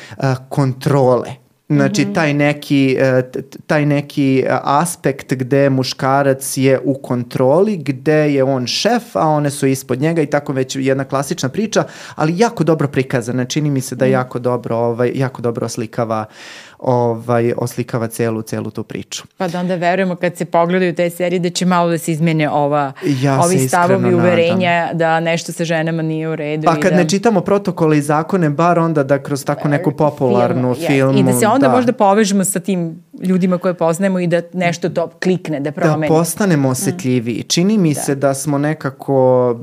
kontrole 0.49 1.38
Znači, 1.69 2.01
mhm. 2.01 2.13
taj 2.13 2.33
neki, 2.33 2.97
e, 2.99 3.23
taj 3.67 3.85
neki 3.85 4.45
aspekt 4.63 5.33
gde 5.33 5.69
muškarac 5.69 6.57
je 6.57 6.79
u 6.83 6.93
kontroli, 6.93 7.77
gde 7.77 8.33
je 8.33 8.43
on 8.43 8.67
šef, 8.67 9.15
a 9.15 9.27
one 9.27 9.49
su 9.49 9.67
ispod 9.67 10.01
njega 10.01 10.21
i 10.21 10.25
tako 10.25 10.53
već 10.53 10.75
jedna 10.75 11.03
klasična 11.03 11.49
priča, 11.49 11.83
ali 12.15 12.37
jako 12.37 12.63
dobro 12.63 12.87
prikazana. 12.87 13.45
Čini 13.45 13.69
mi 13.69 13.81
se 13.81 13.95
da 13.95 14.05
mhm. 14.05 14.13
jako 14.13 14.39
dobro, 14.39 14.75
ovaj, 14.75 15.11
jako 15.15 15.41
dobro 15.41 15.65
oslikava 15.65 16.25
uh, 16.29 16.68
ovaj, 16.79 17.53
oslikava 17.57 18.07
celu, 18.07 18.41
celu 18.41 18.71
tu 18.71 18.83
priču. 18.83 19.23
Pa 19.37 19.47
da 19.47 19.59
onda 19.59 19.75
verujemo 19.75 20.15
kad 20.15 20.37
se 20.37 20.45
pogledaju 20.45 20.95
te 20.95 21.09
serije 21.09 21.39
da 21.39 21.49
će 21.49 21.65
malo 21.65 21.89
da 21.89 21.97
se 21.97 22.11
izmene 22.11 22.49
ova, 22.49 22.93
ja 23.21 23.41
ovi 23.41 23.67
stavovi 23.67 24.13
uverenja 24.13 24.81
nadam. 24.81 24.97
da 24.97 25.19
nešto 25.19 25.51
sa 25.51 25.65
ženama 25.65 26.01
nije 26.01 26.29
u 26.29 26.35
redu. 26.35 26.65
Pa 26.65 26.75
kad 26.75 26.91
da... 26.91 26.97
ne 26.97 27.09
čitamo 27.09 27.41
protokole 27.41 27.97
i 27.97 28.01
zakone, 28.01 28.49
bar 28.49 28.79
onda 28.79 29.03
da 29.03 29.23
kroz 29.23 29.45
tako 29.45 29.67
neku 29.67 29.91
popularnu 29.91 30.73
Film, 30.75 30.87
filmu. 30.87 31.19
I 31.19 31.23
da 31.23 31.33
se 31.33 31.47
onda 31.47 31.67
da. 31.67 31.75
možda 31.75 31.93
povežemo 31.93 32.43
sa 32.43 32.59
tim 32.59 33.03
ljudima 33.21 33.57
koje 33.57 33.73
poznajemo 33.73 34.19
i 34.19 34.27
da 34.27 34.41
nešto 34.53 34.89
to 34.89 35.07
klikne, 35.23 35.59
da 35.59 35.71
promeni. 35.71 36.07
Da 36.07 36.07
postanemo 36.07 36.69
osetljiviji. 36.69 37.43
Čini 37.43 37.77
mi 37.77 37.93
da. 37.93 38.01
se 38.01 38.15
da 38.15 38.33
smo 38.33 38.57
nekako 38.57 39.55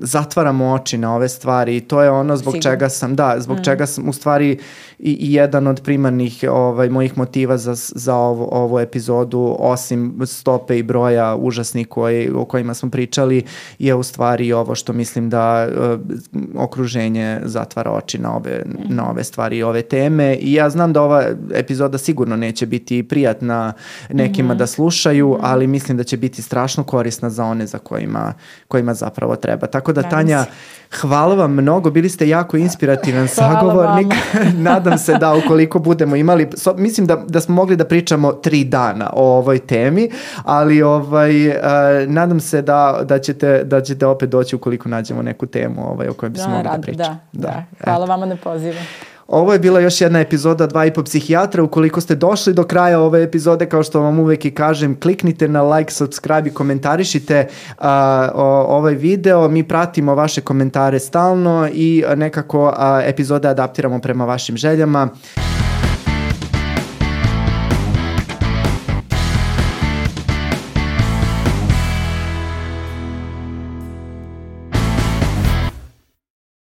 zatvaramo 0.00 0.72
oči 0.72 0.98
na 0.98 1.14
ove 1.14 1.28
stvari 1.28 1.76
i 1.76 1.80
to 1.80 2.02
je 2.02 2.10
ono 2.10 2.36
zbog 2.36 2.54
Sigurno. 2.54 2.70
čega 2.70 2.88
sam, 2.88 3.16
da, 3.16 3.36
zbog 3.38 3.58
mm. 3.58 3.64
čega 3.64 3.86
sam 3.86 4.08
u 4.08 4.12
stvari 4.12 4.58
i, 4.98 5.12
i 5.12 5.34
jedan 5.34 5.66
od 5.66 5.82
primarnih 5.82 6.44
ovaj, 6.50 6.88
mojih 6.88 7.18
motiva 7.18 7.58
za, 7.58 7.74
za 7.74 8.14
ovo, 8.14 8.48
ovu 8.52 8.78
epizodu, 8.78 9.56
osim 9.58 10.20
stope 10.26 10.78
i 10.78 10.82
broja 10.82 11.36
užasnih 11.36 11.88
koji, 11.88 12.30
o 12.34 12.44
kojima 12.44 12.74
smo 12.74 12.90
pričali, 12.90 13.42
je 13.78 13.94
u 13.94 14.02
stvari 14.02 14.52
ovo 14.52 14.74
što 14.74 14.92
mislim 14.92 15.30
da 15.30 15.68
uh, 15.68 16.00
okruženje 16.62 17.40
zatvara 17.44 17.90
oči 17.90 18.18
na 18.18 18.36
ove, 18.36 18.62
na 18.88 19.10
ove 19.10 19.24
stvari 19.24 19.58
i 19.58 19.62
ove 19.62 19.82
teme. 19.82 20.34
I 20.34 20.52
ja 20.52 20.70
znam 20.70 20.92
da 20.92 21.02
ova 21.02 21.24
epizoda 21.54 21.98
sigurno 21.98 22.36
neće 22.36 22.66
biti 22.66 23.02
prijatna 23.02 23.72
nekima 24.10 24.48
mm 24.48 24.56
-hmm. 24.56 24.58
da 24.58 24.66
slušaju, 24.66 25.28
mhm. 25.28 25.40
ali 25.42 25.66
mislim 25.66 25.96
da 25.96 26.04
će 26.04 26.16
biti 26.16 26.42
strašno 26.42 26.84
korisna 26.84 27.30
za 27.30 27.44
one 27.44 27.66
za 27.66 27.78
kojima, 27.78 28.32
kojima 28.68 28.94
zapravo 28.94 29.36
treba. 29.36 29.66
Tako 29.66 29.92
da, 29.92 30.02
Tanja, 30.02 30.44
hvala 31.00 31.34
vam 31.34 31.52
mnogo, 31.52 31.90
bili 31.90 32.08
ste 32.08 32.28
jako 32.28 32.56
inspirativan 32.56 33.28
sagovornik. 33.28 34.14
Nadam 34.68 34.83
se 34.98 35.18
da 35.18 35.34
ukoliko 35.34 35.78
budemo 35.78 36.16
imali, 36.16 36.48
so, 36.56 36.74
mislim 36.76 37.06
da, 37.06 37.16
da 37.16 37.40
smo 37.40 37.54
mogli 37.54 37.76
da 37.76 37.84
pričamo 37.84 38.32
tri 38.32 38.64
dana 38.64 39.10
o 39.12 39.38
ovoj 39.38 39.58
temi, 39.58 40.10
ali 40.44 40.82
ovaj, 40.82 41.48
uh, 41.48 41.54
nadam 42.06 42.40
se 42.40 42.62
da, 42.62 43.00
da, 43.04 43.18
ćete, 43.18 43.64
da 43.64 43.80
ćete 43.80 44.06
opet 44.06 44.30
doći 44.30 44.56
ukoliko 44.56 44.88
nađemo 44.88 45.22
neku 45.22 45.46
temu 45.46 45.90
ovaj, 45.90 46.08
o 46.08 46.12
kojoj 46.12 46.30
bismo 46.30 46.50
da, 46.50 46.56
mogli 46.56 46.70
da 46.70 46.82
pričamo. 46.82 47.18
Da, 47.32 47.48
da. 47.48 47.48
da. 47.48 47.84
Hvala 47.84 48.04
Eto. 48.04 48.10
vama 48.12 48.26
na 48.26 48.36
pozivu. 48.36 48.78
Ovo 49.28 49.52
je 49.52 49.58
bila 49.58 49.80
još 49.80 50.00
jedna 50.00 50.20
epizoda 50.20 50.66
dva 50.66 50.86
i 50.86 50.92
po 50.92 51.02
psihijatra. 51.02 51.62
Ukoliko 51.62 52.00
ste 52.00 52.14
došli 52.14 52.54
do 52.54 52.64
kraja 52.64 53.00
ove 53.00 53.22
epizode, 53.22 53.66
kao 53.66 53.82
što 53.82 54.00
vam 54.00 54.18
uvek 54.18 54.44
i 54.44 54.50
kažem, 54.50 55.00
kliknite 55.00 55.48
na 55.48 55.62
like, 55.62 55.92
subscribe 55.92 56.48
i 56.48 56.54
komentarišite 56.54 57.46
uh, 57.48 57.84
o, 58.34 58.44
ovaj 58.68 58.94
video. 58.94 59.48
Mi 59.48 59.62
pratimo 59.62 60.14
vaše 60.14 60.40
komentare 60.40 60.98
stalno 60.98 61.68
i 61.72 62.04
nekako 62.16 62.64
uh, 62.64 62.74
epizode 63.04 63.48
adaptiramo 63.48 63.98
prema 63.98 64.24
vašim 64.24 64.56
željama. 64.56 65.08